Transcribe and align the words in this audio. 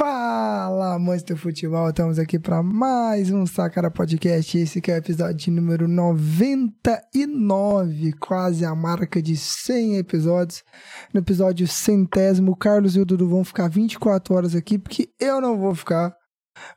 Fala, 0.00 0.94
amantes 0.94 1.24
do 1.24 1.36
futebol, 1.36 1.90
estamos 1.90 2.18
aqui 2.18 2.38
para 2.38 2.62
mais 2.62 3.30
um 3.30 3.44
Sacara 3.44 3.90
Podcast. 3.90 4.56
Esse 4.56 4.80
que 4.80 4.90
é 4.90 4.94
o 4.94 4.96
episódio 4.96 5.52
número 5.52 5.86
99, 5.86 8.14
quase 8.14 8.64
a 8.64 8.74
marca 8.74 9.20
de 9.20 9.36
100 9.36 9.98
episódios. 9.98 10.64
No 11.12 11.20
episódio 11.20 11.68
centésimo, 11.68 12.52
o 12.52 12.56
Carlos 12.56 12.96
e 12.96 13.00
o 13.00 13.04
Dudu 13.04 13.28
vão 13.28 13.44
ficar 13.44 13.68
24 13.68 14.34
horas 14.34 14.54
aqui, 14.54 14.78
porque 14.78 15.10
eu 15.20 15.38
não 15.38 15.58
vou 15.58 15.74
ficar, 15.74 16.16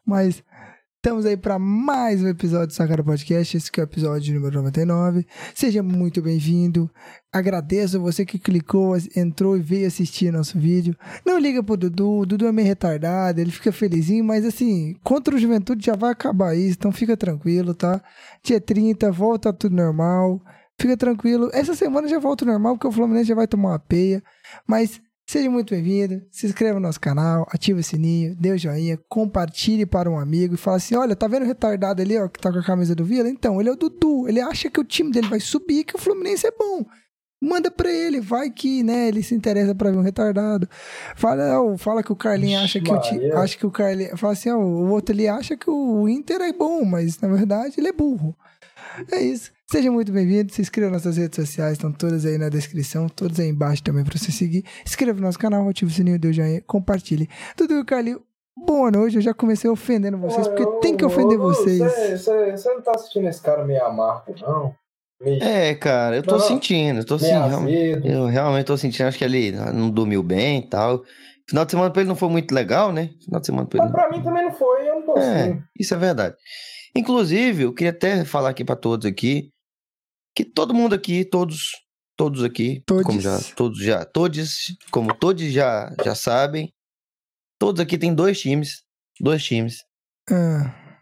mas 0.06 0.44
Estamos 1.04 1.26
aí 1.26 1.36
para 1.36 1.60
mais 1.60 2.24
um 2.24 2.30
episódio 2.30 2.68
do 2.68 2.74
Sacara 2.74 3.04
Podcast, 3.04 3.58
esse 3.58 3.70
que 3.70 3.82
é 3.82 3.84
o 3.84 3.86
episódio 3.86 4.34
número 4.34 4.56
99. 4.56 5.28
Seja 5.54 5.84
muito 5.84 6.22
bem-vindo. 6.22 6.90
Agradeço 7.30 7.98
a 7.98 8.00
você 8.00 8.26
que 8.26 8.40
clicou, 8.40 8.96
entrou 9.14 9.58
e 9.58 9.62
veio 9.62 9.86
assistir 9.86 10.32
nosso 10.32 10.58
vídeo. 10.58 10.96
Não 11.26 11.38
liga 11.38 11.62
pro 11.62 11.76
Dudu, 11.76 12.20
o 12.20 12.26
Dudu 12.26 12.48
é 12.48 12.54
meio 12.54 12.70
retardado, 12.70 13.42
ele 13.42 13.52
fica 13.52 13.74
felizinho, 13.74 14.24
mas 14.24 14.46
assim, 14.46 14.96
contra 15.04 15.36
o 15.36 15.38
Juventude 15.38 15.86
já 15.86 15.94
vai 15.94 16.14
acabar 16.14 16.56
isso, 16.56 16.78
então 16.80 16.90
fica 16.90 17.18
tranquilo, 17.18 17.74
tá? 17.74 18.02
Dia 18.42 18.62
30, 18.62 19.12
volta 19.12 19.52
tudo 19.52 19.76
normal. 19.76 20.40
Fica 20.80 20.96
tranquilo. 20.96 21.50
Essa 21.52 21.76
semana 21.76 22.08
já 22.08 22.18
volta 22.18 22.46
normal, 22.46 22.76
porque 22.76 22.88
o 22.88 22.92
Fluminense 22.94 23.28
já 23.28 23.36
vai 23.36 23.46
tomar 23.46 23.72
uma 23.72 23.80
peia. 23.80 24.24
Mas 24.66 25.02
Seja 25.34 25.50
muito 25.50 25.74
bem-vindo, 25.74 26.22
se 26.30 26.46
inscreva 26.46 26.76
no 26.76 26.86
nosso 26.86 27.00
canal, 27.00 27.48
ative 27.52 27.80
o 27.80 27.84
sininho, 27.84 28.36
dê 28.36 28.52
o 28.52 28.58
joinha, 28.58 29.00
compartilhe 29.10 29.84
para 29.84 30.08
um 30.08 30.20
amigo 30.20 30.54
e 30.54 30.58
fala 30.60 30.78
assim: 30.78 30.96
olha, 30.96 31.16
tá 31.16 31.28
vendo 31.28 31.42
o 31.42 31.48
retardado 31.48 32.04
ali, 32.04 32.16
ó, 32.20 32.28
que 32.28 32.40
tá 32.40 32.52
com 32.52 32.60
a 32.60 32.64
camisa 32.64 32.94
do 32.94 33.04
Vila? 33.04 33.28
Então, 33.28 33.60
ele 33.60 33.68
é 33.68 33.72
o 33.72 33.76
Dudu, 33.76 34.30
ele 34.30 34.40
acha 34.40 34.70
que 34.70 34.80
o 34.80 34.84
time 34.84 35.12
dele 35.12 35.28
vai 35.28 35.40
subir 35.40 35.86
que 35.86 35.96
o 35.96 35.98
Fluminense 35.98 36.46
é 36.46 36.52
bom. 36.52 36.86
Manda 37.42 37.72
pra 37.72 37.92
ele, 37.92 38.22
vai 38.22 38.52
que, 38.52 38.84
né, 38.84 39.08
ele 39.08 39.24
se 39.24 39.34
interessa 39.34 39.74
pra 39.74 39.90
ver 39.90 39.98
um 39.98 40.04
retardado. 40.04 40.70
Fala, 41.16 41.60
ó, 41.60 41.76
fala 41.78 42.04
que 42.04 42.12
o 42.12 42.16
Carlinho 42.16 42.60
acha 42.60 42.80
que 42.80 42.94
o 42.94 43.02
time. 43.02 43.32
Acha 43.32 43.58
que 43.58 43.66
o 43.66 43.72
Carlinho. 43.72 44.16
Fala 44.16 44.34
assim, 44.34 44.52
ó, 44.52 44.58
o 44.60 44.92
outro 44.92 45.16
ele 45.16 45.28
acha 45.28 45.58
que 45.58 45.68
o 45.68 46.08
Inter 46.08 46.42
é 46.42 46.54
bom, 46.54 46.86
mas 46.86 47.20
na 47.20 47.28
verdade 47.28 47.74
ele 47.80 47.88
é 47.88 47.92
burro. 47.92 48.38
É 49.12 49.20
isso. 49.20 49.52
Seja 49.74 49.90
muito 49.90 50.12
bem-vindo, 50.12 50.54
se 50.54 50.62
inscreva 50.62 50.92
nas 50.92 51.04
nossas 51.04 51.18
redes 51.18 51.36
sociais, 51.36 51.72
estão 51.72 51.92
todas 51.92 52.28
aí 52.28 52.38
na 52.38 52.48
descrição, 52.48 53.10
todas 53.10 53.40
aí 53.40 53.50
embaixo 53.50 53.82
também 53.82 54.04
para 54.04 54.16
você 54.16 54.32
seguir. 54.32 54.64
Inscreva 54.86 55.20
no 55.20 55.26
nosso 55.26 55.40
canal, 55.40 55.68
ative 55.68 55.90
o 55.92 55.96
sininho, 55.96 56.20
dê 56.20 56.28
o 56.28 56.32
joinha, 56.32 56.62
compartilhe. 56.62 57.28
Tudo 57.58 57.80
e 57.80 57.84
Carlinho, 57.84 58.22
boa 58.56 58.92
noite, 58.92 59.16
eu 59.16 59.22
já 59.24 59.34
comecei 59.34 59.68
ofendendo 59.68 60.20
vocês, 60.20 60.48
porque 60.48 60.62
eu, 60.62 60.74
tem 60.74 60.96
que 60.96 61.04
ofender 61.04 61.40
eu, 61.40 61.42
vocês. 61.42 61.80
Você 61.80 62.70
não 62.70 62.84
tá 62.84 62.92
assistindo 62.94 63.28
esse 63.28 63.42
cara 63.42 63.66
meio 63.66 63.84
amargo, 63.84 64.36
não? 64.42 64.76
Meio... 65.20 65.44
É, 65.44 65.74
cara, 65.74 66.18
eu 66.18 66.22
tô 66.22 66.38
não, 66.38 66.40
sentindo, 66.40 67.00
eu 67.00 67.06
tô 67.06 67.18
sentindo. 67.18 67.68
Eu 68.06 68.28
realmente 68.28 68.68
tô 68.68 68.78
sentindo, 68.78 69.08
acho 69.08 69.18
que 69.18 69.26
ele 69.26 69.54
não 69.54 69.90
dormiu 69.90 70.22
bem 70.22 70.60
e 70.60 70.70
tal. 70.70 71.02
Final 71.50 71.66
de 71.66 71.72
semana 71.72 71.90
pra 71.90 72.04
ele 72.04 72.10
não 72.10 72.16
foi 72.16 72.30
muito 72.30 72.54
legal, 72.54 72.94
né? 72.94 73.10
Final 73.26 73.40
de 73.40 73.46
semana 73.48 73.68
pra 73.68 73.84
ele. 73.84 73.92
Mas 73.92 74.04
pra 74.04 74.12
mim 74.16 74.24
também 74.24 74.44
não 74.44 74.52
foi, 74.52 74.88
eu 74.88 74.96
não 74.98 75.02
tô 75.02 75.18
é, 75.18 75.42
assim. 75.42 75.64
Isso 75.80 75.96
é 75.96 75.98
verdade. 75.98 76.36
Inclusive, 76.96 77.64
eu 77.64 77.74
queria 77.74 77.90
até 77.90 78.24
falar 78.24 78.50
aqui 78.50 78.64
para 78.64 78.76
todos 78.76 79.08
aqui 79.08 79.52
que 80.36 80.44
todo 80.44 80.74
mundo 80.74 80.96
aqui, 80.96 81.24
todos, 81.24 81.72
todos 82.18 82.44
aqui, 82.44 82.82
todos. 82.86 83.04
como 83.04 83.22
já, 83.22 83.40
todos 83.56 83.80
já, 83.80 84.06
todos, 84.06 84.76
como 84.92 85.14
todos 85.16 85.44
já, 85.52 85.94
já 86.04 86.16
sabem, 86.16 86.74
todos 87.60 87.80
aqui 87.80 87.98
tem 87.98 88.14
dois 88.14 88.40
times, 88.40 88.84
dois 89.20 89.44
times. 89.44 89.84
Ah. 90.30 91.00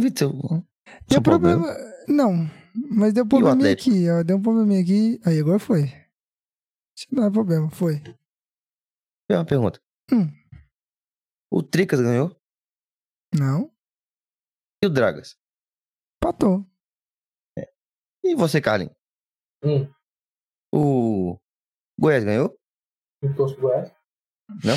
Deu 0.00 1.22
problema. 1.22 1.64
problema. 1.64 1.92
Não, 2.08 2.50
mas 2.90 3.12
deu 3.12 3.26
problema 3.26 3.68
aqui, 3.68 4.08
ó, 4.10 4.22
deu 4.22 4.36
um 4.36 4.42
problema 4.42 4.80
aqui, 4.80 5.20
aí 5.24 5.38
agora 5.38 5.58
foi. 5.58 5.92
Não 7.10 7.24
é 7.24 7.30
problema, 7.30 7.70
foi. 7.70 8.00
Tem 9.28 9.36
uma 9.36 9.44
pergunta. 9.44 9.80
Hum. 10.12 10.28
O 11.50 11.62
Tricas 11.62 12.00
ganhou? 12.00 12.36
Não. 13.34 13.70
E 14.82 14.86
o 14.86 14.90
Dragas? 14.90 15.36
Patou. 16.20 16.66
E 18.24 18.34
você, 18.34 18.60
Carlinhos? 18.60 18.94
Hum. 19.64 19.90
O 20.72 21.38
Goiás 21.98 22.24
ganhou? 22.24 22.56
Não 23.22 23.34
torço 23.34 23.60
Goiás. 23.60 23.92
Não? 24.64 24.76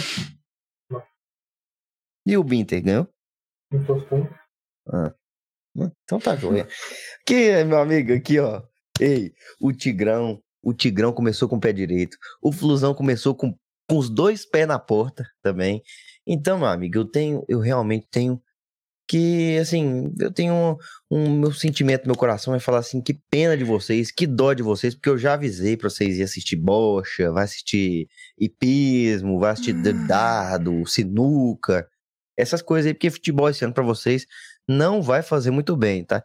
Não. 0.89 1.03
E 2.25 2.37
o 2.37 2.43
Binter 2.43 2.83
ganhou? 2.83 3.07
Não 3.71 3.85
torço 3.85 4.07
ah. 4.87 5.13
Então 6.03 6.19
tá 6.19 6.35
joia. 6.35 6.67
Aqui, 7.21 7.63
meu 7.63 7.79
amigo, 7.79 8.13
aqui, 8.13 8.39
ó. 8.39 8.61
Ei, 8.99 9.33
o 9.59 9.73
Tigrão, 9.73 10.41
o 10.63 10.73
Tigrão 10.73 11.11
começou 11.11 11.49
com 11.49 11.57
o 11.57 11.59
pé 11.59 11.73
direito. 11.73 12.17
O 12.41 12.51
Flusão 12.51 12.93
começou 12.93 13.35
com, 13.35 13.53
com 13.89 13.97
os 13.97 14.09
dois 14.09 14.45
pés 14.45 14.67
na 14.67 14.79
porta 14.79 15.25
também. 15.41 15.81
Então, 16.25 16.57
meu 16.57 16.67
amigo, 16.67 16.97
eu 16.97 17.05
tenho, 17.05 17.43
eu 17.47 17.59
realmente 17.59 18.07
tenho 18.09 18.41
que, 19.07 19.57
assim, 19.57 20.11
eu 20.19 20.31
tenho 20.31 20.53
um, 21.11 21.17
um, 21.17 21.39
meu 21.39 21.51
sentimento, 21.51 22.05
meu 22.05 22.15
coração 22.15 22.55
é 22.55 22.59
falar 22.59 22.79
assim, 22.79 23.01
que 23.01 23.13
pena 23.29 23.55
de 23.55 23.63
vocês, 23.63 24.11
que 24.11 24.25
dó 24.25 24.53
de 24.53 24.63
vocês, 24.63 24.95
porque 24.95 25.09
eu 25.09 25.17
já 25.17 25.33
avisei 25.33 25.77
pra 25.77 25.89
vocês 25.89 26.17
ir 26.17 26.23
assistir 26.23 26.55
bocha, 26.55 27.31
vai 27.31 27.43
assistir 27.43 28.07
hipismo, 28.37 29.39
vai 29.39 29.51
assistir 29.51 29.75
hum. 29.75 30.07
dado, 30.07 30.85
sinuca, 30.87 31.87
essas 32.37 32.61
coisas 32.61 32.87
aí, 32.87 32.93
porque 32.93 33.11
futebol 33.11 33.49
esse 33.49 33.63
ano 33.63 33.73
pra 33.73 33.83
vocês 33.83 34.25
não 34.67 35.01
vai 35.01 35.21
fazer 35.21 35.51
muito 35.51 35.75
bem, 35.77 36.03
tá? 36.03 36.23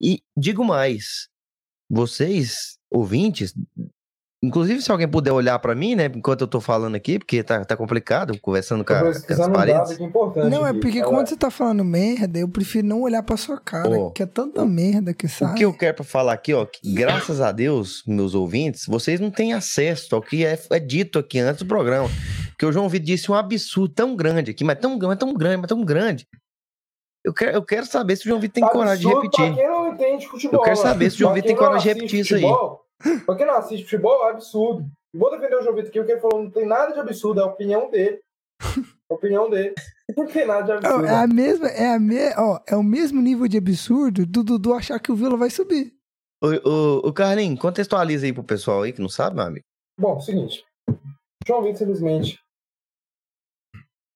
E 0.00 0.22
digo 0.36 0.64
mais, 0.64 1.28
vocês, 1.88 2.78
ouvintes, 2.90 3.52
Inclusive, 4.42 4.80
se 4.80 4.90
alguém 4.90 5.06
puder 5.06 5.32
olhar 5.32 5.58
para 5.58 5.74
mim, 5.74 5.94
né, 5.94 6.10
enquanto 6.14 6.40
eu 6.40 6.46
tô 6.46 6.62
falando 6.62 6.94
aqui, 6.94 7.18
porque 7.18 7.42
tá, 7.42 7.62
tá 7.62 7.76
complicado, 7.76 8.38
conversando 8.40 8.82
com, 8.82 8.92
a, 8.94 9.00
com 9.00 9.08
as 9.08 9.48
paredes. 9.50 9.98
Não, 10.50 10.66
é 10.66 10.72
porque 10.72 11.02
quando 11.02 11.28
você 11.28 11.36
tá 11.36 11.50
falando 11.50 11.84
merda, 11.84 12.38
eu 12.38 12.48
prefiro 12.48 12.86
não 12.86 13.02
olhar 13.02 13.22
pra 13.22 13.36
sua 13.36 13.58
cara, 13.58 13.90
oh, 13.90 14.10
que 14.10 14.22
é 14.22 14.26
tanta 14.26 14.64
merda 14.64 15.12
que 15.12 15.28
sai. 15.28 15.52
O 15.52 15.54
que 15.54 15.64
eu 15.66 15.74
quero 15.74 15.96
pra 15.96 16.04
falar 16.04 16.32
aqui, 16.32 16.54
ó, 16.54 16.64
que, 16.64 16.90
graças 16.94 17.38
a 17.42 17.52
Deus, 17.52 18.02
meus 18.06 18.34
ouvintes, 18.34 18.86
vocês 18.86 19.20
não 19.20 19.30
têm 19.30 19.52
acesso 19.52 20.14
ao 20.14 20.22
que 20.22 20.46
é, 20.46 20.58
é 20.70 20.78
dito 20.78 21.18
aqui 21.18 21.38
antes 21.38 21.62
do 21.62 21.68
programa. 21.68 22.08
Porque 22.48 22.64
o 22.64 22.72
João 22.72 22.88
Vitor 22.88 23.06
disse 23.06 23.30
um 23.30 23.34
absurdo 23.34 23.92
tão 23.92 24.16
grande 24.16 24.52
aqui, 24.52 24.64
mas 24.64 24.78
tão, 24.78 24.96
mas 24.98 25.18
tão 25.18 25.34
grande, 25.34 25.56
mas 25.58 25.68
tão 25.68 25.84
grande. 25.84 26.26
Eu 27.22 27.34
quero, 27.34 27.52
eu 27.52 27.62
quero 27.62 27.84
saber 27.84 28.16
se 28.16 28.24
o 28.24 28.28
João 28.28 28.40
Vitor 28.40 28.54
tem 28.54 28.64
absurdo 28.64 28.78
coragem 28.78 29.06
de 29.06 29.14
repetir. 29.14 29.54
Pra 29.54 29.54
quem 29.54 29.68
não 29.68 29.92
entende 29.92 30.26
futebol, 30.26 30.60
eu 30.60 30.64
quero 30.64 30.76
saber 30.76 31.10
se 31.10 31.16
o 31.16 31.18
João 31.18 31.34
Vitor 31.34 31.48
tem 31.48 31.56
coragem 31.56 31.82
de 31.82 31.88
repetir 31.88 32.24
futebol, 32.24 32.50
isso 32.50 32.72
aí. 32.72 32.89
Pra 33.24 33.34
quem 33.36 33.46
não 33.46 33.56
assiste 33.56 33.84
futebol, 33.84 34.26
é 34.26 34.30
absurdo. 34.30 34.86
Vou 35.14 35.30
defender 35.30 35.56
o 35.56 35.62
João 35.62 35.74
Vitor 35.74 35.90
aqui, 35.90 36.00
o 36.00 36.06
que 36.06 36.12
ele 36.12 36.20
falou 36.20 36.44
não 36.44 36.50
tem 36.50 36.66
nada 36.66 36.92
de 36.92 37.00
absurdo, 37.00 37.40
é 37.40 37.42
a 37.42 37.46
opinião 37.46 37.90
dele. 37.90 38.20
A 39.10 39.14
opinião 39.14 39.48
dele. 39.50 39.74
Não 40.16 40.26
tem 40.26 40.46
nada 40.46 40.62
de 40.62 40.72
absurdo. 40.72 41.06
É, 41.06 41.14
a 41.14 41.26
mesma, 41.26 41.68
é, 41.68 41.94
a 41.94 41.98
me, 41.98 42.34
ó, 42.36 42.60
é 42.66 42.76
o 42.76 42.82
mesmo 42.82 43.22
nível 43.22 43.46
de 43.46 43.56
absurdo 43.56 44.26
do 44.26 44.42
Dudu 44.42 44.74
achar 44.74 44.98
que 44.98 45.10
o 45.10 45.16
Vila 45.16 45.36
vai 45.36 45.48
subir. 45.48 45.94
O, 46.42 46.48
o, 46.68 47.08
o 47.08 47.12
Carlinhos, 47.12 47.60
contextualiza 47.60 48.26
aí 48.26 48.32
pro 48.32 48.42
pessoal 48.42 48.82
aí 48.82 48.92
que 48.92 49.00
não 49.00 49.08
sabe, 49.08 49.36
meu 49.36 49.44
amigo. 49.44 49.64
Bom, 49.98 50.20
seguinte. 50.20 50.64
João 51.46 51.62
Vitor 51.62 51.78
simplesmente 51.78 52.38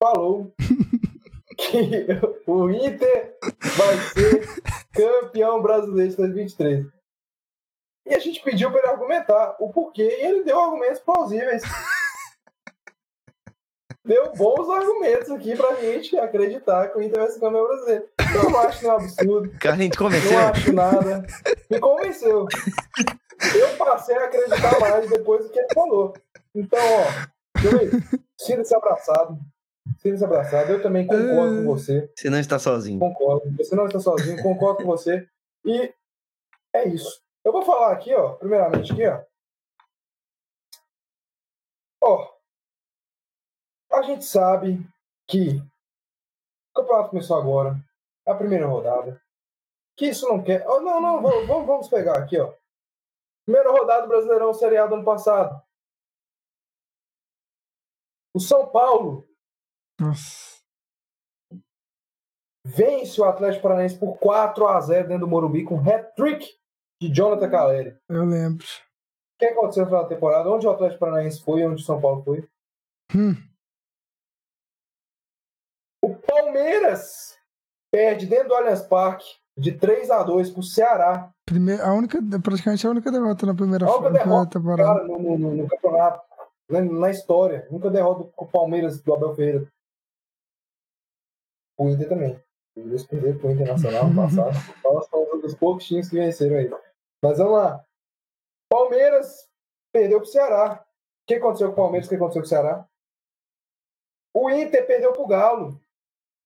falou 0.02 0.52
que 1.56 2.06
o 2.46 2.70
Inter 2.70 3.38
vai 3.76 3.96
ser 4.12 4.62
campeão 4.92 5.62
brasileiro 5.62 6.10
de 6.10 6.16
2023. 6.16 6.94
E 8.06 8.15
a 8.15 8.19
gente 8.19 8.42
pediu 8.42 8.70
para 8.70 8.81
ele 8.81 8.88
argumentar 8.88 9.56
o 9.59 9.72
porquê 9.72 10.03
e 10.03 10.26
ele 10.26 10.44
deu 10.44 10.60
argumentos 10.60 11.00
plausíveis. 11.00 11.62
deu 14.04 14.32
bons 14.34 14.69
argumentos 14.69 15.31
aqui 15.31 15.56
pra 15.56 15.75
gente 15.76 16.16
acreditar 16.19 16.88
que 16.88 16.98
o 16.98 17.03
Inter 17.03 17.20
vai 17.20 17.31
ser 17.31 17.41
campeão 17.41 17.66
brasileiro. 17.66 18.09
Eu 18.34 18.50
não 18.50 18.59
acho 18.60 18.81
que 18.81 18.87
é 18.87 18.93
um 18.93 18.97
absurdo. 18.97 19.59
Carlinhos, 19.59 19.97
convenceu? 19.97 20.32
Não 20.32 20.48
acho 20.48 20.72
nada. 20.72 21.26
Me 21.70 21.81
convenceu. 21.81 22.47
Eu 23.59 23.76
passei 23.78 24.16
a 24.16 24.25
acreditar 24.25 24.78
mais 24.78 25.09
depois 25.09 25.44
do 25.44 25.50
que 25.50 25.59
ele 25.59 25.69
falou. 25.75 26.12
Então, 26.54 26.78
ó, 26.78 28.14
sinta-se 28.38 28.76
abraçado. 28.76 29.38
Sinta-se 29.98 30.25
abraçado. 30.25 30.72
Eu 30.72 30.82
também 30.82 31.06
concordo 31.06 31.56
com 31.56 31.64
você. 31.64 32.11
Você 32.14 32.28
não 32.28 32.38
está 32.38 32.58
sozinho. 32.58 32.99
Concordo. 32.99 33.56
Você 33.56 33.75
não 33.75 33.87
está 33.87 34.00
sozinho. 34.00 34.43
Concordo 34.43 34.82
com 34.82 34.84
você. 34.84 35.26
E 35.64 35.93
é 36.75 36.88
isso. 36.88 37.24
Eu 37.44 37.52
vou 37.52 37.62
falar 37.62 37.93
aqui, 37.93 38.14
ó, 38.14 38.37
primeiramente 38.37 38.93
aqui, 38.93 39.06
ó. 39.06 39.23
Ó, 42.02 42.35
a 43.93 44.02
gente 44.02 44.25
sabe 44.25 44.79
que 45.29 45.58
o 46.70 46.81
campeonato 46.81 47.11
começou 47.11 47.38
agora, 47.38 47.76
é 48.26 48.32
a 48.32 48.35
primeira 48.35 48.67
rodada. 48.67 49.23
Que 49.96 50.06
isso 50.06 50.26
não 50.26 50.43
quer. 50.43 50.67
Oh, 50.67 50.81
não, 50.81 51.00
não, 51.00 51.23
vamos, 51.23 51.67
vamos 51.67 51.88
pegar 51.88 52.19
aqui, 52.19 52.38
ó. 52.41 52.52
Primeira 53.44 53.70
rodada 53.70 54.02
do 54.02 54.08
Brasileirão 54.08 54.55
Série 54.55 54.79
A 54.79 54.87
do 54.87 54.94
ano 54.94 55.05
passado. 55.05 55.62
O 58.35 58.40
São 58.40 58.69
Paulo 58.70 59.29
Nossa. 60.00 60.61
vence 62.64 63.20
o 63.20 63.25
Atlético 63.25 63.62
Paranaense 63.62 63.99
por 63.99 64.19
4 64.19 64.67
a 64.67 64.81
0 64.81 65.08
dentro 65.08 65.26
do 65.26 65.31
Morumbi 65.31 65.62
com 65.62 65.79
hat-trick 65.79 66.58
de 67.00 67.12
Jonathan 67.12 67.50
Caleri. 67.50 67.96
Eu 68.08 68.25
lembro. 68.25 68.64
O 68.64 69.38
que 69.38 69.46
aconteceu 69.46 69.82
no 69.82 69.88
final 69.91 70.02
da 70.05 70.08
temporada? 70.08 70.49
Onde 70.50 70.67
o 70.67 70.70
Atlético 70.70 71.00
Paranaense 71.00 71.43
foi 71.43 71.61
e 71.61 71.67
onde 71.67 71.82
o 71.82 71.85
São 71.85 72.00
Paulo 72.00 72.23
foi? 72.23 72.49
Hum. 73.14 73.35
O 76.02 76.14
Palmeiras 76.17 77.38
perde 77.93 78.26
dentro 78.26 78.49
do 78.49 78.55
Allianz 78.55 78.82
Parque 78.82 79.25
de 79.56 79.73
3 79.73 80.11
a 80.11 80.23
2 80.23 80.50
pro 80.50 80.62
Ceará. 80.62 81.32
Primeira, 81.46 81.87
a 81.87 81.93
única, 81.93 82.19
praticamente 82.43 82.87
a 82.87 82.91
única 82.91 83.11
derrota 83.11 83.47
na 83.47 83.55
primeira, 83.55 83.87
A 83.87 83.97
única 83.97 84.11
derrota, 84.11 84.58
temporada. 84.58 84.82
Cara, 84.94 85.05
no, 85.06 85.19
no- 85.38 85.38
no- 85.56 85.69
campeonato, 85.69 86.20
na, 86.69 86.81
na 86.82 87.11
história. 87.11 87.67
Nunca 87.70 87.90
derrota 87.90 88.25
com 88.35 88.44
o 88.44 88.49
Palmeiras 88.50 89.00
do 89.00 89.14
Abel 89.14 89.35
Ferreira. 89.35 89.73
O 91.79 91.88
Inter 91.88 92.08
também. 92.08 92.44
Eles 92.76 93.06
perderam 93.06 93.38
pro 93.38 93.50
Internacional 93.50 94.09
no 94.09 94.15
passado. 94.23 94.53
São 95.09 95.35
um 95.35 95.41
dos 95.41 95.55
poucos 95.55 95.87
times 95.87 96.09
que 96.09 96.17
venceram 96.17 96.56
aí. 96.56 96.71
Mas 97.23 97.38
vamos 97.38 97.55
lá. 97.55 97.85
Palmeiras 98.69 99.49
perdeu 99.93 100.19
pro 100.21 100.29
Ceará. 100.29 100.85
O 100.85 101.26
que 101.26 101.35
aconteceu 101.35 101.69
com 101.69 101.73
o 101.73 101.76
Palmeiras? 101.76 102.06
O 102.06 102.11
que 102.11 102.17
aconteceu 102.17 102.43
com 102.43 102.47
o 102.47 102.49
Ceará? 102.49 102.88
O 104.35 104.50
Inter 104.50 104.87
perdeu 104.87 105.12
pro 105.12 105.26
Galo. 105.26 105.69
O 105.71 105.81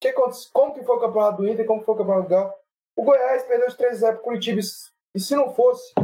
que 0.00 0.08
aconteceu? 0.08 0.50
Como 0.52 0.74
que 0.74 0.84
foi 0.84 0.96
o 0.96 1.00
campeonato 1.00 1.38
do 1.38 1.48
Inter? 1.48 1.66
Como 1.66 1.80
que 1.80 1.86
foi 1.86 1.94
o 1.94 1.98
campeonato 1.98 2.28
do 2.28 2.30
Galo? 2.30 2.52
O 2.96 3.02
Goiás 3.02 3.42
perdeu 3.44 3.68
de 3.68 3.76
3 3.76 3.94
a 3.94 3.96
0 3.96 4.16
pro 4.16 4.24
Curitiba. 4.24 4.60
E 5.14 5.20
se 5.20 5.34
não 5.34 5.54
fosse 5.54 5.94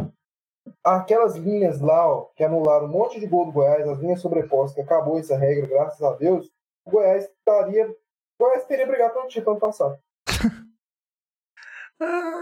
aquelas 0.82 1.36
linhas 1.36 1.80
lá, 1.80 2.08
ó, 2.08 2.26
que 2.34 2.42
anularam 2.42 2.86
um 2.86 2.88
monte 2.90 3.20
de 3.20 3.26
gol 3.26 3.46
do 3.46 3.52
Goiás, 3.52 3.86
as 3.86 3.98
linhas 3.98 4.20
sobrepostas, 4.20 4.74
que 4.74 4.80
acabou 4.80 5.18
essa 5.18 5.36
regra, 5.36 5.66
graças 5.66 6.00
a 6.02 6.14
Deus, 6.14 6.50
o 6.84 6.90
Goiás 6.90 7.24
estaria. 7.24 7.90
O 7.90 8.44
Goiás 8.44 8.64
teria 8.64 8.86
brigado 8.86 9.14
pelo 9.14 9.28
título 9.28 9.52
ano 9.52 9.60
passado. 9.60 9.98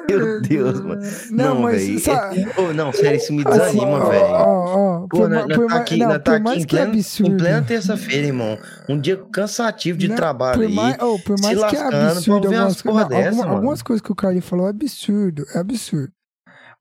Meu 0.08 0.40
Deus, 0.43 0.81
mano. 0.81 1.02
Não, 1.31 1.60
mas. 1.60 1.82
velho. 1.87 1.99
sabe- 2.00 2.46
Ô, 2.58 2.72
não, 2.72 2.93
sério, 2.93 3.16
isso 3.19 3.32
me 3.32 3.43
assim, 3.46 3.58
desanima, 3.58 3.99
ó, 4.04 4.08
velho. 4.10 4.25
ó, 4.25 4.76
ó, 5.04 5.06
Pô, 5.08 5.28
nós 5.28 5.54
por 5.54 5.66
tá 5.69 5.76
aqui, 5.76 5.96
não, 5.99 6.08
por 6.08 6.19
tá 6.20 6.37
aqui 6.37 6.75
em 6.75 6.78
é 6.78 6.82
absurdo. 6.82 7.32
em 7.32 7.37
plena 7.37 7.62
terça-feira, 7.62 8.26
irmão. 8.26 8.58
Um 8.88 8.99
dia 8.99 9.16
cansativo 9.32 9.99
de 9.99 10.08
Não, 10.08 10.16
trabalho 10.16 10.58
por 10.60 10.66
aí. 10.66 10.75
mais, 10.75 10.96
oh, 11.00 11.19
por 11.19 11.38
se 11.38 11.44
mais 11.44 11.58
que 11.70 11.76
é 11.76 11.81
absurdo 11.81 12.46
algumas, 12.49 12.82
não, 12.84 13.08
dessa, 13.08 13.28
alguma- 13.28 13.44
mano. 13.44 13.56
algumas 13.56 13.82
coisas 13.82 14.00
que 14.02 14.10
o 14.12 14.14
Carlinhos 14.14 14.49
falou 14.49 14.66
é 14.66 14.70
absurdo, 14.70 15.44
é 15.55 15.58
absurdo. 15.58 16.12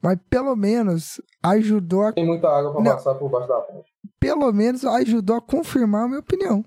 Mas 0.03 0.17
pelo 0.29 0.55
menos 0.55 1.21
ajudou 1.43 2.03
a, 2.07 2.11
Tem 2.13 2.25
muita 2.25 2.47
água 2.47 2.71
pra 2.73 2.81
Não. 2.83 2.91
passar 2.93 3.13
por 3.15 3.29
baixo 3.29 3.47
da 3.47 3.59
ponte. 3.59 3.91
pelo 4.19 4.51
menos 4.51 4.83
ajudou 4.85 5.35
a 5.35 5.41
confirmar 5.41 6.05
a 6.05 6.07
minha 6.07 6.19
opinião. 6.19 6.63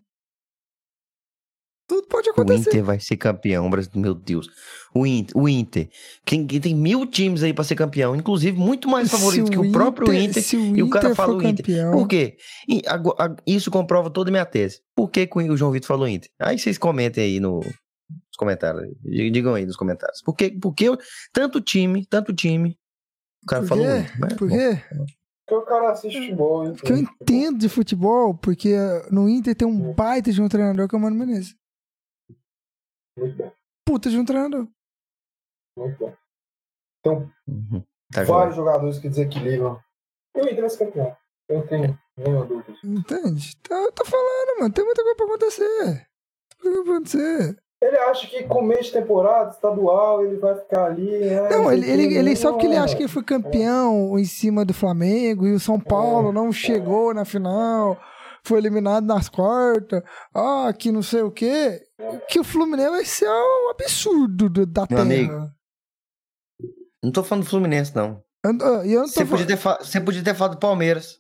Tudo 1.87 2.07
pode 2.09 2.29
O 2.29 2.33
acontecer. 2.33 2.71
Inter 2.71 2.83
vai 2.85 2.99
ser 2.99 3.17
campeão, 3.17 3.69
Brasil. 3.69 3.91
Meu 3.95 4.15
Deus. 4.15 4.49
O 4.95 5.07
Inter, 5.07 5.37
o 5.37 5.49
Inter. 5.49 5.89
Quem, 6.25 6.47
quem 6.47 6.59
tem 6.61 6.75
mil 6.75 7.05
times 7.07 7.43
aí 7.43 7.53
pra 7.53 7.63
ser 7.63 7.75
campeão, 7.75 8.17
inclusive 8.17 8.57
muito 8.59 8.89
mais 8.89 9.11
favorito 9.11 9.47
Se 9.47 9.51
que 9.53 9.59
o 9.59 9.71
próprio 9.71 10.13
Inter. 10.15 10.43
se 10.43 10.57
o 10.57 10.75
e 10.77 10.83
o 10.83 10.89
cara 10.89 11.07
Inter 11.07 11.17
fala 11.17 11.35
o 11.35 11.43
Inter. 11.43 11.57
campeão, 11.67 11.93
Por 11.93 12.09
quê? 12.09 12.37
E 12.69 12.81
ago- 12.87 13.15
a- 13.19 13.37
isso 13.47 13.71
comprova 13.71 14.09
toda 14.09 14.31
a 14.31 14.33
minha 14.33 14.47
tese. 14.47 14.81
Por 14.97 15.11
que, 15.11 15.27
que 15.27 15.39
o 15.39 15.57
João 15.57 15.73
Vitor 15.73 15.87
falou 15.89 16.09
Inter? 16.09 16.31
Aí 16.41 16.59
vocês 16.59 16.79
comentem 16.79 17.23
aí 17.23 17.39
no- 17.41 17.61
nos 17.61 18.37
comentários. 18.39 18.83
Dig- 19.03 19.31
Digam 19.31 19.55
aí 19.55 19.67
nos 19.67 19.77
comentários. 19.77 20.23
Por 20.23 20.35
que, 20.35 20.51
por 20.53 20.73
que 20.75 20.87
tanto 21.35 21.61
time, 21.61 22.07
tanto 22.07 22.33
time, 22.33 22.79
o 23.43 23.47
cara 23.47 23.63
Por 23.63 23.69
falou? 23.69 23.85
Inter? 23.85 24.13
Mas, 24.19 24.33
Por 24.35 24.49
bom, 24.49 24.57
quê? 24.57 24.81
Porque 25.47 25.55
o 25.63 25.67
cara 25.67 25.91
assiste 25.93 26.19
futebol. 26.19 26.73
Porque 26.73 26.93
eu 26.93 26.97
entendo 26.97 27.59
de 27.59 27.69
futebol, 27.69 28.35
porque 28.35 28.75
no 29.11 29.29
Inter 29.29 29.55
tem 29.55 29.69
um 29.69 29.93
baita 29.93 30.33
de 30.33 30.41
um 30.41 30.49
treinador 30.49 30.89
que 30.89 30.95
é 30.95 30.99
o 30.99 31.01
Mano 31.03 31.17
Menezes. 31.17 31.55
Muito 33.19 33.37
bem, 33.37 33.53
Puta 33.87 34.11
de 34.11 34.19
um 34.19 34.25
treinador. 34.25 34.67
muito 35.79 35.99
bem. 35.99 36.15
Então, 37.01 37.31
uhum, 37.47 37.83
tá 38.13 38.25
vários 38.25 38.57
jogadores 38.57 38.99
que 38.99 39.09
desequilibram. 39.09 39.79
E 40.37 40.41
Inter 40.41 40.61
vai 40.61 40.71
ser 40.71 40.79
campeão. 40.87 41.17
Eu 41.49 41.59
não 41.59 41.67
tenho 41.67 41.99
nenhuma 42.17 42.47
dúvida. 42.47 42.79
Entende? 42.83 43.57
Tá, 43.59 43.75
eu 43.77 43.93
tô 43.93 44.05
falando, 44.05 44.61
mano. 44.61 44.73
Tem 44.73 44.85
muita 44.85 45.03
coisa 45.03 45.17
pra 45.17 45.27
acontecer. 45.27 46.09
Tem 46.63 46.71
muita 46.73 46.73
coisa 46.73 46.83
pra 46.85 46.93
acontecer. 46.95 47.59
Ele 47.83 47.99
acha 47.99 48.27
que 48.27 48.45
com 48.45 48.63
mês 48.63 48.87
de 48.87 48.93
temporada 48.93 49.51
estadual 49.51 50.25
ele 50.25 50.39
vai 50.39 50.55
ficar 50.57 50.87
ali. 50.87 51.19
né, 51.21 51.51
Não, 51.51 51.71
ele, 51.71 51.89
ele, 51.91 52.15
ele 52.17 52.35
só 52.37 52.51
porque 52.53 52.65
ele 52.67 52.77
acha 52.79 52.97
que 52.97 53.03
ele 53.03 53.13
foi 53.13 53.23
campeão 53.23 54.19
em 54.19 54.25
cima 54.25 54.65
do 54.65 54.73
Flamengo 54.73 55.47
e 55.47 55.53
o 55.53 55.61
São 55.61 55.79
Paulo 55.79 56.33
não 56.33 56.51
chegou 56.51 57.13
na 57.13 57.27
final, 57.27 58.01
foi 58.47 58.59
eliminado 58.59 59.05
nas 59.07 59.29
quartas, 59.29 60.03
ah, 60.35 60.73
que 60.79 60.93
não 60.93 61.03
sei 61.03 61.23
o 61.23 61.31
quê. 61.31 61.83
Que 62.29 62.39
o 62.41 62.45
Fluminense 62.45 62.91
vai 62.91 63.05
ser 63.05 63.29
um 63.29 63.71
absurdo 63.71 64.49
do- 64.51 64.67
da 64.67 64.83
Meu 64.83 64.89
terra. 64.89 65.03
amigo, 65.03 65.51
Não 67.03 67.13
tô 67.13 67.23
falando 67.23 67.45
do 67.45 67.51
Fluminense, 67.51 67.95
não. 67.95 68.23
Eu 68.45 68.53
eu 68.85 69.01
não 69.01 69.09
Você 69.09 69.25
podia, 69.25 69.27
falando- 69.27 69.47
ter 69.47 69.57
fa- 69.57 69.79
você 69.83 70.01
podia 70.01 70.23
ter 70.25 70.35
falado 70.35 70.53
do 70.55 70.61
Palmeiras. 70.61 71.19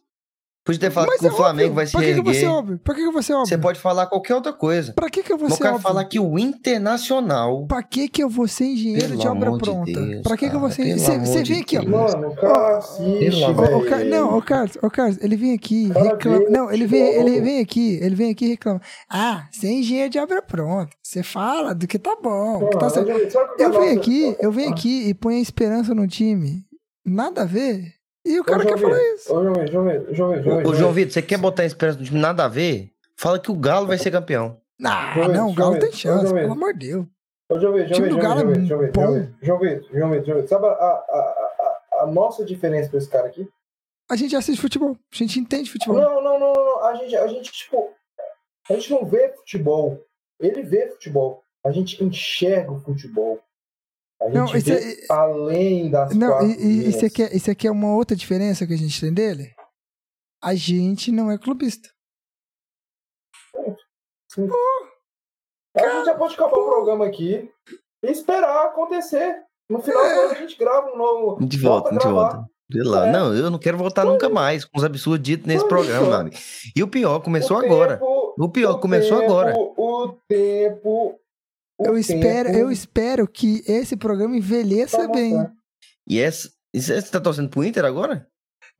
Podia 0.64 0.80
ter 0.80 0.90
falado 0.90 1.10
Mas 1.10 1.20
que 1.20 1.26
é 1.26 1.28
o 1.28 1.36
Flamengo 1.36 1.68
óbvio. 1.72 1.74
vai 1.74 1.86
se 1.86 1.92
Pra 1.92 2.00
que, 2.00 2.06
que 2.14 2.14
ser 2.34 2.46
erguer. 2.46 2.48
óbvio? 2.56 2.78
Pra 2.78 2.94
que, 2.94 3.04
que 3.04 3.10
vou 3.12 3.22
ser 3.22 3.32
óbvio? 3.34 3.46
Você 3.48 3.58
pode 3.58 3.78
falar 3.78 4.06
qualquer 4.06 4.34
outra 4.34 4.50
coisa. 4.52 4.94
Pra 4.94 5.10
que, 5.10 5.22
que 5.22 5.32
o 5.34 5.50
ser 5.50 5.58
cara 5.58 5.74
óbvio? 5.74 5.82
falar 5.82 6.04
que 6.06 6.18
o 6.18 6.38
Internacional. 6.38 7.66
Pra 7.66 7.82
que, 7.82 8.08
que 8.08 8.22
eu 8.24 8.30
vou 8.30 8.48
ser 8.48 8.64
engenheiro 8.64 9.08
Pelo 9.08 9.20
de 9.20 9.28
obra 9.28 9.48
amor 9.48 9.60
de 9.60 9.64
pronta? 9.70 9.92
Deus, 9.92 10.22
pra 10.22 10.36
que, 10.38 10.48
que 10.48 10.56
eu 10.56 10.60
vou 10.60 10.70
ser. 10.70 10.98
Você 10.98 11.18
você 11.18 11.42
vem 11.42 11.60
aqui, 11.60 11.76
ó. 11.76 11.82
Mano, 11.84 12.28
o 12.28 12.36
cara 12.36 12.78
assiste, 12.78 13.40
não, 14.08 14.38
ô 14.38 14.42
Carlos, 14.42 14.78
ô 14.82 14.90
Carlos, 14.90 15.18
ele 15.20 15.36
vem 15.36 15.52
aqui, 15.52 15.88
reclama. 15.92 16.48
Não, 16.48 16.72
ele 16.72 16.86
vem, 16.86 17.02
ele 17.02 17.40
vem 17.42 17.60
aqui, 17.60 17.98
ele 18.00 18.14
vem 18.14 18.30
aqui 18.30 18.46
e 18.46 18.48
reclama. 18.48 18.80
Ah, 19.10 19.46
você 19.50 19.66
é 19.66 19.72
engenheiro 19.72 20.10
de 20.10 20.18
obra 20.18 20.40
pronta. 20.40 20.90
Você 21.02 21.22
fala 21.22 21.74
do 21.74 21.86
que 21.86 21.98
tá 21.98 22.16
bom. 22.22 22.70
que 22.70 22.78
tá 22.78 22.88
certo. 22.88 23.10
O 23.10 23.62
Eu 23.62 23.68
é 23.74 23.78
venho 23.80 23.98
aqui, 24.00 24.36
eu 24.40 24.50
venho 24.50 24.70
aqui 24.70 25.08
e 25.08 25.14
ponho 25.14 25.38
a 25.38 25.42
esperança 25.42 25.94
no 25.94 26.08
time. 26.08 26.64
Nada 27.04 27.42
a 27.42 27.44
ver. 27.44 27.93
E 28.24 28.40
o 28.40 28.44
cara 28.44 28.64
quer 28.64 28.78
falar 28.78 28.98
isso. 29.14 29.34
Ô, 29.34 29.42
João 29.42 29.54
Vitor, 29.54 29.68
João 29.72 29.84
Vitor, 29.84 30.14
João 30.14 30.30
Vitor, 30.32 30.52
Ô, 30.52 30.56
Vitor, 30.58 30.74
João 30.74 30.92
Vitor, 30.92 31.12
você 31.12 31.22
quer 31.22 31.38
botar 31.38 31.62
a 31.62 31.66
esperança 31.66 31.98
no 31.98 32.04
time 32.04 32.18
nada 32.18 32.44
a 32.44 32.48
ver? 32.48 32.90
Fala 33.16 33.38
que 33.38 33.50
o 33.50 33.56
Galo 33.56 33.86
vai 33.86 33.98
ser 33.98 34.10
campeão. 34.10 34.60
Ah, 34.84 35.12
Vitor, 35.14 35.32
não, 35.32 35.50
o 35.50 35.54
Galo 35.54 35.78
tem 35.78 35.92
chance, 35.92 36.32
pelo 36.32 36.52
amor 36.52 36.72
de 36.72 36.88
Deus. 36.88 37.06
Ô, 37.50 37.60
João 37.60 37.74
Vitor, 37.74 37.94
João 37.96 38.02
Vitor, 38.02 38.22
Galo 38.22 38.40
João 38.40 38.50
é 38.50 38.54
Vitor, 38.54 38.66
João 38.66 38.80
Vitor. 38.80 39.02
João 39.02 39.12
Vitor, 39.12 39.36
João 39.42 39.58
Vitor, 39.58 39.90
João 39.92 40.10
Vitor, 40.10 40.26
João 40.26 40.36
Vitor. 40.38 40.48
Sabe 40.48 40.66
a, 40.66 40.70
a, 40.70 40.72
a, 40.72 42.02
a 42.02 42.06
nossa 42.06 42.44
diferença 42.44 42.88
pra 42.88 42.98
esse 42.98 43.08
cara 43.08 43.26
aqui? 43.26 43.46
A 44.10 44.16
gente 44.16 44.36
assiste 44.36 44.60
futebol, 44.60 44.96
a 45.12 45.16
gente 45.16 45.38
entende 45.38 45.70
futebol. 45.70 45.96
Não, 45.96 46.22
não, 46.22 46.38
não, 46.38 46.52
não, 46.52 46.64
não. 46.64 46.84
A 46.84 46.94
gente, 46.94 47.16
a 47.16 47.26
gente, 47.26 47.50
tipo, 47.52 47.90
a 48.68 48.74
gente 48.74 48.90
não 48.90 49.04
vê 49.04 49.30
futebol. 49.30 50.02
Ele 50.40 50.62
vê 50.62 50.88
futebol. 50.90 51.42
A 51.64 51.70
gente 51.70 52.02
enxerga 52.04 52.72
o 52.72 52.80
futebol. 52.80 53.40
A 54.24 54.28
gente 54.28 54.34
Não, 54.36 54.44
isso 54.56 54.66
vê 54.66 55.02
é- 55.02 55.12
além 55.12 55.90
das 55.90 56.14
Não, 56.14 56.28
quatro 56.28 56.46
e, 56.48 56.52
e 56.52 56.56
linhas. 56.56 56.94
isso, 56.96 57.06
aqui 57.06 57.22
é, 57.22 57.36
isso 57.36 57.50
aqui 57.50 57.66
é 57.66 57.70
uma 57.70 57.94
outra 57.94 58.16
diferença 58.16 58.66
que 58.66 58.72
a 58.72 58.76
gente 58.78 58.98
tem 59.00 59.12
dele. 59.12 59.52
A 60.42 60.54
gente 60.54 61.12
não 61.12 61.30
é 61.30 61.36
clubista. 61.38 61.88
A 65.76 65.80
gente 65.80 66.04
já 66.06 66.14
pode 66.14 66.34
acabar 66.34 66.56
o 66.58 66.64
programa 66.70 67.06
aqui 67.06 67.50
e 68.02 68.10
esperar 68.10 68.66
acontecer. 68.66 69.42
No 69.68 69.80
final 69.80 70.02
do 70.02 70.08
É. 70.08 70.24
ano 70.24 70.30
a 70.32 70.34
gente 70.34 70.58
grava 70.58 70.92
um 70.92 70.96
novo. 70.96 71.36
A 71.38 71.42
gente 71.42 71.58
volta, 71.58 71.88
a 71.88 71.92
gente 71.92 72.02
gravar. 72.02 72.30
volta. 72.32 72.50
Sei 72.72 72.82
lá. 72.82 73.08
É. 73.08 73.12
Não, 73.12 73.34
eu 73.34 73.50
não 73.50 73.58
quero 73.58 73.76
voltar 73.78 74.04
nunca 74.04 74.28
mais 74.28 74.64
com 74.64 74.78
os 74.78 74.84
absurdos 74.84 75.24
ditos 75.24 75.46
nesse 75.46 75.60
Foi 75.60 75.68
programa. 75.68 76.30
E 76.74 76.82
o 76.82 76.88
pior, 76.88 77.20
começou 77.20 77.56
O 77.58 77.64
agora. 77.64 77.98
tempo- 77.98 78.34
O 78.38 78.48
pior, 78.48 78.72
o 78.72 78.80
começou 78.80 79.20
tempo, 79.20 79.32
agora. 79.32 79.54
O 79.56 80.12
tempo. 80.28 81.18
O 81.78 81.86
Eu 81.86 81.98
espero, 81.98 82.48
eu 82.50 82.70
espero 82.70 83.26
que 83.28 83.62
esse 83.66 83.96
programa 83.96 84.36
envelheça 84.36 85.08
bem. 85.08 85.34
E 86.08 86.20
essa. 86.20 86.48
e 86.74 86.80
Você 86.80 87.00
tá 87.02 87.20
torcendo 87.20 87.48
pro 87.48 87.64
Inter 87.64 87.84
agora? 87.84 88.26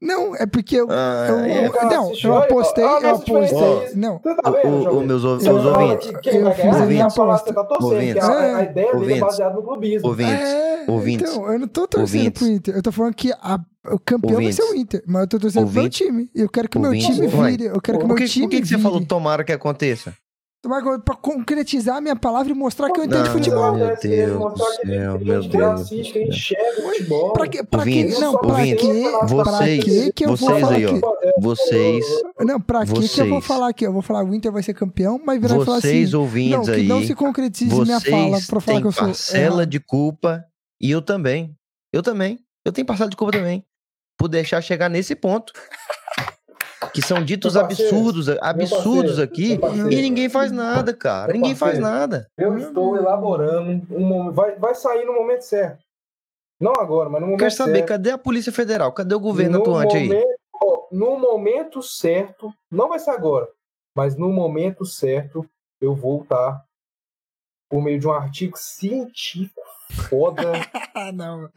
Não, 0.02 0.34
é 0.36 0.44
porque 0.44 0.76
eu, 0.76 0.86
Ah, 0.90 1.26
eu, 1.30 1.38
é. 1.38 1.66
eu- 1.66 1.72
cara 1.72 1.88
não, 1.96 2.12
eu 2.12 2.36
apostei, 2.36 2.84
ó, 2.84 2.98
a 2.98 3.00
eu 3.00 3.18
diferença 3.18 3.56
apostei. 3.56 3.92
é. 3.92 3.94
Não, 3.96 4.18
tá 4.18 4.34
vendo, 4.50 4.66
ô, 4.74 4.78
Vitor? 4.78 5.04
meus, 5.06 5.24
ouvintes. 5.24 6.12
quem 6.20 6.34
Eu 6.40 6.52
fiz 6.52 7.00
a 7.00 7.06
aposta. 7.06 7.54
tá 7.54 7.64
torcendo, 7.64 7.92
Ouvintes. 7.94 8.22
a, 8.24 8.38
a 8.38 8.44
É. 8.44 8.64
ideia 8.64 8.72
dele 8.74 8.86
é 8.88 8.94
Ouvintes. 8.96 9.20
baseada 9.20 9.54
no 9.54 9.62
clubismo. 9.62 10.08
Ouvintes. 10.08 10.34
É, 10.44 10.84
ouvintes. 10.88 11.30
Então, 11.30 11.52
eu 11.52 11.58
não 11.58 11.68
tô 11.68 11.86
torcendo 11.88 12.18
Ouvintes. 12.18 12.42
pro 12.42 12.52
Inter. 12.52 12.76
Eu 12.76 12.82
tô 12.82 12.92
falando 12.92 13.14
que 13.14 13.32
a- 13.32 13.60
o 13.86 13.98
campeão 13.98 14.32
Ouvintes. 14.34 14.56
vai 14.58 14.66
ser 14.66 14.72
o 14.72 14.76
Inter. 14.76 15.02
Mas 15.06 15.22
eu 15.22 15.28
tô 15.28 15.38
torcendo 15.38 15.64
pro 15.64 15.72
meu 15.72 15.82
Ouvintes. 15.84 15.98
time. 16.06 16.30
E 16.34 16.40
eu 16.40 16.48
quero 16.50 16.68
que 16.68 16.76
o 16.76 16.80
meu 16.80 16.90
Ouvintes. 16.90 17.14
time 17.16 17.26
vire. 17.28 17.64
Eu 17.66 17.80
quero 17.80 17.98
que 17.98 18.04
o 18.04 18.08
Por 18.08 18.14
meu 18.14 18.16
que, 18.16 18.24
time 18.32 18.46
por 18.46 18.50
que, 18.50 18.60
que 18.62 18.68
você 18.68 18.78
falou 18.78 19.06
tomara 19.06 19.44
que 19.44 19.52
aconteça? 19.52 20.12
Pra 21.04 21.14
concretizar 21.16 21.96
a 21.96 22.00
minha 22.00 22.16
palavra 22.16 22.50
e 22.50 22.54
mostrar 22.54 22.90
que 22.90 22.98
eu 23.00 23.04
entendo 23.04 23.18
Não, 23.18 23.24
de 23.24 23.30
futebol. 23.30 23.74
meu 23.74 23.96
que 23.96 24.08
Deus 24.08 24.32
do 24.38 24.50
que 24.50 24.58
céu, 24.58 24.86
meu 24.86 25.18
que 25.18 25.24
Deus 25.24 25.46
que. 25.48 26.56
Pra 27.34 27.48
que, 27.48 27.62
pra 27.64 27.82
que, 27.84 27.90
Ouvintes, 27.90 28.18
não, 28.20 28.38
pra 28.38 28.48
ouvintes, 28.48 28.80
que, 28.86 29.02
pra 29.10 29.26
vocês- 29.26 29.84
que 29.84 30.12
que 30.12 30.24
eu 30.24 30.28
vou 30.28 30.36
vocês 30.38 30.60
falar 30.60 30.74
aí, 30.76 30.86
ó. 30.86 31.40
Vocês, 31.40 32.06
Não, 32.40 32.60
pra 32.60 32.86
que 32.86 32.92
que 33.08 33.20
eu 33.20 33.26
vou 33.26 33.40
Vocês. 33.40 33.44
falar 33.46 33.68
aqui? 33.68 33.84
Eu 33.84 33.92
vou 33.92 34.02
falar 34.02 34.24
o 34.24 34.34
Inter 34.34 34.50
vai 34.50 34.62
ser 34.62 34.72
campeão, 34.74 35.20
mas 35.24 35.40
virar 35.40 35.56
e 35.60 35.64
falar 35.64 35.80
vocês 35.80 36.08
assim, 36.08 36.16
ouvintes 36.16 36.50
não, 36.56 36.64
que 36.64 36.70
aí, 36.72 36.86
não 36.88 37.02
se 37.02 37.14
concretize 37.14 37.80
minha 37.82 38.00
fala 38.00 38.30
vocês 38.30 38.46
pra 38.46 38.60
falar 38.60 38.80
que 38.80 38.86
eu 38.86 38.92
sou 38.92 39.04
parcela 39.04 39.66
de 39.66 39.80
culpa 39.80 40.44
e 40.80 40.90
eu 40.90 41.02
também. 41.02 41.54
Eu 41.92 42.02
também. 42.02 42.38
Eu 42.64 42.72
tenho 42.72 42.86
parcela 42.86 43.10
de 43.10 43.16
culpa 43.16 43.32
também. 43.32 43.64
Por 44.18 44.28
deixar 44.28 44.60
chegar 44.62 44.88
nesse 44.88 45.14
ponto. 45.14 45.52
Que 46.92 47.02
são 47.02 47.24
ditos 47.24 47.56
absurdos, 47.56 48.28
absurdos 48.40 49.18
aqui 49.18 49.58
e 49.90 50.02
ninguém 50.02 50.28
faz 50.28 50.52
nada, 50.52 50.94
cara. 50.94 51.32
Meu 51.32 51.40
Ninguém 51.40 51.54
faz 51.54 51.78
parceiro. 51.78 51.98
nada. 51.98 52.28
Eu 52.36 52.56
estou 52.58 52.96
elaborando 52.96 53.86
um 53.94 54.00
momento. 54.00 54.34
Vai, 54.34 54.56
vai 54.56 54.74
sair 54.74 55.04
no 55.04 55.14
momento 55.14 55.42
certo. 55.42 55.82
Não 56.60 56.72
agora, 56.78 57.10
mas 57.10 57.20
no 57.20 57.26
momento 57.26 57.40
quero 57.40 57.50
saber, 57.50 57.78
certo. 57.78 57.88
cadê 57.88 58.10
a 58.10 58.18
Polícia 58.18 58.52
Federal? 58.52 58.92
Cadê 58.92 59.14
o 59.14 59.20
governo 59.20 59.58
no 59.58 59.62
atuante 59.62 59.96
aí? 59.96 60.08
momento, 60.08 60.38
ó, 60.54 60.86
no 60.92 61.18
momento 61.18 61.82
certo, 61.82 62.52
não 62.70 62.88
vai 62.88 62.98
ser 62.98 63.10
agora, 63.10 63.48
mas 63.94 64.16
no 64.16 64.28
momento 64.28 64.84
certo, 64.84 65.44
eu 65.80 65.94
vou 65.94 66.22
estar 66.22 66.64
por 67.68 67.82
meio 67.82 67.98
de 67.98 68.06
um 68.06 68.12
artigo 68.12 68.56
científico 68.56 69.60
foda, 70.08 70.42
não. 71.14 71.48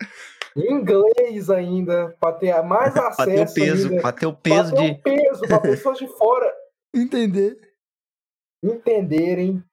Em 0.58 0.74
inglês 0.74 1.50
ainda, 1.50 2.16
para 2.20 2.34
ter 2.34 2.62
mais 2.64 2.94
Pra 2.94 3.12
ter 3.26 3.40
o 3.40 3.44
acesso 3.44 3.54
peso, 3.56 4.02
pra 4.02 4.12
ter 4.12 4.26
o 4.26 4.34
Pra 4.34 4.42
peso 4.42 4.76
ter 4.76 4.94
de. 4.96 5.02
peso, 5.02 5.42
para 5.48 5.60
pessoas 5.60 5.98
de 6.00 6.08
fora 6.08 6.52
Entender. 6.96 7.58
entenderem 8.64 9.64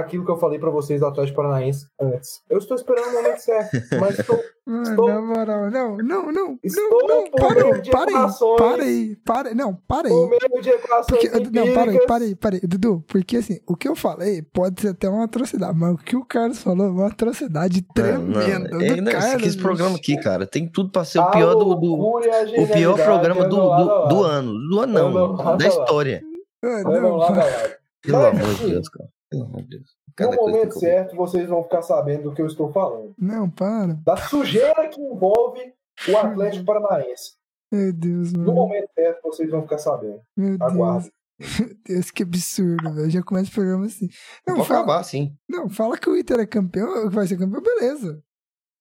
aquilo 0.00 0.24
que 0.24 0.30
eu 0.30 0.36
falei 0.36 0.58
para 0.58 0.70
vocês 0.70 1.00
do 1.00 1.06
Atlético 1.06 1.36
Paranaense 1.36 1.86
antes. 2.00 2.42
Eu 2.48 2.58
estou 2.58 2.76
esperando 2.76 3.08
o 3.08 3.12
momento 3.14 3.38
certo, 3.38 3.70
mas 4.00 4.18
estou, 4.18 4.38
Mano, 4.66 4.82
Estou- 4.88 5.08
na 5.08 5.20
moral, 5.20 5.70
não, 5.70 5.96
não, 5.98 6.32
não, 6.32 6.58
Estou 6.64 7.06
não, 7.06 7.06
não, 7.16 7.30
por 7.30 7.38
para 7.38 7.54
meio 7.54 7.74
aí, 7.74 7.82
de 7.82 7.90
para 7.90 8.10
aí, 8.10 8.16
equações. 8.16 8.56
para 8.56 8.82
aí, 8.82 9.16
para, 9.16 9.54
não, 9.54 9.74
para 9.74 10.08
por 10.08 10.32
aí. 10.32 10.38
meio 10.50 10.62
de 10.62 10.70
equações 10.70 11.06
Porque, 11.06 11.28
não, 11.28 11.50
para 11.50 11.60
aí, 11.62 11.70
empíricas, 11.88 12.06
para 12.06 12.24
aí, 12.24 12.34
para 12.34 12.56
aí, 12.56 12.60
Dudu, 12.62 13.04
porque 13.06 13.36
assim, 13.36 13.60
o 13.68 13.76
que 13.76 13.86
eu 13.86 13.94
falei 13.94 14.40
pode 14.40 14.80
ser 14.80 14.88
até 14.88 15.06
uma 15.06 15.24
atrocidade, 15.24 15.78
mas 15.78 15.92
o 15.92 15.98
que 15.98 16.16
o 16.16 16.24
Carlos 16.24 16.62
falou 16.62 16.86
é 16.86 16.90
uma 16.90 17.08
atrocidade 17.08 17.82
tremenda 17.94 18.68
Não, 18.70 18.80
é, 18.80 18.94
do 18.96 19.02
não, 19.02 19.12
esse, 19.12 19.20
Carlos. 19.28 19.46
esse 19.48 19.58
programa 19.58 19.96
aqui, 19.96 20.16
cara, 20.16 20.46
tem 20.46 20.66
tudo 20.66 20.90
pra 20.90 21.04
ser 21.04 21.18
o 21.18 21.30
pior 21.30 21.54
do, 21.56 21.74
do- 21.74 21.94
o 21.94 22.66
pior 22.72 22.94
programa 22.96 23.44
do, 23.46 23.56
do, 23.56 24.08
do 24.08 24.22
ano. 24.22 24.52
Do 24.70 24.80
ano 24.80 24.92
não, 24.92 25.06
Andam 25.08 25.32
lado 25.32 25.36
da 25.36 25.44
a 25.44 25.50
lado. 25.50 25.62
história. 25.66 26.22
Ah, 26.64 26.68
Andam 26.80 27.02
não, 27.02 27.16
lado 27.16 27.32
a 27.32 27.42
para. 27.42 27.44
lado. 27.44 27.74
Pelo 28.02 28.18
Mas, 28.18 28.26
amor 28.28 28.44
de 28.46 28.50
assim, 28.54 28.70
Deus, 28.70 28.88
cara. 28.88 29.08
Pelo 29.36 29.44
amor 29.44 29.62
de 29.62 29.68
Deus. 29.68 29.90
No 30.08 30.14
Cada 30.16 30.36
coisa 30.36 30.52
momento 30.52 30.78
certo, 30.78 31.16
vocês 31.16 31.48
vão 31.48 31.62
ficar 31.64 31.82
sabendo 31.82 32.24
do 32.24 32.34
que 32.34 32.40
eu 32.42 32.46
estou 32.46 32.72
falando. 32.72 33.14
não, 33.18 33.50
para. 33.50 33.94
Da 34.04 34.16
sujeira 34.16 34.88
que 34.88 35.00
envolve 35.00 35.72
o 36.08 36.16
Atlético 36.16 36.64
Paranaense. 36.64 37.32
Meu 37.72 37.92
Deus, 37.92 38.32
No 38.32 38.40
mano. 38.40 38.54
momento 38.54 38.88
certo, 38.94 39.20
vocês 39.24 39.50
vão 39.50 39.62
ficar 39.62 39.78
sabendo. 39.78 40.20
Meu 40.36 40.56
Deus. 40.56 41.10
Meu 41.58 41.76
Deus, 41.84 42.10
que 42.12 42.22
absurdo, 42.22 42.94
velho. 42.94 43.10
Já 43.10 43.22
começa 43.22 43.50
o 43.50 43.54
programa 43.54 43.86
assim. 43.86 44.08
Não, 44.46 44.54
Pode 44.56 44.68
fala, 44.68 44.80
acabar, 44.82 45.02
sim. 45.02 45.34
não, 45.48 45.68
fala 45.68 45.98
que 45.98 46.08
o 46.08 46.16
Inter 46.16 46.38
é 46.38 46.46
campeão, 46.46 47.10
vai 47.10 47.26
ser 47.26 47.36
campeão, 47.36 47.60
beleza. 47.60 48.22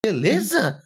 Beleza? 0.06 0.80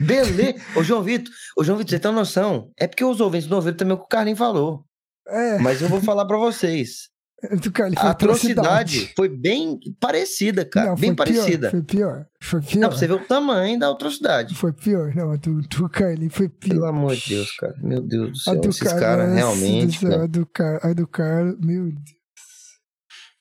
Beleza. 0.00 0.54
Ô, 0.78 0.82
João 0.82 1.02
Vitor, 1.02 1.32
ô, 1.58 1.64
João 1.64 1.76
Vitor, 1.78 1.90
você 1.90 1.98
tem 2.00 2.10
uma 2.10 2.20
noção? 2.20 2.70
É 2.78 2.86
porque 2.86 3.04
os 3.04 3.20
ouvintes 3.20 3.48
não 3.48 3.56
ouviram 3.58 3.76
também 3.76 3.94
o 3.94 3.98
que 3.98 4.04
o 4.04 4.08
Carlinhos 4.08 4.38
falou. 4.38 4.84
É, 5.28 5.58
Mas 5.58 5.82
eu 5.82 5.88
vou 5.88 6.00
falar 6.00 6.24
pra 6.24 6.36
vocês. 6.38 7.08
do 7.62 7.70
foi 7.70 7.92
A 7.96 8.10
atrocidade 8.10 9.12
foi 9.14 9.28
bem 9.28 9.78
parecida, 10.00 10.64
cara. 10.64 10.88
Não, 10.90 10.94
bem 10.96 11.10
foi 11.10 11.16
parecida. 11.16 11.70
Pior, 11.70 11.70
foi 11.70 11.82
pior. 11.82 12.26
Foi 12.40 12.60
pior. 12.62 12.80
Não, 12.80 12.88
pra 12.88 12.98
você 12.98 13.06
ver 13.06 13.12
o 13.14 13.24
tamanho 13.26 13.78
da 13.78 13.90
atrocidade. 13.90 14.54
Foi 14.54 14.72
pior. 14.72 15.14
Não, 15.14 15.32
a 15.32 15.36
do, 15.36 15.60
do 15.60 15.88
Carlinhos 15.88 16.34
foi 16.34 16.48
pior. 16.48 16.74
Pelo 16.74 16.86
amor 16.86 17.14
de 17.14 17.28
Deus, 17.34 17.52
cara. 17.56 17.74
Meu 17.82 18.00
Deus 18.00 18.30
do 18.44 18.50
A 18.50 18.54
céu. 18.54 18.60
do 18.60 18.68
Esses 18.70 18.82
Car- 18.82 19.00
caras 19.00 19.28
nossa 19.28 19.36
realmente. 19.36 19.86
do 19.86 20.00
céu, 20.00 20.10
cara, 20.10 20.22
A 20.24 20.26
do, 20.26 20.46
Car... 20.46 20.80
a 20.82 20.92
do 20.92 21.06
Carlos, 21.06 21.56
meu 21.60 21.84
Deus. 21.84 22.16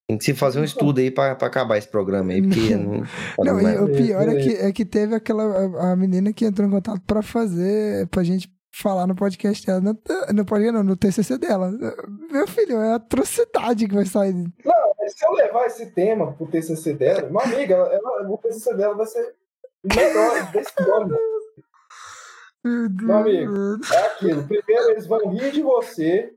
Tem 0.07 0.19
que 0.19 0.23
se 0.25 0.33
fazer 0.35 0.59
um 0.59 0.63
estudo 0.63 0.99
aí 0.99 1.09
pra, 1.09 1.33
pra 1.33 1.47
acabar 1.47 1.77
esse 1.79 1.87
programa 1.87 2.31
aí, 2.31 2.39
porque. 2.41 2.75
Não, 2.75 3.01
Não, 3.39 3.59
e 3.61 3.77
o 3.79 3.87
pior 3.95 4.29
é 4.29 4.35
que, 4.35 4.49
é 4.49 4.71
que 4.71 4.85
teve 4.85 5.15
aquela 5.15 5.43
a, 5.79 5.93
a 5.93 5.95
menina 5.95 6.31
que 6.31 6.45
entrou 6.45 6.67
em 6.67 6.71
contato 6.71 7.01
pra 7.07 7.23
fazer, 7.23 8.05
pra 8.09 8.23
gente 8.23 8.47
falar 8.81 9.07
no 9.07 9.15
podcast 9.15 9.65
dela, 9.65 9.79
no, 9.81 9.97
no 10.33 10.45
podcast 10.45 10.71
não, 10.73 10.83
no 10.83 10.95
TCC 10.97 11.37
dela. 11.37 11.71
Meu 12.31 12.47
filho, 12.47 12.77
é 12.81 12.93
atrocidade 12.93 13.87
que 13.87 13.95
vai 13.95 14.05
sair. 14.05 14.33
Mas 14.99 15.13
se 15.13 15.25
eu 15.25 15.31
levar 15.33 15.65
esse 15.65 15.85
tema 15.91 16.33
pro 16.33 16.47
TCC 16.47 16.93
dela, 16.93 17.29
uma 17.29 17.43
amiga, 17.43 17.75
ela, 17.75 18.29
o 18.29 18.37
TCC 18.37 18.73
dela 18.75 18.95
vai 18.95 19.05
ser 19.05 19.35
melhor 19.83 20.51
desse 20.51 20.73
ano. 20.91 21.17
Meu 22.63 22.89
Deus. 22.89 23.03
Meu 23.07 23.15
amigo. 23.17 23.53
É 23.93 24.05
aquilo. 24.07 24.43
Primeiro 24.43 24.89
eles 24.91 25.05
vão 25.07 25.29
rir 25.29 25.51
de 25.51 25.61
você, 25.61 26.33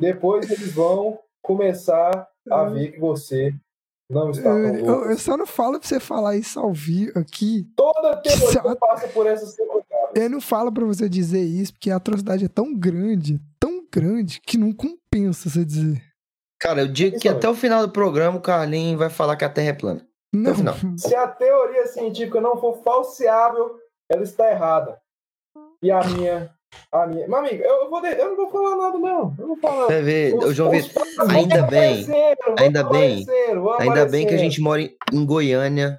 depois 0.00 0.50
eles 0.50 0.72
vão 0.72 1.18
começar 1.40 2.28
a 2.50 2.64
ver 2.64 2.92
que 2.92 3.00
você 3.00 3.54
não 4.10 4.30
está 4.30 4.42
tão 4.42 4.58
Eu, 4.58 4.74
eu- 4.74 4.84
louco. 4.84 5.10
eu 5.10 5.18
só 5.18 5.36
não 5.36 5.46
falo 5.46 5.78
pra 5.78 5.88
você 5.88 6.00
falar 6.00 6.36
isso 6.36 6.58
ao 6.58 6.72
vivo 6.72 7.18
aqui. 7.18 7.66
Toda 7.76 8.16
teoria 8.16 8.76
passa 8.76 9.08
por 9.08 9.26
essas 9.26 9.54
Eu 10.14 10.28
não 10.30 10.40
falo 10.40 10.70
pra 10.72 10.84
você 10.84 11.08
dizer 11.08 11.42
isso, 11.42 11.72
porque 11.72 11.90
a 11.90 11.96
atrocidade 11.96 12.44
é 12.44 12.48
tão 12.48 12.74
grande, 12.74 13.40
tão 13.58 13.86
grande, 13.92 14.40
que 14.46 14.56
não 14.58 14.72
compensa 14.72 15.48
você 15.48 15.64
dizer. 15.64 16.02
Cara, 16.60 16.82
eu 16.82 16.88
digo 16.88 17.18
que 17.18 17.28
Isso, 17.28 17.36
até 17.36 17.48
o 17.48 17.54
final 17.54 17.86
do 17.86 17.92
programa 17.92 18.38
o 18.38 18.40
Carlinhos 18.40 18.98
vai 18.98 19.10
falar 19.10 19.36
que 19.36 19.44
a 19.44 19.48
Terra 19.48 19.68
é 19.70 19.72
plana. 19.72 20.06
Não, 20.32 20.54
final. 20.54 20.74
Se 20.96 21.14
a 21.14 21.26
teoria 21.26 21.86
científica 21.86 22.40
não 22.40 22.56
for 22.56 22.82
falseável, 22.82 23.76
ela 24.10 24.22
está 24.22 24.50
errada. 24.50 24.98
E 25.82 25.90
a 25.90 26.00
minha. 26.04 26.50
A 26.90 27.06
minha. 27.06 27.26
Meu 27.28 27.36
amigo, 27.38 27.62
eu, 27.62 27.90
vou 27.90 28.00
de- 28.00 28.12
eu 28.18 28.28
não 28.30 28.36
vou 28.36 28.50
falar 28.50 28.76
nada, 28.76 28.98
não. 28.98 29.34
Eu 29.38 29.46
não 29.46 29.46
vou 29.48 29.56
falar 29.58 29.80
nada. 29.82 29.86
Você 29.92 30.02
vê, 30.02 30.34
Os- 30.34 30.54
João 30.54 30.70
Vitor, 30.70 31.02
ainda 31.28 31.62
bem, 31.64 32.06
ainda 32.58 32.84
bem, 32.84 33.26
ainda 33.78 34.06
bem 34.06 34.26
que 34.26 34.34
a 34.34 34.38
gente 34.38 34.60
mora 34.60 34.80
em, 34.80 34.96
em 35.12 35.26
Goiânia, 35.26 35.98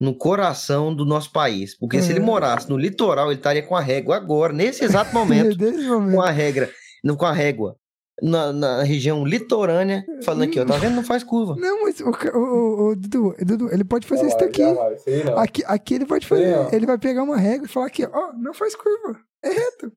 no 0.00 0.14
coração 0.14 0.94
do 0.94 1.04
nosso 1.04 1.30
país. 1.32 1.76
Porque 1.78 2.00
se 2.02 2.10
ele 2.12 2.20
É. 2.20 2.22
morasse 2.22 2.68
no 2.68 2.76
litoral, 2.76 3.26
ele 3.30 3.38
estaria 3.38 3.62
com 3.62 3.74
a 3.76 3.80
régua 3.80 4.16
agora, 4.16 4.52
nesse 4.52 4.84
exato 4.84 5.12
momento, 5.14 5.56
Desde 5.56 5.86
o 5.90 5.94
com 5.94 6.00
momento. 6.00 6.20
a 6.22 6.30
regra, 6.30 6.70
não 7.04 7.16
com 7.16 7.26
a 7.26 7.32
régua. 7.32 7.76
Na, 8.22 8.50
na 8.50 8.82
região 8.82 9.26
litorânea, 9.26 10.02
falando 10.24 10.44
aqui, 10.44 10.58
ó, 10.58 10.64
tá 10.64 10.78
vendo? 10.78 10.94
Não 10.96 11.04
faz 11.04 11.22
curva. 11.22 11.54
Não, 11.58 11.82
mas 11.82 12.00
o, 12.00 12.08
o, 12.08 12.38
o, 12.38 12.88
o 12.92 12.96
Dudu, 12.96 13.34
Dudu, 13.44 13.68
ele 13.70 13.84
pode 13.84 14.06
fazer 14.06 14.26
isso 14.26 14.38
daqui. 14.38 14.62
jamais, 14.62 15.06
isso 15.06 15.26
não. 15.26 15.38
Aqui, 15.38 15.62
aqui 15.66 15.94
ele 15.96 16.06
pode 16.06 16.26
fazer. 16.26 16.50
Não. 16.56 16.72
Ele 16.72 16.86
vai 16.86 16.96
pegar 16.96 17.22
uma 17.22 17.36
regra 17.36 17.66
e 17.66 17.70
falar 17.70 17.86
aqui, 17.86 18.06
ó, 18.10 18.32
não 18.32 18.54
faz 18.54 18.74
curva. 18.74 19.20
É 19.44 19.50
reto. 19.50 19.92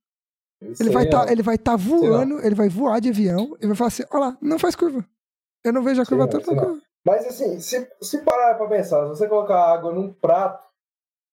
Isso 0.62 0.84
Ele 0.84 0.89
vai 0.89 1.06
não. 1.06 1.12
tá, 1.12 1.32
ele 1.32 1.41
vai 1.41 1.56
estar 1.56 1.77
voando, 1.77 2.46
ele 2.46 2.56
vai 2.56 2.68
voar 2.68 3.00
de 3.00 3.08
avião 3.08 3.56
e 3.62 3.65
vai 3.68 3.75
falar 3.77 3.88
assim, 3.88 4.03
ó 4.12 4.18
lá, 4.20 4.38
não 4.41 4.60
faz 4.60 4.75
curva. 4.75 5.06
Eu 5.63 5.72
não 5.72 5.82
vejo 5.82 6.01
a 6.01 6.03
Sim, 6.06 6.10
curva 6.10 6.27
toda. 6.27 6.44
sim, 6.44 6.51
não. 6.56 6.62
curva. 6.65 6.82
Mas 7.06 7.25
assim, 7.25 7.60
se, 7.60 7.89
se 8.01 8.22
parar 8.24 8.56
pra 8.56 8.68
pensar, 8.68 9.03
se 9.03 9.10
você 9.10 9.27
colocar 9.27 9.74
água 9.74 9.91
num 9.94 10.12
prato, 10.13 10.63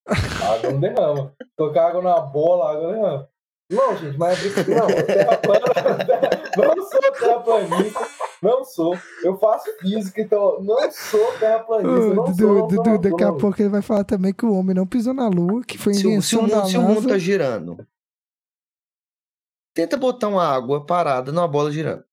a 0.07 0.13
água 0.55 0.71
não 0.73 0.81
derrama. 0.81 1.35
Colocar 1.57 1.89
água 1.89 2.03
na 2.03 2.21
bola, 2.21 2.67
a 2.67 2.73
água 2.73 2.93
derrama. 2.93 3.29
Não, 3.69 3.97
gente, 3.97 4.17
mas 4.17 4.39
é. 4.45 4.65
Não, 4.75 4.87
terra 4.87 5.37
plana. 5.39 5.67
Não 6.57 6.87
sou 6.89 7.13
terraplanista. 7.13 8.01
Não 8.41 8.65
sou. 8.65 8.97
Eu 9.25 9.37
faço 9.39 9.67
física, 9.79 10.21
então 10.23 10.63
não 10.63 10.91
sou 10.93 11.33
terraplanista. 11.39 12.15
Não 12.15 12.25
Dudu, 12.27 12.37
sou. 12.39 12.55
não 12.55 12.67
Dudu, 12.69 12.99
daqui 12.99 13.25
a 13.25 13.27
não. 13.33 13.37
pouco 13.39 13.61
ele 13.61 13.69
vai 13.69 13.83
falar 13.83 14.05
também 14.05 14.33
que 14.33 14.47
o 14.47 14.55
homem 14.55 14.75
não 14.75 14.87
pisou 14.87 15.13
na 15.13 15.27
lua, 15.29 15.63
que 15.65 15.77
foi 15.77 15.93
Se, 15.95 16.07
o- 16.07 16.23
se 16.23 16.37
o 16.37 16.43
invenção 16.43 16.67
se 16.67 16.79
o 16.79 16.83
mundo 16.83 17.09
tá 17.09 17.19
girando, 17.19 17.77
tenta 19.75 19.97
botar 19.97 20.29
uma 20.29 20.47
água 20.47 20.87
parada 20.87 21.33
numa 21.33 21.49
bola 21.49 21.71
girando. 21.73 22.05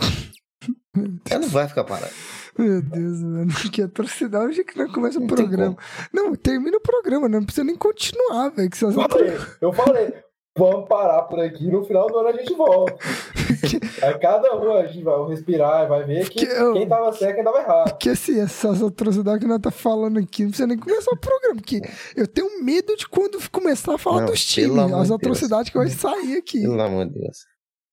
Ela 1.30 1.40
não 1.40 1.48
vai 1.48 1.68
ficar 1.68 1.84
parada. 1.84 2.12
Meu 2.58 2.82
Deus, 2.82 3.22
mano, 3.22 3.52
que 3.72 3.82
atrocidade. 3.82 4.46
Hoje 4.46 4.64
que 4.64 4.78
não 4.78 4.90
começa 4.92 5.18
o 5.18 5.26
programa. 5.26 5.76
Não, 6.12 6.34
termina 6.34 6.76
o 6.76 6.80
programa, 6.80 7.28
não 7.28 7.44
precisa 7.44 7.64
nem 7.64 7.76
continuar, 7.76 8.48
velho. 8.50 8.70
Eu 8.72 8.92
falei, 9.08 9.38
eu 9.60 9.72
falei, 9.72 10.14
vamos 10.58 10.88
parar 10.88 11.22
por 11.22 11.38
aqui, 11.40 11.66
no 11.70 11.84
final 11.84 12.06
do 12.08 12.18
ano 12.18 12.28
a 12.28 12.32
gente 12.32 12.54
volta. 12.54 12.96
Aí 14.02 14.18
cada 14.18 14.54
um 14.56 14.72
a 14.76 14.86
gente 14.86 15.02
vai 15.04 15.28
respirar, 15.28 15.88
vai 15.88 16.04
ver 16.04 16.28
que, 16.28 16.44
Que 16.46 16.52
eu- 16.52 16.72
quem 16.72 16.88
tava 16.88 17.12
certo 17.12 17.32
e 17.32 17.34
quem 17.36 17.44
tava 17.44 17.58
errado. 17.60 17.90
Porque 17.90 18.10
assim, 18.10 18.40
essas 18.40 18.82
atrocidades 18.82 19.40
que 19.40 19.46
nós 19.46 19.60
tá 19.60 19.70
falando 19.70 20.18
aqui, 20.18 20.42
não 20.42 20.50
precisa 20.50 20.66
nem 20.66 20.78
começar 20.78 21.10
o 21.12 21.16
programa, 21.18 21.56
porque 21.56 21.80
eu 22.16 22.26
tenho 22.26 22.62
medo 22.64 22.96
de 22.96 23.06
quando 23.08 23.38
começar 23.50 23.94
a 23.94 23.98
falar 23.98 24.20
Não, 24.20 24.26
dos 24.26 24.44
times, 24.44 24.92
as 24.92 25.08
de 25.08 25.14
atrocidades 25.14 25.70
que 25.70 25.76
vai 25.78 25.88
sair 25.88 26.36
aqui. 26.38 26.62
Pelo 26.62 26.80
amor 26.82 27.06
de 27.06 27.20
Deus. 27.20 27.38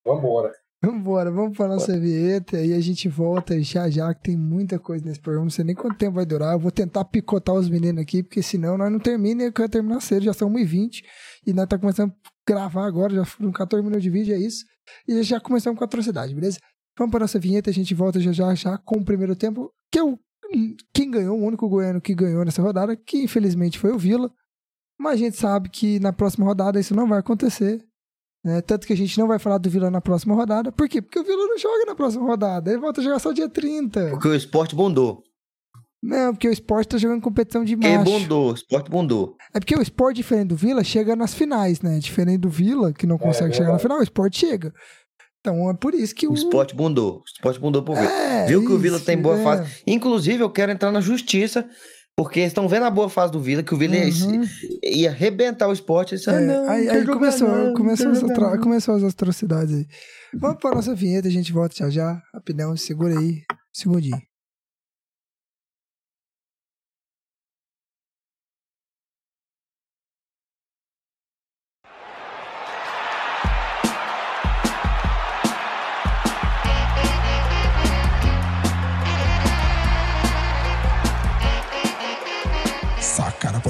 Vambora. 0.05 0.51
Vambora, 0.85 1.31
vamos 1.31 1.55
pra 1.55 1.69
nossa 1.69 1.97
vinheta 1.97 2.59
e 2.59 2.73
a 2.73 2.79
gente 2.81 3.07
volta 3.07 3.57
já 3.63 3.89
já, 3.89 4.13
que 4.13 4.21
tem 4.21 4.35
muita 4.35 4.77
coisa 4.77 5.05
nesse 5.05 5.17
programa, 5.21 5.45
não 5.45 5.49
sei 5.49 5.63
nem 5.63 5.73
quanto 5.73 5.97
tempo 5.97 6.15
vai 6.15 6.25
durar. 6.25 6.51
Eu 6.51 6.59
vou 6.59 6.71
tentar 6.71 7.05
picotar 7.05 7.55
os 7.55 7.69
meninos 7.69 8.01
aqui, 8.01 8.21
porque 8.21 8.43
senão 8.43 8.77
nós 8.77 8.91
não 8.91 8.99
termina 8.99 9.43
e 9.43 9.45
eu 9.45 9.53
quero 9.53 9.69
terminar 9.69 10.01
cedo, 10.01 10.23
já 10.23 10.33
são 10.33 10.49
1h20 10.49 11.01
e 11.47 11.53
nós 11.53 11.69
tá 11.69 11.79
começando 11.79 12.11
a 12.11 12.29
gravar 12.45 12.85
agora, 12.85 13.15
já 13.15 13.23
foram 13.23 13.53
14 13.53 13.81
minutos 13.81 14.03
de 14.03 14.09
vídeo, 14.09 14.35
é 14.35 14.37
isso. 14.37 14.65
E 15.07 15.23
já 15.23 15.39
começamos 15.39 15.77
com 15.77 15.85
a 15.85 15.87
atrocidade, 15.87 16.35
beleza? 16.35 16.59
Vamos 16.97 17.11
pra 17.11 17.21
nossa 17.21 17.39
vinheta, 17.39 17.69
a 17.69 17.73
gente 17.73 17.95
volta 17.95 18.19
já 18.19 18.33
já, 18.33 18.53
já 18.53 18.77
com 18.77 18.97
o 18.97 19.05
primeiro 19.05 19.37
tempo, 19.37 19.71
que 19.89 19.97
é 19.97 20.03
o 20.03 20.19
quem 20.93 21.09
ganhou, 21.09 21.39
o 21.39 21.45
único 21.45 21.67
goiano 21.69 22.01
que 22.01 22.13
ganhou 22.13 22.43
nessa 22.43 22.61
rodada, 22.61 22.93
que 22.93 23.23
infelizmente 23.23 23.79
foi 23.79 23.93
o 23.93 23.97
Vila. 23.97 24.29
Mas 24.99 25.13
a 25.13 25.17
gente 25.17 25.37
sabe 25.37 25.69
que 25.69 25.97
na 26.01 26.11
próxima 26.11 26.45
rodada 26.45 26.77
isso 26.77 26.93
não 26.93 27.07
vai 27.07 27.19
acontecer. 27.19 27.83
Né? 28.43 28.62
Tanto 28.62 28.85
que 28.85 28.93
a 28.93 28.97
gente 28.97 29.17
não 29.17 29.27
vai 29.27 29.39
falar 29.39 29.57
do 29.57 29.69
Vila 29.69 29.89
na 29.89 30.01
próxima 30.01 30.35
rodada. 30.35 30.71
Por 30.71 30.89
quê? 30.89 31.01
Porque 31.01 31.19
o 31.19 31.23
Vila 31.23 31.45
não 31.47 31.57
joga 31.57 31.85
na 31.85 31.95
próxima 31.95 32.25
rodada. 32.25 32.69
Ele 32.71 32.79
volta 32.79 33.01
a 33.01 33.03
jogar 33.03 33.19
só 33.19 33.31
dia 33.31 33.47
30. 33.50 34.09
Porque 34.09 34.27
o 34.27 34.35
esporte 34.35 34.75
bondou. 34.75 35.23
Não, 36.01 36.33
porque 36.33 36.50
o 36.50 36.51
esporte 36.51 36.89
tá 36.89 36.97
jogando 36.97 37.21
competição 37.21 37.63
de 37.63 37.77
Quem 37.77 37.97
macho. 37.97 38.12
bondou? 38.12 38.51
O 38.51 38.53
esporte 38.53 38.91
bondou. 38.91 39.38
É 39.53 39.59
porque 39.59 39.73
o 39.73 39.81
esporte, 39.81 40.17
diferente 40.17 40.50
do 40.50 40.55
Vila, 40.57 40.83
chega 40.83 41.15
nas 41.15 41.33
finais, 41.33 41.81
né? 41.81 41.97
Diferente 41.97 42.39
do 42.39 42.50
Vila, 42.50 42.91
que 42.91 43.07
não 43.07 43.17
consegue 43.17 43.53
chegar 43.53 43.67
na 43.71 43.77
verdade. 43.77 43.83
final, 43.83 44.00
o 44.00 44.03
esporte 44.03 44.38
chega. 44.38 44.73
Então 45.39 45.69
é 45.69 45.73
por 45.73 45.93
isso 45.93 46.13
que 46.13 46.27
o. 46.27 46.31
O 46.31 46.33
esporte 46.33 46.75
bondou. 46.75 47.19
O 47.19 47.23
esporte 47.25 47.59
bondou 47.59 47.83
por 47.83 47.95
ver. 47.95 48.09
É, 48.09 48.45
Viu 48.45 48.62
que 48.65 48.71
o 48.73 48.77
Vila 48.77 48.97
isso, 48.97 49.05
tem 49.05 49.17
boa 49.17 49.39
é. 49.39 49.43
fase. 49.43 49.81
Inclusive, 49.88 50.43
eu 50.43 50.50
quero 50.50 50.73
entrar 50.73 50.91
na 50.91 51.00
justiça, 51.00 51.65
porque 52.15 52.39
eles 52.41 52.51
estão 52.51 52.67
vendo 52.67 52.84
a 52.86 52.89
boa 52.91 53.10
fase 53.10 53.32
do 53.32 53.39
Vila, 53.39 53.63
que 53.63 53.74
o 53.74 53.77
Vila 53.77 53.96
ia- 53.96 54.05
Uhum. 54.25 54.43
ia 54.84 55.10
arrebentar 55.10 55.67
o 55.67 55.74
esporte. 55.74 56.13
Eles, 56.15 56.27
ah, 56.27 56.34
É, 56.34 56.46
não, 56.46 56.70
aí, 56.70 56.89
aí 56.89 57.00
jogar 57.01 57.13
começou, 57.13 57.48
não, 57.48 57.74
começou, 57.74 58.12
as 58.12 58.24
atro- 58.24 58.60
começou 58.62 58.96
as 58.96 59.03
atrocidades 59.03 59.74
aí. 59.75 59.88
Vamos 60.36 60.58
pra 60.60 60.75
nossa 60.75 60.93
vinheta, 60.96 61.27
a 61.27 61.32
gente 61.32 61.51
volta 61.51 61.75
já 61.75 61.89
já. 61.89 62.22
Rapidão, 62.34 62.75
segura 62.77 63.17
aí. 63.20 63.41
Segundinho. 63.72 64.22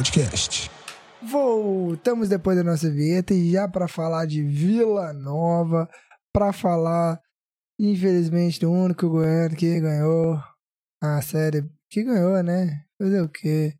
Podcast. 0.03 0.69
Voltamos 1.21 2.27
depois 2.27 2.57
da 2.57 2.63
nossa 2.63 2.91
vinheta 2.91 3.33
e 3.33 3.53
já 3.53 3.69
para 3.69 3.87
falar 3.87 4.25
de 4.25 4.43
Vila 4.43 5.13
Nova, 5.13 5.89
para 6.33 6.51
falar, 6.51 7.21
infelizmente, 7.79 8.59
do 8.59 8.69
único 8.69 9.07
goiano 9.07 9.55
que 9.55 9.79
ganhou 9.79 10.37
a 11.01 11.21
série, 11.21 11.63
que 11.89 12.03
ganhou, 12.03 12.43
né? 12.43 12.83
Fazer 13.01 13.21
o 13.21 13.29
quê? 13.29 13.75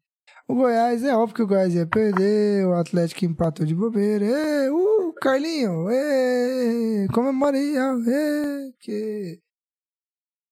O 0.48 0.56
Goiás, 0.56 1.04
é 1.04 1.14
óbvio 1.14 1.36
que 1.36 1.42
o 1.42 1.48
Goiás 1.48 1.74
ia 1.74 1.86
perder, 1.86 2.68
o 2.68 2.74
Atlético 2.74 3.26
empatou 3.26 3.66
de 3.66 3.76
bobeira. 3.76 4.24
Ê, 4.24 4.70
uh, 4.70 5.14
Carlinho, 5.22 5.90
ê, 5.92 7.06
comemora 7.14 7.58
que... 8.80 9.42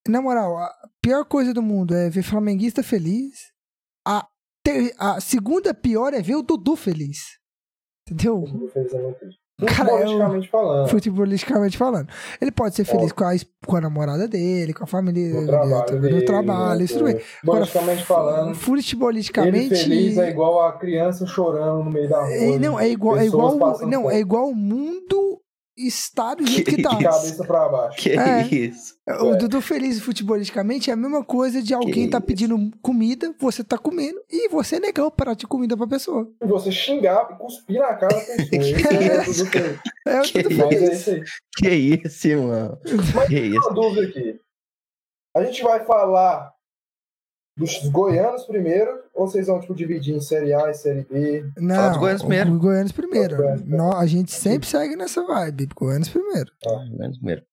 Na 0.05 0.21
moral, 0.21 0.57
a 0.57 0.69
pior 1.01 1.23
coisa 1.23 1.53
do 1.53 1.61
mundo 1.61 1.95
é 1.95 2.09
ver 2.09 2.23
flamenguista 2.23 2.83
feliz. 2.83 3.53
A, 4.05 4.27
ter, 4.63 4.93
a 4.97 5.19
segunda 5.19 5.73
pior 5.73 6.13
é 6.13 6.21
ver 6.21 6.35
o 6.35 6.41
Dudu 6.41 6.75
feliz. 6.75 7.17
Entendeu? 8.09 8.43
Cara, 9.67 9.91
Futebolisticamente 9.91 10.49
falando. 10.49 10.89
Futebolisticamente 10.89 11.77
falando. 11.77 12.09
Ele 12.41 12.51
pode 12.51 12.75
ser 12.75 12.83
feliz 12.83 13.11
com, 13.11 13.23
a, 13.23 13.31
com 13.65 13.75
a 13.75 13.81
namorada 13.81 14.27
dele, 14.27 14.73
com 14.73 14.83
a 14.83 14.87
família 14.87 15.29
No 15.29 15.35
dele, 15.35 15.47
trabalho, 15.47 15.95
no 15.95 16.01
dele, 16.01 16.25
trabalho, 16.25 16.79
né, 16.79 16.85
isso 16.85 16.93
tudo 16.95 17.05
bem. 17.05 17.19
Futebolisticamente 17.19 18.05
falando. 18.05 18.55
futebolisticamente. 18.55 19.57
Ele 19.57 19.75
feliz 19.75 20.17
é 20.17 20.29
igual 20.29 20.65
a 20.65 20.73
criança 20.73 21.27
chorando 21.27 21.83
no 21.83 21.91
meio 21.91 22.09
da 22.09 22.21
rua. 22.21 22.33
É, 22.33 22.57
não, 22.57 22.79
é 22.79 22.89
igual, 22.89 23.17
é 23.17 23.25
igual, 23.25 23.55
não, 23.87 24.09
é 24.09 24.19
igual 24.19 24.49
o 24.49 24.55
mundo 24.55 25.40
está 25.87 26.33
do 26.35 26.45
jeito 26.45 26.69
que, 26.69 26.75
Que 26.77 26.81
tá. 26.83 26.95
De 26.95 27.03
cabeça 27.03 27.43
pra 27.45 27.69
baixo. 27.69 27.97
Que 27.97 28.11
É. 28.11 28.41
isso? 28.47 28.95
O 29.07 29.33
É. 29.33 29.37
Dudu 29.37 29.61
feliz 29.61 29.99
futebolisticamente 29.99 30.89
é 30.89 30.93
a 30.93 30.95
mesma 30.95 31.23
coisa 31.23 31.61
de 31.61 31.73
alguém 31.73 32.09
tá 32.09 32.17
isso. 32.19 32.27
pedindo 32.27 32.57
comida, 32.81 33.33
você 33.39 33.63
tá 33.63 33.77
comendo 33.77 34.19
e 34.29 34.49
você 34.49 34.79
negou 34.79 35.09
para 35.11 35.33
de 35.33 35.45
comida 35.47 35.75
pra 35.77 35.87
pessoa. 35.87 36.29
E 36.41 36.45
você 36.45 36.71
xingar 36.71 37.29
e 37.31 37.35
cuspir 37.37 37.79
na 37.79 37.93
cara 37.95 38.15
da 38.15 38.21
pessoa. 38.21 38.51
Isso 39.27 39.43
é. 39.57 40.11
É 40.13 40.19
o 40.19 40.23
Que 40.23 40.39
é 40.39 40.43
feliz. 40.43 40.91
isso 40.99 41.09
aí. 41.11 41.23
Que 41.57 41.69
isso, 41.69 42.27
mano? 42.41 42.77
Mas 43.15 43.27
Que 43.27 43.35
tem 43.35 43.49
isso? 43.51 43.59
uma 43.59 43.73
dúvida 43.73 44.07
aqui. 44.07 44.39
A 45.35 45.43
gente 45.43 45.63
vai 45.63 45.83
falar 45.85 46.51
dos 47.57 47.77
goianos 47.89 48.43
primeiro, 48.45 48.89
ou 49.13 49.27
vocês 49.27 49.47
vão 49.47 49.59
tipo, 49.59 49.75
dividir 49.75 50.15
em 50.15 50.21
Série 50.21 50.53
A 50.53 50.69
e 50.69 50.73
Série 50.73 51.03
B? 51.03 51.45
Não, 51.57 51.75
Fala 51.75 51.89
dos 51.89 51.97
goianos 51.99 52.21
primeiro. 52.21 52.51
Os 52.53 52.57
goianos 52.59 52.91
primeiro. 52.91 53.33
Os 53.33 53.37
goianos 53.39 53.61
primeiro. 53.61 53.83
Nó- 53.83 53.97
a 53.97 54.05
gente 54.05 54.31
sempre 54.31 54.67
segue 54.67 54.95
nessa 54.95 55.23
vibe. 55.25 55.67
Goianos 55.75 56.09
primeiro. 56.09 56.51
Menos 56.97 57.17
primeiro. 57.17 57.43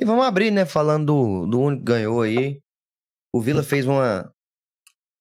E 0.00 0.04
vamos 0.04 0.24
abrir, 0.24 0.50
né? 0.50 0.64
Falando 0.64 1.06
do, 1.06 1.46
do 1.46 1.60
único 1.60 1.84
que 1.84 1.92
ganhou 1.92 2.22
aí. 2.22 2.60
O 3.34 3.40
Vila 3.40 3.62
fez 3.62 3.86
uma 3.86 4.30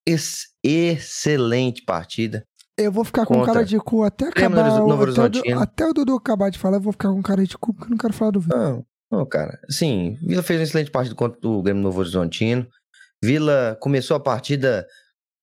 ex- 0.08 0.48
excelente 0.64 1.84
partida. 1.84 2.46
Eu 2.78 2.92
vou 2.92 3.04
ficar 3.04 3.26
com 3.26 3.44
cara 3.44 3.64
de 3.64 3.78
cu 3.80 4.04
até 4.04 4.28
acabar. 4.28 4.80
Novo 4.80 5.06
o- 5.06 5.22
até, 5.22 5.40
o, 5.56 5.60
até 5.60 5.86
o 5.88 5.94
Dudu 5.94 6.16
acabar 6.16 6.50
de 6.50 6.58
falar, 6.58 6.78
eu 6.78 6.82
vou 6.82 6.92
ficar 6.92 7.10
com 7.10 7.22
cara 7.22 7.46
de 7.46 7.58
cu 7.58 7.74
porque 7.74 7.88
eu 7.88 7.92
não 7.92 7.98
quero 7.98 8.14
falar 8.14 8.32
do 8.32 8.40
Vila. 8.40 8.58
Não, 8.58 8.86
não, 9.12 9.26
cara. 9.26 9.60
Sim, 9.70 10.18
Vila 10.24 10.42
fez 10.44 10.60
uma 10.60 10.64
excelente 10.64 10.92
partida 10.92 11.16
contra 11.16 11.48
o 11.48 11.62
Grêmio 11.62 11.84
Novo 11.84 12.00
Horizontino. 12.00 12.68
Vila 13.24 13.78
começou 13.80 14.18
a 14.18 14.20
partida 14.20 14.86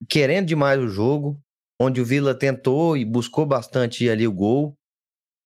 querendo 0.07 0.49
demais 0.49 0.79
o 0.79 0.87
jogo, 0.87 1.41
onde 1.81 1.99
o 1.99 2.05
Vila 2.05 2.35
tentou 2.35 2.95
e 2.95 3.07
buscou 3.07 3.47
bastante 3.47 4.07
ali 4.07 4.29
o 4.29 4.33
gol 4.33 4.77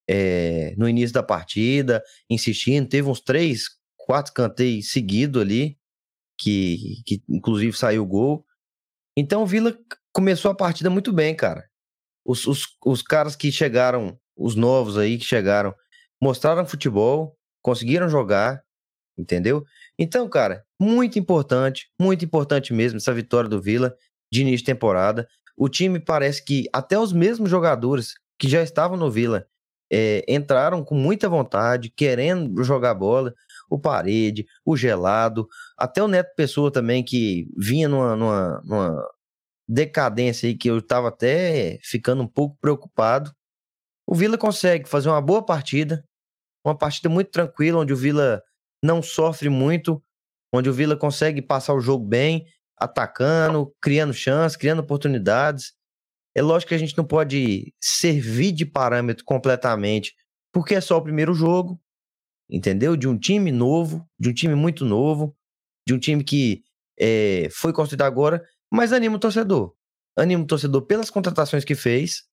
é, 0.05 0.75
no 0.77 0.89
início 0.89 1.13
da 1.13 1.23
partida, 1.23 2.03
insistindo. 2.29 2.89
Teve 2.89 3.07
uns 3.07 3.21
três, 3.21 3.69
quatro 3.95 4.33
canteios 4.33 4.91
seguidos 4.91 5.41
ali, 5.41 5.77
que, 6.37 7.01
que 7.05 7.23
inclusive 7.29 7.71
saiu 7.71 8.03
o 8.03 8.05
gol. 8.05 8.45
Então 9.15 9.43
o 9.43 9.47
Vila 9.47 9.73
começou 10.11 10.51
a 10.51 10.55
partida 10.55 10.89
muito 10.89 11.13
bem, 11.13 11.33
cara. 11.33 11.63
Os, 12.25 12.45
os, 12.47 12.67
os 12.85 13.01
caras 13.01 13.37
que 13.37 13.49
chegaram, 13.49 14.19
os 14.35 14.55
novos 14.55 14.97
aí 14.97 15.17
que 15.17 15.23
chegaram, 15.23 15.73
mostraram 16.21 16.65
futebol, 16.65 17.37
conseguiram 17.61 18.09
jogar, 18.09 18.61
entendeu? 19.17 19.63
Então, 19.97 20.27
cara, 20.29 20.63
muito 20.79 21.17
importante, 21.17 21.89
muito 21.99 22.25
importante 22.25 22.73
mesmo 22.73 22.97
essa 22.97 23.13
vitória 23.13 23.49
do 23.49 23.61
Vila 23.61 23.95
de 24.31 24.41
início 24.41 24.59
de 24.59 24.65
temporada. 24.65 25.27
O 25.57 25.69
time 25.69 25.99
parece 25.99 26.43
que 26.43 26.67
até 26.73 26.99
os 26.99 27.13
mesmos 27.13 27.49
jogadores 27.49 28.15
que 28.37 28.49
já 28.49 28.61
estavam 28.61 28.97
no 28.97 29.09
Vila 29.09 29.47
é, 29.91 30.25
entraram 30.27 30.83
com 30.83 30.95
muita 30.95 31.29
vontade, 31.29 31.89
querendo 31.89 32.63
jogar 32.63 32.93
bola. 32.93 33.33
O 33.69 33.79
Parede, 33.79 34.45
o 34.63 34.77
Gelado, 34.77 35.47
até 35.77 36.01
o 36.03 36.07
Neto 36.07 36.35
Pessoa 36.35 36.71
também, 36.71 37.03
que 37.03 37.47
vinha 37.57 37.89
numa, 37.89 38.15
numa, 38.15 38.61
numa 38.63 39.09
decadência 39.67 40.47
aí 40.47 40.55
que 40.55 40.69
eu 40.69 40.81
tava 40.81 41.07
até 41.07 41.79
ficando 41.83 42.21
um 42.21 42.27
pouco 42.27 42.57
preocupado. 42.61 43.31
O 44.07 44.13
Vila 44.13 44.37
consegue 44.37 44.87
fazer 44.87 45.09
uma 45.09 45.21
boa 45.21 45.43
partida, 45.43 46.03
uma 46.63 46.77
partida 46.77 47.09
muito 47.09 47.31
tranquila, 47.31 47.79
onde 47.79 47.93
o 47.93 47.97
Vila 47.97 48.41
não 48.83 49.01
sofre 49.01 49.49
muito, 49.49 50.03
onde 50.53 50.69
o 50.69 50.73
Vila 50.73 50.95
consegue 50.95 51.41
passar 51.41 51.73
o 51.73 51.81
jogo 51.81 52.05
bem, 52.05 52.45
atacando, 52.77 53.73
criando 53.81 54.13
chances, 54.13 54.57
criando 54.57 54.79
oportunidades. 54.79 55.73
É 56.35 56.41
lógico 56.41 56.69
que 56.69 56.75
a 56.75 56.77
gente 56.79 56.97
não 56.97 57.05
pode 57.05 57.73
servir 57.81 58.51
de 58.51 58.65
parâmetro 58.65 59.23
completamente, 59.23 60.13
porque 60.51 60.75
é 60.75 60.81
só 60.81 60.97
o 60.97 61.01
primeiro 61.01 61.33
jogo, 61.33 61.79
entendeu? 62.49 62.95
De 62.95 63.07
um 63.07 63.17
time 63.17 63.51
novo, 63.51 64.07
de 64.19 64.29
um 64.29 64.33
time 64.33 64.55
muito 64.55 64.83
novo, 64.85 65.35
de 65.87 65.93
um 65.93 65.99
time 65.99 66.23
que 66.23 66.63
é, 66.99 67.47
foi 67.51 67.71
construído 67.71 68.01
agora, 68.01 68.45
mas 68.71 68.91
anima 68.91 69.15
o 69.15 69.19
torcedor. 69.19 69.73
Anima 70.17 70.43
o 70.43 70.47
torcedor 70.47 70.85
pelas 70.85 71.09
contratações 71.09 71.65
que 71.65 71.75
fez, 71.75 72.23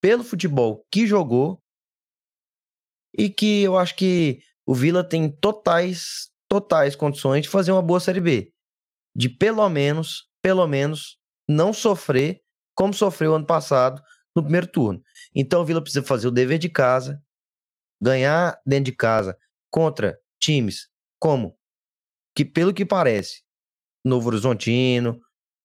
pelo 0.00 0.24
futebol 0.24 0.86
que 0.90 1.06
jogou, 1.06 1.62
e 3.16 3.28
que 3.30 3.62
eu 3.62 3.76
acho 3.76 3.96
que 3.96 4.40
o 4.68 4.74
Vila 4.74 5.02
tem 5.02 5.30
totais, 5.30 6.28
totais 6.46 6.94
condições 6.94 7.44
de 7.44 7.48
fazer 7.48 7.72
uma 7.72 7.80
boa 7.80 7.98
Série 7.98 8.20
B. 8.20 8.52
De 9.16 9.26
pelo 9.26 9.66
menos, 9.70 10.28
pelo 10.42 10.66
menos, 10.66 11.18
não 11.48 11.72
sofrer 11.72 12.42
como 12.74 12.92
sofreu 12.92 13.34
ano 13.34 13.46
passado 13.46 14.02
no 14.36 14.42
primeiro 14.42 14.66
turno. 14.66 15.02
Então 15.34 15.62
o 15.62 15.64
Vila 15.64 15.80
precisa 15.80 16.04
fazer 16.04 16.28
o 16.28 16.30
dever 16.30 16.58
de 16.58 16.68
casa, 16.68 17.18
ganhar 17.98 18.60
dentro 18.66 18.84
de 18.84 18.92
casa 18.92 19.38
contra 19.70 20.20
times 20.38 20.90
como, 21.18 21.58
que 22.36 22.44
pelo 22.44 22.74
que 22.74 22.84
parece, 22.84 23.42
Novo 24.04 24.28
Horizontino, 24.28 25.18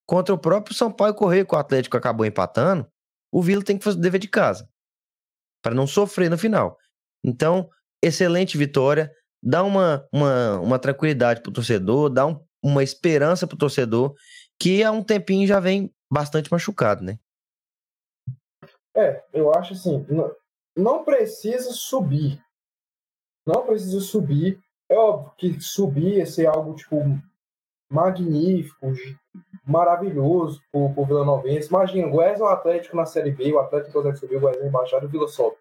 contra 0.08 0.34
o 0.34 0.40
próprio 0.40 0.74
São 0.74 0.90
Paulo 0.90 1.14
Correio, 1.14 1.46
que 1.46 1.54
o 1.54 1.58
Atlético 1.58 1.98
acabou 1.98 2.26
empatando, 2.26 2.90
o 3.30 3.44
Vila 3.44 3.66
tem 3.66 3.78
que 3.78 3.84
fazer 3.84 3.98
o 3.98 4.02
dever 4.02 4.20
de 4.20 4.30
casa, 4.30 4.66
para 5.62 5.76
não 5.76 5.86
sofrer 5.86 6.30
no 6.30 6.38
final. 6.38 6.78
Então, 7.22 7.70
excelente 8.04 8.58
vitória, 8.58 9.12
dá 9.42 9.64
uma, 9.64 10.08
uma, 10.12 10.60
uma 10.60 10.80
tranquilidade 10.80 11.42
pro 11.42 11.52
torcedor, 11.52 12.10
dá 12.10 12.26
um- 12.26 12.40
uma 12.62 12.84
esperança 12.84 13.48
pro 13.48 13.58
torcedor, 13.58 14.14
que 14.60 14.84
há 14.84 14.92
um 14.92 15.04
tempinho 15.04 15.48
já 15.48 15.60
vem 15.60 15.94
bastante 16.12 16.52
machucado, 16.52 17.04
né? 17.04 17.18
É, 18.96 19.24
eu 19.34 19.54
acho 19.54 19.74
assim, 19.74 20.06
não, 20.08 20.32
não 20.78 21.04
precisa 21.04 21.72
subir. 21.72 22.42
Não 23.46 23.66
precisa 23.66 24.00
subir. 24.00 24.60
É 24.90 24.96
óbvio 24.96 25.34
que 25.38 25.60
subir 25.60 26.18
ia 26.18 26.26
ser 26.26 26.46
algo, 26.46 26.76
tipo, 26.76 27.04
magnífico, 27.92 28.94
maravilhoso 29.66 30.62
pro, 30.72 30.94
pro 30.94 31.06
Vila 31.06 31.26
Novense. 31.26 31.70
Imagina, 31.70 32.08
o 32.08 32.12
Goiás 32.12 32.40
é 32.40 32.44
o 32.44 32.48
Atlético 32.48 32.96
na 32.96 33.06
Série 33.06 33.32
B, 33.32 33.52
o 33.52 33.60
Atlético 33.60 33.94
consegue 33.94 34.18
subir, 34.18 34.38
o 34.38 34.40
Goiás 34.42 34.62
é 34.62 34.68
embaixado 34.68 35.06
e 35.06 35.08
o 35.08 35.12
Vila 35.12 35.28
sobe. 35.28 35.58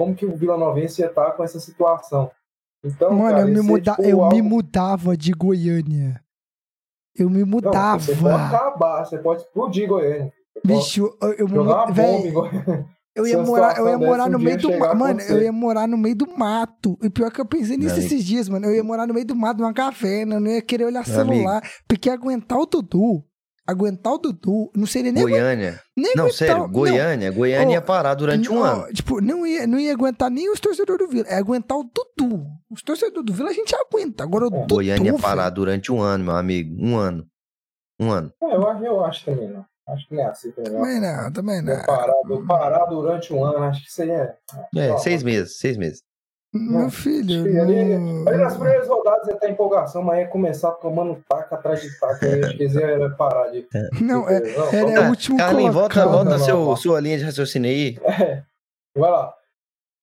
Como 0.00 0.14
que 0.14 0.24
o 0.24 0.34
Vila 0.34 0.56
Novense 0.56 1.02
ia 1.02 1.08
estar 1.08 1.32
com 1.32 1.44
essa 1.44 1.60
situação? 1.60 2.30
Então, 2.82 3.10
Mano, 3.12 3.28
cara, 3.30 3.40
eu, 3.42 3.46
me, 3.48 3.52
ia 3.56 3.62
ser, 3.62 3.68
muda, 3.68 3.90
tipo, 3.90 4.02
eu 4.02 4.22
algo- 4.22 4.34
me 4.34 4.40
mudava 4.42 5.14
de 5.16 5.32
Goiânia. 5.32 6.20
Eu 7.14 7.28
me 7.28 7.40
Não, 7.40 7.46
mudava. 7.46 7.98
você 8.00 8.16
pode 8.16 8.34
acabar, 8.34 9.04
você 9.04 9.18
pode 9.18 9.42
explodir 9.42 9.86
Goiânia. 9.86 10.32
Bicho, 10.64 11.14
eu, 11.20 11.32
eu, 11.34 11.48
jogar 11.48 11.60
uma 11.62 11.86
mu- 11.88 11.92
bomba 11.94 12.00
em 12.00 12.22
véi, 12.22 12.30
Goiânia. 12.32 12.88
eu 13.14 13.26
ia 13.26 13.42
morar, 13.42 13.76
eu 13.78 13.88
ia 13.88 13.98
morar 13.98 14.16
dessa 14.24 14.30
no 14.30 14.38
um 14.38 14.40
meio 14.40 14.58
do 14.58 14.78
mato. 14.78 14.96
Mano, 14.96 15.20
eu 15.20 15.42
ia 15.42 15.52
morar 15.52 15.86
no 15.86 15.98
meio 15.98 16.16
do 16.16 16.26
mato. 16.38 16.98
E 17.02 17.10
pior 17.10 17.30
que 17.30 17.40
eu 17.40 17.44
pensei 17.44 17.76
nisso 17.76 17.96
Meu 17.96 18.04
esses 18.06 18.24
dias, 18.24 18.48
mano. 18.48 18.64
Eu 18.66 18.74
ia 18.74 18.82
morar 18.82 19.06
no 19.06 19.12
meio 19.12 19.26
do 19.26 19.36
mato, 19.36 19.60
numa 19.60 19.74
caverna. 19.74 20.36
Eu 20.36 20.40
não 20.40 20.50
ia 20.50 20.62
querer 20.62 20.84
olhar 20.86 21.06
Meu 21.06 21.14
celular. 21.14 21.62
Porque 21.86 22.08
aguentar 22.08 22.58
o 22.58 22.64
Dudu. 22.64 23.22
Aguentar 23.70 24.12
o 24.14 24.18
Dudu. 24.18 24.70
Não 24.74 24.86
seria 24.86 25.12
nem, 25.12 25.22
Goiânia. 25.22 25.80
nem 25.96 26.12
Não, 26.14 26.24
aguentar. 26.24 26.38
sério, 26.38 26.58
não. 26.62 26.68
Goiânia, 26.70 27.30
Goiânia 27.30 27.68
Ô, 27.68 27.72
ia 27.72 27.80
parar 27.80 28.14
durante 28.14 28.50
um 28.50 28.56
Não, 28.56 28.62
ano. 28.64 28.92
Tipo, 28.92 29.20
não 29.20 29.46
ia, 29.46 29.66
não 29.66 29.78
ia 29.78 29.92
aguentar 29.92 30.30
nem 30.30 30.50
os 30.50 30.58
torcedores 30.60 31.06
do 31.06 31.10
Vila. 31.10 31.26
É 31.28 31.36
aguentar 31.36 31.78
o 31.78 31.84
Dudu. 31.84 32.46
Os 32.70 32.82
torcedores 32.82 33.24
do 33.24 33.32
Vila 33.32 33.50
a 33.50 33.52
gente 33.54 33.74
aguenta. 33.74 34.24
Agora 34.24 34.44
o 34.44 34.54
É, 34.54 34.60
Dudu. 34.60 34.74
Goiânia 34.76 35.12
ia 35.12 35.18
parar 35.18 35.50
durante 35.50 35.92
um 35.92 36.00
ano, 36.00 36.24
meu 36.24 36.36
amigo. 36.36 36.76
Um 36.84 36.96
ano. 36.96 37.26
Um 38.00 38.10
ano. 38.10 38.32
É, 38.42 38.54
eu, 38.56 38.68
acho- 38.68 38.84
eu 38.84 39.04
acho 39.04 39.24
também, 39.24 39.48
não. 39.48 39.64
Acho 39.88 40.06
que 40.08 40.14
não 40.14 40.22
é 40.22 40.26
assim 40.26 40.50
também, 40.52 40.72
não. 40.72 40.80
Também 40.80 41.00
não, 41.00 41.32
também 41.32 41.62
não. 41.62 41.74
Vou 41.76 41.84
parar, 41.86 42.14
vou 42.26 42.46
parar 42.46 42.84
durante 42.86 43.32
um 43.34 43.44
ano, 43.44 43.58
acho 43.64 43.82
que 43.82 43.88
isso 43.90 44.02
aí 44.02 44.10
é. 44.10 44.34
É, 44.76 44.98
seis 44.98 45.22
meses, 45.22 45.58
seis 45.58 45.76
meses. 45.76 46.02
Meu 46.52 46.90
filho. 46.90 47.44
Filho, 47.44 47.62
ali 47.62 48.38
nas 48.38 48.56
primeiras 48.56 48.88
rodadas 48.88 49.28
ia 49.28 49.36
ter 49.36 49.50
empolgação, 49.50 50.02
mas 50.02 50.18
ia 50.18 50.26
começar 50.28 50.72
tomando 50.72 51.22
taca 51.28 51.54
atrás 51.54 51.80
de 51.80 51.96
taca. 52.00 52.26
aí 52.26 52.42
Acho 52.44 52.56
que 52.56 52.62
eles 52.64 52.74
iam 52.74 53.14
parar 53.16 53.48
de. 53.52 53.68
Não, 54.00 54.28
é, 54.28 54.40
Não, 54.40 54.48
era 54.68 54.80
vamos- 54.82 54.92
é 54.92 55.00
o 55.00 55.08
último 55.10 55.38
Carlinhos, 55.38 55.74
volta, 55.74 56.04
volta 56.06 56.24
Não, 56.24 56.38
não, 56.38 56.44
seu, 56.44 56.56
não. 56.64 56.76
sua 56.76 57.00
linha 57.00 57.18
de 57.18 57.24
raciocínio 57.24 57.70
aí. 57.70 57.98
Vai 58.96 59.10
lá. 59.10 59.32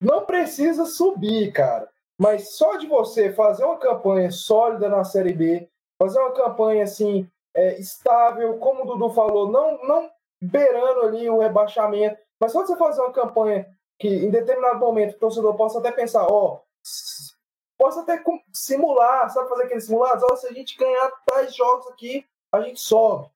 Não 0.00 0.24
precisa 0.24 0.86
subir, 0.86 1.52
cara. 1.52 1.88
Mas 2.18 2.56
só 2.56 2.76
de 2.76 2.86
você 2.86 3.30
fazer 3.32 3.64
uma 3.64 3.76
campanha 3.78 4.30
sólida 4.30 4.88
na 4.88 5.04
Série 5.04 5.32
B, 5.34 5.68
fazer 6.02 6.18
uma 6.18 6.32
campanha 6.32 6.84
assim, 6.84 7.28
é, 7.54 7.78
estável, 7.78 8.56
como 8.58 8.82
o 8.84 8.86
Dudu 8.86 9.10
falou, 9.14 9.50
não, 9.50 9.78
não 9.86 10.08
beirando 10.42 11.00
ali 11.02 11.28
o 11.28 11.38
rebaixamento, 11.40 12.16
mas 12.40 12.52
só 12.52 12.62
de 12.62 12.68
você 12.68 12.76
fazer 12.76 13.00
uma 13.02 13.12
campanha 13.12 13.66
que 13.98 14.08
em 14.08 14.30
determinado 14.30 14.78
momento 14.78 15.16
o 15.16 15.18
torcedor 15.18 15.54
possa 15.56 15.78
até 15.78 15.90
pensar, 15.90 16.26
ó, 16.30 16.60
possa 17.78 18.00
até 18.00 18.22
simular, 18.52 19.28
sabe 19.30 19.48
fazer 19.48 19.64
aqueles 19.64 19.84
simulados? 19.84 20.24
Ó, 20.30 20.36
se 20.36 20.46
a 20.46 20.52
gente 20.52 20.76
ganhar 20.76 21.10
tais 21.26 21.54
jogos 21.54 21.86
aqui, 21.88 22.24
a 22.52 22.60
gente 22.60 22.80
sobe. 22.80 23.28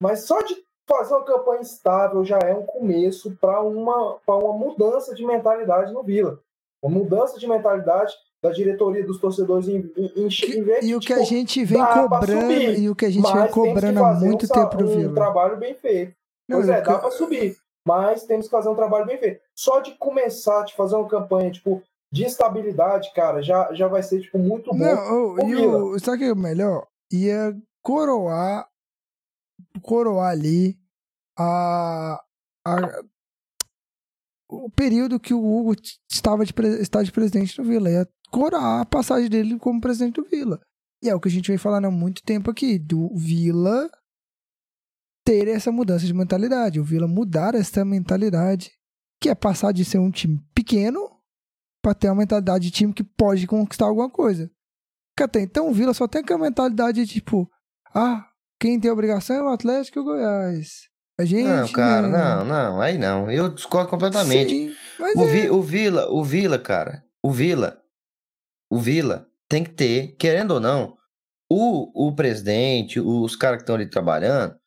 Mas 0.00 0.24
só 0.24 0.40
de 0.42 0.56
fazer 0.88 1.14
uma 1.14 1.24
campanha 1.24 1.60
estável 1.60 2.24
já 2.24 2.38
é 2.38 2.54
um 2.54 2.64
começo 2.64 3.36
para 3.40 3.60
uma, 3.60 4.18
pra 4.24 4.34
uma 4.36 4.52
mudança 4.52 5.14
de 5.14 5.24
mentalidade 5.24 5.92
no 5.92 6.02
Vila. 6.02 6.40
Uma 6.82 6.98
mudança 6.98 7.38
de 7.38 7.46
mentalidade 7.46 8.12
da 8.42 8.50
diretoria 8.50 9.04
dos 9.04 9.20
torcedores 9.20 9.68
em, 9.68 9.76
em, 9.96 10.12
em, 10.16 10.28
em 10.28 10.62
vez 10.62 10.84
E 10.86 10.94
o 10.94 11.00
que 11.00 11.12
a 11.12 11.16
tipo, 11.16 11.28
gente 11.28 11.62
vem 11.64 11.84
cobrando, 11.84 12.52
e 12.52 12.88
o 12.88 12.96
que 12.96 13.04
a 13.04 13.10
gente 13.10 13.22
mas 13.22 13.34
vem 13.34 13.46
que 13.48 13.52
cobrando 13.52 14.04
há 14.04 14.14
muito 14.14 14.46
um, 14.46 14.48
tempo 14.48 14.82
um 14.82 14.86
Vila. 14.86 15.14
trabalho 15.14 15.56
bem 15.58 15.74
feito. 15.74 16.14
Não, 16.48 16.56
Pois 16.58 16.68
é, 16.70 16.80
que- 16.80 16.86
dá 16.88 16.98
para 16.98 17.10
subir, 17.10 17.56
mas 17.86 18.24
temos 18.24 18.46
que 18.46 18.50
fazer 18.50 18.68
um 18.68 18.74
trabalho 18.74 19.06
bem 19.06 19.18
feito. 19.18 19.40
Só 19.54 19.80
de 19.80 19.94
começar 19.96 20.64
de 20.64 20.74
fazer 20.74 20.96
uma 20.96 21.08
campanha 21.08 21.50
tipo 21.50 21.82
de 22.12 22.24
estabilidade, 22.24 23.12
cara, 23.14 23.40
já, 23.40 23.72
já 23.72 23.86
vai 23.86 24.02
ser 24.02 24.20
tipo 24.20 24.36
muito 24.38 24.70
bom. 24.70 24.78
Não, 24.78 25.12
ô, 25.12 25.34
o 25.34 25.48
e 25.48 25.54
o, 25.56 25.98
sabe 26.00 26.16
o 26.16 26.18
que 26.20 26.24
é 26.24 26.34
melhor? 26.34 26.86
Ia 27.12 27.56
coroar, 27.82 28.68
coroar 29.82 30.30
ali 30.30 30.76
a, 31.38 32.20
a- 32.66 33.00
o 34.50 34.68
período 34.70 35.20
que 35.20 35.32
o 35.32 35.38
Hugo 35.44 35.74
estava 36.10 36.44
de, 36.44 36.52
está 36.80 37.02
de 37.02 37.12
presidente 37.12 37.56
do 37.56 37.64
Vila. 37.68 37.88
Ia 37.90 38.08
coroar 38.30 38.80
a 38.80 38.84
passagem 38.86 39.30
dele 39.30 39.58
como 39.58 39.80
presidente 39.80 40.20
do 40.20 40.24
Vila. 40.28 40.60
E 41.02 41.08
é 41.08 41.14
o 41.14 41.20
que 41.20 41.28
a 41.28 41.30
gente 41.30 41.48
vem 41.48 41.56
falando 41.58 41.86
há 41.86 41.90
muito 41.90 42.22
tempo 42.22 42.50
aqui, 42.50 42.78
do 42.78 43.08
Vila 43.16 43.88
ter 45.30 45.46
essa 45.48 45.70
mudança 45.70 46.04
de 46.04 46.12
mentalidade, 46.12 46.80
o 46.80 46.84
Vila 46.84 47.06
mudar 47.06 47.54
essa 47.54 47.84
mentalidade, 47.84 48.72
que 49.20 49.28
é 49.28 49.34
passar 49.34 49.72
de 49.72 49.84
ser 49.84 49.98
um 49.98 50.10
time 50.10 50.40
pequeno 50.52 51.08
para 51.80 51.94
ter 51.94 52.08
uma 52.08 52.16
mentalidade 52.16 52.64
de 52.64 52.70
time 52.72 52.92
que 52.92 53.04
pode 53.04 53.46
conquistar 53.46 53.86
alguma 53.86 54.10
coisa. 54.10 54.50
Porque 55.14 55.22
até 55.24 55.40
então 55.40 55.68
o 55.68 55.72
Vila 55.72 55.94
só 55.94 56.08
tem 56.08 56.20
aquela 56.22 56.40
mentalidade 56.40 57.04
de 57.04 57.12
tipo, 57.14 57.48
ah, 57.94 58.26
quem 58.60 58.80
tem 58.80 58.90
obrigação 58.90 59.36
é 59.36 59.42
o 59.42 59.48
Atlético 59.48 59.98
e 59.98 60.02
o 60.02 60.04
Goiás. 60.04 60.88
A 61.18 61.24
gente. 61.24 61.46
Não, 61.46 61.68
cara, 61.68 62.08
né? 62.08 62.18
não, 62.18 62.44
não, 62.44 62.80
aí 62.80 62.98
não. 62.98 63.30
Eu 63.30 63.50
discordo 63.54 63.88
completamente. 63.88 64.48
Sim, 64.50 64.74
O, 64.98 65.22
é. 65.22 65.26
Vi- 65.26 65.50
o 65.50 65.62
Vila, 65.62 66.10
o 66.10 66.24
Vila, 66.24 66.58
cara, 66.58 67.04
o 67.22 67.30
Vila, 67.30 67.78
o 68.70 68.78
Vila 68.78 69.28
tem 69.48 69.62
que 69.62 69.70
ter, 69.70 70.16
querendo 70.16 70.52
ou 70.52 70.60
não, 70.60 70.96
o, 71.48 72.08
o 72.08 72.14
presidente, 72.16 72.98
os 72.98 73.36
caras 73.36 73.58
que 73.58 73.62
estão 73.62 73.74
ali 73.76 73.88
trabalhando, 73.88 74.58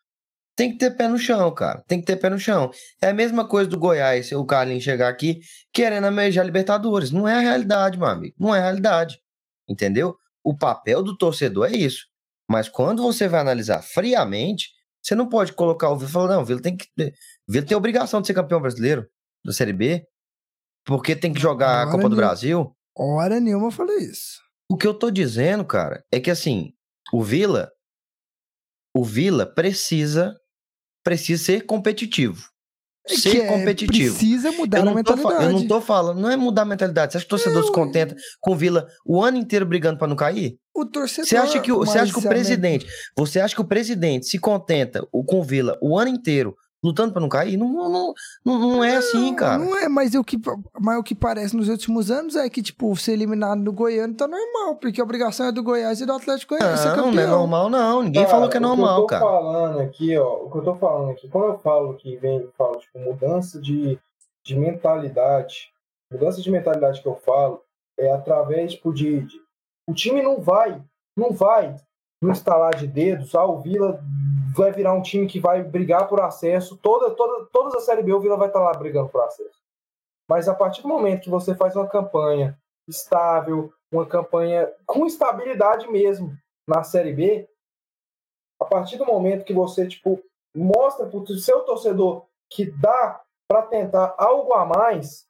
tem 0.56 0.72
que 0.72 0.78
ter 0.78 0.92
pé 0.92 1.08
no 1.08 1.18
chão, 1.18 1.54
cara. 1.54 1.84
Tem 1.88 2.00
que 2.00 2.06
ter 2.06 2.16
pé 2.16 2.30
no 2.30 2.40
chão. 2.40 2.72
É 3.02 3.10
a 3.10 3.14
mesma 3.14 3.48
coisa 3.48 3.70
do 3.70 3.80
Goiás, 3.80 4.32
o 4.32 4.46
Carlinhos 4.46 4.84
chegar 4.84 5.10
aqui 5.10 5.40
querendo 5.74 6.06
amejar 6.06 6.46
Libertadores. 6.46 7.12
Não 7.12 7.28
é 7.28 7.36
a 7.36 7.40
realidade, 7.40 7.98
meu 7.98 8.08
amigo. 8.08 8.36
Não 8.40 8.54
é 8.54 8.60
a 8.60 8.64
realidade. 8.64 9.20
Entendeu? 9.68 10.16
O 10.44 10.56
papel 10.56 11.02
do 11.02 11.18
torcedor 11.18 11.72
é 11.72 11.76
isso. 11.76 12.06
Mas 12.50 12.70
quando 12.70 13.02
você 13.02 13.28
vai 13.28 13.42
analisar 13.42 13.82
friamente, 13.82 14.70
você 15.02 15.16
não 15.16 15.28
pode 15.28 15.54
colocar 15.54 15.90
o 15.90 15.98
Vila 15.98 16.10
e 16.10 16.14
falar, 16.14 16.36
não, 16.36 16.42
o 16.42 16.46
Vila 16.46 16.62
tem 16.62 16.78
que. 16.78 16.88
Vila 17.48 17.66
tem 17.66 17.76
a 17.76 17.78
obrigação 17.78 18.22
de 18.22 18.28
ser 18.28 18.34
campeão 18.34 18.62
brasileiro 18.62 19.08
da 19.44 19.52
Série 19.52 19.74
B, 19.74 20.06
porque 20.86 21.16
tem 21.16 21.34
que 21.34 21.42
jogar 21.42 21.80
a 21.80 21.82
Hora 21.82 21.92
Copa 21.92 22.10
do. 22.10 22.16
Brasil. 22.16 22.76
Hora 22.96 23.40
nenhuma 23.40 23.68
eu 23.68 23.72
falei 23.72 23.98
isso. 23.98 24.40
O 24.70 24.78
que 24.78 24.88
eu 24.88 24.94
tô 24.94 25.10
dizendo, 25.10 25.66
cara, 25.66 26.04
é 26.12 26.20
que 26.20 26.32
assim, 26.32 26.74
o 27.12 27.22
Vila, 27.22 27.72
o 28.96 29.04
Vila 29.04 29.46
precisa, 29.46 30.34
precisa 31.04 31.44
ser 31.44 31.62
competitivo. 31.66 32.48
É 33.06 33.16
Ser 33.18 33.32
que 33.32 33.42
é, 33.42 33.48
competitivo. 33.48 34.16
Precisa 34.16 34.50
mudar 34.54 34.78
Eu 34.78 34.84
a 34.84 34.86
não, 34.86 35.04
tô, 35.04 35.12
fa- 35.12 35.16
mentalidade. 35.18 35.54
eu 35.54 35.60
não 35.60 35.68
tô 35.68 35.82
falando, 35.82 36.22
não 36.22 36.30
é 36.32 36.38
mudar 36.38 36.62
a 36.62 36.66
mentalidade. 36.66 37.12
Você 37.12 37.18
acha 37.18 37.26
que 37.26 37.34
o 37.34 37.38
torcedor 37.38 37.64
se 37.66 37.72
contenta 37.74 38.16
com 38.40 38.52
o 38.54 38.56
Vila 38.56 38.88
o 39.06 39.22
ano 39.22 39.38
inteiro 39.38 39.66
brigando 39.66 40.00
pra 40.00 40.08
não 40.08 40.16
cair? 40.16 40.56
O 40.74 40.86
torcedor. 40.86 41.28
Você 41.28 41.36
acha 41.36 41.60
que 41.60 41.70
o, 41.70 41.80
você 41.80 42.00
acha 42.00 42.14
que 42.14 42.20
o 42.20 42.26
a 42.26 42.30
presidente, 42.30 42.88
você 43.18 43.42
acha 43.42 43.54
que 43.54 43.60
o 43.62 43.66
presidente 43.68 44.26
se 44.28 44.40
contenta 44.40 45.06
com 45.28 45.40
o 45.40 45.44
Vila 45.44 45.78
o 45.82 46.00
ano 46.00 46.12
inteiro 46.12 46.56
lutando 46.84 47.14
pra 47.14 47.22
não 47.22 47.30
cair? 47.30 47.56
Não, 47.58 47.68
não, 47.72 48.14
não, 48.44 48.60
não, 48.60 48.84
é 48.84 48.98
assim, 48.98 49.34
cara. 49.36 49.58
Não 49.58 49.78
é, 49.78 49.88
mas 49.88 50.14
o, 50.16 50.24
que, 50.24 50.38
mas 50.82 50.98
o 51.00 51.04
que 51.04 51.16
parece 51.16 51.56
nos 51.56 51.70
últimos 51.70 52.12
anos 52.12 52.36
é 52.36 52.50
que, 52.50 52.62
tipo, 52.62 52.96
ser 52.98 53.14
eliminado 53.14 53.60
no 53.60 53.72
Goiano 53.72 54.14
tá 54.14 54.28
normal, 54.28 54.76
porque 54.76 55.00
a 55.00 55.04
obrigação 55.04 55.48
é 55.48 55.52
do 55.52 55.64
Goiás 55.64 56.02
e 56.02 56.06
do 56.06 56.14
Atlético 56.14 56.56
ser 56.56 56.62
Não, 56.64 56.96
campeão. 56.96 57.12
não 57.14 57.22
é 57.24 57.28
normal, 57.28 57.70
não. 57.70 58.02
Ninguém 58.04 58.28
falou 58.28 58.50
que 58.50 58.58
é 58.58 58.60
normal, 58.60 59.04
o 59.04 59.08
que 59.08 59.14
eu 59.16 59.20
tô 59.20 59.26
cara. 59.26 59.32
falando 59.42 59.80
aqui, 59.80 60.18
ó, 60.18 60.44
o 60.44 60.52
que 60.52 60.58
eu 60.58 60.64
tô 60.64 60.76
falando 60.76 61.12
aqui, 61.12 61.28
quando 61.30 61.46
eu 61.54 61.58
falo 61.60 61.94
que 61.96 62.18
vem, 62.18 62.48
falo, 62.58 62.76
tipo, 62.78 63.00
mudança 63.00 63.60
de, 63.62 63.98
de 64.44 64.56
mentalidade, 64.56 65.72
mudança 66.12 66.42
de 66.42 66.52
mentalidade 66.52 67.02
que 67.02 67.08
eu 67.08 67.16
falo 67.16 67.62
é 67.98 68.12
através, 68.12 68.74
tipo, 68.74 68.94
de, 68.94 69.22
de- 69.22 69.42
o 69.88 69.94
time 69.94 70.22
não 70.22 70.40
vai, 70.42 70.82
não 71.16 71.32
vai 71.32 71.76
no 72.24 72.32
instalar 72.32 72.74
de 72.76 72.88
dedos, 72.88 73.36
ah, 73.36 73.46
o 73.46 73.60
Vila 73.60 74.00
vai 74.56 74.72
virar 74.72 74.94
um 74.94 75.02
time 75.02 75.28
que 75.28 75.42
vai 75.42 75.62
brigar 75.62 76.08
por 76.08 76.22
acesso, 76.22 76.78
toda, 76.78 77.12
toda, 77.12 77.46
todas 77.52 77.76
as 77.76 77.84
Série 77.84 78.02
B 78.02 78.14
o 78.14 78.20
Vila 78.22 78.38
vai 78.38 78.48
estar 78.48 78.62
lá 78.62 78.72
brigando 78.72 79.10
por 79.10 79.22
acesso. 79.22 79.62
Mas 80.30 80.48
a 80.48 80.56
partir 80.56 80.82
do 80.82 80.88
momento 80.88 81.24
que 81.24 81.30
você 81.30 81.54
faz 81.54 81.76
uma 81.76 81.88
campanha 81.88 82.58
estável, 82.88 83.74
uma 83.92 84.06
campanha 84.06 84.72
com 84.86 85.06
estabilidade 85.06 85.86
mesmo 85.90 86.34
na 86.66 86.82
Série 86.82 87.12
B, 87.12 87.50
a 88.62 88.66
partir 88.66 88.98
do 88.98 89.06
momento 89.06 89.44
que 89.44 89.54
você 89.54 89.86
tipo 89.86 90.24
mostra 90.56 91.06
para 91.06 91.18
o 91.18 91.38
seu 91.38 91.62
torcedor 91.62 92.26
que 92.50 92.72
dá 92.80 93.22
para 93.50 93.64
tentar 93.64 94.16
algo 94.18 94.54
a 94.54 94.66
mais, 94.66 95.28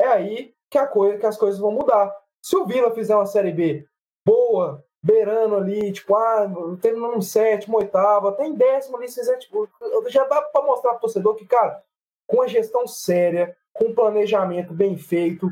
é 0.00 0.06
aí 0.06 0.54
que 0.70 0.78
a 0.78 0.86
coisa 0.86 1.18
que 1.18 1.26
as 1.26 1.36
coisas 1.36 1.58
vão 1.58 1.72
mudar. 1.72 2.14
Se 2.40 2.56
o 2.56 2.64
Vila 2.64 2.94
fizer 2.94 3.16
uma 3.16 3.26
série 3.26 3.52
B 3.52 3.84
boa, 4.24 4.84
beirando 5.02 5.56
ali, 5.56 5.92
tipo, 5.92 6.14
ah, 6.14 6.46
terminando 6.80 7.16
um 7.16 7.22
sétimo, 7.22 7.78
oitavo, 7.78 8.28
até 8.28 8.46
em 8.46 8.54
décimo 8.54 8.96
ali, 8.96 9.08
se 9.08 9.38
tipo, 9.38 9.68
já 10.08 10.24
dá 10.24 10.42
para 10.42 10.64
mostrar 10.64 10.90
para 10.90 10.98
o 10.98 11.00
torcedor 11.00 11.34
que, 11.36 11.46
cara, 11.46 11.82
com 12.26 12.42
a 12.42 12.46
gestão 12.46 12.86
séria, 12.86 13.56
com 13.72 13.94
planejamento 13.94 14.74
bem 14.74 14.96
feito, 14.96 15.50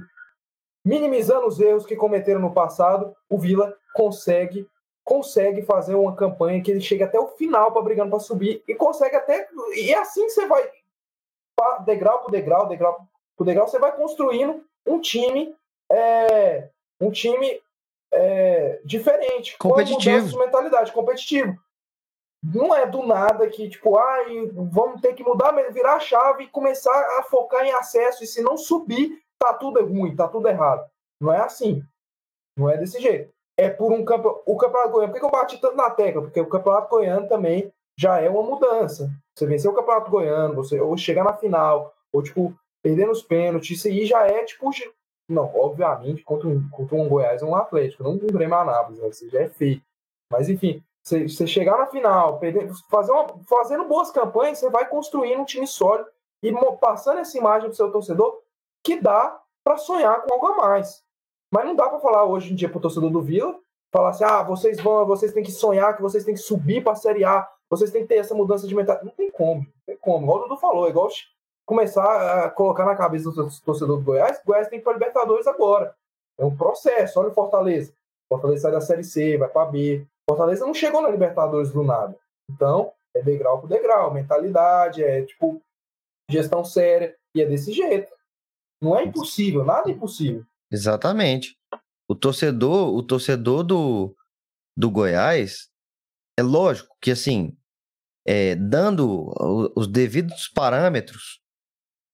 minimizando 0.84 1.46
os 1.46 1.58
erros 1.60 1.86
que 1.86 1.96
cometeram 1.96 2.40
no 2.40 2.52
passado, 2.52 3.14
o 3.28 3.38
Vila 3.38 3.74
consegue 3.94 4.68
consegue 5.04 5.62
fazer 5.62 5.94
uma 5.94 6.14
campanha 6.14 6.62
que 6.62 6.70
ele 6.70 6.82
chega 6.82 7.06
até 7.06 7.18
o 7.18 7.28
final 7.28 7.72
para 7.72 7.80
brigando 7.80 8.10
para 8.10 8.18
subir 8.18 8.62
e 8.68 8.74
consegue 8.74 9.16
até 9.16 9.48
e 9.74 9.94
assim 9.94 10.28
você 10.28 10.46
vai 10.46 10.70
degrau 11.86 12.20
por 12.20 12.30
degrau, 12.30 12.68
degrau 12.68 13.08
por 13.34 13.44
degrau, 13.44 13.66
você 13.66 13.78
vai 13.78 13.96
construindo 13.96 14.62
um 14.86 15.00
time 15.00 15.56
é, 15.90 16.68
um 17.00 17.10
time 17.10 17.58
é, 18.12 18.80
diferente, 18.84 19.56
uma 19.62 19.70
Competitivo. 19.70 20.38
mentalidade, 20.38 20.92
competitivo. 20.92 21.56
Não 22.42 22.74
é 22.74 22.86
do 22.86 23.04
nada 23.04 23.48
que, 23.48 23.68
tipo, 23.68 23.98
ai, 23.98 24.46
vamos 24.52 25.00
ter 25.00 25.12
que 25.14 25.24
mudar, 25.24 25.52
virar 25.72 25.96
a 25.96 26.00
chave 26.00 26.44
e 26.44 26.48
começar 26.48 27.18
a 27.18 27.22
focar 27.24 27.64
em 27.66 27.72
acesso. 27.72 28.22
E 28.22 28.26
se 28.26 28.42
não 28.42 28.56
subir, 28.56 29.20
tá 29.38 29.52
tudo 29.54 29.84
ruim, 29.84 30.14
tá 30.14 30.28
tudo 30.28 30.48
errado. 30.48 30.88
Não 31.20 31.32
é 31.32 31.40
assim. 31.40 31.82
Não 32.56 32.70
é 32.70 32.76
desse 32.76 33.00
jeito. 33.00 33.32
É 33.58 33.68
por 33.68 33.92
um 33.92 34.04
campeonato. 34.04 34.42
O 34.46 34.56
campeonato 34.56 34.92
goiano. 34.92 35.12
Por 35.12 35.18
que 35.18 35.26
eu 35.26 35.30
bati 35.30 35.60
tanto 35.60 35.76
na 35.76 35.90
tecla? 35.90 36.22
Porque 36.22 36.40
o 36.40 36.48
campeonato 36.48 36.88
goiano 36.88 37.28
também 37.28 37.72
já 37.98 38.20
é 38.20 38.30
uma 38.30 38.42
mudança. 38.42 39.10
Você 39.36 39.44
vencer 39.44 39.68
o 39.68 39.74
campeonato 39.74 40.10
goiano, 40.10 40.54
você 40.54 40.80
ou 40.80 40.96
chegar 40.96 41.24
na 41.24 41.34
final, 41.34 41.92
ou 42.12 42.22
tipo, 42.22 42.56
perder 42.82 43.06
nos 43.06 43.22
pênaltis, 43.22 43.78
isso 43.78 43.88
aí 43.88 44.06
já 44.06 44.26
é 44.28 44.44
tipo. 44.44 44.70
Não, 45.28 45.44
obviamente, 45.54 46.22
contra 46.22 46.48
um, 46.48 46.68
contra 46.70 46.96
um 46.96 47.08
Goiás 47.08 47.42
ou 47.42 47.50
um 47.50 47.54
Atlético, 47.54 48.02
não 48.02 48.12
um 48.12 48.18
Grêmio 48.18 48.56
Anápolis, 48.56 49.00
né? 49.00 49.08
Isso 49.08 49.28
já 49.28 49.42
é 49.42 49.48
feio. 49.48 49.82
Mas 50.32 50.48
enfim, 50.48 50.82
você, 51.02 51.28
você 51.28 51.46
chegar 51.46 51.78
na 51.78 51.86
final, 51.86 52.38
perder, 52.38 52.70
fazer 52.90 53.12
uma, 53.12 53.26
fazendo 53.46 53.84
boas 53.84 54.10
campanhas, 54.10 54.58
você 54.58 54.70
vai 54.70 54.88
construindo 54.88 55.40
um 55.40 55.44
time 55.44 55.66
sólido 55.66 56.08
e 56.42 56.52
passando 56.80 57.18
essa 57.18 57.36
imagem 57.36 57.68
pro 57.68 57.76
seu 57.76 57.90
torcedor 57.90 58.40
que 58.82 59.00
dá 59.00 59.38
para 59.64 59.76
sonhar 59.76 60.22
com 60.22 60.32
algo 60.32 60.46
a 60.46 60.56
mais. 60.56 61.02
Mas 61.52 61.64
não 61.64 61.74
dá 61.74 61.88
para 61.88 62.00
falar 62.00 62.24
hoje 62.24 62.52
em 62.52 62.56
dia 62.56 62.68
pro 62.68 62.80
torcedor 62.80 63.10
do 63.10 63.22
Vila, 63.22 63.58
falar 63.92 64.10
assim: 64.10 64.24
"Ah, 64.24 64.42
vocês 64.42 64.80
vão, 64.80 65.06
vocês 65.06 65.32
têm 65.32 65.42
que 65.42 65.52
sonhar, 65.52 65.96
que 65.96 66.02
vocês 66.02 66.24
têm 66.24 66.34
que 66.34 66.40
subir 66.40 66.82
para 66.82 66.92
a 66.92 66.96
Série 66.96 67.24
A, 67.24 67.46
vocês 67.70 67.90
têm 67.90 68.02
que 68.02 68.08
ter 68.08 68.16
essa 68.16 68.34
mudança 68.34 68.66
de 68.66 68.74
mentalidade". 68.74 69.06
Não 69.06 69.14
tem 69.14 69.30
como, 69.30 69.60
não 69.60 69.84
tem 69.86 69.96
como. 69.96 70.24
Igual 70.24 70.38
o 70.38 70.42
Dudu 70.42 70.56
falou, 70.56 70.88
igual 70.88 71.08
começar 71.68 72.46
a 72.46 72.50
colocar 72.50 72.86
na 72.86 72.96
cabeça 72.96 73.30
do 73.30 73.60
torcedor 73.60 73.98
do 73.98 74.02
Goiás, 74.02 74.38
o 74.38 74.46
Goiás 74.46 74.68
tem 74.68 74.78
que 74.78 74.82
ir 74.82 74.84
para 74.84 74.94
Libertadores 74.94 75.46
agora. 75.46 75.94
É 76.38 76.44
um 76.44 76.56
processo. 76.56 77.20
Olha 77.20 77.28
o 77.28 77.34
Fortaleza. 77.34 77.92
Fortaleza 78.26 78.62
sai 78.62 78.72
da 78.72 78.80
Série 78.80 79.04
C, 79.04 79.36
vai 79.36 79.50
para 79.50 79.70
B. 79.70 80.06
Fortaleza 80.28 80.64
não 80.64 80.72
chegou 80.72 81.02
na 81.02 81.10
Libertadores 81.10 81.70
do 81.70 81.84
nada. 81.84 82.16
Então, 82.50 82.90
é 83.14 83.22
degrau 83.22 83.60
por 83.60 83.68
degrau, 83.68 84.14
mentalidade, 84.14 85.04
é 85.04 85.22
tipo 85.26 85.60
gestão 86.30 86.64
séria, 86.64 87.14
e 87.34 87.42
é 87.42 87.46
desse 87.46 87.70
jeito. 87.70 88.10
Não 88.82 88.96
é 88.96 89.04
impossível, 89.04 89.62
nada 89.62 89.90
é 89.90 89.92
impossível. 89.92 90.46
Exatamente. 90.72 91.54
O 92.08 92.14
torcedor, 92.14 92.94
o 92.94 93.02
torcedor 93.02 93.62
do, 93.62 94.16
do 94.74 94.90
Goiás, 94.90 95.68
é 96.38 96.42
lógico 96.42 96.96
que 96.98 97.10
assim, 97.10 97.54
é, 98.26 98.54
dando 98.54 99.34
os 99.76 99.86
devidos 99.86 100.48
parâmetros, 100.48 101.42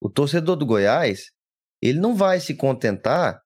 o 0.01 0.09
torcedor 0.09 0.55
do 0.55 0.65
Goiás, 0.65 1.31
ele 1.81 1.99
não 1.99 2.15
vai 2.15 2.39
se 2.39 2.55
contentar 2.55 3.41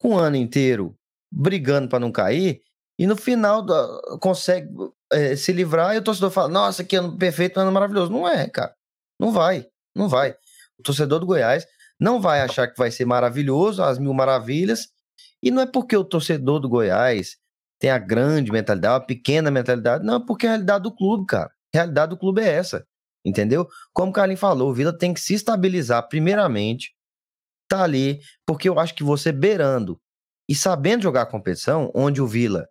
com 0.00 0.14
o 0.14 0.18
ano 0.18 0.36
inteiro 0.36 0.96
brigando 1.30 1.88
para 1.88 2.00
não 2.00 2.12
cair 2.12 2.60
e 2.98 3.06
no 3.06 3.16
final 3.16 3.62
do, 3.62 4.18
consegue 4.20 4.68
é, 5.12 5.36
se 5.36 5.52
livrar 5.52 5.94
e 5.94 5.98
o 5.98 6.02
torcedor 6.02 6.30
fala: 6.30 6.48
Nossa, 6.48 6.82
que 6.82 6.96
ano 6.96 7.16
perfeito, 7.16 7.60
ano 7.60 7.70
maravilhoso. 7.70 8.10
Não 8.10 8.28
é, 8.28 8.48
cara. 8.48 8.74
Não 9.18 9.30
vai, 9.30 9.66
não 9.94 10.08
vai. 10.08 10.34
O 10.78 10.82
torcedor 10.82 11.20
do 11.20 11.26
Goiás 11.26 11.66
não 12.00 12.20
vai 12.20 12.40
achar 12.40 12.68
que 12.68 12.78
vai 12.78 12.90
ser 12.90 13.04
maravilhoso, 13.04 13.82
as 13.82 13.98
mil 13.98 14.12
maravilhas, 14.12 14.88
e 15.42 15.50
não 15.50 15.62
é 15.62 15.66
porque 15.66 15.96
o 15.96 16.04
torcedor 16.04 16.60
do 16.60 16.68
Goiás 16.68 17.36
tem 17.80 17.90
a 17.90 17.98
grande 17.98 18.50
mentalidade, 18.50 19.02
a 19.02 19.06
pequena 19.06 19.50
mentalidade, 19.50 20.04
não, 20.04 20.16
é 20.16 20.26
porque 20.26 20.46
a 20.46 20.50
realidade 20.50 20.82
do 20.82 20.94
clube, 20.94 21.26
cara. 21.26 21.50
A 21.74 21.78
realidade 21.78 22.10
do 22.10 22.18
clube 22.18 22.42
é 22.42 22.48
essa, 22.48 22.84
entendeu? 23.24 23.68
Como 23.92 24.10
o 24.10 24.12
Carlinhos 24.12 24.40
falou, 24.40 24.70
o 24.70 24.74
Vila 24.74 24.96
tem 24.96 25.12
que 25.14 25.20
se 25.20 25.34
estabilizar 25.34 26.08
primeiramente, 26.08 26.94
tá 27.68 27.82
ali, 27.84 28.20
porque 28.46 28.68
eu 28.68 28.78
acho 28.78 28.94
que 28.94 29.04
você 29.04 29.32
beirando 29.32 30.00
e 30.48 30.54
sabendo 30.54 31.02
jogar 31.02 31.22
a 31.22 31.26
competição, 31.26 31.90
onde 31.94 32.22
o 32.22 32.26
Vila 32.26 32.66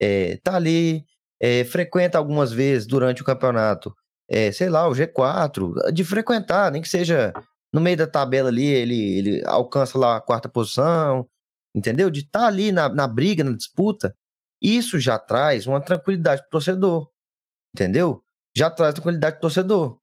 é, 0.00 0.36
tá 0.42 0.56
ali, 0.56 1.04
é, 1.40 1.64
frequenta 1.64 2.18
algumas 2.18 2.52
vezes 2.52 2.86
durante 2.86 3.22
o 3.22 3.24
campeonato, 3.24 3.94
é, 4.28 4.52
sei 4.52 4.68
lá, 4.68 4.88
o 4.88 4.92
G4, 4.92 5.92
de 5.92 6.04
frequentar, 6.04 6.70
nem 6.70 6.82
que 6.82 6.88
seja 6.88 7.32
no 7.72 7.80
meio 7.80 7.96
da 7.96 8.06
tabela 8.06 8.48
ali, 8.48 8.66
ele, 8.66 9.18
ele 9.18 9.42
alcança 9.46 9.98
lá 9.98 10.16
a 10.16 10.20
quarta 10.20 10.48
posição, 10.48 11.28
entendeu? 11.74 12.10
De 12.10 12.20
estar 12.20 12.40
tá 12.40 12.46
ali 12.46 12.70
na, 12.70 12.88
na 12.88 13.06
briga, 13.08 13.42
na 13.42 13.52
disputa, 13.52 14.14
isso 14.62 14.98
já 14.98 15.18
traz 15.18 15.66
uma 15.66 15.80
tranquilidade 15.80 16.40
pro 16.42 16.52
torcedor, 16.52 17.10
entendeu? 17.74 18.23
Já 18.56 18.70
traz 18.70 18.94
tranquilidade 18.94 19.34
pro 19.34 19.42
torcedor. 19.42 19.98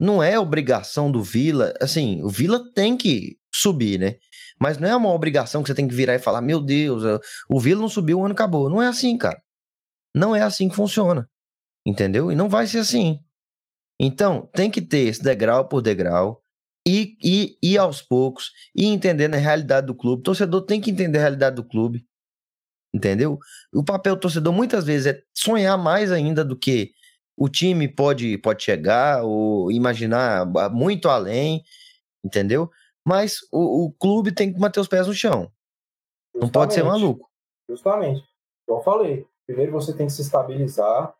Não 0.00 0.22
é 0.22 0.38
obrigação 0.38 1.12
do 1.12 1.22
Vila, 1.22 1.72
assim, 1.80 2.22
o 2.22 2.28
Vila 2.28 2.60
tem 2.74 2.96
que 2.96 3.38
subir, 3.54 3.98
né? 3.98 4.16
Mas 4.60 4.78
não 4.78 4.88
é 4.88 4.96
uma 4.96 5.12
obrigação 5.12 5.62
que 5.62 5.68
você 5.68 5.74
tem 5.74 5.86
que 5.86 5.94
virar 5.94 6.14
e 6.14 6.18
falar, 6.18 6.40
meu 6.40 6.60
Deus, 6.60 7.02
o 7.48 7.60
Vila 7.60 7.80
não 7.80 7.88
subiu, 7.88 8.18
o 8.18 8.24
ano 8.24 8.32
acabou. 8.32 8.70
Não 8.70 8.82
é 8.82 8.86
assim, 8.86 9.16
cara. 9.16 9.40
Não 10.14 10.34
é 10.34 10.42
assim 10.42 10.68
que 10.68 10.76
funciona. 10.76 11.28
Entendeu? 11.86 12.30
E 12.30 12.34
não 12.34 12.48
vai 12.48 12.66
ser 12.66 12.78
assim. 12.78 13.18
Então, 14.00 14.48
tem 14.52 14.70
que 14.70 14.80
ter 14.80 15.08
esse 15.08 15.22
degrau 15.22 15.68
por 15.68 15.82
degrau 15.82 16.42
e, 16.86 17.16
e, 17.22 17.56
e 17.62 17.78
aos 17.78 18.02
poucos, 18.02 18.50
e 18.74 18.86
entendendo 18.86 19.34
a 19.34 19.38
realidade 19.38 19.86
do 19.86 19.94
clube. 19.94 20.20
O 20.20 20.24
torcedor 20.24 20.62
tem 20.62 20.80
que 20.80 20.90
entender 20.90 21.18
a 21.18 21.22
realidade 21.22 21.56
do 21.56 21.64
clube. 21.64 22.04
Entendeu? 22.94 23.38
O 23.72 23.84
papel 23.84 24.16
do 24.16 24.20
torcedor 24.20 24.52
muitas 24.52 24.84
vezes 24.84 25.06
é 25.06 25.22
sonhar 25.34 25.78
mais 25.78 26.12
ainda 26.12 26.44
do 26.44 26.58
que 26.58 26.92
o 27.42 27.48
time 27.48 27.88
pode, 27.88 28.38
pode 28.38 28.62
chegar, 28.62 29.24
ou 29.24 29.68
imaginar 29.72 30.46
muito 30.70 31.08
além, 31.08 31.64
entendeu? 32.24 32.70
Mas 33.04 33.38
o, 33.50 33.86
o 33.86 33.92
clube 33.92 34.30
tem 34.30 34.52
que 34.52 34.60
manter 34.60 34.78
os 34.78 34.86
pés 34.86 35.08
no 35.08 35.12
chão. 35.12 35.50
Justamente, 36.32 36.40
Não 36.40 36.48
pode 36.48 36.72
ser 36.72 36.84
maluco. 36.84 37.28
Justamente. 37.68 38.22
Como 38.64 38.78
eu 38.78 38.84
falei, 38.84 39.26
primeiro 39.44 39.72
você 39.72 39.92
tem 39.92 40.06
que 40.06 40.12
se 40.12 40.22
estabilizar. 40.22 41.12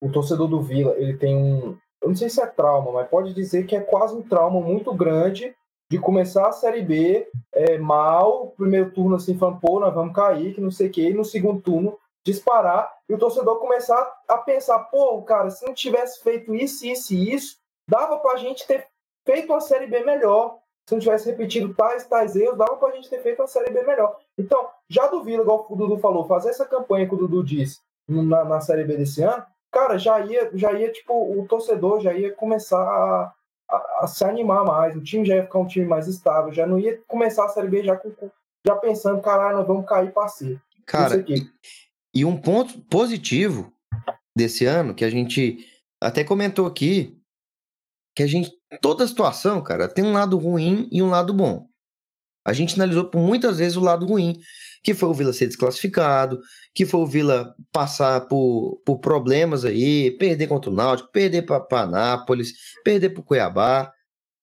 O 0.00 0.10
torcedor 0.10 0.48
do 0.48 0.62
Vila, 0.62 0.94
ele 0.96 1.18
tem 1.18 1.36
um, 1.36 1.76
eu 2.02 2.08
não 2.08 2.16
sei 2.16 2.30
se 2.30 2.40
é 2.40 2.46
trauma, 2.46 2.90
mas 2.90 3.10
pode 3.10 3.34
dizer 3.34 3.66
que 3.66 3.76
é 3.76 3.80
quase 3.80 4.14
um 4.14 4.22
trauma 4.22 4.58
muito 4.62 4.94
grande 4.94 5.54
de 5.90 5.98
começar 5.98 6.48
a 6.48 6.52
Série 6.52 6.80
B 6.80 7.28
é, 7.52 7.76
mal, 7.76 8.54
primeiro 8.56 8.90
turno 8.92 9.16
assim, 9.16 9.36
falando, 9.36 9.60
pô, 9.60 9.78
nós 9.78 9.94
vamos 9.94 10.14
cair, 10.14 10.54
que 10.54 10.60
não 10.60 10.70
sei 10.70 10.88
o 10.88 10.90
quê, 10.90 11.10
e 11.10 11.14
no 11.14 11.24
segundo 11.24 11.60
turno 11.60 11.98
disparar, 12.26 12.92
e 13.08 13.14
o 13.14 13.18
torcedor 13.18 13.60
começar 13.60 14.12
a 14.26 14.36
pensar, 14.38 14.80
pô, 14.80 15.22
cara, 15.22 15.48
se 15.48 15.64
não 15.64 15.72
tivesse 15.72 16.20
feito 16.24 16.52
isso, 16.52 16.84
isso 16.84 17.14
e 17.14 17.32
isso, 17.32 17.56
dava 17.88 18.18
pra 18.18 18.36
gente 18.36 18.66
ter 18.66 18.84
feito 19.24 19.52
uma 19.52 19.60
Série 19.60 19.86
B 19.86 20.02
melhor, 20.02 20.58
se 20.88 20.94
não 20.94 21.00
tivesse 21.00 21.30
repetido 21.30 21.72
tais, 21.72 22.04
tais 22.06 22.34
erros, 22.34 22.58
dava 22.58 22.76
pra 22.76 22.90
gente 22.90 23.08
ter 23.08 23.22
feito 23.22 23.40
uma 23.40 23.46
Série 23.46 23.70
B 23.70 23.80
melhor. 23.84 24.18
Então, 24.36 24.68
já 24.88 25.06
duvida, 25.06 25.42
igual 25.42 25.66
o 25.70 25.76
Dudu 25.76 25.98
falou, 25.98 26.26
fazer 26.26 26.50
essa 26.50 26.66
campanha 26.66 27.08
que 27.08 27.14
o 27.14 27.18
Dudu 27.18 27.44
disse 27.44 27.80
na, 28.08 28.44
na 28.44 28.60
Série 28.60 28.84
B 28.84 28.96
desse 28.96 29.22
ano, 29.22 29.44
cara, 29.70 29.96
já 29.96 30.18
ia, 30.18 30.50
já 30.52 30.72
ia, 30.72 30.90
tipo, 30.90 31.14
o 31.14 31.46
torcedor 31.46 32.00
já 32.00 32.12
ia 32.12 32.34
começar 32.34 32.82
a, 32.82 33.32
a, 33.70 33.98
a, 34.00 34.06
se 34.08 34.24
animar 34.24 34.64
mais, 34.64 34.96
o 34.96 35.00
time 35.00 35.24
já 35.24 35.36
ia 35.36 35.44
ficar 35.44 35.60
um 35.60 35.66
time 35.66 35.86
mais 35.86 36.08
estável, 36.08 36.52
já 36.52 36.66
não 36.66 36.78
ia 36.78 37.00
começar 37.06 37.44
a 37.44 37.50
Série 37.50 37.68
B 37.68 37.84
já, 37.84 37.96
com, 37.96 38.10
já 38.66 38.74
pensando, 38.74 39.22
caralho, 39.22 39.58
nós 39.58 39.66
vamos 39.66 39.86
cair 39.86 40.12
para 40.12 40.26
ser. 40.26 40.60
Cara, 40.84 41.24
e, 42.16 42.24
um 42.24 42.40
ponto 42.40 42.80
positivo 42.84 43.70
desse 44.34 44.64
ano, 44.64 44.94
que 44.94 45.04
a 45.04 45.10
gente 45.10 45.58
até 46.00 46.24
comentou 46.24 46.66
aqui, 46.66 47.14
que 48.14 48.22
a 48.22 48.26
gente, 48.26 48.50
toda 48.80 49.06
situação, 49.06 49.62
cara, 49.62 49.86
tem 49.86 50.02
um 50.02 50.14
lado 50.14 50.38
ruim 50.38 50.88
e 50.90 51.02
um 51.02 51.10
lado 51.10 51.34
bom. 51.34 51.68
A 52.42 52.54
gente 52.54 52.74
analisou 52.74 53.10
por 53.10 53.20
muitas 53.20 53.58
vezes 53.58 53.76
o 53.76 53.82
lado 53.82 54.06
ruim, 54.06 54.40
que 54.82 54.94
foi 54.94 55.10
o 55.10 55.12
Vila 55.12 55.34
ser 55.34 55.46
desclassificado, 55.46 56.40
que 56.74 56.86
foi 56.86 57.00
o 57.00 57.06
Vila 57.06 57.54
passar 57.70 58.22
por, 58.28 58.80
por 58.86 58.98
problemas 58.98 59.66
aí, 59.66 60.10
perder 60.12 60.46
contra 60.46 60.70
o 60.70 60.74
Náutico, 60.74 61.12
perder 61.12 61.42
para 61.42 61.86
Nápoles, 61.86 62.54
perder 62.82 63.10
para 63.10 63.22
Cuiabá, 63.22 63.92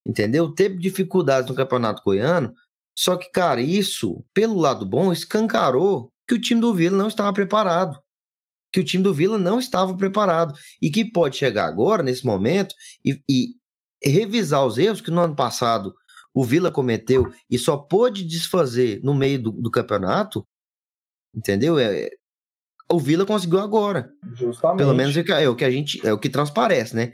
entendeu? 0.06 0.54
Teve 0.54 0.78
dificuldades 0.78 1.50
no 1.50 1.56
Campeonato 1.56 2.04
Goiano, 2.04 2.54
só 2.96 3.18
que, 3.18 3.32
cara, 3.32 3.62
isso, 3.62 4.24
pelo 4.32 4.60
lado 4.60 4.86
bom, 4.86 5.12
escancarou 5.12 6.13
que 6.28 6.36
o 6.36 6.42
time 6.42 6.62
do 6.62 6.74
Vila 6.74 6.98
não 6.98 7.08
estava 7.08 7.34
preparado. 7.34 8.00
Que 8.72 8.80
o 8.80 8.84
time 8.84 9.04
do 9.04 9.14
Vila 9.14 9.38
não 9.38 9.60
estava 9.60 9.96
preparado. 9.96 10.54
E 10.82 10.90
que 10.90 11.06
pode 11.06 11.38
chegar 11.38 11.66
agora, 11.66 12.04
nesse 12.04 12.26
momento, 12.26 12.74
e, 13.06 13.22
e 13.30 13.56
revisar 14.04 14.66
os 14.66 14.78
erros 14.78 15.02
que 15.02 15.12
no 15.12 15.22
ano 15.22 15.36
passado 15.36 15.94
o 16.34 16.44
Vila 16.44 16.72
cometeu 16.72 17.32
e 17.50 17.60
só 17.60 17.78
pôde 17.78 18.24
desfazer 18.24 19.00
no 19.04 19.14
meio 19.14 19.42
do, 19.42 19.52
do 19.52 19.70
campeonato, 19.70 20.46
entendeu? 21.34 21.78
É, 21.78 22.10
o 22.92 23.00
Vila 23.00 23.26
conseguiu 23.26 23.60
agora. 23.60 24.12
Justamente. 24.34 24.80
Pelo 24.80 24.96
menos 24.96 25.16
é, 25.16 25.44
é 25.44 25.50
o 25.50 25.56
que 25.56 25.64
a 25.64 25.72
gente, 25.72 26.06
é 26.06 26.12
o 26.12 26.18
que 26.18 26.30
transparece, 26.30 26.96
né? 26.96 27.14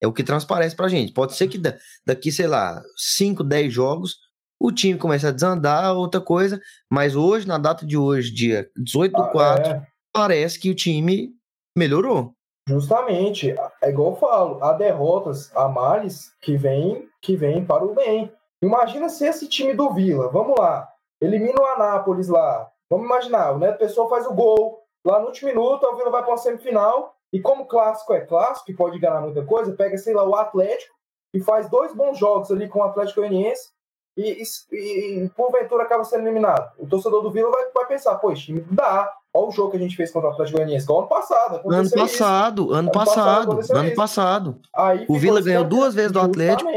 É 0.00 0.06
o 0.06 0.12
que 0.12 0.24
transparece 0.24 0.74
pra 0.74 0.88
gente. 0.88 1.12
Pode 1.12 1.34
ser 1.36 1.48
que 1.48 1.60
daqui, 2.04 2.30
sei 2.30 2.46
lá, 2.46 2.82
5, 2.96 3.42
10 3.42 3.72
jogos, 3.72 4.16
o 4.60 4.72
time 4.72 4.98
comece 4.98 5.26
a 5.26 5.30
desandar, 5.30 5.94
outra 5.94 6.20
coisa, 6.20 6.60
mas 6.90 7.14
hoje, 7.14 7.46
na 7.46 7.58
data 7.58 7.86
de 7.86 7.96
hoje, 7.96 8.32
dia 8.32 8.68
18 8.76 9.12
do 9.12 9.22
ah, 9.22 9.28
4, 9.28 9.72
é. 9.72 9.86
parece 10.12 10.58
que 10.58 10.70
o 10.70 10.74
time 10.74 11.30
melhorou. 11.76 12.32
Justamente, 12.68 13.54
é 13.82 13.90
igual 13.90 14.10
eu 14.10 14.16
falo, 14.16 14.64
há 14.64 14.72
derrotas, 14.72 15.54
há 15.54 15.68
males 15.68 16.32
que 16.42 16.56
vêm 16.56 17.06
que 17.22 17.36
vem 17.36 17.64
para 17.64 17.84
o 17.84 17.94
bem. 17.94 18.32
Imagina 18.62 19.08
se 19.08 19.26
esse 19.26 19.48
time 19.48 19.74
do 19.74 19.92
Vila, 19.92 20.28
vamos 20.28 20.58
lá, 20.58 20.88
elimina 21.20 21.60
o 21.60 21.66
Anápolis 21.66 22.28
lá. 22.28 22.70
Vamos 22.90 23.06
imaginar, 23.06 23.52
o 23.52 23.58
Neto 23.58 23.78
Pessoa 23.78 24.08
faz 24.08 24.26
o 24.26 24.34
gol, 24.34 24.80
lá 25.04 25.18
no 25.20 25.26
último 25.26 25.48
minuto, 25.48 25.84
o 25.84 25.96
Vila 25.96 26.10
vai 26.10 26.22
para 26.22 26.32
uma 26.32 26.38
semifinal, 26.38 27.14
e 27.32 27.40
como 27.40 27.66
clássico 27.66 28.12
é 28.12 28.20
clássico, 28.20 28.70
e 28.70 28.76
pode 28.76 28.98
ganhar 28.98 29.20
muita 29.20 29.44
coisa, 29.44 29.72
pega, 29.72 29.98
sei 29.98 30.14
lá, 30.14 30.24
o 30.24 30.34
Atlético, 30.34 30.94
e 31.34 31.40
faz 31.40 31.68
dois 31.68 31.94
bons 31.94 32.16
jogos 32.18 32.50
ali 32.50 32.68
com 32.68 32.78
o 32.78 32.84
Atlético 32.84 33.20
Goianiense, 33.20 33.70
e, 34.16 34.42
e, 34.72 35.24
e 35.24 35.28
porventura 35.30 35.82
acaba 35.82 36.04
sendo 36.04 36.24
eliminado. 36.24 36.72
O 36.78 36.86
torcedor 36.86 37.22
do 37.22 37.30
Vila 37.30 37.50
vai, 37.50 37.64
vai 37.74 37.86
pensar, 37.86 38.14
pô, 38.16 38.32
time 38.32 38.64
dá. 38.70 39.12
Olha 39.34 39.48
o 39.48 39.52
jogo 39.52 39.72
que 39.72 39.76
a 39.76 39.80
gente 39.80 39.94
fez 39.94 40.10
contra 40.10 40.30
o 40.30 40.32
Atlético 40.32 40.56
Goianiense, 40.56 40.90
ano 40.90 41.06
passado. 41.06 41.60
Ano 41.70 41.90
passado, 41.90 42.62
ano, 42.62 42.74
ano 42.74 42.90
passado, 42.90 43.56
passado 43.56 43.78
ano 43.78 43.94
passado. 43.94 44.60
Aí 44.74 45.04
o 45.08 45.18
Vila 45.18 45.42
ganhou 45.42 45.64
duas 45.64 45.94
vezes 45.94 46.10
do 46.10 46.20
Atlético. 46.20 46.70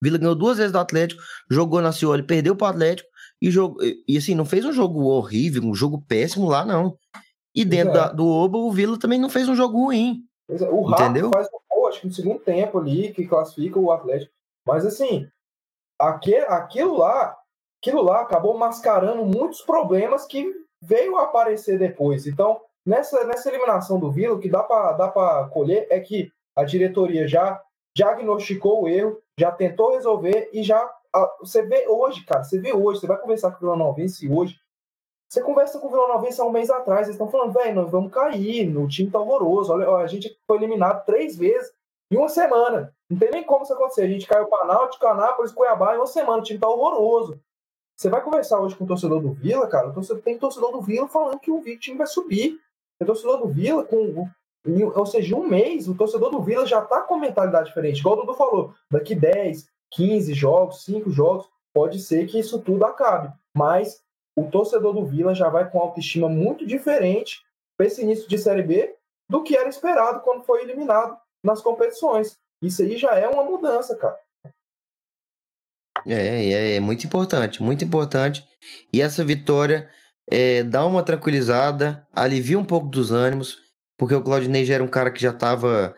Vila 0.00 0.18
ganhou 0.18 0.34
duas 0.34 0.58
vezes 0.58 0.72
do 0.72 0.78
Atlético, 0.78 1.22
jogou 1.50 1.80
na 1.80 1.90
Cioli, 1.90 2.22
perdeu 2.22 2.54
para 2.54 2.66
o 2.66 2.70
Atlético 2.70 3.08
e 3.40 3.50
jogou 3.50 3.82
e 3.82 4.18
assim 4.18 4.34
não 4.34 4.44
fez 4.44 4.64
um 4.66 4.72
jogo 4.72 5.04
horrível, 5.06 5.62
um 5.62 5.74
jogo 5.74 6.04
péssimo 6.06 6.48
lá 6.48 6.66
não. 6.66 6.96
E 7.54 7.64
dentro 7.64 7.90
é. 7.90 7.94
da, 7.94 8.12
do 8.12 8.26
Oba 8.28 8.58
o 8.58 8.70
Vila 8.70 8.98
também 8.98 9.18
não 9.18 9.30
fez 9.30 9.48
um 9.48 9.56
jogo 9.56 9.86
ruim. 9.86 10.18
É. 10.50 10.64
O 10.64 10.82
Rafa 10.82 11.04
entendeu? 11.04 11.30
faz 11.32 11.48
um 11.48 11.62
acho 11.92 12.00
que 12.00 12.06
no 12.06 12.12
segundo 12.12 12.38
tempo 12.40 12.78
ali 12.78 13.12
que 13.12 13.26
classifica 13.26 13.78
o 13.78 13.92
Atlético. 13.92 14.32
Mas 14.66 14.84
assim, 14.86 15.26
aquilo 16.08 16.98
lá, 16.98 17.36
aquilo 17.80 18.02
lá 18.02 18.22
acabou 18.22 18.56
mascarando 18.56 19.24
muitos 19.24 19.62
problemas 19.62 20.24
que 20.26 20.52
veio 20.80 21.16
aparecer 21.16 21.78
depois. 21.78 22.26
Então, 22.26 22.60
nessa, 22.84 23.24
nessa 23.24 23.48
eliminação 23.48 24.00
do 24.00 24.10
Vila, 24.10 24.34
o 24.34 24.40
que 24.40 24.48
dá 24.48 24.62
para 24.62 24.92
dá 24.92 25.08
colher 25.52 25.86
é 25.90 26.00
que 26.00 26.32
a 26.56 26.64
diretoria 26.64 27.26
já 27.26 27.62
diagnosticou 27.96 28.82
o 28.82 28.88
erro, 28.88 29.18
já 29.38 29.50
tentou 29.52 29.92
resolver 29.92 30.50
e 30.52 30.62
já. 30.62 30.90
Você 31.40 31.62
vê 31.62 31.86
hoje, 31.88 32.24
cara, 32.24 32.42
você 32.42 32.58
vê 32.58 32.72
hoje, 32.72 33.00
você 33.00 33.06
vai 33.06 33.18
conversar 33.18 33.50
com 33.50 33.56
o 33.58 33.60
Vila 33.60 33.76
Novense 33.76 34.28
hoje, 34.28 34.58
Você 35.28 35.42
conversa 35.42 35.78
com 35.78 35.86
o 35.86 35.90
Vila 35.90 36.08
Novense 36.08 36.40
há 36.40 36.44
um 36.44 36.50
mês 36.50 36.68
atrás, 36.68 37.06
eles 37.06 37.14
estão 37.14 37.30
falando, 37.30 37.52
velho, 37.52 37.74
nós 37.74 37.90
vamos 37.90 38.12
cair, 38.12 38.76
o 38.76 38.88
time 38.88 39.10
tá 39.10 39.18
horroroso. 39.18 39.72
Olha, 39.72 39.88
a 39.96 40.06
gente 40.06 40.38
foi 40.46 40.58
eliminado 40.58 41.04
três 41.04 41.36
vezes 41.36 41.72
em 42.10 42.16
uma 42.16 42.28
semana. 42.28 42.94
Não 43.12 43.18
tem 43.18 43.30
nem 43.30 43.44
como 43.44 43.62
isso 43.62 43.74
acontecer. 43.74 44.04
A 44.04 44.08
gente 44.08 44.26
caiu 44.26 44.46
para 44.46 44.64
Náutico, 44.64 45.06
Anápolis, 45.06 45.52
Cuiabá 45.52 45.94
em 45.94 45.98
uma 45.98 46.06
semana. 46.06 46.38
O 46.38 46.42
time 46.42 46.58
tá 46.58 46.66
horroroso. 46.66 47.38
Você 47.94 48.08
vai 48.08 48.22
conversar 48.22 48.58
hoje 48.58 48.74
com 48.74 48.84
o 48.84 48.86
torcedor 48.86 49.20
do 49.20 49.32
Vila, 49.32 49.66
cara, 49.68 49.88
o 49.88 50.16
tem 50.16 50.38
torcedor 50.38 50.72
do 50.72 50.80
Vila 50.80 51.06
falando 51.06 51.38
que 51.38 51.50
o 51.50 51.62
time 51.78 51.98
vai 51.98 52.06
subir. 52.06 52.58
Tem 52.98 53.06
torcedor 53.06 53.36
do 53.38 53.48
Vila 53.48 53.84
com 53.84 54.26
ou 54.94 55.04
seja, 55.04 55.36
um 55.36 55.46
mês, 55.46 55.88
o 55.88 55.94
torcedor 55.94 56.30
do 56.30 56.40
Vila 56.40 56.64
já 56.64 56.80
está 56.82 57.02
com 57.02 57.18
mentalidade 57.18 57.66
diferente. 57.66 57.98
Igual 57.98 58.16
o 58.16 58.20
Dudu 58.20 58.34
falou, 58.34 58.72
daqui 58.90 59.14
10, 59.14 59.66
15 59.90 60.32
jogos, 60.32 60.84
5 60.84 61.10
jogos, 61.10 61.48
pode 61.74 61.98
ser 61.98 62.26
que 62.26 62.38
isso 62.38 62.60
tudo 62.60 62.84
acabe. 62.84 63.32
Mas 63.54 64.02
o 64.36 64.44
torcedor 64.44 64.94
do 64.94 65.04
Vila 65.04 65.34
já 65.34 65.48
vai 65.48 65.68
com 65.68 65.80
autoestima 65.80 66.28
muito 66.28 66.64
diferente 66.64 67.42
para 67.76 67.86
esse 67.86 68.02
início 68.02 68.28
de 68.28 68.38
Série 68.38 68.62
B 68.62 68.96
do 69.28 69.42
que 69.42 69.56
era 69.56 69.68
esperado 69.68 70.20
quando 70.20 70.44
foi 70.44 70.62
eliminado 70.62 71.16
nas 71.44 71.60
competições. 71.60 72.40
Isso 72.62 72.82
aí 72.82 72.96
já 72.96 73.14
é 73.16 73.28
uma 73.28 73.44
mudança, 73.44 73.96
cara. 73.96 74.18
É, 76.06 76.52
é, 76.52 76.76
é 76.76 76.80
muito 76.80 77.06
importante, 77.06 77.62
muito 77.62 77.84
importante. 77.84 78.46
E 78.92 79.00
essa 79.00 79.24
vitória 79.24 79.90
é, 80.30 80.62
dá 80.62 80.86
uma 80.86 81.02
tranquilizada, 81.02 82.06
alivia 82.12 82.58
um 82.58 82.64
pouco 82.64 82.88
dos 82.88 83.10
ânimos, 83.10 83.58
porque 83.98 84.14
o 84.14 84.22
Claudinei 84.22 84.64
já 84.64 84.74
era 84.74 84.84
um 84.84 84.88
cara 84.88 85.10
que 85.10 85.20
já 85.20 85.30
estava 85.30 85.94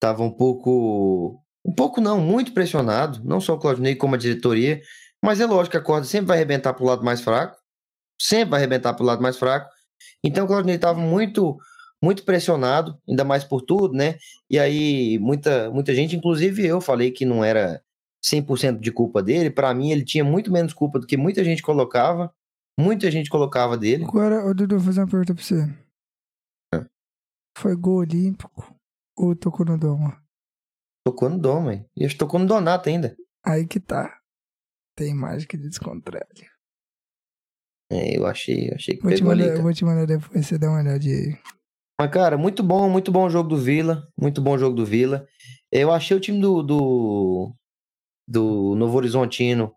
tava 0.00 0.22
um 0.22 0.30
pouco. 0.30 1.42
Um 1.64 1.74
pouco 1.74 2.00
não, 2.00 2.20
muito 2.20 2.52
pressionado, 2.52 3.20
não 3.24 3.40
só 3.40 3.54
o 3.54 3.58
Claudinei, 3.58 3.94
como 3.94 4.14
a 4.14 4.18
diretoria. 4.18 4.80
Mas 5.22 5.40
é 5.40 5.46
lógico 5.46 5.72
que 5.72 5.76
a 5.76 5.82
corda 5.82 6.06
sempre 6.06 6.28
vai 6.28 6.38
arrebentar 6.38 6.72
para 6.72 6.82
o 6.82 6.86
lado 6.86 7.04
mais 7.04 7.20
fraco 7.20 7.58
sempre 8.20 8.50
vai 8.50 8.60
arrebentar 8.60 8.94
para 8.94 9.02
o 9.02 9.06
lado 9.06 9.22
mais 9.22 9.38
fraco. 9.38 9.70
Então 10.22 10.44
o 10.44 10.48
Claudinei 10.48 10.76
estava 10.76 10.98
muito 10.98 11.56
muito 12.02 12.24
pressionado, 12.24 12.98
ainda 13.08 13.24
mais 13.24 13.44
por 13.44 13.62
tudo, 13.62 13.94
né? 13.94 14.16
E 14.50 14.58
aí 14.58 15.18
muita 15.18 15.70
muita 15.70 15.94
gente, 15.94 16.16
inclusive 16.16 16.64
eu 16.64 16.80
falei 16.80 17.10
que 17.10 17.24
não 17.24 17.44
era 17.44 17.82
100% 18.24 18.78
de 18.78 18.92
culpa 18.92 19.22
dele. 19.22 19.50
Para 19.50 19.72
mim 19.74 19.90
ele 19.90 20.04
tinha 20.04 20.24
muito 20.24 20.52
menos 20.52 20.72
culpa 20.72 20.98
do 20.98 21.06
que 21.06 21.16
muita 21.16 21.44
gente 21.44 21.62
colocava. 21.62 22.32
Muita 22.78 23.10
gente 23.10 23.28
colocava 23.28 23.76
dele. 23.76 24.04
Agora, 24.04 24.54
Dudu, 24.54 24.76
vou 24.76 24.86
fazer 24.86 25.00
uma 25.00 25.08
pergunta 25.08 25.34
pra 25.34 25.42
você. 25.42 25.62
É. 26.72 26.86
Foi 27.56 27.74
gol 27.74 27.96
olímpico 27.96 28.72
ou 29.16 29.34
tocou 29.34 29.66
no 29.66 29.76
Doma? 29.76 30.22
Tocou 31.04 31.28
no 31.28 31.38
Doma, 31.38 31.74
hein? 31.74 31.86
E 31.96 32.08
tocou 32.08 32.38
no 32.38 32.46
Donato 32.46 32.88
ainda. 32.88 33.16
Aí 33.44 33.66
que 33.66 33.80
tá. 33.80 34.20
Tem 34.96 35.12
mágica 35.12 35.58
de 35.58 35.68
descontrole. 35.68 36.22
É, 37.90 38.16
eu 38.16 38.26
achei, 38.26 38.70
achei 38.72 38.96
que 38.96 39.02
vou 39.02 39.10
pegou 39.10 39.32
te 39.32 39.38
mandar, 39.38 39.52
ali. 39.52 39.62
Vou 39.62 39.72
te 39.72 39.84
mandar 39.84 40.06
depois, 40.06 40.46
você 40.46 40.58
dá 40.58 40.68
uma 40.68 40.80
olhadinha 40.80 41.16
aí. 41.16 41.57
Mas, 42.00 42.10
cara, 42.10 42.38
muito 42.38 42.62
bom, 42.62 42.88
muito 42.88 43.10
bom 43.10 43.26
o 43.26 43.30
jogo 43.30 43.48
do 43.48 43.56
Vila. 43.56 44.06
Muito 44.16 44.40
bom 44.40 44.54
o 44.54 44.58
jogo 44.58 44.76
do 44.76 44.86
Vila. 44.86 45.26
Eu 45.70 45.92
achei 45.92 46.16
o 46.16 46.20
time 46.20 46.40
do, 46.40 46.62
do, 46.62 47.54
do 48.26 48.74
Novo 48.76 48.96
Horizontino 48.96 49.72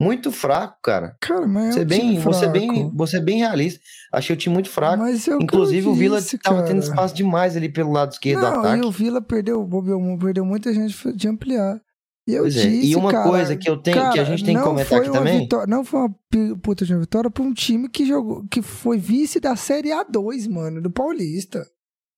muito 0.00 0.32
fraco, 0.32 0.78
cara. 0.82 1.16
Cara, 1.20 1.46
mas 1.46 1.68
é 1.68 1.72
você 1.72 1.82
um 1.82 1.86
bem, 1.86 2.18
você 2.18 2.48
bem, 2.48 2.90
você 2.94 3.20
bem 3.20 3.38
realista. 3.38 3.80
Achei 4.12 4.34
o 4.34 4.38
time 4.38 4.52
muito 4.52 4.68
fraco. 4.68 4.98
Mas 4.98 5.26
eu 5.26 5.40
Inclusive 5.40 5.88
o 5.88 5.94
Vila 5.94 6.20
disse, 6.20 6.36
tava 6.38 6.56
cara. 6.56 6.68
tendo 6.68 6.82
espaço 6.82 7.14
demais 7.14 7.56
ali 7.56 7.68
pelo 7.68 7.92
lado 7.92 8.12
esquerdo 8.12 8.42
Não, 8.42 8.52
do 8.52 8.58
ataque. 8.58 8.82
e 8.82 8.86
o 8.86 8.90
Vila 8.90 9.22
perdeu, 9.22 9.66
perdeu, 9.66 10.18
perdeu 10.18 10.44
muita 10.44 10.72
gente 10.72 11.12
de 11.12 11.28
ampliar. 11.28 11.80
E 12.26 12.32
eu 12.34 12.42
Pois 12.44 12.56
é, 12.56 12.66
disse, 12.68 12.86
e 12.92 12.96
uma 12.96 13.10
cara, 13.10 13.28
coisa 13.28 13.54
que 13.56 13.68
eu 13.68 13.76
tenho, 13.76 13.96
que 13.96 14.02
a 14.02 14.10
cara, 14.10 14.24
gente 14.24 14.44
tem 14.44 14.54
que 14.54 14.60
não 14.60 14.68
comentar 14.68 14.98
aqui 14.98 15.10
também. 15.10 15.40
vitória- 15.40 15.66
não 15.66 15.84
foi 15.84 16.00
uma 16.00 16.14
puta 16.62 16.84
de 16.86 16.94
uma 16.94 17.00
vitória 17.00 17.30
pra 17.30 17.42
um 17.42 17.52
time 17.52 17.86
que 17.88 18.06
jogou, 18.06 18.44
que 18.50 18.62
foi 18.62 18.96
vice 18.96 19.38
da 19.38 19.54
Série 19.56 19.90
A2, 19.90 20.48
mano, 20.48 20.80
do 20.80 20.90
Paulista. 20.90 21.66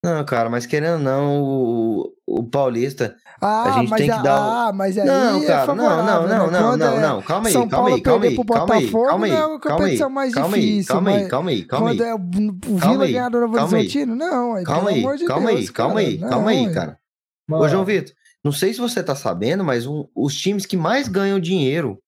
Não, 0.05 0.25
cara, 0.25 0.49
mas 0.49 0.64
querendo 0.66 0.99
ou 0.99 1.01
não, 1.01 1.42
o, 1.42 2.12
o 2.25 2.45
Paulista. 2.45 3.16
Ah, 3.42 3.64
A 3.64 3.71
gente 3.81 3.90
mas 3.90 3.99
tem 4.07 4.11
que 4.16 4.23
dar 4.23 4.40
um- 4.40 4.53
ah, 4.69 4.73
mas 4.73 4.97
aí 4.97 5.07
não, 5.07 5.42
é 5.42 5.47
cara, 5.47 5.75
não, 5.75 5.85
não, 5.85 6.05
não, 6.05 6.27
né? 6.29 6.37
não, 6.61 6.77
não, 6.77 6.97
é 6.97 7.01
não. 7.01 7.23
Calma 7.23 7.49
aí, 7.49 7.53
São 7.53 7.69
calma 7.69 7.77
Paulo 7.88 7.95
aí, 7.97 8.01
calma 8.03 8.25
aí, 8.27 8.37
calma 8.37 8.75
aí, 8.77 8.90
calma 8.92 9.27
aí, 9.27 9.33
não 9.33 9.38
é 9.38 9.47
uma 9.47 9.59
calma 9.61 9.75
aí, 9.75 9.81
competição 9.99 10.11
mais 10.11 10.33
calma 10.35 10.57
aí, 10.57 10.85
calma 10.85 11.11
aí, 11.11 11.29
calma 11.29 11.51
aí, 11.51 11.64
calma 11.64 11.90
aí. 11.90 11.97
Quando 11.97 12.07
é 12.07 12.14
o, 12.14 12.19
Calma 12.79 12.92
Vila 12.92 13.05
aí, 13.05 13.12
ganhar 13.12 13.29
do 13.31 13.40
Novo 13.40 13.55
calma 13.55 13.77
aí. 13.77 13.83
Horizontino, 13.83 14.14
não, 14.14 14.55
aí, 14.55 14.64
Calma 14.64 14.90
aí, 14.90 15.03
calma 15.27 15.51
aí, 15.51 15.69
calma 15.69 15.95
cara, 15.95 16.07
aí, 16.07 16.19
não, 16.19 16.29
calma 16.29 16.51
aí, 16.51 16.73
cara. 16.73 16.99
Ô, 17.51 17.69
João 17.69 17.85
Vitor, 17.85 18.14
não 18.46 18.52
sei 18.52 18.72
se 18.72 18.80
você 18.80 19.02
tá 19.02 19.14
sabendo, 19.16 19.64
mas 19.64 19.87
um- 19.87 20.06
os 20.14 20.35
times 20.37 20.64
que 20.64 20.76
mais 20.76 21.09
ganham 21.09 21.40
dinheiro, 21.40 21.98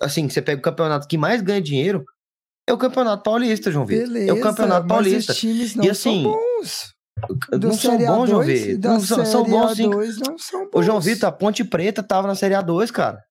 assim, 0.00 0.28
você 0.28 0.42
pega 0.42 0.58
o 0.58 0.62
campeonato 0.62 1.08
que 1.08 1.16
mais 1.16 1.40
ganha 1.40 1.60
dinheiro, 1.62 2.04
é 2.68 2.72
o 2.72 2.78
Campeonato 2.78 3.22
Paulista, 3.22 3.70
João 3.72 3.84
Vitor. 3.86 4.06
Beleza, 4.06 4.30
É 4.30 4.32
o 4.32 4.40
Campeonato 4.40 4.86
mas 4.86 4.88
Paulista. 4.88 5.32
os 5.32 5.38
times 5.38 5.74
não 5.74 5.84
E 5.84 5.90
assim, 5.90 6.22
são 6.22 6.32
bons. 6.32 6.92
Não 7.50 7.58
Da 7.58 7.72
são 7.72 7.98
bons, 7.98 8.28
João 8.30 8.42
A2, 8.42 8.46
Vitor. 8.46 8.90
Não 8.90 9.00
são, 9.00 9.26
são 9.26 9.44
bons 9.44 9.76
sim. 9.76 9.88
A2 9.90 10.16
não 10.28 10.38
são 10.38 10.60
bons. 10.64 10.70
Ô, 10.74 10.82
João 10.82 11.00
Vitor, 11.00 11.28
a 11.28 11.32
Ponte 11.32 11.64
Preta 11.64 12.02
tava 12.02 12.26
na 12.28 12.34
Série 12.34 12.54
A2, 12.54 12.90
cara. 12.92 13.22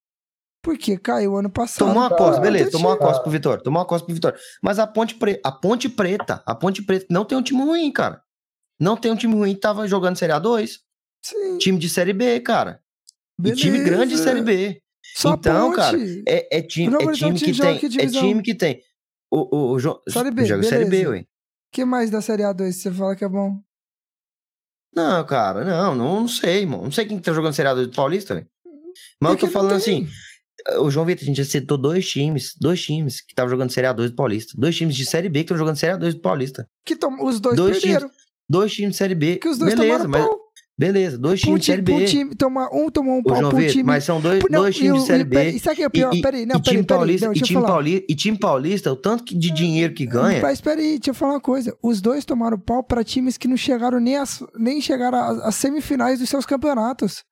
Porque 0.64 0.98
caiu 0.98 1.36
ano 1.38 1.50
passado. 1.50 1.80
Tomou 1.88 2.04
uma 2.04 2.10
costa, 2.10 2.40
beleza, 2.42 2.72
tomou 2.72 2.92
uma 2.92 2.98
costa 2.98 3.22
pro 3.24 3.32
Vitória, 3.32 3.64
tomou 3.64 3.80
uma 3.80 3.86
costa 3.88 4.06
pro 4.06 4.14
Vitória. 4.14 4.38
Mas 4.62 4.80
a 4.80 4.86
Ponte, 4.88 5.16
Pre... 5.16 5.40
a 5.44 5.52
Ponte 5.52 5.88
Preta, 5.90 6.44
a 6.46 6.54
Ponte 6.54 6.84
Preta 6.84 7.06
não 7.10 7.24
tem 7.26 7.38
um 7.38 7.42
time 7.42 7.62
ruim, 7.62 7.92
cara. 7.92 8.22
Não 8.80 8.96
tem 8.98 9.12
um 9.12 9.16
time 9.16 9.34
ruim 9.34 9.54
que 9.54 9.60
tava 9.60 9.88
jogando 9.88 10.18
Série 10.18 10.34
A2. 10.34 10.78
Sim, 11.22 11.58
Time 11.58 11.78
de 11.80 11.90
Série 11.90 12.14
B, 12.14 12.40
cara. 12.40 12.82
E 13.44 13.52
time 13.54 13.78
beleza. 13.78 13.90
grande 13.90 14.16
de 14.16 14.22
Série 14.22 14.42
B. 14.42 14.82
Só 15.16 15.34
Então, 15.34 15.70
Ponte. 15.70 15.78
cara, 15.78 15.98
É, 16.28 16.58
é 16.58 16.62
time, 16.62 16.90
Novo 16.92 17.10
é 17.10 17.14
time 17.14 17.40
que 17.40 17.54
tem. 17.54 17.76
É 18.00 18.08
time 18.08 18.42
que 18.42 18.56
tem. 18.56 18.82
O, 19.30 19.56
o, 19.56 19.72
o 19.74 19.80
João. 19.80 20.02
Série 20.10 20.32
B, 20.32 20.46
joga 20.46 20.64
Série 20.64 20.86
B, 20.86 20.90
beleza. 20.90 21.10
ué. 21.12 21.26
que 21.72 21.86
mais 21.86 22.10
da 22.10 22.22
Série 22.22 22.44
A2 22.44 22.72
você 22.72 22.92
fala 22.92 23.16
que 23.16 23.24
é 23.24 23.30
bom? 23.30 23.60
Não, 24.94 25.26
cara, 25.26 25.64
não, 25.64 25.96
não, 25.96 26.28
sei, 26.28 26.66
mano. 26.66 26.84
Não 26.84 26.92
sei 26.92 27.06
quem 27.06 27.18
que 27.18 27.24
tá 27.24 27.34
jogando 27.34 27.54
Série 27.54 27.70
A2 27.70 27.86
do 27.88 27.96
Paulista, 27.96 28.36
velho. 28.36 28.48
Mas 29.22 29.32
eu 29.32 29.38
Porque 29.38 29.40
tô 29.40 29.46
não 29.46 29.54
falando 29.54 29.82
tem. 29.84 30.04
assim, 30.04 30.80
o 30.80 30.92
João 30.92 31.06
Vitor, 31.06 31.24
a 31.24 31.26
gente 31.28 31.38
já 31.38 31.46
citou 31.46 31.78
dois 31.78 32.08
times, 32.10 32.54
dois 32.60 32.82
times 32.84 33.22
que 33.22 33.32
estavam 33.32 33.50
jogando 33.50 33.72
Série 33.72 33.88
A2 33.88 34.10
do 34.10 34.16
Paulista. 34.16 34.54
Dois 34.58 34.76
times 34.76 34.96
de 34.96 35.06
Série 35.06 35.30
B 35.30 35.40
que 35.40 35.44
estão 35.46 35.58
jogando 35.58 35.78
Série 35.78 35.98
A2 35.98 36.14
do 36.14 36.20
Paulista. 36.20 36.68
Que 36.86 36.96
tom... 36.96 37.16
os 37.24 37.40
dois, 37.40 37.56
Dois 37.56 37.80
perderam. 37.82 38.12
Dois 38.50 38.74
times 38.74 38.92
de 38.92 38.98
Série 38.98 39.16
B. 39.16 39.38
Que 39.38 39.48
os 39.48 39.58
dois 39.58 39.74
beleza, 39.74 40.08
mas. 40.08 40.26
pau. 40.26 40.41
Beleza, 40.82 41.16
dois 41.16 41.40
times 41.40 41.60
de 41.60 41.66
Série 41.68 41.82
B. 41.84 41.94
um 41.94 42.06
time 42.06 42.34
toma, 42.36 42.68
um 42.74 42.90
tomou 42.90 43.20
um 43.20 43.22
pau 43.22 43.38
um 43.38 43.68
time. 43.68 43.84
mas 43.84 44.04
são 44.04 44.20
dois, 44.20 44.44
Não, 44.50 44.62
dois 44.62 44.76
e 44.76 44.80
times 44.80 44.94
o- 44.94 45.02
de 45.02 45.06
Série 45.06 45.22
e 45.22 45.26
peraí, 45.26 45.52
B. 45.52 45.60
sabe 45.60 45.74
o 45.74 45.76
que 45.76 45.84
é 45.84 45.90
pior? 45.90 46.14
E, 46.16 46.22
peraí, 46.24 46.46
não, 46.48 46.56
e 46.56 46.60
peraí, 46.60 46.64
time 46.64 46.84
peraí, 46.84 46.98
paulista, 46.98 47.26
não, 47.28 47.34
e, 47.34 47.38
eu 47.38 47.44
time 47.44 47.62
paulista, 47.62 48.06
e 48.10 48.16
time 48.16 48.38
paulista, 48.40 48.92
o 48.92 48.96
tanto 48.96 49.24
que 49.24 49.36
de 49.38 49.52
dinheiro 49.52 49.94
que 49.94 50.08
ganha. 50.08 50.42
Mas 50.42 50.60
peraí, 50.60 50.98
deixa 50.98 51.12
eu 51.12 51.14
falar 51.14 51.34
uma 51.34 51.40
coisa. 51.40 51.78
Os 51.84 52.02
dois 52.02 52.26
tomaram 52.26 52.58
pau 52.58 52.84
pra 52.84 53.04
times 53.04 53.38
que 53.38 53.48
não 53.48 53.56
chegaram 53.56 54.00
nem, 54.00 54.18
às, 54.18 54.44
nem 54.58 54.82
chegaram 54.82 55.20
às 55.44 55.54
semifinais 55.54 56.18
dos 56.20 56.28
seus 56.28 56.48
campeonatos. 56.48 57.24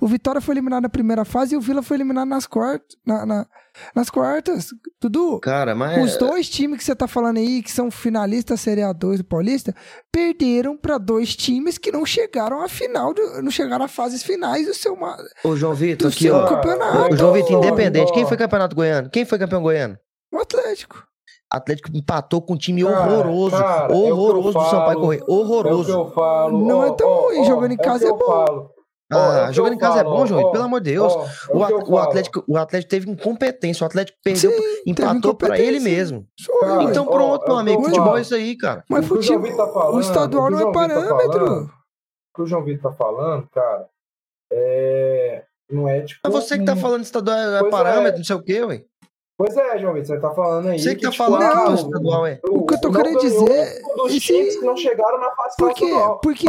O 0.00 0.06
Vitória 0.08 0.40
foi 0.40 0.54
eliminado 0.54 0.82
na 0.84 0.88
primeira 0.88 1.24
fase 1.24 1.54
e 1.54 1.58
o 1.58 1.60
Vila 1.60 1.82
foi 1.82 1.96
eliminado 1.98 2.28
nas 2.28 2.46
quartas. 2.46 2.96
Na, 3.06 3.26
na- 3.26 3.46
nas 3.94 4.08
quartas. 4.08 4.68
Dudu, 5.00 5.38
Cara, 5.40 5.74
mas. 5.74 6.02
os 6.02 6.16
dois 6.16 6.48
times 6.48 6.78
que 6.78 6.84
você 6.84 6.94
tá 6.96 7.06
falando 7.06 7.36
aí, 7.36 7.62
que 7.62 7.70
são 7.70 7.90
finalistas 7.90 8.60
Série 8.62 8.80
A2 8.80 9.18
do 9.18 9.24
Paulista, 9.24 9.74
perderam 10.10 10.76
pra 10.78 10.96
dois 10.96 11.36
times 11.36 11.76
que 11.76 11.92
não 11.92 12.06
chegaram 12.06 12.62
à 12.62 12.68
final, 12.68 13.12
do- 13.12 13.42
não 13.42 13.50
chegaram 13.50 13.84
às 13.84 13.92
fases 13.92 14.22
finais 14.22 14.66
do 14.66 14.72
seu, 14.74 14.96
Ô, 15.44 15.54
João 15.54 15.74
Vitor, 15.74 16.08
do 16.10 16.14
aqui, 16.14 16.30
ó. 16.30 16.46
campeonato. 16.46 17.12
O 17.12 17.16
João 17.16 17.32
Vitor, 17.34 17.52
independente. 17.64 18.10
ó. 18.10 18.14
Quem 18.14 18.26
foi 18.26 18.36
campeonato 18.38 18.74
goiano? 18.74 19.10
Quem 19.10 19.24
foi 19.26 19.38
campeão 19.38 19.60
goiano? 19.62 19.96
O 20.32 20.38
Atlético. 20.38 21.04
Atlético 21.52 21.90
empatou 21.94 22.40
com 22.42 22.54
um 22.54 22.58
time 22.58 22.82
Cara, 22.82 23.12
horroroso. 23.12 23.56
cara, 23.56 23.92
é 23.92 23.96
horroroso 23.96 24.52
do 24.58 24.64
Sampaio 24.64 24.86
falo, 24.86 25.00
Correia. 25.00 25.20
É 25.20 25.22
o 25.22 25.26
que 25.26 25.32
Horroroso. 25.32 25.92
eu 25.92 26.10
falo. 26.12 26.66
Não 26.66 26.78
ó, 26.78 26.86
é 26.86 26.96
tão 26.96 27.08
ó, 27.08 27.20
ruim, 27.26 27.44
jogando 27.44 27.70
em 27.72 27.74
é 27.74 27.84
casa 27.84 28.04
é 28.06 28.08
eu 28.10 28.16
bom. 28.16 28.24
falo. 28.26 28.70
Ó, 29.12 29.16
Ah, 29.16 29.36
é 29.38 29.44
o 29.44 29.46
que 29.48 29.52
jogando 29.54 29.72
em 29.74 29.78
casa 29.78 30.00
é 30.00 30.02
falo, 30.02 30.16
bom, 30.16 30.26
João 30.26 30.38
Vitor, 30.38 30.48
ó, 30.48 30.52
pelo 30.52 30.64
amor 30.64 30.80
de 30.80 30.90
Deus. 30.92 31.12
ó, 31.14 31.24
é 31.24 31.56
O, 31.56 31.64
At- 31.64 31.88
o. 31.88 31.98
Atlético, 31.98 32.44
o 32.48 32.56
Atlético 32.56 32.90
teve 32.90 33.10
incompetência. 33.10 33.84
O 33.84 33.86
Atlético 33.86 34.18
perdeu, 34.24 34.50
Sim, 34.50 34.82
empatou 34.86 35.34
pra 35.34 35.58
ele 35.60 35.78
mesmo. 35.80 36.26
Foi, 36.44 36.60
Cara, 36.60 36.82
então 36.84 37.06
ó, 37.06 37.10
pronto, 37.10 37.44
é 37.46 37.52
o 37.52 37.56
meu 37.56 37.64
que 37.64 37.70
amigo. 37.70 37.82
Futebol 37.84 38.04
falo. 38.06 38.18
é 38.18 38.20
isso 38.22 38.34
aí, 38.34 38.56
cara. 38.56 38.84
Mas 38.90 39.08
o 39.08 39.14
o 39.14 39.16
futebol, 39.16 39.42
Vitor 39.42 39.66
tá 39.66 39.72
falando, 39.72 39.94
o 39.96 40.00
estadual 40.00 40.44
o 40.46 40.50
não 40.50 40.58
o 40.58 40.60
é 40.60 40.64
tá 40.64 40.72
parâmetro. 40.72 41.46
falando, 41.46 41.62
O 41.64 41.70
que 42.34 42.42
o 42.42 42.46
João 42.46 42.64
Vitor 42.64 42.90
tá 42.90 42.96
falando, 42.96 43.48
cara, 43.50 43.86
é. 44.52 45.44
Não 45.70 45.88
é 45.88 46.00
tipo. 46.02 46.20
Mas 46.22 46.32
você 46.32 46.58
que 46.58 46.64
tá 46.64 46.76
falando 46.76 47.02
estadual 47.02 47.36
é 47.38 47.58
Pois 47.60 47.66
é. 47.66 47.70
parâmetro, 47.70 48.18
não 48.18 48.24
sei 48.24 48.36
o 48.36 48.42
quê, 48.42 48.62
ué. 48.62 48.84
Pois 49.38 49.54
é, 49.54 49.78
João 49.78 49.92
Vitor, 49.92 50.16
você 50.16 50.18
tá 50.20 50.30
falando 50.30 50.68
aí. 50.68 50.78
Você 50.78 50.94
que 50.94 51.02
tá 51.02 51.10
tipo, 51.10 51.22
falando 51.24 51.42
ah, 51.42 51.66
que 51.66 51.72
estadual 51.74 52.26
é. 52.26 52.40
O 52.48 52.64
que 52.64 52.74
eu 52.74 52.80
tô 52.80 52.90
querendo 52.90 53.18
dizer- 53.20 53.82
Dos 53.96 54.10
esse- 54.12 54.20
times 54.20 54.56
que 54.58 54.64
não 54.64 54.74
chegaram 54.76 55.18
na 55.20 55.30
fase 55.32 55.56
Por 55.58 55.74
quê? 55.74 55.90
Por 56.22 56.34
quê? 56.34 56.48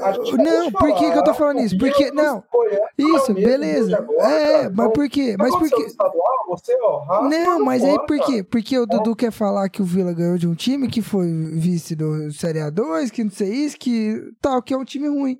Mas 0.00 0.16
Não, 0.32 0.72
por 0.72 0.94
que 0.96 1.10
que 1.12 1.18
eu 1.18 1.22
tô 1.22 1.32
falando 1.32 1.60
isso? 1.60 1.78
Porque- 1.78 2.10
não. 2.10 2.42
Goiás 2.52 2.80
Isso, 2.98 3.32
mesmo, 3.34 3.48
beleza. 3.50 3.96
agora, 3.98 4.28
É, 4.32 4.46
cara. 4.46 4.62
mas 4.62 4.72
Então, 4.72 4.90
por 4.90 5.08
quê? 5.08 5.36
Mas 5.38 5.50
Mas 5.52 5.60
por 5.60 5.68
quê? 5.70 5.76
quê? 5.76 5.88
estadual, 5.88 6.34
você, 6.48 6.76
ó, 6.82 6.98
raspa 7.04 7.28
Não, 7.28 7.60
mas 7.64 7.84
aí 7.84 7.98
por 8.04 8.18
quê? 8.20 8.42
Porque 8.42 8.78
o 8.80 8.86
Dudu 8.86 9.14
quer 9.14 9.30
falar 9.30 9.68
que 9.68 9.80
o 9.80 9.84
Vila 9.84 10.12
ganhou 10.12 10.36
de 10.36 10.48
um 10.48 10.54
time 10.56 10.88
que 10.88 11.02
foi 11.02 11.26
vice 11.52 11.94
do 11.94 12.32
Série 12.32 12.58
A2, 12.58 13.10
que 13.12 13.22
não 13.22 13.30
sei 13.30 13.48
isso, 13.48 13.76
que 13.78 14.32
tal, 14.40 14.60
que 14.60 14.74
é 14.74 14.76
um 14.76 14.84
time 14.84 15.06
ruim. 15.08 15.38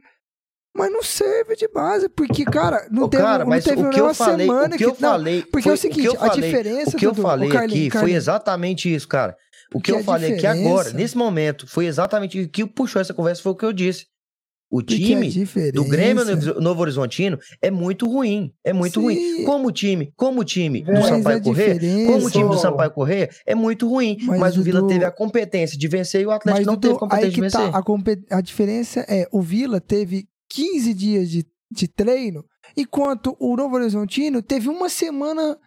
Mas 0.76 0.90
não 0.92 1.02
serve 1.04 1.54
de 1.54 1.68
base, 1.68 2.08
porque, 2.08 2.44
cara, 2.44 2.86
não 2.90 3.04
Ô, 3.04 3.08
teve, 3.08 3.22
cara, 3.22 3.44
não 3.44 3.60
teve 3.60 3.80
o 3.82 3.90
que 3.90 4.00
eu 4.00 4.12
falei, 4.14 4.46
semana 4.46 4.74
o 4.74 4.78
que 4.78 4.84
eu 4.84 4.88
não, 4.88 4.96
falei, 4.96 5.42
porque 5.42 5.62
foi- 5.62 5.70
é 5.70 5.72
o 5.72 5.74
o 5.74 5.76
que 5.76 5.80
seguinte, 5.82 6.06
eu 6.06 6.22
a 6.22 6.28
diferença, 6.28 6.90
o 6.90 6.98
que 6.98 7.06
eu 7.06 7.14
falei 7.14 7.48
o 7.50 7.58
aqui 7.58 7.90
foi 7.90 8.12
exatamente 8.12 8.92
isso, 8.92 9.06
cara. 9.06 9.36
O 9.72 9.80
que, 9.80 9.92
Que 9.92 9.98
eu 9.98 10.04
falei 10.04 10.34
aqui 10.34 10.46
agora, 10.46 10.92
nesse 10.92 11.16
momento, 11.16 11.66
foi 11.68 11.86
exatamente 11.86 12.40
o 12.40 12.48
que 12.48 12.66
puxou 12.66 13.00
essa 13.00 13.14
conversa, 13.14 13.40
foi 13.42 13.52
o 13.52 13.56
que 13.56 13.64
eu 13.64 13.72
disse. 13.72 14.06
O 14.70 14.82
time 14.82 15.30
do 15.72 15.84
Grêmio 15.84 16.24
Novo- 16.60 16.80
Horizontino 16.80 17.38
é 17.62 17.70
muito 17.70 18.06
ruim. 18.10 18.52
É 18.64 18.72
muito 18.72 19.00
ruim. 19.00 19.14
Sim. 19.14 19.44
Como 19.44 19.68
o 19.68 19.72
time, 19.72 20.12
como 20.16 20.40
o 20.40 20.44
time 20.44 20.82
do 20.82 20.92
Mas 20.92 21.06
Sampaio 21.06 21.40
diferença- 21.40 22.06
como 22.12 22.26
o 22.26 22.30
time 22.30 22.48
do 22.48 22.58
Sampaio 22.58 22.90
Corrêa 22.90 23.30
é 23.46 23.54
muito 23.54 23.88
ruim. 23.88 24.16
Mas, 24.22 24.40
Mas, 24.40 24.56
o 24.58 24.62
Vila 24.62 24.80
Dudu- 24.80 24.92
teve 24.92 25.04
a 25.04 25.12
competência 25.12 25.78
de 25.78 25.86
vencer 25.86 26.22
e 26.22 26.26
o 26.26 26.32
Atlético 26.32 26.58
Mas, 26.58 26.66
não 26.66 26.74
Dudu, 26.74 26.88
teve 26.88 26.98
competência 26.98 27.24
aí 27.26 27.30
de 27.30 27.34
que 27.36 27.40
vencer. 27.42 27.70
tá, 27.72 27.78
a, 27.78 27.82
compe- 27.84 28.24
a 28.28 28.40
diferença 28.40 29.00
é, 29.08 29.28
o 29.30 29.40
Vila 29.40 29.80
teve 29.80 30.26
15 30.54 30.94
dias 30.94 31.28
de, 31.30 31.46
de 31.70 31.88
treino, 31.88 32.44
enquanto 32.76 33.36
o 33.40 33.56
Novo 33.56 33.76
Horizontino 33.76 34.42
teve 34.42 34.68
uma 34.68 34.88
semana 34.88 35.58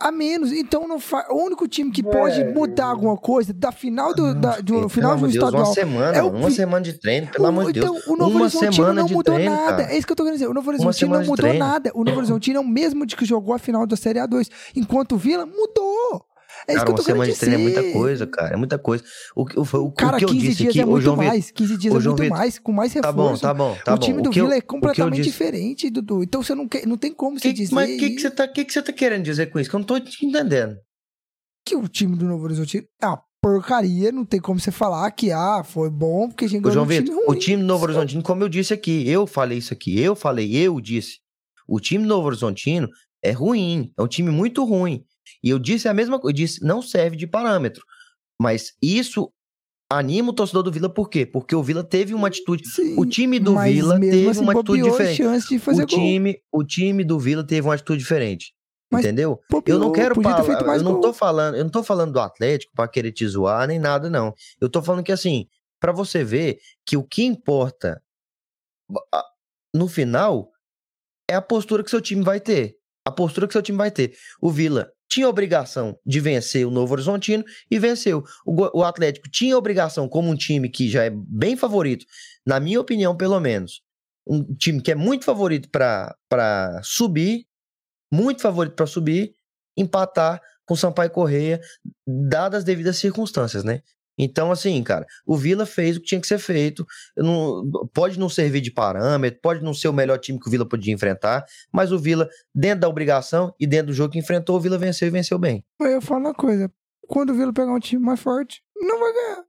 a 0.00 0.12
menos. 0.12 0.52
Então, 0.52 0.86
não 0.86 1.00
fa... 1.00 1.26
o 1.30 1.44
único 1.44 1.66
time 1.66 1.90
que 1.90 2.02
pode 2.04 2.36
Velho. 2.36 2.54
mudar 2.54 2.86
alguma 2.86 3.16
coisa 3.16 3.52
da 3.52 3.72
final 3.72 4.14
do, 4.14 4.32
da, 4.34 4.60
do 4.60 4.74
Pelo 4.74 4.88
final 4.88 5.16
do 5.16 5.22
Deus, 5.22 5.34
estadual 5.34 5.64
uma 5.64 5.74
semana, 5.74 6.16
é 6.16 6.22
o 6.22 6.28
uma 6.30 6.50
semana 6.50 6.84
de 6.84 6.92
treino, 6.94 7.26
pelo 7.28 7.44
O- 7.44 7.48
amor 7.48 7.72
de 7.72 7.80
Deus. 7.80 7.98
Então, 7.98 8.14
o 8.14 8.16
Novo 8.16 8.30
uma 8.30 8.40
Horizontino 8.42 8.92
não 8.94 9.08
mudou 9.08 9.34
treino, 9.34 9.50
nada. 9.54 9.76
cara. 9.82 9.92
É 9.92 9.98
isso 9.98 10.06
que 10.06 10.12
eu 10.12 10.16
tô 10.16 10.22
querendo 10.22 10.38
dizer. 10.38 10.48
O 10.50 10.54
Novo 10.54 10.70
Horizontino 10.70 11.12
não 11.18 11.24
mudou 11.24 11.52
nada. 11.54 11.90
O 11.94 12.04
Novo 12.04 12.18
Horizontino 12.18 12.58
é 12.58 12.60
o 12.60 12.66
mesmo 12.66 13.04
de 13.04 13.16
que 13.16 13.24
jogou 13.24 13.54
a 13.54 13.58
final 13.58 13.86
da 13.86 13.96
Série 13.96 14.20
A2. 14.20 14.48
Enquanto 14.76 15.12
o 15.12 15.18
Vila 15.18 15.44
mudou. 15.44 16.24
É 16.68 16.72
isso 16.74 16.84
Cara, 16.84 16.84
que 16.84 16.90
eu 16.90 16.92
uma 16.92 16.96
tô 16.96 17.02
semana 17.02 17.32
de 17.32 17.38
treino 17.38 17.54
é 17.56 17.58
muita 17.58 17.92
coisa, 17.92 18.26
cara. 18.26 18.54
É 18.54 18.56
muita 18.56 18.78
coisa. 18.78 19.04
O, 19.34 19.42
o, 19.42 19.46
o, 19.62 19.86
o 19.86 19.92
Cara, 19.92 20.18
que 20.18 20.24
eu 20.24 20.28
15 20.28 20.40
disse 20.46 20.56
dias 20.58 20.68
aqui, 20.70 20.80
é 20.80 20.84
muito 20.84 21.02
João 21.02 21.16
Vitor, 21.16 21.28
mais. 21.32 21.50
15 21.50 21.76
dias 21.76 21.94
é 21.94 21.98
muito 21.98 22.22
Vitor, 22.22 22.38
mais, 22.38 22.58
com 22.58 22.72
mais 22.72 22.92
Tá 22.94 23.00
reforço. 23.10 23.16
bom, 23.16 23.36
tá 23.48 23.54
bom, 23.54 23.76
tá 23.84 23.94
o 23.94 23.98
bom. 23.98 24.02
time 24.06 24.22
do 24.22 24.30
que 24.30 24.40
eu- 24.40 24.44
Vila 24.44 24.56
é 24.56 24.58
o 24.58 24.62
completamente 24.62 25.22
diferente, 25.22 25.90
Dudu. 25.90 26.22
Então 26.22 26.42
você 26.42 26.54
não, 26.54 26.68
quer, 26.68 26.86
não 26.86 26.96
tem 26.96 27.12
como 27.12 27.38
você 27.38 27.48
Que- 27.48 27.54
dizer 27.54 27.74
mas 27.74 27.90
o 27.90 27.98
que, 27.98 28.10
que, 28.10 28.20
você 28.20 28.30
tá, 28.30 28.46
que, 28.48 28.64
que 28.64 28.72
você 28.72 28.82
tá 28.82 28.92
querendo 28.92 29.22
dizer 29.24 29.46
com 29.50 29.58
isso? 29.58 29.68
Que 29.68 29.76
eu 29.76 29.80
não 29.80 29.86
tô 29.86 29.98
te 29.98 30.24
entendendo. 30.24 30.76
que 31.66 31.74
o 31.76 31.86
time 31.88 32.16
do 32.16 32.24
Novo 32.26 32.44
Horizontino 32.44 32.84
é 33.00 33.06
uma 33.06 33.22
porcaria. 33.40 34.10
Não 34.12 34.24
tem 34.24 34.40
como 34.40 34.58
você 34.60 34.70
falar 34.70 35.10
que 35.10 35.30
ah, 35.32 35.62
foi 35.64 35.90
bom 35.90 36.28
porque 36.28 36.44
a 36.44 36.48
gente 36.48 36.62
ganhou 36.62 36.74
João 36.74 36.86
um 36.86 36.88
time 36.88 37.00
Vitor, 37.02 37.16
o 37.24 37.26
ruim. 37.28 37.38
time 37.38 37.62
do 37.62 37.66
Novo 37.66 37.84
Horizontino, 37.84 38.22
como 38.22 38.42
eu 38.42 38.48
disse 38.48 38.72
aqui, 38.74 39.08
eu 39.08 39.26
falei 39.26 39.58
isso 39.58 39.72
aqui, 39.72 39.98
eu 40.00 40.14
falei, 40.14 40.54
eu 40.56 40.80
disse. 40.80 41.18
O 41.68 41.78
time 41.80 42.02
do 42.04 42.08
Novo 42.08 42.26
Horizontino 42.28 42.88
é 43.22 43.30
ruim, 43.32 43.92
é 43.98 44.02
um 44.02 44.08
time 44.08 44.30
muito 44.30 44.64
ruim. 44.64 45.04
E 45.42 45.50
eu 45.50 45.58
disse 45.58 45.88
a 45.88 45.94
mesma 45.94 46.18
coisa, 46.18 46.32
eu 46.32 46.36
disse, 46.36 46.64
não 46.64 46.82
serve 46.82 47.16
de 47.16 47.26
parâmetro. 47.26 47.84
Mas 48.40 48.72
isso 48.82 49.32
anima 49.90 50.30
o 50.30 50.32
torcedor 50.32 50.62
do 50.62 50.72
Vila 50.72 50.88
por 50.88 51.08
quê? 51.08 51.26
Porque 51.26 51.54
o 51.54 51.62
Vila 51.62 51.84
teve 51.84 52.14
uma 52.14 52.28
atitude. 52.28 52.66
Sim, 52.66 52.98
O 52.98 53.04
time 53.04 53.38
do 53.38 53.58
Vila 53.58 54.00
teve 54.00 54.28
assim, 54.28 54.40
uma 54.40 54.52
atitude 54.52 54.82
diferente. 54.82 55.16
chance 55.16 55.48
de 55.48 55.58
fazer 55.58 55.82
O 55.82 55.86
time, 55.86 56.38
o 56.50 56.64
time 56.64 57.04
do 57.04 57.18
Vila 57.18 57.44
teve 57.46 57.66
uma 57.66 57.74
atitude 57.74 57.98
diferente. 57.98 58.54
Mas 58.90 59.04
entendeu? 59.04 59.40
gol. 59.50 59.62
Eu 59.66 59.78
não 59.78 59.90
quero 59.92 60.14
falar, 60.20 60.76
eu 60.76 60.82
não 60.82 60.92
gol. 60.92 61.00
tô 61.00 61.12
falando, 61.14 61.54
eu 61.56 61.64
não 61.64 61.70
tô 61.70 61.82
falando 61.82 62.12
do 62.12 62.20
Atlético 62.20 62.72
para 62.74 62.88
querer 62.88 63.12
te 63.12 63.26
zoar 63.26 63.66
nem 63.66 63.78
nada 63.78 64.10
não. 64.10 64.34
Eu 64.60 64.68
tô 64.68 64.82
falando 64.82 65.02
que 65.04 65.12
assim, 65.12 65.46
para 65.80 65.92
você 65.92 66.22
ver 66.22 66.58
que 66.84 66.96
o 66.96 67.02
que 67.02 67.24
importa 67.24 68.02
no 69.74 69.88
final 69.88 70.50
é 71.28 71.34
a 71.34 71.40
postura 71.42 71.82
que 71.82 71.90
seu 71.90 72.00
time 72.00 72.22
vai 72.22 72.38
ter. 72.38 72.76
A 73.06 73.10
postura 73.10 73.46
que 73.46 73.52
seu 73.52 73.62
time 73.62 73.78
vai 73.78 73.90
ter. 73.90 74.14
O 74.40 74.50
Vila 74.50 74.92
tinha 75.12 75.28
obrigação 75.28 75.98
de 76.06 76.20
vencer 76.20 76.66
o 76.66 76.70
Novo 76.70 76.94
Horizontino 76.94 77.44
e 77.70 77.78
venceu. 77.78 78.24
O, 78.46 78.80
o 78.80 78.82
Atlético 78.82 79.28
tinha 79.30 79.58
obrigação, 79.58 80.08
como 80.08 80.30
um 80.30 80.34
time 80.34 80.70
que 80.70 80.88
já 80.88 81.04
é 81.04 81.10
bem 81.10 81.54
favorito, 81.54 82.06
na 82.46 82.58
minha 82.58 82.80
opinião, 82.80 83.14
pelo 83.14 83.38
menos, 83.38 83.82
um 84.26 84.42
time 84.54 84.80
que 84.80 84.90
é 84.90 84.94
muito 84.94 85.26
favorito 85.26 85.68
para 85.70 86.80
subir, 86.82 87.46
muito 88.10 88.40
favorito 88.40 88.74
para 88.74 88.86
subir, 88.86 89.34
empatar 89.76 90.40
com 90.64 90.72
o 90.72 90.76
Sampaio 90.76 91.10
Correia, 91.10 91.60
dadas 92.06 92.60
as 92.60 92.64
devidas 92.64 92.96
circunstâncias, 92.96 93.64
né? 93.64 93.82
Então, 94.18 94.50
assim, 94.52 94.82
cara, 94.82 95.06
o 95.26 95.36
Vila 95.36 95.64
fez 95.66 95.96
o 95.96 96.00
que 96.00 96.06
tinha 96.06 96.20
que 96.20 96.26
ser 96.26 96.38
feito. 96.38 96.86
Não- 97.16 97.62
pode 97.94 98.18
não 98.18 98.28
servir 98.28 98.60
de 98.60 98.70
parâmetro, 98.70 99.40
pode 99.42 99.62
não 99.62 99.72
ser 99.74 99.88
o 99.88 99.92
melhor 99.92 100.18
time 100.18 100.38
que 100.38 100.48
o 100.48 100.50
Vila 100.50 100.68
podia 100.68 100.92
enfrentar, 100.92 101.44
mas 101.72 101.92
o 101.92 101.98
Vila, 101.98 102.28
dentro 102.54 102.80
da 102.80 102.88
obrigação 102.88 103.54
e 103.58 103.66
dentro 103.66 103.88
do 103.88 103.92
jogo 103.92 104.12
que 104.12 104.18
enfrentou, 104.18 104.56
o 104.56 104.60
Vila 104.60 104.78
venceu 104.78 105.08
e 105.08 105.10
venceu 105.10 105.38
bem. 105.38 105.64
Eu 105.80 106.00
falo 106.02 106.20
uma 106.20 106.34
coisa: 106.34 106.70
quando 107.08 107.30
o 107.30 107.34
Vila 107.34 107.52
pegar 107.52 107.72
um 107.72 107.78
time 107.80 108.02
mais 108.04 108.20
forte, 108.20 108.62
não 108.76 108.98
vai 109.00 109.12
ganhar. 109.12 109.44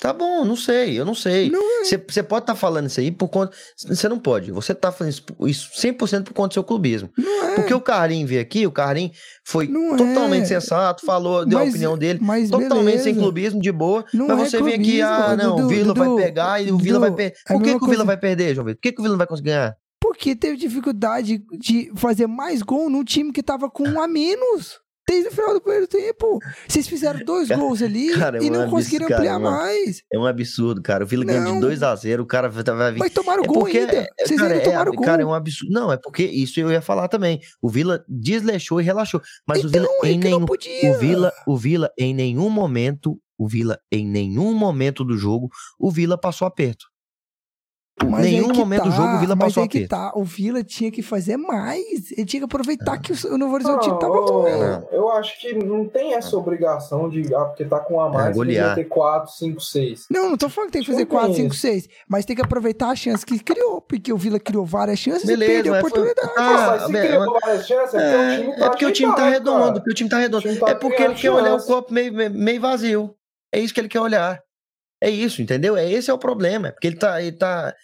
Tá 0.00 0.14
bom, 0.14 0.46
não 0.46 0.56
sei, 0.56 0.98
eu 0.98 1.04
não 1.04 1.14
sei. 1.14 1.52
É. 1.54 1.84
Você 1.84 2.22
pode 2.22 2.44
estar 2.44 2.54
falando 2.54 2.86
isso 2.86 2.98
aí 3.00 3.10
por 3.10 3.28
conta. 3.28 3.54
Você 3.86 4.08
não 4.08 4.18
pode. 4.18 4.50
Você 4.50 4.74
tá 4.74 4.90
fazendo 4.90 5.12
isso- 5.12 5.24
isso 5.46 5.70
100% 5.78 6.24
por 6.24 6.32
conta 6.32 6.48
do 6.48 6.54
seu 6.54 6.64
clubismo. 6.64 7.10
É. 7.18 7.54
Porque 7.56 7.74
o 7.74 7.80
Carlinho 7.82 8.26
veio 8.26 8.40
aqui, 8.40 8.66
o 8.66 8.72
Carlinho 8.72 9.10
foi 9.44 9.68
Não 9.68 9.94
é. 9.94 9.96
totalmente 9.98 10.48
sensato, 10.48 11.04
falou, 11.04 11.44
deu 11.44 11.58
a 11.58 11.60
Mas- 11.62 11.70
opinião 11.70 11.98
dele. 11.98 12.18
mas 12.22 12.48
Totalmente 12.48 12.94
sem 13.02 13.12
beleza. 13.12 13.20
clubismo, 13.20 13.60
de 13.60 13.70
boa. 13.70 14.02
Não 14.14 14.26
mas 14.28 14.40
é 14.54 14.58
você 14.58 14.62
vem 14.62 14.74
aqui, 14.74 15.02
ah, 15.02 15.36
não, 15.36 15.56
Dudu, 15.56 15.66
o 15.66 15.68
Vila 15.68 15.94
Dudu, 15.94 16.14
vai 16.16 16.24
pegar 16.24 16.62
e 16.62 16.72
o 16.72 16.78
Vila 16.78 16.98
Dudu, 16.98 17.00
vai 17.00 17.10
perder. 17.16 17.36
é 17.36 17.52
a 17.52 17.56
Por 17.56 17.62
que, 17.62 17.78
que 17.78 17.84
o 17.84 17.88
Vila 17.88 18.04
vai 18.04 18.16
perder, 18.16 18.54
João 18.54 18.64
Vitor? 18.66 18.76
Por 18.76 18.82
que, 18.82 18.92
que 18.92 19.00
o 19.00 19.02
Vila 19.02 19.12
não 19.12 19.18
vai 19.18 19.26
conseguir 19.26 19.50
ganhar? 19.50 19.74
Porque 20.00 20.34
teve 20.34 20.56
dificuldade 20.56 21.42
de 21.58 21.92
fazer 21.94 22.26
mais 22.26 22.62
gol 22.62 22.88
num 22.88 23.04
time 23.04 23.32
que 23.32 23.42
tava 23.42 23.68
com 23.70 23.86
um 23.86 24.00
a 24.02 24.08
menos. 24.08 24.78
Desde 25.10 25.28
o 25.28 25.32
final 25.32 25.54
do 25.54 25.60
primeiro 25.60 25.88
tempo. 25.88 26.38
Vocês 26.68 26.86
fizeram 26.86 27.18
dois 27.24 27.48
Cara, 27.48 27.60
gols 27.60 27.82
ali 27.82 28.10
cara, 28.12 28.38
é 28.38 28.42
e 28.42 28.48
um 28.48 28.52
não 28.52 28.60
absurdo, 28.60 28.70
conseguiram 28.76 29.08
cara, 29.08 29.18
ampliar 29.20 29.38
mano. 29.40 29.56
mais. 29.56 30.02
É 30.12 30.16
um 30.18 30.24
absurdo, 30.24 30.80
cara. 30.80 31.02
O 31.02 31.06
Vila 31.06 31.24
ganha 31.24 31.40
Não. 31.40 31.54
de 31.54 31.60
2 31.60 31.82
a 31.82 31.96
0 31.96 32.22
o 32.22 32.26
cara 32.26 32.48
vai 32.48 32.92
vir. 32.92 32.98
Mas 33.00 33.12
tomaram 33.12 33.42
É 33.42 33.46
gol 33.46 33.58
porque, 33.60 33.78
ainda. 33.78 33.92
é, 33.92 34.06
Vocês 34.24 34.40
cara, 34.40 34.52
ainda 34.54 34.64
é, 34.64 34.70
tomaram 34.70 34.92
gol. 34.92 35.04
cara, 35.04 35.22
é 35.22 35.26
um 35.26 35.34
absurdo. 35.34 35.72
Não, 35.72 35.92
é 35.92 35.96
porque 35.96 36.22
isso 36.22 36.60
eu 36.60 36.70
ia 36.70 36.80
falar 36.80 37.08
também. 37.08 37.40
O 37.60 37.68
Vila 37.68 38.04
desleixou 38.08 38.80
e 38.80 38.84
relaxou. 38.84 39.20
Mas 39.48 39.64
o 39.64 39.68
então, 39.68 39.82
Vila 39.82 39.88
é 40.04 40.12
em 40.12 40.18
nenhum 40.18 40.38
não 40.40 40.46
podia. 40.46 40.90
O 40.92 40.98
Vila, 40.98 41.32
o 41.44 41.56
Vila 41.56 41.90
em 41.98 42.14
nenhum 42.14 42.48
momento, 42.48 43.20
o 43.36 43.48
Vila 43.48 43.78
em 43.90 44.06
nenhum 44.06 44.54
momento 44.54 45.02
do 45.04 45.16
jogo, 45.16 45.48
o 45.78 45.90
Vila 45.90 46.16
passou 46.16 46.46
aperto. 46.46 46.86
Em 48.02 48.08
Mas 48.08 48.24
nenhum 48.24 48.48
que 48.48 48.58
momento 48.58 48.84
do 48.84 48.90
tá, 48.90 48.96
jogo 48.96 49.14
o 49.16 49.18
Vila 49.18 49.36
mas 49.36 49.48
passou 49.48 49.62
aí 49.62 49.68
que 49.68 49.86
tá. 49.86 50.12
O 50.14 50.24
Vila 50.24 50.64
tinha 50.64 50.90
que 50.90 51.02
fazer 51.02 51.36
mais. 51.36 52.10
Ele 52.12 52.24
tinha 52.24 52.40
que 52.40 52.44
aproveitar 52.44 52.96
que 52.98 53.12
o 53.12 53.36
Novo 53.36 53.38
Não, 53.38 53.52
Horizontino 53.52 53.98
tava 53.98 54.14
bom. 54.14 54.42
Não. 54.48 54.88
eu 54.90 55.10
acho 55.12 55.38
que 55.38 55.52
não 55.54 55.86
tem 55.86 56.14
essa 56.14 56.34
obrigação 56.36 57.08
de, 57.10 57.34
ah, 57.34 57.44
porque 57.44 57.64
tá 57.64 57.78
com 57.78 58.00
a 58.00 58.08
mais, 58.08 58.34
golear. 58.34 58.70
podia 58.70 58.84
ter 58.84 58.88
4, 58.88 59.32
5, 59.32 59.60
6. 59.60 60.06
Não, 60.10 60.30
não 60.30 60.36
tô 60.38 60.48
falando 60.48 60.68
que 60.68 60.72
tem 60.74 60.80
que 60.82 60.86
fazer 60.86 61.00
Não 61.04 61.06
tem 61.08 61.18
4, 61.18 61.34
5, 61.34 61.52
isso. 61.52 61.60
6. 61.60 61.88
Mas 62.08 62.24
tem 62.24 62.34
que 62.34 62.42
aproveitar 62.42 62.88
a 62.90 62.96
chance 62.96 63.24
que 63.26 63.38
criou. 63.38 63.80
Porque 63.82 64.12
o 64.12 64.16
Vila 64.16 64.40
criou 64.40 64.64
várias 64.64 64.98
chances 64.98 65.26
Beleza, 65.26 65.50
e 65.52 65.54
perdeu 65.56 65.74
a 65.74 65.82
mas 65.82 65.90
foi- 65.90 66.00
oportunidade. 66.00 66.32
Ah, 66.38 66.66
mas 66.70 66.82
se 67.02 67.06
criou 67.08 67.38
várias 67.40 67.66
chances, 67.66 67.94
é 67.94 68.08
porque 68.08 68.36
o 68.36 68.42
time 68.42 68.54
tá 68.56 68.64
É 68.64 68.68
porque 68.70 68.86
o 68.86 68.92
time 68.92 69.14
tá 69.14 69.28
redondo, 69.28 69.58
cara. 69.60 69.72
porque 69.74 69.90
o 69.90 69.94
time 69.94 70.10
tá 70.10 70.18
redondo. 70.18 70.42
Time 70.42 70.56
tá 70.56 70.70
É 70.70 70.74
porque 70.74 71.02
ele 71.02 71.14
quer 71.14 71.30
olhar 71.30 71.54
o 71.54 71.62
copo 71.64 71.92
meio, 71.92 72.12
meio- 72.12 72.30
meio 72.30 72.60
vazio. 72.60 73.14
É 73.52 73.60
isso 73.60 73.74
que 73.74 73.80
ele 73.80 73.88
quer 73.88 74.00
olhar. 74.00 74.40
É 75.02 75.08
isso, 75.08 75.40
entendeu? 75.40 75.76
É 75.78 75.90
esse 75.90 76.10
é 76.10 76.14
o 76.14 76.18
problema. 76.18 76.68
É 76.68 76.72
porque 76.72 76.86
ele 76.86 76.96
tá. 76.96 77.22
Ele 77.22 77.32
tá 77.32 77.74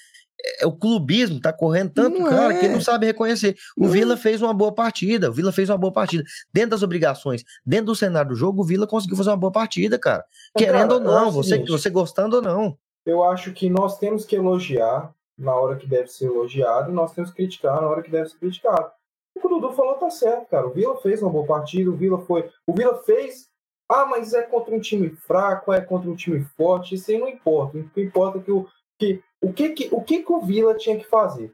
é, 0.61 0.67
o 0.67 0.73
clubismo 0.73 1.41
tá 1.41 1.53
correndo 1.53 1.93
tanto, 1.93 2.19
Não 2.19 2.29
cara, 2.29 2.55
é. 2.55 2.61
que 2.61 2.69
não 2.69 2.81
sabe 2.81 3.07
reconhecer. 3.07 3.57
O 3.77 3.85
Não. 3.85 3.91
Vila 3.91 4.17
fez 4.17 4.43
uma 4.43 4.53
boa 4.53 4.73
partida. 4.73 5.31
O 5.31 5.33
Vila 5.33 5.53
fez 5.53 5.69
uma 5.71 5.79
boa 5.79 5.93
partida. 5.93 6.23
Dentro 6.53 6.71
das 6.71 6.83
obrigações, 6.83 7.43
dentro 7.65 7.87
do 7.87 7.97
cenário 7.97 8.31
do 8.31 8.37
jogo, 8.37 8.63
o 8.63 8.65
Vila 8.65 8.87
conseguiu 8.87 9.17
fazer 9.17 9.31
uma 9.31 9.37
boa 9.37 9.53
partida, 9.53 9.99
cara. 9.99 10.25
Mas, 10.55 10.65
Querendo 10.65 10.89
cara, 10.89 10.95
ou 10.95 11.01
não, 11.01 11.31
você, 11.31 11.51
seguinte, 11.51 11.71
você 11.71 11.91
gostando 11.91 12.37
ou 12.37 12.43
não. 12.43 12.77
Eu 13.05 13.25
acho 13.25 13.53
que 13.53 13.71
nós 13.71 13.99
temos 13.99 14.25
que 14.25 14.37
elogiar 14.37 15.13
na 15.39 15.55
hora 15.55 15.77
que 15.77 15.87
deve 15.87 16.09
ser 16.09 16.27
elogiado 16.27 16.91
e 16.91 16.95
nós 16.95 17.13
temos 17.13 17.31
que 17.31 17.37
criticar 17.37 17.81
na 17.81 17.89
hora 17.89 18.03
que 18.03 18.11
deve 18.11 18.29
ser 18.29 18.39
criticado. 18.39 18.91
O 19.37 19.41
que 19.41 19.47
o 19.47 19.51
Dudu 19.51 19.73
falou 19.73 19.95
tá 19.95 20.11
certo, 20.11 20.49
cara. 20.49 20.67
O 20.67 20.73
Vila 20.73 20.97
fez 20.97 21.23
uma 21.23 21.31
boa 21.31 21.47
partida, 21.47 21.91
o 21.91 21.97
Vila 21.97 22.19
foi. 22.19 22.49
O 22.67 22.73
Vila 22.73 23.03
fez. 23.05 23.49
Ah, 23.89 24.05
mas 24.05 24.33
é 24.33 24.43
contra 24.43 24.75
um 24.75 24.81
time 24.81 25.11
fraco, 25.11 25.73
é 25.73 25.81
contra 25.81 26.11
um 26.11 26.17
time 26.17 26.45
forte, 26.57 26.97
isso 26.97 27.09
aí 27.11 27.19
não 27.19 27.29
importa. 27.29 27.79
O 27.79 27.89
que 27.91 28.03
importa 28.03 28.39
é 28.39 28.43
que 28.43 28.51
o 28.51 28.67
que, 28.99 29.23
o, 29.41 29.53
que, 29.53 29.69
que, 29.71 29.89
o 29.93 30.03
que, 30.03 30.23
que 30.23 30.33
o 30.33 30.41
Vila 30.41 30.75
tinha 30.75 30.99
que 30.99 31.07
fazer? 31.07 31.53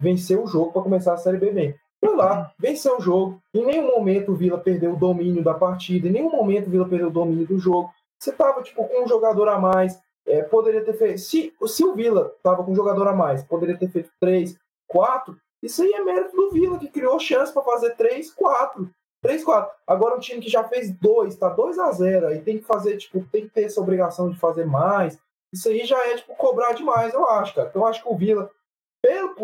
Vencer 0.00 0.38
o 0.38 0.46
jogo 0.46 0.72
para 0.72 0.82
começar 0.82 1.14
a 1.14 1.18
Série 1.18 1.38
B 1.38 1.50
bem. 1.50 1.74
Foi 2.04 2.16
lá, 2.16 2.52
venceu 2.58 2.98
o 2.98 3.00
jogo. 3.00 3.40
Em 3.54 3.64
nenhum 3.64 3.86
momento 3.86 4.32
o 4.32 4.34
Vila 4.34 4.58
perdeu 4.58 4.94
o 4.94 4.98
domínio 4.98 5.42
da 5.42 5.54
partida, 5.54 6.08
em 6.08 6.12
nenhum 6.12 6.30
momento 6.30 6.66
o 6.66 6.70
Vila 6.70 6.88
perdeu 6.88 7.08
o 7.08 7.12
domínio 7.12 7.46
do 7.46 7.58
jogo. 7.58 7.90
Você 8.18 8.32
tava 8.32 8.62
tipo, 8.62 8.84
com 8.86 9.04
um 9.04 9.08
jogador 9.08 9.48
a 9.48 9.58
mais, 9.58 10.00
é, 10.26 10.42
poderia 10.42 10.84
ter 10.84 10.94
feito. 10.94 11.18
Se, 11.18 11.52
se 11.66 11.84
o 11.84 11.94
Vila 11.94 12.34
tava 12.42 12.64
com 12.64 12.72
um 12.72 12.76
jogador 12.76 13.06
a 13.08 13.14
mais, 13.14 13.42
poderia 13.42 13.76
ter 13.76 13.88
feito 13.88 14.10
três, 14.20 14.56
quatro. 14.88 15.36
Isso 15.62 15.82
aí 15.82 15.92
é 15.92 16.02
mérito 16.02 16.34
do 16.36 16.50
Vila, 16.50 16.78
que 16.78 16.88
criou 16.88 17.18
chance 17.20 17.52
para 17.52 17.62
fazer 17.62 17.94
três, 17.96 18.32
quatro. 18.32 18.90
Três, 19.22 19.44
quatro. 19.44 19.72
Agora 19.86 20.16
um 20.16 20.20
time 20.20 20.40
que 20.40 20.50
já 20.50 20.64
fez 20.64 20.90
dois, 20.90 21.36
tá 21.36 21.48
2 21.48 21.78
a 21.78 21.92
0 21.92 22.26
aí 22.26 22.40
tem 22.40 22.58
que 22.58 22.64
fazer, 22.64 22.96
tipo, 22.96 23.24
tem 23.30 23.42
que 23.42 23.50
ter 23.50 23.62
essa 23.62 23.80
obrigação 23.80 24.28
de 24.28 24.38
fazer 24.38 24.66
mais. 24.66 25.18
Isso 25.52 25.68
aí 25.68 25.84
já 25.84 25.98
é, 26.06 26.16
tipo, 26.16 26.34
cobrar 26.34 26.72
demais, 26.72 27.12
eu 27.12 27.28
acho, 27.28 27.54
cara. 27.54 27.68
Então 27.68 27.82
eu 27.82 27.88
acho 27.88 28.02
que 28.02 28.08
o 28.08 28.16
Vila, 28.16 28.50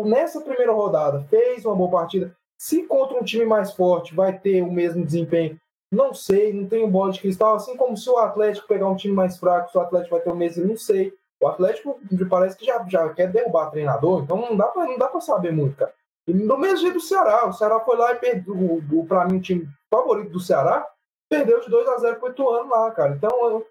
nessa 0.05 0.41
primeira 0.41 0.71
rodada, 0.71 1.25
fez 1.29 1.65
uma 1.65 1.75
boa 1.75 1.91
partida. 1.91 2.35
Se 2.59 2.83
contra 2.83 3.17
um 3.17 3.23
time 3.23 3.45
mais 3.45 3.73
forte 3.73 4.13
vai 4.15 4.37
ter 4.37 4.61
o 4.61 4.71
mesmo 4.71 5.05
desempenho, 5.05 5.57
não 5.91 6.13
sei, 6.13 6.53
não 6.53 6.67
tenho 6.67 6.87
bola 6.87 7.11
de 7.11 7.21
cristal. 7.21 7.55
Assim 7.55 7.77
como 7.77 7.95
se 7.95 8.09
o 8.09 8.17
Atlético 8.17 8.67
pegar 8.67 8.87
um 8.87 8.95
time 8.95 9.13
mais 9.13 9.37
fraco, 9.37 9.71
se 9.71 9.77
o 9.77 9.81
Atlético 9.81 10.15
vai 10.15 10.21
ter 10.21 10.31
o 10.31 10.35
mesmo, 10.35 10.65
não 10.65 10.77
sei. 10.77 11.13
O 11.41 11.47
Atlético 11.47 11.99
me 12.11 12.25
parece 12.25 12.57
que 12.57 12.65
já, 12.65 12.83
já 12.87 13.13
quer 13.13 13.31
derrubar 13.31 13.71
treinador, 13.71 14.23
então 14.23 14.37
não 14.37 14.57
dá 14.57 14.67
pra, 14.67 14.85
não 14.85 14.97
dá 14.97 15.07
pra 15.07 15.21
saber 15.21 15.53
muito, 15.53 15.77
cara. 15.77 15.93
E 16.27 16.33
do 16.33 16.57
mesmo 16.57 16.77
jeito 16.77 16.95
do 16.95 17.01
Ceará, 17.01 17.47
o 17.47 17.53
Ceará 17.53 17.79
foi 17.79 17.97
lá 17.97 18.11
e 18.11 18.15
perdeu, 18.15 18.83
pra 19.07 19.25
mim, 19.25 19.37
o 19.37 19.41
time 19.41 19.67
favorito 19.89 20.29
do 20.29 20.39
Ceará, 20.39 20.85
perdeu 21.29 21.61
de 21.61 21.69
2 21.69 21.87
a 21.87 21.97
0 21.97 22.19
pro 22.19 22.29
Ituano 22.29 22.69
lá, 22.69 22.91
cara. 22.91 23.15
Então, 23.15 23.29
eu, 23.49 23.65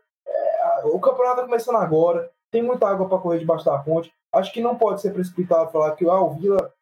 o 0.84 1.00
campeonato 1.00 1.36
tá 1.40 1.42
começando 1.44 1.76
agora, 1.76 2.30
tem 2.50 2.62
muita 2.62 2.88
água 2.88 3.08
para 3.08 3.18
correr 3.18 3.38
debaixo 3.38 3.64
da 3.64 3.78
ponte. 3.78 4.10
Acho 4.32 4.52
que 4.52 4.60
não 4.60 4.76
pode 4.76 5.00
ser 5.00 5.12
precipitado 5.12 5.70
falar 5.70 5.92
que 5.92 6.04
ah, 6.08 6.20
o 6.20 6.30
Vila, 6.34 6.72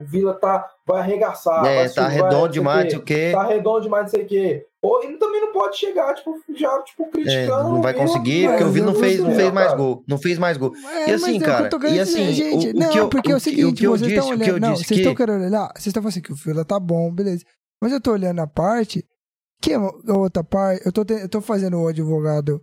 o 0.00 0.04
Vila 0.04 0.34
tá, 0.34 0.68
vai 0.86 1.00
arregaçar. 1.00 1.64
É, 1.64 1.76
vai 1.76 1.88
tá 1.88 2.02
subir, 2.04 2.14
redondo 2.14 2.40
vai, 2.40 2.48
demais, 2.50 2.92
não 2.92 3.00
o 3.00 3.02
quê? 3.04 3.30
Tá 3.32 3.42
redondo 3.44 3.80
demais, 3.82 4.02
não 4.04 4.08
sei 4.10 4.22
o 4.22 4.26
quê. 4.26 4.66
Ou, 4.82 5.02
e 5.04 5.16
também 5.16 5.40
não 5.40 5.50
pode 5.52 5.78
chegar, 5.78 6.12
tipo, 6.14 6.34
já, 6.54 6.82
tipo, 6.82 7.04
É, 7.04 7.08
criticando. 7.08 7.70
não 7.70 7.80
vai 7.80 7.94
Vila, 7.94 8.04
conseguir, 8.06 8.42
mas 8.44 8.50
porque 8.52 8.64
o 8.64 8.72
Vila 8.72 8.86
não 8.86 8.94
fez, 8.94 9.20
não 9.20 9.34
fez 9.34 9.50
mais 9.52 9.66
cara. 9.68 9.78
gol. 9.78 10.04
Não 10.06 10.18
fez 10.18 10.38
mais 10.38 10.56
gol. 10.58 10.72
É, 10.92 11.10
E 11.10 11.12
assim, 11.14 11.36
é 11.36 11.40
cara, 11.40 11.68
e 11.74 11.78
dizer, 11.78 12.00
assim, 12.00 12.32
gente, 12.32 12.66
o- 12.68 12.70
o 12.70 12.74
não, 12.74 12.90
que 12.90 12.98
eu- 12.98 13.08
porque 13.08 13.30
é 13.30 13.34
o 13.34 13.38
o 13.38 13.40
que- 13.40 13.50
o 13.50 13.54
seguinte, 13.54 13.78
que 13.78 13.86
eu 13.86 13.90
vocês 13.92 14.10
estão 14.12 14.24
disse- 14.26 14.34
o 14.34 14.38
que 14.44 14.50
eu 14.50 14.54
olhando, 14.54 14.62
não, 14.66 14.72
disse 14.74 14.84
vocês 14.84 15.00
estão 15.00 15.14
que- 15.14 15.24
querendo 15.26 15.44
olhar, 15.46 15.68
vocês 15.74 15.86
estão 15.86 16.02
falando 16.02 16.10
assim 16.12 16.20
que 16.22 16.32
o 16.32 16.36
Vila 16.36 16.64
tá 16.66 16.78
bom, 16.78 17.10
beleza. 17.14 17.44
Mas 17.80 17.92
eu 17.92 18.00
tô 18.00 18.12
olhando 18.12 18.40
a 18.40 18.46
parte, 18.46 19.02
que 19.62 19.72
é 19.72 19.76
a 19.76 20.18
outra 20.18 20.44
parte, 20.44 20.84
eu 20.84 20.92
tô, 20.92 21.02
te- 21.02 21.14
eu 21.14 21.28
tô 21.30 21.40
fazendo 21.40 21.80
o 21.80 21.88
advogado 21.88 22.60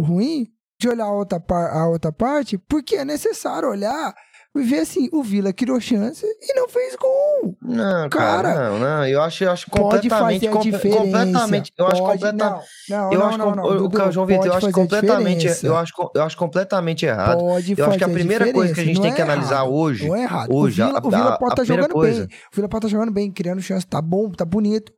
ruim 0.00 0.46
de 0.80 0.88
olhar 0.88 1.04
a 1.06 1.12
outra, 1.12 1.38
par, 1.38 1.70
a 1.76 1.88
outra 1.88 2.10
parte, 2.10 2.56
porque 2.58 2.96
é 2.96 3.04
necessário 3.04 3.68
olhar 3.68 4.14
e 4.56 4.62
ver 4.62 4.80
assim, 4.80 5.08
o 5.12 5.22
Vila 5.22 5.52
criou 5.52 5.78
chance 5.80 6.26
e 6.26 6.54
não 6.58 6.68
fez 6.68 6.96
gol. 6.96 7.56
Não, 7.62 8.08
cara, 8.08 8.52
Cara, 8.54 8.70
não, 8.70 8.78
não. 8.80 9.06
Eu 9.06 9.22
acho, 9.22 9.44
eu 9.44 9.50
acho 9.52 9.70
completamente, 9.70 10.48
a 10.48 10.50
diferença. 10.58 10.98
completamente, 10.98 11.72
eu 11.78 11.86
acho 11.86 12.02
Pode- 12.02 12.12
completamente, 12.20 12.66
Não, 12.88 12.98
não, 12.98 13.12
eu 13.12 13.26
acho, 13.26 13.38
não, 13.38 13.50
com- 13.50 13.56
não, 13.56 13.64
o- 13.64 13.88
Dudu, 13.88 14.10
João 14.12 14.26
Vitor, 14.26 14.46
eu 14.46 14.52
acho 14.54 14.66
a 14.66 14.72
completamente, 14.72 15.46
eu 15.64 15.76
acho, 15.76 15.92
eu 16.14 16.22
acho 16.24 16.36
completamente 16.36 17.06
errado. 17.06 17.38
Pode 17.38 17.74
Eu 17.78 17.86
acho 17.86 17.98
que 17.98 18.04
a 18.04 18.08
primeira 18.08 18.52
coisa 18.52 18.74
que 18.74 18.80
a 18.80 18.84
gente 18.84 19.00
tem 19.00 19.10
não 19.10 19.14
que 19.14 19.20
é 19.20 19.24
analisar 19.24 19.54
errado, 19.56 19.72
hoje, 19.72 20.08
Não 20.08 20.16
é 20.16 20.22
errado. 20.22 20.48
hoje, 20.52 20.82
o 20.82 20.86
Vila, 20.86 20.98
a- 20.98 21.06
o 21.06 21.10
Vila 21.10 21.28
a- 21.34 21.38
pode 21.38 21.50
a 21.50 21.54
estar 21.54 21.62
primeira 21.62 21.82
jogando 21.82 21.92
coisa- 21.92 22.26
bem. 22.26 22.36
O 22.52 22.56
Vila 22.56 22.68
pode 22.68 22.86
estar 22.86 22.96
jogando 22.98 23.12
bem, 23.12 23.30
criando 23.30 23.60
chance, 23.62 23.86
tá 23.86 24.02
bom, 24.02 24.30
tá 24.32 24.44
bonito. 24.44 24.92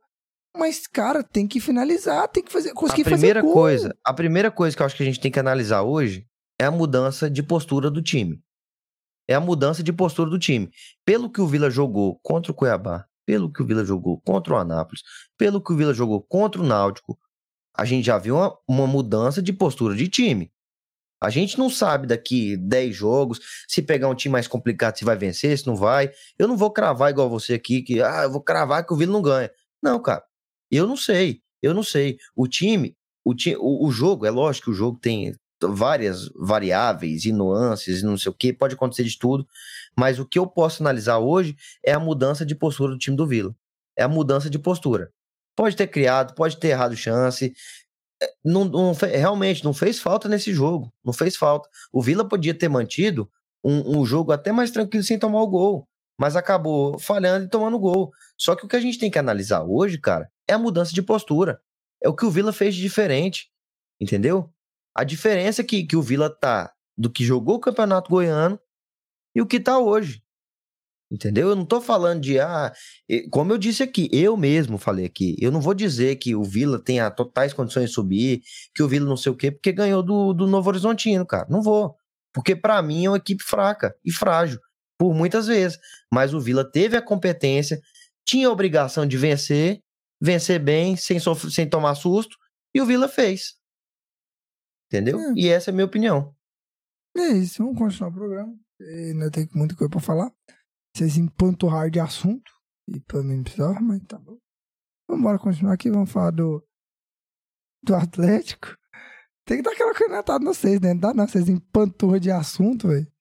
Mas, 0.55 0.85
cara, 0.85 1.23
tem 1.23 1.47
que 1.47 1.59
finalizar, 1.59 2.27
tem 2.27 2.43
que 2.43 2.51
fazer, 2.51 2.73
conseguir 2.73 3.01
a 3.01 3.05
primeira 3.05 3.41
fazer 3.41 3.53
coisa, 3.53 3.97
a 4.03 4.13
primeira 4.13 4.51
coisa 4.51 4.75
que 4.75 4.81
eu 4.81 4.85
acho 4.85 4.95
que 4.95 5.03
a 5.03 5.05
gente 5.05 5.19
tem 5.19 5.31
que 5.31 5.39
analisar 5.39 5.81
hoje 5.81 6.27
é 6.59 6.65
a 6.65 6.71
mudança 6.71 7.29
de 7.29 7.41
postura 7.41 7.89
do 7.89 8.01
time. 8.01 8.41
É 9.27 9.33
a 9.33 9.39
mudança 9.39 9.81
de 9.81 9.91
postura 9.91 10.29
do 10.29 10.37
time. 10.37 10.69
Pelo 11.05 11.31
que 11.31 11.41
o 11.41 11.47
Vila 11.47 11.69
jogou 11.69 12.19
contra 12.21 12.51
o 12.51 12.55
Cuiabá, 12.55 13.05
pelo 13.25 13.51
que 13.51 13.63
o 13.63 13.65
Vila 13.65 13.83
jogou 13.83 14.21
contra 14.21 14.53
o 14.53 14.57
Anápolis, 14.57 15.01
pelo 15.37 15.61
que 15.61 15.71
o 15.71 15.75
Vila 15.75 15.93
jogou 15.93 16.21
contra 16.21 16.61
o 16.61 16.65
Náutico, 16.65 17.17
a 17.75 17.85
gente 17.85 18.05
já 18.05 18.17
viu 18.17 18.35
uma, 18.35 18.57
uma 18.67 18.87
mudança 18.87 19.41
de 19.41 19.51
postura 19.51 19.95
de 19.95 20.07
time. 20.07 20.51
A 21.21 21.29
gente 21.29 21.57
não 21.57 21.69
sabe 21.69 22.05
daqui 22.05 22.57
10 22.57 22.93
jogos, 22.93 23.39
se 23.67 23.81
pegar 23.81 24.09
um 24.09 24.15
time 24.15 24.33
mais 24.33 24.47
complicado, 24.47 24.97
se 24.97 25.05
vai 25.05 25.15
vencer, 25.15 25.57
se 25.57 25.65
não 25.65 25.75
vai. 25.75 26.11
Eu 26.37 26.49
não 26.49 26.57
vou 26.57 26.69
cravar 26.69 27.09
igual 27.09 27.29
você 27.29 27.53
aqui, 27.53 27.81
que 27.81 28.01
ah, 28.01 28.23
eu 28.23 28.31
vou 28.31 28.41
cravar 28.41 28.85
que 28.85 28.93
o 28.93 28.97
Vila 28.97 29.13
não 29.13 29.21
ganha. 29.21 29.49
Não, 29.81 30.01
cara, 30.01 30.23
eu 30.75 30.87
não 30.87 30.97
sei. 30.97 31.41
Eu 31.61 31.73
não 31.73 31.83
sei. 31.83 32.17
O 32.35 32.47
time, 32.47 32.95
o, 33.23 33.33
ti, 33.33 33.55
o, 33.57 33.87
o 33.87 33.91
jogo, 33.91 34.25
é 34.25 34.31
lógico 34.31 34.65
que 34.65 34.71
o 34.71 34.75
jogo 34.75 34.99
tem 34.99 35.33
várias 35.61 36.29
variáveis 36.35 37.25
e 37.25 37.31
nuances 37.31 38.01
e 38.01 38.05
não 38.05 38.17
sei 38.17 38.29
o 38.29 38.35
que, 38.35 38.51
pode 38.51 38.75
acontecer 38.75 39.03
de 39.03 39.17
tudo, 39.17 39.47
mas 39.97 40.19
o 40.19 40.25
que 40.25 40.37
eu 40.37 40.45
posso 40.47 40.83
analisar 40.83 41.19
hoje 41.19 41.55
é 41.85 41.93
a 41.93 41.99
mudança 41.99 42.45
de 42.45 42.55
postura 42.55 42.91
do 42.91 42.97
time 42.97 43.15
do 43.15 43.27
Vila. 43.27 43.55
É 43.97 44.03
a 44.03 44.07
mudança 44.07 44.49
de 44.49 44.59
postura. 44.59 45.11
Pode 45.55 45.75
ter 45.75 45.87
criado, 45.87 46.33
pode 46.33 46.57
ter 46.57 46.69
errado 46.69 46.95
chance. 46.95 47.53
É, 48.21 48.27
Não, 48.43 48.65
não 48.65 48.93
realmente 48.93 49.63
não 49.63 49.73
fez 49.73 49.99
falta 49.99 50.27
nesse 50.27 50.51
jogo. 50.53 50.91
Não 51.03 51.13
fez 51.13 51.35
falta. 51.35 51.69
O 51.91 52.01
Vila 52.01 52.27
podia 52.27 52.53
ter 52.53 52.69
mantido 52.69 53.29
um, 53.63 53.99
um 53.99 54.05
jogo 54.05 54.31
até 54.31 54.51
mais 54.51 54.71
tranquilo 54.71 55.03
sem 55.03 55.19
tomar 55.19 55.41
o 55.41 55.47
gol. 55.47 55.87
Mas 56.17 56.35
acabou 56.35 56.97
falhando 56.99 57.45
e 57.45 57.49
tomando 57.49 57.79
gol. 57.79 58.11
Só 58.37 58.55
que 58.55 58.65
o 58.65 58.67
que 58.67 58.75
a 58.75 58.79
gente 58.79 58.99
tem 58.99 59.11
que 59.11 59.19
analisar 59.19 59.63
hoje, 59.63 59.99
cara, 59.99 60.29
é 60.47 60.53
a 60.53 60.59
mudança 60.59 60.93
de 60.93 61.01
postura. 61.01 61.61
É 62.01 62.09
o 62.09 62.15
que 62.15 62.25
o 62.25 62.31
Vila 62.31 62.51
fez 62.51 62.75
de 62.75 62.81
diferente. 62.81 63.49
Entendeu? 63.99 64.51
A 64.95 65.03
diferença 65.03 65.63
que, 65.63 65.85
que 65.85 65.95
o 65.95 66.01
Vila 66.01 66.29
tá 66.29 66.73
do 66.97 67.09
que 67.09 67.23
jogou 67.23 67.55
o 67.55 67.59
Campeonato 67.59 68.09
Goiano 68.09 68.59
e 69.35 69.41
o 69.41 69.47
que 69.47 69.59
tá 69.59 69.79
hoje. 69.79 70.23
Entendeu? 71.13 71.49
Eu 71.49 71.55
não 71.55 71.65
tô 71.65 71.79
falando 71.79 72.21
de, 72.21 72.39
ah, 72.39 72.73
como 73.29 73.53
eu 73.53 73.57
disse 73.59 73.83
aqui, 73.83 74.09
eu 74.11 74.35
mesmo 74.35 74.79
falei 74.79 75.05
aqui, 75.05 75.35
eu 75.39 75.51
não 75.51 75.61
vou 75.61 75.75
dizer 75.75 76.15
que 76.15 76.33
o 76.33 76.43
Vila 76.43 76.83
tenha 76.83 77.11
totais 77.11 77.53
condições 77.53 77.89
de 77.89 77.93
subir, 77.93 78.41
que 78.73 78.81
o 78.81 78.87
Vila 78.87 79.05
não 79.05 79.15
sei 79.15 79.31
o 79.31 79.35
quê, 79.35 79.51
porque 79.51 79.71
ganhou 79.71 80.01
do, 80.01 80.33
do 80.33 80.47
Novo 80.47 80.69
Horizontino, 80.69 81.23
cara. 81.23 81.45
Não 81.49 81.61
vou. 81.61 81.95
Porque 82.33 82.55
pra 82.55 82.81
mim 82.81 83.05
é 83.05 83.09
uma 83.11 83.17
equipe 83.17 83.43
fraca 83.43 83.95
e 84.03 84.11
frágil, 84.11 84.59
por 84.97 85.13
muitas 85.13 85.45
vezes. 85.45 85.77
Mas 86.11 86.33
o 86.33 86.39
Vila 86.39 86.63
teve 86.65 86.97
a 86.97 87.01
competência, 87.01 87.79
tinha 88.25 88.47
a 88.47 88.51
obrigação 88.51 89.05
de 89.05 89.15
vencer, 89.15 89.82
vencer 90.23 90.57
bem, 90.57 90.95
sem, 90.95 91.19
sofrer, 91.19 91.51
sem 91.51 91.69
tomar 91.69 91.95
susto, 91.95 92.37
e 92.73 92.79
o 92.79 92.85
Vila 92.85 93.09
fez. 93.09 93.59
Entendeu? 94.87 95.19
É. 95.19 95.33
E 95.35 95.49
essa 95.49 95.69
é 95.69 95.71
a 95.71 95.75
minha 95.75 95.85
opinião. 95.85 96.33
É 97.17 97.27
isso, 97.27 97.61
vamos 97.61 97.77
continuar 97.77 98.09
o 98.09 98.13
programa. 98.13 98.57
Ainda 98.81 99.29
tem 99.29 99.49
muita 99.53 99.75
coisa 99.75 99.89
pra 99.89 99.99
falar. 99.99 100.31
Vocês 100.95 101.17
empanturraram 101.17 101.89
de 101.89 101.99
assunto. 101.99 102.51
E 102.87 102.99
pra 103.01 103.21
mim 103.21 103.37
não 103.37 103.43
precisava, 103.43 103.79
mas 103.81 104.01
tá 104.07 104.17
bom. 104.17 104.37
Vamos 105.07 105.21
embora 105.21 105.39
continuar 105.39 105.73
aqui, 105.73 105.89
vamos 105.89 106.11
falar 106.11 106.31
do, 106.31 106.65
do 107.83 107.95
Atlético. 107.95 108.77
Tem 109.45 109.57
que 109.57 109.63
dar 109.63 109.71
aquela 109.71 109.93
cornetada 109.93 110.43
nos 110.43 110.57
vocês, 110.57 110.79
né? 110.79 110.93
Não 110.93 110.99
dá 110.99 111.13
não, 111.13 111.27
vocês 111.27 111.49
empanturram 111.49 112.19
de 112.19 112.31
assunto, 112.31 112.87
velho. 112.87 113.11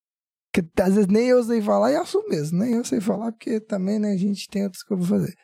Porque 0.53 0.83
às 0.83 0.95
vezes 0.95 1.09
nem 1.09 1.29
eu 1.29 1.43
sei 1.43 1.61
falar 1.61 1.93
e 1.93 1.97
assumo 1.97 2.29
mesmo. 2.29 2.59
Nem 2.59 2.75
eu 2.75 2.85
sei 2.85 3.01
falar, 3.01 3.33
porque 3.33 3.61
também, 3.61 3.99
né, 3.99 4.13
a 4.13 4.17
gente 4.17 4.49
tem 4.49 4.65
outras 4.65 4.83
coisas 4.83 5.09
pra 5.09 5.19
fazer. 5.19 5.35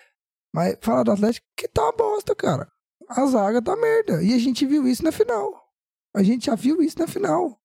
Mas 0.55 0.77
falar 0.81 1.03
do 1.05 1.13
Atlético 1.13 1.47
que 1.57 1.69
tá 1.69 1.83
uma 1.83 1.93
bosta, 1.93 2.35
cara. 2.35 2.71
A 3.09 3.25
zaga 3.27 3.63
tá 3.63 3.77
merda. 3.77 4.23
E 4.23 4.35
a 4.35 4.39
gente 4.39 4.67
viu 4.67 4.87
isso 4.87 5.03
na 5.05 5.13
final. 5.13 5.67
A 6.15 6.23
gente 6.23 6.47
já 6.47 6.55
viu 6.55 6.83
isso 6.83 6.99
na 6.99 7.07
final. 7.07 7.61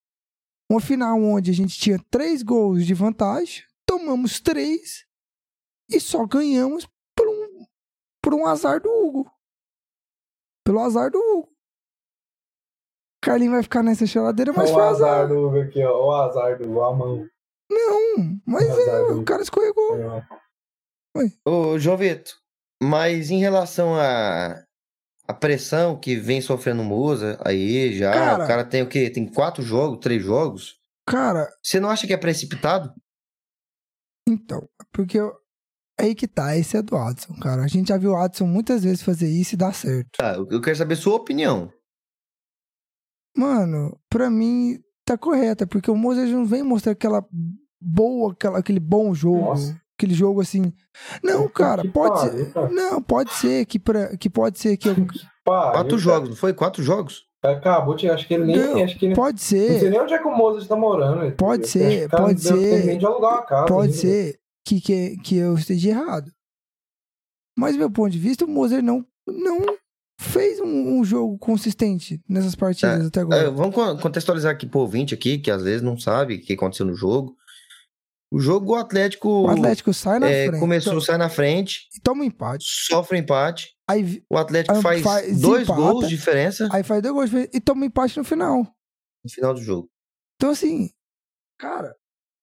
Uma 0.69 0.79
final 0.81 1.19
onde 1.21 1.51
a 1.51 1.53
gente 1.53 1.77
tinha 1.79 1.99
três 2.09 2.41
gols 2.43 2.85
de 2.85 2.93
vantagem, 2.93 3.63
tomamos 3.85 4.39
três 4.39 5.05
e 5.89 5.99
só 5.99 6.25
ganhamos 6.25 6.87
por 7.15 7.27
um, 7.27 7.65
por 8.21 8.33
um 8.33 8.45
azar 8.47 8.81
do 8.81 8.89
Hugo. 8.89 9.31
Pelo 10.65 10.79
azar 10.79 11.11
do 11.11 11.17
Hugo. 11.19 11.49
Carlinho 13.21 13.51
vai 13.51 13.63
ficar 13.63 13.83
nessa 13.83 14.05
cheladeira, 14.05 14.51
mas 14.53 14.69
o 14.69 14.73
foi 14.73 14.83
azar 14.83 15.09
azar. 15.25 15.27
do 15.29 15.49
aqui, 15.59 15.83
ó. 15.83 16.05
O 16.07 16.11
azar 16.11 16.57
do 16.57 16.81
Amão. 16.83 17.27
Não, 17.71 18.39
mas 18.45 18.69
Azar 18.69 18.95
é, 18.95 19.07
do- 19.07 19.21
o 19.21 19.25
cara 19.25 19.41
escorregou. 19.41 19.97
Ô, 21.45 21.77
João 21.79 21.97
Vitor, 21.97 22.33
mas 22.83 23.29
em 23.31 23.39
relação 23.39 23.95
à 23.95 24.63
a, 25.27 25.33
pressão 25.33 25.97
que 25.99 26.15
vem 26.15 26.41
sofrendo 26.41 26.81
o 26.81 26.85
Musa 26.85 27.39
aí 27.45 27.97
já, 27.97 28.11
Cara- 28.11 28.43
o 28.43 28.47
cara 28.47 28.63
tem 28.65 28.81
o 28.83 28.89
quê? 28.89 29.09
Tem 29.09 29.25
quatro 29.25 29.63
jogos, 29.63 29.99
três 29.99 30.21
jogos? 30.23 30.75
Cara, 31.07 31.49
Você 31.61 31.79
não 31.79 31.89
acha 31.89 32.05
que 32.07 32.13
é 32.13 32.17
precipitado? 32.17 32.93
então, 34.27 34.67
porque 34.91 35.17
eu- 35.19 35.33
aí 35.99 36.15
que 36.15 36.27
tá, 36.27 36.55
esse 36.57 36.77
é 36.77 36.81
do 36.81 36.95
Adson, 36.95 37.33
cara. 37.39 37.63
A 37.63 37.67
gente 37.67 37.89
já 37.89 37.97
viu 37.97 38.11
o 38.11 38.15
Adson 38.15 38.45
muitas 38.47 38.83
vezes 38.83 39.01
fazer 39.01 39.27
isso 39.29 39.55
e 39.55 39.57
dar 39.57 39.73
certo. 39.73 40.09
Ah, 40.21 40.33
eu 40.35 40.47
eu 40.49 40.61
quero 40.61 40.75
saber 40.77 40.95
sua 40.95 41.15
opinião. 41.15 41.71
Mano, 43.35 43.99
pra 44.09 44.29
mim 44.29 44.79
tá 45.05 45.17
correta, 45.17 45.65
porque 45.67 45.89
o 45.89 45.95
Mozart 45.95 46.29
não 46.29 46.45
vem 46.45 46.63
mostrar 46.63 46.91
aquela 46.93 47.25
boa, 47.81 48.31
aquela, 48.33 48.59
aquele 48.59 48.79
bom 48.79 49.13
jogo. 49.13 49.39
Nossa. 49.49 49.81
Aquele 49.97 50.13
jogo 50.13 50.41
assim. 50.41 50.73
Não, 51.23 51.47
cara, 51.47 51.83
pode 51.89 52.19
ser. 52.21 52.51
Não, 52.71 53.01
pode 53.01 53.31
ser 53.33 53.65
que, 53.65 53.77
pra, 53.79 54.17
que 54.17 54.29
pode 54.29 54.57
ser 54.59 54.75
que. 54.77 54.89
eu- 54.89 54.95
Quatro 55.45 55.97
jogos, 55.97 56.29
não 56.29 56.35
foi? 56.35 56.53
Quatro 56.53 56.81
jogos? 56.81 57.23
Acabou, 57.43 57.93
de- 57.95 58.09
acho 58.09 58.25
que 58.27 58.33
ele 58.33 58.45
nem. 58.45 58.55
Não, 58.57 58.83
acho 58.83 58.97
que 58.97 59.05
ele, 59.05 59.15
Pode 59.15 59.33
não 59.33 59.43
sei 59.45 59.79
ser. 59.79 59.89
nem 59.89 59.99
onde 59.99 60.13
é 60.13 60.17
que 60.17 60.27
o 60.27 60.35
Mozart 60.35 60.67
tá 60.67 60.75
morando. 60.75 61.35
Pode 61.35 61.67
ser, 61.67 62.09
pode 62.09 62.41
ser. 62.41 62.97
de 62.97 63.05
alugar 63.05 63.31
uma 63.33 63.45
casa. 63.45 63.65
Pode 63.67 63.87
ainda. 63.91 63.97
ser 63.97 64.39
que, 64.65 64.79
que, 64.81 65.17
que 65.17 65.35
eu 65.37 65.53
esteja 65.55 65.89
errado. 65.89 66.31
Mas, 67.57 67.73
do 67.75 67.79
meu 67.79 67.91
ponto 67.91 68.09
de 68.11 68.17
vista, 68.19 68.45
o 68.45 68.47
Mozart 68.47 68.81
não, 68.83 69.05
não 69.27 69.59
fez 70.19 70.59
um, 70.61 70.99
um 70.99 71.03
jogo 71.03 71.37
consistente 71.37 72.19
nessas 72.27 72.55
partidas 72.55 73.07
até 73.07 73.19
É, 73.19 73.23
agora. 73.23 73.51
vamos 73.51 73.75
con- 73.75 73.97
contextualizar 73.97 74.51
aqui 74.53 74.65
pro 74.65 74.79
ouvinte 74.79 75.13
aqui, 75.13 75.37
que 75.37 75.51
às 75.51 75.61
vezes 75.61 75.81
não 75.81 75.97
sabe 75.97 76.35
o 76.35 76.41
que 76.41 76.53
aconteceu 76.53 76.85
no 76.85 76.95
jogo. 76.95 77.35
O 78.33 78.39
jogo, 78.39 78.71
o 78.71 78.75
Atlético, 78.75 79.29
O 79.43 79.47
Atlético 79.49 79.93
sai 79.93 80.17
na 80.17 80.27
é, 80.27 80.47
frente. 80.47 80.59
começou 80.59 80.97
a 80.97 81.01
sair 81.01 81.17
na 81.19 81.29
frente, 81.29 81.87
e 81.95 81.99
toma 82.01 82.21
um 82.21 82.25
empate. 82.25 82.65
sofre 82.67 83.15
um 83.17 83.21
empate. 83.21 83.75
Aí, 83.87 84.23
O 84.27 84.37
Atlético 84.37 84.81
faz, 84.81 85.01
faz- 85.03 85.39
dois 85.39 85.63
empata. 85.63 85.79
gols 85.79 86.07
de 86.07 86.15
diferença 86.15 86.67
aí 86.71 86.81
faz 86.83 87.01
dois 87.03 87.29
gols 87.31 87.47
e 87.53 87.59
toma 87.61 87.81
um 87.81 87.85
empate 87.85 88.17
no 88.17 88.23
final. 88.23 88.63
no 89.23 89.29
final 89.31 89.53
do 89.53 89.61
jogo. 89.61 89.87
Então, 90.35 90.49
assim, 90.49 90.89
cara, 91.59 91.95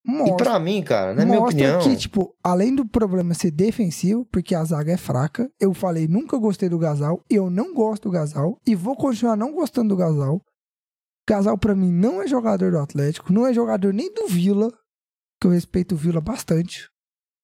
E 0.07 0.11
mostra, 0.12 0.36
pra 0.36 0.59
mim, 0.61 0.80
cara, 0.82 1.12
na 1.14 1.26
minha 1.26 1.41
opinião, 1.41 1.82
que, 1.82 1.97
tipo, 1.97 2.34
além 2.43 2.74
do 2.74 2.86
problema 2.86 3.34
ser 3.34 3.51
defensivo, 3.51 4.24
porque 4.26 4.55
a 4.55 4.62
zaga 4.64 4.93
é 4.93 4.97
fraca, 4.97 5.51
eu 5.59 5.74
falei, 5.74 6.07
nunca 6.07 6.38
gostei 6.38 6.68
do 6.68 6.78
Gasal, 6.78 7.22
eu 7.28 7.51
não 7.51 7.74
gosto 7.74 8.05
do 8.05 8.11
Gasal, 8.12 8.57
e 8.66 8.74
vou 8.76 8.95
continuar 8.97 9.36
não 9.36 9.53
gostando 9.53 9.88
do 9.88 9.97
Gasal. 9.97 10.41
Gasal, 11.28 11.59
pra 11.59 11.74
mim, 11.74 11.91
não 11.93 12.22
é 12.22 12.26
jogador 12.28 12.70
do 12.70 12.78
Atlético, 12.78 13.32
não 13.32 13.45
é 13.47 13.53
jogador 13.53 13.93
nem 13.93 14.12
do 14.14 14.26
Vila, 14.28 14.72
que 15.41 15.47
eu 15.47 15.51
respeito 15.51 15.95
o 15.95 15.99
Vila 15.99 16.20
bastante. 16.20 16.88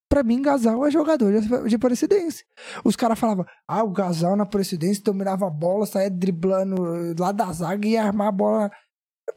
Pra 0.09 0.22
mim, 0.22 0.40
Gasal 0.40 0.86
é 0.86 0.90
jogador 0.90 1.32
de- 1.40 1.68
de 1.68 1.74
Aparecidense. 1.74 2.44
Os 2.84 2.94
caras 2.94 3.18
falavam, 3.18 3.44
ah, 3.66 3.82
o 3.82 3.90
Gasal 3.90 4.36
na 4.36 4.44
Aparecidense 4.44 5.03
dominava 5.03 5.47
a 5.47 5.51
bola, 5.51 5.84
saía 5.86 6.11
driblando 6.11 6.76
lá 7.18 7.32
da 7.32 7.51
zaga 7.53 7.86
e 7.86 7.92
ia 7.92 8.05
armar 8.05 8.28
a 8.28 8.32
bola. 8.32 8.70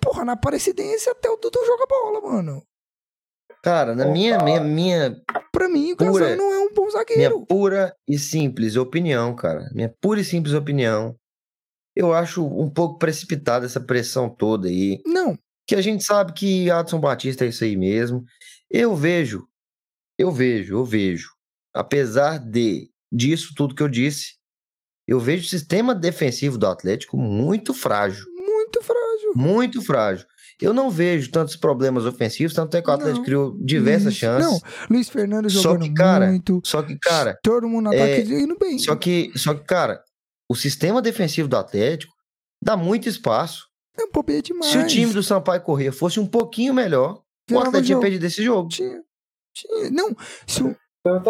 Porra, 0.01 0.23
na 0.23 0.33
Aparecidense 0.33 1.09
até 1.09 1.27
o 1.29 1.37
Dudu 1.37 1.59
joga 1.65 1.85
bola, 1.87 2.21
mano. 2.21 2.63
Cara, 3.63 3.95
na 3.95 4.05
minha, 4.05 4.37
minha, 4.43 4.61
minha, 4.61 5.21
Pra 5.51 5.67
mim, 5.67 5.91
o 5.93 5.97
Pura- 5.97 6.35
não 6.37 6.53
é 6.53 6.59
um 6.59 6.71
bom 6.73 6.83
minha 6.83 6.91
zagueiro. 6.91 7.45
pura 7.45 7.93
e 8.07 8.17
simples 8.17 8.75
opinião, 8.77 9.35
cara. 9.35 9.67
Minha 9.73 9.93
pura 9.99 10.21
e 10.21 10.23
simples 10.23 10.53
opinião. 10.53 11.15
Eu 11.95 12.13
acho 12.13 12.45
um 12.45 12.69
pouco 12.69 12.97
precipitada 12.99 13.65
essa 13.65 13.81
pressão 13.81 14.29
toda 14.29 14.67
aí. 14.69 15.01
Não, 15.05 15.37
Que 15.69 15.75
a 15.75 15.81
gente 15.81 16.03
sabe 16.03 16.33
que 16.33 16.71
Adson 16.71 16.99
Batista 16.99 17.45
é 17.45 17.49
isso 17.49 17.63
aí 17.63 17.77
mesmo. 17.77 18.25
Eu 18.71 18.95
vejo, 18.95 19.47
eu 20.17 20.31
vejo, 20.31 20.73
eu 20.77 20.83
vejo. 20.83 21.29
Apesar 21.71 22.39
de 22.39 22.89
disso 23.11 23.53
tudo 23.55 23.75
que 23.75 23.83
eu 23.83 23.87
disse, 23.87 24.33
eu 25.07 25.19
vejo 25.19 25.45
o 25.45 25.47
sistema 25.47 25.93
defensivo 25.93 26.57
do 26.57 26.65
Atlético 26.65 27.15
muito 27.17 27.71
frágil. 27.71 28.25
muito 28.35 28.81
frágil. 28.81 29.31
Muito 29.35 29.81
frágil. 29.83 30.25
Eu 30.59 30.73
não 30.73 30.89
vejo 30.89 31.29
tantos 31.29 31.55
problemas 31.55 32.03
ofensivos, 32.07 32.55
tanto 32.55 32.75
é 32.75 32.81
que 32.81 32.89
o 32.89 32.93
Atlético 32.93 33.19
Não. 33.19 33.25
criou 33.25 33.57
diversas 33.63 34.13
Isso. 34.13 34.21
chances. 34.21 34.51
Não, 34.51 34.59
Luiz 34.89 35.07
Fernando 35.07 35.51
Só 35.51 35.61
jogando 35.61 35.83
que, 35.83 35.93
cara, 35.93 36.27
muito. 36.29 36.61
Só 36.65 36.81
que, 36.81 36.97
cara, 36.97 37.37
Todo 37.43 37.69
mundo 37.69 37.91
no 37.91 37.93
é, 37.93 38.13
ataque 38.15 38.33
indo 38.33 38.57
bem. 38.57 38.79
só 38.79 38.95
que, 38.95 39.31
só 39.35 39.53
que, 39.53 39.65
cara, 39.65 40.03
o 40.49 40.55
sistema 40.55 40.99
defensivo 40.99 41.47
do 41.47 41.57
Atlético 41.57 42.11
dá 42.59 42.75
muito 42.75 43.07
espaço. 43.07 43.68
É 43.99 44.03
um 44.05 44.11
bobeira 44.11 44.41
demais. 44.41 44.71
Se 44.71 44.77
o 44.77 44.87
time 44.87 45.11
do 45.13 45.21
Sampaio 45.21 45.61
Corrêa 45.61 45.91
fosse 45.91 46.19
um 46.19 46.25
pouquinho 46.27 46.73
melhor, 46.73 47.21
o 47.51 47.57
Atlético 47.57 47.71
tinha 47.83 47.83
jogo. 47.95 48.01
perdido 48.01 48.25
esse 48.25 48.43
jogo. 48.43 48.69
Tinha, 48.69 49.01
tinha. 49.53 49.89
Não, 49.91 50.15
se 50.47 50.63
o, 50.63 50.75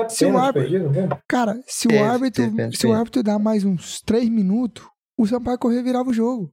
Se 0.10 0.26
o 0.26 0.38
árbitro- 0.38 0.70
perdido, 0.92 1.18
cara, 1.28 1.60
se 1.68 1.88
o 1.88 2.04
árbitro, 2.04 2.44
se 2.76 2.88
o 2.88 2.94
árbitro 2.94 3.24
dá 3.24 3.40
mais 3.40 3.64
uns 3.64 4.02
três 4.02 4.28
minutos, 4.30 4.84
o 5.18 5.26
Sampaio 5.26 5.58
Correr 5.58 5.82
virava 5.84 6.10
o 6.10 6.14
jogo. 6.14 6.52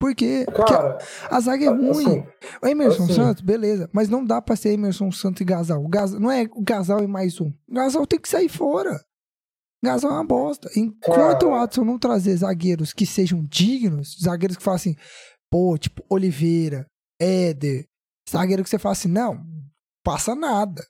Por 0.00 0.14
quê? 0.14 0.44
Porque 0.46 0.62
Cara, 0.72 0.96
a 1.28 1.40
zaga 1.40 1.64
é 1.64 1.68
ruim. 1.70 1.90
assim, 1.90 2.24
o 2.62 2.66
Emerson 2.68 3.02
assim- 3.04 3.14
Santos, 3.14 3.42
beleza. 3.42 3.90
Mas 3.92 4.08
não 4.08 4.24
dá 4.24 4.40
pra 4.40 4.54
ser 4.54 4.70
Emerson 4.70 5.10
Santos 5.10 5.40
e 5.40 5.44
Gasal 5.44 5.82
não 6.20 6.30
é 6.30 6.44
o 6.52 6.62
Gasal 6.62 7.02
e 7.02 7.08
mais 7.08 7.40
um. 7.40 7.48
O 7.68 7.74
Gasal 7.74 8.06
tem 8.06 8.18
que 8.20 8.28
sair 8.28 8.48
fora. 8.48 9.04
Gasal 9.82 10.10
é 10.10 10.14
uma 10.14 10.24
bosta. 10.26 10.68
Enquanto 10.76 11.46
o 11.46 11.50
Watson 11.50 11.84
não 11.84 11.98
trazer 11.98 12.36
zagueiros 12.36 12.92
que 12.92 13.06
sejam 13.06 13.44
dignos, 13.44 14.16
zagueiros 14.20 14.56
que 14.56 14.62
façam 14.62 14.92
assim, 14.92 15.00
pô, 15.50 15.78
tipo 15.78 16.04
Oliveira, 16.08 16.86
Éder, 17.20 17.86
zagueiro 18.28 18.64
que 18.64 18.70
você 18.70 18.78
fala 18.78 18.92
assim, 18.92 19.08
não, 19.08 19.44
passa 20.04 20.34
nada. 20.34 20.84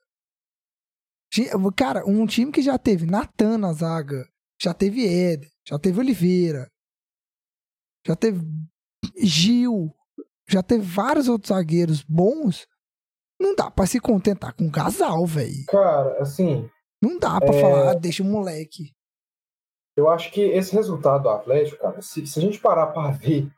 Cara, 1.76 2.02
um 2.06 2.26
time 2.26 2.50
que 2.50 2.62
já 2.62 2.78
teve 2.78 3.04
Natan 3.04 3.58
na 3.58 3.72
zaga, 3.72 4.26
já 4.60 4.72
teve 4.72 5.06
Éder, 5.06 5.50
já 5.66 5.78
teve 5.78 6.00
Oliveira, 6.00 6.70
já 8.06 8.16
teve 8.16 8.40
Gil, 9.22 9.94
já 10.48 10.62
teve 10.62 10.82
vários 10.82 11.28
outros 11.28 11.50
zagueiros 11.50 12.02
bons. 12.02 12.66
Não 13.40 13.54
dá 13.54 13.70
pra 13.70 13.86
se 13.86 14.00
contentar 14.00 14.54
com 14.54 14.70
Gasal, 14.70 15.24
velho. 15.26 15.64
cara, 15.68 16.20
assim, 16.22 16.68
Não 17.02 17.18
dá 17.18 17.38
pra 17.40 17.54
É. 17.54 17.60
falar, 17.60 17.90
ah, 17.90 17.94
deixa 17.94 18.22
o 18.22 18.26
moleque. 18.26 18.92
eu 19.96 20.08
acho 20.08 20.30
que 20.30 20.40
esse 20.42 20.72
resultado 20.76 21.24
do 21.24 21.28
Atlético, 21.28 21.80
cara, 21.82 22.00
se, 22.00 22.24
se 22.24 22.38
a 22.38 22.42
gente 22.42 22.60
parar 22.60 22.86
pra 22.88 23.10
ver, 23.10 23.46
se 23.46 23.50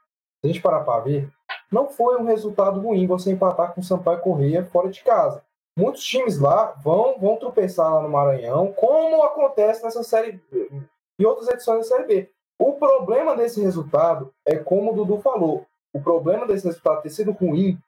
a 0.45 0.47
gente 0.47 0.63
parar 0.63 0.81
pra 0.85 0.99
ver, 1.01 1.31
não 1.71 1.91
foi 1.91 2.17
um 2.17 2.25
resultado 2.25 2.81
ruim 2.81 3.07
você 3.07 3.31
empatar 3.31 3.75
com 3.75 3.83
o 3.83 3.85
Sampaio 3.85 4.21
Correia 4.23 4.65
fora 4.65 4.89
de 4.89 5.03
casa. 5.05 5.45
Muitos 5.79 6.03
times 6.03 6.39
lá 6.39 6.73
vão, 6.83 7.19
vão 7.19 7.37
tropeçar 7.37 7.93
lá 7.95 8.01
no 8.03 8.09
Maranhão, 8.09 8.73
como 8.73 9.23
acontece 9.23 9.83
nessa 9.83 10.03
série 10.03 10.33
B, 10.51 10.71
e 11.19 11.27
outras 11.27 11.49
edições 11.49 11.81
da 11.89 11.97
série 11.97 12.07
B. 12.07 12.31
O 12.59 12.73
problema 12.75 13.37
desse 13.37 13.61
resultado 13.61 14.33
é 14.47 14.57
como 14.57 14.93
o 14.93 14.95
Dudu 14.95 15.21
falou. 15.21 15.67
O 15.93 16.01
problema 16.01 16.47
desse 16.47 16.67
resultado 16.67 17.03
ter 17.03 17.11
sido 17.11 17.33
ruim 17.33 17.79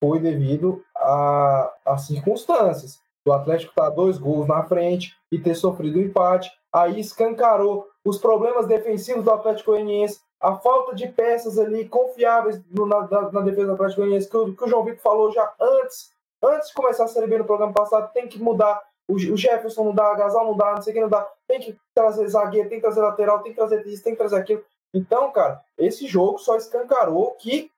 foi 0.00 0.20
devido 0.20 0.84
a- 0.96 1.72
às 1.84 2.02
circunstâncias. 2.06 3.00
O 3.26 3.32
Atlético 3.32 3.74
tá 3.74 3.90
dois 3.90 4.18
gols 4.18 4.46
na 4.46 4.62
frente 4.62 5.14
e 5.32 5.38
ter 5.38 5.54
sofrido 5.56 5.98
um 5.98 6.02
empate. 6.02 6.50
Aí 6.72 7.00
escancarou 7.00 7.88
os 8.04 8.18
problemas 8.18 8.66
defensivos 8.66 9.24
do 9.24 9.32
Atlético 9.32 9.72
Goianiense, 9.72 10.20
a 10.40 10.54
falta 10.54 10.94
de 10.94 11.08
peças 11.08 11.58
ali 11.58 11.88
confiáveis 11.88 12.60
no- 12.70 12.86
na, 12.86 13.00
na- 13.32 13.40
defesa 13.40 13.66
do 13.68 13.72
Atlético 13.72 14.02
Goianiense, 14.02 14.30
que, 14.30 14.36
o- 14.36 14.54
que 14.54 14.64
o 14.64 14.68
João 14.68 14.84
Vitor 14.84 15.00
falou 15.00 15.32
já 15.32 15.52
antes, 15.60 16.12
antes 16.44 16.68
de 16.68 16.74
começar 16.74 17.04
a 17.04 17.08
Série 17.08 17.36
no 17.36 17.44
programa 17.44 17.72
passado, 17.72 18.12
tem 18.12 18.28
que 18.28 18.38
mudar. 18.40 18.80
O, 19.08 19.14
o 19.14 19.36
Jefferson 19.36 19.84
não 19.84 19.94
dá, 19.94 20.12
a 20.12 20.14
Gasal 20.14 20.44
não 20.44 20.56
dá, 20.56 20.74
não 20.74 20.82
sei 20.82 20.92
quem 20.92 21.02
não 21.02 21.08
dá. 21.08 21.26
Tem 21.48 21.58
que 21.58 21.76
trazer 21.94 22.28
zagueiro, 22.28 22.68
tem 22.68 22.78
que 22.78 22.84
trazer 22.84 23.00
lateral, 23.00 23.40
tem 23.42 23.52
que 23.52 23.58
trazer 23.58 23.84
isso, 23.86 24.04
tem 24.04 24.12
que 24.12 24.18
trazer 24.18 24.36
aquilo. 24.36 24.62
Então, 24.94 25.30
cara, 25.32 25.60
esse 25.78 26.06
jogo 26.06 26.38
só 26.38 26.56
escancarou 26.56 27.32
que 27.32 27.70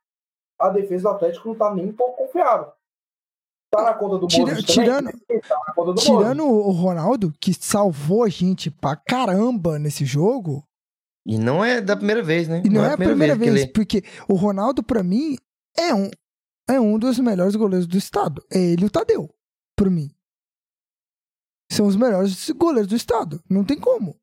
a 0.59 0.69
defesa 0.69 1.09
do 1.09 1.15
Atlético 1.15 1.49
não 1.49 1.55
tá 1.55 1.73
nem 1.75 1.87
um 1.87 1.93
pouco 1.93 2.17
confiável. 2.27 2.73
Tá 3.71 3.83
na 3.83 3.95
conta 3.95 4.19
do 4.19 4.27
Tira- 4.27 4.47
Modric 4.47 4.67
tirando- 4.73 5.11
também? 5.11 5.41
Tá 5.43 5.61
na 5.67 5.75
conta 5.75 5.93
do 5.93 6.01
Tirando 6.01 6.45
Modric. 6.47 6.69
o 6.69 6.71
Ronaldo, 6.71 7.33
que 7.39 7.53
salvou 7.53 8.25
a 8.25 8.29
gente 8.29 8.71
pra 8.71 8.97
caramba 8.97 9.79
nesse 9.79 10.05
jogo, 10.07 10.65
E 11.27 11.37
não 11.39 11.63
é 11.63 11.81
da 11.81 11.95
primeira 11.97 12.23
vez, 12.23 12.49
né? 12.49 12.63
e 12.65 12.71
não, 12.71 12.83
é 12.85 12.95
a 12.95 12.97
primeira 12.97 13.35
que 13.35 13.39
vez, 13.41 13.55
ele- 13.63 13.73
porque 13.73 14.03
o 14.29 14.35
Ronaldo, 14.35 14.83
pra 14.83 15.03
mim, 15.03 15.37
é 15.77 15.95
um, 15.95 16.11
é 16.69 16.81
um 16.81 16.99
dos 16.99 17.19
melhores 17.19 17.55
goleiros 17.57 17.87
do 17.87 17.99
estado. 17.99 18.43
É 18.51 18.59
ele 18.59 18.85
e 18.85 18.87
o 18.87 18.91
Tadeu, 18.91 19.29
pra 19.77 19.91
mim. 19.91 20.11
São 21.71 21.87
os 21.87 21.97
melhores 21.97 22.49
goleiros 22.53 22.89
do 22.89 22.97
estado. 22.97 23.43
Não 23.49 23.63
tem 23.63 23.79
como. 23.79 24.17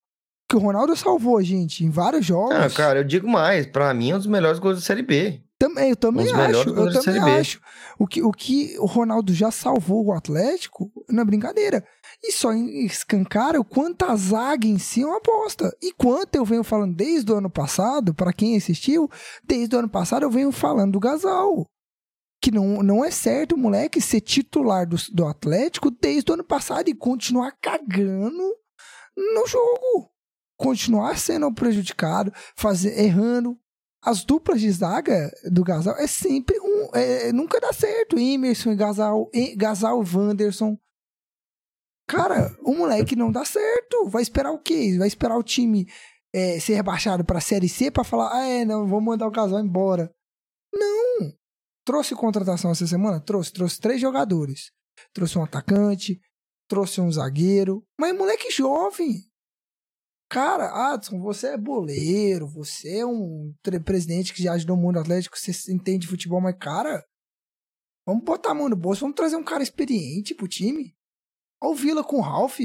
Porque 0.47 0.59
o 0.63 0.65
Ronaldo 0.65 0.95
salvou 0.95 1.37
a 1.37 1.43
gente 1.43 1.83
em 1.85 1.89
vários 1.91 2.25
jogos. 2.25 2.55
Ah, 2.55 2.69
cara, 2.69 2.99
eu 2.99 3.03
digo 3.03 3.27
mais. 3.27 3.67
Pra 3.67 3.93
mim, 3.93 4.09
é 4.11 4.15
um 4.15 4.17
dos 4.17 4.25
melhores 4.27 4.57
gols 4.59 4.77
da 4.77 4.81
Série 4.81 5.03
B. 5.03 5.43
Também, 5.57 5.89
eu 5.89 5.95
também 5.95 6.31
acho. 6.31 6.69
Eu 6.69 7.01
também 7.01 7.21
acho. 7.39 7.61
O 7.97 8.05
que, 8.05 8.21
o 8.21 8.31
que 8.31 8.77
o 8.77 8.85
Ronaldo 8.85 9.33
já 9.33 9.51
salvou 9.51 10.05
o 10.05 10.13
Atlético, 10.13 10.91
na 11.09 11.23
brincadeira. 11.23 11.85
E 12.21 12.31
só 12.31 12.51
escancara 12.53 13.59
o 13.59 13.65
quanto 13.65 14.03
a 14.03 14.15
zaga 14.15 14.67
em 14.67 14.77
si 14.77 15.01
é 15.01 15.05
uma 15.05 15.17
aposta. 15.17 15.75
E 15.81 15.93
quanto 15.93 16.35
eu 16.35 16.43
venho 16.43 16.63
falando 16.63 16.95
desde 16.95 17.31
o 17.31 17.35
ano 17.35 17.49
passado, 17.49 18.13
pra 18.13 18.33
quem 18.33 18.57
assistiu, 18.57 19.09
desde 19.43 19.75
o 19.75 19.79
ano 19.79 19.89
passado 19.89 20.23
eu 20.23 20.29
venho 20.29 20.51
falando 20.51 20.93
do 20.93 20.99
Gasal. 20.99 21.65
Que 22.41 22.51
não, 22.51 22.83
não 22.83 23.03
é 23.03 23.09
certo 23.09 23.55
o 23.55 23.57
moleque 23.57 24.01
ser 24.01 24.21
titular 24.21 24.85
do, 24.85 24.97
do 25.13 25.25
Atlético 25.25 25.89
desde 25.89 26.31
o 26.31 26.33
ano 26.33 26.43
passado 26.43 26.89
e 26.89 26.93
continuar 26.93 27.53
cagando 27.61 28.43
no 29.15 29.47
jogo. 29.47 30.11
Continuar 30.57 31.17
sendo 31.17 31.53
prejudicado, 31.53 32.31
fazer, 32.55 32.97
errando, 32.99 33.57
as 34.05 34.23
duplas 34.23 34.61
de 34.61 34.71
zaga 34.71 35.31
do 35.51 35.63
Gasal 35.63 35.95
é 35.97 36.07
sempre 36.07 36.57
um. 36.59 36.89
é- 36.93 37.31
nunca 37.33 37.59
dá 37.59 37.73
certo. 37.73 38.17
Emerson 38.19 38.71
e 38.71 38.75
Gasal, 38.75 39.29
e- 39.33 39.55
Gasal 39.55 39.99
Wanderson. 39.99 40.77
Cara, 42.07 42.55
o 42.61 42.73
moleque 42.75 43.15
não 43.15 43.31
dá 43.31 43.43
certo. 43.43 44.07
Vai 44.09 44.21
esperar 44.21 44.51
o 44.51 44.59
quê? 44.59 44.95
Vai 44.97 45.07
esperar 45.07 45.37
o 45.37 45.43
time 45.43 45.87
é, 46.33 46.59
ser 46.59 46.75
rebaixado 46.75 47.25
pra 47.25 47.41
Série 47.41 47.67
C 47.69 47.89
pra 47.89 48.03
falar: 48.03 48.31
ah, 48.33 48.45
é, 48.45 48.63
não, 48.63 48.87
vamos 48.87 49.05
mandar 49.05 49.27
o 49.27 49.31
Gasal 49.31 49.59
embora. 49.59 50.11
Não. 50.73 51.33
Trouxe 51.85 52.15
contratação 52.15 52.71
essa 52.71 52.85
semana? 52.85 53.19
Trouxe. 53.19 53.51
Trouxe 53.53 53.79
três 53.79 53.99
jogadores. 54.01 54.71
Trouxe 55.13 55.37
um 55.37 55.43
atacante, 55.43 56.19
trouxe 56.69 57.01
um 57.01 57.11
zagueiro. 57.11 57.83
Mas 57.99 58.15
moleque 58.15 58.51
jovem. 58.51 59.23
Cara, 60.29 60.93
Adson, 60.93 61.19
você 61.19 61.49
é 61.49 61.57
boleiro, 61.57 62.47
você 62.47 62.99
é 62.99 63.05
um 63.05 63.53
presidente 63.83 64.33
que 64.33 64.41
já 64.43 64.53
ajudou 64.53 64.75
o 64.75 64.79
mundo 64.79 64.99
atlético, 64.99 65.37
você 65.37 65.51
entende 65.71 65.99
de 65.99 66.07
futebol, 66.07 66.41
mas, 66.41 66.55
cara, 66.59 67.05
vamos 68.07 68.23
botar 68.23 68.51
a 68.51 68.53
mão 68.55 68.67
no 68.67 68.75
bolso, 68.75 69.01
vamos 69.01 69.15
trazer 69.15 69.35
um 69.35 69.43
cara 69.43 69.61
experiente 69.61 70.33
pro 70.33 70.47
time. 70.47 70.95
Olha 71.61 71.71
o 71.71 71.75
Vila 71.75 72.03
com 72.03 72.17
o 72.17 72.21
Ralph, 72.21 72.57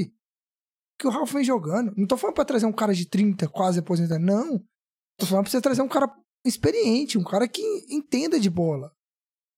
que 0.99 1.07
o 1.07 1.09
Ralph 1.09 1.31
vem 1.33 1.43
jogando. 1.43 1.93
Não 1.95 2.07
tô 2.07 2.17
falando 2.17 2.35
pra 2.35 2.45
trazer 2.45 2.65
um 2.65 2.73
cara 2.73 2.93
de 2.93 3.05
30, 3.07 3.47
quase 3.47 3.79
aposentado, 3.79 4.19
não. 4.23 4.59
Tô 5.19 5.25
falando 5.27 5.43
pra 5.43 5.51
você 5.51 5.61
trazer 5.61 5.81
um 5.83 5.87
cara 5.87 6.11
experiente, 6.43 7.17
um 7.17 7.23
cara 7.23 7.47
que 7.47 7.61
entenda 7.89 8.39
de 8.39 8.49
bola. 8.49 8.91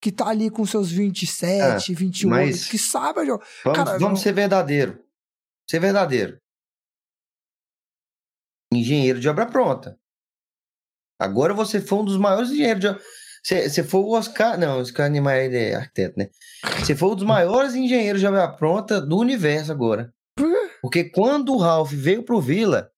Que 0.01 0.11
tá 0.11 0.27
ali 0.27 0.49
com 0.49 0.65
seus 0.65 0.91
27, 0.91 1.93
28, 1.93 2.29
mas- 2.29 2.67
que 2.67 2.77
sabe 2.77 3.25
jogar. 3.25 3.45
Vamos, 3.63 3.77
Cara, 3.77 3.91
vamos 3.97 4.01
não- 4.01 4.15
ser 4.17 4.33
verdadeiro. 4.33 5.01
Ser 5.69 5.79
verdadeiro. 5.79 6.37
Engenheiro 8.77 9.19
de 9.19 9.29
obra 9.29 9.45
pronta. 9.45 9.97
Agora 11.19 11.53
você 11.53 11.79
foi 11.79 11.99
um 11.99 12.05
dos 12.05 12.17
maiores 12.17 12.51
engenheiros 12.51 12.81
de 12.81 12.87
obra. 12.87 13.01
Você, 13.43 13.69
você 13.69 13.83
foi 13.83 14.01
o 14.01 14.11
Oscar. 14.11 14.57
Não, 14.57 14.77
o 14.77 14.81
Oscar 14.81 15.09
Niemeyer 15.09 15.53
é 15.53 15.75
arquiteto, 15.75 16.17
né? 16.17 16.29
Você 16.79 16.95
foi 16.95 17.09
um 17.09 17.15
dos 17.15 17.25
maiores 17.25 17.75
engenheiros 17.75 18.21
de 18.21 18.27
obra 18.27 18.47
pronta 18.47 19.01
do 19.01 19.17
universo 19.17 19.71
agora. 19.71 20.13
Porque 20.81 21.05
quando 21.05 21.53
o 21.53 21.57
Ralph 21.57 21.91
veio 21.91 22.23
pro 22.23 22.41
Vila, 22.41 22.91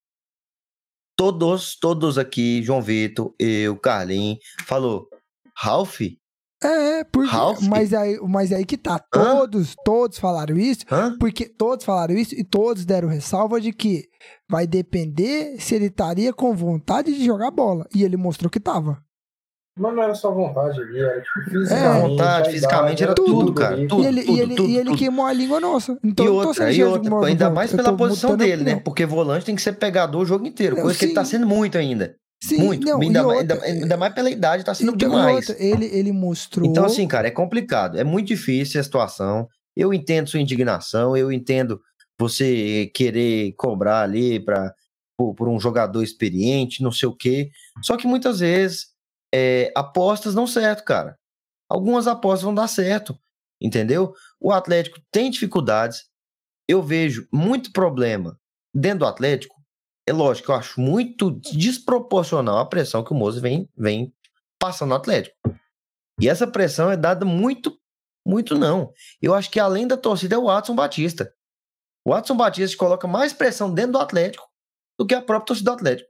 todos, 1.15 1.78
todos 1.80 2.17
aqui, 2.17 2.63
João 2.63 2.82
Vitor, 2.82 3.34
eu, 3.39 3.78
Carlinhos, 3.78 4.39
falou: 4.65 5.07
Ralph? 5.55 6.01
É, 6.66 7.03
porque, 7.05 7.30
Ralph? 7.30 7.61
mas 7.61 7.93
aí, 7.93 8.20
mas 8.28 8.51
aí 8.51 8.66
que 8.66 8.78
tá. 8.78 8.95
Hã? 9.13 9.24
Todos, 9.24 9.76
todos 9.86 10.18
falaram 10.18 10.57
isso, 10.57 10.86
Hã? 10.91 11.16
porque 11.20 11.45
todos 11.47 11.86
falaram 11.86 12.13
isso 12.16 12.34
e 12.36 12.43
todos 12.43 12.86
deram 12.86 13.07
ressalva 13.07 13.59
de 13.61 13.72
que 13.72 14.03
vai 14.49 14.66
depender 14.68 15.57
se 15.59 15.76
ele 15.76 15.86
estaria 15.86 16.34
com 16.34 16.53
vontade 16.55 17.13
de 17.13 17.26
jogar 17.26 17.51
bola. 17.51 17.86
E 17.93 18.03
ele 18.03 18.18
mostrou 18.18 18.49
que 18.49 18.59
tava. 18.59 18.97
Mas 19.78 19.93
não 19.93 20.03
era 20.03 20.16
só 20.16 20.32
vontade 20.34 20.80
ali, 20.82 20.97
era 20.99 21.22
tipo, 21.22 21.39
É, 21.39 21.49
fisicamente. 21.51 22.09
vontade, 22.09 22.47
a 22.47 22.51
fisicamente, 22.53 23.03
era 23.03 23.11
idade, 23.11 23.28
tudo, 23.30 23.53
cara, 23.53 23.88
tudo. 23.89 24.03
e 24.03 24.05
ele, 24.07 24.22
e 24.22 24.39
ele, 24.39 24.55
tudo, 24.55 24.70
e 24.70 24.78
ele 24.78 24.86
tudo. 24.86 24.97
queimou 24.97 25.26
a 25.26 25.34
língua 25.34 25.59
nossa. 25.59 25.97
Então, 26.01 26.26
E 26.26 26.30
eu 26.30 26.34
não 26.34 26.41
tô 26.43 26.47
outra, 26.47 26.63
sendo 26.63 26.72
e 26.72 26.76
cheio 26.76 26.99
de 27.01 27.09
outra, 27.11 27.28
ainda 27.28 27.49
mais 27.49 27.74
pela 27.74 27.91
posição 27.91 28.38
dele, 28.38 28.63
né? 28.63 28.76
Porque 28.78 29.05
volante 29.05 29.45
tem 29.45 29.53
que 29.53 29.61
ser 29.61 29.74
pegador 29.74 30.22
o 30.22 30.26
jogo 30.26 30.47
inteiro, 30.47 30.78
Não, 30.78 30.84
coisa 30.84 30.97
que 30.97 31.03
ele 31.05 31.13
tá 31.13 31.26
sendo 31.26 31.45
muito 31.45 31.78
ainda. 31.78 32.16
Sim, 32.44 32.58
muito. 32.58 32.86
não, 32.86 33.02
ainda, 33.02 33.24
mais- 33.24 33.40
outra, 33.42 33.64
ainda, 33.66 33.84
ainda 33.84 33.98
mais 33.98 34.14
pela 34.14 34.30
idade, 34.30 34.64
tá 34.64 34.74
sendo 34.74 34.96
demais. 34.96 35.50
outra, 35.50 35.64
ele, 35.64 35.86
ele 35.86 36.12
mostrou. 36.12 36.68
Então, 36.70 36.86
assim, 36.86 37.08
cara, 37.08 37.28
é 37.28 37.32
complicado. 37.32 37.98
É 37.98 38.04
muito 38.04 38.28
difícil 38.28 38.80
a 38.80 38.84
situação. 38.84 39.48
Eu 39.76 39.94
entendo 39.94 40.30
sua 40.30 40.40
indignação, 40.40 41.18
eu 41.18 41.32
entendo 41.32 41.82
você 42.20 42.90
querer 42.94 43.54
cobrar 43.58 44.02
ali 44.02 44.40
pra, 44.40 44.74
por, 45.18 45.34
por 45.34 45.48
um 45.50 45.60
jogador 45.60 46.04
experiente, 46.04 46.84
não 46.84 46.92
sei 46.92 47.10
o 47.10 47.16
quê. 47.16 47.50
Só 47.82 47.98
que 47.98 48.08
muitas 48.08 48.40
vezes 48.40 48.88
é, 49.34 49.72
apostas 49.76 50.34
não 50.36 50.48
certo, 50.48 50.84
cara. 50.84 51.18
Algumas 51.70 52.08
apostas 52.08 52.44
vão 52.44 52.54
dar 52.54 52.68
certo, 52.68 53.18
entendeu? 53.62 54.14
O 54.40 54.52
Atlético 54.52 55.00
tem 55.12 55.30
dificuldades. 55.32 56.04
Eu 56.70 56.82
vejo 56.82 57.28
muito 57.34 57.72
problema 57.72 58.38
dentro 58.74 59.00
do 59.00 59.06
Atlético. 59.06 59.55
É 60.08 60.14
lógico, 60.14 60.51
eu 60.51 60.56
acho 60.56 60.80
muito 60.80 61.32
desproporcional 61.32 62.60
a 62.60 62.66
pressão 62.66 63.03
que 63.03 63.12
o 63.12 63.16
Moza 63.16 63.41
vem, 63.41 63.68
vem 63.76 64.14
passando 64.60 64.89
no 64.89 64.95
Atlético. 64.95 65.36
E 66.22 66.30
essa 66.30 66.45
pressão 66.45 66.91
é 66.91 66.95
dada 66.97 67.26
muito, 67.26 67.78
muito 68.26 68.56
não. 68.56 68.93
Eu 69.22 69.34
acho 69.34 69.49
que 69.49 69.60
além 69.60 69.88
da 69.88 69.97
torcida 69.97 70.36
é 70.36 70.38
o 70.38 70.45
Watson 70.45 70.76
Batista. 70.76 71.34
O 72.06 72.12
Watson 72.12 72.38
Batista 72.38 72.78
coloca 72.78 73.08
mais 73.08 73.34
pressão 73.34 73.74
dentro 73.74 73.93
do 73.93 73.99
Atlético 73.99 74.47
do 74.97 75.06
que 75.06 75.16
a 75.16 75.22
própria 75.22 75.47
torcida 75.47 75.72
do 75.72 75.76
Atlético. 75.76 76.10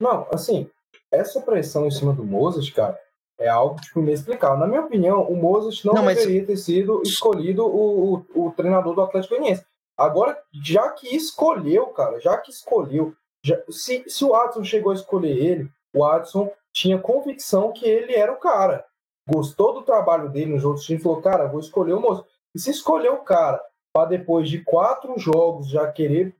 Não, 0.00 0.26
assim, 0.32 0.68
essa 1.10 1.40
pressão 1.40 1.86
em 1.86 1.90
cima 1.90 2.12
do 2.12 2.24
Mozart, 2.24 2.72
cara, 2.74 2.98
é 3.38 3.48
algo 3.48 3.80
tipo, 3.80 4.00
inexplicável. 4.00 4.58
Na 4.58 4.66
minha 4.66 4.80
opinião, 4.82 5.22
o 5.22 5.36
Mozart 5.36 5.84
não, 5.84 5.94
Não, 5.94 6.04
mas- 6.04 6.18
deveria 6.18 6.44
ter 6.44 6.56
sido 6.56 7.00
escolhido 7.02 7.64
o, 7.64 8.14
o, 8.34 8.46
o 8.46 8.52
treinador 8.52 8.94
do 8.94 9.02
Atlético 9.02 9.34
Goianiense. 9.36 9.64
Agora, 9.96 10.40
já 10.52 10.88
que 10.90 11.14
escolheu, 11.14 11.88
cara, 11.88 12.18
já 12.20 12.36
que 12.38 12.50
escolheu, 12.50 13.14
já- 13.44 13.60
se, 13.70 14.04
se 14.08 14.24
o 14.24 14.34
Adson 14.34 14.64
chegou 14.64 14.92
a 14.92 14.94
escolher 14.94 15.36
ele, 15.36 15.70
o 15.94 16.04
Adson 16.04 16.50
tinha 16.72 16.98
convicção 16.98 17.72
que 17.72 17.84
ele 17.86 18.14
era 18.14 18.32
o 18.32 18.38
cara. 18.38 18.84
Gostou 19.28 19.74
do 19.74 19.82
trabalho 19.82 20.28
dele 20.28 20.52
nos 20.54 20.64
outros 20.64 20.84
times, 20.84 21.02
falou, 21.02 21.20
cara, 21.22 21.46
vou 21.46 21.60
escolher 21.60 21.92
o 21.92 22.00
Mozart. 22.00 22.26
E 22.54 22.58
se 22.58 22.70
escolher 22.70 23.10
o 23.10 23.18
cara 23.22 23.62
para 23.92 24.08
depois 24.08 24.48
de 24.48 24.62
quatro 24.64 25.18
jogos 25.18 25.68
já 25.68 25.90
querer 25.90 26.34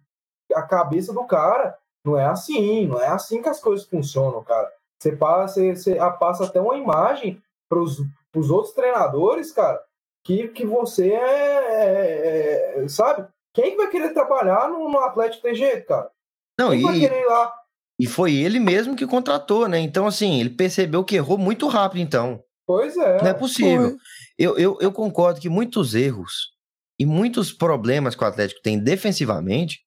a 0.55 0.63
cabeça 0.63 1.13
do 1.13 1.25
cara, 1.25 1.79
não 2.05 2.19
é 2.19 2.25
assim, 2.25 2.87
não 2.87 3.01
é 3.01 3.07
assim 3.09 3.41
que 3.43 3.49
as 3.49 3.61
coisas 3.61 3.87
funcionam, 3.87 4.43
cara. 4.43 4.71
Você 5.01 5.15
passa, 5.17 5.61
você, 5.61 5.77
você 5.77 5.97
passa 6.19 6.45
até 6.45 6.61
uma 6.61 6.77
imagem 6.77 7.43
para 7.69 7.79
os 7.81 8.51
outros 8.51 8.75
treinadores, 8.75 9.53
cara, 9.53 9.83
que, 10.25 10.49
que 10.49 10.65
você 10.67 11.13
é, 11.13 12.75
é- 12.77 12.85
é- 12.85 12.89
Sabe? 12.89 13.27
Quem 13.55 13.73
que 13.73 13.77
vai 13.77 13.89
querer 13.89 14.13
trabalhar 14.15 14.69
no, 14.69 14.89
no 14.89 14.99
Atlético 15.01 15.43
tem 15.43 15.55
jeito, 15.55 15.87
cara? 15.87 16.11
Não, 16.59 16.71
Quem 16.71 16.83
vai 16.83 16.97
e, 16.97 17.01
querer 17.01 17.21
ir 17.21 17.27
lá? 17.27 17.53
e 18.01 18.07
foi 18.07 18.35
ele 18.35 18.59
mesmo 18.59 18.97
que 18.97 19.07
contratou, 19.07 19.69
né? 19.69 19.79
Então, 19.79 20.07
assim, 20.07 20.41
ele 20.41 20.51
percebeu 20.51 21.05
que 21.05 21.17
errou 21.17 21.37
muito 21.39 21.67
rápido, 21.69 22.01
então. 22.01 22.43
Pois 22.67 22.97
é. 22.97 23.19
Não 23.23 23.29
é 23.29 23.35
possível. 23.35 23.97
Eu, 24.39 24.57
eu, 24.59 24.79
eu 24.81 24.93
concordo 24.93 25.41
que 25.41 25.49
muitos 25.49 25.95
erros 25.95 26.53
e 26.99 27.05
muitos 27.05 27.53
problemas 27.53 28.15
que 28.15 28.23
o 28.23 28.27
Atlético 28.27 28.63
tem 28.63 28.79
defensivamente 28.79 29.81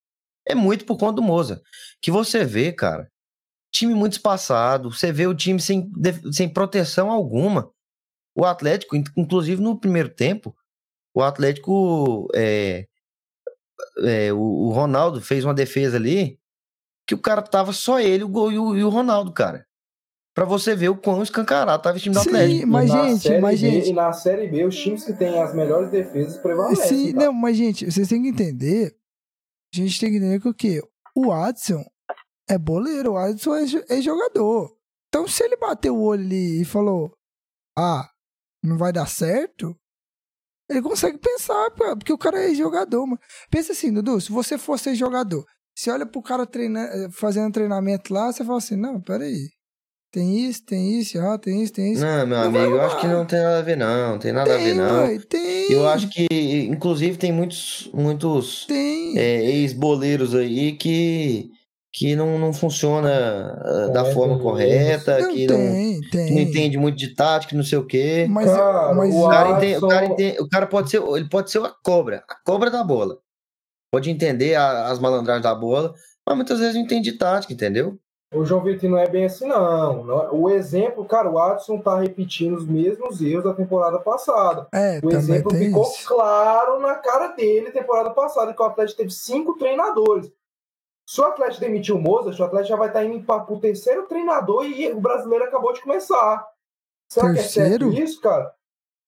é 0.47 0.53
muito 0.53 0.85
por 0.85 0.97
conta 0.97 1.13
do 1.13 1.21
Moza. 1.23 1.61
Que 2.01 2.11
você 2.11 2.43
vê, 2.43 2.71
cara, 2.71 3.09
time 3.73 3.93
muito 3.93 4.13
espaçado, 4.13 4.91
você 4.91 5.11
vê 5.11 5.25
o 5.25 5.33
time 5.33 5.59
sem, 5.59 5.89
sem 6.31 6.47
proteção 6.47 7.09
alguma. 7.09 7.71
O 8.37 8.45
Atlético, 8.45 8.95
in- 8.95 9.03
inclusive 9.17 9.61
no 9.61 9.79
primeiro 9.79 10.09
tempo, 10.09 10.55
o 11.15 11.21
Atlético. 11.23 12.27
é, 12.35 12.85
é, 14.03 14.31
o, 14.33 14.37
o 14.39 14.71
Ronaldo 14.71 15.21
fez 15.21 15.43
uma 15.43 15.53
defesa 15.53 15.97
ali 15.97 16.39
que 17.07 17.13
o 17.15 17.21
cara 17.21 17.41
tava 17.41 17.71
só 17.73 17.99
ele 17.99 18.23
o 18.23 18.27
gol, 18.29 18.51
e, 18.51 18.57
o, 18.57 18.75
e 18.75 18.83
o 18.83 18.89
Ronaldo, 18.89 19.31
cara. 19.31 19.65
Pra 20.33 20.43
você 20.43 20.75
ver 20.75 20.89
o 20.89 20.97
quão 20.97 21.23
escancarado 21.23 21.81
tava 21.81 21.95
esse 21.95 22.03
time 22.03 22.15
do 22.15 22.21
Sim, 22.21 22.29
Atlético. 22.29 22.67
Mas 22.67 22.89
na 22.89 23.07
gente, 23.07 23.21
Série 23.21 23.41
mas 23.41 23.61
B- 23.61 23.71
gente. 23.71 23.89
E 23.89 23.93
na 23.93 24.11
Série 24.11 24.47
B, 24.49 24.65
os 24.65 24.75
times 24.75 25.05
que 25.05 25.13
têm 25.13 25.39
as 25.41 25.53
melhores 25.55 25.89
defesas 25.89 26.37
prevalecem. 26.37 26.85
Sim, 26.87 27.13
cara. 27.13 27.25
não, 27.27 27.33
mas 27.33 27.55
gente, 27.55 27.89
vocês 27.89 28.07
têm 28.09 28.21
que 28.21 28.29
entender. 28.29 28.97
A 29.73 29.77
gente 29.77 29.99
tem 29.99 30.09
que 30.11 30.17
entender 30.17 30.41
que 30.41 30.49
o 30.49 30.53
quê? 30.53 30.81
O 31.15 31.31
Adson 31.31 31.83
é 32.49 32.57
boleiro, 32.57 33.13
o 33.13 33.17
Adson 33.17 33.55
é, 33.55 33.63
é 33.89 34.01
jogador. 34.01 34.75
Então, 35.07 35.25
se 35.27 35.43
ele 35.43 35.55
bateu 35.55 35.95
o 35.95 36.03
olho 36.03 36.25
ali 36.25 36.61
e 36.61 36.65
falou: 36.65 37.15
Ah, 37.77 38.09
não 38.61 38.77
vai 38.77 38.91
dar 38.91 39.07
certo, 39.07 39.73
ele 40.69 40.81
consegue 40.81 41.17
pensar, 41.17 41.71
porque 41.71 42.13
o 42.13 42.17
cara 42.17 42.43
é 42.43 42.53
jogador, 42.53 43.05
mano. 43.05 43.19
Pensa 43.49 43.71
assim, 43.71 43.93
Dudu, 43.93 44.19
se 44.19 44.31
você 44.31 44.57
fosse 44.57 44.95
jogador, 44.95 45.45
você 45.75 45.91
olha 45.91 46.05
pro 46.05 46.21
cara 46.21 46.45
treinando, 46.45 47.11
fazendo 47.11 47.51
treinamento 47.53 48.13
lá, 48.13 48.31
você 48.31 48.43
fala 48.43 48.57
assim: 48.57 48.75
Não, 48.75 49.01
peraí. 49.01 49.49
Tem 50.11 50.47
isso, 50.47 50.63
tem 50.65 50.97
isso, 50.97 51.19
ah, 51.19 51.37
tem 51.37 51.61
isso, 51.61 51.73
tem 51.73 51.91
isso. 51.91 52.01
Não, 52.01 52.25
meu 52.25 52.37
Não 52.37 52.43
amigo, 52.45 52.75
eu 52.75 52.81
acho 52.81 53.01
que 53.01 53.05
não 53.07 53.25
tem 53.25 53.37
nada 53.41 53.59
a 53.59 53.61
ver, 53.61 53.75
não. 53.75 54.17
Tem 54.17 54.31
nada 54.31 54.55
a 54.55 54.57
ver, 54.57 54.63
tem, 54.63 54.73
não. 54.75 55.03
ué, 55.03 55.19
tem. 55.19 55.71
Eu 55.73 55.89
acho 55.89 56.07
que, 56.07 56.25
inclusive, 56.71 57.17
tem 57.17 57.33
muitos, 57.33 57.89
muitos 57.93 58.65
Tem. 58.65 59.17
é, 59.17 59.43
ex-boleiros 59.43 60.33
aí 60.33 60.71
que, 60.77 61.49
que 61.97 62.13
não, 62.13 62.37
não 62.37 62.51
funciona 62.51 63.09
ah, 63.63 63.87
da 63.87 64.03
forma 64.03 64.37
correta, 64.37 65.17
Não, 65.19 65.33
que 65.33 65.47
não, 65.47 65.55
tem, 65.55 66.01
tem. 66.11 66.25
que 66.27 66.33
não 66.33 66.41
entende 66.41 66.77
muito 66.77 66.97
de 66.97 67.15
tática, 67.15 67.55
não 67.55 67.63
sei 67.63 67.77
o 67.77 67.85
quê. 67.85 68.27
Mas, 68.29 68.51
Cara, 68.51 68.93
mas 68.93 69.15
o 69.15 69.29
cara, 69.29 69.49
Adson- 69.49 69.55
entende, 69.57 69.77
o, 69.85 69.87
cara 69.87 70.05
entende- 70.05 70.41
o 70.41 70.49
cara 70.49 70.67
pode 70.67 70.89
ser, 70.89 71.01
ele 71.01 71.29
pode 71.29 71.49
ser 71.51 71.59
a 71.63 71.69
cobra, 71.83 72.21
a 72.27 72.35
cobra 72.45 72.69
da 72.69 72.83
bola. 72.83 73.17
Pode 73.89 74.09
entender 74.11 74.55
a- 74.55 74.87
as 74.89 74.99
malandragens 74.99 75.43
da 75.43 75.55
bola, 75.55 75.93
mas 76.27 76.35
muitas 76.35 76.59
vezes 76.59 76.75
não 76.75 76.81
entende 76.81 77.11
de 77.11 77.17
tática, 77.17 77.53
entendeu? 77.53 77.97
O 78.33 78.43
João 78.43 78.61
Vitor 78.61 78.89
não 78.89 78.97
é 78.97 79.07
bem 79.07 79.23
assim, 79.23 79.47
não. 79.47 80.11
É- 80.21 80.29
O 80.31 80.49
exemplo, 80.49 81.05
cara, 81.05 81.29
o 81.31 81.39
Adson 81.39 81.77
tá 81.79 81.97
repetindo 81.97 82.57
os 82.57 82.67
mesmos 82.67 83.21
erros 83.21 83.45
da 83.45 83.53
temporada 83.53 83.99
passada. 83.99 84.67
é, 84.73 84.99
O 85.01 85.09
exemplo 85.11 85.49
tem 85.51 85.67
ficou 85.67 85.83
isso. 85.83 86.05
claro 86.05 86.77
na 86.81 86.95
cara 86.95 87.27
dele 87.29 87.71
temporada 87.71 88.09
passada, 88.09 88.53
que 88.53 88.61
o 88.61 88.65
Atlético 88.65 88.97
teve 88.97 89.11
cinco 89.11 89.57
treinadores. 89.57 90.29
Se 91.07 91.21
o 91.21 91.25
Atlético 91.25 91.61
demitir 91.61 91.95
o 91.95 91.99
Mozart, 92.01 92.39
o 92.39 92.43
Atlético 92.43 92.69
já 92.69 92.75
vai 92.75 92.87
estar 92.87 93.03
indo 93.03 93.23
para 93.25 93.43
o 93.51 93.59
terceiro 93.59 94.03
treinador 94.07 94.65
e 94.65 94.91
o 94.91 94.99
brasileiro 94.99 95.45
acabou 95.45 95.71
de 95.73 95.81
começar. 95.81 96.47
Será 97.07 97.27
que 97.31 97.39
é 97.39 97.41
Terceiro? 97.43 97.91
certo 97.91 98.03
isso, 98.03 98.19
cara? 98.21 98.53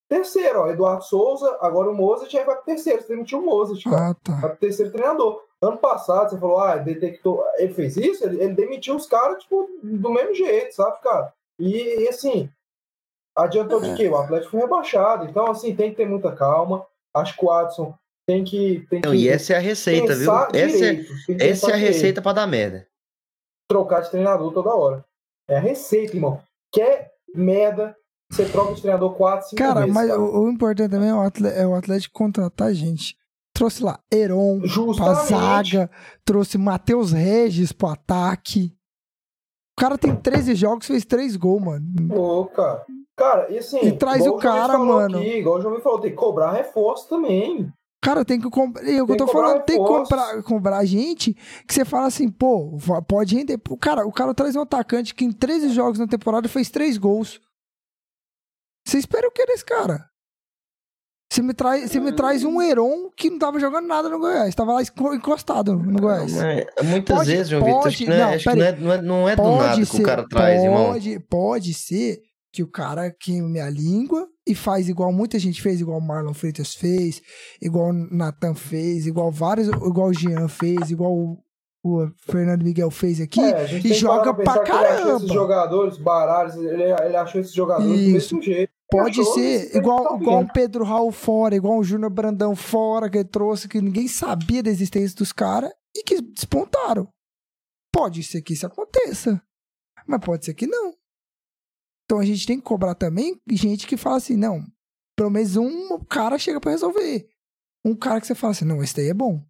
Terceiro, 0.08 0.62
ó, 0.62 0.68
Eduardo 0.70 1.04
Souza, 1.04 1.58
agora 1.60 1.90
o 1.90 1.94
Mozart, 1.96 2.34
aí 2.36 2.44
vai 2.46 2.56
pro 2.56 2.64
terceiro. 2.66 3.02
Você 3.02 3.08
demitiu 3.10 3.40
o 3.40 3.46
Mozart, 3.46 3.84
cara. 3.84 4.10
Ah, 4.12 4.16
tá. 4.24 4.34
Vai 4.34 4.50
pro 4.52 4.60
terceiro 4.60 4.92
treinador. 4.92 5.44
Ano 5.62 5.78
passado, 5.78 6.30
você 6.30 6.38
falou, 6.40 6.60
ah, 6.60 6.78
detectou. 6.78 7.44
Ele 7.58 7.74
fez 7.74 7.98
isso, 7.98 8.24
ele, 8.24 8.42
ele 8.42 8.54
demitiu 8.54 8.96
os 8.96 9.08
caras, 9.08 9.42
tipo, 9.42 9.68
do 9.84 10.10
mesmo 10.12 10.36
jeito, 10.36 10.76
sabe, 10.76 11.02
cara? 11.02 11.34
E, 11.60 12.04
e, 12.04 12.08
assim, 12.08 12.48
adiantou 13.36 13.84
É. 13.84 13.90
de 13.90 13.96
quê? 13.98 14.08
O 14.08 14.16
Atlético 14.18 14.52
foi 14.52 14.60
rebaixado. 14.62 15.26
Então, 15.26 15.48
assim, 15.50 15.76
tem 15.76 15.90
que 15.90 15.98
ter 15.98 16.08
muita 16.08 16.32
calma. 16.34 16.86
Acho 17.14 17.36
que 17.36 17.44
o 17.44 17.52
Adson 17.52 17.94
tem 18.28 18.44
que. 18.44 18.86
Tem 18.90 19.02
que 19.02 19.08
Não, 19.08 19.16
e 19.16 19.28
essa 19.28 19.54
é 19.54 19.56
a 19.56 19.60
receita, 19.60 20.14
viu? 20.16 20.32
Essa 20.32 20.58
é, 20.58 20.68
direito, 20.94 21.14
que 21.26 21.38
essa 21.44 21.72
é 21.72 21.74
a 21.74 21.78
receita 21.78 22.22
pra 22.22 22.34
dar 22.34 22.46
merda. 22.48 22.86
Trocar 23.70 24.02
de 24.02 24.12
treinador 24.12 24.54
toda 24.54 24.76
hora. 24.76 25.06
É 25.50 25.58
a 25.58 25.62
receita, 25.62 26.16
irmão. 26.16 26.42
Quer 26.74 27.10
merda, 27.34 27.96
você 28.32 28.46
troca 28.46 28.74
de 28.74 28.82
treinador 28.82 29.14
4, 29.16 29.50
5 29.50 29.56
Cara, 29.58 29.80
vezes. 29.82 29.94
mas 29.94 30.10
cara. 30.10 30.22
o, 30.22 30.44
o 30.46 30.50
importante 30.50 30.92
também 30.92 31.10
é 31.10 31.14
o, 31.14 31.22
Atle- 31.22 31.48
é 31.48 31.66
o 31.66 31.74
Atlético 31.74 32.14
contratar 32.14 32.74
gente. 32.74 33.16
Trouxe 33.54 33.82
lá 33.84 34.00
Heron 34.14 34.62
pra 34.96 35.14
zaga, 35.16 35.90
trouxe 36.24 36.58
Matheus 36.58 37.12
Regis 37.12 37.72
pro 37.72 37.88
ataque. 37.88 38.74
O 39.78 39.82
cara 39.82 39.98
tem 39.98 40.16
13 40.16 40.54
jogos, 40.54 40.86
fez 40.86 41.06
3 41.06 41.36
gols, 41.38 41.62
mano. 41.64 41.86
Pô, 42.10 42.46
cara. 42.48 42.86
Cara, 43.16 43.52
e 43.52 43.58
assim. 43.58 43.80
E 43.80 43.92
traz 43.98 44.26
o 44.28 44.38
cara, 44.38 44.78
mano. 44.78 45.18
Aqui, 45.18 45.38
igual 45.40 45.58
o 45.58 45.62
João 45.62 45.80
falou, 45.82 46.00
tem 46.00 46.12
que 46.12 46.16
cobrar 46.18 46.52
reforço 46.52 47.10
também. 47.10 47.72
Cara, 48.02 48.24
tem 48.24 48.40
que 48.40 48.50
comprar. 48.50 48.84
O 48.84 48.86
que 48.86 48.92
eu 48.92 49.08
Tem 49.08 49.18
tô 49.18 49.26
que 49.26 49.32
falando, 49.32 49.64
tem 49.64 49.78
que 49.78 49.88
comprar, 49.88 50.44
comprar 50.44 50.86
gente 50.86 51.34
que 51.68 51.74
você 51.74 51.84
fala 51.84 52.06
assim, 52.08 52.30
pô, 52.30 52.78
pode 53.08 53.36
render. 53.36 53.60
O 53.70 53.78
cara, 53.78 54.06
o 54.06 54.12
cara 54.12 54.34
traz 54.34 54.56
um 54.56 54.62
atacante 54.62 55.16
que 55.16 55.26
em 55.26 55.32
13 55.32 55.70
jogos 55.70 55.98
na 56.00 56.08
temporada 56.08 56.48
fez 56.48 56.70
3 56.70 56.98
gols. 56.98 57.42
Você 58.88 58.98
espera 59.00 59.28
o 59.28 59.32
que 59.32 59.46
desse 59.46 59.66
cara? 59.66 60.06
Você 61.30 61.42
me, 61.42 61.54
traz, 61.54 61.92
você 61.92 62.00
me 62.00 62.14
traz 62.14 62.46
um 62.46 62.62
Heron 62.62 63.10
que 63.12 63.30
não 63.30 63.38
tava 63.38 63.60
jogando 63.60 63.86
nada 63.86 64.08
no 64.08 64.18
Goiás, 64.18 64.56
tava 64.56 64.72
lá 64.72 64.82
encostado 65.14 65.76
no 65.76 66.00
Goiás. 66.00 66.32
Mas, 66.34 66.66
muitas 66.88 67.18
Pode- 67.18 67.30
vezes, 67.32 67.50
João 67.50 67.66
Vitor, 67.66 67.80
acho 67.80 67.84
pode- 67.84 67.98
que, 67.98 68.06
não 68.10 68.16
é, 68.16 68.20
não, 68.20 68.30
acho 68.34 68.44
que 68.50 68.56
não, 68.56 68.66
é, 68.66 68.72
não, 68.78 68.92
é, 68.94 69.02
não 69.02 69.30
é 69.30 69.36
do 69.36 69.58
nada 69.58 69.86
que 69.86 69.98
o 70.02 70.04
cara 70.04 70.26
traz, 70.30 70.64
irmão. 70.64 70.94
pode, 70.94 71.20
pode 71.28 71.74
ser 71.74 72.22
que 72.58 72.64
o 72.64 72.68
cara 72.68 73.12
queime 73.12 73.60
a 73.60 73.70
língua 73.70 74.28
e 74.48 74.56
faz 74.56 74.90
igual 74.90 75.14
muita 75.14 75.38
gente 75.38 75.62
fez, 75.62 75.80
igual 75.80 76.00
o 76.00 76.02
Marlon 76.02 76.34
Freitas 76.34 76.74
fez, 76.74 77.22
igual 77.62 77.90
o 77.90 77.94
Nathan 77.94 78.56
fez, 78.56 79.06
igual 79.06 79.32
vários, 79.32 79.68
igual 79.68 80.08
o 80.08 80.14
Jean 80.14 80.48
fez, 80.48 80.90
igual 80.90 81.14
o, 81.14 81.38
o 81.86 82.10
Fernando 82.18 82.64
Miguel 82.64 82.90
fez 82.90 83.22
aqui 83.22 83.40
É, 83.40 83.78
e 83.78 83.94
joga 83.94 84.34
pra 84.34 84.54
achou 84.54 84.64
esses 84.64 84.98
caramba. 84.98 85.28
jogadores, 85.28 85.98
Baralhos, 86.00 86.56
ele, 86.56 86.82
ele 86.84 87.16
achou 87.16 87.40
esses 87.40 87.54
jogadores 87.54 87.92
do 87.92 87.96
Isso. 88.18 88.36
mesmo 88.36 88.42
jeito. 88.42 88.74
Pode 88.90 89.24
ser 89.24 89.76
igual, 89.76 90.20
igual 90.20 90.42
o 90.42 90.52
Pedro 90.52 90.84
Raul 90.84 91.12
fora, 91.12 91.56
igual 91.56 91.78
o 91.78 91.84
Júnior 91.84 92.10
Brandão 92.10 92.56
fora, 92.56 93.08
que 93.08 93.24
trouxe, 93.24 93.68
que 93.70 93.80
ninguém 93.80 94.08
sabia 94.08 94.64
da 94.64 94.72
existência 94.72 95.16
dos 95.16 95.32
caras 95.32 95.70
e 95.96 96.02
que 96.02 96.20
despontaram. 96.22 97.08
Pode 97.94 98.24
ser 98.24 98.42
que 98.42 98.54
isso 98.54 98.66
aconteça, 98.66 99.40
mas 100.08 100.20
pode 100.26 100.44
ser 100.44 100.56
que 100.56 100.66
não. 100.66 100.97
Então 102.08 102.20
a 102.20 102.26
gente 102.26 102.48
tem 102.48 102.58
que 102.58 102.64
cobrar 102.64 102.96
também 102.96 103.38
gente 103.52 103.86
que 103.86 103.98
fala 103.98 104.16
assim, 104.16 104.38
não, 104.38 104.66
pelo 105.14 105.30
menos 105.30 105.58
um 105.58 106.00
cara 106.06 106.40
chega 106.40 106.60
pra 106.60 106.72
resolver. 106.72 107.28
Um 107.84 107.94
cara 107.94 108.22
que 108.22 108.28
você 108.28 108.34
fala 108.34 108.52
assim, 108.52 108.64
não, 108.64 108.82
esse 108.82 108.96
daí 108.96 109.10
é 109.10 109.14
bom. 109.14 109.46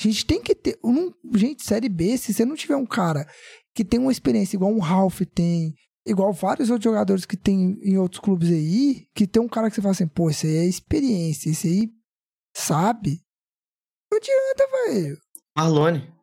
A 0.00 0.02
gente 0.04 0.24
tem 0.24 0.40
que 0.40 0.54
ter. 0.54 0.78
Um, 0.84 1.12
gente, 1.34 1.64
série 1.64 1.88
B, 1.88 2.16
se 2.16 2.32
você 2.32 2.44
não 2.44 2.54
tiver 2.54 2.76
um 2.76 2.86
cara 2.86 3.26
que 3.74 3.84
tem 3.84 3.98
uma 3.98 4.12
experiência 4.12 4.56
igual 4.56 4.72
um 4.72 4.78
Ralph 4.78 5.20
tem, 5.34 5.74
igual 6.06 6.32
vários 6.32 6.70
outros 6.70 6.84
jogadores 6.84 7.26
que 7.26 7.36
tem 7.36 7.76
em 7.82 7.98
outros 7.98 8.20
clubes 8.20 8.50
aí, 8.50 9.06
que 9.14 9.26
tem 9.26 9.42
um 9.42 9.48
cara 9.48 9.68
que 9.68 9.74
você 9.74 9.82
fala 9.82 9.92
assim, 9.92 10.06
pô, 10.06 10.30
esse 10.30 10.46
aí 10.46 10.56
é 10.58 10.64
experiência, 10.66 11.50
esse 11.50 11.66
aí 11.66 11.90
sabe. 12.56 13.20
Não 14.10 14.18
adianta, 14.18 14.86
velho. 14.86 15.18
Marlone. 15.56 16.19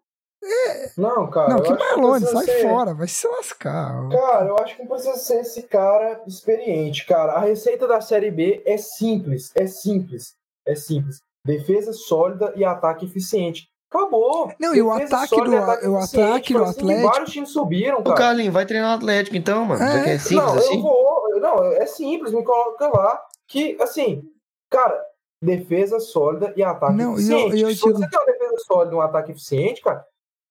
Não, 0.97 1.29
cara. 1.29 1.49
Não, 1.49 1.57
eu 1.57 1.63
que 1.63 1.83
Marlone, 1.83 2.25
sai 2.25 2.45
ser- 2.45 2.61
fora, 2.69 2.93
vai 2.93 3.07
se 3.07 3.27
lascar. 3.27 4.09
Cara, 4.09 4.45
eu 4.47 4.57
acho 4.59 4.75
que 4.75 4.81
não 4.81 4.89
precisa 4.89 5.15
ser 5.15 5.41
esse 5.41 5.63
cara 5.63 6.21
experiente, 6.27 7.05
cara. 7.05 7.33
A 7.33 7.39
receita 7.39 7.87
da 7.87 8.01
Série 8.01 8.31
B 8.31 8.61
é 8.65 8.77
simples, 8.77 9.51
é 9.55 9.67
simples, 9.67 10.33
é 10.65 10.75
simples. 10.75 11.19
Defesa 11.45 11.93
sólida 11.93 12.51
e 12.55 12.65
ataque 12.65 13.05
eficiente. 13.05 13.67
Acabou. 13.89 14.51
Não, 14.59 14.75
e 14.75 14.81
o 14.81 14.91
ataque 14.91 15.35
do- 15.41 15.55
ataque 15.55 15.87
o 15.87 15.97
eficiente, 15.97 16.25
ataque 16.29 16.53
do 16.53 16.63
Atlético- 16.65 17.07
Vários 17.09 17.31
times 17.31 17.49
subiram, 17.51 17.99
Ô, 17.99 18.03
cara. 18.03 18.15
Carlinhos, 18.17 18.53
vai 18.53 18.65
treinar 18.65 18.91
o 18.91 18.97
Atlético 18.97 19.37
então, 19.37 19.63
mano. 19.65 19.81
É, 19.81 20.03
que 20.03 20.09
é 20.09 20.17
simples 20.19 20.45
não, 20.45 20.57
assim? 20.57 20.75
eu 20.75 20.81
vou. 20.81 21.39
Não, 21.39 21.63
é 21.71 21.85
simples, 21.85 22.33
me 22.33 22.43
coloca 22.43 22.87
lá. 22.89 23.21
Que, 23.47 23.77
assim, 23.81 24.23
cara, 24.69 25.01
defesa 25.41 26.01
sólida 26.01 26.51
e 26.57 26.63
ataque 26.63 26.93
Não, 26.97 27.11
e 27.17 27.29
eu- 27.31 27.37
eficiente. 27.37 27.55
e 27.55 27.61
eu 27.61 27.69
Se 27.69 27.75
digo- 27.75 27.97
você 27.99 28.09
tem 28.09 28.19
uma 28.19 28.25
defesa 28.25 28.55
sólida 28.65 28.93
e 28.93 28.97
um 28.97 29.01
ataque 29.01 29.31
eficiente, 29.31 29.81
cara, 29.81 30.05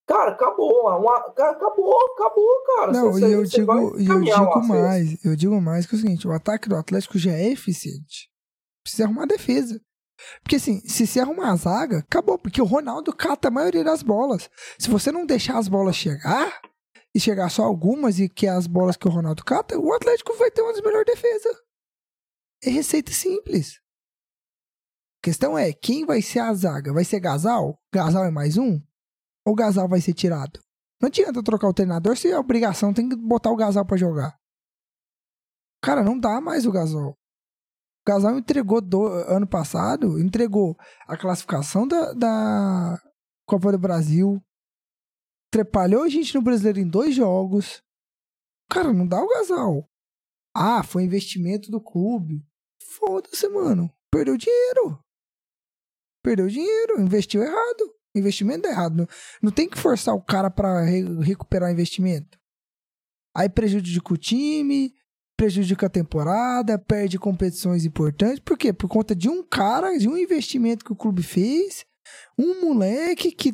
cara, 0.07 0.32
acabou. 0.32 0.86
Uma, 0.98 1.16
acabou, 1.18 2.12
acabou, 2.14 2.62
cara. 2.76 2.92
Não, 2.92 3.12
Você- 3.12 3.28
e 3.28 3.32
eu 3.32 3.44
digo, 3.44 3.72
eu 3.72 4.20
digo 4.20 4.66
mais, 4.68 5.24
eu 5.24 5.36
digo 5.36 5.61
mais 5.61 5.86
que 5.86 5.94
é 5.94 5.98
o 5.98 6.00
seguinte, 6.00 6.28
o 6.28 6.32
ataque 6.32 6.68
do 6.68 6.76
Atlético 6.76 7.18
já 7.18 7.32
é 7.32 7.48
eficiente. 7.50 8.30
Precisa 8.82 9.04
arrumar 9.04 9.24
a 9.24 9.26
defesa. 9.26 9.80
Porque 10.42 10.57
assim, 10.57 10.80
se 10.80 11.07
você 11.07 11.20
arrumar 11.20 11.50
a 11.52 11.57
zaga, 11.57 11.98
acabou, 11.98 12.38
porque 12.38 12.62
o 12.62 12.64
Ronaldo 12.64 13.14
cata 13.14 13.48
a 13.48 13.50
maioria 13.50 13.84
das 13.84 14.02
bolas. 14.02 14.48
Se 14.78 14.88
você 14.88 15.12
não 15.12 15.26
deixar 15.26 15.59
as 15.59 15.68
bolas 15.68 15.94
chegar, 15.96 16.61
e 17.14 17.20
chegar 17.20 17.48
só 17.50 17.64
algumas, 17.64 18.18
e 18.18 18.28
que 18.28 18.46
é 18.46 18.50
as 18.50 18.66
bolas 18.66 18.96
que 18.96 19.09
o 19.09 19.11
Ronaldo 19.11 19.42
cata, 19.44 19.78
o 19.78 19.92
Atlético 19.92 20.34
vai 20.36 20.50
ter 20.50 20.61
uma 20.62 20.72
das 20.72 20.82
melhores 20.82 21.07
defesas. 21.07 21.57
É 22.62 22.68
receita 22.70 23.11
simples. 23.11 23.80
A 25.20 25.24
questão 25.24 25.57
é, 25.59 25.72
quem 25.72 26.04
vai 26.04 26.20
ser 26.22 26.40
a 26.40 26.52
zaga? 26.54 26.92
Vai 26.92 27.04
ser 27.04 27.20
Gasal? 27.20 27.78
Gasal 27.92 28.24
é 28.24 28.30
mais 28.30 28.57
um? 28.57 28.80
Ou 29.47 29.55
Gasal 29.55 29.88
vai 29.88 30.01
ser 30.01 30.12
tirado? 30.12 30.61
Não 31.01 31.07
adianta 31.07 31.42
trocar 31.42 31.68
o 31.68 31.74
treinador 31.74 32.16
se 32.16 32.32
a 32.32 32.40
obrigação 32.40 32.92
tem 32.92 33.09
que 33.09 33.14
botar 33.14 33.51
o 33.51 33.57
Gasal 33.57 33.86
pra 33.86 33.97
jogar. 33.97 34.36
Cara, 35.80 36.03
não 36.03 36.18
dá 36.18 36.40
mais 36.40 36.66
o 36.66 36.72
Gasol. 36.72 37.11
O 37.11 38.09
Gasol 38.09 38.38
entregou 38.38 38.80
do, 38.80 39.07
ano 39.07 39.47
passado, 39.47 40.18
entregou 40.18 40.76
a 41.07 41.16
classificação 41.16 41.86
da, 41.86 42.12
da 42.12 43.01
Copa 43.47 43.70
do 43.70 43.78
Brasil, 43.78 44.42
trepalhou 45.51 46.03
a 46.03 46.09
gente 46.09 46.34
no 46.34 46.42
Brasileiro 46.42 46.80
em 46.80 46.88
dois 46.88 47.14
jogos. 47.14 47.82
Cara, 48.68 48.92
não 48.92 49.07
dá 49.07 49.22
o 49.22 49.28
Gasol. 49.28 49.88
Ah, 50.53 50.82
foi 50.82 51.05
investimento 51.05 51.70
do 51.70 51.80
clube. 51.80 52.44
Foda-se, 52.82 53.49
mano. 53.49 53.92
Perdeu 54.11 54.36
dinheiro. 54.36 54.99
Perdeu 56.22 56.49
dinheiro, 56.49 57.01
investiu 57.01 57.42
errado. 57.42 57.95
Investimento 58.18 58.66
errado. 58.68 59.08
Não, 59.42 59.52
tem 59.52 59.68
que 59.68 59.78
forçar 59.78 60.14
o 60.14 60.22
cara 60.22 60.50
pra 60.50 60.82
re- 60.82 61.20
recuperar 61.22 61.70
investimento. 61.72 62.38
Aí 63.36 63.48
prejudica 63.48 64.14
o 64.14 64.16
time, 64.16 64.92
prejudica 65.36 65.86
a 65.86 65.90
temporada, 65.90 66.78
perde 66.78 67.18
competições 67.18 67.84
importantes. 67.84 68.38
Por 68.40 68.56
quê? 68.56 68.72
Por 68.72 68.88
conta 68.88 69.14
de 69.14 69.28
um 69.28 69.42
cara, 69.42 69.96
de 69.98 70.08
um 70.08 70.16
investimento 70.16 70.84
que 70.84 70.92
o 70.92 70.96
clube 70.96 71.22
fez, 71.22 71.84
um 72.38 72.62
moleque 72.62 73.30
que, 73.32 73.52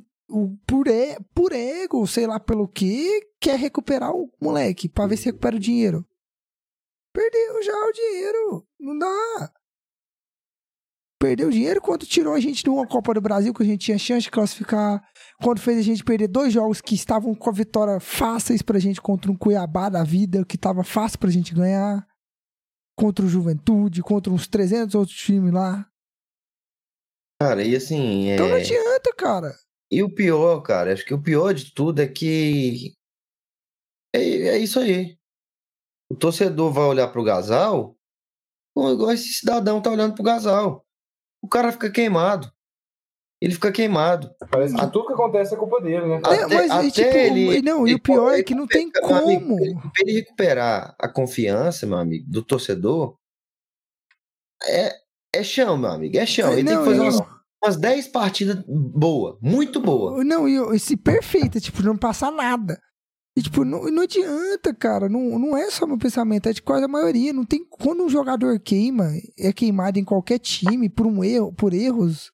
por, 0.67 0.87
e- 0.87 1.19
por 1.35 1.53
ego, 1.53 2.07
sei 2.07 2.27
lá 2.27 2.39
pelo 2.39 2.69
que, 2.69 3.21
quer 3.41 3.59
recuperar 3.59 4.13
o 4.15 4.31
moleque 4.41 4.89
pra 4.89 5.07
ver 5.07 5.17
se 5.17 5.25
recupera 5.27 5.57
o 5.57 5.61
dinheiro. 5.61 6.07
Perdeu 7.13 7.63
já 7.63 7.73
o 7.77 7.93
dinheiro. 7.93 8.67
Não 8.81 8.97
dá. 8.99 9.53
Perdeu 11.23 11.51
dinheiro 11.51 11.81
quando 11.81 12.05
tirou 12.05 12.35
a 12.35 12.41
gente 12.41 12.65
de 12.65 12.69
uma 12.69 12.85
Copa 12.85 13.15
do 13.15 13.21
Brasil 13.21 13.55
que 13.55 13.63
a 13.63 13.67
gente 13.67 13.85
tinha 13.85 13.97
chance 13.97 14.23
de 14.25 14.31
classificar. 14.33 15.01
Quando 15.41 15.61
fez 15.61 15.79
a 15.79 15.83
gente 15.83 16.03
perder 16.03 16.27
dois 16.27 16.53
jogos 16.53 16.81
que 16.81 16.97
estavam 16.97 17.33
com 17.33 17.49
a 17.49 17.53
vitória 17.53 18.01
fáceis 18.01 18.61
pra 18.61 18.81
gente 18.81 19.01
contra 19.01 19.31
um 19.31 19.37
Cuiabá 19.37 19.89
da 19.89 20.03
vida, 20.03 20.45
que 20.45 20.59
tava 20.59 20.83
fácil 20.83 21.21
pra 21.21 21.31
gente 21.31 21.55
ganhar. 21.55 22.05
Contra 22.99 23.25
o 23.25 23.29
Juventude, 23.29 24.03
contra 24.03 24.33
uns 24.33 24.49
300 24.49 24.97
outros 24.97 25.17
times 25.17 25.53
lá. 25.53 25.89
Cara, 27.41 27.63
e 27.63 27.77
assim. 27.77 28.29
é- 28.29 28.35
Então 28.35 28.49
não 28.49 28.57
adianta, 28.57 29.15
cara. 29.17 29.55
E 29.93 30.03
o 30.03 30.13
pior, 30.13 30.61
cara, 30.63 30.93
acho 30.93 31.05
que 31.05 31.15
o 31.15 31.23
pior 31.23 31.55
de 31.55 31.73
tudo 31.73 32.03
é 32.03 32.09
que. 32.09 32.95
É, 34.13 34.19
é 34.19 34.59
isso 34.59 34.81
aí. 34.81 35.17
O 36.11 36.17
torcedor 36.17 36.73
vai 36.73 36.85
olhar 36.85 37.07
pro 37.13 37.23
Gasal 37.23 37.97
igual 38.77 39.13
esse 39.13 39.29
cidadão 39.35 39.81
tá 39.81 39.89
olhando 39.89 40.15
pro 40.17 40.25
Gasal. 40.25 40.85
O 41.43 41.49
cara 41.49 41.73
fica 41.73 41.91
queimado. 41.91 42.51
Ele 43.41 43.53
fica 43.55 43.73
queimado. 43.73 44.33
Parece 44.51 44.73
que 44.77 44.87
tudo 44.93 45.09
que 45.09 45.15
acontece 45.15 45.53
é 45.53 45.57
culpa 45.57 45.81
dele, 45.81 46.07
né? 46.07 46.21
Até- 46.25 46.37
É, 46.43 46.47
mas, 46.47 46.71
e, 46.71 46.73
até 46.73 46.91
tipo, 46.91 47.17
ele- 47.17 47.63
não, 47.63 47.89
e 47.89 47.95
o 47.95 48.01
pior 48.01 48.33
é 48.33 48.43
que 48.43 48.55
não 48.55 48.69
tem 48.69 48.83
amigo, 48.95 49.01
como. 49.49 49.57
pra 49.57 50.03
ele- 50.05 50.13
recuperar 50.13 50.95
a 50.97 51.09
confiança, 51.09 51.85
meu 51.85 51.99
amigo, 51.99 52.25
do 52.31 52.41
torcedor, 52.41 53.17
é, 54.65 54.95
é 55.35 55.43
chão, 55.43 55.77
meu 55.77 55.91
amigo. 55.91 56.17
É 56.17 56.25
chão. 56.25 56.53
Ele 56.53 56.65
tem 56.65 56.75
Não, 56.75 56.83
que 56.85 56.91
fazer 56.91 57.01
eu- 57.01 57.05
umas, 57.05 57.21
umas 57.65 57.77
10 57.77 58.07
partidas 58.09 58.63
boa, 58.69 59.37
muito 59.43 59.81
boa. 59.81 60.23
Não, 60.23 60.49
e 60.49 60.55
eu- 60.55 60.73
esse 60.73 60.97
perfeita, 60.97 61.59
tipo, 61.59 61.83
não 61.83 61.97
passar 61.97 62.31
nada. 62.31 62.79
E, 63.35 63.43
tipo, 63.43 63.65
não, 63.65 63.85
não 63.85 64.03
adianta, 64.03 64.75
cara. 64.75 65.09
Não, 65.09 65.39
não 65.39 65.57
é 65.57 65.71
só 65.71 65.87
meu 65.87 65.97
pensamento, 65.97 66.49
é 66.49 66.53
de 66.53 66.61
quase 66.61 66.85
a 66.85 66.89
maioria. 66.89 67.33
Não 67.33 67.45
tem. 67.47 67.65
Quando 67.65 68.05
um 68.05 68.09
jogador 68.09 68.61
queima, 68.61 69.11
é 69.39 69.53
queimado 69.53 69.99
em 69.99 70.05
qualquer 70.05 70.39
time 70.39 70.89
por 70.89 71.07
um 71.07 71.25
erro, 71.25 71.53
por 71.53 71.73
erros 71.73 72.31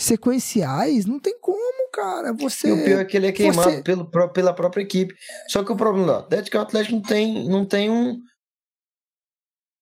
sequenciais, 0.00 1.06
não 1.06 1.20
tem 1.20 1.38
como, 1.40 1.90
cara. 1.92 2.32
Você. 2.32 2.68
E 2.68 2.72
o 2.72 2.84
pior 2.84 3.00
é 3.00 3.04
que 3.04 3.16
ele 3.16 3.28
é 3.28 3.32
queimado 3.32 3.70
você- 3.70 3.82
pelo, 3.82 4.10
pela 4.32 4.52
própria 4.52 4.82
equipe. 4.82 5.14
Só 5.48 5.62
que 5.62 5.70
o 5.70 5.76
problema 5.76 6.06
do 6.06 6.12
Atlético 6.18 6.48
é 6.48 6.50
que 6.50 6.56
o 6.56 6.60
Atlético 6.60 6.94
não 6.96 7.02
tem, 7.02 7.48
não 7.48 7.64
tem 7.64 7.88
um, 7.90 8.18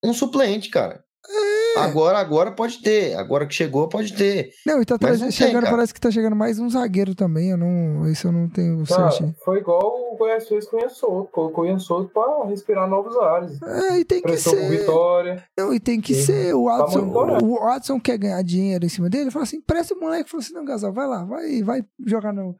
um 0.04 0.12
suplente, 0.12 0.68
cara. 0.68 1.02
É. 1.26 1.59
Agora, 1.84 2.18
agora 2.18 2.52
pode 2.52 2.82
ter. 2.82 3.14
Agora 3.16 3.46
que 3.46 3.54
chegou, 3.54 3.88
pode 3.88 4.14
ter. 4.14 4.50
Não, 4.66 4.80
e 4.80 4.84
tá 4.84 4.98
trazendo, 4.98 5.20
não 5.22 5.28
tem, 5.28 5.36
chegando, 5.36 5.62
cara. 5.64 5.76
parece 5.76 5.94
que 5.94 6.00
tá 6.00 6.10
chegando 6.10 6.36
mais 6.36 6.58
um 6.58 6.68
zagueiro 6.68 7.14
também. 7.14 7.50
Eu 7.50 7.56
não. 7.56 8.08
Isso 8.08 8.28
eu 8.28 8.32
não 8.32 8.48
tenho 8.48 8.84
Cara, 8.86 9.10
certeza. 9.10 9.34
foi 9.44 9.58
igual 9.58 10.12
o 10.12 10.16
Goiás 10.16 10.48
fez 10.48 10.66
com 10.68 10.76
o 10.76 10.80
Ian 10.80 10.88
Souto. 10.88 11.30
Colocou 11.32 11.64
o 11.64 12.08
pra 12.08 12.44
respirar 12.46 12.88
novos 12.88 13.16
ares. 13.16 13.60
É, 13.62 13.98
e 13.98 14.04
tem 14.04 14.20
que 14.20 14.28
Prestou 14.28 14.54
ser. 14.54 14.68
vitória. 14.70 15.44
Não, 15.58 15.72
e 15.72 15.80
tem 15.80 16.00
que 16.00 16.14
Sim. 16.14 16.22
ser. 16.22 16.54
O 16.54 16.66
Tá 16.66 16.78
Watson, 16.78 17.00
monitorando. 17.02 17.44
o 17.46 17.54
Watson 17.60 18.00
quer 18.00 18.18
ganhar 18.18 18.42
dinheiro 18.42 18.84
em 18.84 18.88
cima 18.88 19.08
dele. 19.08 19.30
Fala 19.30 19.44
assim: 19.44 19.60
presta 19.60 19.94
o 19.94 20.00
moleque. 20.00 20.30
Fala 20.30 20.42
assim: 20.42 20.54
não, 20.54 20.64
Gasal, 20.64 20.92
vai 20.92 21.06
lá, 21.06 21.24
vai, 21.24 21.62
vai 21.62 21.82
jogar 22.06 22.32
no, 22.32 22.54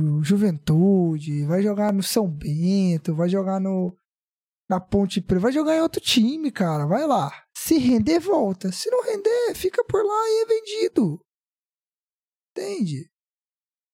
no 0.00 0.22
Juventude, 0.22 1.44
vai 1.44 1.62
jogar 1.62 1.92
no 1.92 2.02
São 2.02 2.26
Bento, 2.26 3.14
vai 3.14 3.28
jogar 3.28 3.60
no. 3.60 3.94
Na 4.68 4.78
Ponte 4.78 5.22
Preta, 5.22 5.40
vai 5.40 5.52
jogar 5.52 5.76
em 5.76 5.80
outro 5.80 6.00
time, 6.00 6.50
cara. 6.50 6.86
Vai 6.86 7.06
lá. 7.06 7.32
Se 7.56 7.78
render, 7.78 8.18
volta. 8.18 8.70
Se 8.70 8.90
não 8.90 9.02
render, 9.02 9.54
fica 9.54 9.82
por 9.84 10.04
lá 10.04 10.28
e 10.28 10.42
é 10.42 10.46
vendido. 10.46 11.20
Entende? 12.50 13.10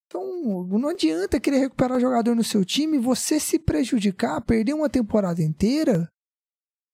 Então, 0.06 0.66
não 0.66 0.88
adianta 0.88 1.40
querer 1.40 1.58
recuperar 1.58 2.00
jogador 2.00 2.34
no 2.34 2.44
seu 2.44 2.64
time, 2.64 2.98
você 2.98 3.40
se 3.40 3.58
prejudicar, 3.58 4.40
perder 4.40 4.72
uma 4.72 4.88
temporada 4.88 5.42
inteira. 5.42 6.08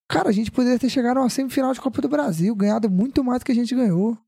Cara, 0.09 0.31
a 0.31 0.33
gente 0.33 0.51
poderia 0.51 0.79
ter 0.79 0.89
chegado 0.89 1.19
a 1.19 1.21
uma 1.21 1.31
semifinal 1.31 1.73
de 1.73 1.81
Copa 1.81 2.03
do 2.03 2.09
Brasil, 2.09 2.55
ganhado 2.55 2.91
muito 2.91 3.23
mais 3.23 3.41
do 3.41 3.45
que 3.45 3.53
a 3.53 3.55
gente 3.55 3.75
ganhou. 3.75 4.19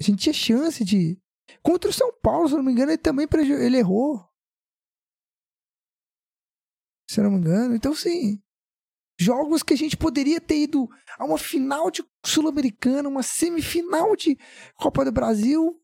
A 0.00 0.04
gente 0.04 0.22
tinha 0.22 0.32
chance 0.32 0.84
de. 0.84 1.20
Contra 1.62 1.90
o 1.90 1.92
São 1.92 2.12
Paulo, 2.22 2.48
se 2.48 2.54
não 2.54 2.62
me 2.62 2.72
engano, 2.72 2.92
ele 2.92 2.98
também 2.98 3.28
ele 3.60 3.76
errou. 3.76 4.24
Se 7.12 7.20
eu 7.20 7.24
não 7.24 7.32
me 7.32 7.36
engano. 7.36 7.74
Então, 7.74 7.94
sim. 7.94 8.42
Jogos 9.20 9.62
que 9.62 9.74
a 9.74 9.76
gente 9.76 9.98
poderia 9.98 10.40
ter 10.40 10.62
ido 10.62 10.88
a 11.18 11.26
uma 11.26 11.36
final 11.36 11.90
de 11.90 12.02
Sul-Americana, 12.24 13.06
uma 13.06 13.22
semifinal 13.22 14.16
de 14.16 14.34
Copa 14.76 15.04
do 15.04 15.12
Brasil. 15.12 15.78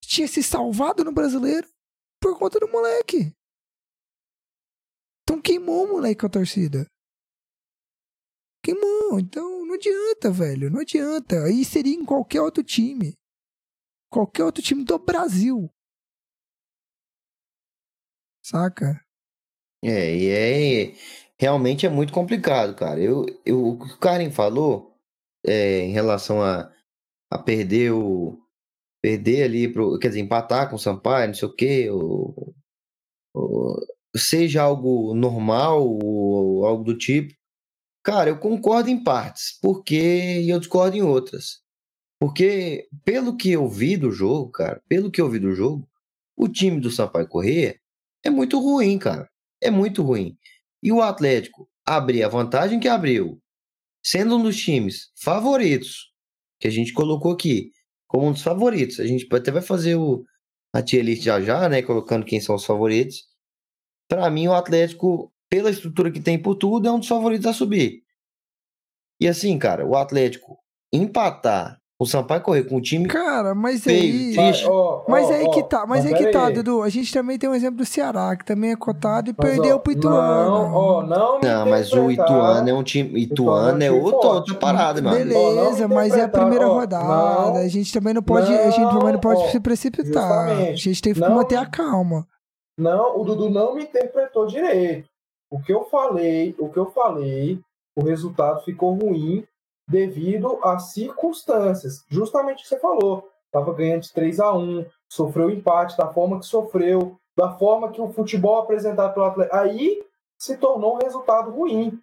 tinha 0.00 0.28
se 0.28 0.44
salvado 0.44 1.04
no 1.04 1.10
brasileiro 1.12 1.68
por 2.20 2.38
conta 2.38 2.60
do 2.60 2.68
moleque. 2.68 3.34
Então 5.22 5.42
queimou 5.42 5.86
o 5.86 5.88
moleque 5.88 6.24
a 6.24 6.28
torcida. 6.28 6.86
Queimou. 8.62 9.18
Então 9.18 9.66
não 9.66 9.74
adianta, 9.74 10.30
velho. 10.30 10.70
Não 10.70 10.80
adianta. 10.80 11.46
Aí 11.46 11.64
seria 11.64 11.96
em 11.96 12.04
qualquer 12.04 12.42
outro 12.42 12.62
time. 12.62 13.14
Qualquer 14.08 14.44
outro 14.44 14.62
time 14.62 14.84
do 14.84 14.98
Brasil. 15.00 15.68
Saca? 18.40 19.04
É, 19.82 20.14
e 20.16 20.28
é. 20.30 20.94
Realmente 21.38 21.86
é 21.86 21.88
muito 21.88 22.12
complicado, 22.12 22.74
cara. 22.76 23.00
Eu, 23.00 23.24
eu, 23.46 23.68
o 23.68 23.78
que 23.78 23.94
o 23.94 23.98
Karen 23.98 24.30
falou 24.30 24.94
é, 25.46 25.80
em 25.80 25.92
relação 25.92 26.42
a, 26.42 26.70
a 27.30 27.38
perder 27.38 27.92
o. 27.92 28.38
Perder 29.02 29.44
ali, 29.44 29.72
pro, 29.72 29.98
quer 29.98 30.08
dizer, 30.08 30.20
empatar 30.20 30.68
com 30.68 30.76
o 30.76 30.78
Sampaio, 30.78 31.28
não 31.28 31.34
sei 31.34 31.48
o 31.48 31.54
quê, 31.54 31.90
ou, 31.90 32.54
ou, 33.34 33.76
seja 34.14 34.62
algo 34.62 35.14
normal 35.14 35.82
ou 35.88 36.66
algo 36.66 36.84
do 36.84 36.96
tipo. 36.98 37.34
Cara, 38.04 38.30
eu 38.30 38.38
concordo 38.38 38.90
em 38.90 39.02
partes, 39.02 39.58
porque 39.62 40.44
eu 40.46 40.58
discordo 40.58 40.96
em 40.96 41.02
outras. 41.02 41.62
Porque, 42.20 42.88
pelo 43.04 43.36
que 43.36 43.50
eu 43.52 43.68
vi 43.68 43.96
do 43.96 44.10
jogo, 44.12 44.50
cara, 44.50 44.82
pelo 44.88 45.10
que 45.10 45.20
eu 45.20 45.30
vi 45.30 45.38
do 45.38 45.54
jogo, 45.54 45.88
o 46.36 46.48
time 46.48 46.80
do 46.80 46.90
Sampaio 46.90 47.28
Corrêa 47.28 47.80
é 48.24 48.30
muito 48.30 48.60
ruim, 48.60 48.98
cara. 48.98 49.29
É 49.60 49.70
muito 49.70 50.02
ruim. 50.02 50.36
E 50.82 50.90
o 50.90 51.02
Atlético 51.02 51.68
abrir 51.86 52.22
a 52.22 52.28
vantagem 52.28 52.78
que 52.78 52.88
abriu, 52.88 53.40
sendo 54.02 54.36
um 54.36 54.42
dos 54.42 54.56
times 54.56 55.10
favoritos, 55.20 56.12
que 56.58 56.68
a 56.68 56.70
gente 56.70 56.92
colocou 56.92 57.32
aqui, 57.32 57.72
como 58.06 58.28
um 58.28 58.32
dos 58.32 58.42
favoritos. 58.42 59.00
A 59.00 59.06
gente 59.06 59.26
até 59.34 59.50
vai 59.50 59.62
fazer 59.62 59.96
o, 59.96 60.24
a 60.72 60.82
tier 60.82 61.04
list 61.04 61.22
já 61.22 61.40
já, 61.40 61.68
né? 61.68 61.82
Colocando 61.82 62.24
quem 62.24 62.40
são 62.40 62.54
os 62.54 62.64
favoritos. 62.64 63.24
Para 64.08 64.28
mim, 64.30 64.48
o 64.48 64.54
Atlético, 64.54 65.32
pela 65.48 65.70
estrutura 65.70 66.10
que 66.10 66.20
tem 66.20 66.40
por 66.40 66.56
tudo, 66.56 66.88
é 66.88 66.92
um 66.92 66.98
dos 66.98 67.08
favoritos 67.08 67.46
a 67.46 67.52
subir. 67.52 68.02
E 69.20 69.28
assim, 69.28 69.58
cara, 69.58 69.86
o 69.86 69.96
Atlético 69.96 70.58
empatar 70.92 71.79
o 72.00 72.06
Sampaio 72.06 72.40
correr 72.40 72.62
com 72.64 72.76
o 72.76 72.80
time. 72.80 73.06
Cara, 73.06 73.54
mas 73.54 73.86
aí. 73.86 74.32
Mas, 74.34 74.64
ó, 74.66 75.04
mas 75.06 75.26
ó, 75.28 75.32
aí 75.34 75.50
que 75.50 75.62
tá, 75.62 75.84
mas, 75.86 76.02
mas 76.02 76.06
aí 76.06 76.14
que 76.14 76.30
tá, 76.32 76.46
aí. 76.46 76.54
Dudu. 76.54 76.82
A 76.82 76.88
gente 76.88 77.12
também 77.12 77.38
tem 77.38 77.50
um 77.50 77.54
exemplo 77.54 77.76
do 77.76 77.84
Ceará, 77.84 78.34
que 78.34 78.42
também 78.42 78.70
é 78.70 78.76
cotado 78.76 79.28
e 79.28 79.34
Mas, 79.36 79.50
perdeu 79.50 79.76
ó, 79.76 79.78
pro 79.78 79.92
Ituano. 79.92 80.50
Não, 80.50 80.74
ó, 80.74 81.02
não, 81.02 81.40
me 81.40 81.46
Não, 81.46 81.66
mas 81.68 81.92
o. 81.92 82.10
Ituano 82.10 82.70
é 82.70 82.72
um 82.72 82.82
time. 82.82 83.20
Ituano 83.20 83.84
é 83.84 83.90
outra, 83.90 84.10
forte. 84.12 84.50
outra 84.50 84.54
parada, 84.54 85.02
meu 85.02 85.10
amigo. 85.10 85.28
Beleza, 85.28 85.86
não 85.86 85.94
mas 85.94 86.16
é 86.16 86.22
a 86.22 86.28
primeira 86.28 86.66
rodada. 86.68 87.04
não, 87.04 87.56
a 87.56 87.68
gente 87.68 87.92
também 87.92 88.14
não 88.14 88.22
pode, 88.22 88.50
a 88.50 88.70
gente 88.70 88.90
também 88.90 89.12
não 89.12 89.20
pode 89.20 89.50
se 89.50 89.60
precipitar. 89.60 90.48
justamente. 90.48 90.72
A 90.72 90.76
gente 90.76 91.02
tem 91.02 91.12
que 91.12 91.20
Não- 91.20 91.34
manter 91.34 91.56
a 91.56 91.66
calma. 91.66 92.26
Não, 92.78 93.20
o 93.20 93.24
Dudu 93.24 93.50
não 93.50 93.74
me 93.74 93.82
interpretou 93.82 94.46
direito. 94.46 95.06
O 95.50 95.60
que 95.60 95.70
eu 95.70 95.84
falei, 95.84 96.54
o 96.58 96.70
que 96.70 96.78
eu 96.78 96.90
falei, 96.92 97.60
o 97.94 98.02
resultado 98.02 98.64
ficou 98.64 98.94
ruim 98.94 99.44
devido 99.90 100.60
às 100.62 100.92
circunstâncias. 100.92 102.04
Justamente 102.08 102.60
o 102.60 102.62
que 102.62 102.68
você 102.68 102.78
falou. 102.78 103.28
Tava 103.50 103.74
ganhando 103.74 104.02
de 104.02 104.12
3 104.12 104.38
a 104.38 104.52
1 104.52 104.86
sofreu 105.08 105.50
empate 105.50 105.96
da 105.96 106.06
forma 106.06 106.38
que 106.38 106.46
sofreu, 106.46 107.18
da 107.36 107.50
forma 107.58 107.90
que 107.90 108.00
o 108.00 108.12
futebol 108.12 108.58
apresentado 108.58 109.12
pelo 109.12 109.26
Atlético. 109.26 109.56
Aí 109.56 110.04
se 110.38 110.56
tornou 110.56 110.94
um 110.94 110.98
resultado 111.02 111.50
ruim. 111.50 112.00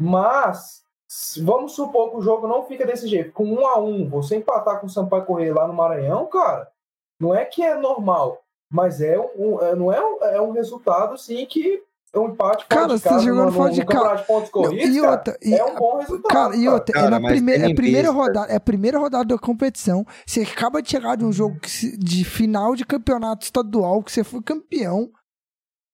Mas 0.00 0.82
vamos 1.42 1.72
supor 1.72 2.10
que 2.10 2.16
o 2.16 2.22
jogo 2.22 2.48
não 2.48 2.64
fica 2.64 2.86
desse 2.86 3.06
jeito. 3.06 3.32
Com 3.32 3.44
1 3.44 3.66
a 3.66 3.78
1 3.78 4.08
você 4.08 4.36
empatar 4.36 4.80
com 4.80 4.86
o 4.86 4.90
Sampaio 4.90 5.26
Correia 5.26 5.54
lá 5.54 5.68
no 5.68 5.74
Maranhão, 5.74 6.26
cara, 6.26 6.66
não 7.20 7.34
é 7.34 7.44
que 7.44 7.62
é 7.62 7.74
normal. 7.74 8.38
Mas 8.70 9.02
é 9.02 9.20
um, 9.36 9.60
é- 9.60 9.74
não 9.74 9.92
é 9.92 10.02
um, 10.02 10.24
é 10.24 10.40
um 10.40 10.50
resultado, 10.52 11.18
sim, 11.18 11.44
que 11.44 11.84
um 12.20 12.28
empate 12.28 12.64
fora 12.64 12.68
Cara, 12.68 12.86
de 12.88 12.92
você 13.00 13.04
tá 13.08 13.10
casa 13.14 13.24
jogando 13.24 13.46
no, 13.46 13.52
fora 13.52 13.72
de 13.72 13.84
casa. 13.84 13.92
campeonato 13.98 14.20
de 14.20 14.26
pontos 14.26 14.50
corridos, 14.50 14.96
e 14.96 15.00
cara, 15.00 15.10
outra, 15.12 15.38
e- 15.42 15.54
é 15.54 15.64
um 15.64 15.74
bom 15.74 15.98
resultado. 15.98 16.32
Cara, 16.32 16.56
e 16.56 16.68
outra, 16.68 16.90
é, 16.90 16.92
Cara, 17.00 17.10
na 17.10 17.20
mas 17.20 17.32
primeira, 17.32 17.70
é 17.70 17.74
primeira 17.74 18.10
rodada, 18.10 18.52
é 18.52 18.56
a 18.56 18.60
primeira 18.60 18.98
rodada 18.98 19.24
da 19.24 19.38
competição. 19.38 20.04
Você 20.26 20.40
acaba 20.42 20.82
de 20.82 20.90
chegar 20.90 21.16
de 21.16 21.24
um 21.24 21.32
jogo 21.32 21.56
se- 21.66 21.96
de 21.96 22.24
final 22.24 22.74
de 22.76 22.84
campeonato 22.84 23.44
estadual, 23.44 24.02
que 24.02 24.12
você 24.12 24.22
foi 24.22 24.42
campeão. 24.42 25.08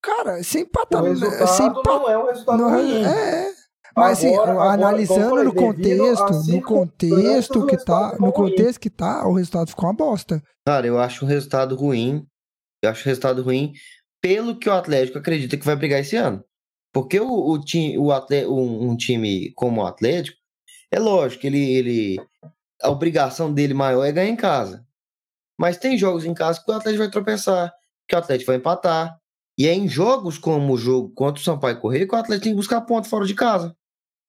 Cara, 0.02 0.42
sem 0.42 0.62
empatar. 0.62 1.02
O 1.02 1.16
sem 1.16 1.28
resultado 1.28 1.80
empatar. 1.80 1.98
não 2.00 2.08
é 2.10 2.18
um 2.18 2.26
resultado 2.26 2.58
não, 2.58 2.70
ruim. 2.70 3.04
é. 3.04 3.52
Mas 3.96 4.18
assim, 4.18 4.32
Agora- 4.34 4.72
analisando 4.72 5.42
no 5.44 5.52
contexto, 5.54 6.32
no 6.52 6.62
contexto 6.62 7.66
que 7.66 7.76
tá, 7.84 8.14
no 8.18 8.26
ruim. 8.30 8.32
contexto 8.32 8.78
que 8.80 8.90
tá, 8.90 9.26
o 9.26 9.32
resultado 9.34 9.70
ficou 9.70 9.86
uma 9.86 9.94
bosta. 9.94 10.40
Cara, 10.66 10.86
eu 10.86 10.98
acho 11.00 11.24
um 11.24 11.28
resultado 11.28 11.74
ruim. 11.74 12.24
Eu 12.82 12.90
acho 12.90 13.02
um 13.02 13.06
resultado 13.06 13.42
ruim 13.42 13.72
pelo 14.20 14.58
que 14.58 14.68
o 14.68 14.72
Atlético 14.72 15.18
acredita 15.18 15.56
que 15.56 15.64
vai 15.64 15.76
brigar 15.76 16.00
esse 16.00 16.16
ano. 16.16 16.42
Porque 16.92 17.20
o, 17.20 17.50
o, 17.50 17.60
time, 17.60 17.98
o 17.98 18.10
atle- 18.12 18.46
um, 18.48 18.90
um 18.90 18.96
time 18.96 19.52
como 19.52 19.82
o 19.82 19.86
Atlético, 19.86 20.38
é 20.90 20.98
lógico, 20.98 21.46
ele, 21.46 21.72
ele. 21.74 22.16
A 22.82 22.90
obrigação 22.90 23.52
dele 23.52 23.74
maior 23.74 24.04
é 24.04 24.12
ganhar 24.12 24.30
em 24.30 24.36
casa. 24.36 24.84
Mas 25.58 25.76
tem 25.76 25.98
jogos 25.98 26.24
em 26.24 26.32
casa 26.34 26.62
que 26.64 26.70
o 26.70 26.74
Atlético 26.74 27.02
vai 27.02 27.10
tropeçar, 27.10 27.72
que 28.08 28.14
o 28.14 28.18
Atlético 28.18 28.46
vai 28.50 28.56
empatar. 28.56 29.18
E 29.58 29.66
é 29.66 29.74
em 29.74 29.88
jogos 29.88 30.38
como 30.38 30.72
o 30.72 30.78
jogo 30.78 31.10
contra 31.10 31.40
o 31.40 31.44
Sampaio 31.44 31.80
Correia 31.80 32.06
que 32.06 32.14
o 32.14 32.18
Atlético 32.18 32.44
tem 32.44 32.52
que 32.52 32.56
buscar 32.58 32.80
ponto 32.82 33.08
fora 33.08 33.26
de 33.26 33.34
casa. 33.34 33.76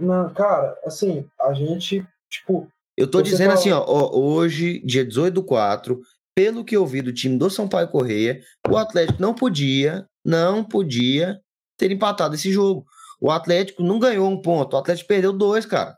Não, 0.01 0.33
cara, 0.33 0.75
assim, 0.83 1.23
a 1.39 1.53
gente, 1.53 2.03
tipo, 2.29 2.67
Eu 2.97 3.09
tô 3.09 3.21
dizendo 3.21 3.49
fala- 3.49 3.59
assim, 3.59 3.71
ó, 3.71 3.83
ó, 3.87 4.17
hoje, 4.17 4.79
dia 4.79 5.05
18 5.05 5.33
do 5.35 5.43
4, 5.43 6.01
pelo 6.39 6.63
que 6.63 6.77
eu 6.77 6.85
vi 6.87 7.01
do 7.01 7.11
time 7.11 7.37
do 7.37 7.49
Sampaio 7.49 7.89
Correia, 7.89 8.41
o 8.69 8.77
Atlético 8.77 9.21
não 9.21 9.33
podia, 9.33 10.07
não 10.23 10.63
podia 10.63 11.41
ter 11.77 11.91
empatado 11.91 12.33
esse 12.35 12.49
jogo. 12.49 12.85
O 13.19 13.29
Atlético 13.29 13.83
não 13.83 13.99
ganhou 13.99 14.25
um 14.29 14.41
ponto, 14.41 14.73
o 14.73 14.79
Atlético 14.79 15.09
perdeu 15.09 15.33
dois, 15.33 15.65
cara. 15.65 15.97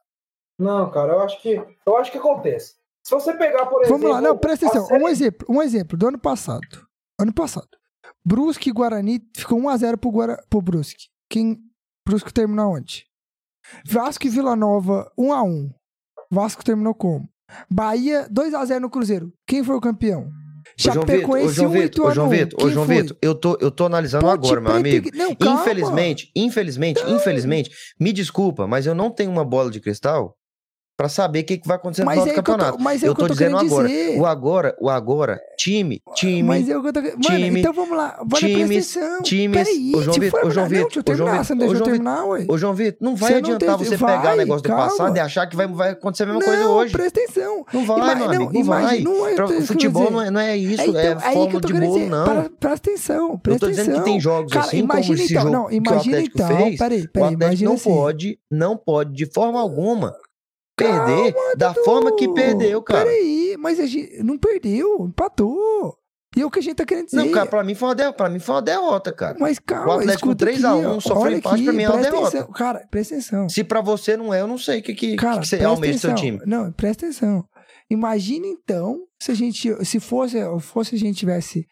não, 0.59 0.89
cara, 0.89 1.13
eu 1.13 1.19
acho 1.21 1.39
que, 1.43 1.61
eu 1.85 1.97
acho 1.97 2.11
que 2.11 2.17
acontece. 2.17 2.73
Se 3.05 3.11
você 3.13 3.35
pegar, 3.35 3.67
por 3.67 3.83
exemplo, 3.83 3.99
Vamos 3.99 4.15
lá, 4.15 4.19
não, 4.19 4.35
presta 4.35 4.65
atenção. 4.65 4.87
série- 4.87 5.03
Um 5.03 5.07
exemplo, 5.07 5.47
um 5.47 5.61
exemplo 5.61 5.95
do 5.95 6.07
ano 6.07 6.17
passado. 6.19 6.87
Ano 7.19 7.33
passado. 7.33 7.69
Brusque 8.25 8.71
e 8.71 8.73
Guarani 8.73 9.21
ficou 9.37 9.59
1x0 9.59 9.97
pro, 9.97 10.09
Guara... 10.11 10.43
pro 10.49 10.59
Brusque. 10.61 11.05
Quem. 11.29 11.59
Brusque 12.07 12.33
terminou 12.33 12.73
onde? 12.75 13.05
Vasco 13.85 14.25
e 14.25 14.29
Vila 14.29 14.55
Nova 14.55 15.11
1x1. 15.19 15.71
Vasco 16.31 16.63
terminou 16.63 16.95
como? 16.95 17.29
Bahia 17.69 18.27
2x0 18.31 18.79
no 18.79 18.89
Cruzeiro. 18.89 19.33
Quem 19.45 19.63
foi 19.63 19.75
o 19.75 19.81
campeão? 19.81 20.29
João 20.77 20.95
Chapecoense 20.95 21.55
João 21.55 21.71
1 21.71 21.75
e 21.75 21.81
Vitor, 21.81 22.05
ô, 22.05 22.11
João 22.11 22.27
Ituano 22.27 22.35
1. 22.35 22.37
Vitor, 22.37 22.65
ô, 22.65 22.69
João? 22.69 22.85
Vitor, 22.85 23.17
eu 23.21 23.35
tô, 23.35 23.57
eu 23.59 23.71
tô 23.71 23.85
analisando 23.85 24.25
Ponte 24.25 24.45
agora, 24.45 24.61
meu 24.61 24.71
amigo. 24.71 25.09
Não, 25.13 25.35
calma. 25.35 25.61
Infelizmente, 25.61 26.31
infelizmente, 26.35 27.03
infelizmente, 27.07 27.71
me 27.99 28.13
desculpa, 28.13 28.67
mas 28.67 28.85
eu 28.85 28.95
não 28.95 29.09
tenho 29.09 29.31
uma 29.31 29.43
bola 29.43 29.69
de 29.69 29.79
cristal 29.79 30.37
pra 31.01 31.09
saber 31.09 31.39
o 31.39 31.43
que, 31.45 31.57
que 31.57 31.67
vai 31.67 31.77
acontecer 31.77 32.03
no 32.03 32.05
Mas 32.05 32.13
final 32.19 32.27
é 32.27 32.29
do 32.29 32.35
o 32.35 32.39
eu 32.39 32.43
tô, 32.43 32.51
campeonato. 32.51 32.79
mas 32.83 33.03
é 33.03 33.07
Eu 33.07 33.11
o 33.11 33.15
tô 33.15 33.21
tô 33.25 33.33
dizendo 33.33 33.57
agora. 33.57 33.87
dizer. 33.87 34.19
O 34.19 34.25
agora, 34.27 34.75
o 34.79 34.87
agora, 34.87 35.41
time, 35.57 35.99
time, 36.13 36.43
Mas 36.43 36.69
é 36.69 36.77
o 36.77 36.81
que 36.83 36.89
eu 36.89 36.93
tô... 36.93 37.01
Mano, 37.01 37.17
time, 37.21 37.59
então 37.59 37.73
vamos 37.73 37.97
lá. 37.97 38.19
Bora 38.23 38.39
times, 38.39 38.67
presta 38.67 38.99
atenção. 38.99 39.23
times- 39.23 39.57
Peraí, 39.57 39.91
Ô, 39.95 40.01
João 40.03 40.19
Vitor, 40.19 40.39
ô, 40.45 40.51
João 40.51 40.67
Vitor, 40.67 41.03
ô, 41.09 41.15
João 41.15 41.31
Vitor, 41.31 41.43
você 41.45 41.55
não 41.55 41.81
terminar, 41.81 42.25
ué. 42.25 42.45
Ô, 42.47 42.57
João 42.57 42.73
Vitor, 42.75 42.97
não 43.01 43.15
vai 43.15 43.31
não 43.31 43.37
adiantar 43.39 43.77
você 43.77 43.97
vai, 43.97 44.17
pegar 44.17 44.33
o 44.33 44.37
negócio 44.37 44.61
do 44.61 44.67
calma. 44.69 44.83
passado 44.83 45.17
e 45.17 45.19
achar 45.19 45.47
que 45.47 45.55
vai, 45.55 45.65
vai 45.67 45.89
acontecer 45.89 46.23
a 46.23 46.25
mesma 46.27 46.41
coisa 46.43 46.63
não, 46.63 46.71
hoje. 46.71 46.91
presta 46.91 47.19
atenção. 47.19 47.65
Não 47.73 47.85
vai, 47.85 47.97
Ima- 47.97 48.15
meu 48.15 48.27
não, 48.39 48.51
não 48.51 48.63
vai. 48.63 48.99
não 48.99 49.27
é 49.27 49.33
eu 49.33 49.61
futebol 49.63 50.11
não 50.11 50.21
é, 50.21 50.29
não 50.29 50.39
é 50.39 50.55
isso, 50.55 50.81
É, 50.83 50.85
então, 50.87 51.01
é 51.01 51.11
eu 51.13 51.19
forma 51.19 51.61
de 51.61 51.73
bolo, 51.73 52.05
não. 52.07 52.25
para- 52.25 52.49
presta 52.59 52.89
atenção, 52.91 53.29
Eu 53.31 53.37
presta 53.39 53.59
tô 53.65 53.69
dizendo 53.71 53.85
que 53.85 53.91
atenção. 53.91 54.05
tem 54.05 54.19
jogos 54.19 54.55
assim, 54.55 54.85
como 54.85 54.99
esse 54.99 55.33
então, 55.33 55.51
jogo 55.51 55.67
que 55.69 55.73
o 55.73 55.77
imagina 55.77 56.17
Atlético 56.17 56.37
então, 56.37 56.57
fez, 56.57 56.77
peraí, 56.77 57.01
o 57.17 57.23
Atlético 57.25 57.63
não 57.63 57.73
assim. 57.73 57.89
pode, 57.89 58.39
não 58.51 58.77
pode 58.77 59.13
de 59.13 59.25
forma 59.25 59.59
alguma 59.59 60.13
perder 60.83 61.33
Calma, 61.33 61.55
da 61.55 61.69
Dudu, 61.69 61.83
forma 61.85 62.15
que 62.15 62.27
perdeu, 62.33 62.81
cara. 62.81 63.05
Peraí, 63.05 63.55
mas 63.59 63.79
a 63.79 63.85
gente 63.85 64.21
não 64.23 64.37
perdeu, 64.37 65.05
empatou. 65.05 65.97
E 66.35 66.39
é 66.41 66.45
o 66.45 66.49
que 66.49 66.59
a 66.59 66.61
gente 66.61 66.75
tá 66.75 66.85
querendo 66.85 67.07
dizer. 67.07 67.17
Não, 67.17 67.29
cara, 67.29 67.45
pra 67.45 67.61
mim 67.61 67.75
foi 67.75 67.89
uma 67.89 67.95
derrota, 67.95 68.17
pra 68.17 68.29
mim 68.29 68.39
foi 68.39 68.55
uma 68.55 68.61
derrota, 68.61 69.11
cara. 69.11 69.35
Mas 69.37 69.59
calma, 69.59 69.87
O 69.87 69.91
Atlético 69.99 70.27
escuta 70.29 70.45
3 70.45 70.63
a 70.63 70.75
1 70.75 70.77
aqui, 70.77 70.85
ó, 70.87 70.99
sofreu 71.01 71.17
olha 71.19 71.35
empate, 71.37 71.63
pra 71.63 71.73
mim 71.73 71.83
é 71.83 71.89
uma 71.89 72.01
derrota. 72.01 72.27
atenção. 72.27 72.53
Cara, 72.53 72.87
presta 72.89 73.15
atenção. 73.15 73.49
Se 73.49 73.63
pra 73.65 73.81
você 73.81 74.15
não 74.15 74.33
é, 74.33 74.39
eu 74.39 74.47
não 74.47 74.57
sei 74.57 74.79
o 74.79 74.83
que, 74.83 74.93
que, 74.93 75.15
Cara, 75.17 75.41
que 75.41 75.47
você 75.47 75.57
presta 75.57 75.73
almeja 75.75 75.99
seu 75.99 76.15
time. 76.15 76.39
Não, 76.45 76.71
presta 76.71 77.05
atenção. 77.05 77.43
Imagina 77.89 78.47
então 78.47 78.99
se 79.21 79.31
a 79.31 79.35
gente, 79.35 79.85
se 79.85 79.99
fosse, 79.99 80.37
fosse 80.61 80.95
a 80.95 80.97
gente 80.97 81.17
tivesse 81.17 81.65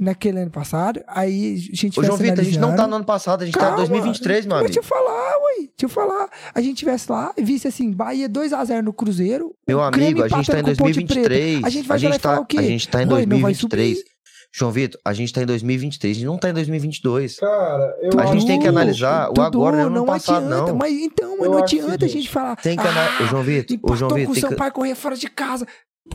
naquele 0.00 0.40
ano 0.40 0.50
passado, 0.50 1.02
aí 1.06 1.54
a 1.72 1.76
gente 1.76 2.00
Ô, 2.00 2.02
João 2.02 2.16
Vitor, 2.16 2.40
a 2.40 2.42
gente 2.42 2.58
não 2.58 2.74
tá 2.74 2.86
no 2.86 2.96
ano 2.96 3.04
passado, 3.04 3.42
a 3.42 3.44
gente 3.44 3.54
tá 3.54 3.60
Calma, 3.60 3.74
em 3.84 3.88
2023, 3.88 4.46
meu 4.46 4.56
Mas 4.56 4.60
amigo. 4.64 4.72
deixa 4.74 4.80
eu 4.80 4.82
falar, 4.82 5.30
ué. 5.36 5.56
Deixa 5.58 5.72
eu 5.82 5.88
falar. 5.88 6.28
A 6.54 6.60
gente 6.60 6.76
tivesse 6.78 7.12
lá 7.12 7.32
e 7.36 7.44
visse 7.44 7.68
assim, 7.68 7.92
Bahia 7.92 8.28
2x0 8.28 8.80
no 8.80 8.92
Cruzeiro. 8.92 9.54
Meu 9.68 9.78
o 9.78 9.82
amigo, 9.82 10.22
a 10.22 10.28
gente 10.28 10.46
tá 10.50 10.56
em 10.56 10.60
empatando 10.60 10.76
com 10.78 10.84
o 10.84 10.86
Ponte 10.86 11.04
Preta. 11.04 11.28
2023. 11.28 11.64
A 11.64 11.68
gente 11.68 11.86
vai 11.86 11.98
falar 11.98 12.14
e 12.14 12.18
tá, 12.18 12.28
falar 12.30 12.40
o 12.40 12.46
quê? 12.46 12.58
A 12.58 12.62
gente 12.62 12.88
tá 12.88 13.02
em 13.02 13.06
Ué, 13.06 13.26
não 13.26 13.40
vai 13.40 13.52
2023. 13.52 13.98
subir. 13.98 14.10
João 14.52 14.72
Vitor, 14.72 15.00
a 15.04 15.12
gente 15.12 15.32
tá 15.32 15.42
em 15.42 15.46
2023, 15.46 16.16
a 16.16 16.18
gente 16.18 16.26
não 16.26 16.36
tá 16.36 16.50
em 16.50 16.52
2022. 16.54 17.36
Cara, 17.36 17.96
eu 18.02 18.18
A 18.18 18.26
gente 18.26 18.46
tem 18.46 18.58
que 18.58 18.66
analisar 18.66 19.30
o 19.30 19.40
agora, 19.40 19.76
não 19.76 19.86
é 19.86 19.90
no 19.90 20.06
passado, 20.06 20.44
adianta. 20.46 20.72
não. 20.72 20.76
Mas 20.76 20.92
então, 20.92 21.36
mas 21.36 21.44
Eu 21.46 21.50
não 21.52 21.58
o 21.60 21.62
adianta 21.62 22.04
a 22.04 22.08
gente 22.08 22.28
falar. 22.28 22.56
Tem 22.56 22.76
que 22.76 22.84
analisar. 22.86 23.16
ah, 23.20 23.22
Ô, 23.22 23.26
João 23.26 23.42
Vitor, 23.44 23.76
empatou 23.76 23.96
João 23.96 24.10
com 24.10 24.16
Vitor, 24.16 24.30
o 24.30 24.34
tem 24.34 24.40
seu 24.40 24.48
que... 24.50 24.56
pai 24.56 24.70
correr 24.72 24.94
fora 24.96 25.14
de 25.14 25.28
casa. 25.30 25.66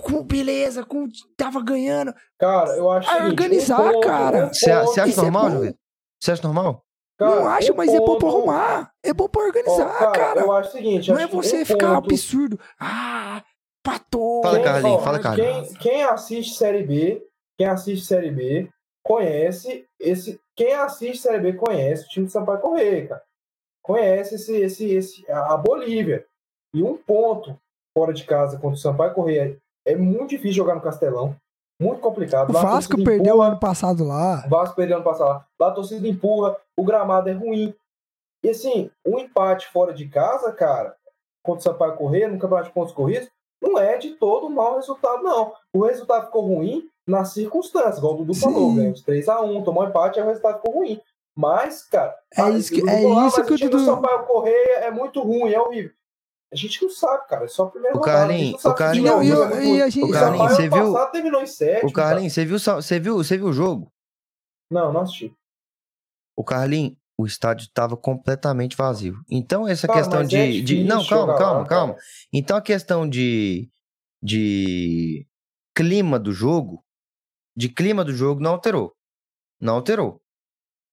Com 0.02 0.24
beleza, 0.24 0.84
com 0.86 1.08
tava 1.38 1.62
ganhando. 1.64 2.14
Cara, 2.40 2.76
eu 2.78 2.90
acho 2.92 3.10
seguinte, 3.10 3.30
organizar, 3.32 3.82
um 3.82 3.92
ponto- 3.94 4.08
cara. 4.08 4.48
Você 4.54 4.70
ponto- 4.72 5.00
acha 5.02 5.22
normal, 5.22 5.50
Vitor? 5.52 5.76
Você 6.22 6.32
acha 6.32 6.44
normal? 6.44 6.82
cara, 7.18 7.36
não 7.36 7.48
acho, 7.48 7.74
um 7.74 7.76
mas 7.76 7.94
é 7.94 7.98
bom 8.00 8.06
pra 8.06 8.14
ponto- 8.16 8.28
arrumar. 8.28 8.92
É 9.04 9.14
bom 9.14 9.28
pra 9.30 9.42
organizar, 9.44 10.12
cara. 10.12 10.42
Eu 10.42 10.52
acho 10.52 10.70
o 10.70 10.72
seguinte, 10.72 11.08
Não 11.10 11.16
acho 11.16 11.26
é 11.26 11.28
que 11.30 11.36
você 11.36 11.66
ficar 11.66 11.96
ponto- 11.96 12.06
absurdo. 12.12 12.60
Ah, 12.80 13.44
patou. 13.84 14.42
Fala, 14.44 14.60
Carlinhos, 14.62 15.04
fala, 15.04 15.20
Carlinhos. 15.20 15.68
Quem, 15.70 15.78
quem 15.78 16.04
assiste 16.04 16.56
Série 16.58 16.84
B, 16.84 17.24
quem 17.58 17.68
assiste 17.68 18.06
Série 18.06 18.32
B, 18.32 18.70
conhece 19.04 19.86
esse. 20.00 20.40
Quem 20.56 20.74
assiste 20.74 21.22
Série 21.22 21.40
B 21.40 21.54
conhece 21.54 22.06
o 22.06 22.08
time 22.10 22.26
de 22.26 22.32
Sampaio 22.32 22.60
Correia, 22.60 23.08
cara. 23.08 23.22
Conhece 23.84 24.36
esse, 24.36 24.56
esse, 24.58 24.90
esse, 24.94 25.32
a 25.32 25.56
Bolívia. 25.58 26.26
E 26.74 26.82
um 26.82 26.98
ponto 26.98 27.58
fora 27.98 28.12
de 28.14 28.24
casa 28.26 28.58
contra 28.58 28.76
o 28.76 28.78
Sampaio 28.78 29.14
Correia 29.14 29.58
é 29.86 29.96
muito 29.96 30.32
difícil 30.32 30.54
jogar 30.58 30.76
no 30.76 30.82
Castelão. 30.82 31.36
Muito 31.82 32.00
complicado. 32.00 32.50
O 32.50 32.54
Lá 32.54 32.62
Vasco 32.62 32.96
perdeu 33.04 33.34
empurra, 33.34 33.48
ano 33.50 33.60
passado 33.60 34.04
lá. 34.06 34.44
O 34.46 34.50
Vasco 34.50 34.76
perdeu 34.76 34.96
ano 34.98 35.04
passado 35.06 35.28
lá. 35.28 35.46
Lá 35.60 35.68
a 35.68 35.72
torcida 35.72 36.08
empurra, 36.08 36.56
o 36.78 36.84
gramado 36.84 37.30
é 37.30 37.34
ruim. 37.34 37.74
E 38.44 38.50
assim, 38.50 38.90
um 39.06 39.20
empate 39.20 39.68
fora 39.68 39.94
de 39.94 40.08
casa, 40.08 40.52
cara, 40.54 40.96
contra 41.44 41.60
o 41.60 41.64
Sampaio 41.74 41.96
Correia, 41.98 42.30
no 42.30 42.40
campeonato 42.40 42.70
de 42.70 42.74
pontos 42.74 42.94
corridos, 42.94 43.30
não 43.62 43.78
é 43.78 43.98
de 43.98 44.12
todo 44.12 44.50
mau 44.50 44.76
resultado, 44.76 45.22
não. 45.22 45.52
O 45.74 45.84
resultado 45.86 46.28
ficou 46.28 46.46
ruim 46.46 46.88
nas 47.08 47.34
circunstâncias, 47.34 47.98
igual 47.98 48.14
o 48.14 48.18
Dudu 48.18 48.34
Sim. 48.34 48.42
falou, 48.42 48.74
ganhou 48.74 48.94
de 48.94 49.04
3x1, 49.04 49.64
tomou 49.64 49.84
um 49.84 49.88
empate, 49.90 50.20
o 50.20 50.26
resultado 50.26 50.58
ficou 50.62 50.76
ruim. 50.76 51.02
Mas, 51.38 51.84
cara, 51.84 52.16
É 52.38 52.50
isso 52.52 52.72
que- 52.74 52.90
é 52.90 53.04
isso 53.28 53.44
que 53.44 53.54
o 53.54 53.58
Dudu- 53.60 53.84
Sampaio 53.86 54.24
Correia 54.26 54.78
é 54.86 54.92
muito 54.92 55.22
ruim, 55.22 55.52
é 55.52 55.60
horrível. 55.60 55.92
A 56.56 56.58
gente 56.58 56.82
não 56.82 56.90
sabe, 56.90 57.28
cara, 57.28 57.44
é 57.44 57.48
só 57.50 57.64
a 57.64 57.70
primeira 57.70 57.98
O 57.98 58.00
sabe 58.00 58.76
o 58.76 58.78
se 58.78 58.98
E, 58.98 59.02
não, 59.02 59.22
e, 59.22 59.28
eu- 59.30 59.44
a 59.84 59.90
gente. 59.90 60.06
O 60.06 60.14
Sampaio 60.14 60.56
você 60.56 60.70
viu- 60.70 61.12
terminou 61.12 61.42
em 61.42 61.46
sétimo, 61.46 61.90
O 61.90 61.94
Carlinhos, 61.94 62.32
você 62.34 62.46
viu, 62.46 62.58
você 62.58 63.00
viu, 63.00 63.18
você 63.18 63.38
viu 63.38 63.48
o 63.48 63.54
jogo? 63.54 63.92
Não, 64.72 64.94
não 64.94 65.02
assisti. 65.02 65.36
O 66.38 66.44
Carlinhos, 66.46 66.96
o 67.18 67.26
estádio 67.26 67.66
estava 67.66 67.98
completamente 67.98 68.78
vazio. 68.78 69.18
Então, 69.30 69.68
essa 69.68 69.86
Cara, 69.86 70.00
questão 70.00 70.20
mas 70.22 70.30
de, 70.30 70.38
é 70.38 70.62
de- 70.62 70.84
Não, 70.86 71.06
calma, 71.06 71.36
calma, 71.38 71.62
lá, 71.62 71.68
calma. 71.68 71.94
cara. 71.96 72.06
Então, 72.34 72.56
a 72.56 72.62
questão 72.62 73.08
de. 73.10 73.70
de 74.24 75.28
clima 75.76 76.18
do 76.18 76.32
jogo. 76.32 76.82
De 77.58 77.68
clima 77.70 78.04
do 78.06 78.14
jogo 78.14 78.42
não 78.42 78.52
alterou. 78.52 78.94
Não 79.62 79.76
alterou. 79.76 80.22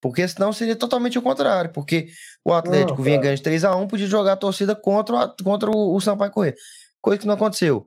Porque 0.02 0.26
senão 0.26 0.52
seria 0.52 0.74
totalmente 0.74 1.16
o 1.16 1.22
contrário. 1.22 1.72
Porque 1.72 2.08
o 2.44 2.52
Atlético 2.52 2.98
Não, 2.98 3.04
vinha 3.04 3.18
ganhando 3.18 3.36
de 3.38 3.44
3x1, 3.44 3.88
podia 3.88 4.06
jogar 4.08 4.32
a 4.32 4.36
torcida 4.36 4.74
contra, 4.74 5.14
o 5.14 5.44
contra 5.44 5.70
o, 5.70 5.94
o 5.94 6.00
Sampaio 6.00 6.32
Corrêa. 6.32 6.54
Coisa 7.00 7.20
que 7.20 7.26
não 7.26 7.34
aconteceu. 7.34 7.86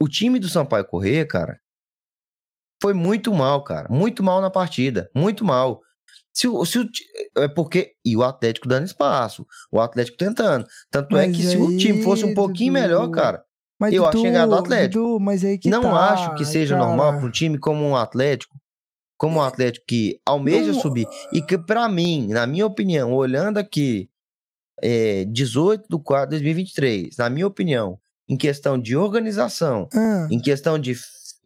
O 0.00 0.08
time 0.08 0.38
do 0.38 0.48
Sampaio 0.48 0.84
Corrêa, 0.84 1.26
cara, 1.26 1.58
foi 2.80 2.94
muito 2.94 3.34
mal, 3.34 3.64
cara. 3.64 3.88
Muito 3.90 4.22
mal 4.22 4.40
na 4.40 4.48
partida. 4.48 5.10
Muito 5.12 5.44
mal. 5.44 5.80
Se 6.32 6.46
o, 6.46 6.64
se 6.64 6.78
o 6.78 6.88
é 7.38 7.48
porque. 7.48 7.94
E 8.04 8.16
o 8.16 8.22
Atlético 8.22 8.68
dando 8.68 8.86
espaço. 8.86 9.44
O 9.72 9.80
Atlético 9.80 10.16
tentando. 10.16 10.64
Tanto 10.90 11.16
é 11.16 11.26
Mas 11.26 11.36
que 11.36 11.42
se 11.42 11.56
o 11.56 11.76
time 11.76 12.02
fosse 12.02 12.24
um 12.24 12.28
aí, 12.28 12.34
pouquinho 12.34 12.72
Dudu, 12.72 12.82
melhor, 12.82 13.10
cara. 13.10 13.42
Mas 13.80 13.92
Eu 13.92 14.06
acho 14.06 14.20
chegado 14.20 14.50
do 14.50 14.56
Atlético. 14.56 15.02
Dudu, 15.02 15.20
mas 15.20 15.44
aí 15.44 15.58
que 15.58 15.68
não 15.68 15.82
tá, 15.82 16.12
acho 16.12 16.34
que 16.36 16.44
seja 16.44 16.76
cara. 16.76 16.86
normal 16.86 17.16
para 17.16 17.26
um 17.26 17.30
time 17.30 17.58
como 17.58 17.84
um 17.84 17.96
Atlético. 17.96 18.56
Como 19.16 19.38
um 19.38 19.42
Atlético 19.42 19.86
que 19.86 20.20
almeja 20.26 20.72
Não- 20.72 20.80
subir. 20.80 21.06
E 21.32 21.40
que, 21.40 21.56
pra 21.56 21.88
mim, 21.88 22.28
na 22.28 22.46
minha 22.46 22.66
opinião, 22.66 23.12
olhando 23.12 23.58
aqui, 23.58 24.08
é, 24.82 25.24
18 25.26 25.86
de 25.88 26.02
4 26.02 26.30
de 26.30 26.42
2023, 26.42 27.16
na 27.16 27.30
minha 27.30 27.46
opinião, 27.46 27.98
em 28.28 28.36
questão 28.36 28.78
de 28.78 28.96
organização, 28.96 29.88
Ah, 29.94 30.26
em 30.30 30.40
questão 30.40 30.78
de 30.78 30.96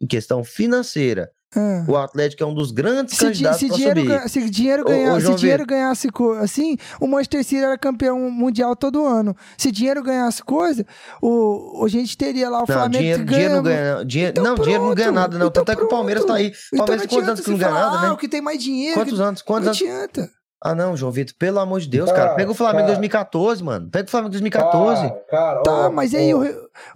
em 0.01 0.07
questão 0.07 0.43
financeira, 0.45 1.29
ah. 1.55 1.83
o 1.87 1.95
Atlético 1.97 2.43
é 2.43 2.45
um 2.45 2.53
dos 2.53 2.71
grandes 2.71 3.15
Se, 3.17 3.19
di- 3.19 3.25
candidatos 3.43 3.59
se 3.59 3.69
dinheiro, 3.69 3.99
subir. 4.01 4.07
ganha- 4.13 4.27
se 4.27 4.49
dinheiro, 4.49 4.83
Ô, 4.83 4.85
ganha- 4.85 5.13
ô, 5.13 5.19
se 5.21 5.35
dinheiro 5.35 5.65
ganhasse 5.65 6.07
assim, 6.41 6.77
o 6.99 7.07
Manchester 7.07 7.43
City 7.43 7.63
era 7.63 7.77
campeão 7.77 8.19
mundial 8.31 8.75
todo 8.75 9.05
ano. 9.05 9.35
Se 9.57 9.71
dinheiro 9.71 10.01
ganhasse 10.03 10.43
coisa, 10.43 10.85
o, 11.21 11.83
a 11.83 11.87
gente 11.87 12.17
teria 12.17 12.49
lá 12.49 12.57
o 12.57 12.59
Não, 12.61 12.67
Flamengo 12.67 12.97
dinheiro, 12.97 13.23
que 13.25 13.29
dinheiro 13.31 13.55
não 13.55 13.63
ganha. 13.63 13.93
ganha. 13.95 14.05
Dinheiro, 14.05 14.31
Então 14.31 14.43
não, 14.43 14.55
dinheiro 14.63 14.83
não 14.85 14.93
ganha 14.95 15.07
pronto, 15.07 15.15
nada, 15.15 15.37
não. 15.37 15.47
então 15.47 15.63
Tanto 15.63 15.71
é 15.71 15.75
que 15.75 15.83
o 15.83 15.87
Palmeiras 15.87 16.25
tá 16.25 16.35
aí. 16.35 16.47
Então 16.73 16.85
Palmeiras 16.85 17.01
não 17.03 17.09
quantos 17.17 17.29
anos 17.29 17.39
que 17.41 17.49
não 17.51 17.57
ganha 17.57 17.69
falar, 17.71 17.85
nada, 17.85 17.97
ah, 17.97 18.01
né? 18.03 18.11
o 18.11 18.17
que 18.17 18.27
tem 18.27 18.41
mais 18.41 18.61
dinheiro. 18.63 18.95
Quantos 18.99 19.17
que... 19.17 19.23
anos? 19.23 19.41
Quantos 19.41 19.65
Não 19.79 19.87
anos? 19.87 20.01
adianta. 20.11 20.38
Ah, 20.61 20.75
não, 20.75 20.97
João 20.97 21.09
Vitor, 21.11 21.33
pelo 21.39 21.57
amor 21.59 21.79
de 21.79 21.87
Deus, 21.87 22.09
Cara, 22.11 22.23
cara. 22.23 22.35
Pega 22.35 22.51
o 22.51 22.53
Flamengo 22.53 22.79
em 22.79 22.87
cara. 22.87 22.93
2014, 22.95 23.63
mano. 23.63 23.89
Pega 23.89 24.07
o 24.07 24.11
Flamengo 24.11 24.27
em 24.27 24.31
2014. 24.31 25.01
Cara, 25.07 25.19
cara, 25.29 25.63
Tá, 25.63 25.87
ó, 25.87 25.89
mas 25.89 26.13
aí 26.13 26.33
ó, 26.33 26.39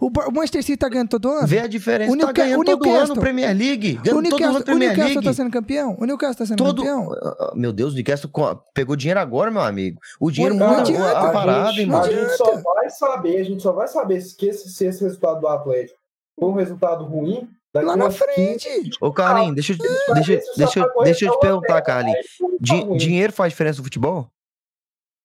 o, 0.01 0.07
o, 0.07 0.07
o 0.07 0.32
Manchester 0.34 0.64
City 0.64 0.78
tá 0.78 0.89
ganhando 0.89 1.07
todo 1.07 1.30
ano? 1.30 1.47
Vê 1.47 1.59
a 1.59 1.68
diferença. 1.68 2.11
O 2.11 2.18
tá 2.18 2.26
Newca- 2.26 2.34
ganhando 2.43 2.59
o 2.59 2.66
todo 2.66 2.84
Newcastle- 2.84 3.11
ano 3.14 3.22
Premier 3.22 3.57
League. 3.57 3.91
O 3.99 4.01
Ganhando 4.03 4.05
todo 4.05 4.22
Newcastle, 4.24 4.49
ano 4.49 4.59
o 4.59 4.64
Premier 4.66 4.89
Newcastle 4.89 5.14
League. 5.14 5.26
tá 5.28 5.34
sendo 5.34 5.51
campeão? 5.51 5.97
O 5.97 6.05
Newcastle 6.05 6.36
tá 6.38 6.45
sendo 6.45 6.57
Todo... 6.57 6.78
campeão? 6.84 7.14
Ah, 7.14 7.53
Meu 7.55 7.72
Deus, 7.72 7.93
o 7.93 7.95
Newcastle 7.95 8.30
pegou 8.74 8.97
dinheiro 8.97 9.20
agora, 9.22 9.49
meu 9.49 9.61
amigo. 9.61 9.99
O 10.20 10.30
dinheiro 10.30 10.55
Não 10.55 10.68
muda 10.68 10.82
adianta. 10.82 11.18
a, 11.18 11.30
a 11.30 11.32
parada, 11.32 11.70
gente, 11.70 11.80
irmão. 11.82 12.01
a 12.01 12.05
Não 12.05 12.11
gente 12.14 12.36
só 12.38 12.55
vai 12.61 12.89
saber, 12.89 13.38
a 13.38 13.43
gente 13.45 13.64
só 13.64 13.72
vai 13.72 13.88
saber 13.88 14.20
se 14.20 14.36
esse, 14.45 14.70
se 14.70 14.86
esse 14.86 15.01
resultado 15.05 15.39
do 15.39 15.47
Atlético 15.47 15.97
foi 16.38 16.49
um 16.49 16.53
resultado 16.53 17.05
ruim 17.05 17.47
daqui 17.74 17.86
Lá 17.88 17.95
na 17.97 18.05
umas 18.05 18.19
15, 18.19 18.59
frente. 18.59 18.97
Ô, 19.01 19.11
Carlinhos, 19.11 19.55
deixa, 19.55 19.74
eu- 19.74 19.78
deixa, 20.13 20.41
deixa, 20.57 20.80
eu- 20.80 21.03
deixa 21.03 21.26
eu 21.26 21.32
te 21.32 21.36
Corrêa 21.36 21.39
perguntar, 21.39 21.82
Carlinhos. 21.82 22.19
Tá 22.39 22.45
Di- 22.59 22.82
ruim. 22.82 22.97
dinheiro 22.97 23.34
faz 23.34 23.51
diferença 23.51 23.80
no 23.80 23.84
futebol? 23.84 24.30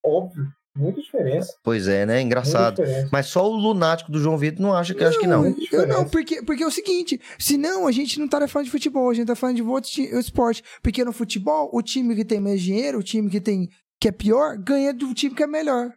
Óbvio, 0.04 0.46
muita 0.76 1.00
diferença. 1.00 1.54
Pois 1.62 1.86
é, 1.88 2.06
né? 2.06 2.20
Engraçado. 2.20 2.82
Mas 3.12 3.26
só 3.26 3.46
o 3.48 3.54
lunático 3.54 4.10
do 4.10 4.18
João 4.20 4.38
Vitor 4.38 4.62
não 4.62 4.72
acha 4.74 4.94
que 4.94 5.04
acho 5.04 5.18
que 5.18 5.26
não. 5.26 5.44
Eu 5.72 5.86
não, 5.86 6.08
porque, 6.08 6.42
porque 6.42 6.62
é 6.62 6.66
o 6.66 6.70
seguinte, 6.70 7.20
senão 7.38 7.86
a 7.86 7.92
gente 7.92 8.18
não 8.18 8.26
estaria 8.26 8.48
falando 8.48 8.66
de 8.66 8.70
futebol, 8.72 9.10
a 9.10 9.14
gente 9.14 9.26
tá 9.26 9.34
falando 9.36 9.56
de 9.56 9.62
outro 9.62 9.90
esporte. 10.18 10.62
Porque 10.82 11.04
no 11.04 11.12
futebol, 11.12 11.68
o 11.72 11.82
time 11.82 12.14
que 12.14 12.24
tem 12.24 12.40
mais 12.40 12.62
dinheiro, 12.62 12.98
o 12.98 13.02
time 13.02 13.28
que 13.28 13.40
tem 13.40 13.68
que 14.00 14.08
é 14.08 14.12
pior, 14.12 14.56
ganha 14.56 14.94
do 14.94 15.12
time 15.12 15.34
que 15.34 15.42
é 15.42 15.46
melhor. 15.46 15.90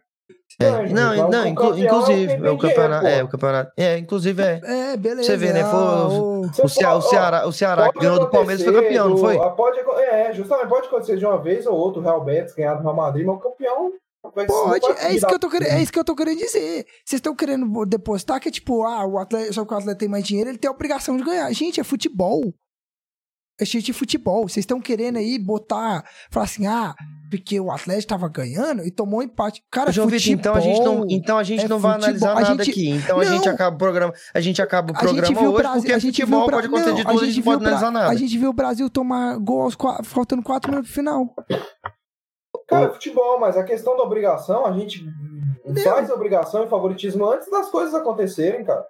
É, 0.60 0.70
Não, 0.88 1.14
Não, 1.14 1.14
então, 1.14 1.46
inclu- 1.46 1.78
inclusive, 1.78 2.32
é 2.32 2.50
o 2.50 2.58
campeonato. 2.58 3.00
dinheiro, 3.04 3.20
É, 3.20 3.24
o 3.24 3.28
campeonato. 3.28 3.72
É, 3.76 3.98
inclusive 3.98 4.42
é. 4.42 4.60
É, 4.62 4.96
beleza. 4.96 5.24
Você 5.24 5.36
vê, 5.36 5.52
né, 5.52 5.62
ah, 5.62 5.70
foi 5.70 5.80
o- 6.20 6.40
O, 6.64 6.68
Cea- 6.68 6.94
o 6.94 7.00
Ceará, 7.02 7.46
o 7.46 7.52
Ceará 7.52 7.92
que 7.92 7.98
ganhou 7.98 8.18
do 8.18 8.28
Palmeiras 8.30 8.62
foi 8.64 8.72
campeão, 8.72 9.08
não 9.10 9.16
foi? 9.16 9.36
ah, 9.38 9.50
Pode, 9.50 9.78
é, 9.78 10.32
justamente, 10.32 10.68
pode 10.68 10.86
acontecer 10.86 11.16
de 11.16 11.24
uma 11.24 11.38
vez 11.38 11.66
ou 11.66 11.74
outra 11.76 12.00
o 12.00 12.02
Real 12.04 12.22
Betis 12.24 12.54
ganhar 12.54 12.74
do 12.74 12.82
Real 12.82 12.94
Madrid, 12.96 13.24
mas 13.26 13.36
o 13.36 13.38
campeão 13.40 13.92
vai 14.34 14.46
ser- 14.46 14.52
Pode, 14.52 14.86
é 15.00 15.14
isso, 15.14 15.26
que 15.26 15.34
eu 15.34 15.38
tô 15.38 15.48
querendo, 15.50 15.68
é 15.68 15.82
isso 15.82 15.92
que 15.92 15.98
eu 15.98 16.04
tô 16.04 16.14
querendo 16.16 16.38
dizer. 16.38 16.84
Vocês 17.04 17.18
estão 17.18 17.34
querendo 17.34 17.84
depositar 17.86 18.40
que 18.40 18.48
é 18.48 18.52
tipo, 18.52 18.82
ah, 18.84 19.06
o 19.06 19.18
atleta, 19.18 19.52
só 19.52 19.64
que 19.64 19.72
o 19.74 19.76
atleta 19.76 19.98
tem 19.98 20.08
mais 20.08 20.24
dinheiro, 20.24 20.50
ele 20.50 20.58
tem 20.58 20.68
a 20.68 20.72
obrigação 20.72 21.16
de 21.16 21.24
ganhar. 21.24 21.50
Gente, 21.52 21.80
é 21.80 21.84
futebol. 21.84 22.52
É 23.60 23.64
cheio 23.64 23.82
de 23.82 23.92
futebol. 23.92 24.42
Vocês 24.48 24.62
estão 24.64 24.80
querendo 24.80 25.18
aí 25.18 25.38
botar, 25.38 26.04
falar 26.30 26.44
assim, 26.44 26.66
ah, 26.66 26.94
porque 27.38 27.58
o 27.58 27.70
Atlético 27.70 28.08
tava 28.10 28.28
ganhando 28.28 28.84
e 28.86 28.90
tomou 28.90 29.20
um 29.20 29.22
empate. 29.22 29.62
Cara, 29.70 29.90
João 29.90 30.06
Vitor, 30.06 30.20
futebol, 30.20 30.38
então 30.40 30.54
a 30.54 30.60
gente 30.60 30.80
não, 30.84 31.06
então 31.08 31.38
a 31.38 31.42
gente 31.42 31.64
é 31.64 31.68
não 31.68 31.78
vai 31.78 31.92
futebol. 31.92 32.04
analisar 32.08 32.30
A 32.32 32.40
nada 32.50 32.64
gente- 32.64 32.70
aqui. 32.70 32.88
Então 32.90 33.18
a 33.20 33.24
gente 33.24 33.46
Não. 33.46 33.54
acaba 33.54 33.74
o 33.74 33.78
programa, 33.78 34.12
a 34.34 34.40
gente 34.40 34.60
acaba 34.62 34.92
o 34.92 34.96
a 34.96 35.00
gente 35.00 35.08
programa 35.08 35.40
viu 35.40 35.48
o 35.50 35.52
hoje 35.54 35.62
Brasil, 35.62 35.80
porque 35.80 35.92
a 35.94 35.98
gente 35.98 36.16
viu 36.16 36.26
futebol 36.26 36.42
o 36.42 36.46
Bra- 36.46 36.56
pode 36.56 36.66
acontecer 36.66 36.88
não, 36.90 36.96
de 36.96 37.04
tudo, 37.04 37.20
a 37.20 37.24
gente 37.24 37.40
viu 37.40 37.44
não 37.44 37.52
o 37.52 37.54
pode 37.58 37.66
analisar 37.66 37.90
nada. 37.90 38.08
A 38.10 38.14
gente 38.14 38.38
viu 38.38 38.50
o 38.50 38.52
Brasil 38.52 38.90
tomar 38.90 39.38
gol 39.38 39.62
aos 39.62 39.76
faltando 40.04 40.42
4 40.42 40.70
minutos 40.70 40.90
pro 40.90 41.02
final. 41.02 41.34
Cara, 42.68 42.86
é 42.86 42.92
futebol, 42.92 43.38
mas 43.40 43.56
a 43.56 43.64
questão 43.64 43.96
da 43.96 44.02
obrigação, 44.02 44.64
a 44.66 44.72
gente 44.72 45.04
Não. 45.64 45.82
faz 45.82 46.10
obrigação 46.10 46.64
e 46.64 46.68
favoritismo 46.68 47.24
antes 47.30 47.50
das 47.50 47.68
coisas 47.70 47.94
acontecerem, 47.94 48.64
cara. 48.64 48.84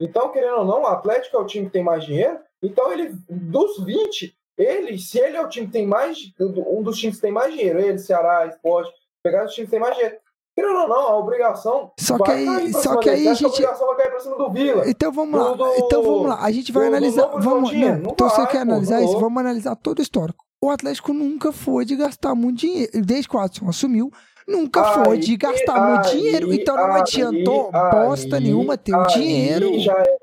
Então, 0.00 0.30
querendo 0.32 0.58
ou 0.58 0.64
não, 0.64 0.82
o 0.82 0.86
Atlético 0.86 1.36
é 1.36 1.40
o 1.40 1.46
time 1.46 1.66
que 1.66 1.72
tem 1.72 1.82
mais 1.82 2.04
dinheiro. 2.04 2.38
Então, 2.62 2.92
ele, 2.92 3.14
dos 3.30 3.82
20, 3.84 4.34
ele, 4.58 4.98
se 4.98 5.18
ele 5.18 5.36
é 5.36 5.40
o 5.42 5.48
time 5.48 5.66
que 5.66 5.72
tem 5.72 5.86
mais, 5.86 6.18
um 6.40 6.82
dos 6.82 6.98
times 6.98 7.16
que 7.16 7.22
tem 7.22 7.32
mais 7.32 7.52
dinheiro, 7.52 7.80
ele, 7.80 7.98
Ceará, 7.98 8.46
Esporte, 8.46 8.92
pegar 9.22 9.44
os 9.46 9.52
times 9.54 9.68
que 9.68 9.76
tem 9.76 9.80
mais 9.80 9.94
dinheiro. 9.94 10.16
Querendo 10.56 10.78
ou 10.82 10.88
não, 10.88 11.08
a 11.08 11.18
obrigação 11.18 11.90
Só 11.98 12.16
que 12.16 12.30
aí- 12.30 12.72
só 12.72 12.96
que 12.98 13.10
aí, 13.10 13.24
Você 13.24 13.28
que 13.30 13.34
gente- 13.34 13.44
a 13.44 13.48
obrigação 13.48 13.86
vai 13.88 13.96
cair 13.96 14.10
pra 14.10 14.20
cima 14.20 14.36
do 14.36 14.50
Vila. 14.52 14.88
Então 14.88 15.10
vamos 15.10 15.40
lá. 15.40 15.48
Do- 15.48 15.56
do- 15.56 15.74
então 15.78 16.02
vamos 16.02 16.28
lá. 16.28 16.38
A 16.44 16.52
gente 16.52 16.70
vai 16.70 16.84
do- 16.84 16.90
do 16.90 16.96
analisar. 16.96 17.22
Novo 17.22 17.40
Vamos, 17.40 17.72
não, 17.72 17.80
Não 17.98 18.10
então 18.12 18.28
você 18.30 18.36
vai, 18.36 18.46
quer 18.46 18.56
pô, 18.58 18.62
analisar 18.62 18.98
tá 18.98 19.02
isso? 19.04 19.18
Vamos 19.18 19.38
analisar 19.40 19.74
todo 19.74 19.98
o 19.98 20.02
histórico. 20.02 20.44
O 20.62 20.70
Atlético 20.70 21.12
nunca 21.12 21.50
foi 21.50 21.84
de 21.84 21.96
gastar 21.96 22.36
muito 22.36 22.60
dinheiro. 22.60 22.90
Desde 23.04 23.28
que 23.28 23.36
o 23.36 23.40
Adson 23.40 23.68
assumiu, 23.68 24.12
nunca 24.46 24.84
foi 25.04 25.18
de 25.18 25.32
Aí, 25.32 25.36
gastar 25.36 25.90
muito 25.90 26.06
aí, 26.08 26.16
dinheiro. 26.18 26.52
Então 26.54 26.76
não 26.76 26.84
aí, 26.94 27.00
adiantou 27.00 27.70
aí, 27.72 27.90
bosta 27.90 28.38
nenhuma 28.38 28.76
ter 28.78 28.92
o 28.94 29.00
aí 29.00 29.06
dinheiro. 29.08 29.78
já 29.80 29.92
é 29.98 30.16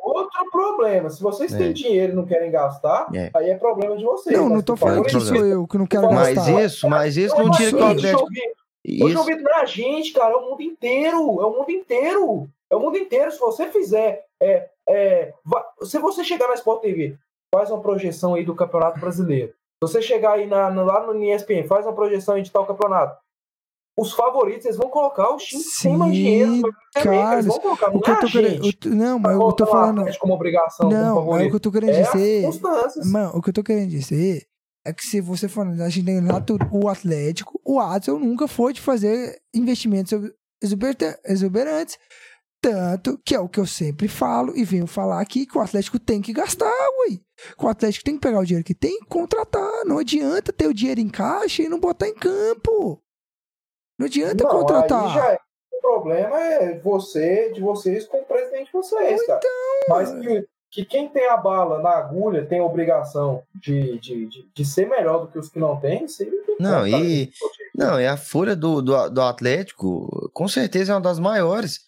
outro 0.44 0.52
problema. 0.52 1.10
Se 1.10 1.22
vocês 1.22 1.54
É. 1.54 1.58
têm 1.58 1.74
dinheiro 1.74 2.14
e 2.14 2.16
não 2.16 2.26
querem 2.26 2.52
gastar, 2.52 3.08
É. 3.16 3.30
aí 3.36 3.50
é 3.50 3.56
problema 3.56 3.96
de 3.98 4.04
vocês. 4.04 4.36
Não, 4.36 4.50
Mas, 4.50 4.54
não 4.66 4.78
favor, 4.78 4.78
falando 4.78 5.06
que 5.06 5.20
sou 5.20 5.46
eu 5.46 5.68
que 5.68 5.78
não 5.78 5.86
quero 5.88 6.12
Mas 6.12 6.36
gastar. 6.36 6.52
Mas 6.54 6.72
isso, 6.74 6.90
mas 6.90 7.18
isso 7.18 7.38
não 7.38 7.52
tira 7.52 7.70
que 7.70 7.76
o 7.84 7.86
Atlético. 7.86 8.28
Isso, 8.84 9.24
Vitor, 9.24 9.42
não 9.44 9.52
é 9.52 9.62
a 9.62 9.66
gente, 9.66 10.12
cara, 10.12 10.34
é 10.34 10.38
o 10.38 10.50
mundo 10.50 10.62
inteiro. 10.64 11.42
É 11.42 11.46
o 11.46 11.52
mundo 11.58 11.70
inteiro. 11.72 12.48
É 12.70 12.76
o 12.76 12.80
mundo 12.80 12.98
inteiro. 12.98 13.32
Se 13.32 13.40
você 13.40 13.68
fizer. 13.68 14.26
é, 14.42 14.68
é, 14.90 15.32
se 15.84 16.00
você 16.00 16.24
chegar 16.24 16.48
na 16.48 16.56
Sport 16.56 16.82
TV, 16.82 17.16
faz 17.54 17.70
uma 17.70 17.80
projeção 17.80 18.34
aí 18.34 18.44
do 18.44 18.56
Campeonato 18.56 19.00
Brasileiro. 19.00 19.50
Se 19.50 19.88
você 19.92 20.02
chegar 20.02 20.34
aí 20.34 20.48
na, 20.48 20.72
na- 20.72 20.82
lá 20.84 21.06
no 21.06 21.14
ESPN, 21.24 21.64
faz 21.68 21.86
uma 21.86 21.94
projeção 21.94 22.34
aí 22.36 22.42
de 22.42 22.52
tal 22.52 22.66
campeonato. 22.66 23.21
Os 23.98 24.14
favoritos, 24.14 24.66
eles 24.66 24.78
vão 24.78 24.90
colocar 24.90 25.36
os 25.36 25.44
times 25.44 25.76
que 25.76 25.84
têm 25.84 25.98
mais 25.98 26.14
dinheiro. 26.14 26.62
também, 26.94 27.34
eles 27.34 27.46
vão 27.46 27.60
colocar, 27.60 27.90
O 27.90 27.94
não 27.94 28.00
que 28.02 28.12
eu 28.12 28.20
tô 28.20 28.28
querendo. 28.28 28.66
eu 28.66 28.96
Não, 28.96 29.20
mas 29.20 29.34
eu 29.34 29.52
tô 29.54 29.64
o 29.64 29.68
falando. 29.68 30.18
Como 30.18 30.34
obrigação, 30.34 30.90
como 30.90 31.02
Não, 31.02 31.26
mas 31.26 31.46
o 31.46 31.50
que 31.50 31.56
eu 31.56 31.60
tô 31.60 31.72
querendo 31.72 31.92
É 31.92 32.04
dizer. 32.04 32.50
Mano, 33.06 33.32
o 33.36 33.42
que 33.42 33.50
eu 33.50 33.54
tô 33.54 33.64
querendo 33.64 33.90
dizer 33.90 34.48
é 34.86 34.94
que 34.94 35.06
se 35.06 35.22
você 35.22 35.48
for 35.48 35.68
a 35.68 35.90
gente 35.90 36.06
tem 36.06 36.20
o 36.72 36.88
Atlético, 36.88 37.60
o 37.64 37.80
Adson 37.80 38.18
nunca 38.18 38.48
foi 38.48 38.74
de 38.74 38.82
fazer 38.82 39.40
investimentos 39.54 40.14
exuberantes. 40.62 41.98
Tanto 42.64 43.20
que 43.26 43.34
é 43.34 43.40
o 43.40 43.50
que 43.50 43.60
eu 43.60 43.66
sempre 43.66 44.08
falo 44.08 44.56
e 44.56 44.64
venho 44.64 44.86
falar 44.86 45.20
aqui 45.20 45.48
que 45.48 45.58
o 45.58 45.62
Atlético 45.62 45.98
tem 45.98 46.22
que 46.22 46.32
gastar, 46.32 46.72
ui. 47.08 47.20
Que 47.58 47.66
o 47.66 47.68
Atlético 47.68 48.06
tem 48.06 48.14
que 48.14 48.22
pegar 48.22 48.40
o 48.40 48.46
dinheiro 48.46 48.64
que 48.64 48.76
tem 48.76 49.00
e 49.02 49.06
contratar. 49.06 49.84
Não 49.84 49.98
adianta 49.98 50.54
ter 50.54 50.68
o 50.68 50.74
dinheiro 50.74 51.02
em 51.02 51.10
caixa 51.10 51.64
e 51.64 51.70
não 51.70 51.80
botar 51.80 52.08
em 52.08 52.14
campo. 52.14 53.02
Não 54.02 54.08
adianta 54.08 54.44
Não, 54.44 54.50
contratar. 54.52 55.04
aí 55.08 55.14
já 55.14 55.32
é- 55.34 55.40
o 55.74 55.82
problema 55.82 56.40
é 56.40 56.80
você, 56.80 57.52
de 57.54 57.62
vocês 57.62 58.06
com 58.06 58.18
o 58.20 58.26
presidente 58.26 58.68
de 58.68 58.72
vocês, 58.74 59.26
cara. 59.26 59.40
Mas 59.90 60.12
que, 60.12 60.46
que 60.70 60.86
quem 60.86 61.10
tem 61.10 61.28
a 61.28 61.36
bala 61.38 61.80
na 61.82 61.90
agulha 61.92 62.46
tem 62.46 62.60
a 62.60 62.64
obrigação 62.66 63.42
de, 63.56 64.00
de, 64.00 64.26
de, 64.28 64.50
de 64.54 64.66
ser 64.66 64.88
melhor 64.88 65.20
do 65.22 65.28
que 65.28 65.38
os 65.40 65.50
que 65.50 65.60
não 65.60 65.76
têm, 65.80 66.06
não 66.60 66.88
e- 66.88 67.32
Não, 67.76 68.00
e 68.00 68.06
a 68.08 68.16
folha 68.18 68.56
do, 68.56 68.82
do, 68.82 69.10
do 69.10 69.22
Atlético, 69.22 70.30
com 70.34 70.48
certeza 70.48 70.92
é 70.94 70.96
uma 70.96 71.02
das 71.02 71.20
maiores. 71.20 71.82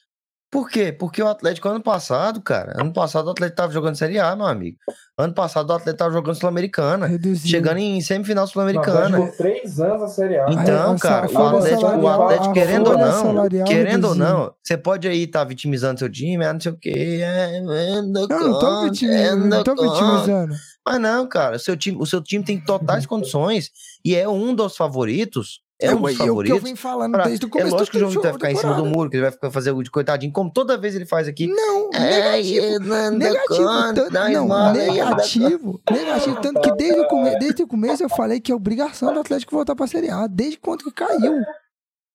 Por 0.53 0.69
quê? 0.69 0.91
Porque 0.91 1.19
o 1.19 1.27
Atlético, 1.27 1.67
ano 1.67 1.81
passado, 1.81 2.39
cara, 2.39 2.79
ano 2.79 2.93
passado 2.93 3.25
o 3.25 3.31
Atlético 3.31 3.57
tava 3.57 3.73
jogando 3.73 3.95
Série 3.95 4.19
A, 4.19 4.35
meu 4.35 4.45
amigo. 4.45 4.77
Ano 5.17 5.33
passado 5.33 5.67
o 5.71 5.73
Atlético 5.73 5.97
tava 5.97 6.13
jogando 6.13 6.35
Sul-Americana. 6.35 7.09
Chegando 7.43 7.79
em 7.79 7.99
semifinal 8.01 8.45
Sul-Americana. 8.45 9.31
três 9.35 9.79
anos 9.79 10.03
a 10.03 10.07
Série 10.07 10.37
A. 10.37 10.45
Então, 10.51 10.95
cara, 10.99 11.27
o 11.27 11.47
Atlético, 11.57 11.85
o 11.97 12.07
Atlético 12.07 12.53
querendo 12.53 12.91
ou 12.91 12.97
não, 12.99 13.49
querendo 13.65 14.07
ou 14.09 14.15
não, 14.15 14.53
você 14.61 14.77
pode 14.77 15.07
aí 15.07 15.23
estar 15.23 15.43
vitimizando 15.43 15.97
seu 15.97 16.11
time, 16.11 16.45
ah, 16.45 16.53
não 16.53 16.61
sei 16.61 16.71
o 16.71 16.77
quê. 16.77 17.19
É, 17.23 17.59
Não, 17.59 18.03
não 18.03 18.59
tô 18.59 18.83
vitimizando. 18.83 19.45
Não 19.47 19.63
tô 19.63 19.75
vitimizando. 19.75 20.53
Mas 20.85 20.99
não, 21.01 21.27
cara, 21.27 21.57
seu 21.57 21.75
time, 21.75 21.97
o 21.99 22.05
seu 22.05 22.21
time 22.21 22.43
tem 22.45 22.59
totais 22.63 23.07
condições 23.07 23.71
e 24.05 24.15
é 24.15 24.29
um 24.29 24.53
dos 24.53 24.77
favoritos. 24.77 25.62
É 25.81 25.87
É 25.87 25.95
um 25.95 25.99
o 25.99 26.01
dos 26.03 26.15
que 26.15 26.21
eu 26.21 26.27
favoritos. 26.27 26.61
venho 26.63 26.77
falando 26.77 27.11
pra- 27.13 27.23
desde 27.25 27.45
o 27.45 27.47
É 27.47 27.49
começo 27.49 27.71
lógico 27.71 27.91
que 27.91 27.97
o 27.97 27.99
João 27.99 28.09
Vitor 28.11 28.23
vai 28.23 28.33
ficar 28.33 28.51
em 28.51 28.55
cima 28.55 28.73
do 28.75 28.85
muro, 28.85 29.09
que 29.09 29.15
ele 29.17 29.23
vai 29.23 29.31
ficar 29.31 29.51
fazer 29.51 29.71
o 29.71 29.81
de 29.83 29.89
coitadinho, 29.91 30.31
como 30.31 30.49
toda 30.51 30.77
vez 30.77 30.95
ele 30.95 31.05
faz 31.05 31.27
aqui. 31.27 31.47
Não, 31.47 31.89
É, 31.93 31.99
negativo. 31.99 32.65
é, 32.65 33.09
não 33.09 33.17
Negativo, 33.17 33.63
conta, 33.63 33.93
tanto, 33.93 34.13
não, 34.13 34.69
é, 34.69 34.73
negativo, 34.73 35.81
negativo, 35.91 36.41
tanto 36.41 36.61
que 36.61 36.71
desde 36.75 36.99
o, 37.01 37.07
come, 37.07 37.37
desde 37.39 37.63
o 37.63 37.67
começo 37.67 38.03
eu 38.03 38.09
falei 38.09 38.39
que 38.39 38.51
é 38.51 38.55
obrigação 38.55 39.13
do 39.13 39.19
Atlético 39.19 39.55
voltar 39.55 39.75
pra 39.75 39.87
Série 39.87 40.09
A, 40.09 40.27
desde 40.27 40.57
quando 40.59 40.83
que 40.83 40.91
caiu. 40.91 41.41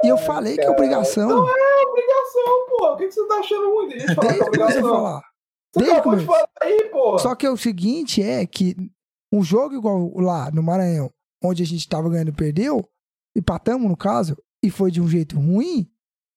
E 0.05 0.09
eu 0.09 0.17
falei 0.17 0.57
que 0.57 0.63
é 0.65 0.71
obrigação, 0.71 1.29
É 1.29 1.87
obrigação, 1.89 2.67
pô. 2.69 2.93
O 2.93 2.97
que, 2.97 3.07
que 3.09 3.13
você 3.13 3.27
tá 3.27 3.35
achando 3.35 3.75
ruim 3.75 3.89
disso? 3.89 4.15
Falar 4.15 4.21
que 4.21 4.27
é 4.27 4.29
desde 4.29 4.43
o 4.43 4.47
começo 4.53 4.79
eu 4.79 4.85
obrigação. 4.85 4.91
falar. 4.95 5.21
Você 5.75 5.81
desde 5.81 5.91
o 5.91 5.95
acabou 5.99 6.17
de 6.19 6.27
começo. 6.27 6.27
falar 6.27 6.49
aí, 6.63 6.85
pô. 6.91 7.19
Só 7.19 7.35
que 7.35 7.49
o 7.49 7.57
seguinte 7.57 8.23
é 8.23 8.47
que 8.47 8.77
um 9.33 9.43
jogo 9.43 9.75
igual 9.75 10.13
lá 10.17 10.51
no 10.53 10.63
Maranhão, 10.63 11.11
onde 11.45 11.63
a 11.63 11.67
gente 11.67 11.87
tava 11.89 12.09
ganhando 12.09 12.29
e 12.29 12.33
perdeu, 12.33 12.89
empatamos 13.39 13.89
no 13.89 13.97
caso, 13.97 14.37
e 14.63 14.71
foi 14.71 14.91
de 14.91 15.01
um 15.01 15.09
jeito 15.09 15.37
ruim, 15.39 15.89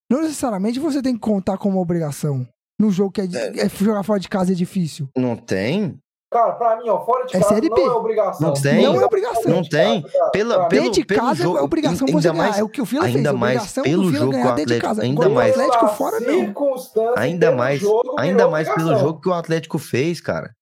não 0.09 0.21
necessariamente 0.21 0.79
você 0.79 1.01
tem 1.01 1.13
que 1.13 1.19
contar 1.21 1.57
como 1.57 1.79
obrigação. 1.81 2.47
Num 2.79 2.91
jogo 2.91 3.11
que 3.11 3.21
é, 3.21 3.27
de- 3.27 3.37
é 3.37 3.69
jogar 3.69 4.03
fora 4.03 4.19
de 4.19 4.27
casa 4.29 4.51
é 4.51 4.55
difícil. 4.55 5.07
Não 5.17 5.35
tem? 5.35 5.97
Cara, 6.33 6.53
pra 6.53 6.77
mim, 6.77 6.87
ó, 6.87 7.03
fora 7.05 7.25
de 7.25 7.35
É 7.35 7.39
casa 7.39 7.53
Série 7.55 7.67
não 7.67 7.75
B. 7.75 7.81
é 7.83 7.91
obrigação. 7.91 8.47
Não 8.47 8.53
tem? 8.53 8.81
Não 8.83 9.01
é 9.01 9.05
obrigação. 9.05 9.51
Não 9.51 9.61
tem. 9.63 10.01
Pela, 10.31 10.67
pelo, 10.69 10.83
Dentro 10.85 10.91
de 11.01 11.05
pelo 11.05 11.19
casa 11.19 11.43
jogo, 11.43 11.57
é 11.57 11.61
obrigação 11.61 12.07
ainda 12.07 12.21
você 12.21 12.29
ganhar. 12.29 12.41
mais, 12.43 12.57
é 12.57 12.63
o 12.63 12.69
que 12.69 12.81
o 12.81 12.85
Vila 12.85 13.05
ainda 13.05 13.29
fez. 13.29 13.39
mais 13.39 13.55
obrigação 13.57 13.83
pelo 13.83 14.03
jogo 14.03 14.17
que 14.17 14.23
o 14.25 14.31
ganhar 14.31 14.55
dentro 14.55 14.73
de 14.75 14.79
casa. 14.81 15.01
ainda 15.03 15.25
Agora, 15.25 15.35
mais- 15.35 15.57
o 15.57 15.59
Atlético 15.61 15.87
fora 15.89 16.19
não. 16.21 17.13
ainda 17.17 17.47
pelo 17.47 17.57
mais, 17.57 17.79
jogo, 17.81 18.15
ainda 18.17 18.47
mais 18.49 18.69
pelo 18.73 18.97
jogo 18.97 19.19
que 19.19 19.27
o 19.29 19.33
Atlético 19.33 19.77
fez, 19.77 20.21
cara. 20.21 20.55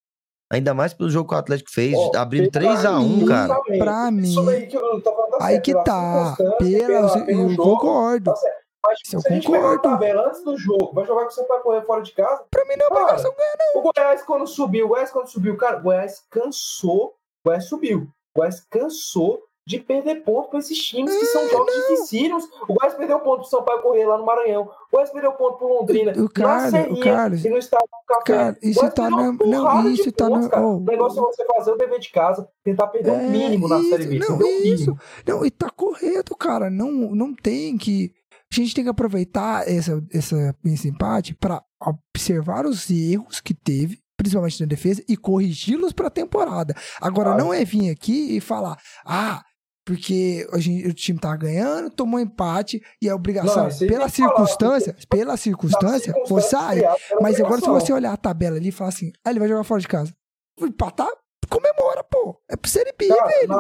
Ainda 0.52 0.74
mais 0.74 0.94
pelo 0.94 1.10
jogo 1.10 1.30
que 1.30 1.36
o 1.36 1.38
Atlético 1.38 1.70
fez, 1.72 1.96
Ó, 1.96 2.12
abrindo 2.18 2.50
pra 2.52 2.62
3x1, 2.62 3.00
mim, 3.04 3.26
cara. 3.26 3.62
Pra 3.78 4.10
mim, 4.12 4.50
aí 4.50 4.66
que 4.68 4.76
eu 4.78 4.82
falando 5.02 5.02
tá 5.04 5.38
Aí 5.42 5.52
certo, 5.54 5.64
que 5.64 5.72
pela 5.74 5.84
tá. 5.84 6.36
Pela, 6.38 6.58
pela- 6.58 7.26
pelo 7.26 7.42
eu 7.44 7.50
jogo, 7.50 7.72
concordo. 7.80 8.34
tá. 8.34 8.40
Mas 8.84 8.98
eu 9.14 9.20
se 9.22 9.28
a 9.28 9.32
gente 9.34 9.46
pegar 9.46 9.58
a 9.60 9.62
concordo. 9.78 9.82
tabela 9.84 10.28
antes 10.28 10.44
do 10.44 10.58
jogo, 10.58 10.92
vai 10.94 11.06
jogar 11.06 11.26
com 11.26 11.30
você 11.32 11.44
pra 11.44 11.60
correr 11.60 11.82
fora 11.84 12.02
de 12.02 12.14
casa, 12.14 12.44
Pra 12.50 12.64
mim 12.66 12.76
não 12.78 12.86
é 12.88 12.90
obrigação 12.90 13.32
ganhar. 13.36 13.54
o 13.76 13.82
Goiás 13.94 14.24
quando 14.24 14.48
subiu, 14.48 14.86
o 14.86 14.90
Goiás 14.90 15.12
quando 15.12 15.28
subiu, 15.28 15.58
cara, 15.58 15.78
o 15.78 15.82
Goiás 15.84 16.24
cansou, 16.32 17.08
o 17.46 17.50
Goiás 17.50 17.66
subiu, 17.66 18.08
o 18.36 18.40
Goiás 18.40 18.62
cansou 18.72 19.44
de 19.70 19.80
perder 19.80 20.24
ponto 20.24 20.50
pra 20.50 20.58
esses 20.58 20.80
times 20.80 21.16
que 21.16 21.26
são 21.28 21.48
jogos 21.48 21.72
dificílimos. 21.76 22.44
O 22.68 22.74
Goiás 22.74 22.96
perdeu 22.96 23.20
ponto 23.20 23.42
pro 23.42 23.50
Sampaio 23.50 23.84
correr 23.84 24.04
lá 24.06 24.18
no 24.18 24.26
Maranhão, 24.26 24.64
o 24.64 24.92
Goiás 24.92 25.12
perdeu 25.12 25.32
ponto 25.34 25.60
pro 25.60 25.68
Londrina, 25.68 26.12
O- 26.18 26.26
o 26.26 26.30
Carlos- 26.30 26.74
na 26.74 26.82
o 26.88 27.00
Carlos- 27.00 27.46
e 27.46 27.50
no 27.50 27.58
Estado 27.60 27.84
do 27.84 28.06
Café. 28.08 28.24
Cara, 28.26 28.58
O 28.64 28.68
isso 28.68 28.90
tá 28.92 29.10
na. 29.12 29.32
Não, 29.32 29.90
isso 29.92 30.12
tá 30.12 30.26
pontos, 30.28 30.46
na. 30.46 30.50
cara. 30.50 30.66
oh, 30.66 30.78
O 30.78 30.84
negócio 30.84 31.20
é 31.20 31.22
você 31.22 31.46
fazer 31.46 31.72
o 31.72 31.78
dever 31.78 32.00
de 32.00 32.12
casa, 32.12 32.50
tentar 32.64 32.88
perder 32.88 33.12
o 33.12 33.30
mínimo 33.30 33.68
na 33.68 33.80
Série 33.84 34.08
B. 34.08 34.16
É, 34.16 34.20
Não, 34.28 34.42
isso. 34.64 34.98
Não, 35.28 35.46
e 35.46 35.52
tá 35.52 35.70
correto, 35.70 36.36
cara. 36.36 36.72
Não, 36.72 36.92
não 36.92 37.36
tem 37.36 37.78
que. 37.78 38.12
A 38.52 38.56
gente 38.56 38.74
tem 38.74 38.84
que 38.84 38.90
aproveitar 38.90 39.70
essa, 39.70 40.04
essa, 40.12 40.56
esse 40.66 40.88
empate 40.90 41.36
pra 41.36 41.62
observar 41.80 42.66
os 42.66 42.90
erros 42.90 43.40
que 43.40 43.54
teve, 43.54 44.00
principalmente 44.18 44.60
na 44.62 44.66
defesa, 44.66 45.04
e 45.08 45.16
corrigi-los 45.16 45.94
pra 45.94 46.10
temporada. 46.10 46.74
Agora, 47.00 47.34
Ah. 47.34 47.38
não 47.38 47.54
é 47.54 47.64
vir 47.64 47.92
aqui 47.92 48.36
e 48.36 48.42
falar, 48.42 48.76
ah. 49.06 49.44
Porque 49.90 50.48
a 50.54 50.60
gente- 50.60 50.88
o 50.88 50.94
time 50.94 51.18
tá 51.18 51.36
ganhando, 51.36 51.90
tomou 51.90 52.20
empate 52.20 52.80
e 53.02 53.10
a 53.10 53.16
obrigação, 53.16 53.64
Não, 53.64 53.70
pela 53.76 53.88
que 53.88 53.88
falar, 53.90 54.10
circunstância, 54.10 54.96
pela 55.10 55.36
circunstância, 55.36 56.14
você 56.14 56.20
circunstância 56.20 56.60
sai. 56.60 56.80
pela 57.08 57.22
Mas 57.22 57.40
agora, 57.42 57.60
se 57.60 57.68
você 57.68 57.92
olhar 57.92 58.14
a 58.14 58.18
tabela 58.18 58.58
ali 58.58 58.68
e 58.70 58.72
falar 58.72 58.90
assim, 58.90 59.12
ah, 59.26 59.32
ele 59.32 59.40
vai 59.40 59.48
jogar 59.50 59.64
fora 59.64 59.82
de 59.82 59.88
casa. 59.88 60.14
Empatar, 60.60 61.10
comemora, 61.50 62.04
pô. 62.04 62.40
É 62.48 62.56
pro 62.56 62.70
Série 62.70 62.94
B, 62.96 63.08
Cara, 63.08 63.26
velho. 63.26 63.52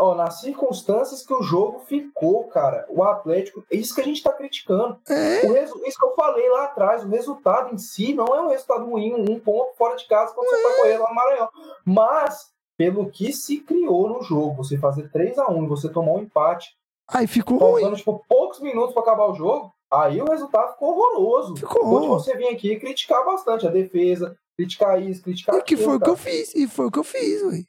ó, 0.00 0.14
nas 0.14 0.40
circunstâncias 0.40 1.22
que 1.22 1.34
o 1.34 1.42
jogo 1.42 1.80
ficou, 1.80 2.44
cara, 2.44 2.86
o 2.88 3.02
Atlético, 3.02 3.62
é 3.70 3.76
isso 3.76 3.94
que 3.94 4.00
a 4.00 4.04
gente 4.04 4.22
tá 4.22 4.32
criticando. 4.32 4.98
É, 5.06 5.46
O 5.46 5.52
resu- 5.52 5.82
isso 5.84 5.98
que 5.98 6.06
eu 6.06 6.14
falei 6.14 6.48
lá 6.48 6.64
atrás, 6.64 7.04
o 7.04 7.08
resultado 7.08 7.74
em 7.74 7.78
si 7.78 8.14
não 8.14 8.24
é 8.34 8.40
um 8.40 8.48
resultado 8.48 8.86
ruim, 8.88 9.12
um 9.14 9.38
ponto 9.38 9.76
fora 9.76 9.96
de 9.96 10.06
casa 10.08 10.32
quando 10.32 10.48
você 10.48 10.62
tá 10.62 10.76
correndo 10.80 11.02
lá 11.02 11.08
no 11.10 11.14
Maranhão. 11.14 11.48
Mas, 11.84 12.46
pelo 12.78 13.10
que 13.10 13.32
se 13.32 13.60
criou 13.60 14.08
no 14.08 14.22
jogo, 14.22 14.56
você 14.62 14.76
fazer 14.78 15.10
3 15.10 15.38
a 15.38 15.50
1 15.50 15.64
e 15.64 15.68
você 15.68 15.88
tomar 15.88 16.12
um 16.12 16.20
empate, 16.22 16.76
aí 17.08 17.26
ficou 17.26 17.58
ruim. 17.58 17.80
faltando 17.80 17.96
tipo, 17.96 18.24
poucos 18.28 18.60
minutos 18.60 18.92
para 18.92 19.02
acabar 19.02 19.26
o 19.30 19.34
jogo, 19.34 19.72
aí 19.90 20.20
o 20.20 20.26
resultado 20.30 20.72
ficou 20.72 20.90
horroroso. 20.90 21.56
Ficou 21.56 21.82
ruim. 21.84 22.08
você 22.08 22.36
vir 22.36 22.48
aqui 22.48 22.72
e 22.72 22.80
criticar 22.80 23.24
bastante 23.24 23.66
a 23.66 23.70
defesa, 23.70 24.36
criticar 24.58 25.00
isso, 25.02 25.22
criticar 25.22 25.56
E 25.56 25.62
que 25.62 25.76
foi 25.76 25.94
o 25.96 25.98
que 25.98 26.00
cara. 26.00 26.12
eu 26.12 26.16
fiz. 26.16 26.54
E 26.54 26.68
foi 26.68 26.86
o 26.86 26.90
que 26.90 26.98
eu 26.98 27.04
fiz, 27.04 27.42
ué. 27.44 27.64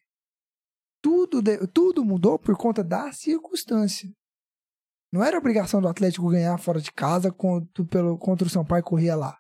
Tudo, 1.02 1.42
de- 1.42 1.66
tudo 1.68 2.04
mudou 2.04 2.38
por 2.40 2.58
conta 2.58 2.84
da 2.84 3.12
circunstância. 3.14 4.10
Não 5.14 5.24
era 5.24 5.38
obrigação 5.38 5.80
do 5.82 5.88
Atlético 5.88 6.30
ganhar 6.30 6.58
fora 6.58 6.82
de 6.82 6.92
casa 6.92 7.32
contra, 7.32 7.86
pelo, 7.86 8.18
contra 8.18 8.46
o 8.46 8.50
Sampaio 8.50 8.82
e 8.82 8.84
correr 8.84 9.16
lá. 9.16 9.38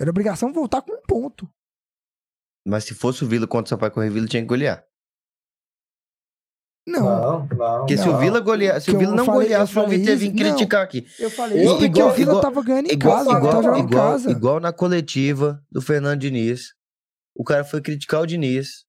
Era 0.00 0.08
obrigação 0.10 0.50
voltar 0.52 0.80
com 0.80 0.92
um 0.92 1.02
ponto. 1.06 1.46
Mas 2.66 2.84
se 2.84 2.94
fosse 2.94 3.24
o 3.24 3.28
Vila 3.28 3.46
contra 3.46 3.66
o 3.66 3.68
Sampaio 3.70 3.92
Correia, 3.92 4.10
o 4.10 4.14
Vila 4.14 4.26
tinha 4.28 4.42
que 4.42 4.48
golear. 4.48 4.84
Não. 6.86 7.00
Não, 7.02 7.38
não. 7.46 7.48
Porque 7.78 7.96
se 7.96 8.08
o. 8.08 8.18
Vila 8.18 8.40
golear, 8.40 8.80
se 8.80 8.90
Que 8.90 8.96
o 8.96 8.98
Vila 8.98 9.14
não 9.14 9.24
falei- 9.24 9.48
goleasse, 9.48 9.76
eu 9.76 9.82
o 9.82 9.86
João 9.86 9.88
Vitor 9.98 10.16
vir 10.16 10.32
criticar 10.34 10.82
aqui. 10.82 11.06
Eu 11.18 11.30
falei 11.30 11.62
isso 11.64 11.84
igual- 11.84 12.08
o 12.08 12.12
Vila 12.12 12.30
igual- 12.30 12.40
tava 12.42 12.62
ganhando 12.62 12.86
em 12.88 12.92
Igual, 12.92 13.16
casa. 13.24 13.30
igual- 13.38 13.62
tava 13.62 13.78
igual, 13.78 14.10
casa. 14.10 14.30
igual 14.30 14.60
na 14.60 14.72
coletiva 14.72 15.62
do 15.70 15.80
Fernando 15.80 16.18
Diniz. 16.20 16.74
O 17.36 17.44
cara 17.44 17.64
foi 17.64 17.80
criticar 17.80 18.20
o 18.22 18.26
Diniz. 18.26 18.84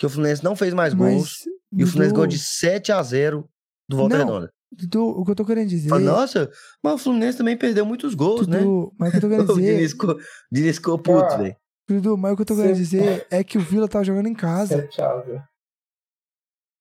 Que 0.00 0.06
o 0.06 0.10
Fluminense 0.10 0.42
não 0.44 0.54
fez 0.56 0.74
mais 0.74 0.94
gols. 0.94 1.44
Mas, 1.44 1.80
E 1.80 1.84
o 1.84 1.86
Fluminense 1.86 2.14
ganhou 2.14 2.26
de 2.26 2.38
7 2.38 2.90
a 2.92 3.02
0 3.02 3.48
do 3.88 3.96
Volta 3.96 4.16
Não, 4.18 4.24
Redonda. 4.26 4.52
Dudu, 4.72 5.04
o 5.08 5.24
que 5.24 5.30
eu 5.30 5.34
tô 5.34 5.44
querendo 5.44 5.68
dizer. 5.68 5.88
Nossa, 6.00 6.50
mas 6.82 6.94
o 6.94 6.98
Fluminense 6.98 7.38
também 7.38 7.56
perdeu 7.56 7.84
muitos 7.86 8.14
gols, 8.14 8.46
né? 8.46 8.58
Dudu, 8.58 8.92
mas 8.98 9.08
o 9.08 9.12
que 9.12 9.16
eu 9.18 9.20
tô 9.20 9.28
querendo 9.28 9.46
dizer. 9.54 9.96
o 10.04 10.16
Diniz 10.52 10.76
ficou 10.76 10.98
puto, 10.98 11.36
velho. 11.38 11.56
Dudu, 11.88 12.16
mas 12.18 12.32
o 12.32 12.36
que 12.36 12.42
eu 12.42 12.46
tô 12.46 12.54
querendo 12.56 12.74
dizer 12.76 13.26
é 13.30 13.42
que 13.42 13.56
o 13.56 13.60
Vila 13.60 13.88
tava 13.88 14.04
jogando 14.04 14.26
em 14.28 14.34
casa. 14.34 14.88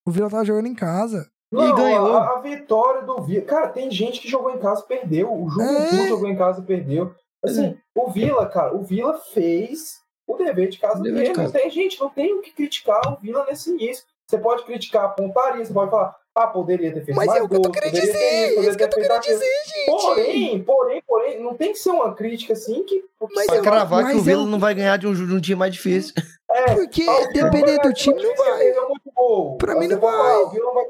O 0.06 0.12
Vila 0.12 0.30
tava 0.30 0.46
jogando 0.46 0.68
em 0.68 0.76
casa. 0.76 1.30
Não, 1.52 1.76
ganhou. 1.76 2.18
A, 2.18 2.38
a 2.38 2.42
vitória 2.42 3.04
do 3.04 3.22
Vila. 3.22 3.46
Cara, 3.46 3.70
tem 3.70 3.90
gente 3.90 4.20
que 4.20 4.28
jogou 4.28 4.52
em 4.52 4.60
casa 4.60 4.82
e 4.84 4.88
perdeu. 4.88 5.34
O 5.34 5.50
Juventude 5.50 6.02
É. 6.02 6.08
jogou 6.08 6.28
em 6.28 6.36
casa 6.38 6.62
e 6.62 6.66
perdeu. 6.66 7.16
Assim, 7.44 7.78
o 7.96 8.10
Vila, 8.10 8.46
cara, 8.48 8.76
o 8.76 8.84
Vila 8.84 9.18
fez 9.34 10.02
o 10.28 10.36
dever 10.36 10.70
de 10.70 10.78
casa 10.80 11.02
dele. 11.02 11.24
de 11.32 11.38
Não 11.38 11.52
tem 11.52 11.70
gente, 11.70 12.00
não 12.00 12.10
tem 12.10 12.34
o 12.34 12.42
que 12.42 12.52
criticar 12.52 13.00
o 13.14 13.16
Vila 13.18 13.46
nesse 13.46 13.70
início. 13.70 14.04
Você 14.30 14.38
pode 14.38 14.66
criticar 14.66 15.06
a 15.06 15.10
pontaria, 15.10 15.64
você 15.64 15.74
pode 15.74 15.90
falar, 15.90 16.14
ah, 16.38 16.48
poderia 16.48 16.94
ter 16.94 17.04
feito 17.04 17.16
Mas 17.18 17.28
mais 17.28 17.40
é 17.40 17.44
o 17.44 17.50
que 17.50 17.56
eu 17.56 17.62
tô 17.62 17.72
querendo 17.72 17.92
ter 17.94 18.02
dizer. 18.02 18.14
isso, 18.14 18.50
poderia 18.56 18.70
Isso 18.70 18.78
que 18.78 18.84
eu 18.84 18.90
ter 18.90 18.96
tô 18.96 19.02
querendo 19.02 19.22
dizer, 19.22 19.64
gente. 19.66 19.86
Porém, 19.86 20.64
porém, 20.64 21.04
porém, 21.08 21.44
não 21.44 21.54
tem 21.56 21.72
que 21.74 21.80
ser 21.80 21.90
uma 21.90 22.14
crítica 22.14 22.54
assim 22.54 22.84
que. 22.84 23.04
Mas 23.34 23.48
Pra 23.48 23.56
eu- 23.58 23.62
cravar 23.64 24.00
que 24.06 24.14
mas 24.14 24.18
o 24.18 24.22
Vila 24.24 24.44
eu- 24.44 24.48
não 24.48 24.60
vai 24.60 24.74
ganhar 24.76 24.98
de 24.98 25.08
um, 25.08 25.14
de 25.14 25.34
um 25.34 25.40
time 25.42 25.60
mais 25.60 25.74
difícil. 25.74 26.14
É, 26.50 26.74
Porque 26.74 27.04
ah, 27.08 27.28
dependendo 27.34 27.76
vai 27.78 27.88
do 27.90 27.94
time, 27.94 28.24
não 28.24 28.36
vai. 28.36 28.74
gol. 29.14 29.58
Pra 29.58 29.76
mim 29.78 29.86
não 29.88 30.00
falar, 30.00 30.24
vai. 30.24 30.36
O 30.44 30.50
Vila 30.50 30.66
não 30.66 30.74
vai. 30.74 30.86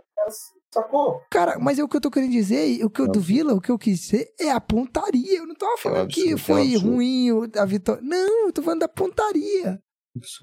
Sacou? 0.71 1.21
Cara, 1.31 1.57
mas 1.59 1.79
é 1.79 1.83
o 1.83 1.87
que 1.87 1.97
eu 1.97 2.01
tô 2.01 2.11
querendo 2.11 2.31
dizer, 2.31 2.67
e 2.67 2.85
o 2.85 2.89
que 2.89 3.01
eu 3.01 3.05
É 3.05 3.09
do 3.09 3.19
Vila, 3.19 3.53
o 3.53 3.59
que 3.59 3.71
eu 3.71 3.77
quis 3.77 3.99
dizer 4.01 4.29
é 4.39 4.51
a 4.51 4.61
pontaria. 4.61 5.39
Eu 5.39 5.47
não 5.47 5.55
tava 5.55 5.75
falando 5.77 6.07
que 6.09 6.31
absurdo, 6.31 6.31
é 6.31 6.35
um 6.35 6.37
foi 6.37 6.61
absurdo. 6.73 6.95
ruim 6.95 7.29
a 7.57 7.65
vitória. 7.65 8.01
Não, 8.03 8.45
eu 8.45 8.53
tô 8.53 8.61
falando 8.61 8.81
da 8.81 8.87
pontaria. 8.87 9.79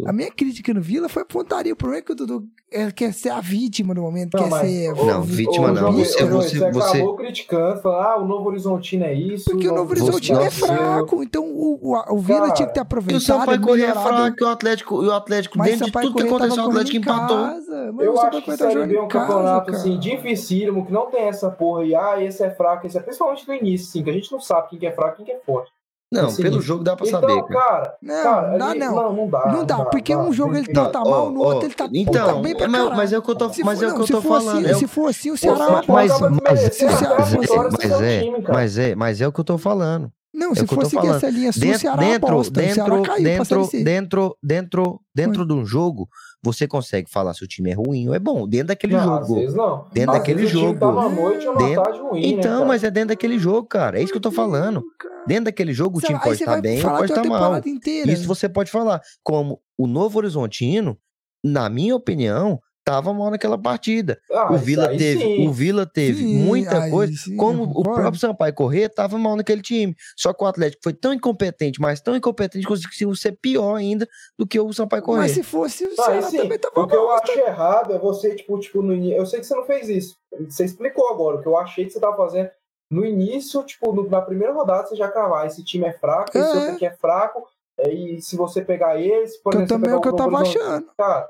A 0.07 0.13
minha 0.13 0.31
crítica 0.31 0.73
no 0.75 0.81
Vila 0.81 1.09
foi 1.09 1.23
a 1.23 1.27
pontaria. 1.27 1.73
O 1.73 1.77
problema 1.77 2.01
é 2.01 2.03
que 2.03 2.13
o 2.13 2.15
Dudu 2.15 2.45
é, 2.73 2.91
quer 2.91 3.13
ser 3.13 3.31
a 3.31 3.41
vítima 3.41 3.95
no 3.95 4.03
momento, 4.03 4.35
Não, 4.37 4.45
quer 4.45 4.51
mas- 4.51 4.69
ser. 4.71 4.93
Não, 4.95 5.23
vítima 5.23 5.71
não, 5.73 5.93
você- 5.93 6.25
você- 6.25 6.59
você 6.59 6.73
você- 6.73 6.97
acabou 6.99 7.17
criticando, 7.17 7.81
falando, 7.83 8.01
ah, 8.07 8.17
o 8.23 8.27
Novo 8.27 8.49
Horizontino 8.49 9.05
é 9.05 9.15
isso. 9.15 9.45
Porque 9.51 9.69
o 9.69 9.75
Novo 9.75 9.91
Horizontino 9.91 10.41
é 10.41 10.45
Nossa. 10.45 10.67
fraco. 10.67 11.23
Então 11.23 11.45
o, 11.45 11.79
o, 11.95 12.15
o 12.15 12.19
Vila 12.19 12.41
Cara, 12.41 12.53
tinha 12.53 12.69
que 12.69 12.75
ter 12.75 12.81
E 12.81 12.83
aproveitado. 12.83 13.21
o 13.21 13.25
Sampaio 13.25 13.61
Corrêa 13.61 13.91
é 13.91 13.93
fraco, 13.95 14.37
e 14.41 14.45
o 14.45 14.49
Atlético, 14.49 15.03
e 15.05 15.07
o 15.07 15.13
Atlético 15.13 15.59
Mas 15.59 15.71
dentro 15.71 15.87
de 15.87 15.93
tudo 15.93 16.15
que 16.15 16.23
aconteceu, 16.23 16.65
o 16.65 16.69
Atlético 16.69 16.97
empatou. 16.97 17.37
casa, 17.37 17.93
mas 17.93 18.07
Eu 18.07 18.21
acho 18.21 18.43
que 18.43 18.57
Série 18.57 18.87
B 18.87 18.97
é 18.97 19.01
um 19.03 19.09
casa, 19.09 19.27
campeonato 19.27 19.67
cara. 19.67 19.79
assim, 19.79 19.99
dificílimo, 19.99 20.85
que 20.87 20.93
não 20.93 21.11
tem 21.11 21.23
essa 21.29 21.51
porra 21.51 21.83
aí, 21.83 21.95
ah, 21.95 22.23
esse 22.23 22.43
é 22.43 22.51
fraco, 22.51 22.87
esse 22.87 22.97
é. 22.99 23.01
Principalmente 23.01 23.47
no 23.47 23.55
início, 23.55 23.87
assim, 23.89 24.03
que 24.03 24.11
a 24.11 24.13
gente 24.13 24.31
não 24.33 24.41
sabe 24.41 24.69
quem 24.71 24.79
que 24.79 24.87
é 24.87 24.93
fraco 24.93 25.15
e 25.15 25.17
quem 25.19 25.27
que 25.27 25.33
é 25.33 25.41
forte. 25.45 25.71
Não, 26.15 26.27
Assim, 26.27 26.43
pelo 26.43 26.61
jogo 26.61 26.85
dá 26.85 26.95
pra 26.97 27.07
então, 27.07 27.21
saber, 27.21 27.43
cara. 27.45 27.95
Não, 28.03 28.23
cara, 28.23 28.51
não 28.53 28.59
dá 28.59 28.75
não. 28.75 28.95
não. 28.95 29.13
Não 29.15 29.29
dá. 29.29 29.47
Não 29.53 29.65
dá, 29.65 29.85
porque 29.87 30.15
um 30.17 30.33
jogo 30.33 30.57
ele 30.57 30.73
tá, 30.73 30.89
tá 30.89 31.03
Ó, 31.03 31.11
mal, 31.11 31.31
no 31.31 31.41
ó, 31.41 31.45
outro 31.55 31.67
ele 31.67 31.75
tá, 31.75 31.89
então, 31.93 32.27
tá 32.27 32.35
bem 32.43 32.55
pra 32.57 32.69
mas- 32.69 32.81
caralho. 32.81 32.97
mas 32.97 33.13
é 33.13 33.19
o 33.19 33.23
que 33.23 33.31
eu 33.31 33.35
tô- 33.35 33.53
Se 33.53 33.65
mas 33.65 33.79
for- 33.79 33.85
é 33.85 33.89
o 33.89 33.95
que 33.95 34.01
eu 34.03 34.07
tô 34.07 34.21
se 34.21 34.29
falando, 34.29 34.59
Assim, 34.59 34.67
é 34.69 34.73
o- 34.73 34.79
Se 34.79 34.87
for 34.87 35.09
assim, 35.09 35.31
o 35.31 35.37
Ceará 35.37 35.65
é 35.67 35.71
mas- 35.93 36.21
mas- 36.21 36.31
merecer 36.31 36.73
se 36.73 36.85
o 36.85 36.91
Ceará 36.99 37.17
mas 37.19 38.01
é, 38.01 38.23
mas 38.53 38.79
é, 38.79 38.95
mas 38.95 39.21
é 39.21 39.29
o 39.29 39.33
que 39.33 39.41
eu 39.41 39.45
tô 39.45 39.59
falando. 39.59 40.11
Não, 40.33 40.51
É 40.51 40.55
se 40.57 40.65
o 40.65 40.67
que 40.67 40.75
eu 40.75 40.81
for 40.81 40.87
seguir 40.87 41.03
falando. 41.03 41.17
essa 41.17 41.31
linha 41.31 41.51
o 41.51 41.61
Dentro, 41.61 41.79
Ceará 41.81 42.03
é 42.03 42.07
uma 42.07 42.13
dentro, 42.19 42.37
o 42.37 42.45
Ceará 42.45 42.67
dentro, 42.67 42.85
caiu 42.85 43.05
pra 43.05 43.17
dentro, 43.17 43.65
C. 43.67 43.85
dentro, 43.85 44.37
dentro, 44.43 45.01
dentro 45.15 45.47
de 45.47 45.53
um 45.53 45.65
jogo, 45.65 46.09
você 46.45 46.69
consegue 46.69 47.11
falar 47.11 47.33
se 47.35 47.43
o 47.43 47.47
time 47.49 47.71
é 47.71 47.75
ruim 47.75 48.07
ou 48.09 48.15
é 48.15 48.19
bom, 48.19 48.47
dentro 48.47 48.69
daquele 48.69 48.93
Não, 48.95 49.15
às 49.15 49.27
jogo. 49.27 49.41
vezes 49.41 49.55
não. 49.57 49.87
Dentro 49.93 50.11
Às 50.13 50.19
daquele 50.19 50.41
vezes 50.43 50.55
o 50.55 50.59
time 50.59 50.69
jogo. 50.69 50.81
Tá 50.81 50.87
numa 50.87 51.09
noite 51.09 51.47
ou 51.49 51.57
Dentro- 51.57 51.83
tarde 51.83 51.99
ruim, 52.01 52.21
né, 52.21 52.27
Então, 52.29 52.53
cara? 52.59 52.65
mas 52.67 52.85
é 52.85 52.91
dentro 52.91 53.09
daquele 53.09 53.39
jogo, 53.39 53.67
cara. 53.67 53.99
É 53.99 54.03
isso 54.03 54.13
que 54.13 54.19
eu 54.19 54.23
tô 54.23 54.31
falando. 54.31 54.85
Dentro 55.27 55.45
daquele 55.47 55.73
jogo, 55.73 55.97
o 55.99 56.01
sei 56.01 56.09
time 56.11 56.21
pode 56.21 56.37
você 56.37 56.45
estar 56.45 56.61
bem 56.61 56.77
ou 56.85 56.91
pode 56.91 57.07
de 57.07 57.13
uma 57.21 57.23
estar 57.23 57.51
mal. 57.51 57.61
inteira. 57.67 58.13
Isso 58.13 58.29
você 58.29 58.49
pode 58.49 58.71
falar. 58.71 59.01
Como 59.23 59.61
o 59.79 59.87
Novo 59.87 60.19
Horizontino, 60.19 60.99
na 61.43 61.69
minha 61.71 61.97
opinião, 61.97 62.61
tava 62.85 63.13
mal 63.15 63.31
naquela 63.31 63.57
partida. 63.57 64.21
Ah, 64.31 64.53
o 64.53 64.59
Vila 64.59 64.89
teve, 64.89 65.21
sim. 65.21 65.49
o 65.49 65.53
Vila 65.53 65.87
teve 65.87 66.19
Sim, 66.23 66.37
muita 66.45 66.91
coisa. 66.91 67.13
sim, 67.17 67.33
eu 67.33 67.37
Como 67.39 67.63
o 67.65 67.83
próprio 67.83 68.21
Sampaio 68.21 68.53
Corrêa 68.55 68.89
tava 68.89 69.19
mal 69.19 69.35
naquele 69.37 69.63
time. 69.63 69.97
Só 70.17 70.33
que 70.35 70.45
o 70.45 70.47
Atlético 70.47 70.83
foi 70.85 70.93
tão 70.93 71.13
incompetente, 71.13 71.81
mas 71.81 72.01
tão 72.01 72.15
incompetente 72.15 72.65
que 72.65 72.69
conseguiu 72.69 73.15
ser 73.15 73.33
pior 73.41 73.77
ainda 73.77 74.07
do 74.39 74.47
que 74.47 74.61
o 74.61 74.73
Sampaio 74.73 75.03
Corrêa. 75.03 75.23
Mas 75.23 75.33
se 75.33 75.43
fosse, 75.43 75.85
o 75.85 75.93
Ah, 75.99 76.03
Ceará 76.05 76.19
e 76.19 76.23
sim, 76.25 76.37
também 76.37 76.59
tava 76.59 76.81
o 76.81 76.87
que 76.87 76.95
eu 76.95 77.11
acho 77.11 77.39
errado 77.39 77.95
é 77.95 77.99
você, 77.99 78.35
tipo, 78.35 78.59
tipo, 78.59 78.83
no 78.83 78.93
início. 78.95 79.17
Eu 79.17 79.27
sei 79.27 79.41
que 79.41 79.47
você 79.47 79.55
não 79.55 79.65
fez 79.65 79.89
isso. 79.89 80.17
Você 80.49 80.65
explicou 80.67 81.09
agora. 81.09 81.37
O 81.37 81.41
que 81.43 81.49
eu 81.49 81.57
achei 81.57 81.85
que 81.87 81.91
você 81.91 82.01
tava 82.01 82.17
fazendo. 82.17 82.51
No 82.91 83.05
início, 83.05 83.63
tipo, 83.65 83.93
no- 83.93 84.09
na 84.11 84.21
primeira 84.21 84.53
rodada, 84.53 84.87
você 84.87 84.95
já 84.95 85.09
cravar. 85.09 85.47
Esse 85.47 85.65
time 85.65 85.87
é 85.87 85.93
fraco, 85.93 86.29
esse 86.37 86.39
É. 86.39 86.55
outro 86.59 86.71
aqui 86.75 86.87
é 86.87 86.91
fraco. 86.93 87.43
E 87.89 88.21
se 88.21 88.37
você 88.37 88.63
pegar 88.63 89.01
eles, 89.01 89.37
por 89.39 89.51
Que 89.51 89.57
eu 89.57 89.63
exemplo, 89.63 89.69
você 89.69 89.75
também 89.83 89.91
é 89.93 89.97
o 89.97 90.01
que 90.01 90.09
eu 90.09 90.15
tava 90.15 90.39
achando. 90.39 90.87
Cara, 90.97 91.29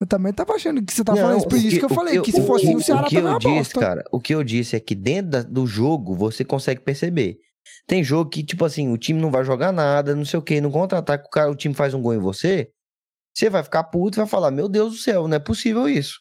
Eu 0.00 0.06
também 0.06 0.32
tava 0.32 0.54
achando 0.54 0.82
que 0.82 0.92
você 0.94 1.04
tava 1.04 1.18
Não, 1.18 1.26
falando 1.26 1.38
isso. 1.40 1.48
Por 1.48 1.54
o 1.56 1.58
isso 1.58 1.78
que 1.78 1.84
eu 1.84 1.90
o 1.90 1.94
falei 1.94 2.20
que 2.22 2.32
se 2.32 2.40
o 2.40 2.46
fosse 2.46 2.66
que- 2.66 2.74
o 2.74 2.80
Ceará 2.80 3.06
o 3.06 3.08
que 3.10 3.16
eu 3.16 3.38
disse, 3.38 3.52
bosta. 3.74 3.80
cara, 3.80 4.04
o 4.10 4.18
que 4.20 4.34
eu 4.34 4.42
disse 4.42 4.74
é 4.76 4.80
que 4.80 4.94
dentro 4.94 5.30
da- 5.32 5.42
do 5.42 5.66
jogo 5.66 6.14
você 6.14 6.44
consegue 6.44 6.80
perceber. 6.80 7.38
Tem 7.86 8.02
jogo 8.02 8.30
que, 8.30 8.42
tipo 8.42 8.64
assim, 8.64 8.90
o 8.90 8.96
time 8.96 9.20
não 9.20 9.30
vai 9.30 9.44
jogar 9.44 9.72
nada, 9.72 10.14
não 10.16 10.24
sei 10.24 10.38
o 10.38 10.42
que, 10.42 10.58
no 10.60 10.70
contra-ataque, 10.70 11.26
o, 11.26 11.30
cara- 11.30 11.50
o 11.50 11.54
time 11.54 11.74
faz 11.74 11.92
um 11.92 12.00
gol 12.00 12.14
em 12.14 12.18
você, 12.18 12.70
você 13.36 13.50
vai 13.50 13.62
ficar 13.62 13.84
puto 13.84 14.16
e 14.16 14.20
vai 14.20 14.26
falar: 14.26 14.50
Meu 14.50 14.68
Deus 14.68 14.92
do 14.92 14.98
céu, 14.98 15.28
não 15.28 15.36
é 15.36 15.38
possível 15.38 15.86
isso. 15.88 16.18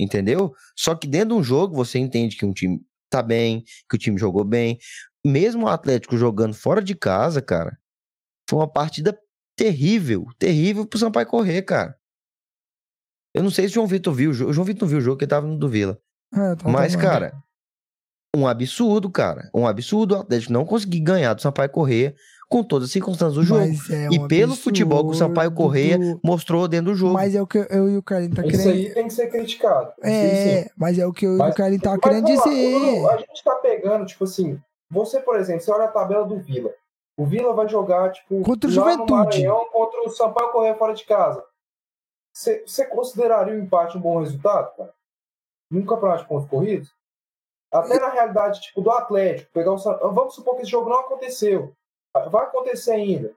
Entendeu? 0.00 0.54
Só 0.76 0.94
que 0.94 1.06
dentro 1.06 1.28
de 1.30 1.34
um 1.34 1.42
jogo 1.44 1.74
você 1.74 1.98
entende 1.98 2.36
que 2.36 2.46
um 2.46 2.52
time 2.52 2.80
tá 3.10 3.20
bem, 3.22 3.64
que 3.88 3.96
o 3.96 3.98
time 3.98 4.16
jogou 4.16 4.44
bem. 4.44 4.78
Mesmo 5.26 5.66
o 5.66 5.68
Atlético 5.68 6.16
jogando 6.16 6.54
fora 6.54 6.80
de 6.82 6.94
casa, 6.94 7.42
cara, 7.42 7.76
foi 8.48 8.58
uma 8.60 8.70
partida 8.72 9.18
terrível, 9.56 10.24
terrível 10.38 10.86
pro 10.86 10.98
Sampaio 10.98 11.26
correr, 11.26 11.62
cara. 11.62 11.97
Eu 13.38 13.42
não 13.44 13.50
sei 13.50 13.66
se 13.66 13.72
o 13.72 13.74
João 13.76 13.86
Vitor 13.86 14.12
viu 14.12 14.30
o 14.30 14.34
jogo. 14.34 14.50
O 14.50 14.54
João 14.54 14.64
Vitor 14.64 14.82
não 14.82 14.88
viu 14.88 14.98
o 14.98 15.00
jogo, 15.00 15.16
porque 15.16 15.24
ele 15.24 15.30
tava 15.30 15.46
no 15.46 15.56
do 15.56 15.68
Vila. 15.68 15.98
É, 16.34 16.56
Mas, 16.70 16.92
vendo. 16.94 17.00
cara, 17.02 17.32
um 18.36 18.46
absurdo, 18.46 19.10
cara. 19.10 19.48
Um 19.54 19.66
absurdo 19.66 20.14
o 20.14 20.18
Atlético 20.20 20.52
não 20.52 20.64
conseguir 20.64 21.00
ganhar 21.00 21.34
do 21.34 21.40
Sampaio 21.42 21.70
Correia 21.70 22.14
com 22.50 22.62
todas 22.62 22.88
as 22.88 22.92
circunstâncias 22.92 23.34
do 23.34 23.42
jogo. 23.42 23.62
É 23.90 24.08
e 24.12 24.18
um 24.18 24.26
pelo 24.28 24.54
futebol 24.56 25.04
que 25.06 25.12
o 25.12 25.14
Sampaio 25.14 25.52
Correia 25.52 25.98
do- 25.98 26.20
mostrou 26.24 26.66
dentro 26.68 26.92
do 26.92 26.94
jogo. 26.94 27.14
Mas 27.14 27.34
é 27.34 27.40
o 27.42 27.46
que 27.46 27.58
eu 27.70 27.88
e 27.90 27.96
o 27.96 28.02
Carlinhos 28.02 28.36
tá 28.36 28.42
isso 28.46 28.50
querendo. 28.62 28.70
aí 28.86 28.94
tem 28.94 29.06
que 29.06 29.12
ser 29.14 29.26
criticado. 29.28 29.92
Isso 29.98 30.06
sim. 30.10 30.10
É, 30.10 30.70
mas 30.76 30.98
é 30.98 31.06
o 31.06 31.12
que 31.12 31.26
eu 31.26 31.32
e 31.32 31.34
o 31.36 31.38
Mas- 31.38 31.54
Carlinhos 31.54 31.82
tava 31.82 31.98
Mas 32.02 32.04
querendo 32.10 32.26
dizer. 32.26 33.06
a 33.10 33.16
gente 33.18 33.44
tá 33.44 33.54
pegando, 33.56 34.06
tipo 34.06 34.24
assim, 34.24 34.58
você, 34.90 35.20
por 35.20 35.36
exemplo, 35.36 35.60
você 35.62 35.70
olha 35.70 35.84
a 35.84 35.88
tabela 35.88 36.24
do 36.26 36.38
Vila. 36.40 36.70
O 37.18 37.26
Vila 37.26 37.52
vai 37.52 37.68
jogar, 37.68 38.12
tipo, 38.12 38.40
Contra 38.42 38.70
o 38.70 38.72
Juventude. 38.72 39.10
Maranhão 39.12 39.66
contra 39.72 40.00
o 40.06 40.10
Sampaio 40.10 40.52
Correia 40.52 40.74
fora 40.76 40.94
de 40.94 41.04
casa. 41.04 41.42
Você, 42.38 42.84
consideraria 42.86 43.54
o 43.54 43.58
empate 43.58 43.98
um 43.98 44.00
bom 44.00 44.20
resultado, 44.20 44.76
cara? 44.76 44.92
Num 45.70 45.84
campeonato 45.84 46.22
de 46.22 46.28
pontos 46.28 46.48
corridos? 46.48 46.88
Até 47.72 47.98
na 47.98 48.08
realidade, 48.10 48.60
tipo, 48.60 48.80
do 48.80 48.90
Atlético, 48.90 49.50
pegar 49.52 49.72
o 49.72 49.78
Sa- 49.78 49.96
Vamos 49.96 50.34
supor 50.34 50.54
que 50.56 50.62
esse 50.62 50.70
jogo 50.70 50.88
não 50.88 51.00
aconteceu. 51.00 51.72
Vai 52.30 52.44
acontecer 52.44 52.92
ainda. 52.92 53.32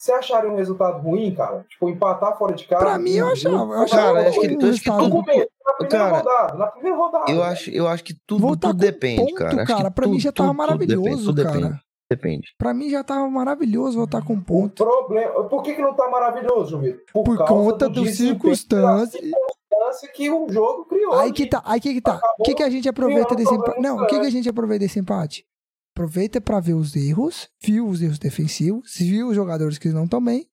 Você 0.00 0.12
acharia 0.12 0.50
um 0.50 0.56
resultado 0.56 0.98
ruim, 1.02 1.34
cara? 1.34 1.64
Tipo, 1.68 1.88
empatar 1.90 2.36
fora 2.38 2.54
de 2.54 2.66
casa? 2.66 2.84
Pra 2.84 2.98
mim, 2.98 3.12
eu 3.16 3.28
achava. 3.28 3.54
Eu 3.54 3.58
não- 3.66 3.72
achava 3.82 4.14
Cara, 4.14 4.28
acho 4.28 4.40
que- 4.40 4.46
um 4.56 4.70
acho 4.70 4.80
que 4.82 4.90
tudo- 4.90 5.16
na 5.18 5.22
primeira 5.22 5.48
Cara, 5.88 6.16
rodada. 6.18 6.54
Na 6.54 6.66
primeira 6.68 6.96
rodada. 6.96 7.30
Eu 7.32 7.42
acho, 7.42 7.70
eu 7.70 7.86
acho 7.86 8.04
que 8.04 8.14
tudo, 8.26 8.40
Voltar 8.40 8.68
tudo 8.68 8.80
depende, 8.80 9.22
ponto, 9.22 9.34
cara. 9.34 9.48
Acho 9.62 9.66
que 9.66 9.66
cara, 9.66 9.90
pra 9.90 10.06
mim 10.06 10.12
tudo- 10.14 10.22
já 10.22 10.32
tava 10.32 10.48
tudo- 10.50 10.66
tudo 10.66 10.78
depende, 10.78 10.96
maravilhoso, 10.96 11.24
tudo 11.26 11.42
cara. 11.44 11.56
Depende, 11.56 11.80
depende. 12.10 12.54
Pra 12.58 12.72
mim 12.74 12.88
já 12.88 13.02
tava 13.04 13.28
maravilhoso 13.30 13.98
voltar 13.98 14.24
com 14.24 14.34
O 14.34 14.42
ponto. 14.42 14.84
problema. 14.84 15.48
Por 15.48 15.62
que, 15.62 15.74
que 15.74 15.82
não 15.82 15.94
tá 15.94 16.08
maravilhoso, 16.08 16.78
Vitor? 16.80 17.02
Por 17.12 17.36
causa 17.36 17.52
conta 17.52 17.88
do 17.88 17.94
do 17.96 18.02
desempenho, 18.04 18.34
circunstância. 18.34 19.20
da 19.20 19.28
circunstância 19.28 20.12
que 20.12 20.30
o 20.30 20.48
jogo 20.50 20.84
criou. 20.86 21.14
Aí 21.14 21.32
que 21.32 21.46
tá, 21.46 21.62
aí 21.64 21.80
que 21.80 21.94
que 21.94 22.00
tá. 22.00 22.20
O 22.38 22.42
que, 22.42 22.54
que 22.54 22.62
a 22.62 22.70
gente 22.70 22.88
aproveita 22.88 23.34
desse 23.34 23.54
empate? 23.54 23.80
Não, 23.80 23.96
o 23.98 24.06
que, 24.06 24.18
que 24.20 24.26
a 24.26 24.30
gente 24.30 24.48
aproveita 24.48 24.84
desse 24.84 24.98
empate? 24.98 25.46
Aproveita 25.94 26.40
pra 26.40 26.60
ver 26.60 26.74
os 26.74 26.94
erros, 26.94 27.48
viu 27.60 27.86
os 27.88 28.00
erros 28.00 28.18
defensivos, 28.18 28.94
viu 28.98 29.28
os 29.28 29.34
jogadores 29.34 29.78
que 29.78 29.88
não 29.88 30.04
estão 30.04 30.22
bem, 30.22 30.46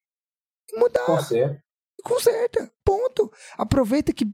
e 0.74 0.80
mudar, 0.80 1.06
Conserto. 1.06 1.62
conserta, 2.04 2.72
ponto. 2.84 3.32
Aproveita 3.56 4.12
que 4.12 4.26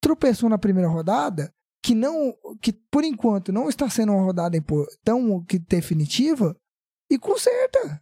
tropeçou 0.00 0.48
na 0.48 0.58
primeira 0.58 0.88
rodada, 0.88 1.54
que 1.82 1.94
não, 1.94 2.34
que 2.60 2.72
por 2.72 3.04
enquanto 3.04 3.52
não 3.52 3.68
está 3.68 3.88
sendo 3.90 4.12
uma 4.12 4.22
rodada 4.22 4.56
tão 5.04 5.42
que 5.44 5.58
definitiva, 5.58 6.56
e 7.10 7.18
conserta. 7.18 8.00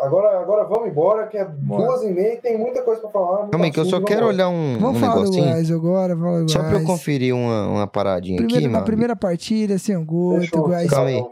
Agora, 0.00 0.40
agora 0.40 0.64
vamos 0.64 0.88
embora, 0.88 1.26
que 1.26 1.36
é 1.36 1.44
Bora. 1.44 1.84
duas 1.84 2.02
e 2.04 2.10
meia 2.10 2.34
e 2.34 2.40
tem 2.40 2.58
muita 2.58 2.82
coisa 2.82 3.02
pra 3.02 3.10
falar. 3.10 3.38
muito 3.40 3.50
Calma 3.50 3.66
aí, 3.66 3.70
que 3.72 3.78
eu 3.78 3.84
só 3.84 4.02
quero 4.02 4.20
vamos 4.20 4.34
olhar 4.34 4.48
um, 4.48 4.78
Vamos 4.78 4.96
um 4.96 5.00
falar 5.00 5.14
do 5.14 5.20
negocinho. 5.20 5.44
Goiás 5.44 5.70
agora, 5.70 6.16
fala 6.16 6.44
do 6.44 6.50
Só 6.50 6.58
pra 6.60 6.80
eu 6.80 6.84
conferir 6.86 7.34
uma, 7.34 7.68
uma 7.68 7.86
paradinha 7.86 8.38
Primeiro, 8.38 8.56
aqui, 8.56 8.66
na 8.66 8.72
mano. 8.72 8.86
primeira 8.86 9.14
partida, 9.14 9.78
sem 9.78 9.96
um 9.96 10.04
gol, 10.04 10.40
o. 10.40 10.88
Calma 10.88 11.08
aí. 11.08 11.22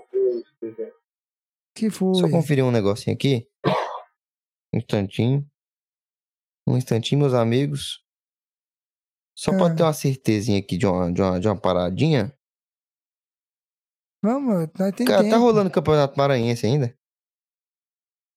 Que 1.75 1.89
foi? 1.89 2.15
Só 2.15 2.29
conferir 2.29 2.65
um 2.65 2.71
negocinho 2.71 3.15
aqui. 3.15 3.47
Um 4.75 4.79
instantinho. 4.79 5.47
Um 6.67 6.79
instantinho, 6.79 7.21
meus 7.21 7.35
amigos. 7.35 8.02
Só 9.37 9.51
pra 9.53 9.67
Ah. 9.67 9.75
ter 9.75 9.83
uma 9.83 9.93
certezinha 9.93 10.59
aqui 10.59 10.77
de 10.77 10.87
uma, 10.87 11.13
de 11.13 11.21
uma, 11.23 11.41
de 11.41 11.49
uma 11.49 11.59
paradinha. 11.61 12.37
Vamos, 14.25 14.69
nós 14.79 14.95
tem 14.95 15.07
Cara, 15.07 15.23
tempo. 15.23 15.31
tá 15.35 15.39
rolando 15.39 15.69
o 15.69 15.73
Campeonato 15.73 16.17
Maranhense 16.17 16.65
ainda? 16.67 16.97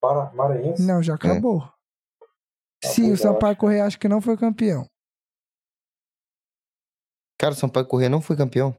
Para, 0.02 0.32
Maranhense. 0.34 0.82
Não, 0.82 1.02
já 1.04 1.16
acabou. 1.16 1.62
Sim, 2.84 3.12
o 3.12 3.18
Sampaio 3.18 3.56
Correia 3.58 3.86
acho 3.86 4.00
que 4.00 4.08
não 4.08 4.22
foi 4.22 4.38
campeão. 4.38 4.88
Cara, 7.40 7.54
o 7.54 7.58
Sampaio 7.58 7.86
Corrêa 7.88 8.10
não 8.10 8.22
foi 8.22 8.36
campeão. 8.36 8.76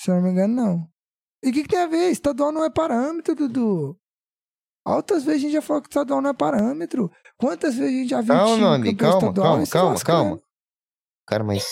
Se 0.00 0.10
eu 0.10 0.16
não 0.16 0.22
me 0.22 0.30
engano, 0.30 0.54
não. 0.54 0.90
E 1.42 1.50
o 1.50 1.52
que, 1.52 1.62
que 1.62 1.68
tem 1.68 1.78
a 1.80 1.86
ver? 1.86 2.10
Estadual 2.10 2.52
não 2.52 2.64
é 2.64 2.70
parâmetro, 2.70 3.34
Dudu. 3.34 3.98
Altas 4.84 5.24
vezes 5.24 5.40
a 5.40 5.42
gente 5.44 5.52
já 5.52 5.62
falou 5.62 5.82
que 5.82 5.88
estadual 5.88 6.20
não 6.20 6.30
é 6.30 6.34
parâmetro. 6.34 7.10
Quantas 7.36 7.74
vezes 7.76 7.94
a 7.94 7.98
gente 7.98 8.08
já 8.10 8.20
viu 8.20 8.34
Calma, 8.34 8.54
time 8.54 8.66
amigo, 8.66 8.98
campeão 8.98 9.10
calma, 9.10 9.28
estadual 9.28 9.46
calma, 9.52 9.64
e 9.64 9.68
calma, 9.68 9.90
lascando? 9.92 10.24
calma. 10.24 10.42
Cara, 11.28 11.44
mas. 11.44 11.64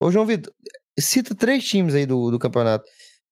Ô, 0.00 0.10
João 0.10 0.26
Vitor, 0.26 0.52
cita 0.98 1.34
três 1.34 1.64
times 1.64 1.94
aí 1.94 2.06
do, 2.06 2.30
do 2.30 2.38
campeonato. 2.38 2.84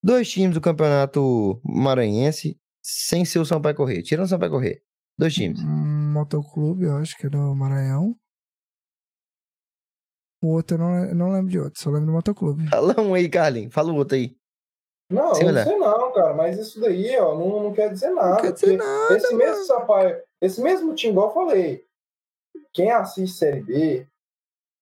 Dois 0.03 0.29
times 0.29 0.55
do 0.55 0.61
campeonato 0.61 1.61
maranhense 1.65 2.59
sem 2.83 3.25
ser 3.25 3.39
o 3.39 3.45
Sampaio 3.45 3.77
Corrêa. 3.77 4.03
Tirando 4.03 4.27
o 4.27 4.29
Sampaio 4.29 4.51
Corrêa. 4.51 4.81
Dois 5.17 5.35
times. 5.35 5.61
Hum, 5.61 6.13
Motoclube, 6.13 6.85
eu 6.85 6.97
acho 6.97 7.17
que 7.17 7.27
é 7.27 7.31
do 7.31 7.55
Maranhão. 7.55 8.17
O 10.43 10.49
outro 10.55 10.77
eu 10.77 10.81
não, 10.81 11.15
não 11.15 11.33
lembro 11.33 11.51
de 11.51 11.61
outro, 11.61 11.81
só 11.81 11.91
lembro 11.91 12.07
do 12.07 12.13
Motoclube. 12.13 12.69
Fala 12.69 13.01
um 13.01 13.15
aí, 13.15 13.29
Carlinhos. 13.29 13.73
Fala 13.73 13.93
o 13.93 13.97
outro 13.97 14.17
aí. 14.17 14.37
Não, 15.09 15.35
Sei 15.35 15.47
não 15.47 15.55
lá. 15.55 15.65
sei 15.65 15.77
não, 15.77 16.13
cara, 16.13 16.35
mas 16.35 16.59
isso 16.59 16.81
daí, 16.81 17.17
ó, 17.19 17.39
não, 17.39 17.63
não 17.65 17.73
quer 17.73 17.93
dizer 17.93 18.11
nada. 18.11 18.31
Não 18.31 18.41
quer 18.41 18.53
dizer 18.53 18.77
nada, 18.77 19.15
Esse 19.17 19.35
mesmo 19.35 19.65
Sampaio, 19.65 20.21
esse 20.41 20.61
mesmo 20.63 20.95
time, 20.95 21.13
igual 21.13 21.29
eu 21.29 21.35
falei, 21.35 21.85
quem 22.73 22.91
assiste 22.91 23.37
Série 23.37 23.61
B, 23.63 24.07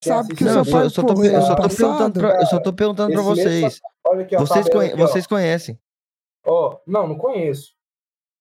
Sabe 0.03 0.35
que 0.35 0.43
Não, 0.43 0.57
eu 0.59 0.65
São 0.65 0.89
só, 0.89 1.01
tô, 1.03 1.13
correu 1.13 1.31
eu 1.31 1.41
só 1.43 1.55
tô 1.55 1.61
ano 1.61 1.69
perguntando 1.77 2.19
pra, 2.19 2.41
eu 2.41 2.45
só 2.47 2.59
tô 2.59 2.73
perguntando 2.73 3.13
pra 3.13 3.21
vocês. 3.21 3.79
Olha 4.03 4.23
aqui, 4.23 4.35
ó, 4.35 4.39
Vocês, 4.39 4.67
conhe- 4.67 4.91
aqui, 4.93 5.01
ó. 5.01 5.07
vocês 5.07 5.27
conhecem. 5.27 5.79
Ó, 6.43 6.79
não, 6.87 7.07
não 7.07 7.17
conheço. 7.19 7.75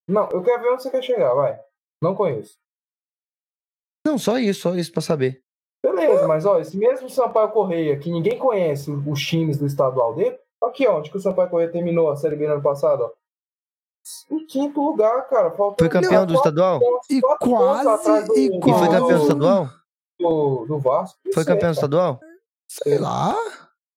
Não, 0.08 0.26
eu 0.30 0.42
quero 0.42 0.62
ver 0.62 0.70
onde 0.70 0.82
você 0.82 0.90
quer 0.90 1.02
chegar, 1.02 1.34
vai. 1.34 1.60
Não 2.02 2.14
conheço. 2.14 2.56
Não, 4.06 4.16
só 4.16 4.38
isso, 4.38 4.62
só 4.62 4.74
isso 4.74 4.90
pra 4.90 5.02
saber. 5.02 5.42
Beleza, 5.84 6.26
mas 6.26 6.46
ó, 6.46 6.58
esse 6.58 6.78
mesmo 6.78 7.10
Sampaio 7.10 7.50
Correia, 7.50 7.98
que 7.98 8.10
ninguém 8.10 8.38
conhece 8.38 8.90
os 8.90 9.20
times 9.20 9.58
do 9.58 9.66
estadual 9.66 10.14
dele, 10.14 10.38
aqui 10.62 10.86
ó, 10.86 10.98
onde 10.98 11.10
que 11.10 11.16
o 11.18 11.20
Sampaio 11.20 11.50
Correia 11.50 11.70
terminou 11.70 12.10
a 12.10 12.16
Série 12.16 12.36
B 12.36 12.46
no 12.46 12.54
ano 12.54 12.62
passado, 12.62 13.02
ó. 13.04 13.12
Em 14.30 14.46
quinto 14.46 14.80
lugar, 14.82 15.28
cara. 15.28 15.50
Faltou 15.50 15.76
Foi 15.78 15.88
campeão 15.88 16.24
do 16.26 16.34
estadual? 16.34 16.80
E 17.10 17.20
quase- 17.20 18.32
e 18.36 18.46
E 18.46 18.50
foi 18.50 18.60
quase- 18.60 18.88
campeão 18.90 19.18
do 19.18 19.22
estadual? 19.22 19.68
do, 20.18 20.64
do 20.66 20.78
Vasco. 20.78 21.18
Não 21.24 21.32
Foi 21.32 21.44
sei, 21.44 21.52
campeão 21.54 21.70
do 21.72 21.74
cara. 21.74 21.86
estadual? 21.86 22.20
Sei 22.68 22.98
lá. 22.98 23.34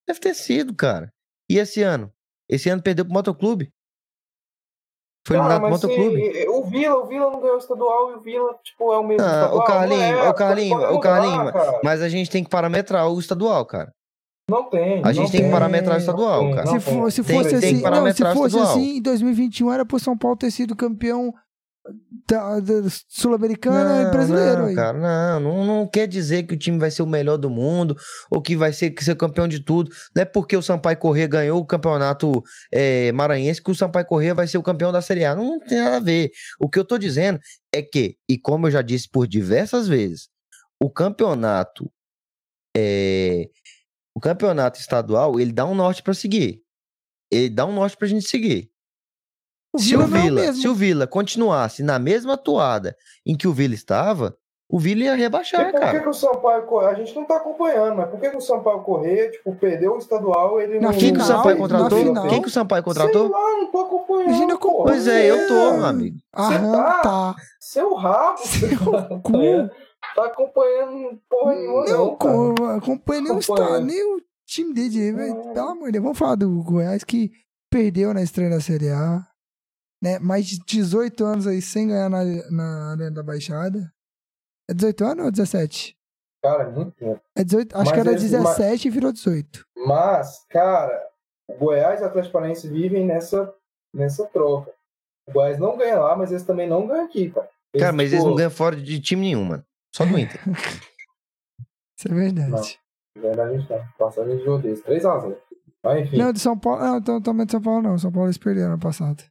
Deve 0.07 0.19
ter 0.19 0.33
sido, 0.33 0.75
cara. 0.75 1.11
E 1.49 1.57
esse 1.57 1.81
ano? 1.81 2.11
Esse 2.49 2.69
ano 2.69 2.81
perdeu 2.81 3.05
pro 3.05 3.13
Motoclube. 3.13 3.71
Foi 5.25 5.37
eliminado 5.37 5.61
pro 5.61 5.69
Motoclube. 5.69 6.47
o 6.49 6.63
Vila, 6.65 6.97
o 6.97 7.05
Vila 7.05 7.29
não 7.31 7.39
ganhou 7.39 7.55
o 7.55 7.59
estadual 7.59 8.11
e 8.11 8.15
o 8.15 8.19
Vila, 8.19 8.53
tipo, 8.63 8.91
é 8.93 8.97
o 8.97 9.03
mesmo 9.03 9.25
Ah, 9.25 9.29
estadual. 9.31 9.57
o 9.57 9.63
Carlinho, 9.65 10.17
é, 10.17 10.29
o 10.29 10.33
Carlinho, 10.33 10.93
o 10.95 10.99
Carlinho. 10.99 11.51
Mas 11.83 12.01
a 12.01 12.09
gente 12.09 12.29
tem 12.29 12.43
que 12.43 12.49
parametrar 12.49 13.07
o 13.09 13.17
estadual, 13.19 13.65
cara. 13.65 13.93
Não 14.49 14.69
tem. 14.69 15.01
A 15.03 15.13
gente 15.13 15.23
não 15.23 15.29
tem 15.29 15.39
que 15.39 15.43
tem, 15.43 15.51
parametrar 15.51 15.97
estadual, 15.97 16.41
tem, 16.41 16.55
cara. 16.55 16.65
não 16.71 16.79
Se, 16.79 16.85
tem. 16.85 16.93
for- 16.95 17.11
se 17.11 17.23
Tem- 17.23 17.37
fosse 17.37 17.49
tem 17.49 17.59
que 17.59 17.65
assim, 17.65 17.81
não, 17.81 18.11
se 18.13 18.23
fosse 18.33 18.47
estadual. 18.57 18.71
assim, 18.71 18.97
em 18.97 19.01
2021 19.01 19.71
era 19.71 19.85
pro 19.85 19.99
São 19.99 20.17
Paulo 20.17 20.35
ter 20.37 20.51
sido 20.51 20.75
campeão 20.75 21.33
da, 22.29 22.59
da 22.61 22.73
sul-americana 23.09 24.03
e 24.07 24.11
brasileiro 24.11 24.59
não, 24.61 24.65
aí. 24.67 24.75
cara, 24.75 25.39
não, 25.39 25.39
não, 25.39 25.65
não 25.65 25.87
quer 25.87 26.07
dizer 26.07 26.43
que 26.43 26.53
o 26.53 26.57
time 26.57 26.77
vai 26.77 26.89
ser 26.89 27.03
o 27.03 27.07
melhor 27.07 27.35
do 27.37 27.49
mundo 27.49 27.95
ou 28.31 28.41
que 28.41 28.55
vai 28.55 28.71
ser, 28.71 28.91
que 28.91 29.03
ser 29.03 29.15
campeão 29.17 29.47
de 29.49 29.59
tudo. 29.61 29.91
Não 30.15 30.21
é 30.21 30.25
porque 30.25 30.55
o 30.55 30.61
Sampaio 30.61 30.97
Corrêa 30.97 31.27
ganhou 31.27 31.59
o 31.59 31.65
campeonato 31.65 32.41
é, 32.71 33.11
maranhense 33.11 33.61
que 33.61 33.71
o 33.71 33.75
Sampaio 33.75 34.05
Corrêa 34.05 34.33
vai 34.33 34.47
ser 34.47 34.57
o 34.57 34.63
campeão 34.63 34.91
da 34.93 35.01
Série 35.01 35.25
A. 35.25 35.35
Não, 35.35 35.43
não 35.43 35.59
tem 35.59 35.77
nada 35.79 35.97
a 35.97 35.99
ver. 36.01 36.31
O 36.59 36.69
que 36.69 36.79
eu 36.79 36.85
tô 36.85 36.97
dizendo 36.97 37.37
é 37.73 37.81
que, 37.81 38.15
e 38.29 38.37
como 38.37 38.67
eu 38.67 38.71
já 38.71 38.81
disse 38.81 39.09
por 39.09 39.27
diversas 39.27 39.85
vezes, 39.87 40.29
o 40.81 40.89
campeonato 40.89 41.89
é, 42.75 43.49
campeonato 44.23 44.79
estadual, 44.79 45.37
ele 45.39 45.51
dá 45.51 45.65
um 45.65 45.75
norte 45.75 46.01
pra 46.01 46.13
seguir. 46.13 46.61
Ele 47.29 47.49
dá 47.49 47.65
um 47.65 47.73
norte 47.73 47.97
pra 47.97 48.07
gente 48.07 48.27
seguir. 48.27 48.69
O 49.75 49.79
Se 49.79 49.89
Vila 49.89 50.03
o 50.03 50.05
é 50.05 50.07
o 50.07 50.21
Vila, 50.21 50.41
mesmo. 50.41 50.61
se 50.61 50.67
o 50.67 50.73
Vila 50.75 51.07
continuasse 51.07 51.83
na 51.83 51.99
mesma 51.99 52.37
toada 52.37 52.95
em 53.25 53.35
que 53.35 53.47
o 53.47 53.53
Vila 53.53 53.73
estava, 53.73 54.37
o 54.69 54.79
Vila 54.79 55.03
ia 55.03 55.15
E 55.15 55.17
rebaixar, 55.17 55.65
por 55.65 55.73
que, 55.73 55.79
cara. 55.79 55.99
que 55.99 56.09
o 56.09 56.13
Sampaio. 56.13 56.79
A 56.79 56.93
gente 56.93 57.13
não 57.15 57.25
tá 57.25 57.37
acompanhando, 57.37 57.95
mas 57.97 58.09
por 58.09 58.19
que, 58.19 58.29
que 58.29 58.37
o 58.37 58.41
Sampaio 58.41 58.81
Correia, 58.81 59.31
tipo, 59.31 59.55
perdeu 59.55 59.95
o 59.95 59.97
estadual 59.97 60.61
ele 60.61 60.79
Na 60.79 60.91
não. 60.91 60.97
Quem 60.97 61.11
que 61.13 61.19
o 61.19 61.23
final, 61.23 61.37
Sampaio 61.37 61.57
contratou? 61.57 62.29
Quem 62.29 62.41
que 62.41 62.47
o 62.47 62.51
Sampaio 62.51 62.83
Sei 62.83 62.93
contratou? 62.93 63.29
lá, 63.29 63.39
não 63.51 63.71
tô 63.71 63.79
acompanhando. 63.79 64.29
A 64.29 64.33
gente 64.33 64.47
não 64.47 64.57
pô. 64.57 64.67
acompanha. 64.69 64.85
Pois 64.95 65.07
é, 65.07 65.29
eu 65.31 65.47
tô, 65.47 65.73
meu 65.73 65.85
amigo. 65.85 66.17
Aham, 66.35 66.71
tá- 66.71 67.01
tá. 67.01 67.35
Seu 67.59 67.93
rabo, 67.95 68.37
Seu 68.37 68.77
cu. 69.21 69.69
Acompanhando. 70.15 70.15
Tá 70.15 70.25
acompanhando 70.25 71.21
porra 71.29 71.55
nenhuma, 71.55 71.85
Não, 71.85 72.05
não. 72.05 72.15
cara. 72.17 72.33
co- 72.55 72.65
acompanha 72.65 73.21
nem 73.21 73.31
o, 73.31 73.37
Acompanha. 73.39 73.65
estado, 73.65 73.85
nem 73.85 74.15
o 74.15 74.21
time 74.45 74.73
dele. 74.73 75.11
velho. 75.13 75.35
Não. 75.35 75.53
Pelo 75.53 75.69
amor 75.69 75.85
de 75.87 75.91
Deus, 75.93 76.03
vamos 76.03 76.17
falar 76.17 76.35
do 76.35 76.63
Goiás 76.63 77.03
que 77.03 77.31
perdeu 77.71 78.13
na 78.13 78.21
estreia 78.21 78.49
da 78.49 78.61
Série 78.61 78.89
A. 78.89 79.25
Né? 80.01 80.19
Mais 80.19 80.45
de 80.45 80.59
18 80.65 81.23
anos 81.23 81.47
aí 81.47 81.61
sem 81.61 81.87
ganhar 81.87 82.09
na, 82.09 82.23
na 82.51 82.91
Arena 82.91 83.11
da 83.11 83.23
Baixada. 83.23 83.91
É 84.69 84.73
18 84.73 85.05
anos 85.05 85.25
ou 85.25 85.31
17? 85.31 85.97
Cara, 86.43 86.69
muito 86.69 86.91
tempo. 86.91 87.21
É 87.37 87.43
18, 87.43 87.73
acho 87.75 87.85
Mas 87.85 87.93
que 87.93 87.99
era 87.99 88.11
esse- 88.13 88.29
17 88.29 88.87
e 88.87 88.91
virou 88.91 89.11
18. 89.13 89.65
Mas, 89.87 90.45
cara, 90.49 91.07
o 91.49 91.53
Goiás 91.55 92.01
e 92.01 92.03
o 92.03 92.05
Atlético 92.05 92.33
Paranaense 92.33 92.67
vivem 92.67 93.05
nessa, 93.05 93.53
nessa 93.93 94.25
troca. 94.27 94.71
O 95.27 95.31
Goiás 95.31 95.57
não 95.57 95.77
ganha 95.77 95.97
lá, 95.99 96.17
mas 96.17 96.31
eles 96.31 96.43
também 96.43 96.67
não 96.67 96.85
ganham 96.85 97.05
aqui, 97.05 97.29
cara. 97.31 97.49
Cara, 97.79 97.93
mas 97.93 98.11
eles 98.11 98.19
tipo, 98.19 98.27
não 98.29 98.35
ganham 98.35 98.51
fora 98.51 98.75
de 98.75 98.99
time 98.99 99.21
nenhum, 99.21 99.45
mano. 99.45 99.65
Só 99.95 100.05
do 100.05 100.17
Inter. 100.17 100.39
Isso 101.97 102.07
é 102.09 102.13
verdade. 102.13 102.79
Na 103.15 103.21
verdade, 103.21 103.53
a 103.55 103.57
gente 103.57 103.67
tá 103.67 103.93
passando 103.97 104.35
de 104.37 104.45
rodeio. 104.45 104.75
3x0. 104.83 105.37
Mas 105.83 106.07
enfim. 106.07 106.17
Não, 106.17 106.33
de 106.33 106.39
São 106.39 106.57
Paulo. 106.57 106.81
Não, 106.81 106.97
então, 106.97 107.21
também 107.21 107.45
de 107.45 107.51
São 107.51 107.61
Paulo 107.61 107.81
não. 107.81 107.97
São 107.97 108.11
Paulo 108.11 108.27
eles 108.27 108.37
perderam 108.37 108.71
ano 108.73 108.79
passado. 108.79 109.23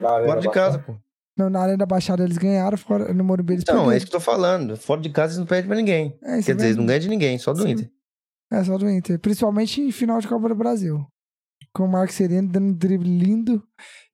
Fora 0.00 0.40
de 0.40 0.50
casa, 0.50 0.78
pô. 0.78 0.96
Não, 1.36 1.48
na 1.48 1.60
Arena 1.60 1.78
da 1.78 1.86
Baixada 1.86 2.24
eles 2.24 2.36
ganharam, 2.36 2.76
fora, 2.76 3.12
no 3.14 3.22
Morumbi 3.24 3.54
eles 3.54 3.62
Então, 3.62 3.74
perderam. 3.76 3.92
é 3.92 3.96
isso 3.96 4.06
que 4.06 4.14
eu 4.14 4.18
tô 4.18 4.24
falando. 4.24 4.76
Fora 4.76 5.00
de 5.00 5.08
casa 5.10 5.32
eles 5.32 5.38
não 5.38 5.46
perdem 5.46 5.68
pra 5.68 5.76
ninguém. 5.76 6.18
É, 6.22 6.38
isso 6.38 6.46
Quer 6.46 6.52
é 6.52 6.54
dizer, 6.56 6.66
eles 6.66 6.76
não 6.76 6.86
ganham 6.86 7.00
de 7.00 7.08
ninguém, 7.08 7.38
só 7.38 7.52
do 7.52 7.62
Sim. 7.62 7.70
Inter. 7.70 7.90
É, 8.52 8.64
só 8.64 8.76
do 8.76 8.88
Inter. 8.90 9.18
Principalmente 9.20 9.80
em 9.80 9.92
final 9.92 10.20
de 10.20 10.26
Copa 10.28 10.48
do 10.48 10.54
Brasil. 10.56 11.06
Com 11.72 11.84
o 11.84 11.88
Marcos 11.88 12.16
Sereno 12.16 12.48
dando 12.48 12.66
um 12.66 12.72
drible 12.72 13.08
lindo 13.08 13.62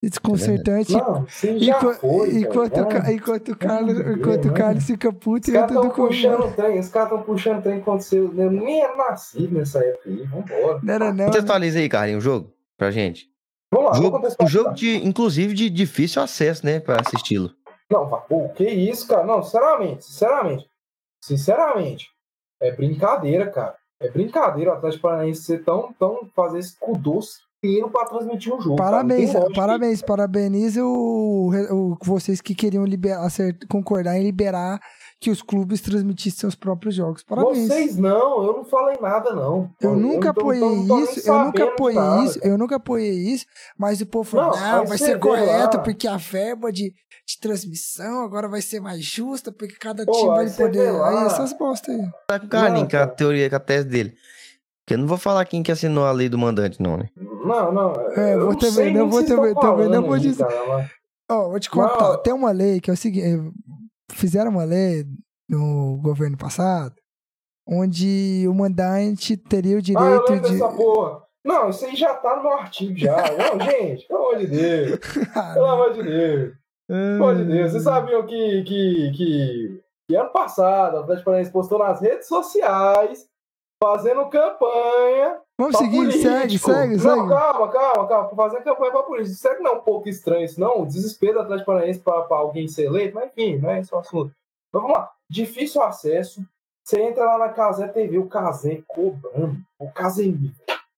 e 0.03 0.09
desconcertante. 0.11 0.93
Não, 0.93 1.27
sim, 1.29 1.59
já 1.59 1.79
Enqu- 1.79 1.95
foi. 1.95 2.31
velho. 2.31 2.39
enquanto, 2.41 2.81
o 2.81 2.87
Ca- 2.89 3.13
enquanto 3.13 3.49
o 3.53 3.57
Carlos, 3.57 3.95
Deus, 3.95 4.17
enquanto 4.19 4.45
o 4.45 4.47
mano. 4.49 4.59
Carlos 4.59 4.85
fica 4.85 5.13
puto 5.13 5.41
Os 5.43 5.49
e 5.49 5.53
caras 5.53 5.71
entra 5.71 5.87
estão 5.89 5.89
do 5.89 5.95
puxando 6.09 6.55
trem, 6.57 6.79
os 6.79 6.89
caras 6.89 7.09
estão 7.11 7.23
puxando 7.23 7.59
o 7.59 7.63
trem 7.63 7.81
quando 7.81 8.01
você. 8.03 8.19
Eu 8.19 8.51
nem 8.51 8.83
era 8.83 8.97
nascido 8.97 9.55
nessa 9.59 9.79
época 9.79 10.09
aí. 10.11 10.17
Vambora. 10.27 10.81
Não 10.83 10.95
era 10.95 11.07
não. 11.07 11.15
né? 11.15 11.25
Contextualiza 11.27 11.79
aí, 11.79 11.89
Carlinhos, 11.89 12.23
o 12.23 12.25
jogo 12.25 12.53
pra 12.77 12.91
gente. 12.91 13.31
Vamos 13.73 13.91
lá, 13.91 13.97
Jogo, 13.97 14.21
um 14.41 14.47
jogo 14.47 14.73
de, 14.75 14.97
inclusive, 15.07 15.53
de 15.55 15.69
difícil 15.71 16.23
acesso, 16.23 16.65
né, 16.67 16.79
pra 16.81 17.01
assisti-lo. 17.01 17.51
Não, 17.91 18.07
pô, 18.29 18.49
que 18.51 18.65
isso, 18.69 19.07
cara? 19.09 19.25
Não, 19.25 19.43
sinceramente, 19.43 20.05
sinceramente. 20.05 20.67
Sinceramente, 21.23 22.07
é 22.61 22.71
brincadeira, 22.73 23.51
cara. 23.51 23.75
É 24.05 24.11
brincadeira 24.11 24.71
o 24.71 24.75
Atlético 24.75 25.05
Paranaense 25.05 25.43
ser 25.43 25.65
tão, 25.65 25.91
tão 25.99 26.29
fazer 26.37 26.59
esse 26.59 26.79
cu 26.79 26.97
doce 26.99 27.41
inteiro 27.66 27.91
pra 27.91 28.05
transmitir 28.05 28.53
um 28.55 28.61
jogo. 28.61 28.77
cara. 28.77 28.91
Parabéns, 28.91 29.32
lógica. 29.35 29.53
parabéns, 29.55 30.03
parabenizo 30.03 30.81
o, 30.85 31.51
o- 31.70 31.97
vocês 32.03 32.41
que 32.41 32.55
queriam 32.55 32.85
liberar, 32.85 33.24
acert- 33.24 33.66
concordar 33.69 34.19
em 34.19 34.23
liberar 34.23 34.81
que 35.20 35.31
os 35.31 35.41
clubes 35.41 35.81
transmitissem 35.81 36.39
seus 36.41 36.55
próprios 36.55 36.95
jogos. 36.95 37.23
Parabéns. 37.23 37.69
Vocês 37.69 37.97
não, 37.97 38.45
eu 38.45 38.53
não 38.59 38.65
falei 38.65 38.97
nada, 39.01 39.32
não. 39.32 39.70
Eu 39.81 39.97
nunca 39.97 40.31
apoiei 40.31 40.62
isso, 40.62 41.27
eu 41.28 41.45
nunca 41.45 41.65
apoiei 41.65 41.97
nada, 41.99 42.24
isso, 42.24 42.41
eu 42.43 42.59
nunca 42.59 42.77
apoiei 42.77 43.12
isso, 43.32 43.47
mas 43.78 44.01
o 44.03 44.07
povo 44.07 44.28
falou, 44.28 44.55
Não, 44.55 44.61
não, 44.73 44.78
mas 44.81 44.89
vai 44.91 44.99
ser 44.99 45.19
correto, 45.19 45.78
lá. 45.78 45.82
porque 45.82 46.07
a 46.07 46.19
verba 46.19 46.70
de, 46.70 46.93
de 47.27 47.41
transmissão 47.41 48.23
agora 48.23 48.49
vai 48.49 48.61
ser 48.61 48.81
mais 48.81 49.03
justa, 49.03 49.51
porque 49.51 49.77
cada 49.81 50.05
Pô, 50.05 50.12
time 50.12 50.28
vai 50.28 50.51
poder. 50.51 50.91
lá. 50.91 51.09
Aí 51.20 51.27
essas 51.27 51.53
bosta 51.55 51.91
aí. 51.91 52.03
Tá 52.27 52.39
com 52.39 52.47
o 52.47 52.49
que 52.51 52.57
é 52.57 52.59
a 52.59 52.86
cara. 52.86 53.07
teoria, 53.07 53.49
que 53.49 53.55
é 53.55 53.57
a 53.57 53.61
tese 53.61 53.89
dele. 53.89 54.15
Porque 54.85 54.94
eu 54.94 54.98
não 54.98 55.06
vou 55.06 55.16
falar 55.16 55.44
quem 55.47 55.62
que 55.62 55.73
assinou 55.73 56.05
a 56.05 56.12
lei 56.12 56.28
do 56.28 56.36
mandante, 56.39 56.81
não, 56.82 56.98
né? 56.98 57.09
Não, 57.16 57.73
não. 57.73 57.93
É, 58.12 58.35
eu 58.35 58.40
vou 58.40 58.51
não 58.51 58.59
também, 58.59 58.73
sei 58.74 58.93
não 58.93 59.09
vou 59.09 59.24
também- 59.24 59.55
também 59.55 59.89
não 59.89 60.02
vou 60.02 60.19
dizer. 60.19 60.47
Ó, 61.31 61.48
vou 61.48 61.59
te 61.59 61.70
contar, 61.70 62.09
Não. 62.11 62.23
tem 62.23 62.35
uma 62.35 62.51
lei 62.51 62.81
que 62.81 62.90
é 62.90 62.93
o 62.93 62.97
seguinte, 62.97 63.51
fizeram 64.12 64.51
uma 64.51 64.65
lei 64.65 65.06
no 65.48 65.98
governo 66.02 66.36
passado, 66.36 66.94
onde 67.66 68.44
o 68.47 68.55
mandante 68.55 69.36
teria 69.39 69.73
o 69.73 69.77
Ah, 69.77 69.78
eu 69.78 69.82
direito 69.82 70.31
lembro 70.32 70.51
de... 70.51 71.24
Não, 71.47 71.69
isso 71.70 71.85
aí 71.86 71.97
já 71.97 72.15
tá 72.15 72.36
no 72.36 72.43
meu 72.43 72.52
artigo 72.52 72.97
já. 72.98 73.16
Não, 73.36 73.61
gente, 73.61 74.06
pelo 74.06 74.20
amor 74.20 74.39
de 74.39 74.47
Deus. 74.47 75.01
Pelo 75.55 75.66
amor 75.66 75.93
de 75.94 76.02
Deus. 76.02 76.52
Pelo 76.89 77.15
amor 77.24 77.36
de 77.36 77.44
Deus. 77.44 77.70
Vocês 77.73 77.82
sabiam 77.85 78.27
que, 78.27 78.62
que, 78.65 79.12
que, 79.15 79.81
que 80.09 80.16
ano 80.16 80.31
passado 80.31 80.94
o 80.97 81.01
Atlético 81.01 81.24
Paranaense 81.27 81.52
postou 81.52 81.78
nas 81.78 82.01
redes 82.02 82.28
sociais 82.28 83.27
fazendo 83.85 84.27
campanha 84.31 85.39
Vamos 85.59 85.77
seguir, 85.77 85.97
político. 85.97 86.23
segue, 86.23 86.59
segue, 86.59 86.97
não, 86.97 87.02
segue. 87.02 87.28
calma, 87.28 87.69
calma, 87.69 88.09
calma. 88.09 88.31
Fazendo 88.35 88.65
campanha 88.65 88.90
pra 88.90 89.02
político. 89.02 89.36
Será 89.36 89.55
que 89.55 89.62
não 89.62 89.73
é 89.73 89.74
um 89.74 89.82
pouco 89.82 90.09
estranho 90.09 90.44
isso, 90.44 90.59
não? 90.59 90.81
O 90.81 90.86
desespero 90.86 91.35
do 91.35 91.40
Atlético 91.40 91.66
Paranaense 91.66 92.01
pra, 92.01 92.23
pra 92.23 92.39
alguém 92.39 92.66
ser 92.66 92.86
eleito? 92.86 93.15
Mas 93.15 93.31
enfim, 93.31 93.59
não 93.59 93.70
é 93.70 93.81
esse 93.81 93.94
o 93.94 93.98
assunto. 93.98 94.32
Mas 94.73 94.82
vamos 94.82 94.97
lá. 94.97 95.11
Difícil 95.31 95.82
acesso. 95.82 96.43
Você 96.82 97.01
entra 97.01 97.24
lá 97.24 97.39
na 97.39 97.48
Casé 97.51 97.86
TV, 97.86 98.19
o 98.19 98.27
Casé 98.27 98.82
cobrando. 98.89 99.56
O 99.78 99.90
Casemiro. 99.93 100.55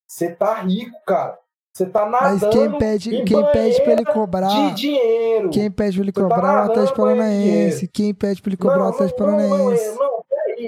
Você 0.07 0.31
tá 0.31 0.55
rico, 0.55 0.97
cara. 1.05 1.37
Você 1.73 1.85
tá 1.85 2.07
Mas 2.07 2.41
nadando 2.41 2.57
quem 2.57 2.77
pede, 2.79 3.15
em 3.15 3.23
quem 3.23 3.51
pede 3.51 3.81
pra 3.83 3.93
ele 3.93 4.05
cobrar... 4.05 4.47
de 4.47 4.73
dinheiro. 4.73 5.49
Quem 5.51 5.69
pede 5.69 5.97
pra 5.97 6.03
ele 6.03 6.11
tá 6.11 6.21
cobrar 6.21 6.53
é 6.53 6.61
o 6.61 6.71
Atlético 6.71 6.97
Paranaense. 6.97 7.87
Quem 7.87 8.13
pede 8.15 8.41
pra 8.41 8.49
ele 8.49 8.57
cobrar 8.57 8.79
é 8.79 8.81
o 8.81 8.89
Atlético 8.89 9.21
não, 9.21 9.31
não, 9.31 9.37
não, 9.37 9.49
Paranaense. 9.49 9.95
Não, 9.99 10.23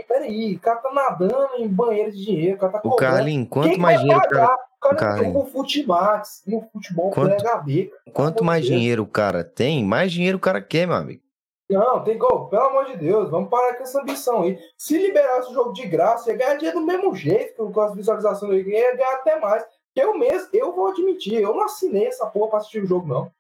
peraí. 0.07 0.55
O 0.55 0.59
cara 0.59 0.77
tá 0.79 0.91
nadando 0.91 1.49
em 1.57 1.67
banheiro 1.67 2.11
de 2.11 2.25
dinheiro. 2.25 2.55
O 2.57 2.59
cara 2.59 2.73
tá 2.73 2.81
O 2.83 2.95
Quem 2.95 3.45
quanto 3.45 3.69
que 3.71 3.77
mais 3.79 3.99
dinheiro, 3.99 4.19
o 4.19 4.29
cara, 4.29 4.47
pagar? 4.47 4.55
O 4.55 4.79
cara 4.81 4.95
Carlinhos. 4.95 5.27
entrou 5.27 5.43
com 5.43 5.49
o 5.49 5.51
Futimax 5.51 6.43
no 6.47 6.61
futebol 6.71 7.11
Quanto- 7.11 7.35
Play 7.35 7.51
HB. 7.53 7.85
cara. 7.89 8.11
quanto 8.13 8.43
mais 8.43 8.65
Deus. 8.65 8.79
dinheiro 8.79 9.03
o 9.03 9.07
cara 9.07 9.43
tem, 9.43 9.83
mais 9.83 10.11
dinheiro 10.11 10.37
o 10.37 10.41
cara 10.41 10.61
quer, 10.61 10.87
meu 10.87 10.95
amigo. 10.95 11.21
Não, 11.69 12.03
tem 12.03 12.17
gol. 12.17 12.47
Pelo 12.47 12.63
amor 12.63 12.85
de 12.85 12.97
Deus, 12.97 13.29
vamos 13.29 13.49
parar 13.49 13.75
com 13.75 13.83
essa 13.83 14.01
ambição 14.01 14.41
aí. 14.43 14.57
Se 14.77 14.97
liberasse 14.97 15.51
o 15.51 15.53
jogo 15.53 15.71
de 15.73 15.85
graça, 15.87 16.31
ia 16.31 16.37
ganhar 16.37 16.55
dinheiro 16.55 16.79
do 16.79 16.85
mesmo 16.85 17.13
jeito, 17.15 17.67
que 17.67 17.73
com 17.73 17.81
as 17.81 17.93
visualizações 17.93 18.51
aí, 18.51 18.67
ia 18.67 18.95
ganhar 18.95 19.15
até 19.15 19.39
mais. 19.39 19.63
Eu 19.95 20.17
mesmo, 20.17 20.47
eu 20.53 20.73
vou 20.73 20.87
admitir, 20.87 21.35
eu 21.41 21.53
não 21.53 21.63
assinei 21.65 22.07
essa 22.07 22.25
porra 22.25 22.49
pra 22.51 22.57
assistir 22.59 22.81
o 22.83 22.87
jogo, 22.87 23.07
não. 23.07 23.31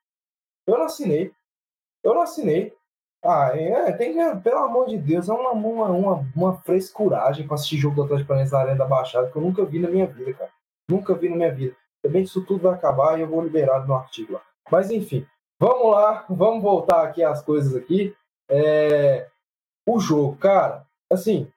Eu 0.67 0.77
não 0.77 0.85
assinei. 0.85 1.31
Eu 2.03 2.13
não 2.13 2.21
assinei. 2.21 2.73
Ah, 3.23 3.51
é, 3.53 3.91
tem 3.93 4.13
que, 4.13 4.39
pelo 4.41 4.59
amor 4.59 4.87
de 4.87 4.97
Deus, 4.97 5.27
é 5.27 5.33
uma, 5.33 5.51
uma, 5.51 5.89
uma, 5.89 6.31
uma 6.33 6.61
frescuragem 6.61 7.45
pra 7.45 7.55
assistir 7.55 7.77
jogo 7.77 7.95
do 7.97 8.03
Atlético 8.03 8.29
Paranaense 8.29 8.53
na 8.53 8.59
Arena 8.59 8.77
da 8.77 8.85
Baixada 8.85 9.29
que 9.29 9.35
eu 9.35 9.41
nunca 9.41 9.65
vi 9.65 9.79
na 9.79 9.89
minha 9.89 10.07
vida, 10.07 10.33
cara. 10.33 10.51
Nunca 10.89 11.13
vi 11.13 11.27
na 11.27 11.35
minha 11.35 11.53
vida. 11.53 11.75
Também 12.01 12.23
isso 12.23 12.45
tudo 12.45 12.63
vai 12.63 12.73
acabar 12.73 13.17
e 13.17 13.21
eu 13.21 13.27
vou 13.27 13.41
liberar 13.41 13.85
no 13.85 13.93
artigo 13.93 14.33
lá. 14.33 14.41
Mas 14.71 14.89
enfim, 14.89 15.27
vamos 15.59 15.91
lá, 15.91 16.25
vamos 16.29 16.63
voltar 16.63 17.03
aqui 17.03 17.21
às 17.21 17.41
coisas 17.43 17.75
aqui. 17.75 18.15
É, 18.49 19.29
o 19.85 19.99
jogo, 19.99 20.37
cara, 20.37 20.87
assim, 21.11 21.51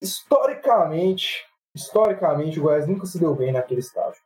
historicamente, 0.00 1.44
historicamente 1.74 2.60
o 2.60 2.62
Goiás 2.62 2.86
nunca 2.86 3.06
se 3.06 3.18
deu 3.18 3.34
bem 3.34 3.52
naquele 3.52 3.80
estágio. 3.80 4.22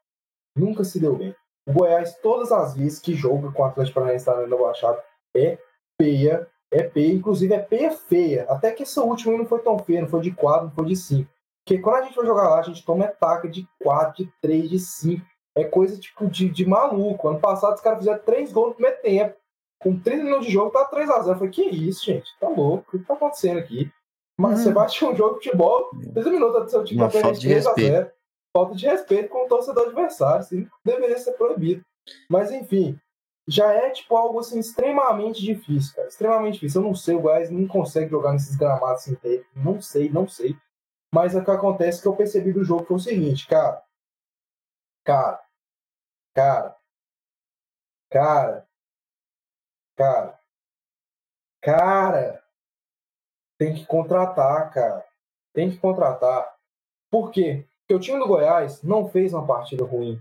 Nunca 0.55 0.85
se 0.85 1.01
deu 1.01 1.17
bem. 1.17 1.35
O 1.69 1.73
Goiás, 1.73 2.17
todas 2.23 2.51
as 2.51 2.75
vezes 2.75 2.99
que 2.99 3.13
joga 3.13 3.53
com 3.53 3.63
o 3.63 3.65
Atlético 3.67 3.97
Paranaense 3.97 4.27
na 4.27 4.33
Arena 4.33 4.57
da 4.57 4.57
Baixada, 4.57 5.05
é 5.37 5.59
peia, 5.99 6.49
é 6.73 6.83
peia, 6.83 7.13
inclusive 7.13 7.53
é 7.53 7.59
peia 7.59 7.91
feia. 7.91 8.47
Até 8.49 8.73
que 8.73 8.85
essa 8.85 9.03
última 9.03 9.37
não 9.37 9.45
foi 9.45 9.61
tão 9.61 9.79
feia, 9.79 10.01
não 10.01 10.09
foi 10.09 10.23
de 10.23 10.31
4, 10.31 10.69
não 10.69 10.73
foi 10.73 10.87
de 10.87 10.97
5. 10.97 11.31
Porque 11.63 11.83
quando 11.83 11.97
a 11.97 12.03
gente 12.05 12.17
vai 12.17 12.25
jogar 12.25 12.49
lá, 12.49 12.61
a 12.61 12.63
gente 12.63 12.83
toma 12.83 13.05
ataque 13.05 13.49
de 13.49 13.69
4, 13.83 14.25
de 14.25 14.33
3, 14.41 14.71
de 14.71 14.79
5. 14.79 15.27
É 15.55 15.65
coisa 15.65 16.01
tipo 16.01 16.27
de, 16.27 16.49
de 16.49 16.65
maluco. 16.65 17.29
Ano 17.29 17.39
passado 17.39 17.75
os 17.75 17.83
caras 17.83 17.99
fizeram 17.99 18.23
3 18.25 18.51
gols 18.51 18.69
no 18.69 18.75
primeiro 18.75 19.03
tempo. 19.03 19.37
Com 19.79 20.01
30 20.01 20.25
minutos 20.25 20.47
de 20.47 20.53
jogo, 20.53 20.71
tá 20.71 20.89
3x0. 20.91 21.29
Eu 21.29 21.35
falei, 21.35 21.51
que 21.51 21.63
isso, 21.63 22.07
gente? 22.07 22.27
Tá 22.41 22.49
louco? 22.49 22.97
O 22.97 22.99
que 22.99 23.05
tá 23.05 23.13
acontecendo 23.13 23.59
aqui? 23.59 23.93
Mas 24.39 24.61
hum. 24.61 24.63
você 24.63 24.73
bate 24.73 25.05
um 25.05 25.15
jogo 25.15 25.39
de 25.39 25.45
futebol, 25.45 25.91
30 26.15 26.31
minutos 26.31 26.63
do 26.65 26.71
seu 26.71 26.85
time 26.85 27.11
falta 27.11 27.33
de 27.33 27.49
respeito. 27.49 28.11
Falta 28.59 28.75
de 28.75 28.87
respeito 28.87 29.29
com 29.29 29.45
o 29.45 29.49
torcedor 29.49 29.87
adversário. 29.87 30.41
Assim, 30.41 30.69
deveria 30.85 31.17
ser 31.17 31.35
proibido. 31.35 31.85
Mas 32.29 32.51
enfim, 32.51 33.01
já 33.47 33.73
é 33.73 33.91
tipo 33.91 34.17
algo 34.17 34.41
assim 34.41 34.59
extremamente 34.59 35.41
difícil, 35.41 35.95
cara. 35.95 36.09
Extremamente 36.09 36.55
difícil. 36.55 36.81
Eu 36.81 36.89
não 36.89 36.95
sei, 36.95 37.15
o 37.15 37.21
Goiás 37.21 37.51
não 37.51 37.69
consegue 37.69 38.11
jogar 38.11 38.33
nesses 38.33 38.57
gramados 38.57 39.05
sintéticos. 39.05 39.49
Não 39.55 39.81
sei, 39.81 40.11
não 40.11 40.27
sei. 40.27 40.57
Mas 41.15 41.37
o 41.37 41.45
que 41.45 41.51
acontece 41.53 42.03
que 42.03 42.09
eu 42.09 42.17
percebi 42.17 42.53
do 42.53 42.65
jogo 42.65 42.85
foi 42.85 42.97
o 42.97 43.01
seguinte, 43.01 43.47
cara. 43.47 43.81
Cara. 45.05 45.41
Cara. 46.35 46.77
Cara. 48.11 48.69
Cara. 49.97 50.41
Cara. 51.63 52.45
Tem 53.57 53.73
que 53.73 53.87
contratar, 53.87 54.73
cara. 54.73 55.07
Tem 55.55 55.71
que 55.71 55.79
contratar. 55.79 56.57
Por 57.09 57.31
quê? 57.31 57.68
Porque 57.89 57.95
o 57.95 58.01
time 58.01 58.19
do 58.19 58.29
Goiás 58.29 58.83
não 58.83 59.09
fez 59.09 59.33
uma 59.33 59.47
partida 59.47 59.83
ruim. 59.83 60.21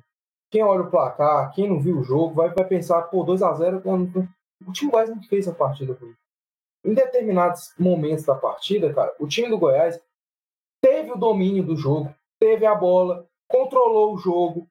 Quem 0.50 0.64
olha 0.64 0.84
o 0.84 0.90
placar, 0.90 1.54
quem 1.54 1.68
não 1.68 1.82
viu 1.82 2.00
o 2.00 2.04
jogo, 2.04 2.34
vai, 2.34 2.48
vai 2.54 2.66
pensar, 2.66 3.02
pô, 3.04 3.26
2x0. 3.26 4.30
O 4.66 4.72
time 4.72 4.90
do 4.90 4.92
Goiás 4.94 5.10
não 5.10 5.22
fez 5.24 5.50
a 5.50 5.54
partida 5.54 5.92
ruim. 5.94 6.16
Em 6.86 6.94
determinados 6.94 7.74
momentos 7.78 8.24
da 8.24 8.36
partida, 8.36 8.94
cara, 8.94 9.14
o 9.20 9.28
time 9.28 9.50
do 9.50 9.58
Goiás 9.58 10.02
teve 10.82 11.12
o 11.12 11.18
domínio 11.18 11.62
do 11.66 11.76
jogo, 11.76 12.16
teve 12.40 12.66
a 12.66 12.74
bola, 12.74 13.28
controlou 13.50 14.14
o 14.14 14.18
jogo. 14.18 14.66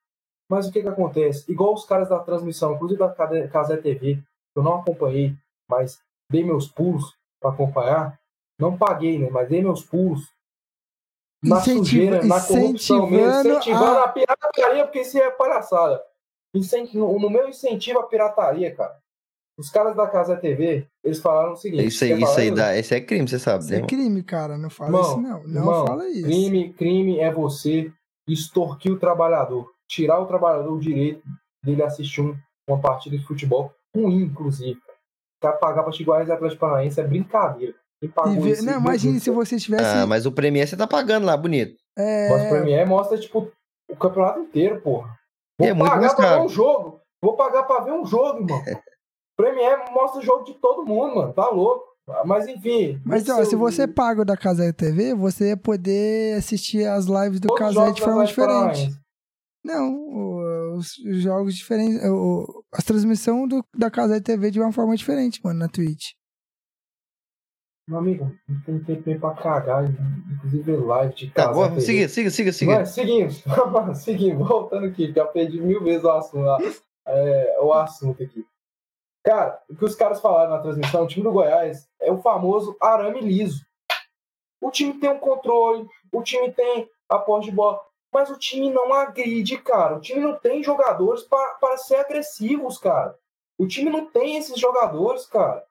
Mas 0.48 0.66
o 0.66 0.72
que 0.72 0.80
que 0.80 0.88
acontece? 0.88 1.52
Igual 1.52 1.74
os 1.74 1.84
caras 1.84 2.08
da 2.08 2.20
transmissão, 2.20 2.72
inclusive 2.74 2.98
da 2.98 3.12
Casé 3.48 3.76
TV, 3.76 4.22
eu 4.56 4.62
não 4.62 4.76
acompanhei, 4.76 5.34
mas 5.68 6.00
dei 6.30 6.42
meus 6.42 6.66
pulos 6.66 7.14
para 7.42 7.50
acompanhar. 7.50 8.18
Não 8.58 8.78
paguei, 8.78 9.18
né? 9.18 9.28
Mas 9.28 9.50
dei 9.50 9.60
meus 9.60 9.84
pulos. 9.84 10.32
Na 11.46 11.58
Incentiva, 11.58 11.84
sujeira, 11.84 12.24
na 12.24 12.40
corrupção 12.40 13.10
mesmo, 13.10 13.50
incentivando 13.50 13.98
a... 13.98 14.04
a 14.04 14.08
pirataria, 14.08 14.84
porque 14.84 15.00
isso 15.00 15.18
é 15.18 15.30
palhaçada. 15.30 16.02
No, 16.94 17.18
no 17.18 17.30
meu 17.30 17.48
incentivo 17.48 17.98
à 17.98 18.06
pirataria, 18.06 18.74
cara. 18.74 18.96
Os 19.58 19.70
caras 19.70 19.96
da 19.96 20.06
Casa 20.06 20.36
TV, 20.36 20.86
eles 21.02 21.18
falaram 21.18 21.52
o 21.52 21.56
seguinte. 21.56 21.86
Isso 21.86 22.04
aí, 22.04 22.22
isso 22.22 22.38
aí 22.38 22.50
dá, 22.50 22.76
esse 22.76 22.94
é 22.94 23.00
crime, 23.00 23.26
você 23.26 23.38
sabe. 23.38 23.64
Isso 23.64 23.74
é 23.74 23.82
crime, 23.82 24.22
cara. 24.22 24.58
Não 24.58 24.68
fala 24.68 25.00
isso, 25.00 25.16
não. 25.20 25.42
Não 25.44 25.60
irmão, 25.60 25.86
fala 25.86 26.08
isso. 26.08 26.24
Crime, 26.24 26.72
crime 26.74 27.18
é 27.18 27.32
você 27.32 27.90
extorquir 28.28 28.92
o 28.92 28.98
trabalhador. 28.98 29.72
Tirar 29.88 30.20
o 30.20 30.26
trabalhador 30.26 30.72
o 30.72 30.80
direito 30.80 31.22
dele 31.64 31.82
assistir 31.82 32.20
um, 32.20 32.36
uma 32.68 32.80
partida 32.80 33.16
de 33.16 33.24
futebol 33.24 33.72
ruim, 33.94 34.22
inclusive. 34.22 34.78
Pra 35.40 35.52
pagar 35.52 35.82
pra 35.84 35.92
Chiguares 35.92 36.28
e 36.28 36.32
Atlético 36.32 36.60
Paranaense 36.60 37.00
é 37.00 37.04
brincadeira. 37.04 37.74
Ver, 38.02 38.62
não, 38.62 38.78
imagine 38.78 39.18
se 39.20 39.30
você 39.30 39.56
tivesse. 39.56 39.84
Ah, 39.84 40.06
mas 40.06 40.26
o 40.26 40.32
Premier 40.32 40.68
você 40.68 40.76
tá 40.76 40.86
pagando 40.86 41.24
lá, 41.24 41.36
bonito. 41.36 41.76
É... 41.96 42.28
Mas 42.28 42.46
o 42.46 42.48
Premier 42.50 42.86
mostra, 42.86 43.18
tipo, 43.18 43.50
o 43.90 43.96
campeonato 43.96 44.40
inteiro, 44.40 44.80
porra. 44.82 45.16
Vou 45.58 45.68
é 45.68 45.74
pagar 45.74 46.14
pra 46.14 46.36
ver 46.36 46.42
um 46.42 46.48
jogo. 46.48 47.00
Vou 47.22 47.36
pagar 47.36 47.62
pra 47.62 47.80
ver 47.80 47.92
um 47.92 48.04
jogo, 48.04 48.40
irmão. 48.40 48.62
Premier 49.36 49.90
mostra 49.92 50.20
o 50.20 50.24
jogo 50.24 50.44
de 50.44 50.54
todo 50.54 50.84
mundo, 50.84 51.14
mano. 51.14 51.32
Tá 51.32 51.48
louco. 51.48 51.84
Mas 52.24 52.46
enfim. 52.46 53.00
Mas 53.04 53.28
ó, 53.28 53.44
se 53.44 53.56
você 53.56 53.88
paga 53.88 54.22
o 54.22 54.24
da 54.24 54.36
Casé 54.36 54.72
TV, 54.72 55.14
você 55.14 55.48
ia 55.48 55.56
poder 55.56 56.36
assistir 56.36 56.86
as 56.86 57.06
lives 57.06 57.40
do 57.40 57.52
Casé 57.54 57.90
de 57.92 58.00
forma 58.00 58.24
diferente. 58.24 58.90
Não, 59.64 60.76
os 60.76 60.94
jogos 61.20 61.56
diferentes. 61.56 62.00
As 62.72 62.84
transmissões 62.84 63.48
do, 63.48 63.64
da 63.76 63.90
Casé 63.90 64.20
TV 64.20 64.50
de 64.52 64.60
uma 64.60 64.72
forma 64.72 64.96
diferente, 64.96 65.40
mano, 65.42 65.58
na 65.58 65.68
Twitch. 65.68 66.12
Meu 67.88 68.00
amigo, 68.00 68.36
não 68.66 68.82
tem 68.82 69.00
tempo 69.00 69.20
pra 69.20 69.34
cagar, 69.34 69.84
inclusive 70.34 70.76
live 70.76 71.14
de 71.14 71.30
casa. 71.30 71.48
Tá, 71.48 71.54
bom, 71.54 71.80
siga, 71.80 72.08
siga, 72.08 72.30
siga, 72.30 72.52
siga. 72.52 72.84
Seguimos, 72.84 73.44
seguimos, 74.02 74.48
voltando 74.48 74.86
aqui, 74.86 75.12
já 75.12 75.24
perdi 75.24 75.60
mil 75.60 75.84
vezes 75.84 76.02
o 76.02 76.10
assunto, 76.10 76.48
é, 77.06 77.58
o 77.60 77.72
assunto 77.72 78.24
aqui. 78.24 78.44
Cara, 79.24 79.62
o 79.70 79.76
que 79.76 79.84
os 79.84 79.94
caras 79.94 80.20
falaram 80.20 80.50
na 80.50 80.62
transmissão, 80.62 81.04
o 81.04 81.06
time 81.06 81.22
do 81.22 81.30
Goiás 81.30 81.88
é 82.00 82.10
o 82.10 82.18
famoso 82.18 82.76
arame 82.80 83.20
liso. 83.20 83.64
O 84.60 84.70
time 84.72 84.94
tem 84.94 85.10
um 85.10 85.18
controle, 85.20 85.86
o 86.12 86.22
time 86.22 86.50
tem 86.52 86.88
a 87.08 87.18
posse 87.18 87.50
de 87.50 87.54
bola, 87.54 87.80
mas 88.12 88.30
o 88.30 88.38
time 88.38 88.68
não 88.68 88.92
agride, 88.94 89.58
cara. 89.58 89.96
O 89.96 90.00
time 90.00 90.20
não 90.20 90.36
tem 90.36 90.60
jogadores 90.60 91.22
para 91.22 91.76
ser 91.76 91.96
agressivos, 91.96 92.78
cara. 92.78 93.16
O 93.56 93.66
time 93.66 93.90
não 93.90 94.06
tem 94.06 94.36
esses 94.36 94.58
jogadores, 94.58 95.26
cara. 95.26 95.64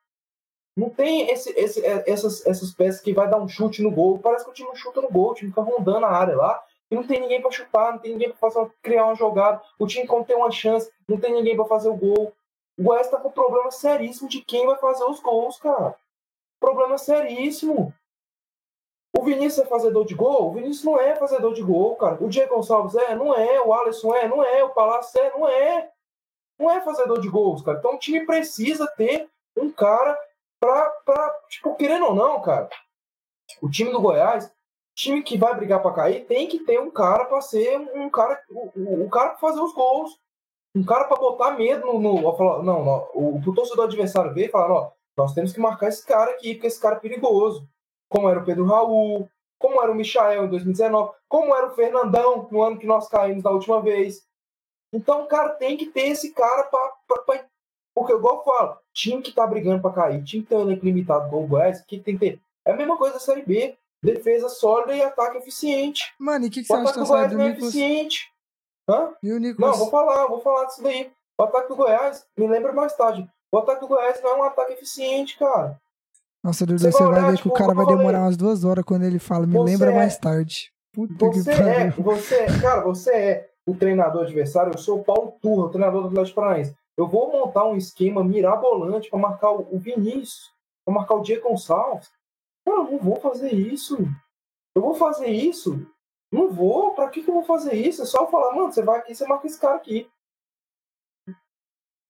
Não 0.75 0.89
tem 0.89 1.29
esse, 1.29 1.51
esse, 1.51 1.85
é, 1.85 2.03
essas, 2.05 2.45
essas 2.45 2.73
peças 2.73 2.99
que 2.99 3.13
vai 3.13 3.29
dar 3.29 3.39
um 3.39 3.47
chute 3.47 3.81
no 3.81 3.91
gol. 3.91 4.19
Parece 4.19 4.43
que 4.43 4.51
o 4.51 4.53
time 4.53 4.75
chuta 4.75 5.01
no 5.01 5.09
gol, 5.09 5.31
o 5.31 5.33
time 5.33 5.49
fica 5.49 5.61
rondando 5.61 6.05
a 6.05 6.11
área 6.11 6.35
lá. 6.35 6.61
E 6.91 6.95
não 6.95 7.07
tem 7.07 7.19
ninguém 7.19 7.41
para 7.41 7.51
chutar, 7.51 7.93
não 7.93 7.99
tem 7.99 8.11
ninguém 8.11 8.31
para 8.31 8.69
criar 8.81 9.05
uma 9.05 9.15
jogada. 9.15 9.61
O 9.79 9.87
time, 9.87 10.05
quando 10.05 10.25
tem 10.25 10.35
uma 10.35 10.51
chance, 10.51 10.91
não 11.07 11.19
tem 11.19 11.33
ninguém 11.33 11.55
para 11.55 11.65
fazer 11.65 11.89
o 11.89 11.95
gol. 11.95 12.33
O 12.77 12.83
Goiás 12.83 13.09
tá 13.09 13.17
com 13.17 13.31
problema 13.31 13.71
seríssimo 13.71 14.27
de 14.27 14.41
quem 14.41 14.65
vai 14.65 14.77
fazer 14.77 15.05
os 15.05 15.19
gols, 15.19 15.57
cara. 15.57 15.95
Problema 16.59 16.97
seríssimo. 16.97 17.93
O 19.17 19.23
Vinícius 19.23 19.65
é 19.65 19.69
fazedor 19.69 20.05
de 20.05 20.13
gol? 20.13 20.49
O 20.49 20.53
Vinícius 20.53 20.83
não 20.83 20.99
é 20.99 21.15
fazedor 21.15 21.53
de 21.53 21.63
gol, 21.63 21.95
cara. 21.95 22.21
O 22.21 22.27
Diego 22.27 22.55
Gonçalves 22.55 22.95
é? 22.95 23.15
Não 23.15 23.33
é. 23.33 23.61
O 23.61 23.73
Alisson 23.73 24.13
é? 24.13 24.27
Não 24.27 24.43
é. 24.43 24.63
O 24.63 24.71
Palácio 24.71 25.19
é? 25.19 25.31
Não 25.31 25.47
é. 25.47 25.89
Não 26.59 26.69
é 26.69 26.81
fazedor 26.81 27.21
de 27.21 27.29
gols, 27.29 27.61
cara. 27.61 27.77
Então 27.77 27.95
o 27.95 27.99
time 27.99 28.25
precisa 28.25 28.85
ter 28.87 29.29
um 29.55 29.71
cara 29.71 30.17
pra, 30.65 30.89
pra 31.05 31.35
tipo, 31.49 31.75
querendo 31.75 32.05
ou 32.05 32.15
não, 32.15 32.41
cara, 32.41 32.69
o 33.61 33.69
time 33.69 33.91
do 33.91 34.01
Goiás, 34.01 34.51
time 34.95 35.21
que 35.21 35.37
vai 35.37 35.55
brigar 35.55 35.81
para 35.81 35.93
cair, 35.93 36.25
tem 36.25 36.47
que 36.47 36.59
ter 36.59 36.79
um 36.79 36.89
cara 36.89 37.25
para 37.25 37.41
ser 37.41 37.77
um 37.77 38.09
cara, 38.09 38.41
o, 38.49 39.03
o 39.05 39.09
cara 39.09 39.29
para 39.29 39.37
fazer 39.37 39.59
os 39.59 39.73
gols 39.73 40.19
um 40.75 40.83
cara 40.83 41.05
para 41.05 41.17
botar 41.17 41.51
medo 41.51 41.85
no. 41.85 41.99
no 41.99 42.35
falar, 42.35 42.61
não, 42.61 42.83
não, 42.83 43.09
o, 43.13 43.37
o 43.37 43.53
torcedor 43.53 43.85
adversário 43.85 44.33
ver 44.33 44.47
e 44.47 44.51
falar: 44.51 44.73
ó, 44.73 44.91
nós 45.17 45.33
temos 45.33 45.53
que 45.53 45.59
marcar 45.59 45.87
esse 45.87 46.05
cara 46.05 46.31
aqui, 46.31 46.53
porque 46.53 46.67
esse 46.67 46.79
cara 46.79 46.97
é 46.97 46.99
perigoso. 46.99 47.65
Como 48.09 48.27
era 48.29 48.39
o 48.39 48.45
Pedro 48.45 48.65
Raul, 48.65 49.29
como 49.57 49.81
era 49.81 49.91
o 49.91 49.95
Michael 49.95 50.45
em 50.45 50.49
2019, 50.49 51.13
como 51.29 51.55
era 51.55 51.67
o 51.67 51.75
Fernandão 51.75 52.47
no 52.51 52.61
ano 52.61 52.77
que 52.77 52.85
nós 52.85 53.07
caímos 53.07 53.41
da 53.41 53.51
última 53.51 53.81
vez. 53.81 54.27
Então 54.93 55.23
o 55.23 55.27
cara 55.27 55.49
tem 55.49 55.77
que 55.77 55.87
ter 55.87 56.09
esse 56.09 56.33
cara 56.33 56.63
para. 56.63 56.93
Porque, 57.95 58.11
igual 58.11 58.39
eu 58.39 58.43
falo, 58.43 58.77
time 58.93 59.21
que 59.21 59.31
tá 59.31 59.47
brigando 59.47 59.81
para 59.81 59.93
cair, 59.93 60.23
time 60.23 60.43
que 60.43 60.49
tem 60.49 60.57
um 60.57 60.63
elenco 60.63 60.85
limitado 60.85 61.29
com 61.29 61.45
o 61.45 61.47
Goiás, 61.47 61.79
o 61.79 61.85
que 61.85 61.97
tem 61.97 62.17
que 62.17 62.31
ter? 62.31 62.41
É 62.65 62.73
a 62.73 62.75
mesma 62.75 62.97
coisa 62.97 63.13
da 63.13 63.19
Série 63.21 63.43
B. 63.43 63.77
Defesa 64.03 64.49
sólida 64.49 64.95
e 64.95 65.01
ataque 65.01 65.37
eficiente. 65.37 66.13
Mano, 66.19 66.45
e 66.45 66.47
o 66.49 66.51
que, 66.51 66.61
que 66.61 66.67
você 66.67 66.73
acha 66.73 66.99
da 66.99 67.05
Goiás 67.05 67.31
do 67.31 67.37
não 67.37 67.45
é 67.45 67.49
eficiente. 67.51 68.31
Hã? 68.87 69.13
E 69.23 69.31
o 69.31 69.39
Nicolas? 69.39 69.71
Não, 69.71 69.79
vou 69.79 69.89
falar, 69.89 70.27
vou 70.27 70.41
falar 70.41 70.65
disso 70.65 70.83
daí. 70.83 71.09
O 71.39 71.43
ataque 71.43 71.69
do 71.69 71.75
Goiás, 71.75 72.25
me 72.37 72.47
lembra 72.47 72.73
mais 72.73 72.93
tarde. 72.95 73.27
O 73.51 73.57
ataque 73.57 73.81
do 73.81 73.87
Goiás 73.87 74.21
não 74.21 74.29
é 74.31 74.35
um 74.35 74.43
ataque 74.43 74.73
eficiente, 74.73 75.39
cara. 75.39 75.79
Nossa, 76.43 76.65
Dudu, 76.65 76.79
você, 76.79 76.91
você 76.91 77.03
vai, 77.03 77.31
ver 77.31 77.41
que 77.41 77.47
o 77.47 77.53
cara 77.53 77.73
vai 77.73 77.85
demorar 77.87 78.19
umas 78.19 78.37
duas 78.37 78.63
horas 78.63 78.85
quando 78.85 79.03
ele 79.03 79.17
fala, 79.17 79.47
me 79.47 79.53
você 79.53 79.71
lembra 79.71 79.91
é... 79.91 79.95
mais 79.95 80.17
tarde. 80.17 80.71
Puta 80.93 81.13
você 81.25 81.55
que 81.55 81.61
é, 81.61 81.89
você 81.89 82.35
é, 82.35 82.61
cara, 82.61 82.81
você 82.81 83.11
é 83.11 83.49
o 83.65 83.73
treinador 83.73 84.23
adversário, 84.23 84.71
eu 84.71 84.77
sou 84.77 84.99
o 84.99 85.03
Paulo 85.03 85.33
Turra, 85.41 85.65
o 85.65 85.69
treinador 85.69 86.03
do 86.03 86.07
Atlético 86.09 86.35
Paranaense. 86.35 86.75
Eu 86.97 87.07
vou 87.07 87.31
montar 87.31 87.65
um 87.65 87.75
esquema 87.75 88.23
mirabolante 88.23 89.09
para 89.09 89.19
marcar 89.19 89.51
o 89.51 89.77
Vinícius, 89.77 90.53
para 90.83 90.93
marcar 90.93 91.15
o 91.15 91.21
Diego 91.21 91.49
Gonçalves. 91.49 92.11
Cara, 92.65 92.77
eu 92.77 92.91
não 92.91 92.97
vou 92.99 93.17
fazer 93.17 93.53
isso. 93.53 93.97
Eu 94.75 94.81
vou 94.81 94.93
fazer 94.93 95.27
isso 95.27 95.85
não 96.35 96.51
vou, 96.51 96.93
pra 96.93 97.09
que, 97.09 97.23
que 97.23 97.29
eu 97.29 97.33
vou 97.33 97.43
fazer 97.43 97.73
isso? 97.73 98.01
É 98.01 98.05
só 98.05 98.27
falar, 98.27 98.53
mano, 98.53 98.71
você 98.71 98.81
vai 98.81 98.99
aqui, 98.99 99.15
você 99.15 99.25
marca 99.25 99.47
esse 99.47 99.59
cara 99.59 99.75
aqui. 99.75 100.09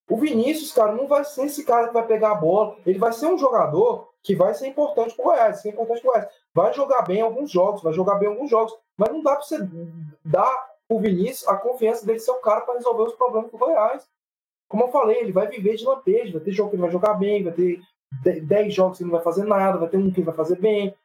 O 0.10 0.18
Vinícius, 0.18 0.72
cara, 0.72 0.92
não 0.92 1.08
vai 1.08 1.24
ser 1.24 1.46
esse 1.46 1.64
cara 1.64 1.88
que 1.88 1.94
vai 1.94 2.06
pegar 2.06 2.32
a 2.32 2.36
bola. 2.36 2.78
Ele 2.86 3.00
vai 3.00 3.12
ser 3.12 3.28
um 3.28 3.38
jogador 3.38 4.12
que 4.22 4.36
vai 4.36 4.54
ser 4.54 4.68
importante 4.68 5.16
pro 5.16 5.26
Goiás, 5.26 5.62
ser 5.62 5.70
importante 5.70 6.02
pro 6.02 6.12
Goiás. 6.12 6.28
Vai 6.54 6.74
jogar 6.74 7.02
bem 7.04 7.22
alguns 7.22 7.52
jogos, 7.52 7.82
vai 7.82 7.94
jogar 7.94 8.16
bem 8.16 8.30
alguns 8.30 8.50
jogos. 8.50 8.76
Mas 8.98 9.10
não 9.10 9.22
dá 9.22 9.36
pra 9.36 9.44
você 9.44 9.58
dar 10.24 10.76
pro 10.88 11.00
Vinícius 11.00 11.48
a 11.48 11.58
confiança 11.58 12.06
dele 12.06 12.20
ser 12.20 12.32
o 12.32 12.42
cara 12.42 12.62
para 12.62 12.76
resolver 12.76 13.04
os 13.04 13.16
problemas 13.16 13.52
do 13.52 13.58
Goiás. 13.58 14.08
Como 14.68 14.84
eu 14.84 14.88
falei, 14.90 15.20
ele 15.20 15.32
vai 15.32 15.48
viver 15.48 15.76
de 15.76 15.86
lampejo, 15.86 16.34
vai 16.34 16.42
ter 16.42 16.52
jogo 16.52 16.70
que 16.70 16.76
ele 16.76 16.82
vai 16.82 16.92
jogar 16.92 17.14
bem, 17.14 17.44
vai 17.44 17.54
ter 17.54 17.82
10 18.42 18.74
jogos 18.74 18.98
que 18.98 19.04
ele 19.04 19.12
não 19.12 19.18
vai 19.18 19.24
fazer 19.24 19.46
nada, 19.46 19.78
vai 19.78 19.90
ter 19.90 19.98
um 19.98 20.12
que 20.12 20.20
ele 20.20 20.26
vai 20.26 20.36
fazer 20.36 20.60
bem. 20.60 20.96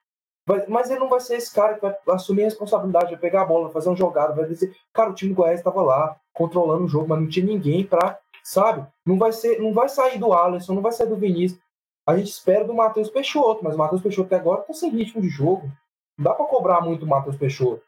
Vai, 0.46 0.66
mas 0.66 0.90
ele 0.90 1.00
não 1.00 1.08
vai 1.08 1.20
ser 1.20 1.36
esse 1.36 1.54
cara 1.54 1.74
que 1.74 1.80
vai 1.80 1.94
assumir 2.08 2.42
a 2.42 2.46
responsabilidade, 2.46 3.10
vai 3.10 3.20
pegar 3.20 3.42
a 3.42 3.46
bola, 3.46 3.64
vai 3.64 3.74
fazer 3.74 3.90
um 3.90 3.96
jogado, 3.96 4.34
vai 4.34 4.46
dizer, 4.46 4.74
cara, 4.92 5.10
o 5.10 5.14
time 5.14 5.32
do 5.32 5.36
Goiás 5.36 5.60
estava 5.60 5.82
lá, 5.82 6.16
controlando 6.32 6.84
o 6.84 6.88
jogo, 6.88 7.08
mas 7.08 7.20
não 7.20 7.28
tinha 7.28 7.44
ninguém 7.44 7.84
para 7.84 8.18
sabe? 8.42 8.86
Não 9.04 9.18
vai 9.18 9.32
ser, 9.32 9.60
não 9.60 9.72
vai 9.72 9.88
sair 9.88 10.18
do 10.18 10.32
Alisson, 10.32 10.74
não 10.74 10.82
vai 10.82 10.92
sair 10.92 11.08
do 11.08 11.16
Vinícius. 11.16 11.60
A 12.06 12.16
gente 12.16 12.30
espera 12.30 12.64
do 12.64 12.74
Matheus 12.74 13.10
Peixoto, 13.10 13.62
mas 13.62 13.74
o 13.74 13.78
Matheus 13.78 14.02
Peixoto 14.02 14.26
até 14.26 14.36
agora 14.36 14.62
tá 14.62 14.72
sem 14.72 14.90
ritmo 14.90 15.20
de 15.20 15.28
jogo. 15.28 15.70
Não 16.18 16.24
dá 16.24 16.34
para 16.34 16.46
cobrar 16.46 16.80
muito 16.80 17.04
o 17.04 17.08
Matheus 17.08 17.36
Peixoto. 17.36 17.82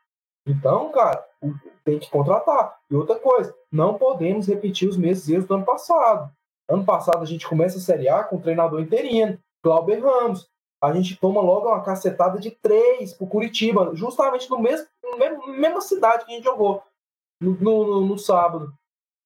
Então, 0.46 0.90
cara, 0.92 1.24
tem 1.84 1.98
que 1.98 2.10
contratar. 2.10 2.78
E 2.90 2.94
outra 2.94 3.16
coisa, 3.18 3.54
não 3.70 3.94
podemos 3.94 4.46
repetir 4.46 4.88
os 4.88 4.96
mesmos 4.96 5.28
erros 5.28 5.46
do 5.46 5.54
ano 5.54 5.64
passado. 5.64 6.30
Ano 6.68 6.84
passado 6.84 7.22
a 7.22 7.26
gente 7.26 7.48
começa 7.48 7.78
a 7.78 7.80
Série 7.80 8.08
A 8.08 8.24
com 8.24 8.36
o 8.36 8.40
treinador 8.40 8.80
interino, 8.80 9.38
Glauber 9.62 10.02
Ramos. 10.02 10.48
A 10.82 10.92
gente 10.92 11.16
toma 11.16 11.40
logo 11.40 11.68
uma 11.68 11.82
cacetada 11.82 12.40
de 12.40 12.50
três 12.50 13.12
pro 13.12 13.26
Curitiba, 13.26 13.94
justamente 13.94 14.50
no 14.50 14.58
mesmo, 14.58 14.86
na 15.02 15.52
mesma 15.52 15.80
cidade 15.80 16.24
que 16.24 16.32
a 16.32 16.34
gente 16.34 16.44
jogou 16.44 16.82
no, 17.40 17.54
no, 17.54 18.06
no 18.06 18.18
sábado. 18.18 18.72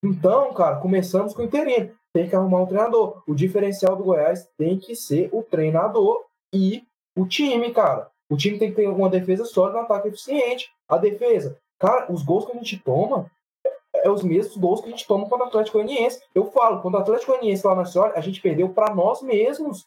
Então, 0.04 0.52
cara, 0.52 0.76
começamos 0.76 1.32
com 1.32 1.42
o 1.42 1.44
interino. 1.44 1.94
Tem 2.12 2.28
que 2.28 2.36
arrumar 2.36 2.62
um 2.62 2.66
treinador. 2.66 3.22
O 3.26 3.34
diferencial 3.34 3.96
do 3.96 4.04
Goiás 4.04 4.48
tem 4.58 4.78
que 4.78 4.94
ser 4.94 5.28
o 5.32 5.42
treinador 5.42 6.24
e 6.52 6.84
o 7.16 7.26
time, 7.26 7.72
cara. 7.72 8.10
O 8.30 8.36
time 8.36 8.58
tem 8.58 8.70
que 8.70 8.76
ter 8.76 8.88
uma 8.88 9.08
defesa 9.08 9.44
sólida, 9.44 9.78
um 9.78 9.82
ataque 9.82 10.08
eficiente. 10.08 10.70
A 10.88 10.98
defesa, 10.98 11.58
cara, 11.78 12.10
os 12.12 12.22
gols 12.22 12.46
que 12.46 12.52
a 12.52 12.54
gente 12.56 12.78
toma 12.78 13.30
é, 13.64 14.06
é 14.06 14.10
os 14.10 14.22
mesmos 14.22 14.56
gols 14.56 14.80
que 14.80 14.88
a 14.88 14.90
gente 14.90 15.06
toma 15.06 15.28
contra 15.28 15.46
o 15.46 15.48
Atlético 15.48 15.78
Goianiense. 15.78 16.22
Eu 16.34 16.50
falo, 16.50 16.80
quando 16.82 16.94
o 16.94 16.98
Atlético 16.98 17.32
Goianiense 17.32 17.66
lá 17.66 17.74
na 17.74 17.82
história, 17.82 18.14
a 18.16 18.20
gente 18.20 18.40
perdeu 18.40 18.68
para 18.68 18.94
nós 18.94 19.22
mesmos, 19.22 19.86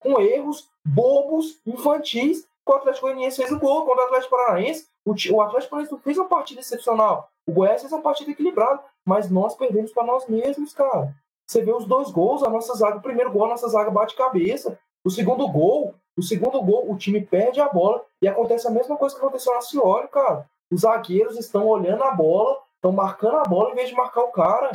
com 0.00 0.20
erros 0.20 0.68
bobos, 0.84 1.60
infantis. 1.66 2.46
O 2.66 2.72
Atlético 2.72 3.06
Goianiense 3.06 3.36
fez 3.36 3.52
o 3.52 3.58
gol 3.58 3.84
contra 3.84 4.04
o 4.04 4.06
Atlético 4.06 4.36
Paranaense. 4.36 4.86
O, 5.04 5.12
o 5.12 5.40
Atlético 5.40 5.70
Paranaense 5.70 6.02
fez 6.02 6.18
uma 6.18 6.28
partida 6.28 6.60
excepcional. 6.60 7.28
O 7.46 7.52
Goiás 7.52 7.80
fez 7.80 7.92
uma 7.92 8.02
partida 8.02 8.30
equilibrada, 8.30 8.82
mas 9.04 9.30
nós 9.30 9.54
perdemos 9.54 9.92
para 9.92 10.04
nós 10.04 10.26
mesmos, 10.26 10.72
cara. 10.72 11.14
Você 11.46 11.62
vê 11.62 11.72
os 11.72 11.84
dois 11.84 12.10
gols, 12.10 12.42
a 12.42 12.48
nossa 12.48 12.74
zaga, 12.74 12.96
o 12.96 13.02
primeiro 13.02 13.30
gol, 13.30 13.44
a 13.44 13.50
nossa 13.50 13.68
zaga 13.68 13.90
bate 13.90 14.16
cabeça. 14.16 14.78
O 15.04 15.10
segundo 15.10 15.46
gol, 15.48 15.94
o 16.16 16.22
segundo 16.22 16.62
gol, 16.62 16.90
o 16.90 16.96
time 16.96 17.20
perde 17.20 17.60
a 17.60 17.68
bola 17.68 18.02
e 18.22 18.28
acontece 18.28 18.66
a 18.66 18.70
mesma 18.70 18.96
coisa 18.96 19.14
que 19.14 19.20
aconteceu 19.20 19.52
na 19.54 19.60
Cioli, 19.60 20.08
cara. 20.08 20.48
Os 20.70 20.82
zagueiros 20.82 21.38
estão 21.38 21.66
olhando 21.66 22.02
a 22.02 22.12
bola, 22.12 22.60
estão 22.76 22.92
marcando 22.92 23.36
a 23.36 23.44
bola 23.44 23.70
em 23.70 23.74
vez 23.74 23.88
de 23.88 23.94
marcar 23.94 24.22
o 24.22 24.32
cara. 24.32 24.70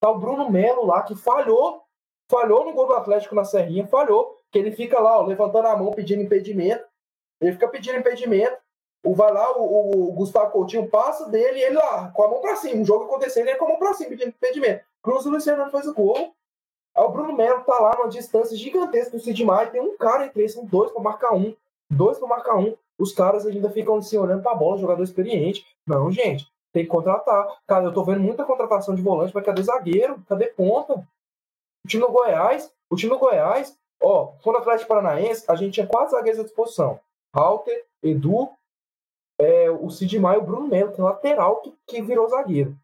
Tá 0.00 0.10
o 0.10 0.18
Bruno 0.18 0.50
Melo 0.50 0.84
lá 0.84 1.02
que 1.02 1.14
falhou, 1.14 1.82
falhou 2.30 2.64
no 2.64 2.72
gol 2.72 2.88
do 2.88 2.94
Atlético 2.94 3.34
na 3.34 3.44
Serrinha, 3.44 3.86
falhou, 3.86 4.40
que 4.50 4.58
ele 4.58 4.72
fica 4.72 4.98
lá, 4.98 5.18
ó, 5.18 5.22
levantando 5.22 5.68
a 5.68 5.76
mão 5.76 5.92
pedindo 5.92 6.22
impedimento. 6.22 6.84
Ele 7.40 7.52
fica 7.52 7.68
pedindo 7.68 7.98
impedimento. 7.98 8.56
O 9.04 9.14
vai 9.14 9.32
lá, 9.32 9.58
o, 9.58 10.08
o, 10.08 10.12
Gustavo 10.12 10.52
Coutinho 10.52 10.88
passa 10.88 11.28
dele 11.28 11.58
e 11.58 11.62
ele 11.62 11.74
lá, 11.74 12.12
com 12.12 12.22
a 12.22 12.28
mão 12.28 12.40
pra 12.40 12.54
cima. 12.56 12.82
O 12.82 12.84
jogo 12.84 13.04
acontecendo, 13.04 13.48
ele 13.48 13.58
com 13.58 13.64
a 13.64 13.68
mão 13.68 13.78
pra 13.78 13.94
cima, 13.94 14.10
pedindo 14.10 14.28
impedimento. 14.28 14.84
Cruz 15.02 15.26
o 15.26 15.30
Luciano 15.30 15.70
faz 15.70 15.88
o 15.88 15.94
gol. 15.94 16.32
Aí 16.94 17.04
o 17.04 17.08
Bruno 17.08 17.32
Melo 17.32 17.64
tá 17.64 17.78
lá 17.80 17.96
numa 17.96 18.08
distância 18.08 18.56
gigantesca 18.56 19.16
do 19.16 19.22
Sid 19.22 19.44
Maia. 19.44 19.70
Tem 19.70 19.80
um 19.80 19.96
cara 19.96 20.26
entre 20.26 20.42
eles, 20.42 20.52
são 20.52 20.64
dois 20.64 20.92
pra 20.92 21.02
marcar 21.02 21.34
um. 21.34 21.54
Dois 21.90 22.18
pra 22.18 22.28
marcar 22.28 22.56
um. 22.56 22.76
Os 23.02 23.12
caras 23.12 23.44
ainda 23.44 23.68
ficam 23.68 23.96
assim 23.96 24.16
olhando 24.16 24.44
pra 24.44 24.54
bola, 24.54 24.78
jogador 24.78 25.02
experiente. 25.02 25.66
Não, 25.84 26.08
gente, 26.12 26.48
tem 26.72 26.84
que 26.84 26.88
contratar. 26.88 27.48
Cara, 27.66 27.86
eu 27.86 27.92
tô 27.92 28.04
vendo 28.04 28.20
muita 28.20 28.44
contratação 28.44 28.94
de 28.94 29.02
volante, 29.02 29.34
mas 29.34 29.44
cadê 29.44 29.60
zagueiro? 29.60 30.22
Cadê 30.28 30.46
ponta? 30.46 31.04
O 31.84 31.88
time 31.88 32.00
do 32.06 32.12
Goiás, 32.12 32.72
o 32.88 32.94
time 32.94 33.10
do 33.10 33.18
Goiás, 33.18 33.76
ó, 34.00 34.34
quando 34.40 34.54
o 34.54 34.58
Atlético 34.60 34.88
Paranaense, 34.88 35.44
a 35.48 35.56
gente 35.56 35.74
tinha 35.74 35.86
quatro 35.86 36.12
zagueiros 36.12 36.38
à 36.38 36.44
disposição. 36.44 37.00
Halter, 37.34 37.84
Edu, 38.00 38.48
é, 39.36 39.68
o 39.68 39.90
Sid 39.90 40.16
Maia 40.20 40.36
e 40.36 40.40
o 40.40 40.44
Bruno 40.44 40.68
Melo, 40.68 40.92
que 40.92 41.00
é 41.00 41.04
lateral, 41.04 41.60
que, 41.60 41.74
que 41.88 42.02
virou 42.02 42.28
zagueiro. 42.28 42.76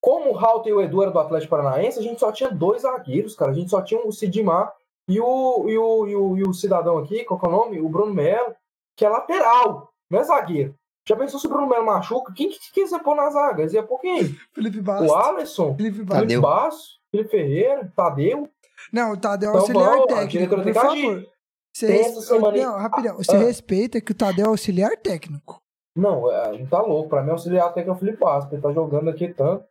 Como 0.00 0.30
o 0.30 0.38
Halter 0.38 0.70
e 0.70 0.74
o 0.74 0.80
Edu 0.80 1.02
eram 1.02 1.12
do 1.12 1.18
Atlético 1.18 1.50
Paranaense, 1.50 1.98
a 1.98 2.02
gente 2.02 2.20
só 2.20 2.30
tinha 2.30 2.52
dois 2.52 2.82
zagueiros, 2.82 3.34
cara. 3.34 3.50
A 3.50 3.54
gente 3.54 3.70
só 3.70 3.82
tinha 3.82 4.00
o 4.00 4.12
Sidmar 4.12 4.72
e 5.08 5.20
o, 5.20 5.68
e 5.68 5.78
o, 5.78 6.06
e 6.06 6.16
o, 6.16 6.38
e 6.38 6.42
o 6.42 6.54
cidadão 6.54 6.98
aqui, 6.98 7.24
qual 7.24 7.40
é 7.42 7.48
o 7.48 7.50
nome? 7.50 7.80
O 7.80 7.88
Bruno 7.88 8.14
Melo, 8.14 8.54
que 8.96 9.04
é 9.04 9.08
lateral, 9.08 9.92
não 10.10 10.20
é 10.20 10.24
zagueiro. 10.24 10.74
Já 11.06 11.14
pensou 11.16 11.38
se 11.38 11.46
o 11.46 11.50
Bruno 11.50 11.68
Melo 11.68 11.84
machuca? 11.84 12.32
Quem 12.34 12.48
que, 12.48 12.58
que 12.72 12.86
você 12.86 12.98
pôr 12.98 13.14
nas 13.14 13.34
zagas? 13.34 13.74
Ia 13.74 13.82
pôr 13.82 13.98
quem? 13.98 14.24
Felipe 14.54 14.80
Bastos. 14.80 15.10
O 15.10 15.14
Alisson? 15.14 15.76
Felipe 15.76 16.02
Bastos. 16.02 16.26
Felipe 16.26 16.40
Bastos, 16.40 17.00
Felipe 17.10 17.30
Ferreira, 17.30 17.92
Tadeu. 17.94 18.48
Não, 18.92 19.12
o 19.12 19.16
Tadeu 19.16 19.50
é 19.50 19.52
então, 19.52 19.60
auxiliar 19.60 19.96
bom, 19.96 20.06
técnico, 20.06 20.62
por 20.62 20.72
favor. 20.72 21.26
Você 21.74 21.86
res... 21.88 22.30
Não, 22.30 22.78
rapidão. 22.78 23.16
Você 23.16 23.34
ah. 23.34 23.38
respeita 23.38 24.00
que 24.00 24.12
o 24.12 24.14
Tadeu 24.14 24.46
é 24.46 24.48
auxiliar 24.48 24.96
técnico. 24.96 25.60
Não, 25.96 26.28
a 26.30 26.52
gente 26.54 26.70
tá 26.70 26.80
louco. 26.80 27.10
Pra 27.10 27.22
mim, 27.22 27.30
auxiliar 27.30 27.72
técnico 27.74 27.90
é 27.90 27.94
o 27.94 27.98
Felipe 27.98 28.18
Bastos, 28.18 28.52
ele 28.52 28.62
tá 28.62 28.72
jogando 28.72 29.10
aqui 29.10 29.28
tanto. 29.28 29.64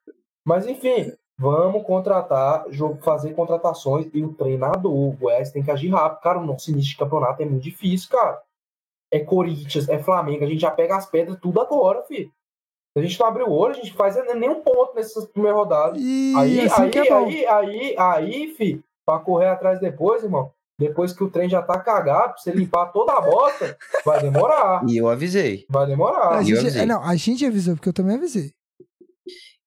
Mas, 0.46 0.68
enfim, 0.68 1.14
vamos 1.38 1.84
contratar, 1.84 2.66
fazer 3.02 3.34
contratações 3.34 4.08
e 4.14 4.24
o 4.24 4.34
treinador, 4.34 4.94
o 4.94 5.12
Goiás 5.12 5.52
tem 5.52 5.64
que 5.64 5.72
agir 5.72 5.90
rápido. 5.90 6.22
Cara, 6.22 6.40
o 6.40 6.46
nosso 6.46 6.72
início 6.72 6.92
de 6.92 6.98
campeonato 6.98 7.42
é 7.42 7.46
muito 7.46 7.64
difícil, 7.64 8.10
cara. 8.10 8.42
É 9.12 9.20
Corinthians, 9.20 9.88
é 9.90 10.00
Flamengo, 10.00 10.44
a 10.44 10.48
gente 10.48 10.62
já 10.62 10.72
pega 10.72 10.96
as 10.96 11.06
pedras 11.06 11.40
tudo 11.40 11.62
agora, 11.62 12.04
filho. 12.04 12.32
Se 12.94 13.00
a 13.00 13.02
gente 13.02 13.20
não 13.20 13.28
abrir 13.28 13.44
o 13.44 13.52
olho, 13.52 13.72
a 13.72 13.78
gente 13.78 13.94
faz 13.94 14.16
nenhum 14.36 14.62
ponto 14.62 14.94
nessas 14.96 15.26
primeiras 15.26 15.60
rodadas. 15.60 16.00
E 16.00 16.34
aí, 16.38 16.60
assim 16.62 16.82
aí, 16.84 17.08
é 17.08 17.14
aí, 17.14 17.46
aí, 17.48 17.96
aí, 17.98 18.48
fi, 18.56 18.84
pra 19.06 19.20
correr 19.20 19.48
atrás 19.48 19.80
depois, 19.80 20.24
irmão, 20.24 20.52
depois 20.78 21.12
que 21.12 21.24
o 21.24 21.30
trem 21.30 21.50
já 21.50 21.62
tá 21.62 21.80
cagado, 21.80 22.34
pra 22.34 22.38
você 22.38 22.52
limpar 22.52 22.88
toda 22.88 23.14
a 23.14 23.22
bota, 23.22 23.78
vai 24.06 24.22
demorar. 24.22 24.84
E 24.88 24.98
eu 24.98 25.10
avisei. 25.10 25.66
Vai 25.70 25.88
demorar. 25.88 26.38
A 26.38 26.44
gente, 26.44 26.60
avisei. 26.60 26.86
não, 26.86 27.04
a 27.04 27.16
gente 27.16 27.46
avisou, 27.46 27.76
porque 27.76 27.90
eu 27.90 27.94
também 27.94 28.16
avisei. 28.16 28.52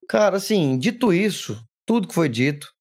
Cara, 0.09 0.37
assim, 0.37 0.79
dito 0.79 1.13
isso, 1.13 1.61
tudo 1.85 2.09
que 2.09 2.15
foi 2.15 2.29
dito, 2.29 2.73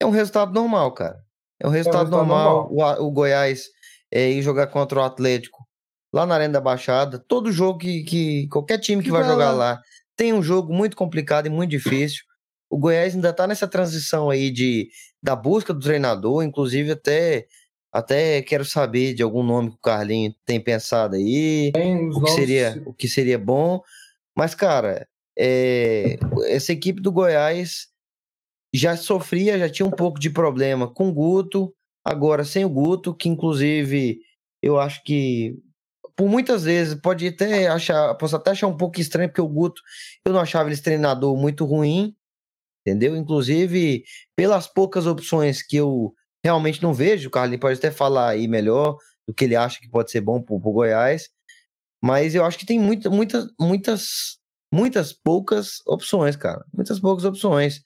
é 0.00 0.06
um 0.06 0.10
resultado 0.10 0.52
normal, 0.52 0.92
cara. 0.92 1.22
É 1.60 1.66
um 1.66 1.70
resultado, 1.70 2.14
é 2.14 2.16
um 2.16 2.20
resultado 2.20 2.28
normal. 2.28 2.70
normal. 2.70 3.00
O, 3.00 3.06
o, 3.06 3.10
Goiás 3.10 3.68
é, 4.12 4.30
ir 4.30 4.42
jogar 4.42 4.66
contra 4.68 4.98
o 4.98 5.02
Atlético 5.02 5.64
lá 6.12 6.26
na 6.26 6.34
Arena 6.34 6.54
da 6.54 6.60
Baixada. 6.60 7.18
Todo 7.18 7.52
jogo 7.52 7.78
que, 7.78 8.02
que 8.04 8.48
qualquer 8.48 8.78
time 8.78 9.02
que, 9.02 9.08
que 9.08 9.12
vai, 9.12 9.22
vai 9.22 9.30
jogar 9.30 9.52
lá. 9.52 9.72
lá 9.72 9.82
tem 10.16 10.32
um 10.32 10.42
jogo 10.42 10.72
muito 10.72 10.96
complicado 10.96 11.46
e 11.46 11.50
muito 11.50 11.70
difícil. 11.70 12.24
O 12.70 12.78
Goiás 12.78 13.14
ainda 13.14 13.32
tá 13.32 13.46
nessa 13.46 13.68
transição 13.68 14.30
aí 14.30 14.50
de 14.50 14.88
da 15.22 15.34
busca 15.36 15.72
do 15.72 15.80
treinador, 15.80 16.42
inclusive 16.42 16.92
até 16.92 17.46
até 17.92 18.42
quero 18.42 18.64
saber 18.64 19.14
de 19.14 19.22
algum 19.22 19.42
nome 19.42 19.70
que 19.70 19.76
o 19.76 19.80
Carlinho 19.80 20.34
tem 20.44 20.60
pensado 20.60 21.14
aí, 21.14 21.70
tem 21.72 22.08
o 22.08 22.20
que 22.22 22.30
seria 22.30 22.82
o 22.86 22.92
que 22.92 23.08
seria 23.08 23.38
bom. 23.38 23.80
Mas 24.36 24.54
cara, 24.54 25.06
é, 25.38 26.18
essa 26.46 26.72
equipe 26.72 27.00
do 27.00 27.12
Goiás 27.12 27.88
já 28.74 28.96
sofria, 28.96 29.58
já 29.58 29.68
tinha 29.68 29.86
um 29.86 29.90
pouco 29.90 30.18
de 30.18 30.30
problema 30.30 30.92
com 30.92 31.08
o 31.08 31.12
Guto, 31.12 31.74
agora 32.04 32.44
sem 32.44 32.64
o 32.64 32.68
Guto, 32.68 33.14
que 33.14 33.28
inclusive 33.28 34.20
eu 34.62 34.78
acho 34.78 35.02
que 35.04 35.56
por 36.16 36.28
muitas 36.28 36.64
vezes 36.64 36.94
pode 36.94 37.26
até 37.26 37.66
achar, 37.66 38.14
posso 38.14 38.36
até 38.36 38.52
achar 38.52 38.66
um 38.66 38.76
pouco 38.76 39.00
estranho, 39.00 39.28
porque 39.28 39.40
o 39.40 39.48
Guto 39.48 39.82
eu 40.24 40.32
não 40.32 40.40
achava 40.40 40.68
ele 40.68 40.80
treinador 40.80 41.36
muito 41.36 41.64
ruim, 41.64 42.14
entendeu? 42.86 43.16
Inclusive, 43.16 44.04
pelas 44.36 44.66
poucas 44.66 45.06
opções 45.06 45.62
que 45.62 45.76
eu 45.76 46.14
realmente 46.44 46.82
não 46.82 46.92
vejo, 46.92 47.28
o 47.28 47.30
Carlinhos 47.30 47.60
pode 47.60 47.78
até 47.78 47.90
falar 47.90 48.30
aí 48.30 48.46
melhor 48.46 48.96
do 49.26 49.34
que 49.34 49.44
ele 49.44 49.56
acha 49.56 49.80
que 49.80 49.88
pode 49.88 50.10
ser 50.10 50.20
bom 50.20 50.40
pro, 50.42 50.60
pro 50.60 50.72
Goiás, 50.72 51.28
mas 52.02 52.34
eu 52.34 52.44
acho 52.44 52.58
que 52.58 52.66
tem 52.66 52.78
muita, 52.78 53.08
muita, 53.08 53.48
muitas 53.58 54.38
muitas 54.74 55.12
poucas 55.12 55.80
opções, 55.86 56.34
cara. 56.34 56.64
Muitas 56.74 56.98
poucas 56.98 57.24
opções. 57.24 57.82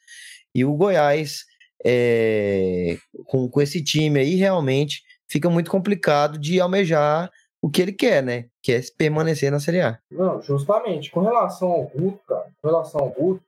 E 0.54 0.64
o 0.64 0.74
Goiás, 0.74 1.44
é, 1.84 2.96
com, 3.26 3.48
com 3.48 3.60
esse 3.60 3.84
time 3.84 4.18
aí, 4.18 4.34
realmente 4.36 5.02
fica 5.28 5.50
muito 5.50 5.70
complicado 5.70 6.38
de 6.38 6.58
almejar 6.58 7.30
o 7.60 7.68
que 7.68 7.82
ele 7.82 7.92
quer, 7.92 8.22
né? 8.22 8.46
Que 8.62 8.72
é 8.72 8.80
permanecer 8.96 9.50
na 9.50 9.60
Série 9.60 9.82
A. 9.82 9.98
Não, 10.10 10.40
justamente. 10.40 11.10
Com 11.10 11.20
relação 11.20 11.70
ao 11.70 11.84
Guto, 11.84 12.20
cara, 12.26 12.46
com 12.62 12.68
relação 12.68 13.00
ao 13.02 13.10
Guto, 13.10 13.42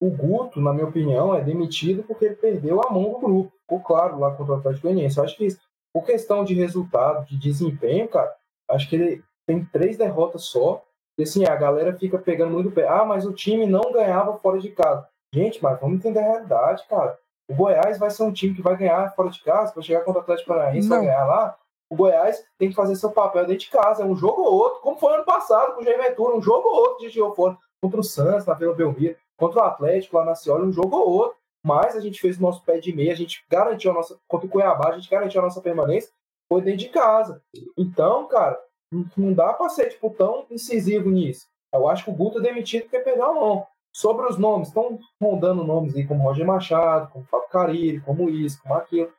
o 0.00 0.10
Guto, 0.10 0.60
na 0.60 0.72
minha 0.72 0.86
opinião, 0.86 1.34
é 1.34 1.42
demitido 1.42 2.02
porque 2.04 2.24
ele 2.24 2.36
perdeu 2.36 2.80
a 2.82 2.90
mão 2.90 3.10
do 3.12 3.18
grupo. 3.18 3.52
Ficou 3.60 3.80
claro 3.80 4.18
lá 4.18 4.30
contra 4.34 4.54
o 4.54 4.56
Atlético 4.56 4.88
Goianiense. 4.88 5.20
Acho 5.20 5.36
que 5.36 5.44
isso, 5.44 5.60
por 5.92 6.06
questão 6.06 6.42
de 6.42 6.54
resultado, 6.54 7.26
de 7.26 7.38
desempenho, 7.38 8.08
cara, 8.08 8.32
acho 8.70 8.88
que 8.88 8.96
ele 8.96 9.22
tem 9.46 9.64
três 9.66 9.98
derrotas 9.98 10.44
só 10.44 10.82
e 11.18 11.22
assim, 11.22 11.44
a 11.44 11.54
galera 11.54 11.94
fica 11.94 12.18
pegando 12.18 12.52
muito 12.52 12.70
pé. 12.70 12.88
Ah, 12.88 13.04
mas 13.04 13.26
o 13.26 13.32
time 13.32 13.66
não 13.66 13.92
ganhava 13.92 14.38
fora 14.38 14.58
de 14.58 14.70
casa. 14.70 15.06
Gente, 15.34 15.62
mas 15.62 15.80
vamos 15.80 15.96
entender 15.96 16.20
a 16.20 16.32
realidade, 16.32 16.84
cara. 16.88 17.18
O 17.48 17.54
Goiás 17.54 17.98
vai 17.98 18.10
ser 18.10 18.22
um 18.22 18.32
time 18.32 18.54
que 18.54 18.62
vai 18.62 18.76
ganhar 18.76 19.14
fora 19.14 19.28
de 19.28 19.42
casa, 19.42 19.74
vai 19.74 19.84
chegar 19.84 20.00
contra 20.00 20.20
o 20.20 20.22
Atlético 20.22 20.48
Paranaense, 20.48 20.88
vai 20.88 21.00
ganhar 21.00 21.24
lá. 21.26 21.56
O 21.90 21.96
Goiás 21.96 22.42
tem 22.58 22.70
que 22.70 22.74
fazer 22.74 22.96
seu 22.96 23.10
papel 23.10 23.42
dentro 23.42 23.64
de 23.64 23.70
casa, 23.70 24.02
é 24.02 24.06
um 24.06 24.16
jogo 24.16 24.42
ou 24.42 24.54
outro, 24.54 24.80
como 24.80 24.96
foi 24.96 25.12
ano 25.14 25.24
passado 25.24 25.74
com 25.74 25.82
o 25.82 25.84
Jair 25.84 25.98
Ventura, 25.98 26.34
um 26.34 26.40
jogo 26.40 26.66
ou 26.68 26.76
outro 26.76 27.04
gente 27.04 27.14
jogou 27.14 27.34
fora 27.34 27.58
contra 27.82 28.00
o 28.00 28.04
Santos 28.04 28.46
na 28.46 28.54
Vila 28.54 28.74
Belmiro, 28.74 29.16
contra 29.36 29.60
o 29.60 29.64
Atlético 29.64 30.16
lá 30.16 30.24
na 30.24 30.34
Cioli, 30.34 30.66
um 30.66 30.72
jogo 30.72 30.96
ou 30.96 31.10
outro. 31.10 31.36
Mas 31.64 31.94
a 31.94 32.00
gente 32.00 32.20
fez 32.20 32.38
o 32.38 32.42
nosso 32.42 32.64
pé 32.64 32.78
de 32.78 32.92
meia, 32.92 33.12
a 33.12 33.16
gente 33.16 33.44
garantiu 33.48 33.90
a 33.90 33.94
nossa. 33.94 34.18
Contra 34.26 34.46
o 34.46 34.50
Cuiabá, 34.50 34.88
a 34.88 34.98
gente 34.98 35.08
garantiu 35.08 35.40
a 35.40 35.44
nossa 35.44 35.60
permanência, 35.60 36.10
foi 36.48 36.62
dentro 36.62 36.80
de 36.80 36.88
casa. 36.88 37.42
Então, 37.76 38.26
cara, 38.26 38.58
não- 38.92 39.06
não 39.16 39.32
dá 39.32 39.52
pra 39.52 39.68
ser 39.68 39.88
tipo, 39.88 40.10
tão 40.10 40.46
incisivo 40.50 41.10
nisso. 41.10 41.46
Eu 41.72 41.88
acho 41.88 42.04
que 42.04 42.10
o 42.10 42.14
Guto 42.14 42.38
é 42.38 42.42
demitido 42.42 42.82
porque 42.82 42.98
perdeu 43.00 43.24
a 43.24 43.34
mão. 43.34 43.66
Sobre 43.94 44.26
os 44.26 44.38
nomes, 44.38 44.68
estão 44.68 44.98
rondando 45.20 45.64
nomes 45.64 45.94
aí 45.94 46.06
como 46.06 46.22
Roger 46.22 46.46
Machado, 46.46 47.10
como 47.12 47.24
Fábio 47.26 47.48
Carille, 47.48 48.00
como 48.00 48.28
isso, 48.30 48.60
como 48.62 48.74
aquilo. 48.74 49.10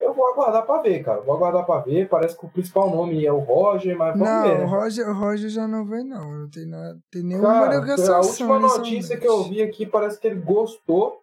Eu 0.00 0.12
vou 0.14 0.26
aguardar 0.32 0.66
pra 0.66 0.80
ver, 0.82 1.02
cara. 1.04 1.20
Vou 1.20 1.34
aguardar 1.34 1.64
pra 1.64 1.78
ver. 1.78 2.08
Parece 2.08 2.36
que 2.36 2.44
o 2.44 2.48
principal 2.48 2.90
nome 2.90 3.24
é 3.24 3.32
o 3.32 3.38
Roger, 3.38 3.96
mas 3.96 4.18
vamos 4.18 4.28
Não, 4.28 4.42
ver. 4.42 4.54
o 4.56 4.58
né? 4.58 4.64
Roger, 4.64 5.08
o 5.08 5.14
Roger 5.14 5.48
já 5.48 5.68
não 5.68 5.84
vem, 5.86 6.02
não. 6.04 6.32
Não 6.40 6.50
tem, 6.50 6.66
nada, 6.66 6.98
tem 7.10 7.22
nenhuma 7.22 7.48
Cara, 7.48 7.78
a 8.16 8.20
última 8.20 8.58
notícia 8.58 9.16
que 9.16 9.28
eu 9.28 9.44
vi 9.44 9.62
aqui 9.62 9.86
parece 9.86 10.18
que 10.18 10.26
ele 10.26 10.40
gostou 10.40 11.20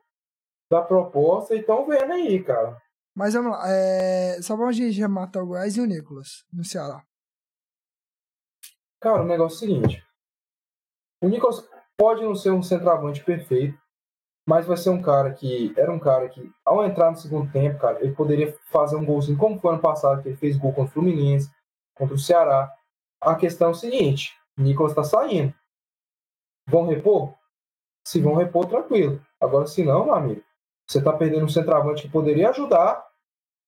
da 0.72 0.82
proposta 0.82 1.56
e 1.56 1.60
estão 1.60 1.86
vendo 1.86 2.14
aí, 2.14 2.42
cara. 2.44 2.78
Mas 3.16 3.34
vamos 3.34 3.52
lá. 3.52 3.64
É... 3.68 4.40
Só 4.42 4.56
vamos 4.56 4.76
a 4.76 4.78
gente 4.80 5.00
rematar 5.00 5.44
o 5.44 5.48
Goiás 5.48 5.76
e 5.76 5.82
o 5.82 5.86
Nicolas 5.86 6.46
no 6.54 6.64
Ceará. 6.64 7.02
Cara, 9.02 9.22
o 9.22 9.26
negócio 9.26 9.56
é 9.56 9.58
o 9.58 9.60
seguinte. 9.60 10.06
O 11.22 11.28
Nicolas 11.28 11.68
pode 11.98 12.22
não 12.24 12.36
ser 12.36 12.52
um 12.52 12.62
centroavante 12.62 13.24
perfeito, 13.24 13.78
mas 14.48 14.66
vai 14.66 14.78
ser 14.78 14.90
um 14.90 15.02
cara 15.02 15.34
que. 15.34 15.74
Era 15.78 15.92
um 15.92 16.00
cara 16.00 16.28
que, 16.28 16.52
ao 16.66 16.84
entrar 16.86 17.12
no 17.12 17.18
segundo 17.18 17.52
tempo, 17.52 17.80
cara, 17.80 18.04
ele 18.04 18.14
poderia 18.14 18.58
fazer 18.66 18.96
um 18.96 19.06
golzinho, 19.06 19.38
como 19.38 19.60
foi 19.60 19.74
ano 19.74 19.82
passado, 19.82 20.22
que 20.22 20.30
ele 20.30 20.38
fez 20.38 20.58
gol 20.58 20.74
contra 20.74 20.90
o 20.90 20.94
Fluminense, 20.94 21.52
contra 21.96 22.16
o 22.16 22.20
Ceará. 22.20 22.74
A 23.22 23.36
questão 23.36 23.70
é 23.70 23.72
o 23.72 23.76
seguinte: 23.76 24.36
Nicolas 24.58 24.94
tá 24.94 25.04
saindo. 25.04 25.54
Vão 26.68 26.88
repor? 26.88 27.34
Se 28.06 28.20
vão 28.22 28.36
repor, 28.36 28.66
tranquilo. 28.66 29.22
Agora, 29.40 29.68
se 29.68 29.84
não, 29.84 30.06
meu 30.06 30.14
amigo, 30.14 30.44
você 30.88 31.02
tá 31.02 31.14
perdendo 31.14 31.46
um 31.46 31.50
centroavante 31.50 32.02
que 32.04 32.10
poderia 32.10 32.50
ajudar. 32.50 33.06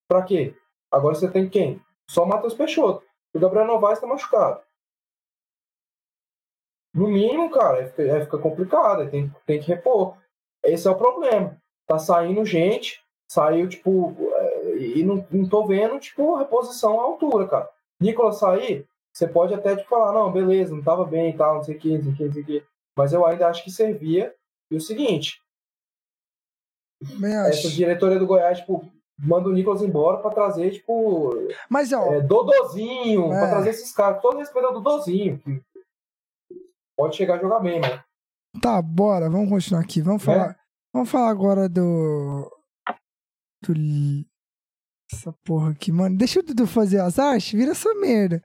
Pra 0.09 0.23
quê? 0.23 0.55
Agora 0.91 1.15
você 1.15 1.29
tem 1.29 1.47
quem? 1.47 1.81
Só 2.09 2.23
o 2.23 2.27
Matheus 2.27 2.53
Peixoto. 2.53 3.05
O 3.33 3.39
Gabriel 3.39 3.65
Novaes 3.65 3.99
tá 3.99 4.07
machucado. 4.07 4.61
No 6.93 7.07
mínimo, 7.07 7.49
cara, 7.49 7.85
fica, 7.87 8.21
fica 8.21 8.37
complicado, 8.37 9.09
tem, 9.09 9.33
tem 9.45 9.59
que 9.61 9.67
repor. 9.67 10.17
Esse 10.63 10.87
é 10.87 10.91
o 10.91 10.97
problema. 10.97 11.57
Tá 11.87 11.97
saindo 11.97 12.45
gente, 12.45 13.01
saiu, 13.29 13.67
tipo, 13.69 14.15
é, 14.35 14.77
e 14.77 15.03
não, 15.03 15.25
não 15.31 15.47
tô 15.47 15.65
vendo, 15.65 15.99
tipo, 15.99 16.35
reposição 16.35 16.99
à 16.99 17.03
altura, 17.03 17.47
cara. 17.47 17.69
Nicolas 17.99 18.39
sair, 18.39 18.85
você 19.13 19.27
pode 19.27 19.53
até 19.53 19.75
tipo, 19.75 19.89
falar, 19.89 20.11
não, 20.11 20.31
beleza, 20.31 20.75
não 20.75 20.83
tava 20.83 21.05
bem 21.05 21.29
e 21.29 21.37
tal, 21.37 21.55
não 21.55 21.63
sei 21.63 21.75
o 21.75 21.79
que, 21.79 21.97
não 21.97 22.03
sei 22.03 22.11
o 22.11 22.15
que, 22.15 22.25
não 22.25 22.33
sei 22.33 22.41
o 22.41 22.45
que. 22.45 22.63
Mas 22.97 23.13
eu 23.13 23.25
ainda 23.25 23.47
acho 23.47 23.63
que 23.63 23.71
servia. 23.71 24.33
E 24.69 24.75
o 24.75 24.81
seguinte, 24.81 25.41
essa 27.47 27.69
diretoria 27.69 28.19
do 28.19 28.27
Goiás, 28.27 28.59
tipo, 28.59 28.85
manda 29.17 29.49
o 29.49 29.51
Nicolas 29.53 29.81
embora 29.81 30.17
pra 30.17 30.31
trazer, 30.31 30.71
tipo, 30.71 31.31
Mas, 31.69 31.91
ó, 31.93 32.13
é, 32.13 32.21
Dodozinho, 32.21 33.31
É. 33.33 33.39
pra 33.39 33.49
trazer 33.49 33.69
esses 33.71 33.91
caras. 33.93 34.21
Todo 34.21 34.37
respeito 34.37 34.67
ao 34.67 34.73
Dodozinho, 34.73 35.39
que 35.39 35.70
pode 37.01 37.15
chegar 37.15 37.35
a 37.35 37.41
jogar 37.41 37.59
bem, 37.59 37.79
mas 37.79 38.03
tá, 38.61 38.81
bora. 38.81 39.29
Vamos 39.29 39.49
continuar 39.49 39.81
aqui. 39.81 39.99
É. 39.99 40.03
Vamos 40.03 40.23
falar, 40.23 40.59
vamos 40.93 41.09
falar 41.09 41.29
agora 41.29 41.67
do. 41.67 42.49
Do. 43.63 43.73
Essa 45.11 45.33
porra 45.43 45.71
aqui, 45.71 45.91
mano. 45.91 46.17
Deixa 46.17 46.39
o 46.39 46.43
Dudu 46.43 46.65
fazer 46.65 46.99
as 46.99 47.19
artes, 47.19 47.51
vira 47.51 47.71
essa 47.71 47.93
merda. 47.95 48.41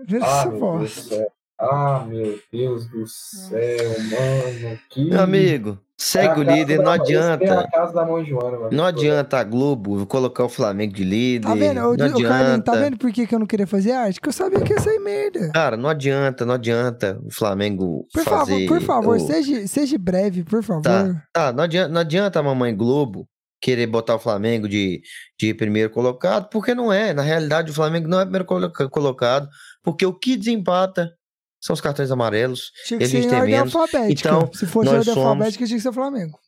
Vira 0.00 0.24
Ah, 0.24 0.28
essa 0.40 0.50
bosta. 0.50 1.32
Ah, 1.60 2.04
meu 2.08 2.38
Deus 2.50 2.86
do 2.88 3.06
céu, 3.06 3.90
mano. 4.10 4.78
Que... 4.88 5.04
Meu 5.04 5.20
amigo, 5.20 5.70
É 5.72 5.76
segue 5.98 6.40
o 6.40 6.44
casa 6.46 6.56
líder, 6.56 6.78
da- 6.78 6.84
não 6.84 6.92
É 6.92 6.94
adianta. 6.94 7.68
casa 7.70 7.92
da 7.92 8.04
mãe 8.06 8.24
Joana, 8.24 8.58
mano. 8.58 8.70
Não 8.72 8.84
adianta 8.86 9.38
a 9.38 9.44
Globo 9.44 10.06
colocar 10.06 10.44
o 10.44 10.48
Flamengo 10.48 10.94
de 10.94 11.04
líder. 11.04 11.46
Tá 11.46 11.54
vendo? 11.54 11.74
Não 11.82 11.96
Carlinhos, 11.96 12.30
adianta. 12.30 12.72
tá 12.72 12.78
vendo 12.78 12.96
por 12.96 13.12
que, 13.12 13.26
que 13.26 13.34
eu 13.34 13.38
não 13.38 13.46
queria 13.46 13.66
fazer 13.66 13.92
arte? 13.92 14.18
Que 14.20 14.28
eu 14.28 14.32
sabia 14.32 14.60
que 14.62 14.72
ia 14.72 14.80
sair 14.80 14.98
merda. 15.00 15.50
Cara, 15.52 15.76
não 15.76 15.88
adianta, 15.90 16.46
não 16.46 16.54
adianta 16.54 17.20
o 17.22 17.30
Flamengo 17.34 18.06
Por 18.12 18.24
fazer. 18.24 18.52
favor, 18.52 18.66
por 18.68 18.80
favor, 18.80 19.16
o- 19.16 19.20
seja, 19.20 19.66
seja 19.66 19.98
breve, 19.98 20.42
por 20.42 20.62
favor. 20.62 20.82
Tá. 20.82 21.22
Tá, 21.32 21.52
não 21.52 21.64
adianta, 21.64 21.88
não 21.92 22.00
adianta 22.00 22.40
a 22.40 22.42
mamãe 22.42 22.74
Globo 22.74 23.28
querer 23.60 23.86
botar 23.86 24.14
o 24.14 24.18
Flamengo 24.18 24.66
de, 24.66 25.02
de 25.38 25.52
primeiro 25.52 25.90
colocado, 25.90 26.48
porque 26.48 26.74
não 26.74 26.90
é. 26.90 27.12
Na 27.12 27.20
realidade, 27.20 27.70
o 27.70 27.74
Flamengo 27.74 28.08
não 28.08 28.18
é 28.18 28.22
primeiro 28.24 28.46
coloca- 28.46 28.88
colocado, 28.88 29.46
porque 29.82 30.06
o 30.06 30.14
que 30.14 30.34
desempata 30.38 31.12
são 31.60 31.74
os 31.74 31.80
cartões 31.80 32.10
amarelos. 32.10 32.72
Tinha 32.86 32.96
E 32.96 33.00
que 33.00 33.04
a 33.04 33.08
ser 33.08 33.16
gente 33.22 33.26
em 33.26 33.30
tem 33.30 33.40
menos. 33.42 33.74
Então, 34.10 34.50
Se 34.52 34.66
fosse 34.66 34.86
nós 34.86 34.98
ordem 35.00 35.14
somos- 35.14 35.28
alfabética, 35.30 35.66
tinha 35.66 35.76
que 35.78 35.82
ser 35.82 35.92
Flamengo. 35.92 36.38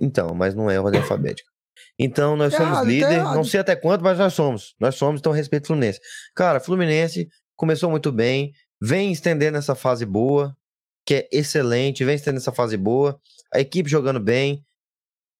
Então, 0.00 0.34
mas 0.34 0.54
não 0.54 0.70
é 0.70 0.80
ordem 0.80 1.00
alfabética. 1.00 1.48
Então, 1.98 2.36
nós 2.36 2.52
Tá 2.52 2.58
somos 2.58 2.72
errado, 2.72 2.84
tá 2.84 2.90
líder, 2.90 3.22
não 3.34 3.44
sei 3.44 3.60
até 3.60 3.76
quanto, 3.76 4.02
mas 4.02 4.18
nós 4.18 4.32
somos. 4.32 4.74
Nós 4.80 4.94
somos, 4.94 5.20
então 5.20 5.32
respeito 5.32 5.66
Fluminense. 5.66 6.00
Cara, 6.34 6.60
Fluminense 6.60 7.28
começou 7.56 7.90
muito 7.90 8.10
bem, 8.12 8.52
vem 8.80 9.10
estendendo 9.12 9.58
essa 9.58 9.74
fase 9.74 10.06
boa, 10.06 10.56
que 11.04 11.14
é 11.14 11.28
excelente, 11.32 12.04
vem 12.04 12.14
estendendo 12.14 12.40
essa 12.40 12.52
fase 12.52 12.76
boa, 12.76 13.20
a 13.52 13.60
equipe 13.60 13.90
jogando 13.90 14.20
bem. 14.20 14.64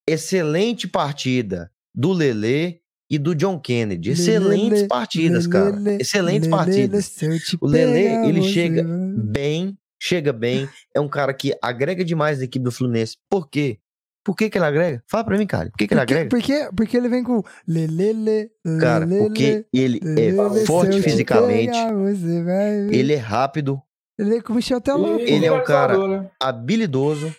Excelente 0.06 0.89
partida 0.89 1.70
do 1.94 2.12
Lelê 2.12 2.80
e 3.10 3.18
do 3.18 3.35
John 3.35 3.59
Kennedy. 3.59 4.10
Excelentes 4.10 4.70
Lelê, 4.80 4.86
partidas, 4.89 5.47
cara. 5.47 5.70
Lelê, 5.70 5.97
Excelentes 6.01 6.48
Lelê, 6.48 6.51
partidas. 6.51 7.16
O 7.60 7.66
Lelê, 7.66 8.02
pegar, 8.09 8.28
ele 8.28 8.43
você 8.43 8.48
chega 8.48 8.85
bem, 9.16 9.78
chega 10.01 10.32
bem, 10.32 10.68
é 10.94 11.01
um 11.01 11.09
cara 11.09 11.32
que 11.32 11.56
agrega 11.62 12.05
demais 12.05 12.39
na 12.39 12.44
equipe 12.44 12.64
do 12.64 12.70
Fluminense. 12.72 13.16
Por 13.30 13.48
quê? 13.48 13.78
Por 14.24 14.36
que, 14.36 14.51
que 14.51 14.59
ele 14.59 14.64
agrega? 14.66 15.02
Fala 15.06 15.24
pra 15.24 15.39
mim, 15.39 15.47
cara. 15.47 15.70
Por 15.70 15.78
que, 15.78 15.86
que 15.89 15.94
ele 15.94 16.01
Porque, 16.01 16.12
agrega? 16.14 16.28
porque, 16.28 16.70
porque 16.76 16.97
ele 16.98 17.09
vem 17.09 17.24
com 17.24 17.43
lelele, 17.66 18.51
Cara, 18.78 19.06
porque 19.06 19.64
ele 19.72 20.01
é 20.18 20.66
forte 20.66 21.01
fisicamente, 21.01 21.72
Você 21.72 22.89
ele 22.94 23.14
é 23.14 23.16
rápido, 23.16 23.80
ele 24.18 24.28
vem 24.30 24.40
com 24.43 24.52
o 24.52 24.56
Michel 24.56 24.82
Teló. 24.82 25.16
E 25.16 25.22
Ele 25.22 25.47
é 25.47 25.52
um 25.52 25.64
cara- 25.64 25.97
Né? 26.06 26.30
habilidoso. 26.43 27.35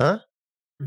E 0.00 0.20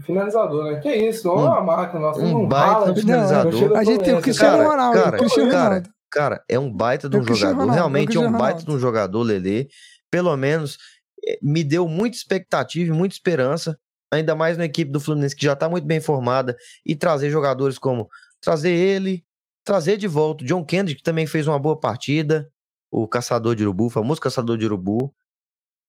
Finalizador, 0.05 0.71
né? 0.71 0.79
Que 0.79 0.93
isso? 0.93 1.27
Um- 1.29 1.33
Olha 1.37 1.59
a 1.59 1.63
máquina, 1.63 1.99
nossa. 1.99 2.19
um 2.21 2.43
Um 2.43 2.47
baita 2.47 2.93
finalizador. 2.95 3.51
torcida 3.51 3.79
A 3.79 3.83
gente 3.83 4.03
tem 4.03 4.13
o. 4.13 4.21
Cristiano 4.21 4.63
Ronaldo. 4.63 4.99
cara, 5.01 5.15
o 5.15 5.19
Cristiano 5.19 5.51
cara, 5.51 5.63
Ronaldo. 5.65 5.89
Cara, 6.11 6.43
é 6.49 6.59
um 6.59 6.71
baita 6.71 7.09
de 7.09 7.15
É 7.15 7.19
um 7.19 7.23
o 7.23 7.25
Cristiano 7.25 7.53
jogador. 7.53 7.71
Ronaldo, 7.71 7.73
é 7.73 7.81
Realmente 7.81 8.17
é 8.17 8.19
um 8.19 8.31
baita 8.31 8.63
de 8.63 8.71
um 8.71 8.79
jogador, 8.79 9.23
Lelê. 9.23 9.67
Pelo 10.11 10.35
menos 10.37 10.77
eh, 11.27 11.39
me 11.41 11.63
deu 11.63 11.87
muita 11.87 12.17
expectativa 12.17 12.93
e 12.93 12.95
muita 12.97 13.15
esperança. 13.15 13.77
Ainda 14.11 14.35
mais 14.35 14.57
na 14.57 14.65
equipe 14.65 14.91
do 14.91 14.99
Fluminense, 14.99 15.35
que 15.35 15.45
já 15.45 15.55
tá 15.55 15.69
muito 15.69 15.85
bem 15.85 15.99
formada. 15.99 16.55
E 16.85 16.95
trazer 16.95 17.29
jogadores 17.29 17.77
como 17.77 18.07
trazer 18.41 18.71
ele, 18.71 19.23
trazer 19.63 19.97
de 19.97 20.07
volta 20.07 20.43
o 20.43 20.47
John 20.47 20.63
Kennedy, 20.65 20.95
que 20.95 21.03
também 21.03 21.27
fez 21.27 21.47
uma 21.47 21.59
boa 21.59 21.79
partida. 21.79 22.47
O 22.91 23.07
caçador 23.07 23.55
de 23.55 23.63
urubu, 23.63 23.85
o 23.85 23.89
famoso 23.89 24.19
caçador 24.21 24.57
de 24.57 24.65
urubu. 24.65 25.13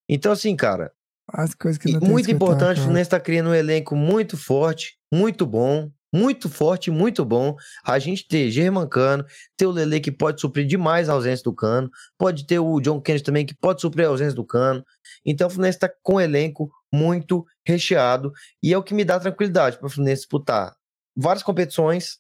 Então, 0.09 0.33
assim, 0.33 0.55
cara, 0.55 0.93
As 1.33 1.55
coisas 1.55 1.79
que 1.79 1.93
não 1.93 2.01
tem 2.01 2.09
muito 2.09 2.31
importante, 2.31 2.79
o. 2.79 2.83
Fluminense 2.83 3.09
está 3.09 3.21
criando 3.21 3.51
um 3.51 3.55
elenco 3.55 3.95
muito 3.95 4.37
forte, 4.37 4.99
muito 5.13 5.47
bom, 5.47 5.91
muito 6.13 6.49
forte, 6.49 6.91
muito 6.91 7.25
bom. 7.25 7.57
A 7.85 7.99
gente 7.99 8.27
ter 8.27 8.51
Germancano, 8.51 9.25
ter 9.57 9.67
o 9.67 9.71
Lele 9.71 10.01
que 10.01 10.11
pode 10.11 10.41
suprir 10.41 10.67
demais 10.67 11.09
a 11.09 11.13
ausência 11.13 11.45
do 11.45 11.55
Cano, 11.55 11.91
pode 12.19 12.47
ter 12.47 12.59
o 12.59 12.81
John 12.81 13.01
Kennedy 13.01 13.25
também 13.25 13.47
que 13.47 13.55
pode 13.55 13.81
suprir 13.81 14.07
a 14.07 14.09
ausência 14.09 14.35
do 14.35 14.45
Cano. 14.45 14.85
Então 15.25 15.47
o 15.47 15.51
Fluminense 15.51 15.77
está 15.77 15.91
com 16.03 16.15
um 16.15 16.21
elenco 16.21 16.71
muito 16.93 17.47
recheado 17.65 18.33
e 18.63 18.73
é 18.73 18.79
o 18.79 18.83
que 18.83 18.95
me 18.95 19.05
dá 19.05 19.21
tranquilidade 19.21 19.79
para 19.79 19.87
o 19.87 19.91
Fluminense 19.91 20.23
disputar 20.23 20.75
várias 21.17 21.43
competições, 21.43 22.19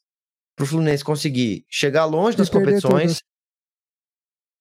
para 0.54 0.64
o 0.64 0.66
Fluminense 0.66 1.02
conseguir 1.02 1.64
chegar 1.68 2.04
longe 2.04 2.36
E 2.36 2.50
competições. 2.50 3.22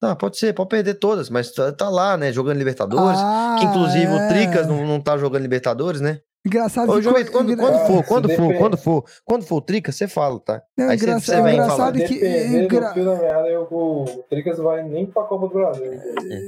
Não, 0.01 0.15
pode 0.15 0.37
ser, 0.37 0.53
pode 0.53 0.69
perder 0.69 0.93
todas, 0.95 1.29
mas 1.29 1.51
tá, 1.51 1.71
tá 1.71 1.89
lá, 1.89 2.15
né, 2.15 2.31
jogando 2.31 2.57
Libertadores. 2.57 3.19
Ah, 3.21 3.57
Que 3.59 3.65
inclusive 3.65 4.05
é. 4.05 4.25
o 4.25 4.29
Tricas 4.29 4.65
não, 4.67 4.85
não 4.85 5.01
tá 5.01 5.17
jogando 5.17 5.41
Libertadores, 5.41 5.99
né? 6.01 6.19
Engraçado 6.47 6.89
Ô, 6.89 6.95
Vitor, 6.95 7.13
quando, 7.31 7.51
engra- 7.51 7.65
quando 7.65 7.75
É, 7.75 7.85
for, 7.85 7.97
se 7.97 8.07
quando 8.07 8.29
for, 8.29 8.53
quando 8.57 8.77
for, 8.77 9.03
quando 9.25 9.43
for 9.43 9.55
o 9.57 9.61
Tricas, 9.61 9.93
você 9.97 10.07
fala, 10.07 10.39
tá? 10.39 10.61
Não, 10.77 10.87
Aí 10.87 10.95
engraçado, 10.95 11.35
você 11.35 11.41
vem 11.41 11.53
engraçado 11.55 11.77
falar. 11.77 11.91
que 12.07 12.13
engra- 12.15 12.93
meada, 12.95 13.59
o 13.69 14.05
Tricas 14.29 14.57
vai 14.57 14.81
nem 14.87 15.05
pra 15.05 15.23
Copa 15.23 15.47
do 15.49 15.53
Brasil. 15.53 15.91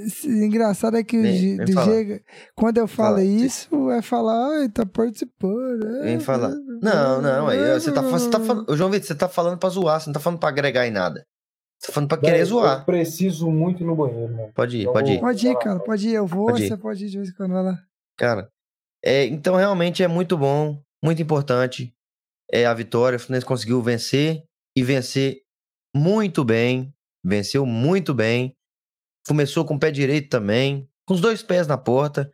Esse- 0.05 0.29
engraçado 0.29 0.95
é 0.95 1.03
que 1.03 1.17
vem 1.21 1.57
do 1.57 1.73
quando 2.55 2.77
eu 2.77 2.87
falo 2.87 3.17
Fala. 3.17 3.23
isso, 3.25 3.91
é 3.91 4.01
falar, 4.01 4.59
ai, 4.61 4.69
tá 4.69 4.85
participando. 4.85 5.85
é, 5.97 6.03
Vem 6.03 6.19
falar. 6.21 6.51
é, 6.51 6.55
Não, 6.81 7.21
não, 7.21 7.47
aí 7.49 7.59
é, 7.59 7.73
você 7.77 7.91
tá, 7.91 8.01
você 8.01 8.29
tá 8.29 8.39
falando, 8.39 8.71
ô, 8.71 8.77
João 8.77 8.89
Vitor, 8.89 9.07
você 9.07 9.15
tá 9.15 9.27
falando 9.27 9.57
pra 9.57 9.67
zoar, 9.69 9.99
você 9.99 10.07
não 10.07 10.13
tá 10.13 10.21
falando 10.21 10.39
pra 10.39 10.47
agregar 10.47 10.87
em 10.87 10.91
nada. 10.91 11.25
Você 11.81 11.87
tá 11.87 11.93
falando 11.93 12.09
pra 12.09 12.17
querer 12.19 12.37
Véi, 12.37 12.45
zoar. 12.45 12.79
Eu 12.79 12.85
preciso 12.85 13.49
muito 13.49 13.81
ir 13.81 13.85
no 13.87 13.95
banheiro, 13.95 14.31
mano. 14.31 14.51
Pode 14.53 14.77
ir, 14.77 14.83
Eu 14.83 14.93
pode 14.93 15.11
ir. 15.13 15.19
Pode 15.19 15.47
ir, 15.47 15.57
cara, 15.57 15.79
pode 15.79 16.07
ir. 16.09 16.13
Eu 16.13 16.27
vou, 16.27 16.45
Pode 16.47 16.63
ir. 16.63 16.67
você 16.67 16.77
pode 16.77 17.05
ir 17.05 17.09
de 17.09 17.17
vez 17.17 17.29
em 17.29 17.33
quando, 17.33 17.53
vai 17.53 17.63
lá. 17.63 17.83
Cara, 18.17 18.49
É, 19.03 19.25
então, 19.25 19.55
realmente 19.55 20.03
é 20.03 20.07
muito 20.07 20.37
bom, 20.37 20.79
muito 21.03 21.19
importante 21.21 21.91
é, 22.51 22.67
a 22.67 22.73
vitória. 22.73 23.17
O 23.17 23.19
Fluminense 23.19 23.45
conseguiu 23.47 23.81
vencer 23.81 24.43
e 24.77 24.83
vencer 24.83 25.41
muito 25.95 26.43
bem. 26.45 26.93
Venceu 27.25 27.65
muito 27.65 28.13
bem. 28.13 28.55
Começou 29.27 29.65
com 29.65 29.73
o 29.75 29.79
pé 29.79 29.89
direito 29.89 30.29
também, 30.29 30.87
com 31.07 31.15
os 31.15 31.21
dois 31.21 31.41
pés 31.41 31.65
na 31.67 31.77
porta. 31.79 32.31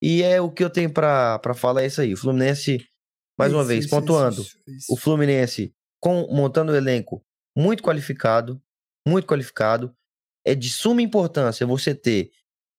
E 0.00 0.22
é 0.22 0.40
o 0.40 0.50
que 0.52 0.62
eu 0.62 0.70
tenho 0.70 0.92
para 0.92 1.40
falar 1.54 1.82
é 1.82 1.86
isso 1.86 2.00
aí. 2.00 2.12
O 2.14 2.16
Fluminense, 2.16 2.86
mais 3.36 3.52
uma 3.52 3.60
Isso, 3.62 3.68
vez, 3.68 3.84
isso, 3.86 3.90
pontuando. 3.94 4.40
isso, 4.42 4.56
isso. 4.68 4.92
O 4.92 4.96
Fluminense 4.96 5.72
com, 6.00 6.28
montando 6.32 6.70
o 6.70 6.76
elenco 6.76 7.20
muito 7.56 7.82
qualificado, 7.82 8.60
muito 9.08 9.26
qualificado. 9.26 9.94
É 10.44 10.54
de 10.54 10.70
suma 10.70 11.02
importância 11.02 11.66
você 11.66 11.94
ter 11.94 12.30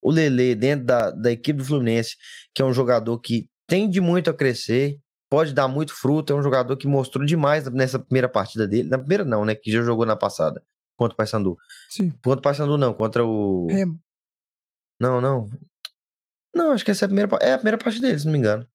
o 0.02 0.12
Lele 0.12 0.56
dentro 0.56 0.86
da, 0.86 1.12
da 1.12 1.32
equipe 1.32 1.60
do 1.60 1.66
Fluminense, 1.66 2.16
que 2.56 2.62
é 2.62 2.66
um 2.66 2.74
jogador 2.74 3.20
que 3.20 3.50
tende 3.68 4.00
muito 4.00 4.30
a 4.30 4.34
crescer, 4.34 4.98
pode 5.30 5.54
dar 5.54 5.68
muito 5.68 5.94
fruto, 5.94 6.34
é 6.34 6.36
um 6.36 6.42
jogador 6.42 6.76
que 6.78 6.88
mostrou 6.88 7.26
demais 7.26 7.70
nessa 7.70 8.00
primeira 8.00 8.30
partida 8.30 8.68
dele. 8.68 8.90
Na 8.90 8.98
primeira 8.98 9.26
não, 9.26 9.46
né? 9.46 9.54
Que 9.56 9.72
já 9.72 9.82
jogou 9.82 10.06
na 10.06 10.16
passada, 10.16 10.64
contra 10.98 11.14
o 11.14 11.18
Paysandu. 11.18 11.58
Sim. 11.90 12.12
Contra 12.24 12.40
o 12.40 12.42
Paysandu 12.42 12.78
não, 12.78 12.94
contra 12.94 13.24
o... 13.26 13.68
Remo. 13.70 14.00
Não, 15.00 15.22
não. 15.22 15.50
Não, 16.56 16.72
acho 16.72 16.84
que 16.84 16.92
essa 16.92 17.06
é 17.06 17.08
a 17.08 17.10
primeira, 17.10 17.38
é 17.42 17.54
a 17.54 17.58
primeira 17.58 17.78
parte 17.78 18.02
dele, 18.02 18.18
se 18.18 18.26
não 18.26 18.32
me 18.32 18.40
engano. 18.40 18.66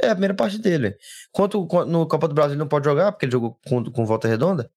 É 0.00 0.08
a 0.08 0.14
primeira 0.14 0.34
parte 0.34 0.58
dele. 0.58 0.96
Quanto 1.30 1.64
quan- 1.66 1.86
no 1.86 2.06
Copa 2.06 2.28
do 2.28 2.34
Brasil 2.34 2.52
ele 2.52 2.58
não 2.58 2.68
pode 2.68 2.84
jogar, 2.84 3.12
porque 3.12 3.24
ele 3.24 3.32
jogou 3.32 3.58
com, 3.66 3.84
com 3.84 4.04
volta 4.04 4.28
redonda. 4.28 4.70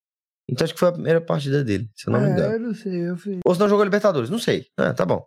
Então 0.48 0.64
acho 0.64 0.74
que 0.74 0.80
foi 0.80 0.90
a 0.90 0.94
primeira 0.94 1.22
partida 1.22 1.64
dele, 1.64 1.90
se 1.96 2.08
eu 2.08 2.14
não 2.14 2.22
me 2.22 2.30
engano. 2.30 2.54
É, 2.54 2.56
eu 2.56 2.60
não 2.60 2.74
sei. 2.74 3.10
Eu 3.10 3.18
fui... 3.18 3.40
Ou 3.44 3.54
se 3.54 3.60
não 3.60 3.70
jogou 3.70 3.84
Libertadores, 3.84 4.30
não 4.30 4.40
sei. 4.40 4.68
Ah, 4.78 4.94
tá 4.94 5.06
bom. 5.06 5.26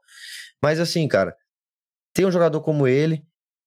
Mas 0.62 0.78
assim, 0.78 1.07
cara, 1.09 1.35
ter 2.15 2.24
um 2.24 2.31
jogador 2.31 2.61
como 2.61 2.86
ele, 2.86 3.23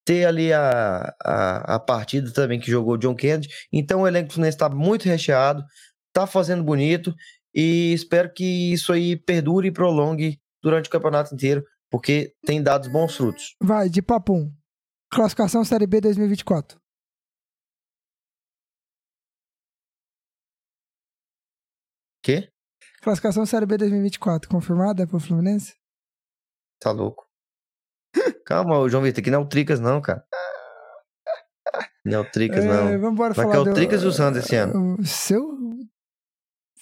ter 0.06 0.26
ali 0.26 0.52
a, 0.52 1.14
a, 1.23 1.76
a 1.76 1.80
partida 1.80 2.32
também 2.32 2.60
que 2.60 2.72
jogou 2.72 2.94
o 2.94 2.98
John 2.98 3.15
Kennedy. 3.15 3.49
Então 3.72 4.02
o 4.02 4.07
elenco 4.07 4.30
do 4.30 4.34
Fluminense 4.34 4.57
tá 4.57 4.69
muito 4.69 5.06
recheado, 5.06 5.64
tá 6.14 6.26
fazendo 6.26 6.64
bonito 6.64 7.14
e 7.53 7.94
espero 7.94 8.32
que 8.34 8.73
isso 8.73 8.94
aí 8.94 9.15
perdure 9.15 9.68
e 9.68 9.72
prolongue 9.72 10.40
durante 10.61 10.88
o 10.88 10.91
campeonato 10.91 11.34
inteiro, 11.34 11.64
porque 11.90 12.34
tem 12.45 12.61
dado 12.61 12.90
bons 12.90 13.15
frutos. 13.15 13.56
Vai, 13.61 13.90
de 13.90 14.02
papum. 14.02 14.52
Classificação 15.11 15.64
Série 15.65 15.88
B 15.88 15.99
2024. 15.99 16.81
Quê? 22.23 22.49
Classificação 23.02 23.45
Série 23.45 23.65
B 23.65 23.77
2024. 23.77 24.49
Confirmada 24.49 25.07
pro 25.07 25.19
Fluminense? 25.19 25.73
Tá 26.80 26.91
louco. 26.91 27.26
Calma, 28.45 28.88
João 28.89 29.03
Vitor, 29.03 29.22
aqui 29.22 29.31
não 29.31 29.39
é 29.41 29.43
o 29.43 29.48
Tricas, 29.48 29.80
não, 29.80 30.02
cara. 30.02 30.23
Não 32.06 32.18
é 32.18 32.19
o 32.19 32.30
Tricas, 32.31 32.64
É, 32.65 32.68
não. 32.68 32.84
vamos 32.99 33.14
embora 33.14 33.34
Vai 33.34 33.45
falar 33.45 33.52
que 33.52 33.57
é 33.57 33.61
o 33.61 33.65
do- 33.65 33.73
Tricas 33.73 34.02
e 34.03 34.06
o 34.06 34.11
Santos 34.11 34.43
esse 34.43 34.56
ano. 34.56 34.98
Se 35.03 35.34
eu 35.34 35.49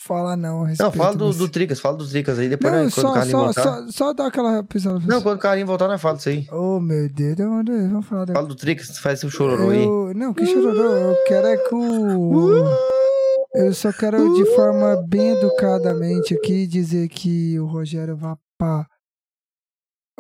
falar 0.02 0.36
não 0.38 0.64
a 0.64 0.70
Não, 0.80 0.92
fala 0.92 1.16
do, 1.16 1.32
do 1.34 1.50
Tricas, 1.50 1.80
fala 1.80 1.98
do 1.98 2.08
Tricas 2.10 2.40
aí, 2.40 2.48
depois 2.50 2.72
Não, 2.74 2.80
quando 2.80 2.88
o 2.88 2.92
só, 3.02 3.14
Carlinhos 3.14 3.32
só, 3.32 3.46
voltar. 3.46 3.64
só, 3.64 3.92
só 3.92 4.14
dar 4.14 4.28
aquela 4.28 4.64
pisada. 4.64 5.00
Não, 5.06 5.22
quando 5.22 5.38
o 5.38 5.42
Carlinhos 5.42 5.68
voltar, 5.68 5.88
nós 5.88 6.02
fala 6.02 6.16
disso 6.18 6.30
aí. 6.30 6.48
Oh, 6.52 6.80
meu 6.80 7.08
Deus. 7.14 7.36
Vamos, 7.38 7.66
vamos 7.68 8.06
falar. 8.08 8.28
Fala 8.28 8.48
do 8.48 8.56
Tricas, 8.56 8.98
faz 8.98 9.24
o 9.24 9.30
chororô 9.30 9.70
aí. 9.70 9.86
Não, 10.16 10.34
que 10.34 10.46
chororô. 10.46 10.82
Eu 10.94 11.16
quero 11.28 11.48
é 11.48 11.58
que 11.58 11.76
o... 11.76 12.64
Eu 13.54 13.74
só 13.74 13.92
quero, 13.92 14.36
de 14.36 14.46
forma 14.56 15.04
bem 15.08 15.30
educadamente 15.30 16.36
aqui, 16.36 16.68
dizer 16.68 17.10
que 17.10 17.60
o 17.60 17.66
Rogério 17.66 18.16
vá 18.16 18.38
pra... 18.58 18.88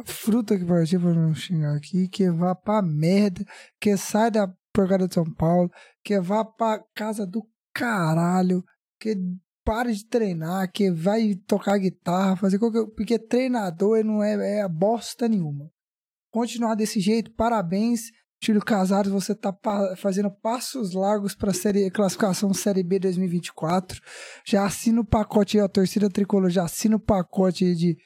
Fruta 0.05 0.57
que 0.57 0.65
partiu 0.65 0.99
pra 0.99 1.13
não 1.13 1.35
xingar 1.35 1.75
aqui, 1.75 2.07
que 2.07 2.31
vá 2.31 2.55
pra 2.55 2.81
merda, 2.81 3.45
que 3.79 3.95
sai 3.97 4.31
da 4.31 4.51
porcaria 4.73 5.07
de 5.07 5.13
São 5.13 5.25
Paulo, 5.31 5.69
que 6.03 6.19
vá 6.19 6.43
pra 6.43 6.83
casa 6.95 7.25
do 7.27 7.45
caralho, 7.73 8.63
que 8.99 9.15
pare 9.63 9.93
de 9.93 10.07
treinar, 10.07 10.71
que 10.71 10.89
vai 10.89 11.35
tocar 11.45 11.77
guitarra, 11.77 12.35
fazer 12.35 12.57
qualquer... 12.57 12.85
Porque 12.95 13.19
treinador 13.19 14.03
não 14.03 14.23
é, 14.23 14.61
é 14.61 14.67
bosta 14.67 15.27
nenhuma. 15.27 15.69
Continuar 16.31 16.73
desse 16.73 16.99
jeito, 16.99 17.31
parabéns. 17.35 18.09
Júlio 18.41 18.61
Casares, 18.63 19.11
você 19.11 19.35
tá 19.35 19.51
pa- 19.51 19.95
fazendo 19.97 20.31
passos 20.31 20.93
largos 20.93 21.35
para 21.35 21.53
série 21.53 21.89
classificação 21.91 22.53
Série 22.53 22.83
B 22.83 22.97
2024. 22.99 24.01
Já 24.45 24.65
assina 24.65 25.01
o 25.01 25.05
pacote 25.05 25.59
a 25.59 25.67
torcida 25.67 26.09
tricolor 26.09 26.49
já 26.49 26.63
assina 26.63 26.95
o 26.95 26.99
pacote 26.99 27.75
de 27.75 27.97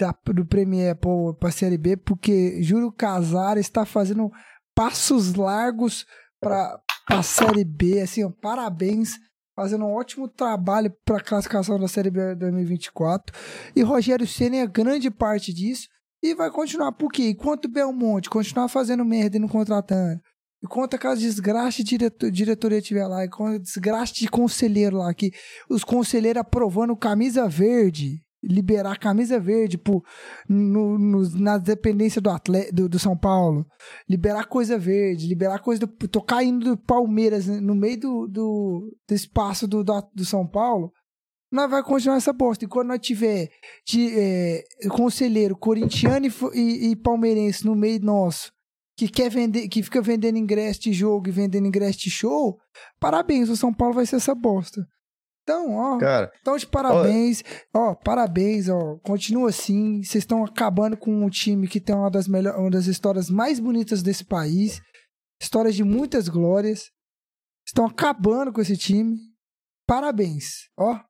da, 0.00 0.12
do 0.32 0.44
Premier 0.44 0.96
para 0.96 1.48
a 1.48 1.52
Série 1.52 1.78
B, 1.78 1.96
porque 1.96 2.60
Júlio 2.62 2.90
Casares 2.90 3.66
está 3.66 3.84
fazendo 3.84 4.30
passos 4.74 5.34
largos 5.34 6.04
para 6.40 6.80
a 7.08 7.22
Série 7.22 7.64
B. 7.64 8.00
Assim, 8.00 8.24
ó, 8.24 8.30
parabéns, 8.30 9.12
fazendo 9.54 9.84
um 9.84 9.92
ótimo 9.94 10.26
trabalho 10.28 10.92
para 11.04 11.18
a 11.18 11.22
classificação 11.22 11.78
da 11.78 11.86
Série 11.86 12.10
B 12.10 12.34
2024. 12.34 13.32
E 13.76 13.82
Rogério 13.82 14.26
Ceni 14.26 14.56
é 14.58 14.66
grande 14.66 15.08
parte 15.08 15.52
disso. 15.52 15.86
E 16.22 16.34
vai 16.34 16.50
continuar, 16.50 16.92
por 16.92 17.10
quê? 17.10 17.30
Enquanto 17.30 17.68
Belmonte 17.68 18.30
continuar 18.30 18.68
fazendo 18.68 19.04
merda 19.04 19.36
e 19.36 19.40
não 19.40 19.48
contratando, 19.48 20.20
enquanto 20.62 20.94
aquelas 20.94 21.18
desgraça 21.20 21.78
de 21.78 21.82
diretor, 21.84 22.30
diretoria 22.30 22.80
tiver 22.80 23.06
lá, 23.06 23.24
enquanto 23.24 23.60
desgraça 23.62 24.14
de 24.14 24.28
conselheiro 24.28 24.98
lá, 24.98 25.12
que 25.12 25.32
os 25.68 25.82
conselheiros 25.82 26.40
aprovando 26.40 26.96
camisa 26.96 27.48
verde, 27.48 28.22
liberar 28.44 28.98
camisa 28.98 29.38
verde 29.40 29.76
pro, 29.78 30.02
no, 30.48 30.96
nos- 30.98 31.34
na 31.34 31.58
dependência 31.58 32.20
do, 32.20 32.30
atle, 32.30 32.70
do, 32.72 32.88
do 32.88 32.98
São 32.98 33.16
Paulo, 33.16 33.64
liberar 34.08 34.46
coisa 34.46 34.78
verde, 34.78 35.26
liberar 35.26 35.58
coisa 35.60 35.86
do. 35.86 36.08
tô 36.08 36.20
caindo 36.20 36.64
do 36.64 36.76
Palmeiras 36.76 37.46
né, 37.46 37.60
no 37.60 37.74
meio 37.74 37.98
do, 37.98 38.26
do, 38.28 38.96
do 39.08 39.14
espaço 39.14 39.66
do, 39.66 39.82
do, 39.82 39.92
do 40.14 40.24
São 40.24 40.46
Paulo. 40.46 40.92
Nós 41.52 41.70
vai 41.70 41.82
continuar 41.82 42.16
essa 42.16 42.32
bosta. 42.32 42.64
E 42.64 42.68
quando 42.68 42.88
nós 42.88 42.98
tiver 42.98 43.50
de, 43.86 44.18
é, 44.18 44.64
conselheiro 44.88 45.54
corintiano 45.54 46.26
e, 46.26 46.32
e, 46.54 46.90
e 46.90 46.96
palmeirense 46.96 47.66
no 47.66 47.76
meio 47.76 48.00
nosso, 48.00 48.50
que 48.96 49.06
quer 49.06 49.30
vender, 49.30 49.68
que 49.68 49.82
fica 49.82 50.00
vendendo 50.00 50.38
ingresso 50.38 50.80
de 50.80 50.92
jogo 50.94 51.28
e 51.28 51.32
vendendo 51.32 51.66
ingresso 51.66 51.98
de 51.98 52.10
show, 52.10 52.58
parabéns, 52.98 53.50
o 53.50 53.56
São 53.56 53.72
Paulo 53.72 53.94
vai 53.94 54.06
ser 54.06 54.16
essa 54.16 54.34
bosta. 54.34 54.80
Então, 55.42 55.74
ó, 55.74 55.98
Cara, 55.98 56.32
então 56.40 56.56
de 56.56 56.66
parabéns, 56.66 57.42
ó, 57.74 57.96
parabéns, 57.96 58.68
ó, 58.68 58.96
continua 59.02 59.48
assim, 59.48 60.02
vocês 60.02 60.22
estão 60.22 60.44
acabando 60.44 60.96
com 60.96 61.24
um 61.24 61.28
time 61.28 61.66
que 61.66 61.80
tem 61.80 61.96
uma 61.96 62.10
das 62.10 62.28
melhores, 62.28 62.60
uma 62.60 62.70
das 62.70 62.86
histórias 62.86 63.28
mais 63.28 63.58
bonitas 63.58 64.02
desse 64.02 64.24
país, 64.24 64.80
histórias 65.40 65.74
de 65.74 65.82
muitas 65.82 66.28
glórias, 66.28 66.92
estão 67.66 67.86
acabando 67.86 68.52
com 68.52 68.60
esse 68.60 68.76
time, 68.76 69.18
parabéns, 69.84 70.68
ó, 70.78 71.00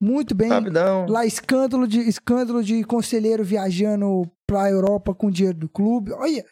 muito 0.00 0.34
bem, 0.34 0.48
rapidão. 0.48 1.06
Lá, 1.08 1.24
escândalo 1.24 1.86
de, 1.88 2.00
escândalo 2.00 2.62
de 2.62 2.84
conselheiro 2.84 3.42
viajando 3.44 4.22
pra 4.46 4.70
Europa 4.70 5.14
com 5.14 5.30
dinheiro 5.30 5.58
do 5.58 5.68
clube. 5.68 6.12
Olha, 6.12 6.44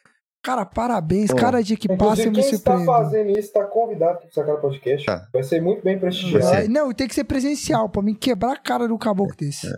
cara, 0.42 0.64
parabéns. 0.64 1.30
Pô. 1.30 1.36
Cada 1.36 1.62
dia 1.62 1.76
que 1.76 1.88
passa 1.88 2.22
Inclusive, 2.22 2.28
eu 2.28 2.32
me 2.32 2.40
quem 2.42 2.50
está 2.50 2.56
surpreendo. 2.78 2.86
fazendo 2.86 3.30
isso 3.30 3.40
está 3.40 3.64
convidado 3.64 4.18
para 4.20 4.30
sacar 4.30 4.54
o 4.54 4.60
podcast. 4.60 5.06
Tá. 5.06 5.28
Vai 5.32 5.42
ser 5.42 5.60
muito 5.60 5.82
bem 5.84 5.98
prestigiado. 5.98 6.46
É, 6.56 6.68
não, 6.68 6.92
tem 6.92 7.06
que 7.06 7.14
ser 7.14 7.24
presencial 7.24 7.88
pra 7.88 8.02
mim 8.02 8.14
quebrar 8.14 8.52
a 8.52 8.56
cara 8.56 8.88
do 8.88 8.98
caboclo 8.98 9.36
desse. 9.36 9.68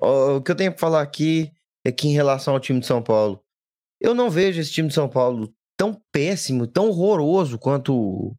Ó, 0.00 0.36
O 0.36 0.42
que 0.42 0.50
eu 0.50 0.56
tenho 0.56 0.72
pra 0.72 0.80
falar 0.80 1.02
aqui 1.02 1.50
é 1.84 1.92
que 1.92 2.08
em 2.08 2.12
relação 2.12 2.54
ao 2.54 2.60
time 2.60 2.80
de 2.80 2.86
São 2.86 3.02
Paulo, 3.02 3.40
eu 4.00 4.14
não 4.14 4.30
vejo 4.30 4.60
esse 4.60 4.72
time 4.72 4.88
de 4.88 4.94
São 4.94 5.08
Paulo 5.08 5.52
tão 5.76 5.96
péssimo, 6.12 6.66
tão 6.66 6.88
horroroso 6.88 7.58
quanto 7.58 8.34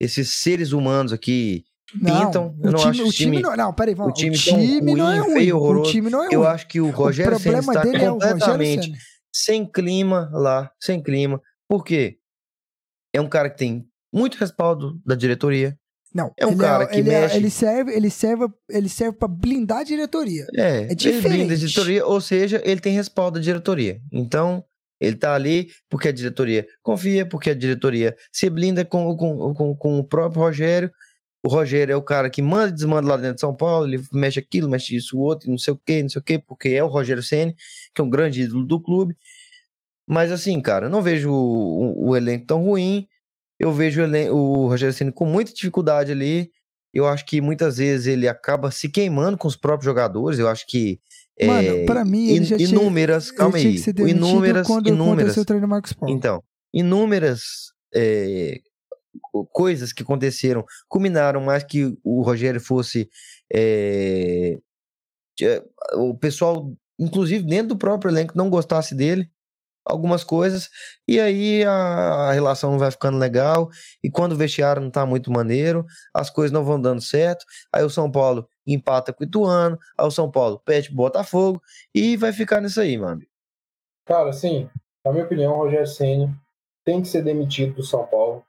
esses 0.00 0.34
seres 0.34 0.72
humanos 0.72 1.12
aqui 1.12 1.64
pintam. 1.98 2.56
Eu 2.62 2.68
o 2.70 2.72
não 2.72 2.78
time, 2.78 2.90
acho 2.90 3.02
o 3.08 3.12
time. 3.12 3.30
time 3.36 3.42
não, 3.42 3.56
não, 3.56 3.72
peraí, 3.72 3.94
vamos 3.94 4.12
o 4.12 4.14
time 4.14 4.36
o 4.36 4.38
time 4.38 4.94
não 4.94 5.10
é 5.10 5.18
ruim, 5.18 5.26
ruim. 5.28 5.34
feio, 5.34 5.58
o 5.62 5.82
time 5.82 6.10
não 6.10 6.22
é 6.22 6.26
ruim. 6.26 6.34
Eu 6.34 6.46
acho 6.46 6.66
que 6.68 6.80
o 6.80 6.90
Rogério 6.90 7.36
o 7.36 7.38
Ceni 7.38 7.54
problema 7.56 7.72
está 7.80 7.98
é 7.98 8.10
o 8.10 8.14
completamente 8.18 8.84
Ceni. 8.86 8.98
sem 9.32 9.66
clima 9.66 10.30
lá, 10.32 10.70
sem 10.80 11.02
clima. 11.02 11.40
Por 11.68 11.84
quê? 11.84 12.16
É 13.14 13.20
um 13.20 13.28
cara 13.28 13.48
que 13.50 13.56
tem 13.58 13.86
muito 14.12 14.36
respaldo 14.36 15.00
da 15.04 15.14
diretoria. 15.14 15.76
Não, 16.14 16.32
É 16.38 16.46
um 16.46 16.50
ele 16.50 16.58
cara 16.60 16.86
que 16.86 16.96
ele 17.00 17.08
mexe- 17.08 17.36
ele 17.36 17.50
serve, 17.50 17.92
ele 17.92 18.08
serve, 18.10 18.46
ele 18.70 18.88
serve 18.88 19.18
para 19.18 19.26
blindar 19.26 19.78
a 19.78 19.82
diretoria. 19.84 20.46
É, 20.54 20.62
É 20.62 20.82
ele 20.84 20.94
diferente. 20.94 21.38
blinda 21.38 21.54
a 21.54 21.56
diretoria, 21.56 22.06
ou 22.06 22.20
seja, 22.20 22.62
ele 22.64 22.80
tem 22.80 22.94
respaldo 22.94 23.38
da 23.38 23.42
diretoria. 23.44 24.00
Então, 24.12 24.64
ele 25.00 25.16
tá 25.16 25.34
ali 25.34 25.68
porque 25.90 26.06
a 26.08 26.12
diretoria 26.12 26.64
confia, 26.84 27.26
porque 27.26 27.50
a 27.50 27.54
diretoria 27.54 28.14
se 28.32 28.48
blinda 28.48 28.84
com, 28.84 29.16
com, 29.16 29.52
com, 29.54 29.74
com 29.76 29.98
o 29.98 30.04
próprio 30.04 30.40
Rogério. 30.42 30.88
O 31.44 31.48
Rogério 31.48 31.92
é 31.92 31.96
o 31.96 32.02
cara 32.02 32.30
que 32.30 32.40
manda 32.40 32.70
e 32.70 32.72
desmanda 32.72 33.06
lá 33.08 33.16
dentro 33.16 33.34
de 33.34 33.40
São 33.40 33.54
Paulo, 33.54 33.86
ele 33.86 34.02
mexe 34.12 34.38
aquilo, 34.38 34.68
mexe 34.68 34.96
isso, 34.96 35.16
o 35.18 35.20
outro, 35.20 35.50
não 35.50 35.58
sei 35.58 35.74
o 35.74 35.80
que, 35.84 36.02
não 36.02 36.08
sei 36.08 36.20
o 36.20 36.22
que, 36.24 36.38
porque 36.38 36.70
é 36.70 36.82
o 36.82 36.86
Rogério 36.88 37.22
Ceni 37.22 37.54
que 37.94 38.00
é 38.00 38.04
um 38.04 38.08
grande 38.08 38.42
ídolo 38.42 38.64
do 38.64 38.80
clube. 38.80 39.14
Mas 40.08 40.32
assim, 40.32 40.60
cara, 40.60 40.86
eu 40.86 40.90
não 40.90 41.02
vejo 41.02 41.30
o, 41.30 41.34
o- 41.34 42.08
o 42.10 42.16
elenco 42.16 42.46
tão 42.46 42.62
ruim. 42.62 43.06
Eu 43.58 43.72
vejo 43.72 44.00
o, 44.00 44.04
elen- 44.04 44.30
o 44.30 44.66
Rogério 44.68 44.92
Ceni 44.94 45.12
com 45.12 45.24
muita 45.26 45.52
dificuldade 45.52 46.12
ali. 46.12 46.50
Eu 46.92 47.06
acho 47.06 47.24
que 47.26 47.40
muitas 47.40 47.76
vezes 47.78 48.06
ele 48.06 48.28
acaba 48.28 48.70
se 48.70 48.88
queimando 48.88 49.36
com 49.36 49.48
os 49.48 49.56
próprios 49.56 49.84
jogadores. 49.84 50.38
Eu 50.38 50.48
acho 50.48 50.66
que 50.66 51.00
é, 51.38 51.46
Mano, 51.46 51.86
pra 51.86 52.04
mim, 52.04 52.30
in- 52.36 52.42
tinha- 52.44 52.58
inúmeras, 52.70 53.30
calma 53.30 53.56
aí, 53.58 53.76
inúmeras, 54.08 54.66
quando 54.66 54.86
inúmeras, 54.88 55.18
aconteceu 55.24 55.42
o 55.42 55.46
treino 55.46 55.66
do 55.66 55.70
Marcos 55.70 55.92
Paulo. 55.92 56.14
então, 56.14 56.42
inúmeras 56.72 57.42
é, 57.94 58.60
coisas 59.50 59.92
que 59.92 60.02
aconteceram 60.02 60.64
culminaram 60.88 61.40
mais 61.40 61.64
que 61.64 61.96
o 62.04 62.22
Rogério 62.22 62.60
fosse 62.60 63.08
é, 63.52 64.58
o 65.94 66.16
pessoal, 66.16 66.72
inclusive 66.98 67.44
dentro 67.44 67.68
do 67.68 67.78
próprio 67.78 68.10
elenco, 68.10 68.36
não 68.36 68.50
gostasse 68.50 68.94
dele, 68.94 69.28
algumas 69.84 70.24
coisas, 70.24 70.70
e 71.06 71.20
aí 71.20 71.62
a, 71.64 72.32
relação 72.32 72.70
não 72.70 72.78
vai 72.78 72.90
ficando 72.90 73.18
legal, 73.18 73.68
e 74.02 74.10
quando 74.10 74.32
o 74.32 74.36
vestiário 74.36 74.80
não 74.80 74.90
tá 74.90 75.04
muito 75.04 75.30
maneiro, 75.30 75.84
as 76.12 76.30
coisas 76.30 76.52
não 76.52 76.64
vão 76.64 76.80
dando 76.80 77.02
certo, 77.02 77.44
aí 77.72 77.84
o 77.84 77.90
São 77.90 78.10
Paulo 78.10 78.48
empata 78.66 79.12
com 79.12 79.22
o 79.22 79.26
Ituano, 79.26 79.78
aí 79.98 80.06
o 80.06 80.10
São 80.10 80.30
Paulo 80.30 80.58
pede 80.64 80.88
pro 80.88 80.96
Botafogo, 80.96 81.60
e 81.94 82.16
vai 82.16 82.32
ficar 82.32 82.62
nisso 82.62 82.80
aí, 82.80 82.96
mano. 82.96 83.20
Cara, 84.06 84.30
assim, 84.30 84.68
na 85.04 85.12
minha 85.12 85.24
opinião, 85.24 85.52
o 85.52 85.58
Rogério 85.58 85.86
Senna 85.86 86.34
tem 86.84 87.02
que 87.02 87.08
ser 87.08 87.22
demitido 87.22 87.74
do 87.74 87.82
São 87.82 88.06
Paulo. 88.06 88.44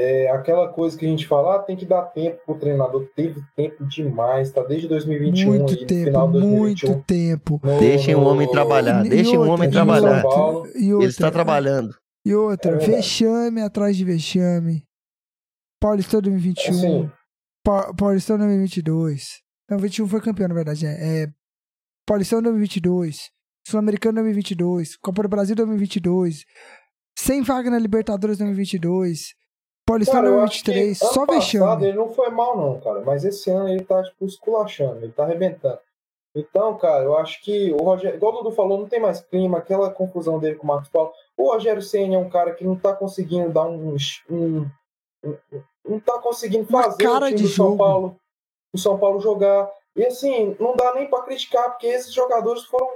É 0.00 0.30
aquela 0.30 0.68
coisa 0.68 0.96
que 0.96 1.04
a 1.04 1.08
gente 1.08 1.26
fala, 1.26 1.56
ah, 1.56 1.58
tem 1.58 1.74
que 1.76 1.84
dar 1.84 2.02
tempo 2.02 2.38
pro 2.46 2.54
treinador. 2.54 3.08
Teve 3.16 3.40
tempo 3.56 3.84
demais, 3.84 4.52
tá 4.52 4.62
desde 4.62 4.86
2021 4.86 5.48
muito 5.48 5.74
e 5.74 5.86
tempo, 5.86 6.04
final 6.04 6.26
de 6.28 6.32
2021. 6.34 6.88
muito 6.90 7.04
tempo. 7.04 7.60
no- 7.64 7.80
Deixem 7.80 8.14
o 8.14 8.20
homem 8.22 8.48
trabalhar, 8.48 9.04
E- 9.04 9.08
deixem 9.08 9.36
o 9.36 9.42
homem 9.48 9.68
trabalhar. 9.68 10.22
E 10.22 10.92
outra, 10.92 11.04
Ele 11.04 11.04
está 11.06 11.30
trabalhando. 11.32 11.94
E 12.24 12.34
outra, 12.34 12.74
É 12.76 12.78
vexame 12.78 13.60
atrás 13.60 13.96
de 13.96 14.04
vexame. 14.04 14.84
Paulistão 15.80 16.20
2021. 16.20 16.70
Assim, 16.74 17.10
Pa 17.64 17.92
Paulistão 17.94 18.36
2022. 18.38 19.40
Não, 19.68 19.78
21 19.78 20.06
foi 20.08 20.20
campeão, 20.20 20.48
na 20.48 20.54
verdade. 20.54 20.86
É, 20.86 21.22
é 21.24 21.26
Paulistão 22.06 22.40
2022. 22.40 23.30
Sul-Americano 23.66 24.14
2022. 24.14 24.96
Copa 24.96 25.22
do 25.22 25.28
Brasil 25.28 25.54
2022. 25.56 26.44
Sem 27.18 27.42
vaga 27.42 27.68
na 27.70 27.78
Libertadores 27.78 28.38
2022. 28.38 29.34
Paulistão 29.88 30.14
cara, 30.16 30.28
eu 30.28 30.40
acho 30.40 30.62
que 30.62 30.70
2023. 30.72 31.02
ano 31.02 31.12
Só 31.12 31.26
passado 31.26 31.40
vexame. 31.80 31.86
ele 31.86 31.96
não 31.96 32.08
foi 32.10 32.30
mal, 32.30 32.56
não, 32.56 32.80
cara. 32.80 33.00
Mas 33.04 33.24
esse 33.24 33.50
ano 33.50 33.68
ele 33.68 33.82
tá, 33.84 34.02
tipo, 34.02 34.24
esculachando, 34.26 35.04
ele 35.04 35.12
tá 35.12 35.24
arrebentando. 35.24 35.78
Então, 36.36 36.76
cara, 36.76 37.02
eu 37.04 37.16
acho 37.16 37.42
que 37.42 37.72
o 37.72 37.78
Rogério, 37.82 38.16
igual 38.16 38.32
o 38.34 38.36
Dudu 38.42 38.54
falou, 38.54 38.78
não 38.78 38.86
tem 38.88 39.00
mais 39.00 39.20
clima, 39.20 39.58
aquela 39.58 39.90
confusão 39.90 40.38
dele 40.38 40.56
com 40.56 40.64
o 40.64 40.66
Marcos 40.68 40.88
Paulo. 40.90 41.10
O 41.36 41.50
Rogério 41.52 41.82
Senna 41.82 42.14
é 42.14 42.18
um 42.18 42.28
cara 42.28 42.54
que 42.54 42.64
não 42.64 42.76
tá 42.76 42.92
conseguindo 42.94 43.50
dar 43.50 43.64
um. 43.66 43.96
um, 44.30 44.66
um- 45.24 45.36
não 45.88 45.98
tá 45.98 46.18
conseguindo 46.18 46.66
fazer 46.66 47.08
o 47.08 47.20
time 47.20 47.34
de 47.34 47.42
do 47.44 47.48
São. 47.48 47.76
Paulo, 47.76 48.16
o 48.74 48.78
São 48.78 48.98
Paulo 48.98 49.20
jogar. 49.20 49.68
E 49.96 50.04
assim, 50.04 50.54
não 50.60 50.76
dá 50.76 50.94
nem 50.94 51.08
pra 51.08 51.22
criticar, 51.22 51.70
porque 51.70 51.86
esses 51.86 52.12
jogadores 52.12 52.62
foram 52.64 52.88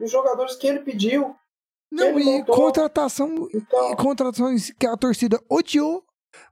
os 0.00 0.10
jogadores 0.10 0.54
que 0.54 0.66
ele 0.66 0.78
pediu. 0.78 1.34
Não, 1.90 2.06
ele 2.06 2.20
e 2.22 2.38
montou. 2.38 2.54
contratação. 2.54 3.48
Então, 3.52 3.92
E 3.92 3.96
contratações 3.96 4.70
que 4.70 4.86
a 4.86 4.96
torcida 4.96 5.40
odiou. 5.50 6.02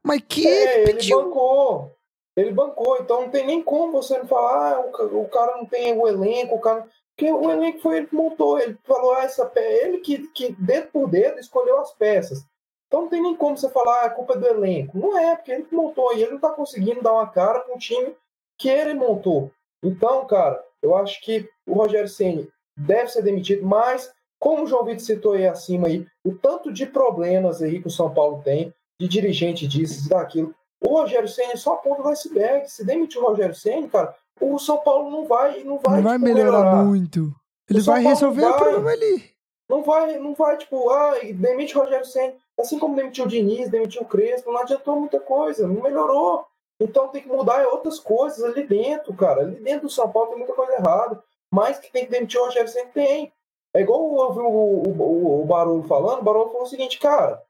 Mas 0.02 0.22
que 0.28 0.46
É, 0.46 0.80
ele 0.80 0.82
ele 0.90 0.92
pediu. 0.94 1.22
bancou. 1.22 1.92
Ele 2.36 2.50
bancou, 2.50 2.98
então 3.00 3.22
não 3.22 3.30
tem 3.30 3.46
nem 3.46 3.62
como 3.62 3.92
você 3.92 4.18
não 4.18 4.26
falar, 4.26 4.74
ah, 4.74 4.80
o, 4.80 5.22
o 5.22 5.28
cara 5.28 5.56
não 5.56 5.66
tem 5.66 5.96
o 5.96 6.08
elenco, 6.08 6.56
o 6.56 6.60
cara. 6.60 6.86
Porque 7.16 7.30
o 7.32 7.48
elenco 7.48 7.78
foi 7.78 7.98
ele 7.98 8.06
que 8.08 8.14
montou, 8.16 8.58
ele 8.58 8.76
falou, 8.82 9.14
ah, 9.14 9.22
essa 9.22 9.46
pe... 9.46 9.60
ele 9.60 9.98
que, 9.98 10.26
que 10.32 10.52
dedo 10.58 10.88
por 10.92 11.08
dedo 11.08 11.38
escolheu 11.38 11.78
as 11.78 11.92
peças. 11.92 12.44
Então 12.88 13.02
não 13.02 13.08
tem 13.08 13.22
nem 13.22 13.36
como 13.36 13.56
você 13.56 13.68
falar, 13.70 14.02
ah, 14.02 14.06
a 14.06 14.10
culpa 14.10 14.34
é 14.34 14.38
do 14.38 14.46
elenco. 14.48 14.98
Não 14.98 15.16
é, 15.16 15.36
porque 15.36 15.52
ele 15.52 15.62
que 15.62 15.74
montou 15.74 16.12
e 16.12 16.22
ele 16.22 16.32
não 16.32 16.40
tá 16.40 16.50
conseguindo 16.50 17.02
dar 17.02 17.12
uma 17.12 17.28
cara 17.28 17.60
para 17.60 17.72
um 17.74 17.78
time 17.78 18.14
que 18.58 18.68
ele 18.68 18.94
montou. 18.94 19.50
Então, 19.82 20.26
cara, 20.26 20.60
eu 20.82 20.96
acho 20.96 21.20
que 21.22 21.48
o 21.66 21.74
Rogério 21.74 22.08
Ceni 22.08 22.48
deve 22.76 23.08
ser 23.10 23.22
demitido, 23.22 23.64
mas, 23.64 24.12
como 24.40 24.64
o 24.64 24.66
João 24.66 24.84
Vitor 24.84 25.04
citou 25.04 25.32
aí 25.34 25.46
acima 25.46 25.86
aí, 25.86 26.04
o 26.24 26.34
tanto 26.34 26.72
de 26.72 26.84
problemas 26.84 27.62
aí 27.62 27.80
que 27.80 27.86
o 27.86 27.90
São 27.92 28.12
Paulo 28.12 28.42
tem, 28.42 28.74
de 29.00 29.08
dirigente 29.08 29.66
disso, 29.66 30.08
daquilo. 30.08 30.54
O 30.80 30.88
Rogério 30.98 31.28
Senna 31.28 31.52
é 31.52 31.56
só 31.56 31.74
a 31.74 31.76
ponta 31.76 32.02
do 32.02 32.08
iceberg. 32.08 32.70
Se 32.70 32.84
demitir 32.84 33.20
o 33.20 33.26
Rogério 33.26 33.54
Senna, 33.54 33.88
cara, 33.88 34.14
o 34.40 34.58
São 34.58 34.78
Paulo 34.78 35.10
não 35.10 35.26
vai, 35.26 35.64
não 35.64 35.78
vai, 35.78 35.96
Não 35.96 36.02
vai 36.02 36.18
tipo, 36.18 36.24
melhorar, 36.24 36.84
muito. 36.84 37.34
Ele 37.68 37.80
vai 37.80 38.02
Paulo 38.02 38.08
resolver 38.08 38.44
o 38.44 38.50
vai. 38.50 38.58
problema 38.58 38.90
ali. 38.90 39.30
Não 39.68 39.82
vai, 39.82 40.18
não 40.18 40.34
vai, 40.34 40.58
tipo, 40.58 40.90
ah, 40.90 41.14
demite 41.34 41.76
o 41.76 41.80
Rogério 41.80 42.04
Senna. 42.04 42.34
Assim 42.58 42.78
como 42.78 42.94
demitiu 42.94 43.24
o 43.24 43.28
Diniz, 43.28 43.70
demitiu 43.70 44.02
o 44.02 44.06
Crespo, 44.06 44.52
não 44.52 44.60
adiantou 44.60 45.00
muita 45.00 45.18
coisa, 45.18 45.66
não 45.66 45.82
melhorou. 45.82 46.46
Então 46.78 47.08
tem 47.08 47.22
que 47.22 47.28
mudar 47.28 47.66
outras 47.66 47.98
coisas 47.98 48.42
ali 48.44 48.66
dentro, 48.66 49.14
cara. 49.14 49.40
Ali 49.40 49.56
dentro 49.56 49.86
do 49.86 49.90
São 49.90 50.10
Paulo 50.10 50.28
tem 50.28 50.38
muita 50.38 50.52
coisa 50.52 50.74
errada. 50.74 51.22
Mas 51.50 51.78
que 51.78 51.90
tem 51.90 52.04
que 52.04 52.10
demitir 52.10 52.38
o 52.40 52.44
Rogério 52.44 52.68
Senna, 52.68 52.90
tem. 52.92 53.32
É 53.72 53.80
igual 53.80 54.00
eu 54.00 54.14
ouvi 54.14 54.40
o, 54.40 54.44
o, 54.44 55.02
o, 55.02 55.42
o 55.42 55.46
Barulho 55.46 55.82
falando, 55.84 56.20
o 56.20 56.24
Barulho 56.24 56.46
falou 56.48 56.62
o 56.62 56.66
seguinte, 56.66 56.98
cara, 56.98 57.42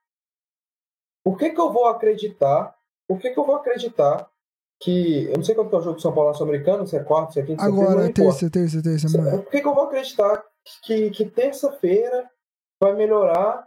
por 1.24 1.38
que 1.38 1.50
que 1.50 1.60
eu 1.60 1.72
vou 1.72 1.86
acreditar, 1.86 2.74
por 3.08 3.18
que 3.18 3.30
que 3.30 3.38
eu 3.38 3.44
vou 3.46 3.56
acreditar 3.56 4.28
que, 4.82 5.24
eu 5.26 5.36
não 5.36 5.44
sei 5.44 5.54
quanto 5.54 5.70
que 5.70 5.76
é 5.76 5.78
o 5.78 5.82
jogo 5.82 5.96
do 5.96 6.02
São 6.02 6.12
Paulo 6.14 6.30
na 6.30 6.34
Sul-Americana, 6.36 6.86
se 6.86 6.96
é 6.96 7.02
quarto, 7.02 7.32
se 7.32 7.40
é 7.40 7.42
quinto, 7.44 7.60
se 7.62 7.66
é 7.66 7.70
Agora, 7.70 8.12
terça, 8.12 8.50
terça, 8.50 8.82
terça, 8.82 9.08
mano. 9.16 9.42
Por 9.42 9.50
que, 9.50 9.60
que 9.60 9.66
eu 9.66 9.74
vou 9.74 9.84
acreditar 9.84 10.44
que, 10.82 11.10
que 11.10 11.24
terça-feira 11.30 12.30
vai 12.82 12.94
melhorar 12.94 13.66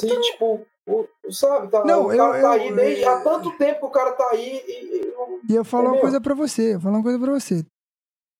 se, 0.00 0.08
tipo, 0.20 0.66
o, 0.86 1.06
sabe, 1.32 1.70
tá, 1.70 1.84
Não, 1.84 2.06
o 2.06 2.08
cara 2.08 2.38
eu- 2.38 2.42
tá 2.42 2.56
eu- 2.56 2.62
aí 2.62 2.74
desde, 2.74 3.04
há 3.04 3.12
eu- 3.18 3.24
tanto 3.24 3.56
tempo 3.56 3.80
que 3.80 3.86
o 3.86 3.90
cara 3.90 4.12
tá 4.12 4.28
aí 4.32 4.62
e, 4.66 5.50
e 5.50 5.54
eu 5.54 5.64
falo 5.64 5.88
uma 5.88 6.00
coisa 6.00 6.20
pra 6.20 6.34
você, 6.34 6.74
eu 6.74 6.80
falo 6.80 6.96
uma 6.96 7.02
coisa 7.02 7.18
pra 7.18 7.32
você. 7.32 7.64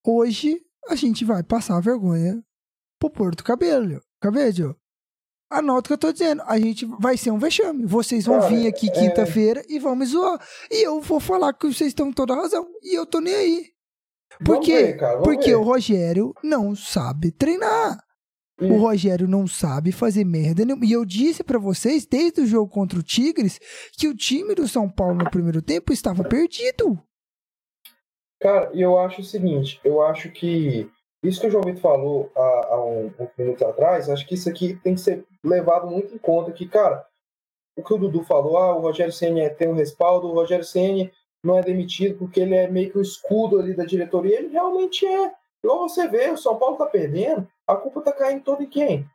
Hoje 0.06 0.60
a 0.88 0.96
gente 0.96 1.24
vai 1.24 1.42
passar 1.42 1.80
vergonha 1.80 2.42
pro 3.00 3.08
Porto 3.10 3.44
Cabelo. 3.44 4.02
Cabelo. 4.20 4.76
Anota 5.52 5.80
o 5.80 5.88
que 5.88 5.92
eu 5.92 5.98
tô 5.98 6.12
dizendo. 6.12 6.42
A 6.46 6.58
gente 6.58 6.84
vai 7.00 7.16
ser 7.16 7.30
um 7.30 7.38
vexame. 7.38 7.84
Vocês 7.86 8.24
vão 8.26 8.40
Cara, 8.40 8.48
vir 8.54 8.66
aqui 8.66 8.88
é- 8.88 8.92
quinta-feira 8.92 9.62
e 9.68 9.78
vão 9.78 9.94
me 9.94 10.04
zoar. 10.06 10.40
E 10.70 10.86
eu 10.86 11.00
vou 11.00 11.20
falar 11.20 11.52
que 11.52 11.66
vocês 11.66 11.88
estão 11.88 12.06
com 12.06 12.12
toda 12.12 12.34
razão. 12.34 12.66
E 12.82 12.96
eu 12.96 13.04
tô 13.06 13.20
nem 13.20 13.34
aí. 13.34 13.66
Por 14.38 14.54
Vamos 14.54 14.66
quê? 14.66 14.74
ver, 14.74 14.96
cara, 14.98 15.20
Porque 15.20 15.50
ver. 15.50 15.56
o 15.56 15.62
Rogério 15.62 16.34
não 16.42 16.74
sabe 16.74 17.30
treinar. 17.30 17.98
E- 18.60 18.64
O 18.66 18.76
Rogério 18.78 19.28
não 19.28 19.46
sabe 19.46 19.92
fazer 19.92 20.24
merda 20.24 20.64
nenhuma. 20.64 20.84
E 20.86 20.92
eu 20.92 21.04
disse 21.04 21.42
pra 21.44 21.58
vocês, 21.58 22.06
desde 22.06 22.40
o 22.40 22.46
jogo 22.46 22.70
contra 22.70 22.98
o 22.98 23.02
Tigres, 23.02 23.58
que 23.98 24.08
o 24.08 24.16
time 24.16 24.54
do 24.54 24.66
São 24.68 24.88
Paulo 24.88 25.16
no 25.16 25.30
primeiro 25.30 25.60
tempo 25.60 25.92
estava 25.92 26.24
perdido. 26.24 26.98
Cara, 28.40 28.70
e 28.74 28.80
eu 28.80 28.98
acho 28.98 29.20
o 29.20 29.24
seguinte, 29.24 29.80
eu 29.84 30.02
acho 30.02 30.30
que 30.30 30.88
isso 31.22 31.40
que 31.40 31.46
o 31.46 31.50
João 31.50 31.62
Vitor 31.62 31.80
falou 31.80 32.30
há, 32.36 32.66
há 32.70 32.84
um, 32.84 33.06
um 33.18 33.28
minuto 33.38 33.64
atrás, 33.64 34.10
acho 34.10 34.26
que 34.26 34.34
isso 34.34 34.48
aqui 34.48 34.74
tem 34.82 34.94
que 34.94 35.00
ser 35.00 35.24
levado 35.44 35.86
muito 35.86 36.14
em 36.14 36.18
conta, 36.18 36.50
que, 36.50 36.66
cara, 36.66 37.06
o 37.76 37.82
que 37.82 37.94
o 37.94 37.98
Dudu 37.98 38.24
falou, 38.24 38.58
ah, 38.58 38.76
o 38.76 38.80
Rogério 38.80 39.12
Senna 39.12 39.48
tem 39.50 39.68
um 39.68 39.74
respaldo, 39.74 40.28
o 40.28 40.34
Rogério 40.34 40.64
Senna 40.64 41.10
não 41.44 41.58
é 41.58 41.62
demitido 41.62 42.18
porque 42.18 42.40
ele 42.40 42.54
é 42.54 42.68
meio 42.68 42.90
que 42.90 42.98
o 42.98 43.02
escudo 43.02 43.58
ali 43.58 43.74
da 43.74 43.84
diretoria, 43.84 44.38
ele 44.38 44.48
realmente 44.48 45.06
é. 45.06 45.32
Igual 45.64 45.88
você 45.88 46.08
vê, 46.08 46.30
o 46.30 46.36
São 46.36 46.58
Paulo 46.58 46.76
tá 46.76 46.86
perdendo, 46.86 47.48
a 47.66 47.76
culpa 47.76 48.00
tá 48.00 48.12
caindo 48.12 48.42
toda 48.42 48.62
em 48.62 48.68
quem? 48.68 49.06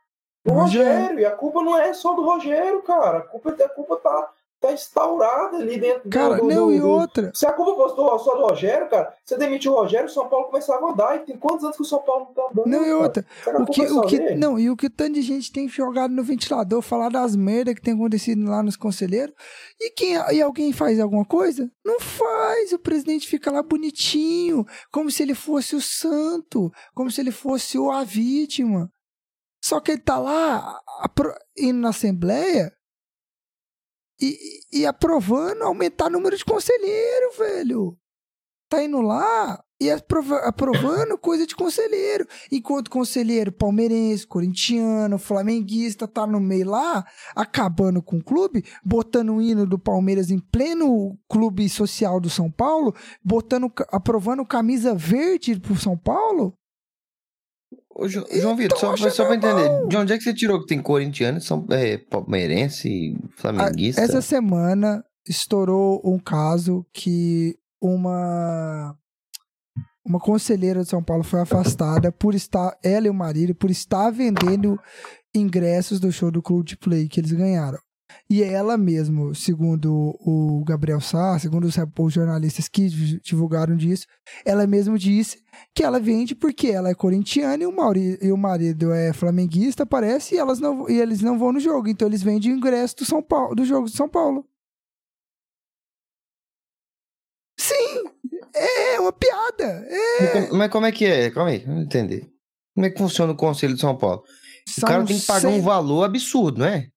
No 0.44 0.54
Rogério. 0.54 0.92
Rogério, 0.92 1.20
e 1.20 1.24
a 1.26 1.30
culpa 1.30 1.62
não 1.62 1.78
é 1.78 1.92
só 1.92 2.14
do 2.14 2.24
Rogério, 2.24 2.82
cara, 2.82 3.18
a 3.18 3.22
culpa, 3.22 3.50
a 3.50 3.68
culpa 3.68 3.96
tá, 3.96 4.32
tá 4.60 4.72
instaurada 4.72 5.56
ali 5.58 5.78
dentro 5.78 6.02
do- 6.04 6.10
Cara, 6.10 6.36
do, 6.38 6.44
não, 6.48 6.66
do, 6.66 6.72
e 6.72 6.80
outra. 6.80 7.30
se 7.34 7.46
a 7.46 7.52
culpa 7.52 7.74
fosse 7.76 7.94
do- 7.96 8.18
só 8.18 8.34
do 8.34 8.42
Rogério, 8.46 8.88
cara, 8.88 9.14
você 9.24 9.36
demitiu 9.38 9.72
o 9.72 9.76
Rogério, 9.76 10.06
o 10.06 10.10
São 10.12 10.28
Paulo 10.28 10.46
começava 10.46 10.86
a 10.86 10.90
andar. 10.92 11.16
E 11.16 11.20
tem 11.20 11.36
quantos 11.36 11.64
anos 11.64 11.76
que 11.76 11.82
o 11.82 11.86
São 11.86 12.00
Paulo 12.02 12.26
não 12.26 12.34
tá 12.34 12.42
andando? 12.50 12.66
Não, 12.66 12.82
e 12.82 12.86
cara? 12.86 12.96
outra. 12.98 13.26
A 13.46 13.62
O 13.62 13.66
que, 13.66 13.82
o 13.82 14.00
que, 14.02 14.18
dele? 14.18 14.34
não, 14.36 14.58
e 14.58 14.68
o 14.70 14.76
que 14.76 14.90
tanto 14.90 15.12
de 15.14 15.22
gente 15.22 15.52
tem 15.52 15.68
jogado 15.68 16.12
no 16.12 16.24
ventilador, 16.24 16.82
falar 16.82 17.08
das 17.08 17.36
merdas 17.36 17.74
que 17.74 17.80
tem 17.82 17.94
acontecido 17.94 18.44
lá 18.50 18.62
nos 18.62 18.76
conselheiros, 18.76 19.34
e, 19.80 19.90
quem, 19.90 20.14
e 20.32 20.42
alguém 20.42 20.72
faz 20.72 20.98
alguma 20.98 21.24
coisa? 21.24 21.70
Não 21.84 22.00
faz, 22.00 22.72
o 22.72 22.78
presidente 22.78 23.28
fica 23.28 23.50
lá 23.52 23.62
bonitinho, 23.62 24.64
como 24.92 25.10
se 25.10 25.22
ele 25.22 25.34
fosse 25.34 25.76
o 25.76 25.80
santo, 25.80 26.70
como 26.94 27.10
se 27.10 27.20
ele 27.20 27.30
fosse 27.30 27.78
o, 27.78 27.90
a 27.90 28.02
vítima. 28.04 28.90
Só 29.64 29.80
que 29.80 29.92
ele 29.92 30.00
tá 30.00 30.18
lá 30.18 30.80
apro- 31.00 31.34
indo 31.56 31.80
na 31.80 31.88
Assembleia 31.88 32.72
e, 34.20 34.60
e 34.80 34.86
aprovando 34.86 35.62
aumentar 35.62 36.06
o 36.06 36.10
número 36.10 36.36
de 36.36 36.44
conselheiro, 36.44 37.32
velho. 37.38 37.96
Tá 38.68 38.82
indo 38.82 39.00
lá 39.00 39.62
e 39.80 39.90
aprova- 39.90 40.40
aprovando 40.40 41.16
coisa 41.18 41.46
de 41.46 41.54
conselheiro. 41.54 42.26
Enquanto 42.50 42.90
conselheiro 42.90 43.52
palmeirense, 43.52 44.26
corintiano, 44.26 45.18
flamenguista 45.18 46.08
tá 46.08 46.26
no 46.26 46.40
meio 46.40 46.70
lá, 46.70 47.06
acabando 47.34 48.02
com 48.02 48.18
o 48.18 48.24
clube, 48.24 48.64
botando 48.84 49.34
o 49.34 49.40
hino 49.40 49.64
do 49.64 49.78
Palmeiras 49.78 50.30
em 50.30 50.38
pleno 50.38 51.18
clube 51.28 51.68
social 51.68 52.20
do 52.20 52.28
São 52.28 52.50
Paulo, 52.50 52.94
botando, 53.24 53.72
aprovando 53.90 54.44
camisa 54.44 54.94
verde 54.94 55.58
pro 55.58 55.76
São 55.76 55.96
Paulo. 55.96 56.57
Ô, 57.98 58.06
Jo- 58.08 58.24
João 58.30 58.54
Vitor, 58.56 58.78
só, 58.78 58.96
só 59.10 59.26
pra 59.26 59.34
entender, 59.34 59.68
de 59.88 59.96
onde 59.96 60.12
é 60.12 60.18
que 60.18 60.22
você 60.22 60.32
tirou 60.32 60.60
que 60.60 60.66
tem 60.68 60.80
corintiano, 60.80 61.40
são 61.40 61.66
é, 61.70 61.98
palmeirense, 61.98 63.16
flamenguista? 63.36 64.00
Essa 64.00 64.22
semana 64.22 65.04
estourou 65.28 66.00
um 66.04 66.18
caso 66.18 66.86
que 66.92 67.56
uma 67.82 68.94
uma 70.06 70.18
conselheira 70.18 70.82
de 70.82 70.88
São 70.88 71.02
Paulo 71.02 71.22
foi 71.22 71.40
afastada 71.40 72.10
por 72.10 72.34
estar, 72.34 72.74
ela 72.82 73.06
e 73.06 73.10
o 73.10 73.14
marido, 73.14 73.54
por 73.54 73.70
estar 73.70 74.10
vendendo 74.10 74.78
ingressos 75.34 76.00
do 76.00 76.10
show 76.10 76.30
do 76.30 76.40
Clube 76.40 76.66
de 76.66 76.76
Play 76.78 77.08
que 77.08 77.20
eles 77.20 77.32
ganharam. 77.32 77.78
E 78.30 78.42
ela 78.42 78.78
mesmo, 78.78 79.34
segundo 79.34 80.16
o 80.20 80.64
Gabriel 80.66 81.00
Sá, 81.00 81.38
segundo 81.38 81.64
os, 81.64 81.76
os 81.98 82.12
jornalistas 82.12 82.66
que 82.68 82.88
di- 82.88 83.20
divulgaram 83.20 83.76
disso, 83.76 84.06
ela 84.46 84.66
mesmo 84.66 84.98
disse 84.98 85.38
que 85.74 85.82
ela 85.82 85.98
vende 86.00 86.34
porque 86.34 86.68
ela 86.68 86.88
é 86.90 86.94
corintiana 86.94 87.62
e 87.62 87.66
o, 87.66 87.72
mauri- 87.72 88.18
e 88.20 88.32
o 88.32 88.36
marido 88.36 88.92
é 88.92 89.12
flamenguista, 89.12 89.84
parece, 89.86 90.34
e, 90.34 90.38
elas 90.38 90.58
não, 90.60 90.88
e 90.88 91.00
eles 91.00 91.20
não 91.20 91.38
vão 91.38 91.52
no 91.52 91.60
jogo. 91.60 91.88
Então 91.88 92.08
eles 92.08 92.22
vendem 92.22 92.52
o 92.52 92.56
ingresso 92.56 92.96
do, 92.96 93.04
São 93.04 93.22
Paulo, 93.22 93.54
do 93.54 93.64
jogo 93.64 93.86
de 93.88 93.96
São 93.96 94.08
Paulo. 94.08 94.44
Sim! 97.58 98.04
É 98.54 98.98
uma 99.00 99.12
piada! 99.12 99.86
É, 99.88 100.50
Mas 100.52 100.70
como 100.70 100.86
é 100.86 100.92
que 100.92 101.04
é? 101.04 101.30
Calma 101.30 101.50
aí, 101.50 101.58
vamos 101.58 101.84
entender. 101.84 102.28
Como 102.74 102.86
é 102.86 102.90
que 102.90 102.98
funciona 102.98 103.32
o 103.32 103.36
Conselho 103.36 103.74
de 103.74 103.80
São 103.80 103.96
Paulo? 103.96 104.22
O 104.68 104.80
são 104.80 104.88
cara 104.88 105.04
tem 105.04 105.18
que 105.18 105.26
pagar 105.26 105.48
um 105.48 105.62
valor 105.62 106.04
absurdo, 106.04 106.58
não 106.60 106.66
é? 106.66 106.88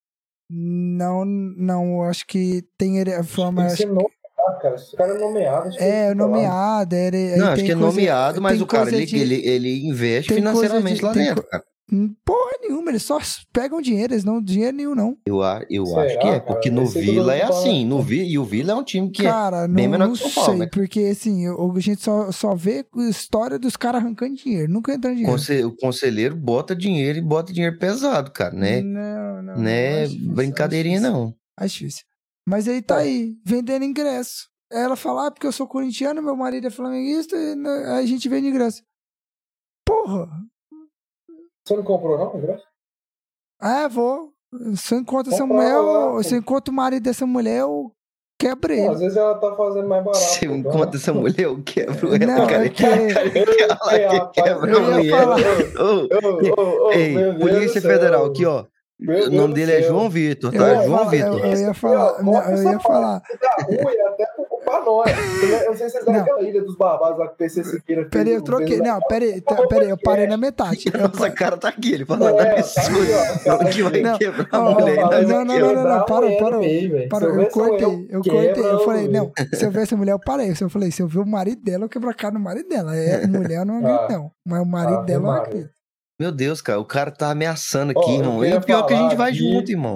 Não, 0.50 1.24
não, 1.26 1.96
eu 1.96 2.04
acho 2.04 2.28
que 2.28 2.64
tem 2.78 3.00
forma. 3.24 3.68
Tem 3.68 3.76
que 3.78 3.84
acho 3.84 3.94
nomeado, 4.42 4.62
cara. 4.62 4.76
Esse 4.76 4.96
cara 4.96 5.14
é 5.14 5.18
nomeado. 5.20 5.70
É, 5.78 6.14
nomeado. 6.14 6.96
Era, 6.96 7.18
Não, 7.38 7.48
acho 7.50 7.64
que 7.64 7.72
é 7.72 7.76
coisa- 7.76 7.88
nomeado, 7.90 8.42
mas 8.42 8.62
o 8.62 8.66
cara, 8.66 8.90
ele, 8.94 9.06
de- 9.06 9.18
ele, 9.18 9.36
ele 9.48 9.88
investe 9.88 10.34
financeiramente 10.34 11.00
de- 11.00 11.06
lá 11.06 11.12
dentro, 11.14 11.44
co- 11.44 11.50
cara. 11.50 11.64
Hum, 11.94 12.16
Porra 12.24 12.52
nenhuma, 12.62 12.90
eles 12.90 13.04
só 13.04 13.20
pegam 13.52 13.82
dinheiro, 13.82 14.14
eles 14.14 14.24
não 14.24 14.42
dinheiro 14.42 14.78
nenhum, 14.78 14.96
não. 14.96 15.18
Eu, 15.26 15.40
eu 15.70 15.86
Será, 15.86 16.04
acho 16.04 16.20
que 16.20 16.28
é, 16.28 16.40
cara? 16.40 16.42
porque 16.42 16.70
no 16.72 16.86
Vila 16.86 17.36
é 17.36 17.44
assim. 17.44 17.86
No 17.86 18.02
Vi, 18.02 18.24
e 18.32 18.40
o 18.40 18.46
Vila 18.46 18.72
é 18.72 18.76
um 18.76 18.84
time 18.84 19.12
que 19.12 19.28
é. 19.28 19.30
Cara, 19.30 19.68
não, 19.68 19.76
bem 19.76 19.90
menor 19.90 20.08
não 20.08 20.14
que 20.14 20.20
São 20.20 20.32
Paulo, 20.32 20.52
sei, 20.52 20.60
né? 20.60 20.70
porque 20.72 21.02
assim, 21.02 21.46
a 21.50 21.80
gente 21.82 22.02
só, 22.02 22.32
só 22.32 22.56
vê 22.56 22.86
a 22.96 23.02
história 23.10 23.60
dos 23.60 23.76
caras 23.76 24.02
arrancando 24.02 24.36
dinheiro, 24.36 24.72
nunca 24.72 24.94
entrando 24.94 25.16
dinheiro. 25.16 25.34
conse- 25.34 25.66
O 25.66 25.76
conselheiro 25.76 26.34
bota 26.34 26.74
dinheiro 26.74 27.18
e 27.20 27.22
bota 27.22 27.52
dinheiro 27.52 27.78
pesado, 27.78 28.32
cara, 28.32 28.56
né? 28.56 28.82
Não, 28.82 29.42
não. 29.44 29.58
Não 29.58 29.68
é 29.68 30.04
acho 30.04 30.12
difícil, 30.14 30.34
brincadeirinha, 30.34 31.02
não. 31.02 31.34
Acho 31.58 31.80
difícil. 31.80 32.04
Mas 32.48 32.68
aí 32.68 32.82
tá 32.82 32.96
Tá. 32.96 33.02
aí, 33.02 33.36
vendendo 33.46 33.86
ingresso. 33.86 34.50
Ela 34.72 34.96
fala, 34.96 35.28
ah, 35.28 35.32
porque 35.32 35.46
eu 35.46 35.52
sou 35.52 35.68
corintiano, 35.68 36.22
meu 36.24 36.36
marido 36.36 36.68
é 36.68 36.70
flamenguista, 36.70 37.36
e 37.36 37.56
né, 37.56 37.70
aí 37.94 38.04
a 38.04 38.08
gente 38.08 38.28
vende 38.30 38.48
ingresso. 38.48 38.82
Porra, 39.86 40.28
Você 41.68 41.76
não 41.76 41.84
comprou, 41.84 42.18
não, 42.18 42.38
ingresso? 42.38 42.64
É, 43.62 43.88
vou. 43.90 44.32
Se 44.76 44.96
eu 44.96 45.00
encontro 45.00 45.34
essa 45.34 45.46
mulher, 45.46 45.72
eu- 45.74 46.24
se 46.24 46.34
eu 46.34 46.40
encontro 46.40 46.72
o 46.74 46.76
marido 46.76 47.04
dessa 47.04 47.26
mulher, 47.26 47.60
eu 47.62 47.94
quebro 48.40 48.68
Pô, 48.70 48.74
ele. 48.74 48.88
às 48.88 49.00
vezes 49.00 49.18
ela 49.18 49.38
tá 49.40 49.56
fazendo 49.56 49.88
mais 49.88 50.04
barato. 50.04 50.24
Se 50.24 50.46
eu 50.46 50.56
então- 50.56 50.72
encontro 50.72 50.98
essa 50.98 51.14
mulher, 51.14 51.40
eu 51.42 51.62
quebro 51.64 52.08
ela, 52.16 52.26
Não, 52.26 52.48
cara. 52.48 52.66
é 52.66 52.70
que- 52.70 52.84
É, 52.84 52.84
rapaz, 53.70 54.32
quebra 54.34 54.72
eu 54.72 54.78
a 54.78 54.82
mulher. 54.98 55.28
Polícia. 57.40 57.82
Federal, 57.82 58.26
aqui, 58.26 58.46
ó. 58.46 58.66
Meu 59.02 59.28
O 59.28 59.32
nome 59.32 59.54
dele 59.56 59.72
é. 59.72 59.82
João 59.82 60.10
Vitor, 60.12 60.54
Eu 60.54 60.60
tá? 60.62 60.84
João 60.84 60.98
falar, 61.00 61.10
Vitor. 61.10 61.40
eu, 61.40 61.46
eu 61.46 61.58
ia 61.60 61.70
Ó, 61.70 61.74
falar, 61.74 62.22
não, 62.24 62.34
eu 62.36 62.40
essa 62.42 62.72
ia 62.72 62.80
falar. 62.80 63.20
parte 63.22 63.40
da 63.40 63.64
rua 63.66 63.94
e 63.94 64.00
até 64.02 64.26
pra 64.64 64.82
nós. 64.86 65.12
Eu 65.42 65.66
não 65.72 65.76
sei 65.76 65.90
se 65.90 65.94
vocês 65.94 66.06
Não. 66.06 66.14
deram 66.14 66.22
aquela 66.22 66.42
ilha 66.44 66.62
dos 66.62 66.78
barbados 66.78 67.18
lá 67.18 67.28
que 67.28 67.34
o 67.34 67.38
PC 67.38 67.64
Siqueira 67.64 68.02
fez. 68.04 68.12
Peraí, 68.12 68.34
eu 68.34 68.44
troquei. 68.44 68.78
Não, 68.78 69.00
peraí, 69.02 69.42
tá, 69.42 69.56
peraí, 69.68 69.90
eu 69.90 69.98
parei 69.98 70.28
na 70.28 70.38
metade. 70.38 70.86
Eu 70.94 71.00
Nossa 71.10 71.32
cara 71.32 71.58
tá 71.58 71.70
aqui, 71.70 71.94
ele 71.94 72.06
falando 72.06 72.40
É, 72.40 72.46
tá 72.46 72.60
absurdo. 72.60 73.12
ó, 73.12 73.58
cara. 73.58 73.66
que 73.72 73.82
vai 73.84 74.02
Não, 74.02 74.18
quebrar 74.20 74.48
a 74.52 74.60
mulher. 74.62 74.98
não, 75.28 75.46
não, 75.46 75.46
não, 75.46 75.74
não, 75.74 75.84
não. 75.98 76.06
Parou, 76.06 76.30
Se 76.30 77.40
eu 77.40 77.50
cortei, 77.50 78.08
eu 78.12 78.22
cortei. 78.22 78.64
Eu 78.64 78.80
falei, 78.86 79.08
não, 79.08 79.32
se 79.54 79.66
eu 79.66 79.72
ver 79.72 79.82
essa 79.82 79.98
mulher, 79.98 80.12
eu 80.12 80.20
parei. 80.20 80.54
Se 80.54 80.64
eu 80.64 80.70
falei, 80.70 80.92
se 80.92 81.02
eu 81.02 81.08
ver 81.08 81.20
o 81.20 81.26
marido 81.26 81.62
dela, 81.64 81.86
eu 81.86 81.90
quebro 81.90 82.08
a 82.10 82.14
cara 82.14 82.34
no 82.36 82.40
marido 82.40 82.70
dela. 82.70 82.96
É, 82.96 83.26
mulher 83.26 83.60
eu 83.62 83.66
não 83.66 83.78
acredito, 83.80 84.02
Ah. 84.12 84.14
não. 84.14 84.32
Mas 84.46 84.62
o 84.62 84.66
marido 84.66 84.98
Ave 85.00 85.06
dela 85.08 85.20
eu 85.24 85.28
Maria. 85.28 85.44
acredito. 85.44 85.81
Meu 86.22 86.32
Deus, 86.32 86.62
cara, 86.62 86.80
o 86.80 86.86
cara 86.86 87.10
tá 87.10 87.32
ameaçando 87.32 87.94
aqui, 87.98 88.12
eu 88.12 88.16
irmão. 88.18 88.46
E 88.46 88.54
o 88.54 88.62
pior 88.62 88.84
é 88.84 88.88
que 88.88 88.94
a 88.94 88.98
gente 88.98 89.16
vai 89.16 89.32
que- 89.32 89.40
junto, 89.40 89.72
irmão. 89.72 89.96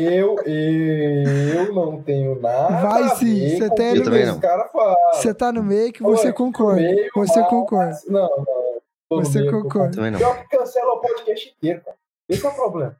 Eu, 0.00 0.36
eu 0.46 1.74
não 1.74 2.00
tenho 2.00 2.40
nada 2.40 2.80
Vai 2.80 3.14
sim, 3.16 3.58
você 3.58 3.68
que 3.92 4.02
no 4.02 4.10
meio. 4.10 4.40
Você 5.12 5.34
tá 5.34 5.52
no 5.52 5.62
meio 5.62 5.92
que 5.92 6.02
Oi, 6.02 6.16
você 6.16 6.32
concorda. 6.32 6.80
meio, 6.80 7.10
Você 7.14 7.40
mas- 7.40 7.50
concorda. 7.50 7.98
Não, 8.08 8.44
não. 9.10 9.22
Você 9.22 9.40
meio, 9.40 9.52
concorda. 9.62 9.96
Também 9.96 10.12
não. 10.12 10.18
Pior 10.18 10.38
que 10.48 10.56
cancela 10.56 10.94
o 10.94 10.98
podcast 11.00 11.54
inteiro, 11.54 11.82
cara. 11.84 11.96
Esse 12.26 12.46
é 12.46 12.48
o 12.48 12.54
problema. 12.54 12.96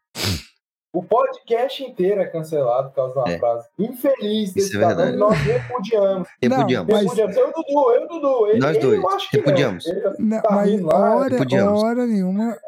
O 0.93 1.05
podcast 1.05 1.85
inteiro 1.85 2.21
é 2.21 2.27
cancelado 2.27 2.89
por 2.89 2.97
causa 2.97 3.13
de 3.15 3.19
uma 3.21 3.31
É. 3.31 3.39
frase 3.39 3.69
infeliz 3.79 4.53
desse 4.53 4.69
Isso 4.69 4.77
é 4.77 4.87
verdade. 4.87 5.17
Nós 5.17 5.39
repudiamos. 5.39 6.29
Repudiamos. 6.43 6.93
Mas- 6.93 7.03
Repudiamos. 7.05 7.37
Eu 7.37 7.47
e 7.47 7.51
o 7.51 7.53
Dudu, 7.53 7.91
eu 7.93 8.09
Dudu. 8.09 8.47
Ele, 8.49 8.59
Nós 8.59 8.77
ele 8.77 8.87
dois, 8.87 9.01
eu 9.03 9.09
acho 9.11 9.31
que 9.31 9.37
não. 9.37 9.45
repudiamos. 9.45 9.87
Ele- 9.87 10.03
Não, 10.19 10.43
Tá 10.43 10.51
mas 10.51 10.85
hora, 10.85 11.29
repudiamos. 11.29 11.83
hora 11.83 12.07
nenhuma 12.07 12.59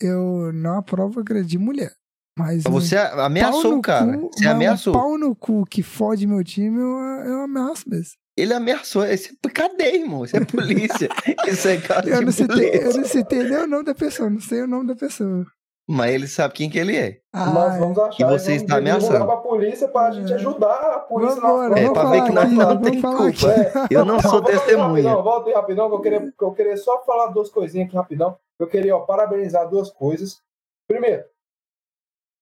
eu 0.00 0.52
não 0.54 0.78
aprovo 0.78 1.18
agredir 1.20 1.58
mulher. 1.58 1.92
Mas 2.38 2.62
Você 2.62 2.96
ameaçou 2.96 3.76
o 3.78 3.82
cara. 3.82 4.16
cu- 4.16 4.30
Você 4.32 4.44
mas 4.44 4.54
ameaçou. 4.54 4.94
Um 4.94 4.98
pau 4.98 5.18
no 5.18 5.34
cu 5.36 5.64
que 5.66 5.82
fode 5.82 6.26
meu 6.26 6.42
time, 6.44 6.78
eu, 6.80 6.98
eu 7.30 7.40
ameaço 7.42 7.88
mesmo. 7.88 8.12
Ele 8.36 8.54
ameaçou. 8.54 9.04
Isso 9.04 9.36
é 9.44 9.48
cadeia, 9.50 9.96
irmão. 9.96 10.24
Isso 10.24 10.36
é 10.36 10.44
polícia. 10.44 11.08
Isso 11.46 11.68
é 11.68 11.76
cara 11.78 12.08
Eu 12.08 12.20
de 12.20 12.24
não, 12.24 12.32
citei, 12.32 12.56
polícia. 12.70 12.80
eu 12.88 12.96
não 12.96 13.04
citei 13.04 13.42
nem 13.42 13.58
o 13.58 13.66
nome 13.66 13.84
da 13.84 13.94
pessoa, 13.94 14.30
não 14.30 14.40
sei 14.40 14.62
o 14.62 14.66
nome 14.66 14.86
da 14.86 14.94
pessoa. 14.96 15.44
Mas 15.88 16.14
ele 16.14 16.28
sabe 16.28 16.54
quem 16.54 16.70
que 16.70 16.78
ele 16.78 16.96
é. 16.96 17.18
Ah, 17.32 17.50
Nós 17.50 17.76
vamos 17.78 17.98
achar. 17.98 18.22
E 18.22 18.30
você 18.38 18.54
está 18.54 18.76
ameaçando. 18.76 19.26
pra 19.26 19.36
polícia 19.38 19.88
pra 19.88 20.10
gente 20.12 20.32
É. 20.32 20.36
ajudar 20.36 20.74
a 20.74 20.98
polícia 21.00 21.38
É, 21.38 21.40
falar 21.40 22.10
ver 22.10 22.24
que 22.24 22.32
nós 22.32 22.52
não 22.52 22.66
vamos 22.66 22.90
tem 22.90 23.00
culpa. 23.02 23.26
aqui. 23.26 23.94
Eu 23.94 24.04
não 24.04 24.20
sou 24.20 24.40
testemunha. 24.42 25.02
Rapidão, 25.08 25.22
volta 25.22 25.48
aí 25.50 25.54
rapidão, 25.54 25.88
que 25.88 25.94
eu 25.96 26.00
queria, 26.00 26.20
que 26.20 26.44
eu 26.44 26.52
queria 26.52 26.76
só 26.76 27.02
falar 27.04 27.26
duas 27.26 27.50
coisinhas 27.50 27.88
aqui 27.88 27.96
rapidão. 27.96 28.36
Eu 28.60 28.66
queria 28.68 28.96
ó, 28.96 29.00
parabenizar 29.00 29.68
duas 29.68 29.90
coisas. 29.90 30.40
Primeiro, 30.88 31.24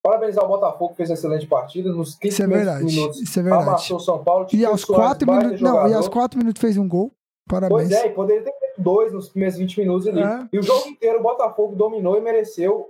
parabenizar 0.02 0.44
o 0.44 0.48
Botafogo, 0.48 0.90
que 0.90 0.96
fez 0.96 1.08
uma 1.10 1.14
excelente 1.14 1.46
partida. 1.46 1.90
Nos 1.92 2.14
15 2.16 2.28
Isso 2.34 2.42
é 2.42 2.46
primeiros 2.46 2.72
verdade. 2.74 2.94
minutos, 2.94 3.20
Isso 3.22 3.40
é 3.40 3.42
verdade. 3.42 3.68
amassou 3.68 3.96
o 3.96 4.00
São 4.00 4.22
Paulo. 4.24 4.46
E 4.52 4.64
aos 4.64 4.84
quatro 4.84 5.30
minutos. 5.30 5.60
Não, 5.60 5.88
e 5.88 5.94
aos 5.94 6.08
quatro 6.08 6.38
minutos 6.38 6.60
fez 6.60 6.76
um 6.76 6.86
gol. 6.88 7.10
Parabéns. 7.48 7.70
Pois 7.88 7.90
é, 7.92 8.06
e 8.06 8.10
poderia 8.10 8.42
ter 8.44 8.52
feito 8.58 8.80
dois 8.80 9.12
nos 9.12 9.28
primeiros 9.30 9.56
20 9.58 9.80
minutos 9.80 10.06
ali. 10.06 10.22
É. 10.22 10.48
E 10.52 10.58
o 10.58 10.62
jogo 10.62 10.88
inteiro 10.88 11.18
o 11.18 11.22
Botafogo 11.22 11.74
dominou 11.74 12.16
e 12.16 12.20
mereceu 12.20 12.88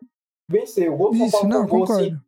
vencer. 0.50 0.90
O 0.92 0.96
gol 0.96 1.10
do 1.12 1.16
São 1.16 1.26
Isso, 1.26 1.32
Paulo 1.40 1.48
não, 1.48 1.68
foi 1.68 1.78
um 1.78 1.84
gol 1.86 1.96
assim, 1.96 2.10
concordo. 2.10 2.20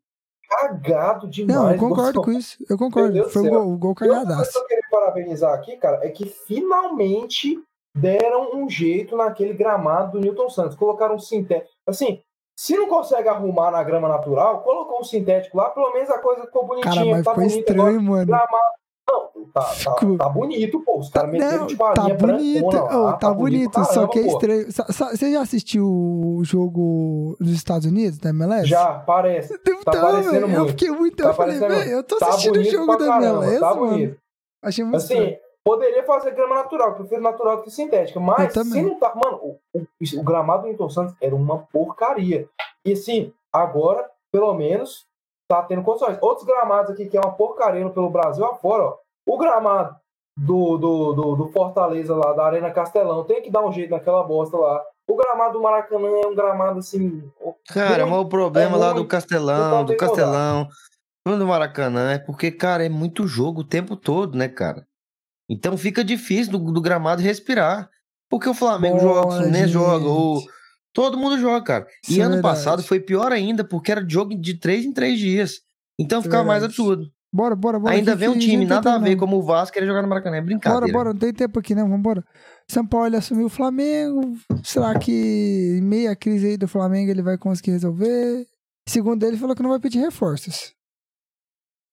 cagado 0.48 1.28
demais. 1.28 1.60
Não, 1.60 1.70
eu 1.70 1.76
o 1.76 1.78
concordo 1.78 2.12
São 2.14 2.22
com 2.22 2.32
isso. 2.32 2.64
Eu 2.68 2.78
concordo. 2.78 3.28
Foi 3.28 3.42
o 3.42 3.44
céu. 3.44 3.52
gol, 3.52 3.72
o 3.72 3.78
gol 3.78 3.94
cagadaço. 3.94 4.52
que 4.52 4.58
eu 4.58 4.66
queria 4.66 4.82
parabenizar 4.90 5.52
aqui, 5.54 5.76
cara, 5.76 6.00
é 6.02 6.10
que 6.10 6.26
finalmente 6.26 7.58
deram 7.94 8.54
um 8.54 8.70
jeito 8.70 9.16
naquele 9.16 9.52
gramado 9.52 10.12
do 10.12 10.20
Newton 10.20 10.48
Santos. 10.48 10.76
Colocaram 10.76 11.16
um 11.16 11.18
sintético. 11.18 11.70
Assim, 11.86 12.22
se 12.56 12.76
não 12.76 12.88
consegue 12.88 13.28
arrumar 13.28 13.70
na 13.70 13.82
grama 13.82 14.08
natural, 14.08 14.62
colocou 14.62 15.00
um 15.00 15.04
sintético 15.04 15.56
lá, 15.56 15.70
pelo 15.70 15.92
menos 15.92 16.08
a 16.10 16.18
coisa 16.18 16.42
ficou 16.42 16.66
bonitinha. 16.66 16.94
Cara, 16.94 17.06
mas 17.06 17.24
tá 17.24 17.34
foi 17.34 17.44
bonita 17.44 17.72
agora. 17.72 17.90
estranho, 17.90 18.10
mano. 18.10 18.26
Gramado. 18.26 18.81
Não, 19.12 19.44
tá, 19.52 19.60
tá, 19.84 19.94
tá 20.18 20.28
bonito, 20.28 20.80
pô. 20.84 20.98
Os 20.98 21.10
caras 21.10 21.30
meteram 21.30 21.58
Não, 21.60 21.66
tipo 21.66 21.94
tá 21.94 22.02
bonito, 22.08 22.66
brancona 22.68 22.96
ô, 22.98 23.02
lá, 23.04 23.12
tá, 23.14 23.34
bonito, 23.34 23.70
pra 23.72 23.84
só 23.84 24.06
que 24.06 24.18
é 24.18 24.22
caramba, 24.22 24.44
estranho. 24.66 24.66
Você 25.12 25.32
já 25.32 25.40
assistiu 25.42 25.86
o 25.86 26.40
jogo 26.44 27.36
dos 27.38 27.50
Estados 27.52 27.86
Unidos, 27.86 28.18
da 28.18 28.30
MLS? 28.30 28.66
Já, 28.66 28.94
parece. 29.00 29.52
Então, 29.54 29.82
tá 29.84 29.92
parecendo 29.92 30.30
velho, 30.32 30.44
eu 30.44 30.48
muito. 30.60 30.70
fiquei 30.70 30.90
muito. 30.90 31.16
Tá 31.22 31.28
eu 31.28 31.34
falei, 31.34 31.58
velho, 31.58 31.90
eu 31.90 32.02
tô 32.02 32.16
Tá 32.16 32.28
assistindo 32.28 32.56
o 32.58 32.64
jogo 32.64 32.96
da 32.96 33.06
caramba, 33.06 33.44
MLS, 33.44 33.60
tá 33.60 33.74
mano. 33.74 33.90
bonito. 33.90 34.16
Achei 34.62 34.84
muito 34.84 34.96
estranho. 35.02 35.22
Assim, 35.26 35.36
poderia 35.64 36.02
fazer 36.04 36.30
grama 36.32 36.54
natural, 36.54 36.94
prefiro 36.94 37.20
natural 37.20 37.56
do 37.58 37.62
que 37.64 37.70
sintética. 37.70 38.18
Mas 38.20 38.52
se 38.52 38.82
não 38.82 38.98
tá. 38.98 39.12
Mano, 39.14 39.36
o, 39.42 39.58
o- 39.78 40.20
o 40.20 40.22
gramado 40.24 40.62
do 40.62 40.68
Newton 40.68 40.88
Santos 40.88 41.14
era 41.20 41.34
uma 41.34 41.58
porcaria. 41.72 42.48
E 42.86 42.92
assim, 42.92 43.32
agora, 43.52 44.08
pelo 44.32 44.54
menos, 44.54 45.04
tá 45.48 45.62
tendo 45.62 45.82
condições. 45.82 46.16
Outros 46.22 46.46
gramados 46.46 46.90
aqui 46.92 47.06
que 47.06 47.16
é 47.16 47.20
uma 47.20 47.32
porcaria 47.32 47.86
pelo 47.90 48.08
Brasil 48.08 48.44
afora, 48.46 48.84
ó. 48.84 49.01
O 49.26 49.38
gramado 49.38 49.96
do, 50.36 50.76
do, 50.78 51.12
do, 51.12 51.36
do 51.36 51.48
Fortaleza 51.52 52.14
lá, 52.14 52.32
da 52.32 52.46
Arena 52.46 52.70
Castelão, 52.70 53.24
tem 53.24 53.42
que 53.42 53.50
dar 53.50 53.64
um 53.64 53.72
jeito 53.72 53.90
naquela 53.90 54.22
bosta 54.22 54.56
lá. 54.56 54.82
O 55.06 55.16
gramado 55.16 55.54
do 55.54 55.62
Maracanã 55.62 56.08
é 56.08 56.26
um 56.26 56.34
gramado 56.34 56.78
assim. 56.78 57.22
Cara, 57.68 58.06
mas 58.06 58.18
o 58.18 58.26
problema 58.28 58.76
é 58.76 58.78
lá 58.78 58.92
do. 58.92 59.04
Castelão, 59.06 59.82
Então 59.82 59.84
do. 59.84 59.96
Castelão, 59.96 60.68
do 61.26 61.46
Maracanã, 61.46 62.12
é 62.12 62.18
porque, 62.18 62.50
cara, 62.50 62.84
é 62.84 62.88
muito 62.88 63.26
jogo 63.26 63.60
o 63.60 63.66
tempo 63.66 63.96
todo, 63.96 64.36
né, 64.38 64.48
cara? 64.48 64.86
Então 65.48 65.76
fica 65.76 66.02
difícil 66.04 66.52
do, 66.52 66.72
do 66.72 66.80
gramado 66.80 67.20
respirar. 67.20 67.90
Porque 68.30 68.48
o 68.48 68.54
Flamengo 68.54 68.98
joga, 68.98 69.20
o 69.20 69.22
Boa, 69.24 69.36
Fluminense 69.36 69.68
joga, 69.68 70.06
o... 70.06 70.42
todo 70.94 71.18
mundo 71.18 71.38
joga, 71.38 71.62
cara. 71.62 71.86
Isso 72.02 72.12
E 72.18 72.20
é 72.20 72.24
ano 72.24 72.34
verdade. 72.36 72.54
passado 72.54 72.82
foi 72.82 72.98
pior 72.98 73.30
ainda, 73.30 73.62
porque 73.62 73.92
era 73.92 74.08
jogo 74.08 74.34
de 74.34 74.58
três 74.58 74.86
em 74.86 74.92
três 74.92 75.18
dias. 75.18 75.60
Então 75.98 76.20
Isso 76.20 76.28
é 76.28 76.30
ficava 76.30 76.44
mais 76.48 76.62
verdade. 76.62 76.80
absurdo. 76.80 77.12
Bora, 77.34 77.56
bora, 77.56 77.78
bora. 77.78 77.94
ainda 77.94 78.14
vem 78.14 78.28
um 78.28 78.38
time 78.38 78.66
nada 78.66 78.94
a 78.94 78.98
ver 78.98 79.10
não. 79.12 79.16
como 79.16 79.38
o 79.38 79.42
Vasco 79.42 79.72
querer 79.72 79.86
jogar 79.86 80.02
no 80.02 80.08
Maracanã. 80.08 80.36
É 80.36 80.40
Bora, 80.40 80.46
brincadeira. 80.46 80.92
bora, 80.92 81.12
não 81.14 81.18
tem 81.18 81.32
tempo 81.32 81.58
aqui 81.58 81.74
não, 81.74 81.88
vambora. 81.88 82.22
São 82.68 82.86
Paulo 82.86 83.06
ele 83.06 83.16
assumiu 83.16 83.46
o 83.46 83.50
Flamengo. 83.50 84.20
Será 84.62 84.98
que 84.98 85.78
em 85.78 85.80
meia 85.80 86.14
crise 86.14 86.48
aí 86.48 86.56
do 86.58 86.68
Flamengo 86.68 87.10
ele 87.10 87.22
vai 87.22 87.38
conseguir 87.38 87.70
resolver? 87.70 88.46
Segundo 88.86 89.24
ele, 89.24 89.38
falou 89.38 89.56
que 89.56 89.62
não 89.62 89.70
vai 89.70 89.80
pedir 89.80 90.00
reforços. 90.00 90.74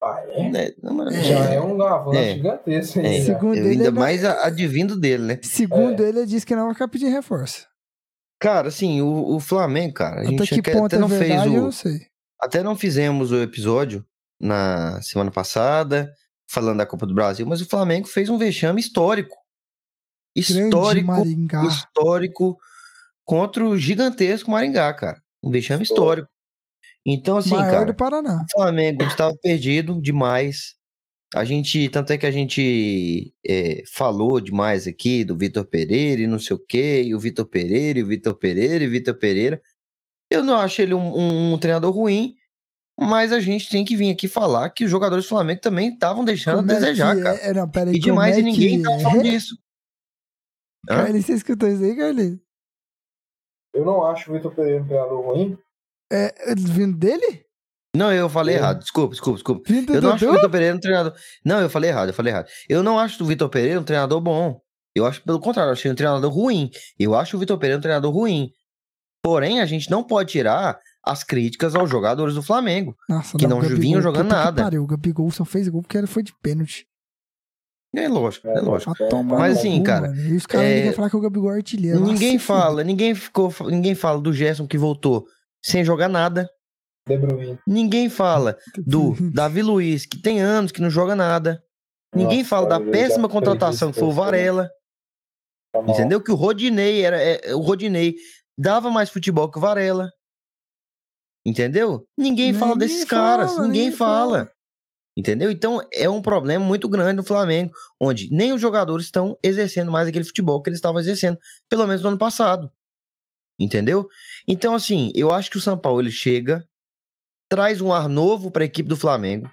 Ah, 0.03 0.21
é? 0.29 0.49
né? 0.49 0.69
Não, 0.81 0.93
mas- 0.93 1.13
Já 1.25 1.39
é 1.53 1.61
um 1.61 1.81
avanço 1.81 2.17
É. 2.17 2.33
gigantesco. 2.35 2.99
É? 2.99 3.21
Segundo 3.21 3.55
ele, 3.55 3.69
ainda 3.69 3.83
ele- 3.87 3.91
mais 3.99 4.23
a, 4.25 4.45
advindo 4.45 4.97
dele, 4.99 5.23
né? 5.23 5.39
Segundo 5.41 6.03
É. 6.03 6.09
ele, 6.09 6.19
ele 6.19 6.25
disse 6.27 6.45
que 6.45 6.55
não 6.55 6.65
vai 6.65 6.73
ficar 6.73 6.87
pedindo 6.87 7.11
reforço. 7.11 7.65
Cara, 8.41 8.69
assim, 8.69 9.01
o, 9.01 9.35
o 9.35 9.39
Flamengo, 9.39 9.93
cara, 9.93 10.21
a 10.21 10.23
Até 10.23 10.29
gente 10.31 10.61
que 10.61 10.69
até 10.69 10.73
ponto 10.79 10.95
é 10.95 10.99
não 10.99 11.09
fez 11.09 11.19
verdade, 11.21 11.53
eu 11.53 11.61
o. 11.61 11.63
não 11.65 11.71
sei. 11.71 11.99
Até 12.41 12.63
não 12.63 12.75
fizemos 12.75 13.31
o 13.33 13.41
episódio 13.41 14.05
na 14.39 15.01
semana 15.01 15.31
passada, 15.31 16.11
falando 16.49 16.77
da 16.77 16.85
Copa 16.85 17.05
do 17.05 17.13
Brasil, 17.13 17.45
mas 17.45 17.61
o 17.61 17.67
Flamengo 17.67 18.07
fez 18.07 18.29
um 18.29 18.37
vexame 18.37 18.79
histórico. 18.79 19.35
Histórico, 20.35 21.11
histórico 21.67 22.57
contra 23.25 23.65
o 23.65 23.77
gigantesco 23.77 24.49
Maringá, 24.51 24.93
cara. 24.93 25.21
Um 25.43 25.51
vexame 25.51 25.83
histórico. 25.83 26.29
Então, 27.05 27.37
assim, 27.37 27.51
maior 27.51 27.71
cara, 27.71 27.91
o 28.43 28.51
Flamengo 28.51 29.03
estava 29.03 29.35
perdido 29.41 29.99
demais. 30.01 30.75
A 31.33 31.45
gente, 31.45 31.87
tanto 31.89 32.11
é 32.11 32.17
que 32.17 32.25
a 32.25 32.31
gente 32.31 33.33
é, 33.47 33.83
falou 33.93 34.39
demais 34.39 34.87
aqui 34.87 35.23
do 35.23 35.37
Vitor 35.37 35.65
Pereira 35.65 36.21
e 36.21 36.27
não 36.27 36.39
sei 36.39 36.55
o 36.55 36.59
quê, 36.59 37.03
e 37.03 37.13
o 37.15 37.19
Vitor 37.19 37.45
Pereira, 37.45 37.99
e 37.99 38.03
o 38.03 38.07
Vitor 38.07 38.35
Pereira, 38.35 38.83
e 38.83 38.87
o 38.87 38.91
Vitor 38.91 39.13
Pereira. 39.15 39.61
Eu 40.31 40.43
não 40.43 40.55
acho 40.55 40.81
ele 40.81 40.93
um, 40.93 41.15
um- 41.17 41.53
um 41.53 41.57
treinador 41.57 41.91
ruim, 41.93 42.35
mas 42.99 43.31
a 43.31 43.39
gente 43.39 43.69
tem 43.69 43.85
que 43.85 43.95
vir 43.95 44.11
aqui 44.11 44.27
falar 44.27 44.69
que 44.71 44.83
os 44.85 44.91
jogadores 44.91 45.25
do 45.25 45.29
Flamengo 45.29 45.61
também 45.61 45.89
estavam 45.93 46.23
deixando 46.25 46.57
Como 46.57 46.71
a 46.71 46.73
é 46.75 46.79
desejar, 46.79 47.15
que 47.15 47.23
cara. 47.23 47.35
é? 47.37 47.53
Não, 47.53 47.69
peraí, 47.69 47.95
E 47.95 47.99
demais, 47.99 48.35
como 48.35 48.47
e 48.47 48.49
é 48.49 48.51
ninguém 48.51 48.77
que 48.77 48.83
tava 48.83 48.99
falando 48.99 49.19
é? 49.25 49.29
disso. 49.29 49.55
Hã? 50.89 50.95
Carlinhos, 50.97 51.25
você 51.25 51.33
escutou 51.33 51.69
isso 51.69 51.83
aí, 51.83 51.95
Carlinhos? 51.95 52.39
Eu 53.73 53.85
não 53.85 54.03
acho 54.05 54.29
o 54.29 54.33
Vitor 54.33 54.53
Pereira 54.53 54.81
um 54.83 54.87
treinador 54.87 55.21
ruim. 55.21 55.57
É, 56.11 56.33
vindo 56.55 56.97
dele? 56.97 57.45
Não, 57.95 58.11
eu 58.11 58.29
falei 58.29 58.55
É. 58.55 58.57
errado. 58.57 58.79
Desculpa, 58.79 59.11
desculpa, 59.11 59.35
desculpa. 59.37 59.63
Vindo 59.71 59.93
Eu 59.93 60.01
não 60.01 60.13
acho 60.13 60.27
o? 60.27 60.31
Vitor 60.33 60.49
Pereira 60.49 60.75
um 60.75 60.79
treinador. 60.79 61.13
Não, 61.45 61.59
eu 61.61 61.69
falei 61.69 61.89
errado, 61.89 62.09
eu 62.09 62.13
falei 62.13 62.33
errado. 62.33 62.47
Eu 62.67 62.81
não 62.83 62.97
acho 62.97 63.23
o 63.23 63.27
Vitor 63.27 63.49
Pereira 63.49 63.79
um 63.79 63.83
treinador 63.83 64.19
bom. 64.21 64.59
Eu 64.95 65.05
acho 65.05 65.21
pelo 65.23 65.39
contrário, 65.39 65.69
eu 65.69 65.73
achei 65.73 65.91
um 65.91 65.95
treinador 65.95 66.31
ruim. 66.31 66.71
Eu 66.97 67.13
acho 67.15 67.35
o 67.37 67.39
Vitor 67.39 67.57
Pereira 67.59 67.77
um 67.77 67.81
treinador 67.81 68.11
ruim. 68.11 68.51
Porém, 69.23 69.59
a 69.61 69.65
gente 69.65 69.89
não 69.91 70.03
pode 70.03 70.31
tirar 70.31 70.79
as 71.09 71.23
críticas 71.23 71.75
aos 71.75 71.89
jogadores 71.89 72.35
do 72.35 72.43
Flamengo. 72.43 72.95
Nossa, 73.07 73.35
que 73.35 73.47
não 73.47 73.59
Gabigol, 73.59 73.79
vinham 73.79 74.01
jogando 74.01 74.27
que 74.27 74.33
nada. 74.33 74.63
Pariu, 74.63 74.83
o 74.83 74.87
Gabigol 74.87 75.31
só 75.31 75.43
fez 75.43 75.67
gol 75.67 75.81
porque 75.81 75.97
ele 75.97 76.05
foi 76.05 76.21
de 76.21 76.31
pênalti. 76.41 76.85
É 77.95 78.07
lógico, 78.07 78.47
é, 78.47 78.57
É, 78.57 78.61
lógico. 78.61 78.93
Tomar 79.09 79.39
Mas 79.39 79.57
assim, 79.57 79.81
cara, 79.81 80.09
mano. 80.09 80.21
E 80.21 80.35
os 80.35 80.45
caras 80.45 80.67
é, 80.67 80.91
falar 80.93 81.09
que 81.09 81.15
o 81.15 81.21
Gabigol 81.21 81.51
é 81.51 81.55
artilheiro. 81.55 81.99
ninguém 81.99 82.33
Nossa, 82.33 82.45
fala, 82.45 82.83
ninguém 82.83 83.15
ficou, 83.15 83.51
ninguém 83.61 83.95
fala 83.95 84.21
do 84.21 84.31
Gerson 84.31 84.67
que 84.67 84.77
voltou 84.77 85.25
sem 85.63 85.83
jogar 85.83 86.07
nada. 86.07 86.47
De 87.07 87.17
Bruyne. 87.17 87.57
Ninguém 87.65 88.07
fala 88.07 88.55
do. 88.85 89.15
Davi 89.33 89.63
Luiz, 89.63 90.05
que 90.05 90.21
tem 90.21 90.39
anos 90.39 90.71
que 90.71 90.81
não 90.81 90.91
joga 90.91 91.15
nada. 91.15 91.59
Ninguém 92.13 92.39
Nossa, 92.39 92.49
fala 92.49 92.67
da 92.67 92.79
péssima 92.79 93.27
contratação 93.27 93.91
que 93.91 93.99
foi 93.99 94.07
o 94.07 94.11
Varela. 94.11 94.69
Tá. 95.73 95.79
Entendeu? 95.87 96.21
Que 96.21 96.31
o 96.31 96.35
Rodinei 96.35 97.03
era. 97.03 97.17
é, 97.19 97.55
o 97.55 97.61
Rodinei 97.61 98.13
dava 98.55 98.91
mais 98.91 99.09
futebol 99.09 99.49
que 99.49 99.57
o 99.57 99.61
Varela. 99.61 100.11
Entendeu? 101.49 102.05
Ninguém 102.15 102.53
fala 102.53 102.73
Ninguém 102.73 102.87
desses 102.87 103.09
fala, 103.09 103.21
caras. 103.37 103.51
Ninguém, 103.53 103.67
ninguém 103.67 103.91
fala. 103.91 104.37
fala. 104.37 104.51
Entendeu? 105.17 105.49
Então 105.49 105.81
é 105.91 106.07
um 106.07 106.21
problema 106.21 106.63
muito 106.63 106.87
grande 106.87 107.17
no 107.17 107.23
Flamengo, 107.23 107.73
onde 107.99 108.29
nem 108.31 108.53
os 108.53 108.61
jogadores 108.61 109.07
estão 109.07 109.35
exercendo 109.43 109.91
mais 109.91 110.07
aquele 110.07 110.23
futebol 110.23 110.61
que 110.61 110.69
eles 110.69 110.77
estavam 110.77 111.01
exercendo, 111.01 111.39
pelo 111.67 111.87
menos 111.87 112.03
no 112.03 112.09
ano 112.09 112.19
passado. 112.19 112.71
Entendeu? 113.59 114.07
Então, 114.47 114.75
assim, 114.75 115.11
eu 115.15 115.31
acho 115.31 115.49
que 115.49 115.57
o 115.57 115.61
São 115.61 115.77
Paulo 115.77 116.01
ele 116.01 116.11
chega, 116.11 116.63
traz 117.49 117.81
um 117.81 117.91
ar 117.91 118.07
novo 118.07 118.51
para 118.51 118.63
a 118.63 118.65
equipe 118.65 118.87
do 118.87 118.95
Flamengo, 118.95 119.51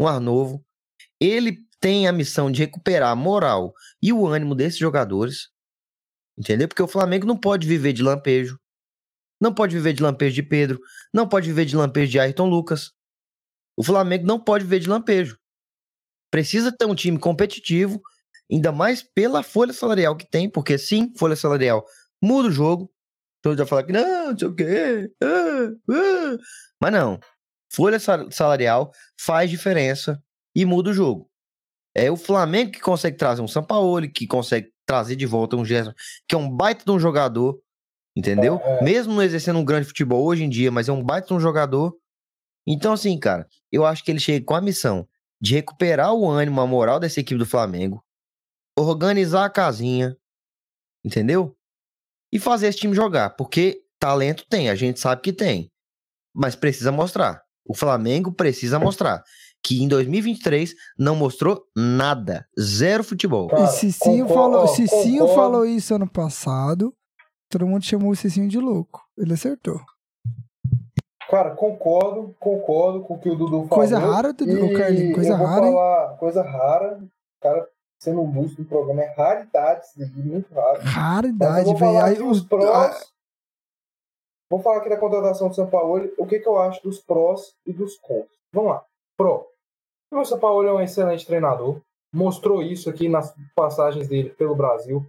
um 0.00 0.08
ar 0.08 0.18
novo. 0.18 0.64
Ele 1.20 1.58
tem 1.78 2.08
a 2.08 2.12
missão 2.12 2.50
de 2.50 2.60
recuperar 2.60 3.10
a 3.10 3.16
moral 3.16 3.74
e 4.02 4.10
o 4.10 4.26
ânimo 4.26 4.54
desses 4.54 4.78
jogadores. 4.78 5.50
Entendeu? 6.36 6.66
Porque 6.66 6.82
o 6.82 6.88
Flamengo 6.88 7.26
não 7.26 7.36
pode 7.36 7.68
viver 7.68 7.92
de 7.92 8.02
lampejo. 8.02 8.58
Não 9.40 9.54
pode 9.54 9.74
viver 9.74 9.92
de 9.92 10.02
lampejo 10.02 10.34
de 10.34 10.42
Pedro. 10.42 10.80
Não 11.12 11.28
pode 11.28 11.48
viver 11.48 11.64
de 11.64 11.76
lampejo 11.76 12.10
de 12.10 12.20
Ayrton 12.20 12.48
Lucas. 12.48 12.92
O 13.76 13.82
Flamengo 13.82 14.26
não 14.26 14.38
pode 14.38 14.64
viver 14.64 14.80
de 14.80 14.88
lampejo. 14.88 15.38
Precisa 16.30 16.70
ter 16.70 16.84
um 16.84 16.94
time 16.94 17.18
competitivo, 17.18 18.00
ainda 18.50 18.70
mais 18.70 19.02
pela 19.02 19.42
folha 19.42 19.72
salarial 19.72 20.16
que 20.16 20.28
tem, 20.28 20.48
porque 20.48 20.78
sim, 20.78 21.12
folha 21.18 21.34
salarial 21.34 21.84
muda 22.22 22.48
o 22.48 22.52
jogo. 22.52 22.92
Todos 23.42 23.58
já 23.58 23.66
falar 23.66 23.84
que 23.84 23.92
não, 23.92 24.30
não 24.32 24.38
sei 24.38 24.48
o 24.48 24.54
quê. 24.54 25.10
ah, 25.22 25.70
ah. 25.90 26.36
Mas 26.80 26.92
não. 26.92 27.18
Folha 27.72 27.98
sal- 27.98 28.30
salarial 28.30 28.92
faz 29.18 29.48
diferença 29.48 30.22
e 30.54 30.64
muda 30.66 30.90
o 30.90 30.92
jogo. 30.92 31.30
É 31.94 32.10
o 32.10 32.16
Flamengo 32.16 32.72
que 32.72 32.80
consegue 32.80 33.16
trazer 33.16 33.40
um 33.40 33.48
Sampaoli, 33.48 34.10
que 34.12 34.26
consegue 34.26 34.70
trazer 34.86 35.16
de 35.16 35.24
volta 35.26 35.56
um 35.56 35.64
Gerson, 35.64 35.92
que 36.28 36.34
é 36.34 36.38
um 36.38 36.50
baita 36.50 36.84
de 36.84 36.90
um 36.90 36.98
jogador, 36.98 37.60
entendeu? 38.16 38.60
É, 38.62 38.78
é. 38.78 38.82
Mesmo 38.82 39.14
não 39.14 39.22
exercendo 39.22 39.58
um 39.58 39.64
grande 39.64 39.86
futebol 39.86 40.24
hoje 40.24 40.44
em 40.44 40.48
dia, 40.48 40.70
mas 40.70 40.88
é 40.88 40.92
um 40.92 41.02
baita 41.02 41.34
um 41.34 41.40
jogador. 41.40 41.96
Então, 42.66 42.92
assim, 42.92 43.18
cara, 43.18 43.46
eu 43.72 43.84
acho 43.84 44.04
que 44.04 44.10
ele 44.10 44.20
chega 44.20 44.44
com 44.44 44.54
a 44.54 44.60
missão 44.60 45.06
de 45.40 45.54
recuperar 45.54 46.12
o 46.12 46.28
ânimo, 46.28 46.60
a 46.60 46.66
moral 46.66 47.00
dessa 47.00 47.20
equipe 47.20 47.38
do 47.38 47.46
Flamengo, 47.46 48.04
organizar 48.78 49.46
a 49.46 49.50
casinha, 49.50 50.16
entendeu? 51.04 51.56
E 52.32 52.38
fazer 52.38 52.68
esse 52.68 52.78
time 52.78 52.94
jogar, 52.94 53.30
porque 53.30 53.82
talento 53.98 54.44
tem, 54.48 54.68
a 54.70 54.74
gente 54.74 55.00
sabe 55.00 55.22
que 55.22 55.32
tem, 55.32 55.70
mas 56.34 56.54
precisa 56.54 56.92
mostrar. 56.92 57.42
O 57.66 57.74
Flamengo 57.74 58.32
precisa 58.32 58.78
mostrar 58.78 59.22
que 59.62 59.82
em 59.82 59.88
2023 59.88 60.74
não 60.98 61.14
mostrou 61.14 61.64
nada, 61.76 62.46
zero 62.58 63.04
futebol. 63.04 63.48
Cara, 63.48 63.64
E 63.64 63.68
Cicinho, 63.68 64.26
concordo, 64.26 64.52
falou, 64.52 64.68
Cicinho 64.68 65.20
concordo. 65.20 65.34
falou 65.34 65.64
isso 65.66 65.94
ano 65.94 66.10
passado. 66.10 66.94
Todo 67.50 67.66
mundo 67.66 67.84
chamou 67.84 68.10
o 68.10 68.16
Cicinho 68.16 68.48
de 68.48 68.58
louco. 68.58 69.04
Ele 69.18 69.34
acertou. 69.34 69.80
Cara, 71.28 71.54
concordo, 71.54 72.34
concordo 72.38 73.02
com 73.02 73.14
o 73.14 73.18
que 73.18 73.28
o 73.28 73.36
Dudu 73.36 73.50
falou. 73.50 73.68
Coisa 73.68 73.98
rara, 73.98 74.32
Dudu, 74.32 74.72
Carlinhos, 74.76 75.14
coisa 75.14 75.36
rara, 75.36 75.62
falar 75.62 76.16
coisa 76.16 76.42
rara. 76.42 76.98
O 76.98 77.42
cara 77.42 77.68
sendo 78.00 78.20
um 78.20 78.26
músico 78.26 78.62
no 78.62 78.68
programa 78.68 79.02
é 79.02 79.14
raridade, 79.14 79.86
muito 80.14 80.52
raro. 80.54 80.80
Raridade, 80.80 81.74
velho. 81.74 82.28
os 82.28 82.40
prós. 82.42 83.12
Vou 84.50 84.60
falar 84.60 84.78
aqui 84.78 84.88
da 84.88 84.96
contratação 84.96 85.48
do 85.48 85.54
São 85.54 85.68
Paulo, 85.68 86.10
o 86.18 86.26
que, 86.26 86.40
que 86.40 86.48
eu 86.48 86.58
acho 86.58 86.82
dos 86.82 86.98
prós 86.98 87.54
e 87.66 87.72
dos 87.72 87.96
contras. 87.98 88.30
Vamos 88.52 88.70
lá. 88.72 88.84
Pró. 89.16 89.46
O 90.12 90.24
São 90.24 90.38
Paulo 90.38 90.66
é 90.66 90.72
um 90.72 90.80
excelente 90.80 91.26
treinador. 91.26 91.80
Mostrou 92.12 92.60
isso 92.60 92.90
aqui 92.90 93.08
nas 93.08 93.32
passagens 93.54 94.08
dele 94.08 94.30
pelo 94.30 94.56
Brasil. 94.56 95.06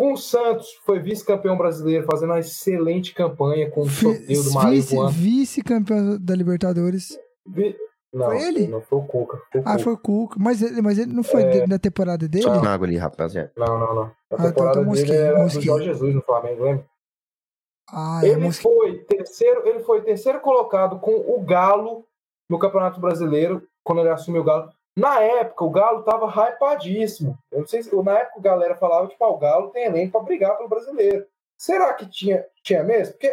Com 0.00 0.14
o 0.14 0.16
Santos, 0.16 0.66
foi 0.86 0.98
vice-campeão 0.98 1.58
brasileiro, 1.58 2.06
fazendo 2.10 2.30
uma 2.30 2.38
excelente 2.38 3.12
campanha 3.12 3.70
com 3.70 3.82
o 3.82 3.88
sorteio 3.90 4.42
do 4.42 4.50
voando. 4.50 5.10
vice-campeão 5.10 6.16
da 6.18 6.34
Libertadores. 6.34 7.18
Vi- 7.46 7.76
Não, 8.10 8.24
Foi 8.26 8.42
ele? 8.42 8.66
Não 8.66 8.80
foi 8.80 8.98
o 8.98 9.02
Cuca. 9.02 9.42
Foi 9.52 9.60
o 9.60 9.64
Ah, 9.66 9.72
Cuca. 9.72 9.84
foi 9.84 9.92
o 9.92 9.98
Cuca. 9.98 10.36
Mas 10.40 10.62
ele, 10.62 10.80
mas 10.80 10.98
ele 10.98 11.12
não 11.12 11.22
foi 11.22 11.42
É. 11.42 11.66
da 11.66 11.78
temporada 11.78 12.26
dele? 12.26 12.44
Só 12.44 12.60
na 12.62 12.72
água 12.72 12.86
ali, 12.86 12.96
rapaziada. 12.96 13.52
Não, 13.56 13.78
não, 13.78 13.94
não. 13.94 14.02
A 14.04 14.06
Ah, 14.06 14.12
então 14.32 14.46
temporada 14.46 14.84
tá 14.86 14.90
dele 14.92 15.12
era 15.12 15.44
do. 15.44 15.60
Jorge 15.60 15.84
Jesus 15.84 16.14
no 16.14 16.22
Flamengo, 16.22 16.64
lembra? 16.64 16.86
Ah, 17.92 18.20
é 18.24 18.28
Ele 18.28 18.40
mosquinha. 18.44 18.74
foi 18.74 18.98
terceiro, 19.04 19.62
ele 19.68 19.80
foi 19.80 20.00
terceiro 20.00 20.40
colocado 20.40 20.98
com 20.98 21.12
o 21.12 21.42
Galo 21.44 22.06
no 22.48 22.58
Campeonato 22.58 22.98
Brasileiro, 23.00 23.62
quando 23.84 24.00
ele 24.00 24.08
assumiu 24.08 24.40
o 24.40 24.44
Galo. 24.44 24.70
Na 24.96 25.20
época, 25.20 25.64
o 25.64 25.70
Galo 25.70 26.02
tava 26.02 26.26
hypadíssimo. 26.26 27.38
Eu 27.50 27.60
não 27.60 27.66
sei 27.66 27.82
se 27.82 27.94
na 28.02 28.18
época 28.18 28.38
a 28.38 28.42
galera 28.42 28.74
falava 28.74 29.08
que 29.08 29.16
o 29.18 29.38
Galo 29.38 29.70
tem 29.70 29.84
elenco 29.84 30.12
para 30.12 30.22
brigar 30.22 30.56
pelo 30.56 30.68
brasileiro. 30.68 31.26
Será 31.56 31.92
que 31.94 32.08
tinha, 32.08 32.44
tinha 32.62 32.82
mesmo? 32.82 33.12
Porque, 33.14 33.28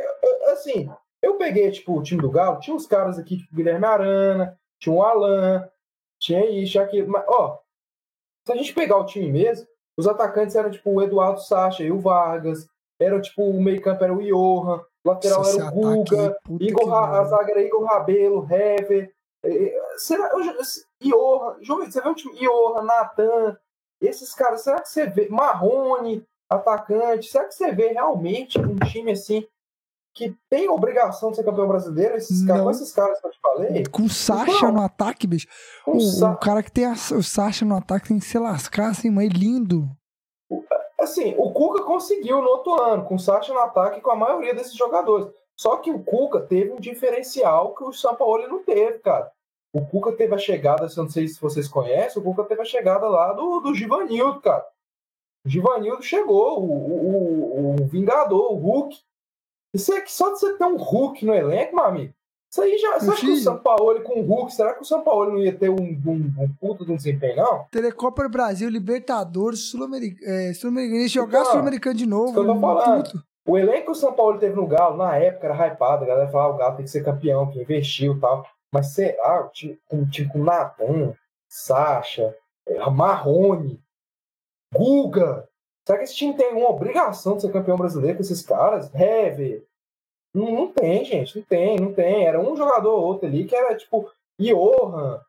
assim, 0.51 0.89
eu 1.21 1.37
peguei, 1.37 1.71
tipo, 1.71 1.97
o 1.97 2.03
time 2.03 2.21
do 2.21 2.29
Galo, 2.29 2.59
tinha 2.59 2.75
uns 2.75 2.85
caras 2.85 3.17
aqui, 3.17 3.37
tipo, 3.37 3.55
Guilherme 3.55 3.85
Arana, 3.85 4.57
tinha 4.79 4.93
o 4.93 5.01
Alan, 5.01 5.67
tinha 6.19 6.45
isso, 6.49 6.73
tinha 6.73 6.83
aquilo. 6.83 7.09
Mas, 7.09 7.23
ó, 7.27 7.59
se 8.45 8.53
a 8.53 8.55
gente 8.55 8.73
pegar 8.73 8.97
o 8.97 9.05
time 9.05 9.31
mesmo, 9.31 9.67
os 9.97 10.07
atacantes 10.07 10.55
eram, 10.55 10.69
tipo, 10.69 10.91
o 10.91 11.01
Eduardo 11.01 11.41
Sacha 11.41 11.83
e 11.83 11.91
o 11.91 11.99
Vargas, 11.99 12.67
eram, 12.99 13.21
tipo, 13.21 13.43
o 13.43 13.61
meio-campo 13.61 14.03
era 14.03 14.13
o 14.13 14.21
Johan, 14.21 14.81
o 15.03 15.09
lateral 15.09 15.39
Nossa, 15.39 15.57
era 15.57 15.67
esse 15.67 15.77
o 15.77 15.81
Guga, 15.81 16.37
Igor, 16.59 16.93
a 16.93 17.23
zaga 17.23 17.51
era 17.51 17.61
Igor 17.61 17.83
Rabelo, 17.83 18.47
Hever. 18.51 19.11
Eh, 19.43 19.73
Será, 19.97 20.29
eu 20.33 20.43
João, 21.61 21.85
você 21.85 22.01
vê 22.01 22.09
o 22.09 22.15
time 22.15 22.35
Johan, 22.39 22.83
Natan, 22.83 23.57
esses 24.01 24.33
caras, 24.33 24.61
será 24.61 24.81
que 24.81 24.89
você 24.89 25.07
vê? 25.07 25.27
Marrone, 25.29 26.25
atacante, 26.49 27.27
será 27.29 27.45
que 27.45 27.53
você 27.55 27.71
vê 27.71 27.89
realmente 27.89 28.59
um 28.59 28.75
time 28.77 29.11
assim 29.11 29.45
que 30.13 30.35
tem 30.49 30.67
obrigação 30.69 31.29
de 31.29 31.37
ser 31.37 31.43
campeão 31.43 31.67
brasileiro? 31.67 32.15
Esses 32.15 32.45
caras, 32.45 32.63
com 32.63 32.71
esses 32.71 32.91
caras 32.91 33.19
que 33.21 33.27
eu 33.27 33.31
te 33.31 33.39
falei? 33.39 33.83
Com 33.87 34.03
o 34.03 34.09
Sacha 34.09 34.71
no 34.71 34.81
ataque, 34.81 35.27
bicho. 35.27 35.47
O, 35.85 35.99
sa- 35.99 36.31
o 36.31 36.37
cara 36.37 36.63
que 36.63 36.71
tem 36.71 36.85
a- 36.85 36.93
o 36.93 37.21
Sacha 37.23 37.63
no 37.65 37.75
ataque 37.75 38.07
tem 38.07 38.19
que 38.19 38.25
se 38.25 38.37
lascar 38.39 38.89
assim, 38.89 39.09
mas 39.11 39.29
lindo. 39.29 39.87
Assim, 40.99 41.35
o 41.37 41.51
Cuca 41.53 41.83
conseguiu 41.83 42.41
no 42.41 42.47
outro 42.49 42.81
ano, 42.81 43.05
com 43.05 43.15
o 43.15 43.19
Sacha 43.19 43.53
no 43.53 43.59
ataque 43.59 44.01
com 44.01 44.09
a 44.11 44.15
maioria 44.15 44.53
desses 44.55 44.73
jogadores. 44.75 45.27
Só 45.57 45.77
que 45.77 45.91
o 45.91 46.03
Cuca 46.03 46.39
teve 46.39 46.71
um 46.71 46.79
diferencial 46.79 47.73
que 47.73 47.83
o 47.83 47.91
São 47.91 48.15
Paulo 48.15 48.47
não 48.47 48.63
teve, 48.63 48.99
cara. 48.99 49.31
O 49.73 49.85
Cuca 49.85 50.11
teve 50.11 50.33
a 50.33 50.37
chegada, 50.37 50.85
eu 50.85 51.03
não 51.03 51.09
sei 51.09 51.27
se 51.27 51.41
vocês 51.41 51.67
conhecem, 51.67 52.21
o 52.21 52.25
Cuca 52.25 52.43
teve 52.43 52.61
a 52.61 52.65
chegada 52.65 53.07
lá 53.07 53.33
do, 53.33 53.59
do 53.59 53.73
Givanildo, 53.73 54.39
cara. 54.39 54.65
O 55.45 55.49
Givanildo 55.49 56.03
chegou, 56.03 56.61
o, 56.61 56.71
o, 56.71 57.75
o, 57.81 57.87
Vingador, 57.87 58.53
o 58.53 58.55
Hulk. 58.55 58.97
Isso 59.73 59.93
é 59.93 60.01
que 60.01 60.11
só 60.11 60.31
de 60.31 60.39
você 60.39 60.57
ter 60.57 60.65
um 60.65 60.77
Hulk 60.77 61.25
no 61.25 61.33
elenco, 61.33 61.75
meu 61.75 61.85
amigo, 61.85 62.13
isso 62.49 62.61
aí 62.61 62.77
já. 62.77 62.99
Você 62.99 63.09
acha 63.11 63.21
que 63.21 63.31
o 63.31 63.37
São 63.37 63.57
Paulo 63.57 64.01
com 64.01 64.21
o 64.21 64.25
Hulk, 64.25 64.53
será 64.53 64.73
que 64.73 64.81
o 64.81 64.85
São 64.85 65.01
Paulo 65.03 65.31
não 65.31 65.39
ia 65.39 65.53
ter 65.53 65.69
um, 65.69 65.75
um, 65.75 66.33
um 66.39 66.49
puto 66.59 66.85
de 66.85 66.91
um 66.91 66.95
desempenho, 66.95 67.35
não? 67.35 67.65
Telecopa 67.71 68.27
Brasil, 68.29 68.69
Libertadores, 68.69 69.69
Sul-Americano, 69.69 70.31
é, 70.31 70.53
Sul 70.53 70.71
jogar 71.07 71.41
então, 71.41 71.51
Sul-Americano 71.51 71.95
de 71.95 72.05
novo. 72.05 72.25
Isso 72.25 72.33
que 72.33 72.39
eu 72.39 72.53
tô 72.53 72.59
falando. 72.59 73.23
O 73.47 73.57
elenco 73.57 73.85
que 73.85 73.91
o 73.91 73.95
São 73.95 74.13
Paulo 74.13 74.37
teve 74.37 74.55
no 74.55 74.67
Galo, 74.67 74.97
na 74.97 75.15
época, 75.15 75.47
era 75.47 75.67
hypado. 75.67 76.03
A 76.03 76.07
galera 76.07 76.29
falava, 76.29 76.51
ah, 76.51 76.55
o 76.55 76.57
Galo 76.57 76.75
tem 76.75 76.85
que 76.85 76.91
ser 76.91 77.05
campeão, 77.05 77.49
que 77.49 77.61
investiu 77.61 78.17
e 78.17 78.19
tal. 78.19 78.45
Mas 78.73 78.87
será? 78.87 79.45
O 79.45 79.49
time, 79.49 79.79
um 79.89 80.05
time 80.05 80.29
com 80.29 80.43
Natan, 80.43 81.13
Sacha, 81.47 82.35
é, 82.67 82.77
Marrone, 82.89 83.81
Guga. 84.75 85.47
Será 85.85 85.97
que 85.97 86.03
esse 86.03 86.15
time 86.15 86.35
tem 86.35 86.53
uma 86.53 86.69
obrigação 86.69 87.37
de 87.37 87.43
ser 87.43 87.53
campeão 87.53 87.77
brasileiro 87.77 88.17
com 88.17 88.21
esses 88.21 88.41
caras? 88.41 88.93
Hever, 88.93 89.65
não, 90.33 90.51
não 90.51 90.71
tem, 90.73 91.05
gente, 91.05 91.37
não 91.37 91.45
tem, 91.45 91.79
não 91.79 91.93
tem. 91.93 92.25
Era 92.25 92.41
um 92.41 92.53
jogador 92.53 92.91
ou 92.91 93.05
outro 93.05 93.27
ali 93.27 93.45
que 93.45 93.55
era 93.55 93.77
tipo 93.77 94.11
Johan. 94.37 95.21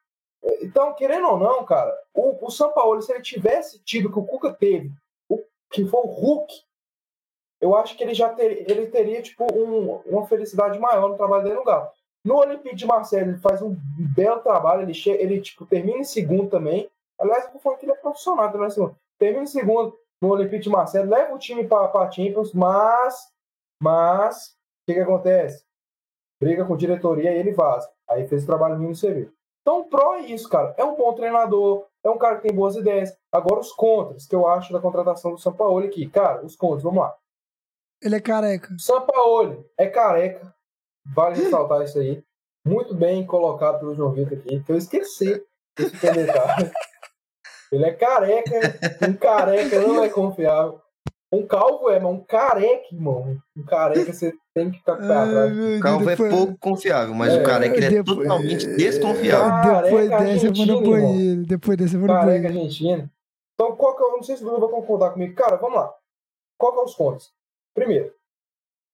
Então, 0.60 0.92
querendo 0.94 1.28
ou 1.28 1.38
não, 1.38 1.64
cara, 1.64 1.96
o, 2.12 2.46
o 2.46 2.50
São 2.50 2.72
Paulo, 2.72 3.00
se 3.00 3.12
ele 3.12 3.22
tivesse 3.22 3.78
tido 3.84 4.12
que 4.12 4.18
o 4.18 4.26
Cuca 4.26 4.52
teve, 4.52 4.90
o, 5.28 5.38
que 5.70 5.84
foi 5.86 6.00
o 6.00 6.06
Hulk, 6.06 6.67
eu 7.60 7.74
acho 7.76 7.96
que 7.96 8.04
ele 8.04 8.14
já 8.14 8.28
ter, 8.30 8.70
ele 8.70 8.86
teria 8.86 9.20
tipo 9.22 9.46
um, 9.52 9.96
uma 10.06 10.26
felicidade 10.26 10.78
maior 10.78 11.08
no 11.08 11.16
trabalho 11.16 11.44
dele 11.44 11.56
no 11.56 11.64
Galo. 11.64 11.88
No 12.24 12.36
Olympique 12.36 12.74
de 12.74 12.86
Marseille, 12.86 13.30
ele 13.30 13.38
faz 13.38 13.62
um 13.62 13.76
belo 14.14 14.40
trabalho, 14.40 14.82
ele, 14.82 14.92
ele 15.18 15.40
tipo, 15.40 15.64
termina 15.66 15.98
em 15.98 16.04
segundo 16.04 16.48
também. 16.50 16.88
Aliás, 17.18 17.46
favor, 17.46 17.78
que 17.78 17.86
ele 17.86 17.92
é 17.92 17.96
profissional 17.96 18.50
também. 18.50 18.66
Assim, 18.66 18.90
termina 19.18 19.44
em 19.44 19.46
segundo 19.46 19.96
no 20.20 20.30
Olympique 20.30 20.64
de 20.64 20.70
Marseille, 20.70 21.08
leva 21.08 21.34
o 21.34 21.38
time 21.38 21.66
para 21.66 21.90
a 21.90 22.10
Champions, 22.10 22.52
mas, 22.52 23.14
mas 23.80 24.58
que, 24.88 24.94
que 24.94 25.00
acontece? 25.00 25.64
Briga 26.40 26.64
com 26.64 26.76
diretoria 26.76 27.32
e 27.32 27.38
ele 27.38 27.52
vaza. 27.52 27.90
Aí 28.08 28.26
fez 28.26 28.44
o 28.44 28.46
trabalho 28.46 28.78
no 28.78 28.92
CV. 28.92 29.30
Então, 29.60 29.80
o 29.80 29.84
pró 29.84 30.14
é 30.14 30.20
isso, 30.20 30.48
cara. 30.48 30.74
É 30.78 30.84
um 30.84 30.96
bom 30.96 31.12
treinador, 31.12 31.86
é 32.02 32.08
um 32.08 32.16
cara 32.16 32.36
que 32.36 32.48
tem 32.48 32.56
boas 32.56 32.74
ideias. 32.74 33.14
Agora, 33.30 33.60
os 33.60 33.72
contras 33.72 34.26
que 34.26 34.34
eu 34.34 34.46
acho 34.46 34.72
da 34.72 34.80
contratação 34.80 35.32
do 35.32 35.38
São 35.38 35.52
Paulo 35.52 35.84
aqui. 35.84 36.08
Cara, 36.08 36.44
os 36.44 36.56
contras, 36.56 36.82
vamos 36.82 37.00
lá. 37.00 37.14
Ele 38.02 38.16
é 38.16 38.20
careca. 38.20 38.74
São 38.78 39.04
Paulo 39.06 39.66
é 39.76 39.86
careca. 39.86 40.54
Vale 41.14 41.42
ressaltar 41.42 41.82
isso 41.82 41.98
aí. 41.98 42.22
Muito 42.66 42.94
bem 42.94 43.26
colocado 43.26 43.80
pelo 43.80 43.94
João 43.94 44.12
Vitor 44.12 44.38
aqui, 44.38 44.60
que 44.60 44.72
eu 44.72 44.76
esqueci 44.76 45.42
esse 45.78 46.12
detalhe. 46.12 46.70
Ele 47.70 47.84
é 47.84 47.92
careca, 47.92 48.60
um 49.06 49.12
careca 49.14 49.80
não 49.80 50.02
é 50.02 50.08
confiável. 50.08 50.80
Um 51.30 51.46
calvo 51.46 51.90
é, 51.90 52.00
mas 52.00 52.10
um 52.10 52.24
careca, 52.24 52.86
irmão. 52.90 53.36
Um 53.54 53.62
careca 53.62 54.12
você 54.12 54.32
tem 54.54 54.70
que 54.70 54.78
ficar 54.78 54.96
com 54.96 55.04
atrás. 55.04 55.52
O 55.52 55.80
calvo 55.80 56.08
é 56.08 56.16
depois... 56.16 56.32
é 56.32 56.36
pouco 56.36 56.58
confiável, 56.58 57.14
mas 57.14 57.34
é, 57.34 57.40
o 57.40 57.44
careca 57.44 57.76
ele 57.76 57.86
é 57.86 57.90
depois... 57.90 58.18
totalmente 58.18 58.66
desconfiável. 58.66 59.82
Depois 59.82 60.08
dessa 60.08 60.46
eu 60.46 60.54
vou 60.54 60.66
no 60.66 60.82
banheiro. 60.82 61.46
Depois 61.46 61.76
dessa 61.76 61.96
eu 61.96 62.00
vou 62.00 62.08
no 62.08 62.14
banheiro. 62.14 62.42
Careca 62.42 62.48
argentina. 62.48 63.10
Então, 63.54 63.76
qual 63.76 63.96
que 63.96 64.02
é, 64.02 64.06
não 64.06 64.22
sei 64.22 64.36
se 64.36 64.42
o 64.42 64.46
Bruno 64.46 64.60
vai 64.60 64.70
concordar 64.70 65.10
comigo. 65.10 65.34
Cara, 65.34 65.56
vamos 65.56 65.76
lá. 65.76 65.92
Qual 66.56 66.72
que 66.72 66.78
é 66.78 66.82
os 66.84 66.94
pontos? 66.94 67.30
Primeiro, 67.78 68.12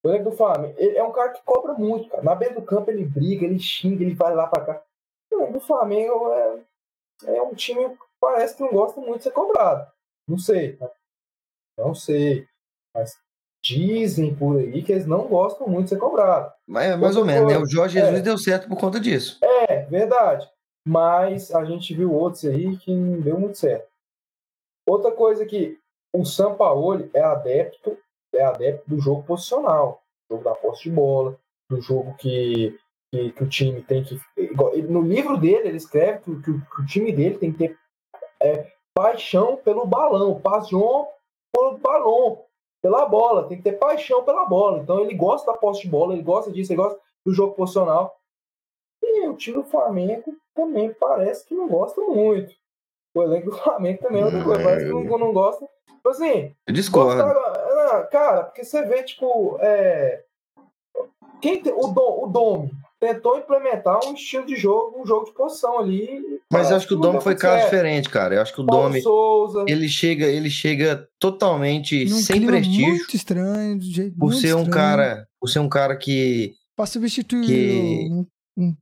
o 0.05 0.09
elenco 0.11 0.31
do 0.31 0.36
Flamengo, 0.36 0.74
ele 0.77 0.98
é 0.98 1.02
um 1.02 1.11
cara 1.11 1.31
que 1.31 1.43
cobra 1.43 1.73
muito, 1.73 2.11
cara. 2.11 2.23
Na 2.23 2.35
beira 2.35 2.55
do 2.55 2.62
campo 2.62 2.90
ele 2.90 3.02
briga, 3.02 3.47
ele 3.47 3.59
xinga, 3.59 4.05
ele 4.05 4.15
vai 4.15 4.35
lá 4.35 4.47
pra 4.47 4.62
cá. 4.62 4.82
O 5.32 5.36
elenco 5.36 5.55
do 5.55 5.61
Flamengo 5.61 6.31
é, 6.32 6.59
é 7.36 7.43
um 7.43 7.55
time 7.55 7.89
que 7.89 7.98
parece 8.20 8.56
que 8.56 8.62
não 8.62 8.70
gosta 8.70 9.01
muito 9.01 9.19
de 9.19 9.24
ser 9.24 9.31
cobrado. 9.31 9.90
Não 10.28 10.36
sei? 10.36 10.78
Não 11.78 11.94
sei. 11.94 12.47
Mas 12.94 13.19
dizem 13.65 14.35
por 14.35 14.59
aí 14.59 14.82
que 14.82 14.93
eles 14.93 15.06
não 15.06 15.27
gostam 15.27 15.66
muito 15.66 15.85
de 15.85 15.90
ser 15.90 15.98
cobrado. 15.98 16.52
Mas, 16.69 16.90
é 16.90 16.97
mais 16.97 17.16
ou 17.16 17.24
menos, 17.24 17.51
né? 17.51 17.59
O 17.59 17.66
Jorge 17.66 17.98
Jesus 17.98 18.19
é, 18.19 18.23
deu 18.23 18.36
certo 18.36 18.69
por 18.69 18.78
conta 18.78 19.01
disso. 19.01 19.39
É, 19.43 19.86
verdade. 19.86 20.47
Mas 20.86 21.51
a 21.55 21.65
gente 21.65 21.94
viu 21.94 22.12
outros 22.12 22.44
aí 22.44 22.77
que 22.77 22.94
não 22.94 23.23
deu 23.23 23.40
muito 23.40 23.56
certo. 23.56 23.89
Outra 24.86 25.11
coisa 25.11 25.47
que 25.47 25.81
o 26.15 26.27
Sampaoli 26.27 27.11
é 27.15 27.23
adepto, 27.23 27.97
é 28.36 28.44
adepto 28.44 28.89
do 28.89 29.01
jogo 29.01 29.23
posicional, 29.23 30.02
do 30.28 30.36
jogo 30.36 30.44
da 30.44 30.55
posse 30.55 30.85
de 30.85 30.90
bola, 30.90 31.39
do 31.70 31.81
jogo 31.81 32.15
que, 32.16 32.78
que, 33.12 33.32
que 33.32 33.43
o 33.43 33.48
time 33.48 33.82
tem 33.82 34.05
que. 34.05 34.20
No 34.89 35.02
livro 35.02 35.36
dele, 35.36 35.69
ele 35.69 35.77
escreve 35.77 36.20
que, 36.20 36.43
que, 36.43 36.52
que 36.52 36.82
o 36.82 36.86
time 36.86 37.12
dele 37.12 37.39
tem 37.39 37.52
que 37.52 37.59
ter 37.59 37.78
é, 38.40 38.73
paixão 38.94 39.56
pelo 39.56 39.86
balão, 39.86 40.40
paixão 40.40 41.09
pelo 41.52 41.78
balão, 41.78 42.43
pela 42.82 43.06
bola, 43.06 43.48
tem 43.48 43.56
que 43.56 43.65
ter 43.65 43.78
paixão 43.78 44.24
pela 44.24 44.44
bola. 44.44 44.78
Então 44.78 45.01
ele 45.01 45.15
gosta 45.15 45.51
da 45.51 45.59
posse 45.59 45.82
de 45.82 45.89
bola, 45.89 46.12
ele 46.12 46.23
gosta 46.23 46.51
disso, 46.52 46.73
ele 46.73 46.82
gosta 46.82 46.98
do 47.24 47.32
jogo 47.32 47.55
posicional. 47.55 48.15
E 49.02 49.27
o 49.28 49.36
time 49.36 49.56
do 49.56 49.65
Flamengo 49.65 50.35
também 50.55 50.93
parece 50.93 51.47
que 51.47 51.55
não 51.55 51.69
gosta 51.69 52.01
muito. 52.01 52.55
O 53.15 53.23
elenco 53.23 53.51
do 53.51 53.56
Flamengo 53.56 54.02
também 54.02 54.23
é 54.23 54.24
outra 54.24 54.44
coisa, 54.44 54.62
parece 54.62 54.86
que 54.86 54.93
não, 54.93 55.19
não 55.19 55.32
gosta. 55.32 55.69
Tipo 55.86 56.09
assim, 56.09 56.55
eu 56.66 56.74
discordo. 56.74 57.23
Gosta, 57.23 57.64
cara, 58.02 58.44
porque 58.44 58.64
você 58.64 58.82
vê, 58.84 59.02
tipo, 59.02 59.56
é, 59.60 60.22
quem 61.40 61.62
tem, 61.62 61.72
o, 61.72 61.88
Dom, 61.88 62.24
o 62.24 62.26
Domi, 62.26 62.70
tentou 62.98 63.38
implementar 63.38 64.00
um 64.06 64.14
estilo 64.14 64.46
de 64.46 64.56
jogo, 64.56 65.00
um 65.02 65.06
jogo 65.06 65.26
de 65.26 65.32
posição 65.32 65.78
ali. 65.78 66.40
Mas 66.50 66.70
eu 66.70 66.76
acho 66.76 66.86
que 66.86 66.94
o 66.94 66.98
Dom 66.98 67.20
foi 67.20 67.34
caso 67.34 67.64
diferente, 67.64 68.08
cara. 68.08 68.34
Eu 68.34 68.42
acho 68.42 68.54
que 68.54 68.60
o 68.60 68.64
Dom 68.64 68.90
ele 69.66 69.88
chega, 69.88 70.26
ele 70.26 70.48
chega 70.48 71.08
totalmente 71.18 72.04
Num 72.06 72.16
sem 72.16 72.46
prestígio. 72.46 72.88
Muito 72.88 73.16
estranho, 73.16 73.78
de 73.78 73.90
jeito 73.90 74.18
por 74.18 74.32
ser 74.32 74.48
estranho. 74.48 74.66
um 74.66 74.70
cara, 74.70 75.28
por 75.40 75.48
ser 75.48 75.58
um 75.58 75.68
cara 75.68 75.96
que 75.96 76.54
para 76.76 76.86
substituir 76.86 77.46
que, 77.46 78.08
um, 78.56 78.76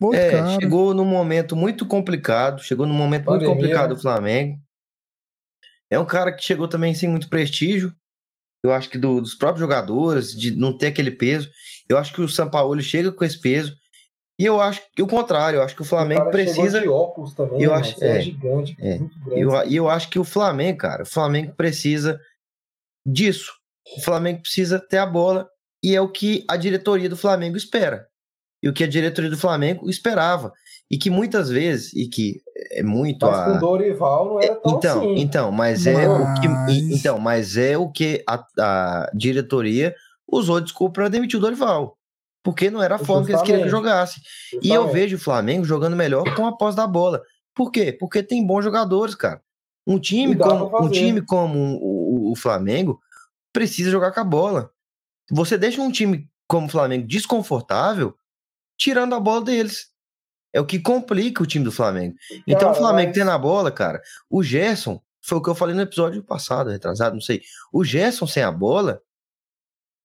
um 0.00 0.14
é, 0.14 0.30
cara. 0.30 0.60
chegou 0.60 0.94
num 0.94 1.04
momento 1.04 1.54
muito 1.54 1.86
complicado, 1.86 2.62
chegou 2.62 2.86
num 2.86 2.94
momento 2.94 3.24
Pandemia. 3.24 3.48
muito 3.48 3.60
complicado 3.60 3.94
do 3.94 4.00
Flamengo. 4.00 4.58
É 5.90 5.98
um 5.98 6.06
cara 6.06 6.32
que 6.32 6.42
chegou 6.42 6.66
também 6.66 6.94
sem 6.94 7.08
muito 7.08 7.28
prestígio. 7.28 7.94
Eu 8.62 8.72
acho 8.72 8.90
que 8.90 8.98
do, 8.98 9.20
dos 9.20 9.34
próprios 9.34 9.60
jogadores, 9.60 10.32
de 10.32 10.56
não 10.56 10.76
ter 10.76 10.88
aquele 10.88 11.10
peso. 11.10 11.50
Eu 11.88 11.98
acho 11.98 12.12
que 12.12 12.20
o 12.20 12.28
São 12.28 12.50
Paulo 12.50 12.80
chega 12.80 13.12
com 13.12 13.24
esse 13.24 13.40
peso. 13.40 13.76
E 14.38 14.44
eu 14.44 14.60
acho 14.60 14.82
que 14.94 15.02
o 15.02 15.06
contrário, 15.06 15.58
eu 15.58 15.62
acho 15.62 15.74
que 15.74 15.82
o 15.82 15.86
Flamengo 15.86 16.28
o 16.28 16.30
precisa. 16.30 16.80
De 16.80 16.88
óculos 16.88 17.32
também, 17.34 17.62
eu 17.62 17.72
acho, 17.72 18.02
é, 18.04 18.18
é 18.18 18.20
gigante, 18.20 18.76
é. 18.78 18.98
E 19.34 19.40
eu, 19.40 19.50
eu 19.70 19.88
acho 19.88 20.10
que 20.10 20.18
o 20.18 20.24
Flamengo, 20.24 20.78
cara, 20.78 21.04
o 21.04 21.06
Flamengo 21.06 21.54
precisa 21.54 22.20
disso. 23.06 23.52
O 23.96 24.00
Flamengo 24.02 24.42
precisa 24.42 24.78
ter 24.78 24.98
a 24.98 25.06
bola 25.06 25.48
e 25.82 25.94
é 25.94 26.00
o 26.00 26.10
que 26.10 26.44
a 26.48 26.56
diretoria 26.56 27.08
do 27.08 27.16
Flamengo 27.16 27.56
espera. 27.56 28.06
E 28.62 28.68
o 28.68 28.72
que 28.74 28.84
a 28.84 28.88
diretoria 28.88 29.30
do 29.30 29.38
Flamengo 29.38 29.88
esperava. 29.88 30.52
E 30.90 30.98
que 30.98 31.08
muitas 31.08 31.48
vezes, 31.48 31.94
e 31.94 32.08
que 32.08 32.40
é 32.70 32.82
muito 32.82 33.26
mas 33.26 33.38
a. 33.38 33.44
com 33.44 33.58
Dorival 33.58 34.26
não 34.26 34.40
era 34.40 34.54
tão 34.56 34.76
então, 34.76 34.98
assim. 34.98 35.14
Então, 35.20 35.52
mas, 35.52 35.84
mas... 35.84 35.98
é 35.98 36.08
o 36.08 36.34
que. 36.34 36.94
Então, 36.94 37.18
mas 37.18 37.56
é 37.56 37.78
o 37.78 37.90
que 37.90 38.24
a, 38.26 38.46
a 38.58 39.10
diretoria 39.14 39.94
usou 40.26 40.60
desculpa 40.60 40.94
para 40.94 41.08
demitir 41.08 41.38
o 41.38 41.42
Dorival. 41.42 41.96
Porque 42.42 42.70
não 42.70 42.82
era 42.82 42.94
a 42.94 42.98
forma 42.98 43.26
que 43.26 43.32
eles 43.32 43.42
queriam 43.42 43.64
que 43.64 43.68
jogasse. 43.68 44.20
Justamente. 44.20 44.68
E 44.68 44.72
eu 44.72 44.88
vejo 44.88 45.16
o 45.16 45.20
Flamengo 45.20 45.64
jogando 45.64 45.96
melhor 45.96 46.32
com 46.36 46.46
a 46.46 46.56
posse 46.56 46.76
da 46.76 46.86
bola. 46.86 47.20
Por 47.54 47.72
quê? 47.72 47.92
Porque 47.92 48.22
tem 48.22 48.46
bons 48.46 48.62
jogadores, 48.62 49.14
cara. 49.14 49.42
Um 49.86 49.98
time 49.98 50.36
como, 50.36 50.84
um 50.84 50.88
time 50.88 51.22
como 51.22 51.58
o, 51.80 52.32
o, 52.32 52.36
Flamengo 52.36 53.00
precisa 53.52 53.90
jogar 53.90 54.12
com 54.12 54.20
a 54.20 54.24
bola. 54.24 54.70
Você 55.30 55.56
deixa 55.56 55.80
um 55.80 55.90
time 55.90 56.28
como 56.46 56.66
o 56.66 56.70
Flamengo 56.70 57.06
desconfortável, 57.06 58.14
tirando 58.78 59.14
a 59.14 59.20
bola 59.20 59.42
deles. 59.42 59.88
É 60.52 60.60
o 60.60 60.66
que 60.66 60.78
complica 60.78 61.42
o 61.42 61.46
time 61.46 61.64
do 61.64 61.72
Flamengo. 61.72 62.14
Então, 62.46 62.60
cara, 62.60 62.72
o 62.72 62.74
Flamengo 62.74 63.08
mas... 63.08 63.14
tem 63.14 63.24
na 63.24 63.36
bola, 63.36 63.70
cara. 63.70 64.00
O 64.30 64.42
Gerson, 64.42 65.00
foi 65.20 65.38
o 65.38 65.42
que 65.42 65.50
eu 65.50 65.54
falei 65.54 65.74
no 65.74 65.82
episódio 65.82 66.22
passado, 66.22 66.70
retrasado, 66.70 67.14
não 67.14 67.20
sei. 67.20 67.42
O 67.72 67.84
Gerson 67.84 68.26
sem 68.26 68.42
a 68.42 68.50
bola, 68.50 69.02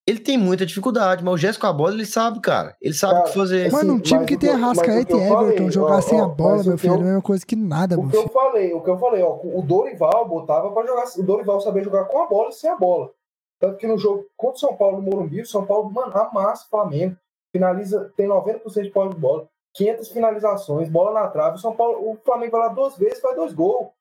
ele 0.05 0.19
tem 0.19 0.37
muita 0.37 0.65
dificuldade, 0.65 1.23
mas 1.23 1.33
o 1.33 1.37
Jéssico 1.37 1.61
com 1.61 1.67
a 1.67 1.73
bola, 1.73 1.93
ele 1.93 2.05
sabe, 2.05 2.39
cara. 2.39 2.75
Ele 2.81 2.93
sabe 2.93 3.19
o 3.19 3.23
que 3.23 3.33
fazer. 3.33 3.71
Mano, 3.71 3.93
um 3.93 3.99
time 3.99 4.25
que 4.25 4.35
tem 4.35 4.49
Arrascaeta 4.49 5.15
e 5.15 5.19
Everton, 5.19 5.35
falei, 5.35 5.71
jogar 5.71 5.97
ó, 5.97 6.01
sem 6.01 6.19
a 6.19 6.25
bola, 6.25 6.63
meu 6.63 6.77
filho, 6.77 6.93
eu, 6.93 6.97
é 6.97 6.99
a 6.99 7.03
mesma 7.03 7.21
coisa 7.21 7.45
que 7.45 7.55
nada, 7.55 7.99
O 7.99 8.03
que 8.05 8.09
filho. 8.09 8.23
eu 8.23 8.29
falei, 8.29 8.73
o 8.73 8.81
que 8.81 8.89
eu 8.89 8.97
falei, 8.97 9.21
ó, 9.21 9.39
o 9.43 9.61
Dorival 9.61 10.27
botava 10.27 10.71
pra 10.71 10.85
jogar, 10.85 11.05
o 11.17 11.23
Dorival 11.23 11.61
sabia 11.61 11.83
jogar 11.83 12.05
com 12.05 12.23
a 12.23 12.27
bola 12.27 12.49
e 12.49 12.53
sem 12.53 12.69
a 12.69 12.75
bola. 12.75 13.11
Tanto 13.59 13.77
que 13.77 13.85
no 13.85 13.97
jogo 13.97 14.25
contra 14.35 14.57
o 14.57 14.59
São 14.59 14.75
Paulo, 14.75 14.97
no 14.97 15.03
Morumbi, 15.03 15.41
o 15.41 15.45
São 15.45 15.65
Paulo, 15.65 15.91
mano, 15.91 16.11
amassa 16.17 16.65
o 16.65 16.69
Flamengo. 16.69 17.15
Finaliza, 17.51 18.11
tem 18.17 18.27
90% 18.27 18.81
de 18.81 18.89
posse 18.89 19.13
de 19.13 19.21
bola, 19.21 19.47
500 19.73 20.09
finalizações, 20.09 20.89
bola 20.89 21.21
na 21.21 21.27
trave. 21.27 21.55
O 21.55 21.59
São 21.59 21.75
Paulo, 21.75 22.11
o 22.11 22.17
Flamengo 22.17 22.51
vai 22.51 22.61
lá 22.61 22.73
duas 22.73 22.97
vezes, 22.97 23.21
faz 23.21 23.35
dois 23.35 23.53
gols. 23.53 23.91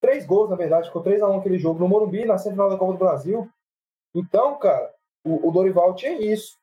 Três 0.00 0.26
gols, 0.26 0.50
na 0.50 0.56
verdade, 0.56 0.88
ficou 0.88 1.02
3x1 1.02 1.38
aquele 1.38 1.58
jogo 1.58 1.78
no 1.78 1.88
Morumbi, 1.88 2.24
na 2.24 2.36
semifinal 2.36 2.68
da 2.68 2.76
Copa 2.76 2.92
do 2.92 2.98
Brasil. 2.98 3.48
Então, 4.14 4.58
cara, 4.58 4.92
o, 5.24 5.48
o 5.48 5.52
Dorival 5.52 5.94
tinha 5.94 6.20
isso. 6.20 6.58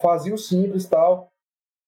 Fazia 0.00 0.34
o 0.34 0.38
simples 0.38 0.86
tal. 0.86 1.32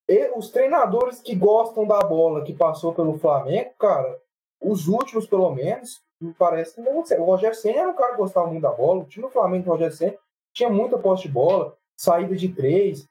e 0.08 0.30
os 0.36 0.50
treinadores 0.50 1.20
que 1.20 1.34
gostam 1.34 1.86
da 1.86 2.00
bola 2.00 2.42
que 2.42 2.54
passou 2.54 2.94
pelo 2.94 3.18
Flamengo, 3.18 3.72
cara, 3.78 4.18
os 4.60 4.88
últimos 4.88 5.26
pelo 5.26 5.50
menos, 5.54 6.02
me 6.20 6.34
parece 6.34 6.74
que 6.74 6.80
não 6.80 6.98
O 6.98 7.24
Roger 7.24 7.54
Senna 7.54 7.80
era 7.80 7.90
um 7.90 7.94
cara 7.94 8.12
que 8.12 8.18
gostava 8.18 8.46
muito 8.46 8.62
da 8.62 8.72
bola. 8.72 9.02
O 9.02 9.06
time 9.06 9.26
do 9.26 9.32
Flamengo 9.32 9.64
do 9.64 9.70
Roger 9.70 9.92
Senna 9.92 10.16
tinha 10.52 10.68
muita 10.68 10.98
posse 10.98 11.22
de 11.22 11.28
bola, 11.28 11.76
saída 11.96 12.34
de 12.34 12.48
três. 12.48 13.08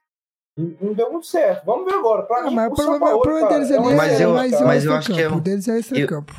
Não 0.80 0.92
deu 0.94 1.10
muito 1.12 1.26
certo. 1.26 1.64
Vamos 1.64 1.84
ver 1.86 1.94
agora. 1.98 2.22
Pra 2.24 2.38
Ah, 2.38 2.48
mim, 2.48 2.54
mas 2.54 2.72
o 2.72 2.74
problema, 2.74 2.98
Paulo, 3.00 3.16
o 3.18 3.22
problema 3.22 3.48
cara, 3.48 3.58
deles 3.60 3.70
é 3.70 3.78
ali 3.78 3.86
um 3.88 3.96
Mas 3.96 4.20
é 4.20 4.24
eu- 4.24 4.32
mais 4.34 4.60
mas 4.60 4.84
eu 4.84 4.94
acho 4.94 5.06
que 5.06 5.12
é 5.12 5.14
extra-campo. 5.16 5.34
um- 5.34 5.38
O 5.38 5.40
deles 5.42 5.68
é 5.68 5.78
extra-campo. 5.78 6.34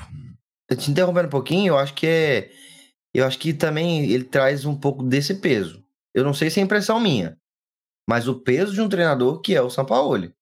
Te 0.77 0.91
interrompendo 0.91 1.27
um 1.27 1.31
pouquinho, 1.31 1.73
eu 1.73 1.77
acho 1.77 1.93
que 1.93 2.07
é. 2.07 2.49
Eu 3.13 3.25
acho 3.25 3.37
que 3.37 3.53
também 3.53 4.05
ele 4.09 4.23
traz 4.23 4.65
um 4.65 4.75
pouco 4.75 5.03
desse 5.03 5.35
peso. 5.35 5.83
Eu 6.13 6.23
não 6.23 6.33
sei 6.33 6.49
se 6.49 6.59
é 6.59 6.63
impressão 6.63 6.99
minha, 6.99 7.37
mas 8.09 8.27
o 8.27 8.35
peso 8.39 8.73
de 8.73 8.81
um 8.81 8.87
treinador 8.87 9.41
que 9.41 9.53
é 9.53 9.61
o 9.61 9.69
Sampaoli. 9.69 10.33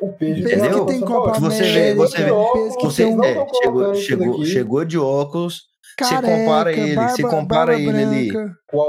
O 0.00 0.12
peso 0.12 0.40
Entendeu? 0.40 0.80
que 0.86 0.92
tem 0.92 0.98
São 0.98 1.08
Paulo. 1.08 1.24
Copa 1.26 1.40
Você 1.40 1.62
vê- 1.62 1.94
você 1.94 2.24
vê- 2.24 2.32
peso 2.52 2.76
que 2.78 2.84
Você 2.84 3.02
é, 3.04 3.10
não 3.14 3.46
chegou, 3.62 3.94
chegou, 3.94 4.44
chegou 4.44 4.84
de 4.84 4.98
óculos. 4.98 5.62
você 5.98 6.14
careca, 6.14 6.26
compara 6.38 6.72
ele, 6.72 6.94
barba, 6.96 7.10
você 7.16 7.22
compara 7.22 7.74
ele 7.78 8.02
ali. 8.02 8.32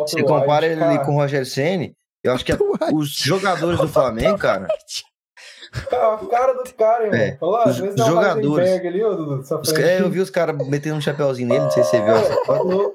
Você 0.07 0.23
compara 0.23 0.65
ele 0.65 0.83
ali 0.83 1.05
com 1.05 1.11
o 1.11 1.15
Roger 1.15 1.45
Ceni. 1.45 1.95
Eu 2.27 2.33
acho 2.33 2.45
que 2.45 2.51
a- 2.53 2.57
White. 2.57 2.93
os 2.95 3.09
jogadores 3.09 3.79
do 3.79 3.87
Flamengo, 3.87 4.37
cara, 4.39 4.67
A 5.91 6.17
cara 6.29 6.53
do 6.53 6.73
cara, 6.73 7.05
irmão. 7.05 7.19
É, 7.19 7.37
às 7.69 7.75
os- 7.75 7.79
vezes 7.81 7.99
os 7.99 8.05
jogadores- 8.07 8.69
ali, 8.69 8.99
dessa 9.37 9.57
os- 9.59 9.69
frente. 9.71 9.87
é, 9.89 10.01
eu 10.01 10.09
vi 10.09 10.19
os 10.19 10.29
caras 10.29 10.67
metendo 10.67 10.95
um 10.95 11.01
chapéuzinho 11.01 11.49
nele, 11.49 11.61
não 11.65 11.71
sei 11.71 11.83
se 11.83 11.91
você 11.91 12.01
viu 12.01 12.15
essa 12.15 12.31
É, 12.33 12.35
tá 12.35 12.41
foto. 12.45 12.93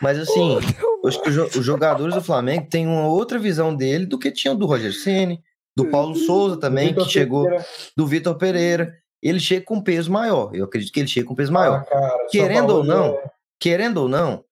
Mas 0.00 0.18
assim, 0.18 0.54
eu 0.54 1.08
acho 1.08 1.20
que 1.22 1.28
os 1.30 1.56
os 1.56 1.64
jogadores 1.64 2.14
do 2.14 2.22
Flamengo 2.22 2.66
têm 2.68 2.86
uma 2.86 3.06
outra 3.06 3.38
visão 3.38 3.74
dele 3.74 4.06
do 4.06 4.18
que 4.18 4.30
tinham 4.32 4.56
do 4.56 4.66
Roger 4.66 4.92
Ceni, 4.92 5.42
do 5.76 5.86
Paulo 5.86 6.16
Souza 6.16 6.56
também, 6.56 6.92
que 6.94 7.04
chegou, 7.04 7.44
Pereira. 7.44 7.66
do 7.96 8.06
Vitor 8.06 8.34
Pereira. 8.36 8.94
Ele 9.22 9.38
chega 9.40 9.64
com 9.64 9.80
peso 9.82 10.10
maior. 10.12 10.54
Eu 10.54 10.64
acredito 10.64 10.92
que 10.92 11.00
ele 11.00 11.08
chega 11.08 11.26
com 11.26 11.34
peso 11.34 11.52
maior. 11.52 11.80
Ah, 11.80 11.90
cara, 11.90 12.26
Querendo 12.30 12.70
ou 12.70 12.84
não, 12.84 13.14
é- 13.14 13.30
querendo 13.60 13.98
ou 13.98 14.08
não, 14.08 14.44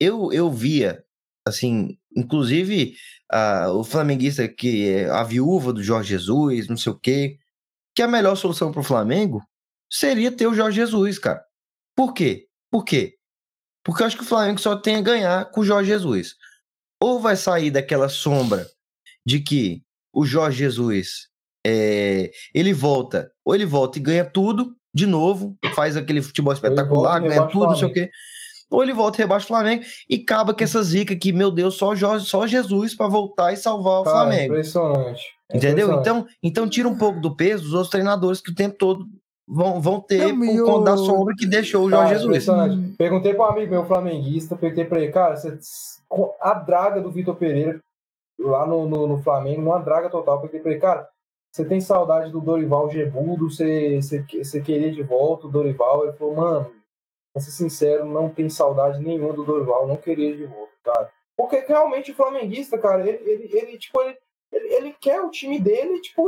eu, 0.00 0.32
eu 0.32 0.50
via, 0.50 1.02
assim, 1.46 1.96
inclusive 2.16 2.94
ah, 3.36 3.72
o 3.72 3.82
flamenguista 3.82 4.46
que 4.46 4.88
é 4.88 5.10
a 5.10 5.24
viúva 5.24 5.72
do 5.72 5.82
Jorge 5.82 6.10
Jesus, 6.10 6.68
não 6.68 6.76
sei 6.76 6.92
o 6.92 6.98
quê, 6.98 7.36
que 7.92 8.00
a 8.00 8.06
melhor 8.06 8.36
solução 8.36 8.70
para 8.70 8.80
o 8.80 8.84
Flamengo 8.84 9.42
seria 9.90 10.30
ter 10.30 10.46
o 10.46 10.54
Jorge 10.54 10.76
Jesus, 10.76 11.18
cara. 11.18 11.44
Por 11.96 12.14
quê? 12.14 12.46
Por 12.70 12.84
quê? 12.84 13.16
Porque 13.84 14.04
eu 14.04 14.06
acho 14.06 14.16
que 14.16 14.22
o 14.22 14.26
Flamengo 14.26 14.60
só 14.60 14.76
tem 14.76 14.96
a 14.96 15.00
ganhar 15.00 15.50
com 15.50 15.62
o 15.62 15.64
Jorge 15.64 15.90
Jesus. 15.90 16.36
Ou 17.02 17.18
vai 17.18 17.34
sair 17.34 17.72
daquela 17.72 18.08
sombra 18.08 18.68
de 19.26 19.40
que 19.40 19.82
o 20.12 20.24
Jorge 20.24 20.58
Jesus 20.58 21.28
é, 21.66 22.30
ele 22.54 22.72
volta, 22.72 23.32
ou 23.44 23.52
ele 23.52 23.66
volta 23.66 23.98
e 23.98 24.02
ganha 24.02 24.24
tudo 24.24 24.76
de 24.94 25.06
novo, 25.06 25.58
faz 25.74 25.96
aquele 25.96 26.22
futebol 26.22 26.52
espetacular, 26.52 27.18
ganha 27.18 27.48
tudo, 27.48 27.66
não 27.66 27.74
sei 27.74 27.88
o 27.88 27.92
quê. 27.92 28.10
Ou 28.74 28.82
ele 28.82 28.92
volta 28.92 29.18
e 29.18 29.22
rebaixa 29.22 29.44
o 29.44 29.48
Flamengo 29.48 29.84
e 30.10 30.16
acaba 30.16 30.52
com 30.52 30.64
essa 30.64 30.82
zica 30.82 31.14
que, 31.14 31.32
meu 31.32 31.50
Deus, 31.50 31.76
só, 31.76 31.94
Jorge, 31.94 32.26
só 32.26 32.46
Jesus 32.46 32.94
para 32.96 33.08
voltar 33.08 33.52
e 33.52 33.56
salvar 33.56 34.00
o 34.00 34.04
Cara, 34.04 34.16
Flamengo. 34.16 34.52
impressionante. 34.52 35.22
Entendeu? 35.52 35.88
Impressionante. 35.92 36.00
Então, 36.00 36.26
então 36.42 36.68
tira 36.68 36.88
um 36.88 36.96
pouco 36.98 37.20
do 37.20 37.36
peso 37.36 37.62
dos 37.64 37.72
outros 37.74 37.90
treinadores 37.90 38.40
que 38.40 38.50
o 38.50 38.54
tempo 38.54 38.76
todo 38.76 39.06
vão, 39.46 39.80
vão 39.80 40.00
ter 40.00 40.32
Não, 40.32 40.44
e 40.44 40.56
por 40.58 40.64
conta 40.64 40.84
da 40.86 40.94
o- 40.94 40.98
sombra 41.04 41.34
que 41.38 41.46
deixou 41.46 41.86
o 41.86 41.90
Cara, 41.90 42.02
Jorge 42.08 42.14
Jesus. 42.14 42.28
impressionante. 42.28 42.94
Perguntei 42.98 43.34
para 43.34 43.44
um 43.46 43.50
amigo 43.52 43.70
meu 43.70 43.84
flamenguista, 43.86 44.56
perguntei 44.56 44.84
para 44.84 45.00
ele, 45.00 45.12
cara, 45.12 45.36
você, 45.36 45.56
a 46.40 46.54
draga 46.54 47.00
do 47.00 47.10
Vitor 47.12 47.36
Pereira 47.36 47.78
lá 48.40 48.66
no, 48.66 48.88
no, 48.88 49.06
no 49.06 49.22
Flamengo, 49.22 49.62
uma 49.62 49.78
draga 49.78 50.10
total. 50.10 50.38
Perguntei 50.40 50.60
para 50.60 50.70
ele, 50.72 50.80
cara, 50.80 51.08
você 51.54 51.64
tem 51.64 51.80
saudade 51.80 52.32
do 52.32 52.40
Dorival 52.40 52.90
Gebudo, 52.90 53.48
você, 53.48 54.02
você, 54.02 54.24
você 54.42 54.60
queria 54.60 54.90
de 54.90 55.02
volta 55.04 55.46
o 55.46 55.50
Dorival? 55.50 56.02
Ele 56.04 56.12
falou, 56.14 56.34
mano, 56.34 56.66
pra 57.34 57.42
ser 57.42 57.50
sincero, 57.50 58.06
não 58.06 58.28
tem 58.28 58.48
saudade 58.48 59.00
nenhuma 59.00 59.32
do 59.32 59.44
Dorival, 59.44 59.88
não 59.88 59.96
queria 59.96 60.36
de 60.36 60.46
volta, 60.46 60.72
cara. 60.84 61.10
Porque 61.36 61.64
realmente 61.66 62.12
o 62.12 62.14
flamenguista, 62.14 62.78
cara, 62.78 63.06
ele, 63.06 63.18
ele, 63.28 63.50
ele 63.52 63.76
tipo, 63.76 64.00
ele, 64.00 64.16
ele, 64.52 64.74
ele 64.74 64.96
quer 65.00 65.20
o 65.20 65.30
time 65.30 65.58
dele, 65.58 66.00
tipo, 66.00 66.24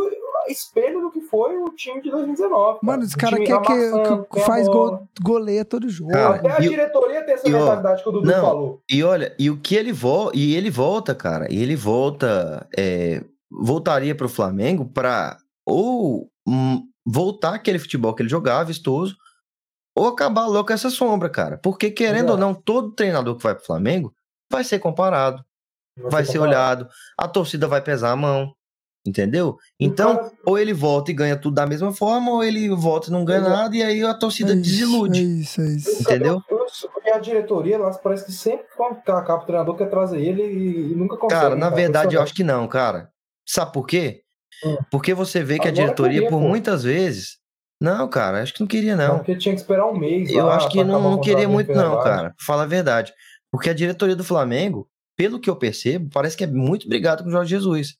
espelho 0.48 1.00
do 1.00 1.12
que 1.12 1.20
foi 1.20 1.56
o 1.56 1.66
time 1.70 2.02
de 2.02 2.10
2019. 2.10 2.80
Mano, 2.82 3.04
caras 3.16 3.38
time 3.38 3.46
querem 3.46 3.62
que, 3.62 4.34
que 4.34 4.40
faz 4.40 4.66
gol, 4.66 5.06
goleia 5.22 5.64
todo 5.64 5.88
jogo. 5.88 6.10
Cara, 6.10 6.34
Até 6.34 6.50
a 6.50 6.60
e 6.60 6.68
diretoria 6.68 7.24
tem 7.24 7.34
essa 7.34 7.48
mentalidade 7.48 8.02
que 8.02 8.08
o 8.08 8.12
Dudu 8.12 8.26
não, 8.26 8.40
falou. 8.40 8.80
E 8.90 9.04
olha, 9.04 9.32
e 9.38 9.48
o 9.48 9.60
que 9.60 9.76
ele 9.76 9.92
volta, 9.92 10.36
e 10.36 10.56
ele 10.56 10.70
volta, 10.70 11.14
cara, 11.14 11.46
e 11.48 11.62
ele 11.62 11.76
volta, 11.76 12.68
é, 12.76 13.22
voltaria 13.48 14.14
pro 14.14 14.28
Flamengo 14.28 14.84
pra 14.84 15.36
ou 15.64 16.28
hum, 16.48 16.82
voltar 17.06 17.54
aquele 17.54 17.78
futebol 17.78 18.12
que 18.12 18.22
ele 18.22 18.28
jogava, 18.28 18.64
vistoso, 18.64 19.16
ou 19.96 20.08
acabar 20.08 20.46
logo 20.46 20.66
com 20.68 20.72
essa 20.74 20.90
sombra, 20.90 21.28
cara. 21.30 21.58
Porque 21.62 21.90
querendo 21.90 22.28
É. 22.28 22.32
ou 22.32 22.38
não, 22.38 22.54
todo 22.54 22.92
treinador 22.92 23.36
que 23.36 23.42
vai 23.42 23.54
pro 23.54 23.64
Flamengo 23.64 24.12
vai 24.52 24.62
ser 24.62 24.78
comparado, 24.78 25.42
vai 25.98 26.24
ser 26.24 26.38
olhado, 26.38 26.86
a 27.18 27.26
torcida 27.26 27.66
vai 27.66 27.80
pesar 27.80 28.10
a 28.12 28.16
mão, 28.16 28.52
entendeu? 29.06 29.56
Então, 29.80 30.16
cara- 30.16 30.30
ou 30.44 30.58
ele 30.58 30.74
volta 30.74 31.10
e 31.10 31.14
ganha 31.14 31.36
tudo 31.36 31.54
da 31.54 31.66
mesma 31.66 31.92
forma, 31.92 32.30
ou 32.30 32.44
ele 32.44 32.68
volta 32.68 33.08
e 33.08 33.12
não 33.12 33.24
ganha 33.24 33.40
nada, 33.40 33.74
e 33.76 33.82
aí 33.82 34.02
a 34.04 34.12
torcida 34.14 34.52
É 34.52 34.56
isso, 34.56 34.62
desilude. 34.62 35.20
É 35.20 35.22
isso, 35.22 35.60
é 35.60 35.66
isso. 35.66 36.02
Entendeu? 36.02 36.42
Eu- 36.48 36.58
eu- 36.58 36.66
E 37.06 37.10
a 37.10 37.18
diretoria, 37.18 37.78
lá 37.78 37.90
parece 37.98 38.24
que 38.26 38.32
sempre 38.32 38.66
acaba 39.06 39.42
o 39.42 39.46
treinador 39.46 39.76
quer 39.76 39.88
trazer 39.88 40.20
ele 40.20 40.42
e, 40.42 40.92
e 40.92 40.94
nunca 40.96 41.16
consegue. 41.16 41.40
Cara, 41.40 41.54
na 41.56 41.70
verdade, 41.70 42.16
eu 42.16 42.20
acho 42.22 42.34
que 42.34 42.42
não, 42.42 42.66
cara. 42.66 43.08
Sabe 43.48 43.72
por 43.72 43.86
quê? 43.86 44.22
Hum. 44.64 44.76
Porque 44.90 45.14
você 45.14 45.42
vê 45.44 45.54
que 45.60 45.68
a 45.68 45.70
Agora 45.70 45.84
diretoria, 45.84 46.14
queria, 46.14 46.28
por 46.30 46.40
pô. 46.40 46.48
muitas 46.48 46.82
vezes. 46.82 47.38
Não, 47.80 48.08
cara, 48.08 48.42
acho 48.42 48.54
que 48.54 48.60
não 48.60 48.66
queria, 48.66 48.96
Não, 48.96 49.18
porque 49.18 49.36
tinha 49.36 49.54
que 49.54 49.60
esperar 49.60 49.86
um 49.86 49.96
mês. 49.98 50.30
Eu 50.30 50.50
acho 50.50 50.68
que 50.70 50.82
não, 50.82 51.00
não 51.10 51.20
queria 51.20 51.48
muito, 51.48 51.72
não, 51.72 52.00
cara. 52.02 52.34
Fala 52.40 52.62
a 52.62 52.66
verdade. 52.66 53.12
Porque 53.50 53.68
a 53.70 53.74
diretoria 53.74 54.16
do 54.16 54.24
Flamengo, 54.24 54.88
pelo 55.16 55.38
que 55.38 55.48
eu 55.50 55.56
percebo, 55.56 56.08
parece 56.12 56.36
que 56.36 56.44
é 56.44 56.46
muito 56.46 56.88
brigado 56.88 57.22
com 57.22 57.28
o 57.28 57.32
Jorge 57.32 57.50
Jesus. 57.50 57.94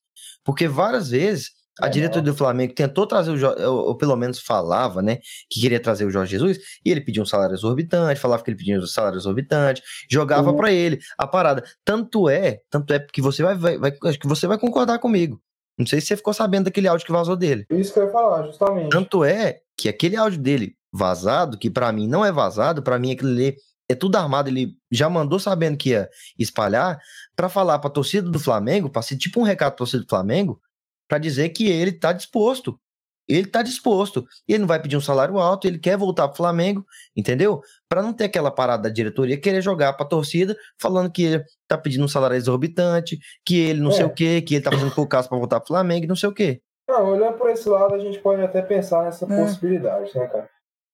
Porque 0.45 0.67
várias 0.67 1.11
vezes 1.11 1.51
a 1.81 1.89
É, 1.89 1.91
diretoria 1.91 2.31
do 2.33 2.35
Flamengo 2.37 2.73
tentou 2.75 3.07
trazer 3.07 3.31
o 3.31 3.37
Jorge, 3.37 3.63
ou, 3.65 3.89
ou 3.89 3.97
pelo 3.99 4.17
menos 4.17 4.41
falava, 4.41 5.03
né, 5.03 5.19
que 5.51 5.61
queria 5.61 5.79
trazer 5.79 6.07
o 6.07 6.11
Jorge 6.11 6.31
Jesus, 6.31 6.59
e 6.83 6.91
ele 6.91 7.03
pedia 7.03 7.23
um 7.23 7.27
salário 7.27 7.55
exorbitante, 7.55 8.19
falava 8.19 8.43
que 8.43 8.49
ele 8.51 8.57
pedia 8.57 8.79
um 8.79 8.87
salário 8.87 9.19
exorbitante, 9.19 9.83
jogava 10.11 10.51
Uhum. 10.51 10.57
pra 10.57 10.73
ele 10.73 10.99
a 11.19 11.27
parada. 11.27 11.63
Tanto 11.85 12.31
é, 12.31 12.61
tanto 12.71 12.95
é 12.95 12.99
que 13.01 13.21
você 13.21 13.43
vai, 13.43 13.55
vai, 13.57 13.77
vai- 13.77 13.97
acho 14.05 14.19
que 14.19 14.27
você 14.27 14.47
vai 14.47 14.57
concordar 14.59 14.99
comigo. 15.01 15.39
Não 15.79 15.85
sei 15.87 16.01
se 16.01 16.07
você 16.07 16.17
ficou 16.17 16.33
sabendo 16.33 16.65
daquele 16.65 16.89
áudio 16.89 17.05
que 17.05 17.13
vazou 17.13 17.37
dele. 17.37 17.67
Isso 17.69 17.93
que 17.93 17.99
eu 17.99 18.07
ia 18.07 18.11
falar, 18.11 18.47
justamente. 18.47 18.89
Tanto 18.89 19.23
é 19.23 19.61
que 19.77 19.89
aquele 19.89 20.17
áudio 20.17 20.41
dele 20.41 20.77
vazado, 20.93 21.59
que 21.59 21.71
pra 21.71 21.93
mim 21.93 22.09
não 22.09 22.25
é 22.25 22.33
vazado, 22.33 22.83
pra 22.83 22.99
mim 22.99 23.13
aquilo 23.13 23.31
ali 23.31 23.57
é 23.89 23.95
tudo 23.95 24.17
armado, 24.17 24.49
ele 24.49 24.75
já 24.91 25.09
mandou 25.09 25.39
sabendo 25.39 25.77
que 25.77 25.91
ia 25.91 26.09
espalhar 26.39 26.99
pra 27.37 27.49
falar 27.49 27.79
pra 27.79 27.91
torcida 27.91 28.29
do 28.29 28.39
Flamengo, 28.39 28.91
pra 28.91 29.03
ser 29.03 29.17
tipo 29.17 29.39
um 29.41 29.45
recado 29.45 29.71
pra 29.73 29.79
torcida 29.79 30.03
do 30.03 30.09
Flamengo, 30.09 30.61
pra 31.07 31.19
dizer 31.19 31.51
que 31.51 31.69
ele 31.69 31.93
tá 31.93 32.13
disposto. 32.13 32.81
Ele 33.29 33.47
tá 33.47 33.61
disposto. 33.61 34.25
Ele 34.47 34.61
não 34.61 34.69
vai 34.69 34.81
pedir 34.81 34.97
um 34.97 35.01
salário 35.01 35.39
alto, 35.39 35.67
ele 35.67 35.79
quer 35.81 35.97
voltar 35.97 36.29
pro 36.29 36.37
Flamengo, 36.37 36.85
entendeu? 37.15 37.61
Pra 37.89 38.01
não 38.01 38.13
ter 38.13 38.25
aquela 38.25 38.53
parada 38.53 38.85
da 38.85 38.89
diretoria 38.89 39.37
querer 39.37 39.61
jogar 39.63 39.93
pra 39.95 40.07
torcida 40.07 40.57
falando 40.81 41.11
que 41.11 41.23
ele 41.23 41.45
tá 41.69 41.77
pedindo 41.77 42.05
um 42.05 42.09
salário 42.09 42.37
exorbitante, 42.37 43.19
que 43.45 43.57
ele 43.57 43.81
não 43.81 43.91
É. 43.91 43.95
sei 43.95 44.05
o 44.05 44.11
quê, 44.15 44.41
que 44.41 44.55
ele 44.55 44.65
tá 44.65 44.71
fazendo 44.71 44.93
pouco 44.95 45.11
caso 45.11 45.29
pra 45.29 45.39
voltar 45.39 45.59
pro 45.61 45.69
Flamengo, 45.69 46.07
não 46.07 46.17
sei 46.17 46.29
o 46.29 46.33
quê. 46.33 46.61
Não, 46.99 47.11
olhando 47.13 47.37
por 47.39 47.51
esse 47.51 47.69
lado, 47.69 47.95
a 47.95 47.99
gente 47.99 48.19
pode 48.19 48.43
até 48.43 48.63
pensar 48.63 49.05
nessa 49.05 49.25
É. 49.25 49.43
possibilidade, 49.45 50.17
né, 50.17 50.27
cara? 50.27 50.49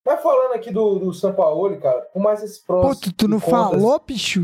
Mas 0.05 0.21
falando 0.21 0.53
aqui 0.53 0.71
do, 0.71 0.99
do 0.99 1.13
Sampaoli, 1.13 1.77
cara, 1.79 2.01
por 2.13 2.21
mais 2.21 2.43
esses 2.43 2.59
prós. 2.59 2.85
Pô, 2.85 2.95
tu, 3.01 3.13
tu 3.13 3.27
não 3.27 3.39
contras- 3.39 3.69
falou, 3.71 3.99
bicho? 4.05 4.43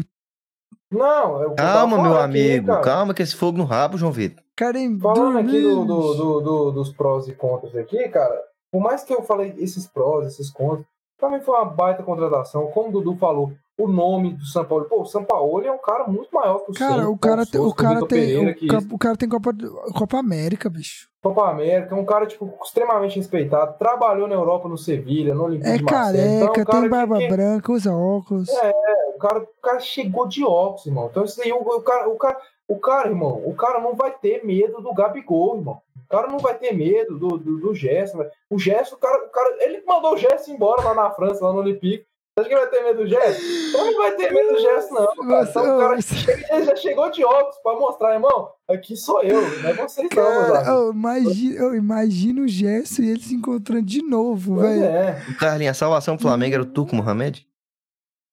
Não, 0.92 1.44
eu 1.44 1.54
Calma, 1.54 2.02
meu 2.02 2.14
aqui, 2.16 2.24
amigo, 2.24 2.68
cara. 2.68 2.82
calma 2.82 3.14
que 3.14 3.22
esse 3.22 3.36
fogo 3.36 3.58
no 3.58 3.64
rabo, 3.66 3.98
João 3.98 4.12
Vitor. 4.12 4.44
Querem 4.58 4.98
Falando 5.00 5.38
aqui 5.38 5.62
do, 5.62 5.86
do- 5.86 6.42
do- 6.42 6.72
dos 6.72 6.92
prós 6.92 7.28
e 7.28 7.34
contras 7.36 7.76
aqui, 7.76 8.10
cara, 8.10 8.42
por 8.72 8.82
mais 8.82 9.04
que 9.04 9.14
eu 9.14 9.22
falei 9.22 9.54
esses 9.58 9.86
prós, 9.88 10.26
esses 10.28 10.50
contras, 10.50 10.86
pra 11.18 11.30
mim 11.30 11.42
foi 11.42 11.54
uma 11.56 11.66
baita 11.66 12.02
contratação. 12.04 12.68
Como 12.68 12.90
o 12.90 12.92
Dudu 12.92 13.16
falou, 13.18 13.52
o 13.80 13.88
nome 13.88 14.34
do 14.34 14.46
São 14.46 14.66
Paulo. 14.66 14.86
Pô, 14.86 15.02
o 15.02 15.06
São 15.06 15.24
Paulo 15.24 15.66
é 15.66 15.72
um 15.72 15.78
cara 15.78 16.06
muito 16.08 16.30
maior 16.34 16.60
que 16.66 16.72
o 16.72 16.74
Cara, 16.74 16.96
Ceni, 16.96 17.06
o 17.08 17.18
cara, 17.18 17.46
tem, 17.46 17.62
o 17.62 17.74
cara 17.74 18.00
tem, 18.00 18.08
Pereira, 18.08 18.56
o, 18.62 18.68
ca- 18.68 18.96
o 18.96 18.98
cara 18.98 19.16
tem 19.18 19.30
Copa, 19.30 19.52
Copa 19.98 20.18
América, 20.20 20.70
bicho. 20.70 21.08
Copa 21.22 21.50
América, 21.50 21.96
é 21.96 21.98
um 21.98 22.06
cara 22.06 22.26
tipo 22.26 22.54
extremamente 22.64 23.18
respeitado, 23.18 23.78
trabalhou 23.78 24.28
na 24.28 24.36
Europa 24.36 24.70
no 24.70 24.78
Sevilha, 24.78 25.34
no 25.36 25.44
Olympique 25.46 25.70
É. 25.70 25.76
Então, 25.76 25.86
careca, 25.88 26.62
um 26.62 26.66
cara 26.66 26.82
tem 26.82 26.90
barba 26.90 27.18
que- 27.18 27.28
branca, 27.28 27.72
usa 27.74 27.94
óculos. 27.94 28.50
É, 28.50 28.74
o 29.16 29.18
cara, 29.20 29.40
o 29.40 29.62
cara 29.62 29.80
chegou 29.80 30.28
de 30.28 30.44
óculos, 30.46 30.86
irmão. 30.86 31.08
Então 31.12 31.24
isso 31.26 31.42
aí, 31.42 31.52
o, 31.52 31.58
o 31.58 31.82
cara, 31.82 32.10
o 32.10 32.18
cara, 32.18 32.38
o 32.70 32.80
cara, 32.80 33.10
irmão, 33.10 33.42
o 33.46 33.54
cara 33.56 33.80
não 33.82 33.96
vai 33.96 34.12
ter 34.12 34.46
medo 34.46 34.82
do 34.82 34.94
Gabigol, 34.94 35.58
irmão. 35.58 35.82
O 36.06 36.10
cara 36.10 36.28
não 36.28 36.40
vai 36.40 36.56
ter 36.58 36.72
medo 36.74 37.20
do, 37.20 37.38
do, 37.38 37.60
do. 37.60 37.70
O 37.70 37.76
Gerson, 37.76 38.96
o 38.96 38.98
cara, 39.00 39.26
o 39.26 39.30
cara, 39.30 39.58
ele 39.60 39.84
mandou 39.86 40.14
o 40.14 40.18
Gerson 40.18 40.52
embora 40.54 40.82
lá 40.82 40.94
na 40.96 41.12
França, 41.12 41.44
lá 41.46 41.52
no 41.54 41.60
Olympique. 41.60 42.06
Você 42.44 42.48
acha 42.48 42.50
que 42.50 42.56
vai 42.56 42.68
ter 42.68 42.84
medo 42.84 42.98
do 43.04 43.08
Gerson? 43.08 43.42
Então 43.70 43.86
não 43.86 43.98
vai 43.98 44.12
ter 44.16 44.32
medo 44.34 44.54
do 44.54 44.60
Gerson, 44.60 44.94
não. 44.96 45.28
Cara. 45.28 45.46
Você- 45.46 45.50
Então, 45.60 45.76
o 45.76 45.80
cara 45.80 46.02
você- 46.02 46.46
ele 46.52 46.66
já 46.66 46.76
chegou 46.76 47.12
de 47.12 47.24
óculos 47.24 47.58
pra 47.64 47.74
mostrar, 47.74 48.14
irmão. 48.14 48.50
Aqui 48.68 48.96
sou 48.96 49.22
eu, 49.24 49.42
não 49.62 49.70
é 49.70 49.74
vocês 49.74 50.08
não, 50.10 50.24
Cara, 50.24 50.46
amigos. 50.60 50.68
eu 50.68 50.92
imagino, 50.92 51.56
eu 51.58 51.76
imagino 51.76 52.44
o 52.44 52.48
Gerson 52.48 53.02
e 53.02 53.10
ele 53.12 53.22
se 53.22 53.34
encontrando 53.34 53.84
de 53.84 54.02
novo, 54.04 54.58
velho. 54.58 54.84
é. 54.86 55.22
Carlinhos, 55.40 55.72
a 55.72 55.80
salvação 55.80 56.16
do 56.16 56.22
Flamengo 56.22 56.54
era 56.56 56.64
o 56.64 56.68
Tuco 56.68 56.96
Mohamed? 56.96 57.48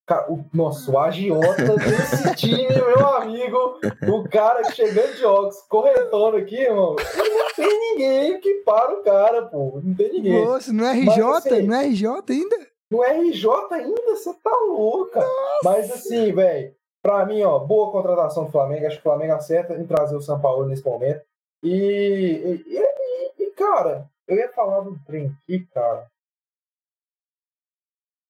Cara, 0.08 0.30
o, 0.30 0.44
nossa, 0.54 0.88
o 0.88 0.96
agiota 1.00 1.64
desse 1.78 2.34
time, 2.36 2.68
meu 2.68 3.08
amigo, 3.16 3.80
o 4.08 4.28
cara 4.28 4.62
que 4.62 4.72
chegando 4.76 5.16
de 5.16 5.24
óculos, 5.24 5.56
corretando 5.68 6.36
aqui, 6.36 6.54
irmão, 6.60 6.94
não 6.94 7.54
tem 7.56 7.80
ninguém 7.80 8.38
que 8.40 8.54
para 8.64 8.92
o 8.92 9.02
cara, 9.02 9.42
pô. 9.46 9.80
Não 9.82 9.94
tem 9.96 10.12
ninguém. 10.12 10.44
Nossa, 10.44 10.72
no 10.72 10.84
RJ, 10.84 11.06
Mas, 11.06 11.46
assim, 11.46 11.62
no 11.62 11.74
RJ 11.74 12.06
ainda? 12.28 12.56
No 12.90 13.02
RJ 13.02 13.48
ainda, 13.72 14.02
você 14.14 14.32
tá 14.34 14.50
louca. 14.68 15.20
Mas 15.64 15.90
assim, 15.90 16.32
velho, 16.32 16.74
pra 17.02 17.26
mim, 17.26 17.42
ó, 17.42 17.58
boa 17.58 17.90
contratação 17.90 18.44
do 18.44 18.50
Flamengo. 18.52 18.86
Acho 18.86 18.96
que 18.96 19.00
o 19.00 19.10
Flamengo 19.10 19.32
acerta 19.34 19.74
em 19.74 19.86
trazer 19.86 20.14
o 20.16 20.20
São 20.22 20.40
Paulo 20.40 20.66
nesse 20.66 20.84
momento. 20.84 21.22
E, 21.62 21.68
e, 21.68 22.64
e- 22.78 23.42
e, 23.42 23.50
cara, 23.52 24.08
eu 24.28 24.36
ia 24.36 24.52
falar 24.52 24.80
do 24.80 24.98
trem 25.04 25.36
aqui, 25.42 25.66
cara. 25.74 26.06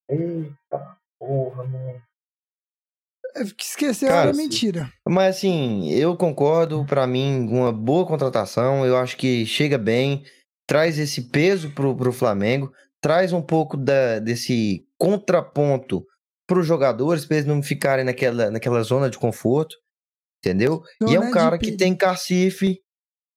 Eita 0.09 0.97
porra, 1.19 1.65
mano. 1.65 2.03
É, 3.35 3.43
Esqueceu, 3.43 4.09
Cara, 4.09 4.29
era 4.29 4.37
mentira. 4.37 4.91
Mas 5.07 5.37
assim, 5.37 5.91
eu 5.91 6.17
concordo, 6.17 6.85
pra 6.87 7.07
mim, 7.07 7.47
uma 7.51 7.73
boa 7.73 8.07
contratação. 8.07 8.87
Eu 8.87 8.97
acho 8.97 9.17
que 9.17 9.45
chega 9.45 9.77
bem, 9.77 10.25
traz 10.67 10.99
esse 10.99 11.29
peso 11.31 11.75
pro, 11.75 11.95
pro 11.95 12.13
Flamengo, 12.13 12.73
traz 13.07 13.33
um 13.33 13.41
pouco 13.41 13.77
da, 13.77 14.19
desse 14.19 14.85
contraponto 14.99 16.05
pros 16.45 16.67
jogadores, 16.67 17.25
pra 17.25 17.37
eles 17.37 17.47
não 17.49 17.63
ficarem 17.63 18.05
naquela, 18.05 18.51
naquela 18.51 18.83
zona 18.83 19.09
de 19.09 19.17
conforto, 19.17 19.77
entendeu? 20.45 20.83
e 21.09 21.15
é 21.15 21.21
um 21.21 21.27
de 21.27 21.31
cara 21.31 21.57
que 21.57 21.67
perigo. 21.67 21.79
tem 21.79 21.95
cacife, 21.95 22.81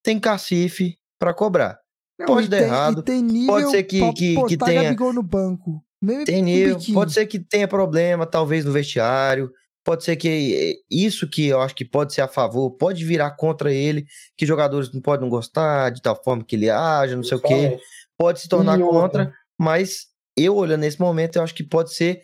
tem 0.04 0.20
cacife 0.20 0.96
pra 1.20 1.36
cobrar. 1.36 1.78
Não, 2.20 2.26
pode 2.26 2.48
dar 2.48 2.58
tem- 2.58 2.66
errado, 2.66 3.04
tem 3.04 3.22
nível 3.22 3.54
pode 3.54 3.70
ser 3.70 3.84
que- 3.84 4.14
que- 4.14 4.44
que 4.48 4.58
tenha- 4.58 4.92
no 5.14 5.22
banco. 5.24 5.84
Tem 6.26 6.42
nível, 6.42 6.78
biquinho. 6.78 6.96
pode 6.96 7.14
ser 7.14 7.28
que 7.28 7.38
tenha 7.40 7.68
problema, 7.68 8.26
talvez 8.26 8.66
no 8.66 8.72
vestiário, 8.72 9.52
pode 9.86 10.04
ser 10.04 10.16
que 10.16 10.28
eh, 10.56 10.74
isso 10.90 11.30
que 11.30 11.46
eu 11.48 11.62
acho 11.62 11.76
que 11.76 11.86
pode 11.86 12.14
ser 12.14 12.22
a 12.22 12.28
favor, 12.28 12.72
pode 12.72 13.06
virar 13.06 13.32
contra 13.32 13.72
ele, 13.72 14.06
que 14.36 14.46
jogadores 14.48 14.92
não 14.92 15.00
podem 15.02 15.22
não 15.22 15.30
gostar 15.30 15.92
de 15.92 16.02
tal 16.02 16.16
forma 16.24 16.44
que 16.44 16.56
ele 16.56 16.70
age, 16.72 17.16
não 17.16 17.24
sei 17.24 17.38
o 17.38 17.42
quê, 17.42 17.80
pode 18.18 18.40
se 18.42 18.50
tornar 18.50 18.78
E 18.80 18.84
outra, 18.84 19.00
contra, 19.26 19.34
mas 19.60 20.08
eu 20.38 20.56
olhando 20.56 20.82
nesse 20.82 21.00
momento, 21.00 21.36
eu 21.36 21.44
acho 21.44 21.54
que 21.54 21.64
pode 21.64 21.94
ser 21.94 22.22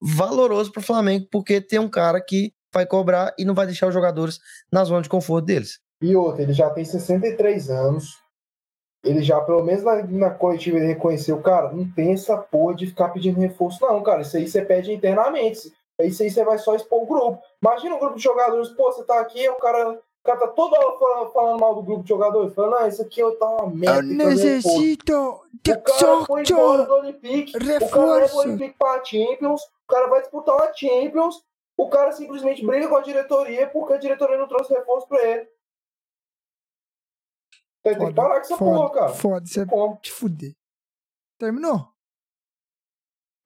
valoroso 0.00 0.72
pro 0.72 0.82
Flamengo, 0.82 1.26
porque 1.30 1.60
tem 1.60 1.78
um 1.78 1.88
cara 1.88 2.20
que 2.20 2.52
vai 2.72 2.86
cobrar 2.86 3.34
e 3.38 3.44
não 3.44 3.54
vai 3.54 3.66
deixar 3.66 3.88
os 3.88 3.94
jogadores 3.94 4.38
na 4.72 4.84
zona 4.84 5.02
de 5.02 5.08
conforto 5.08 5.46
deles. 5.46 5.80
E 6.00 6.14
outra, 6.14 6.42
ele 6.42 6.52
já 6.52 6.70
tem 6.70 6.84
63 6.84 7.70
anos. 7.70 8.16
Ele 9.04 9.22
já, 9.22 9.40
pelo 9.40 9.62
menos 9.62 9.82
na, 9.82 10.02
na 10.04 10.30
coletiva, 10.30 10.76
ele 10.76 10.86
reconheceu, 10.86 11.40
cara, 11.40 11.72
não 11.72 11.88
tem 11.92 12.12
essa 12.12 12.36
porra 12.36 12.74
de 12.74 12.86
ficar 12.86 13.08
pedindo 13.08 13.40
reforço, 13.40 13.78
não, 13.80 14.02
cara. 14.02 14.22
Isso 14.22 14.36
aí 14.36 14.48
você 14.48 14.62
pede 14.64 14.92
internamente. 14.92 15.72
Isso 16.00 16.22
aí 16.22 16.30
você 16.30 16.44
vai 16.44 16.58
só 16.58 16.74
expor 16.74 17.02
o 17.02 17.06
grupo. 17.06 17.42
Imagina 17.62 17.96
um 17.96 17.98
grupo 17.98 18.16
de 18.16 18.22
jogadores, 18.22 18.68
pô, 18.70 18.92
você 18.92 19.04
tá 19.04 19.20
aqui, 19.20 19.48
o 19.48 19.56
cara, 19.56 19.90
o 19.90 19.98
cara 20.28 20.40
tá 20.40 20.48
toda 20.48 20.78
hora 20.78 20.98
falando, 20.98 21.32
falando 21.32 21.60
mal 21.60 21.74
do 21.74 21.82
grupo 21.82 22.02
de 22.02 22.08
jogadores, 22.10 22.54
falando, 22.54 22.74
ah, 22.76 22.88
isso 22.88 23.00
aqui 23.00 23.20
tá 23.38 23.46
uma 23.46 23.70
merda. 23.70 24.00
Eu 24.00 24.08
tem 24.08 24.18
que 24.18 24.24
fazer 24.24 24.54
reforço." 24.56 24.78
necessito 24.78 25.40
de 25.62 25.72
O 25.72 25.82
cara 25.82 26.26
foi 26.26 26.42
embora 26.42 26.84
do 26.84 26.92
Olympique. 26.94 27.50
O 27.50 27.52
cara 27.58 27.64
leva 27.64 27.84
Reforço. 27.84 28.36
o 28.36 28.40
Olympique 28.40 28.78
pra 28.78 29.04
Champions. 29.04 29.62
O 29.62 29.86
cara 29.88 30.06
vai 30.08 30.20
disputar 30.20 30.54
uma 30.54 30.72
Champions. 30.74 31.42
O 31.76 31.88
cara 31.88 32.12
simplesmente 32.12 32.66
briga 32.66 32.88
com 32.88 32.96
a 32.96 33.02
diretoria 33.02 33.68
porque 33.68 33.94
a 33.94 33.98
diretoria 33.98 34.36
não 34.36 34.48
trouxe 34.48 34.74
reforço 34.74 35.08
pra 35.08 35.22
ele. 35.24 35.48
Tem 37.82 37.96
que 37.96 38.12
parar 38.12 38.34
com 38.34 38.40
essa 38.40 38.56
foda, 38.56 38.76
porra, 38.76 38.90
cara. 38.92 39.08
Foda, 39.14 39.46
você 39.46 39.60
é 39.62 39.66
Como? 39.66 39.96
te 39.96 40.12
fuder. 40.12 40.54
Terminou? 41.38 41.88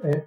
É. 0.03 0.27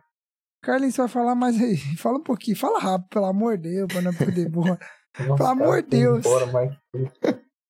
Carlinhos, 0.61 0.95
você 0.95 1.01
vai 1.01 1.09
falar 1.09 1.35
mais 1.35 1.61
aí. 1.61 1.75
Fala 1.97 2.17
um 2.17 2.23
pouquinho. 2.23 2.55
Fala 2.55 2.79
rápido, 2.79 3.09
pelo 3.09 3.25
amor 3.25 3.57
de 3.57 3.69
Deus, 3.69 3.91
pra 3.91 4.01
não 4.01 4.13
poder 4.13 4.47
boa. 4.49 4.79
Nossa, 5.19 5.35
Pelo 5.37 5.49
amor 5.49 5.81
de 5.81 5.89
Deus. 5.89 6.25
Embora, 6.25 6.45
mais 6.47 6.71
tudo. 6.91 7.11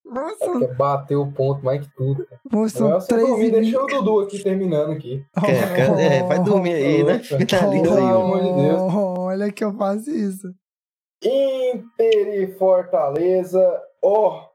Nossa, 0.05 0.67
bater 0.77 1.15
o 1.15 1.31
ponto 1.31 1.63
mais 1.65 1.85
que 1.85 1.93
tudo. 1.95 2.25
moço, 2.51 3.07
três 3.07 3.27
dormir, 3.27 3.47
e 3.47 3.51
deixa 3.51 3.81
o 3.83 3.87
Dudu 3.87 4.19
aqui 4.21 4.41
terminando 4.41 4.91
aqui. 4.91 5.25
É, 5.43 5.75
cara, 5.75 6.01
é, 6.01 6.23
vai 6.23 6.43
dormir 6.43 6.73
aí, 6.73 7.03
né? 7.03 7.19
Finaliza 7.23 7.95
aí. 7.97 8.03
ó. 8.03 8.21
amor 8.23 8.41
de 8.43 8.61
Deus. 8.61 8.81
Oh, 8.93 9.19
Olha 9.21 9.51
que 9.51 9.63
eu 9.63 9.73
faço 9.73 10.09
isso. 10.09 10.47
Inter 11.23 12.27
e 12.43 12.47
Fortaleza. 12.57 13.61
Ó. 14.01 14.45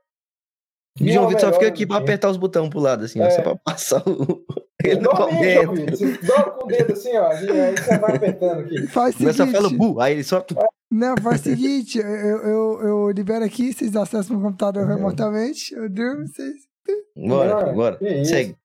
O 1.00 1.08
João 1.08 1.28
Vitor 1.28 1.40
só 1.48 1.52
fica 1.52 1.66
aqui 1.68 1.86
pra 1.86 1.96
apertar 1.98 2.28
os 2.30 2.36
botões 2.36 2.68
pro 2.68 2.78
lado, 2.80 3.04
assim, 3.04 3.20
ó, 3.20 3.24
É. 3.24 3.30
só 3.30 3.42
pra 3.42 3.56
passar 3.56 4.02
o. 4.08 4.44
Ele 4.84 5.00
não 5.00 5.12
comenta. 5.12 5.62
João 5.62 5.74
Vitor. 5.74 5.96
Você 5.96 6.16
com 6.50 6.64
o 6.64 6.66
dedo 6.68 6.92
assim, 6.92 7.16
ó. 7.16 7.32
e 7.32 7.50
Aí 7.60 7.76
você 7.76 7.98
vai 7.98 8.16
apertando 8.16 8.60
aqui. 8.60 8.86
Faz 8.86 9.14
o 9.14 9.18
Começa 9.18 9.44
a 9.44 9.46
falar 9.46 9.68
seguinte. 9.68 9.78
bu, 9.78 10.00
aí 10.00 10.12
ele 10.14 10.24
só. 10.24 10.44
Não, 10.90 11.14
faz 11.22 11.40
o 11.40 11.44
seguinte. 11.44 11.98
Eu, 11.98 12.06
eu, 12.06 12.80
eu 12.82 13.10
libero 13.10 13.44
aqui, 13.44 13.72
vocês 13.72 13.94
acessam 13.94 14.36
meu 14.36 14.46
computador 14.46 14.82
Uhum. 14.84 14.96
remotamente. 14.96 15.72
Eu 15.74 15.88
durmo, 15.88 16.26
vocês. 16.26 16.68
Bora, 17.16 17.72
bora. 17.72 17.96
que 17.96 18.08
isso. 18.08 18.30
Segue. 18.30 18.56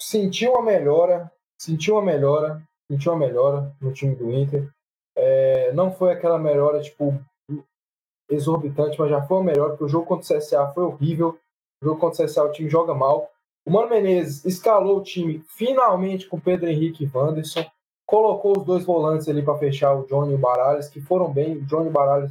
sentiu 0.00 0.52
uma 0.52 0.62
melhora, 0.62 1.30
sentiu 1.60 1.94
uma 1.96 2.02
melhora, 2.02 2.62
sentiu 2.90 3.12
uma 3.12 3.26
melhora 3.26 3.74
no 3.80 3.92
time 3.92 4.14
do 4.14 4.30
Inter. 4.32 4.68
É, 5.16 5.72
não 5.72 5.92
foi 5.92 6.12
aquela 6.12 6.38
melhora, 6.38 6.80
tipo, 6.80 7.18
exorbitante, 8.30 8.98
mas 8.98 9.10
já 9.10 9.22
foi 9.22 9.36
uma 9.38 9.44
melhora, 9.44 9.70
porque 9.70 9.84
o 9.84 9.88
jogo 9.88 10.06
contra 10.06 10.34
o 10.34 10.38
CSA 10.38 10.72
foi 10.72 10.84
horrível. 10.84 11.38
O 11.82 11.86
jogo 11.86 12.00
contra 12.00 12.22
o 12.22 12.26
CSA 12.26 12.42
o 12.44 12.52
time 12.52 12.68
joga 12.68 12.94
mal. 12.94 13.30
O 13.66 13.70
Mano 13.70 13.88
Menezes 13.88 14.44
escalou 14.44 14.98
o 14.98 15.02
time 15.02 15.42
finalmente 15.48 16.26
com 16.26 16.38
Pedro 16.40 16.68
Henrique 16.68 17.04
e 17.04 17.10
Wanderson. 17.16 17.64
Colocou 18.14 18.56
os 18.56 18.64
dois 18.64 18.84
volantes 18.84 19.28
ali 19.28 19.42
para 19.42 19.58
fechar 19.58 19.92
o 19.92 20.06
Johnny 20.06 20.30
e 20.30 20.34
o 20.36 20.38
Baralhas, 20.38 20.88
que 20.88 21.00
foram 21.00 21.32
bem. 21.32 21.56
O 21.56 21.62
Johnny 21.62 21.86
e 21.86 21.88
o 21.88 21.92
Baralhas, 21.92 22.30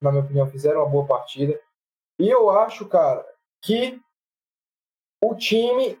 na 0.00 0.10
minha 0.10 0.24
opinião, 0.24 0.46
fizeram 0.46 0.80
uma 0.80 0.88
boa 0.88 1.04
partida. 1.04 1.60
E 2.18 2.26
eu 2.30 2.48
acho, 2.48 2.86
cara, 2.86 3.26
que 3.62 4.00
o 5.22 5.34
time 5.34 5.98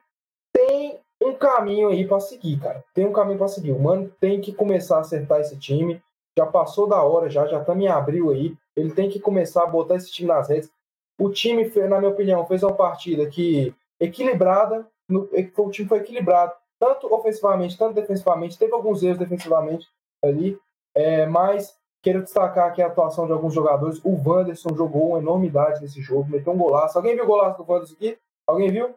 tem 0.50 0.98
um 1.22 1.34
caminho 1.34 1.90
aí 1.90 2.08
para 2.08 2.20
seguir, 2.20 2.58
cara. 2.58 2.82
Tem 2.94 3.04
um 3.04 3.12
caminho 3.12 3.36
para 3.36 3.48
seguir. 3.48 3.72
O 3.72 3.78
Mano 3.78 4.10
tem 4.18 4.40
que 4.40 4.50
começar 4.50 4.96
a 4.96 5.00
acertar 5.00 5.40
esse 5.40 5.58
time. 5.58 6.02
Já 6.38 6.46
passou 6.46 6.88
da 6.88 7.02
hora, 7.02 7.28
já 7.28 7.46
já 7.46 7.60
estamos 7.60 7.84
em 7.84 7.88
abril 7.88 8.30
aí. 8.30 8.56
Ele 8.74 8.94
tem 8.94 9.10
que 9.10 9.20
começar 9.20 9.64
a 9.64 9.66
botar 9.66 9.96
esse 9.96 10.10
time 10.10 10.28
nas 10.28 10.48
redes. 10.48 10.72
O 11.20 11.28
time, 11.28 11.70
na 11.86 11.98
minha 11.98 12.12
opinião, 12.12 12.46
fez 12.46 12.62
uma 12.62 12.74
partida 12.74 13.28
que 13.28 13.74
equilibrada. 14.00 14.88
No, 15.06 15.28
e- 15.34 15.52
o 15.54 15.70
time 15.70 15.86
foi 15.86 15.98
equilibrado, 15.98 16.54
tanto 16.78 17.12
ofensivamente, 17.12 17.76
tanto 17.76 17.94
defensivamente. 17.94 18.58
Teve 18.58 18.72
alguns 18.72 19.02
erros 19.02 19.18
defensivamente 19.18 19.88
ali, 20.22 20.58
é, 20.94 21.26
mas 21.26 21.76
quero 22.02 22.22
destacar 22.22 22.68
aqui 22.68 22.82
a 22.82 22.86
atuação 22.86 23.26
de 23.26 23.32
alguns 23.32 23.54
jogadores. 23.54 24.00
O 24.04 24.10
Wanderson 24.10 24.74
jogou 24.74 25.10
uma 25.10 25.18
enormidade 25.18 25.80
nesse 25.80 26.00
jogo, 26.00 26.30
meteu 26.30 26.52
um 26.52 26.58
golaço. 26.58 26.98
Alguém 26.98 27.14
viu 27.14 27.24
o 27.24 27.28
golaço 27.28 27.62
do 27.62 27.70
Wanderson 27.70 27.94
aqui? 27.94 28.18
Alguém 28.46 28.70
viu? 28.70 28.94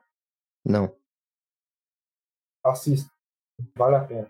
Não. 0.66 0.94
assista. 2.64 3.12
Vale 3.76 3.95
a 3.95 4.03
pena. 4.03 4.30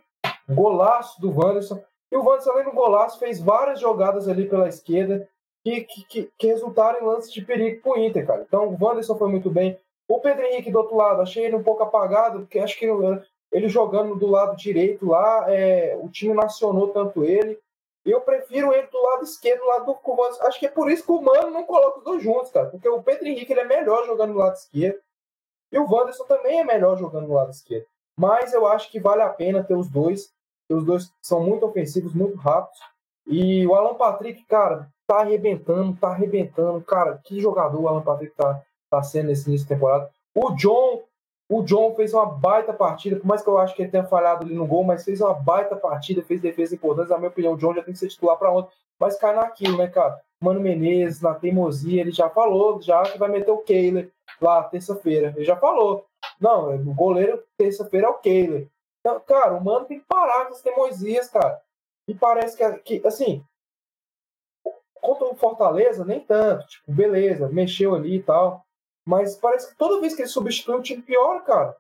Golaço 0.50 1.20
do 1.22 1.32
Wanderson. 1.32 1.84
E 2.12 2.18
o 2.18 2.24
Wanderson, 2.24 2.52
além 2.52 2.66
do 2.66 2.72
golaço, 2.72 3.20
fez 3.20 3.40
várias 3.40 3.80
jogadas 3.80 4.28
ali 4.28 4.50
pela 4.50 4.68
esquerda 4.68 5.30
que, 5.64 5.82
que, 5.82 6.32
que, 6.38 6.48
resultaram 6.48 7.00
em 7.00 7.06
lances 7.06 7.32
de 7.32 7.42
perigo 7.42 7.82
pro 7.82 7.98
Inter, 7.98 8.26
cara. 8.26 8.44
Então 8.48 8.68
o 8.68 8.78
Wanderson 8.84 9.18
foi 9.18 9.30
muito 9.30 9.50
bem. 9.50 9.80
O 10.08 10.20
Pedro 10.20 10.44
Henrique 10.44 10.72
do 10.72 10.80
outro 10.80 10.96
lado, 10.96 11.22
achei 11.22 11.46
ele 11.46 11.56
um 11.56 11.64
pouco 11.64 11.84
apagado, 11.84 12.40
porque 12.40 12.60
acho 12.60 12.78
que 12.78 12.86
ele 13.52 13.68
jogando 13.68 14.16
do 14.16 14.28
lado 14.28 14.56
direito 14.56 15.06
lá, 15.06 15.46
é, 15.52 15.98
o 16.02 16.10
time 16.10 16.34
não 16.34 16.44
acionou 16.44 16.90
tanto 16.90 17.24
ele. 17.24 17.60
Eu 18.06 18.22
prefiro 18.22 18.74
ele 18.74 18.88
do 18.88 19.02
lado 19.02 19.24
esquerdo, 19.24 19.60
do 19.60 19.68
lado 19.68 19.86
do 19.86 20.12
Wanderson. 20.12 20.44
Acho 20.44 20.60
que 20.60 20.66
é 20.66 20.72
por 20.72 20.90
isso 20.90 21.04
que 21.04 21.12
o 21.12 21.22
Mano 21.22 21.52
não 21.52 21.64
coloca 21.64 22.00
os 22.00 22.04
dois 22.04 22.24
juntos, 22.24 22.50
cara. 22.50 22.68
Porque 22.68 22.88
o 22.88 23.04
Pedro 23.04 23.28
Henrique 23.28 23.52
ele 23.52 23.60
é 23.60 23.66
melhor 23.66 24.06
jogando 24.06 24.34
do 24.34 24.40
lado 24.40 24.56
esquerdo. 24.56 25.00
E 25.72 25.78
o 25.78 25.86
Wanderson 25.90 26.24
também 26.26 26.60
é 26.60 26.64
melhor 26.64 26.98
jogando 26.98 27.28
do 27.28 27.34
lado 27.34 27.52
esquerdo. 27.52 27.86
Mas 28.18 28.54
eu 28.54 28.66
acho 28.66 28.90
que 28.90 29.00
vale 29.00 29.22
a 29.22 29.30
pena 29.30 29.64
ter 29.64 29.76
os 29.76 29.90
dois. 29.90 30.34
Os 30.70 30.86
dois 30.86 31.14
são 31.22 31.42
muito 31.42 31.66
ofensivos, 31.66 32.14
muito 32.14 32.38
rápidos. 32.38 32.80
E 33.28 33.68
o 33.68 33.76
Alan 33.76 33.96
Patrick, 33.96 34.44
cara, 34.46 34.90
tá 35.06 35.20
arrebentando, 35.20 35.96
tá 36.00 36.10
arrebentando. 36.10 36.82
Cara, 36.82 37.20
que 37.24 37.40
jogador 37.40 37.82
o 37.82 37.88
Alan 37.88 38.02
Patrick 38.02 38.36
tá, 38.36 38.64
tá 38.90 39.04
sendo 39.04 39.28
nesse 39.28 39.48
início 39.48 39.68
de 39.68 39.74
temporada. 39.74 40.10
O 40.34 40.52
John, 40.56 41.04
o 41.52 41.62
John 41.64 41.94
fez 41.96 42.14
uma 42.14 42.26
baita 42.26 42.72
partida, 42.72 43.18
por 43.18 43.26
mais 43.26 43.42
que 43.42 43.50
eu 43.50 43.58
acho 43.58 43.76
que 43.76 43.82
ele 43.82 43.92
tenha 43.92 44.06
falhado 44.06 44.46
ali 44.46 44.56
no 44.56 44.66
gol, 44.66 44.86
mas 44.86 45.04
fez 45.04 45.20
uma 45.20 45.34
baita 45.34 45.76
partida, 45.76 46.24
fez 46.24 46.40
defesa 46.40 46.74
importante. 46.74 47.10
Na 47.10 47.18
minha 47.18 47.28
opinião, 47.28 47.56
o 47.56 47.58
John 47.58 47.74
já 47.74 47.84
tem 47.84 47.94
que 47.94 48.00
ser 48.00 48.08
titular 48.08 48.38
para 48.38 48.54
ontem. 48.54 48.72
Mas 48.98 49.20
cai 49.20 49.36
naquilo, 49.36 49.78
né, 49.78 49.88
cara? 49.90 50.22
Mano 50.42 50.62
Menezes, 50.62 51.22
na 51.22 51.34
teimosia, 51.34 52.00
ele 52.00 52.12
já 52.12 52.30
falou 52.30 52.82
já 52.82 53.04
que 53.04 53.18
vai 53.18 53.28
meter 53.28 53.52
o 53.52 53.58
Kehler 53.58 54.10
lá 54.40 54.64
terça-feira. 54.64 55.34
Ele 55.36 55.44
já 55.44 55.58
falou. 55.58 56.06
Não, 56.40 56.74
o 56.74 56.94
goleiro 56.94 57.44
terça-feira 57.58 58.08
é 58.08 58.10
o 58.10 58.20
Kehler. 58.20 58.70
Então, 59.02 59.20
cara, 59.20 59.54
o 59.54 59.62
mano 59.62 59.86
tem 59.86 60.00
que 60.00 60.06
parar 60.08 60.46
com 60.46 60.54
as 60.54 60.62
teimosias, 60.62 61.30
cara. 61.30 61.62
E 62.08 62.16
parece 62.16 62.56
que, 62.56 63.00
que, 63.00 63.06
assim, 63.06 63.44
contra 65.02 65.26
o 65.26 65.36
Fortaleza, 65.36 66.06
nem 66.06 66.22
tanto. 66.22 66.66
Tipo, 66.66 66.94
beleza, 66.94 67.50
mexeu 67.50 67.94
ali 67.94 68.16
e 68.16 68.24
tal. 68.24 68.66
Mas 69.06 69.36
parece 69.36 69.70
que 69.70 69.78
toda 69.78 70.00
vez 70.00 70.16
que 70.16 70.22
ele 70.22 70.30
substitui, 70.30 70.76
o 70.76 70.82
time 70.82 71.02
piora, 71.02 71.42
cara. 71.42 71.78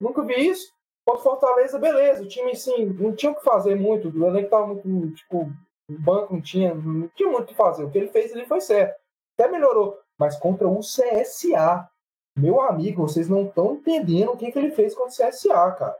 Nunca 0.00 0.22
vi 0.22 0.48
isso. 0.48 0.72
Contra 1.06 1.22
Fortaleza, 1.22 1.78
beleza. 1.78 2.22
O 2.22 2.28
time, 2.28 2.52
assim, 2.52 2.86
não 2.86 3.14
tinha 3.14 3.32
o 3.32 3.34
que 3.34 3.44
fazer 3.44 3.74
muito. 3.74 4.08
O 4.08 4.26
elenco 4.26 4.50
tava 4.50 4.66
muito, 4.66 5.14
tipo, 5.14 5.50
o 5.88 5.98
banco 5.98 6.34
não 6.34 6.40
tinha, 6.40 6.74
não 6.74 7.08
tinha 7.08 7.28
muito 7.28 7.44
o 7.44 7.46
que 7.46 7.54
fazer. 7.54 7.84
O 7.84 7.90
que 7.90 7.98
ele 7.98 8.08
fez 8.08 8.32
ali 8.32 8.46
foi 8.46 8.60
certo. 8.60 8.98
Até 9.38 9.50
melhorou. 9.50 9.98
Mas 10.18 10.36
contra 10.38 10.68
o 10.68 10.80
CSA, 10.80 11.88
meu 12.36 12.60
amigo, 12.60 13.02
vocês 13.02 13.28
não 13.28 13.44
estão 13.48 13.74
entendendo 13.74 14.32
o 14.32 14.36
que, 14.36 14.50
que 14.50 14.58
ele 14.58 14.70
fez 14.70 14.94
contra 14.94 15.26
o 15.26 15.30
CSA, 15.30 15.72
cara. 15.72 15.96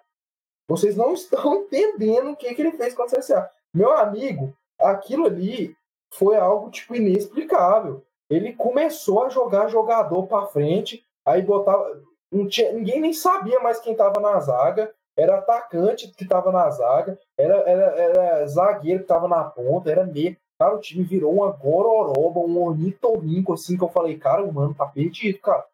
Vocês 0.69 0.97
não 0.97 1.13
estão 1.13 1.57
entendendo 1.57 2.31
o 2.31 2.37
que, 2.37 2.55
que 2.55 2.63
ele 2.63 2.73
fez 2.73 2.95
contra 2.95 3.19
o 3.19 3.23
CSA. 3.23 3.51
Meu 3.75 3.93
amigo, 3.93 4.57
aquilo 4.81 5.27
ali 5.27 5.77
foi 6.15 6.37
algo, 6.37 6.71
tipo, 6.71 6.95
inexplicável. 6.95 8.03
Ele 8.29 8.53
começou 8.53 9.25
a 9.25 9.29
jogar 9.29 9.69
jogador 9.69 10.27
para 10.27 10.47
frente, 10.47 11.05
aí 11.25 11.43
botava. 11.43 12.03
Tinha, 12.49 12.73
ninguém 12.73 13.01
nem 13.01 13.13
sabia 13.13 13.61
mais 13.61 13.79
quem 13.79 13.93
estava 13.93 14.21
na 14.21 14.39
zaga. 14.41 14.93
Era 15.17 15.39
atacante 15.39 16.09
que 16.09 16.25
estava 16.25 16.51
na 16.51 16.69
zaga, 16.71 17.17
era, 17.39 17.55
era, 17.59 17.85
era 17.97 18.47
zagueiro 18.49 18.99
que 18.99 19.05
estava 19.05 19.29
na 19.29 19.45
ponta, 19.45 19.89
era 19.89 20.05
meio. 20.05 20.37
Cara, 20.59 20.75
o 20.75 20.81
time 20.81 21.05
virou 21.05 21.33
uma 21.33 21.51
gororoba, 21.53 22.41
um 22.41 22.63
ornitorrinco, 22.63 23.53
assim, 23.53 23.77
que 23.77 23.85
eu 23.85 23.89
falei, 23.89 24.19
cara, 24.19 24.43
o 24.43 24.53
mano 24.53 24.75
tá 24.75 24.87
perdido, 24.87 25.39
cara. 25.39 25.65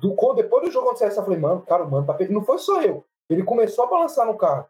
Do, 0.00 0.16
depois 0.34 0.64
do 0.64 0.70
jogo 0.70 0.88
aconteceu 0.88 1.20
eu 1.20 1.24
falei, 1.24 1.38
mano, 1.38 1.62
cara, 1.62 1.84
o 1.84 1.90
mano 1.90 2.06
tá 2.06 2.14
perdido. 2.14 2.34
Não 2.34 2.44
foi 2.44 2.58
só 2.58 2.82
eu. 2.82 3.04
Ele 3.30 3.44
começou 3.44 3.84
a 3.84 3.88
balançar 3.88 4.26
no 4.26 4.36
carro. 4.36 4.66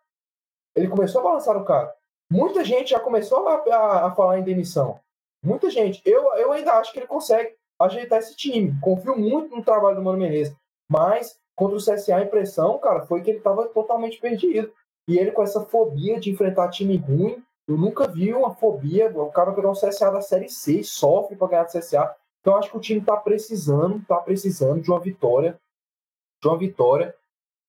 Ele 0.75 0.89
começou 0.89 1.23
a 1.23 1.25
balançar 1.25 1.59
no 1.59 1.65
carro. 1.65 1.91
Muita 2.31 2.65
gente 2.65 2.91
já 2.91 3.01
começou 3.01 3.47
a, 3.49 3.55
a, 3.55 4.07
a 4.07 4.11
falar 4.15 4.39
em 4.39 4.43
demissão. 4.43 5.01
Muita 5.47 5.71
gente. 5.71 6.03
Eu, 6.05 6.35
eu 6.35 6.53
ainda 6.53 6.73
acho 6.73 6.93
que 6.93 6.99
ele 6.99 7.07
consegue 7.07 7.55
ajeitar 7.81 8.19
esse 8.19 8.35
time. 8.35 8.75
Confio 8.81 9.17
muito 9.17 9.55
no 9.55 9.63
trabalho 9.63 9.97
do 9.97 10.03
Mano 10.03 10.19
Menezes. 10.19 10.55
Mas 10.91 11.39
contra 11.55 11.77
o 11.77 11.81
CSA, 11.81 12.17
a 12.17 12.23
impressão, 12.23 12.79
cara, 12.79 13.07
foi 13.07 13.23
que 13.23 13.31
ele 13.31 13.39
estava 13.39 13.67
totalmente 13.69 14.19
perdido. 14.19 14.73
E 15.09 15.17
ele 15.17 15.31
com 15.31 15.43
essa 15.43 15.65
fobia 15.65 16.19
de 16.19 16.31
enfrentar 16.31 16.69
time 16.71 16.97
ruim, 16.97 17.43
eu 17.69 17.77
nunca 17.77 18.09
vi 18.09 18.35
uma 18.35 18.55
fobia. 18.57 19.09
O 19.17 19.31
cara 19.31 19.53
pegar 19.53 19.71
um 19.71 19.75
CSA 19.75 20.11
da 20.11 20.21
Série 20.21 20.49
C 20.49 20.81
e 20.81 20.85
sofre 20.85 21.37
para 21.37 21.49
ganhar 21.49 21.65
do 21.65 21.79
CSA. 21.79 22.13
Então 22.41 22.57
acho 22.57 22.71
que 22.71 22.77
o 22.77 22.81
time 22.81 23.01
está 23.01 23.17
precisando, 23.17 24.05
tá 24.07 24.17
precisando 24.17 24.81
de 24.81 24.91
uma 24.91 25.01
vitória, 25.01 25.59
de 26.43 26.49
uma 26.49 26.59
vitória 26.59 27.15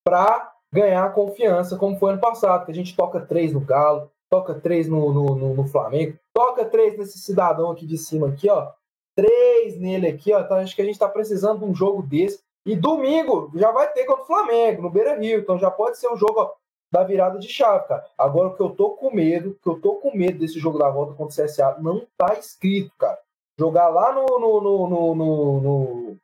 para 0.03 0.51
ganhar 0.71 1.13
confiança, 1.13 1.77
como 1.77 1.97
foi 1.97 2.11
ano 2.11 2.21
passado, 2.21 2.65
que 2.65 2.71
a 2.71 2.75
gente 2.75 2.95
toca 2.95 3.21
três 3.21 3.53
no 3.53 3.59
Galo, 3.59 4.11
toca 4.29 4.55
três 4.55 4.87
no, 4.87 5.13
no, 5.13 5.53
no, 5.53 5.67
Flamengo, 5.67 6.17
toca 6.33 6.65
três 6.65 6.97
nesse 6.97 7.19
cidadão 7.19 7.71
aqui 7.71 7.85
de 7.85 7.97
cima 7.97 8.29
aqui, 8.29 8.49
ó. 8.49 8.71
Três 9.15 9.79
nele 9.79 10.07
aqui, 10.07 10.33
ó. 10.33 10.41
Então 10.41 10.57
acho 10.57 10.75
que 10.75 10.81
a 10.81 10.85
gente 10.85 10.99
tá 10.99 11.07
precisando 11.07 11.59
de 11.59 11.65
um 11.65 11.73
jogo 11.73 12.03
desse. 12.03 12.39
E 12.65 12.75
domingo 12.75 13.51
já 13.55 13.71
vai 13.71 13.91
ter 13.91 14.05
contra 14.05 14.23
o 14.23 14.27
Flamengo, 14.27 14.81
no 14.81 14.89
Beira 14.89 15.17
Rio. 15.17 15.39
Então 15.39 15.57
já 15.57 15.71
pode 15.71 15.97
ser 15.97 16.09
um 16.09 16.17
jogo 16.17 16.41
ó, 16.41 16.53
da 16.91 17.03
virada 17.03 17.39
de 17.39 17.47
chave, 17.47 17.87
cara. 17.87 18.05
Agora 18.17 18.49
o 18.49 18.55
que 18.55 18.61
eu 18.61 18.69
tô 18.69 18.91
com 18.91 19.09
medo, 19.09 19.57
que 19.61 19.69
eu 19.69 19.79
tô 19.79 19.95
com 19.95 20.15
medo 20.15 20.39
desse 20.39 20.59
jogo 20.59 20.77
da 20.77 20.89
volta 20.89 21.13
contra 21.13 21.41
o 21.41 21.45
CSA, 21.45 21.77
não 21.79 22.05
tá 22.17 22.33
escrito, 22.33 22.91
cara. 22.97 23.17
Jogar 23.59 23.87
lá 23.89 24.13
no, 24.13 24.25
no, 24.39 24.61
no, 24.61 24.89
no, 24.89 25.15
no, 25.15 25.61
no, 25.61 26.17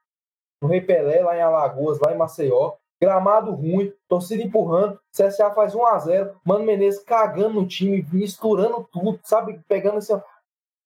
no 0.62 0.68
Rei 0.68 0.82
Pelé, 0.82 1.24
lá 1.24 1.36
em 1.36 1.42
Alagoas, 1.42 2.00
lá 2.00 2.14
em 2.14 2.18
Maceió, 2.18 2.74
gramado 3.04 3.52
ruim, 3.52 3.92
torcida 4.08 4.42
empurrando, 4.42 4.98
CSA 5.12 5.52
faz 5.52 5.76
1 5.76 5.86
a 5.86 6.00
0 6.00 6.36
Mano 6.46 6.64
Menezes 6.64 7.04
cagando 7.04 7.62
no 7.62 7.68
time, 7.68 8.06
misturando 8.14 8.88
tudo, 8.92 9.20
sabe? 9.24 9.60
Pegando 9.68 9.98
assim, 9.98 10.14
ó, 10.14 10.22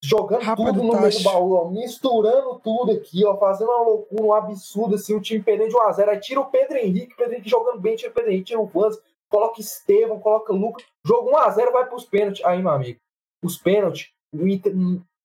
jogando 0.04 0.42
Rapa 0.42 0.64
tudo 0.64 0.84
no 0.84 1.00
meio 1.00 1.12
do 1.12 1.24
baú, 1.24 1.52
ó, 1.54 1.70
misturando 1.70 2.60
tudo 2.64 2.92
aqui, 2.92 3.24
ó, 3.24 3.38
fazendo 3.38 3.70
uma 3.70 3.84
loucura, 3.84 4.24
um 4.24 4.34
absurdo, 4.34 4.96
assim, 4.96 5.14
o 5.14 5.22
time 5.22 5.44
perdendo 5.44 5.70
de 5.70 5.76
1 5.76 5.82
a 5.82 5.92
0 5.92 6.12
aí 6.12 6.20
tira 6.20 6.40
o 6.40 6.46
Pedro 6.46 6.78
Henrique, 6.78 7.16
Pedro 7.16 7.34
Henrique 7.34 7.50
jogando 7.50 7.80
bem, 7.80 7.96
tira 7.96 8.10
o 8.10 8.14
Pedro 8.14 8.32
Henrique, 8.32 8.48
tira 8.48 8.60
o 8.60 8.66
Vans, 8.66 8.98
coloca 9.30 9.62
Estevam, 9.62 10.20
coloca 10.20 10.52
Lucas, 10.52 10.86
jogo 11.06 11.30
1 11.32 11.38
a 11.38 11.50
0 11.52 11.72
vai 11.72 11.86
pros 11.86 12.06
pênaltis, 12.06 12.44
aí, 12.44 12.60
meu 12.60 12.72
amigo, 12.72 13.00
os 13.44 13.58
pênaltis, 13.58 14.10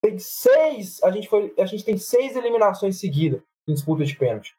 tem 0.03 0.19
seis, 0.19 1.03
a 1.03 1.11
gente, 1.11 1.29
foi, 1.29 1.55
a 1.57 1.65
gente 1.65 1.85
tem 1.85 1.97
seis 1.97 2.37
eliminações 2.37 2.99
seguidas 2.99 3.41
em 3.67 3.73
disputa 3.73 4.05
de 4.05 4.15
pênalti. 4.17 4.55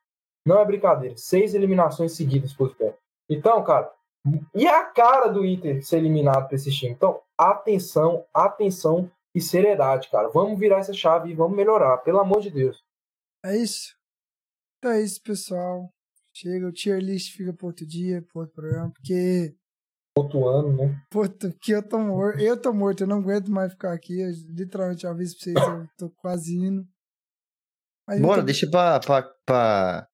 Não 0.45 0.59
é 0.59 0.65
brincadeira. 0.65 1.15
Seis 1.17 1.53
eliminações 1.53 2.13
seguidas 2.13 2.53
por 2.53 2.75
pé. 2.75 2.97
Então, 3.29 3.63
cara, 3.63 3.91
e 4.53 4.67
a 4.67 4.85
cara 4.85 5.27
do 5.27 5.45
Inter 5.45 5.85
ser 5.85 5.97
eliminado 5.97 6.47
para 6.47 6.55
esse 6.55 6.71
time? 6.71 6.93
Então, 6.93 7.21
atenção, 7.37 8.25
atenção 8.33 9.11
e 9.35 9.41
seriedade, 9.41 10.09
cara. 10.09 10.29
Vamos 10.29 10.59
virar 10.59 10.79
essa 10.79 10.93
chave 10.93 11.31
e 11.31 11.35
vamos 11.35 11.57
melhorar, 11.57 11.97
pelo 11.99 12.19
amor 12.19 12.41
de 12.41 12.49
Deus. 12.49 12.81
É 13.43 13.57
isso. 13.57 13.95
Então 14.77 14.91
é 14.91 15.01
isso, 15.01 15.21
pessoal. 15.21 15.89
Chega, 16.35 16.67
o 16.67 16.71
tier 16.71 16.99
list 16.99 17.35
fica 17.35 17.53
para 17.53 17.67
outro 17.67 17.85
dia, 17.85 18.21
para 18.21 18.41
outro 18.41 18.55
programa, 18.55 18.91
porque. 18.91 19.55
Outro 20.15 20.47
ano, 20.47 20.75
né? 20.75 21.03
Puta, 21.09 21.53
que 21.61 21.71
eu 21.71 21.87
tô 21.87 21.99
morto. 21.99 22.39
Eu 22.39 22.59
tô 22.61 22.71
morto, 22.71 23.01
eu 23.01 23.07
não 23.07 23.19
aguento 23.19 23.49
mais 23.49 23.71
ficar 23.71 23.93
aqui. 23.93 24.21
Eu, 24.21 24.29
literalmente, 24.49 25.05
aviso 25.07 25.35
pra 25.35 25.43
vocês, 25.43 25.67
eu 25.67 25.89
tô 25.97 26.09
quase 26.17 26.55
indo. 26.55 26.87
Mas 28.07 28.21
Bora, 28.21 28.41
tô... 28.41 28.45
deixa 28.45 28.69
pra, 28.69 28.99
pra, 28.99 29.23
pra 29.45 30.07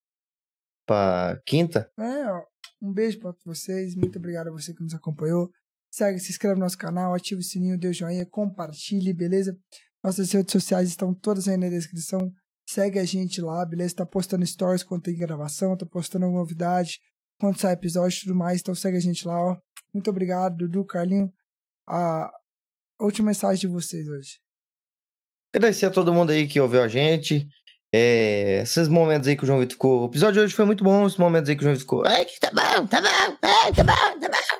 pra 0.89 1.39
quinta. 1.45 1.87
É, 1.99 2.31
ó. 2.31 2.43
Um 2.81 2.91
beijo 2.91 3.19
pra 3.19 3.31
vocês. 3.45 3.95
Muito 3.95 4.17
obrigado 4.17 4.47
a 4.47 4.51
você 4.51 4.73
que 4.73 4.81
nos 4.81 4.95
acompanhou. 4.95 5.51
Segue, 5.91 6.19
se 6.19 6.31
inscreve 6.31 6.55
no 6.55 6.61
nosso 6.61 6.77
canal, 6.77 7.13
ativa 7.13 7.39
o 7.39 7.43
sininho, 7.43 7.77
dê 7.77 7.87
o 7.87 7.93
joinha, 7.93 8.25
compartilhe, 8.25 9.13
beleza? 9.13 9.55
Nossas 10.03 10.31
redes 10.31 10.51
sociais 10.51 10.89
estão 10.89 11.13
todas 11.13 11.47
aí 11.47 11.57
na 11.57 11.69
descrição. 11.69 12.31
Segue 12.67 12.97
a 12.97 13.05
gente 13.05 13.39
lá, 13.39 13.63
beleza? 13.65 13.97
Tá 13.97 14.05
postando 14.05 14.45
stories 14.45 14.83
quando 14.83 15.03
tem 15.03 15.15
gravação, 15.15 15.77
tá 15.77 15.85
postando 15.85 16.25
alguma 16.25 16.41
novidade, 16.41 16.99
quando 17.39 17.59
sai 17.59 17.73
episódio 17.73 18.17
e 18.17 18.21
tudo 18.21 18.35
mais. 18.35 18.61
Então 18.61 18.73
segue 18.73 18.97
a 18.97 19.01
gente 19.01 19.27
lá, 19.27 19.39
ó. 19.39 19.57
Muito 19.93 20.09
obrigado, 20.09 20.57
Dudu, 20.57 20.85
Carlinho. 20.85 21.31
A 21.87 22.31
última 22.99 23.27
mensagem 23.27 23.61
de 23.61 23.67
vocês 23.67 24.07
hoje. 24.07 24.39
Agradecer 25.53 25.87
a 25.87 25.91
todo 25.91 26.13
mundo 26.13 26.31
aí 26.31 26.47
que 26.47 26.59
ouviu 26.59 26.81
a 26.81 26.87
gente. 26.87 27.47
É, 27.91 28.61
esses 28.61 28.87
momentos 28.87 29.27
aí 29.27 29.35
que 29.35 29.43
o 29.43 29.47
João 29.47 29.59
Vitor 29.59 29.73
ficou. 29.73 30.03
O 30.03 30.05
episódio 30.05 30.35
de 30.35 30.39
hoje 30.41 30.53
foi 30.53 30.65
muito 30.65 30.83
bom, 30.83 31.05
esses 31.05 31.17
momentos 31.17 31.49
aí 31.49 31.55
que 31.55 31.61
o 31.61 31.63
João 31.63 31.73
Vitor 31.73 31.81
ficou. 31.81 32.03
Ai, 32.05 32.25
tá 32.39 32.49
bom, 32.51 32.87
tá 32.87 33.01
bom, 33.01 33.35
tá 33.41 33.83
bom, 33.83 34.19
tá 34.19 34.29
bom. 34.29 34.59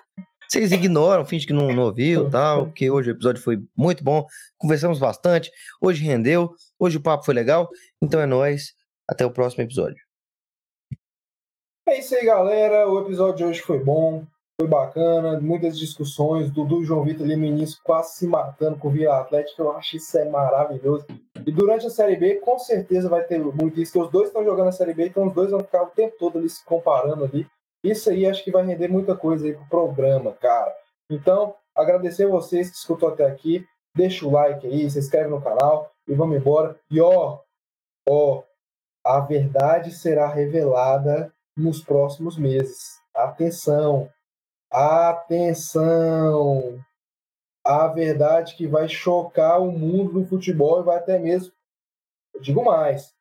Vocês 0.50 0.72
ignoram, 0.72 1.24
fingem 1.24 1.46
que 1.46 1.54
não, 1.54 1.72
não 1.72 1.84
ouviu 1.84 2.28
tal, 2.28 2.66
porque 2.66 2.90
hoje 2.90 3.12
o 3.12 3.14
episódio 3.14 3.40
foi 3.40 3.62
muito 3.78 4.04
bom. 4.04 4.26
Conversamos 4.58 4.98
bastante. 4.98 5.52
Hoje 5.80 6.04
rendeu. 6.04 6.56
Hoje 6.80 6.98
o 6.98 7.02
papo 7.02 7.24
foi 7.24 7.36
legal. 7.36 7.70
Então 8.02 8.20
é 8.20 8.26
nóis. 8.26 8.74
Até 9.08 9.24
o 9.24 9.32
próximo 9.32 9.64
episódio. 9.64 10.04
É 11.88 12.00
isso 12.00 12.16
aí, 12.16 12.26
galera. 12.26 12.90
O 12.90 13.00
episódio 13.02 13.38
de 13.38 13.44
hoje 13.44 13.62
foi 13.62 13.78
bom. 13.78 14.26
Foi 14.60 14.68
bacana, 14.68 15.40
muitas 15.40 15.78
discussões. 15.78 16.50
Dudu 16.50 16.82
e 16.82 16.86
João 16.86 17.04
Vitor 17.04 17.26
ali 17.26 17.36
no 17.36 17.46
início 17.46 17.80
quase 17.84 18.16
se 18.16 18.26
matando 18.26 18.80
com 18.80 18.88
o 18.88 18.92
Vila 18.92 19.22
Atlético. 19.22 19.62
Eu 19.62 19.78
acho 19.78 19.98
isso 19.98 20.18
é 20.18 20.28
maravilhoso. 20.28 21.06
E 21.46 21.52
durante 21.52 21.86
a 21.86 21.90
Série 21.90 22.16
B, 22.16 22.36
com 22.36 22.58
certeza 22.60 23.10
vai 23.10 23.24
ter 23.24 23.40
muito 23.40 23.80
isso, 23.80 23.92
que 23.92 24.00
os 24.00 24.10
dois 24.10 24.28
estão 24.28 24.44
jogando 24.44 24.70
a 24.70 24.72
Série 24.72 24.94
B, 24.94 25.08
então 25.08 25.28
os 25.28 25.34
dois 25.34 25.52
vão 25.52 25.60
ficar 25.60 25.84
o 25.84 25.88
tempo 25.88 26.16
todo 26.18 26.38
ali 26.38 26.50
se 26.50 26.64
comparando 26.66 27.26
ali. 27.26 27.48
Isso 27.84 28.10
aí 28.10 28.26
acho 28.26 28.44
que 28.44 28.52
vai 28.52 28.66
render 28.66 28.88
muita 28.88 29.16
coisa 29.16 29.46
aí 29.46 29.54
pro 29.54 29.66
programa, 29.68 30.34
cara. 30.34 30.74
Então, 31.10 31.56
agradecer 31.76 32.26
a 32.26 32.30
vocês 32.30 32.70
que 32.70 32.76
escutou 32.76 33.10
até 33.10 33.26
aqui. 33.26 33.66
Deixa 33.96 34.26
o 34.26 34.32
like 34.32 34.68
aí, 34.68 34.90
se 34.90 35.00
inscreve 35.00 35.30
no 35.30 35.42
canal 35.42 35.92
e 36.08 36.14
vamos 36.14 36.38
embora. 36.38 36.80
E 36.92 37.02
ó, 37.02 37.40
ó, 38.08 38.44
a 39.04 39.20
verdade 39.22 39.92
será 39.92 40.28
revelada 40.28 41.34
nos 41.58 41.82
próximos 41.82 42.38
meses. 42.38 43.00
Atenção! 43.16 44.10
Atenção! 44.72 46.10
A 47.66 47.88
verdade 47.88 48.56
que 48.56 48.66
vai 48.68 48.88
chocar 48.88 49.62
o 49.62 49.72
mundo 49.72 50.14
do 50.14 50.26
futebol 50.26 50.80
e 50.80 50.84
vai 50.84 50.98
até 50.98 51.20
mesmo, 51.20 51.54
eu 52.34 52.42
digo 52.42 52.64
mais, 52.64 53.14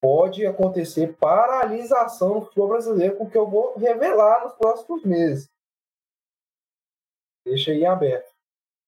pode 0.00 0.44
acontecer 0.44 1.16
paralisação 1.16 2.34
no 2.34 2.42
futebol 2.42 2.68
brasileiro 2.68 3.16
com 3.16 3.24
o 3.24 3.30
que 3.30 3.38
eu 3.38 3.48
vou 3.48 3.78
revelar 3.78 4.44
nos 4.44 4.54
próximos 4.54 5.04
meses. 5.04 5.48
Deixa 7.46 7.70
aí 7.70 7.82
em 7.82 7.86
aberto. 7.86 8.32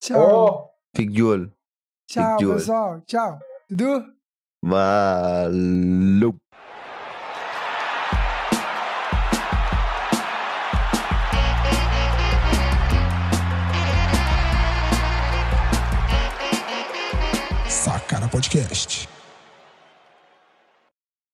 Tchau. 0.01 0.47
Oh. 0.47 0.75
Fique 0.97 1.13
de 1.13 1.23
olho. 1.23 1.53
Tchau, 2.09 2.37
pessoal. 2.39 3.01
Tchau. 3.03 3.39
Dudu? 3.69 4.15
Valeu. 4.63 6.35
Podcast. 18.55 19.14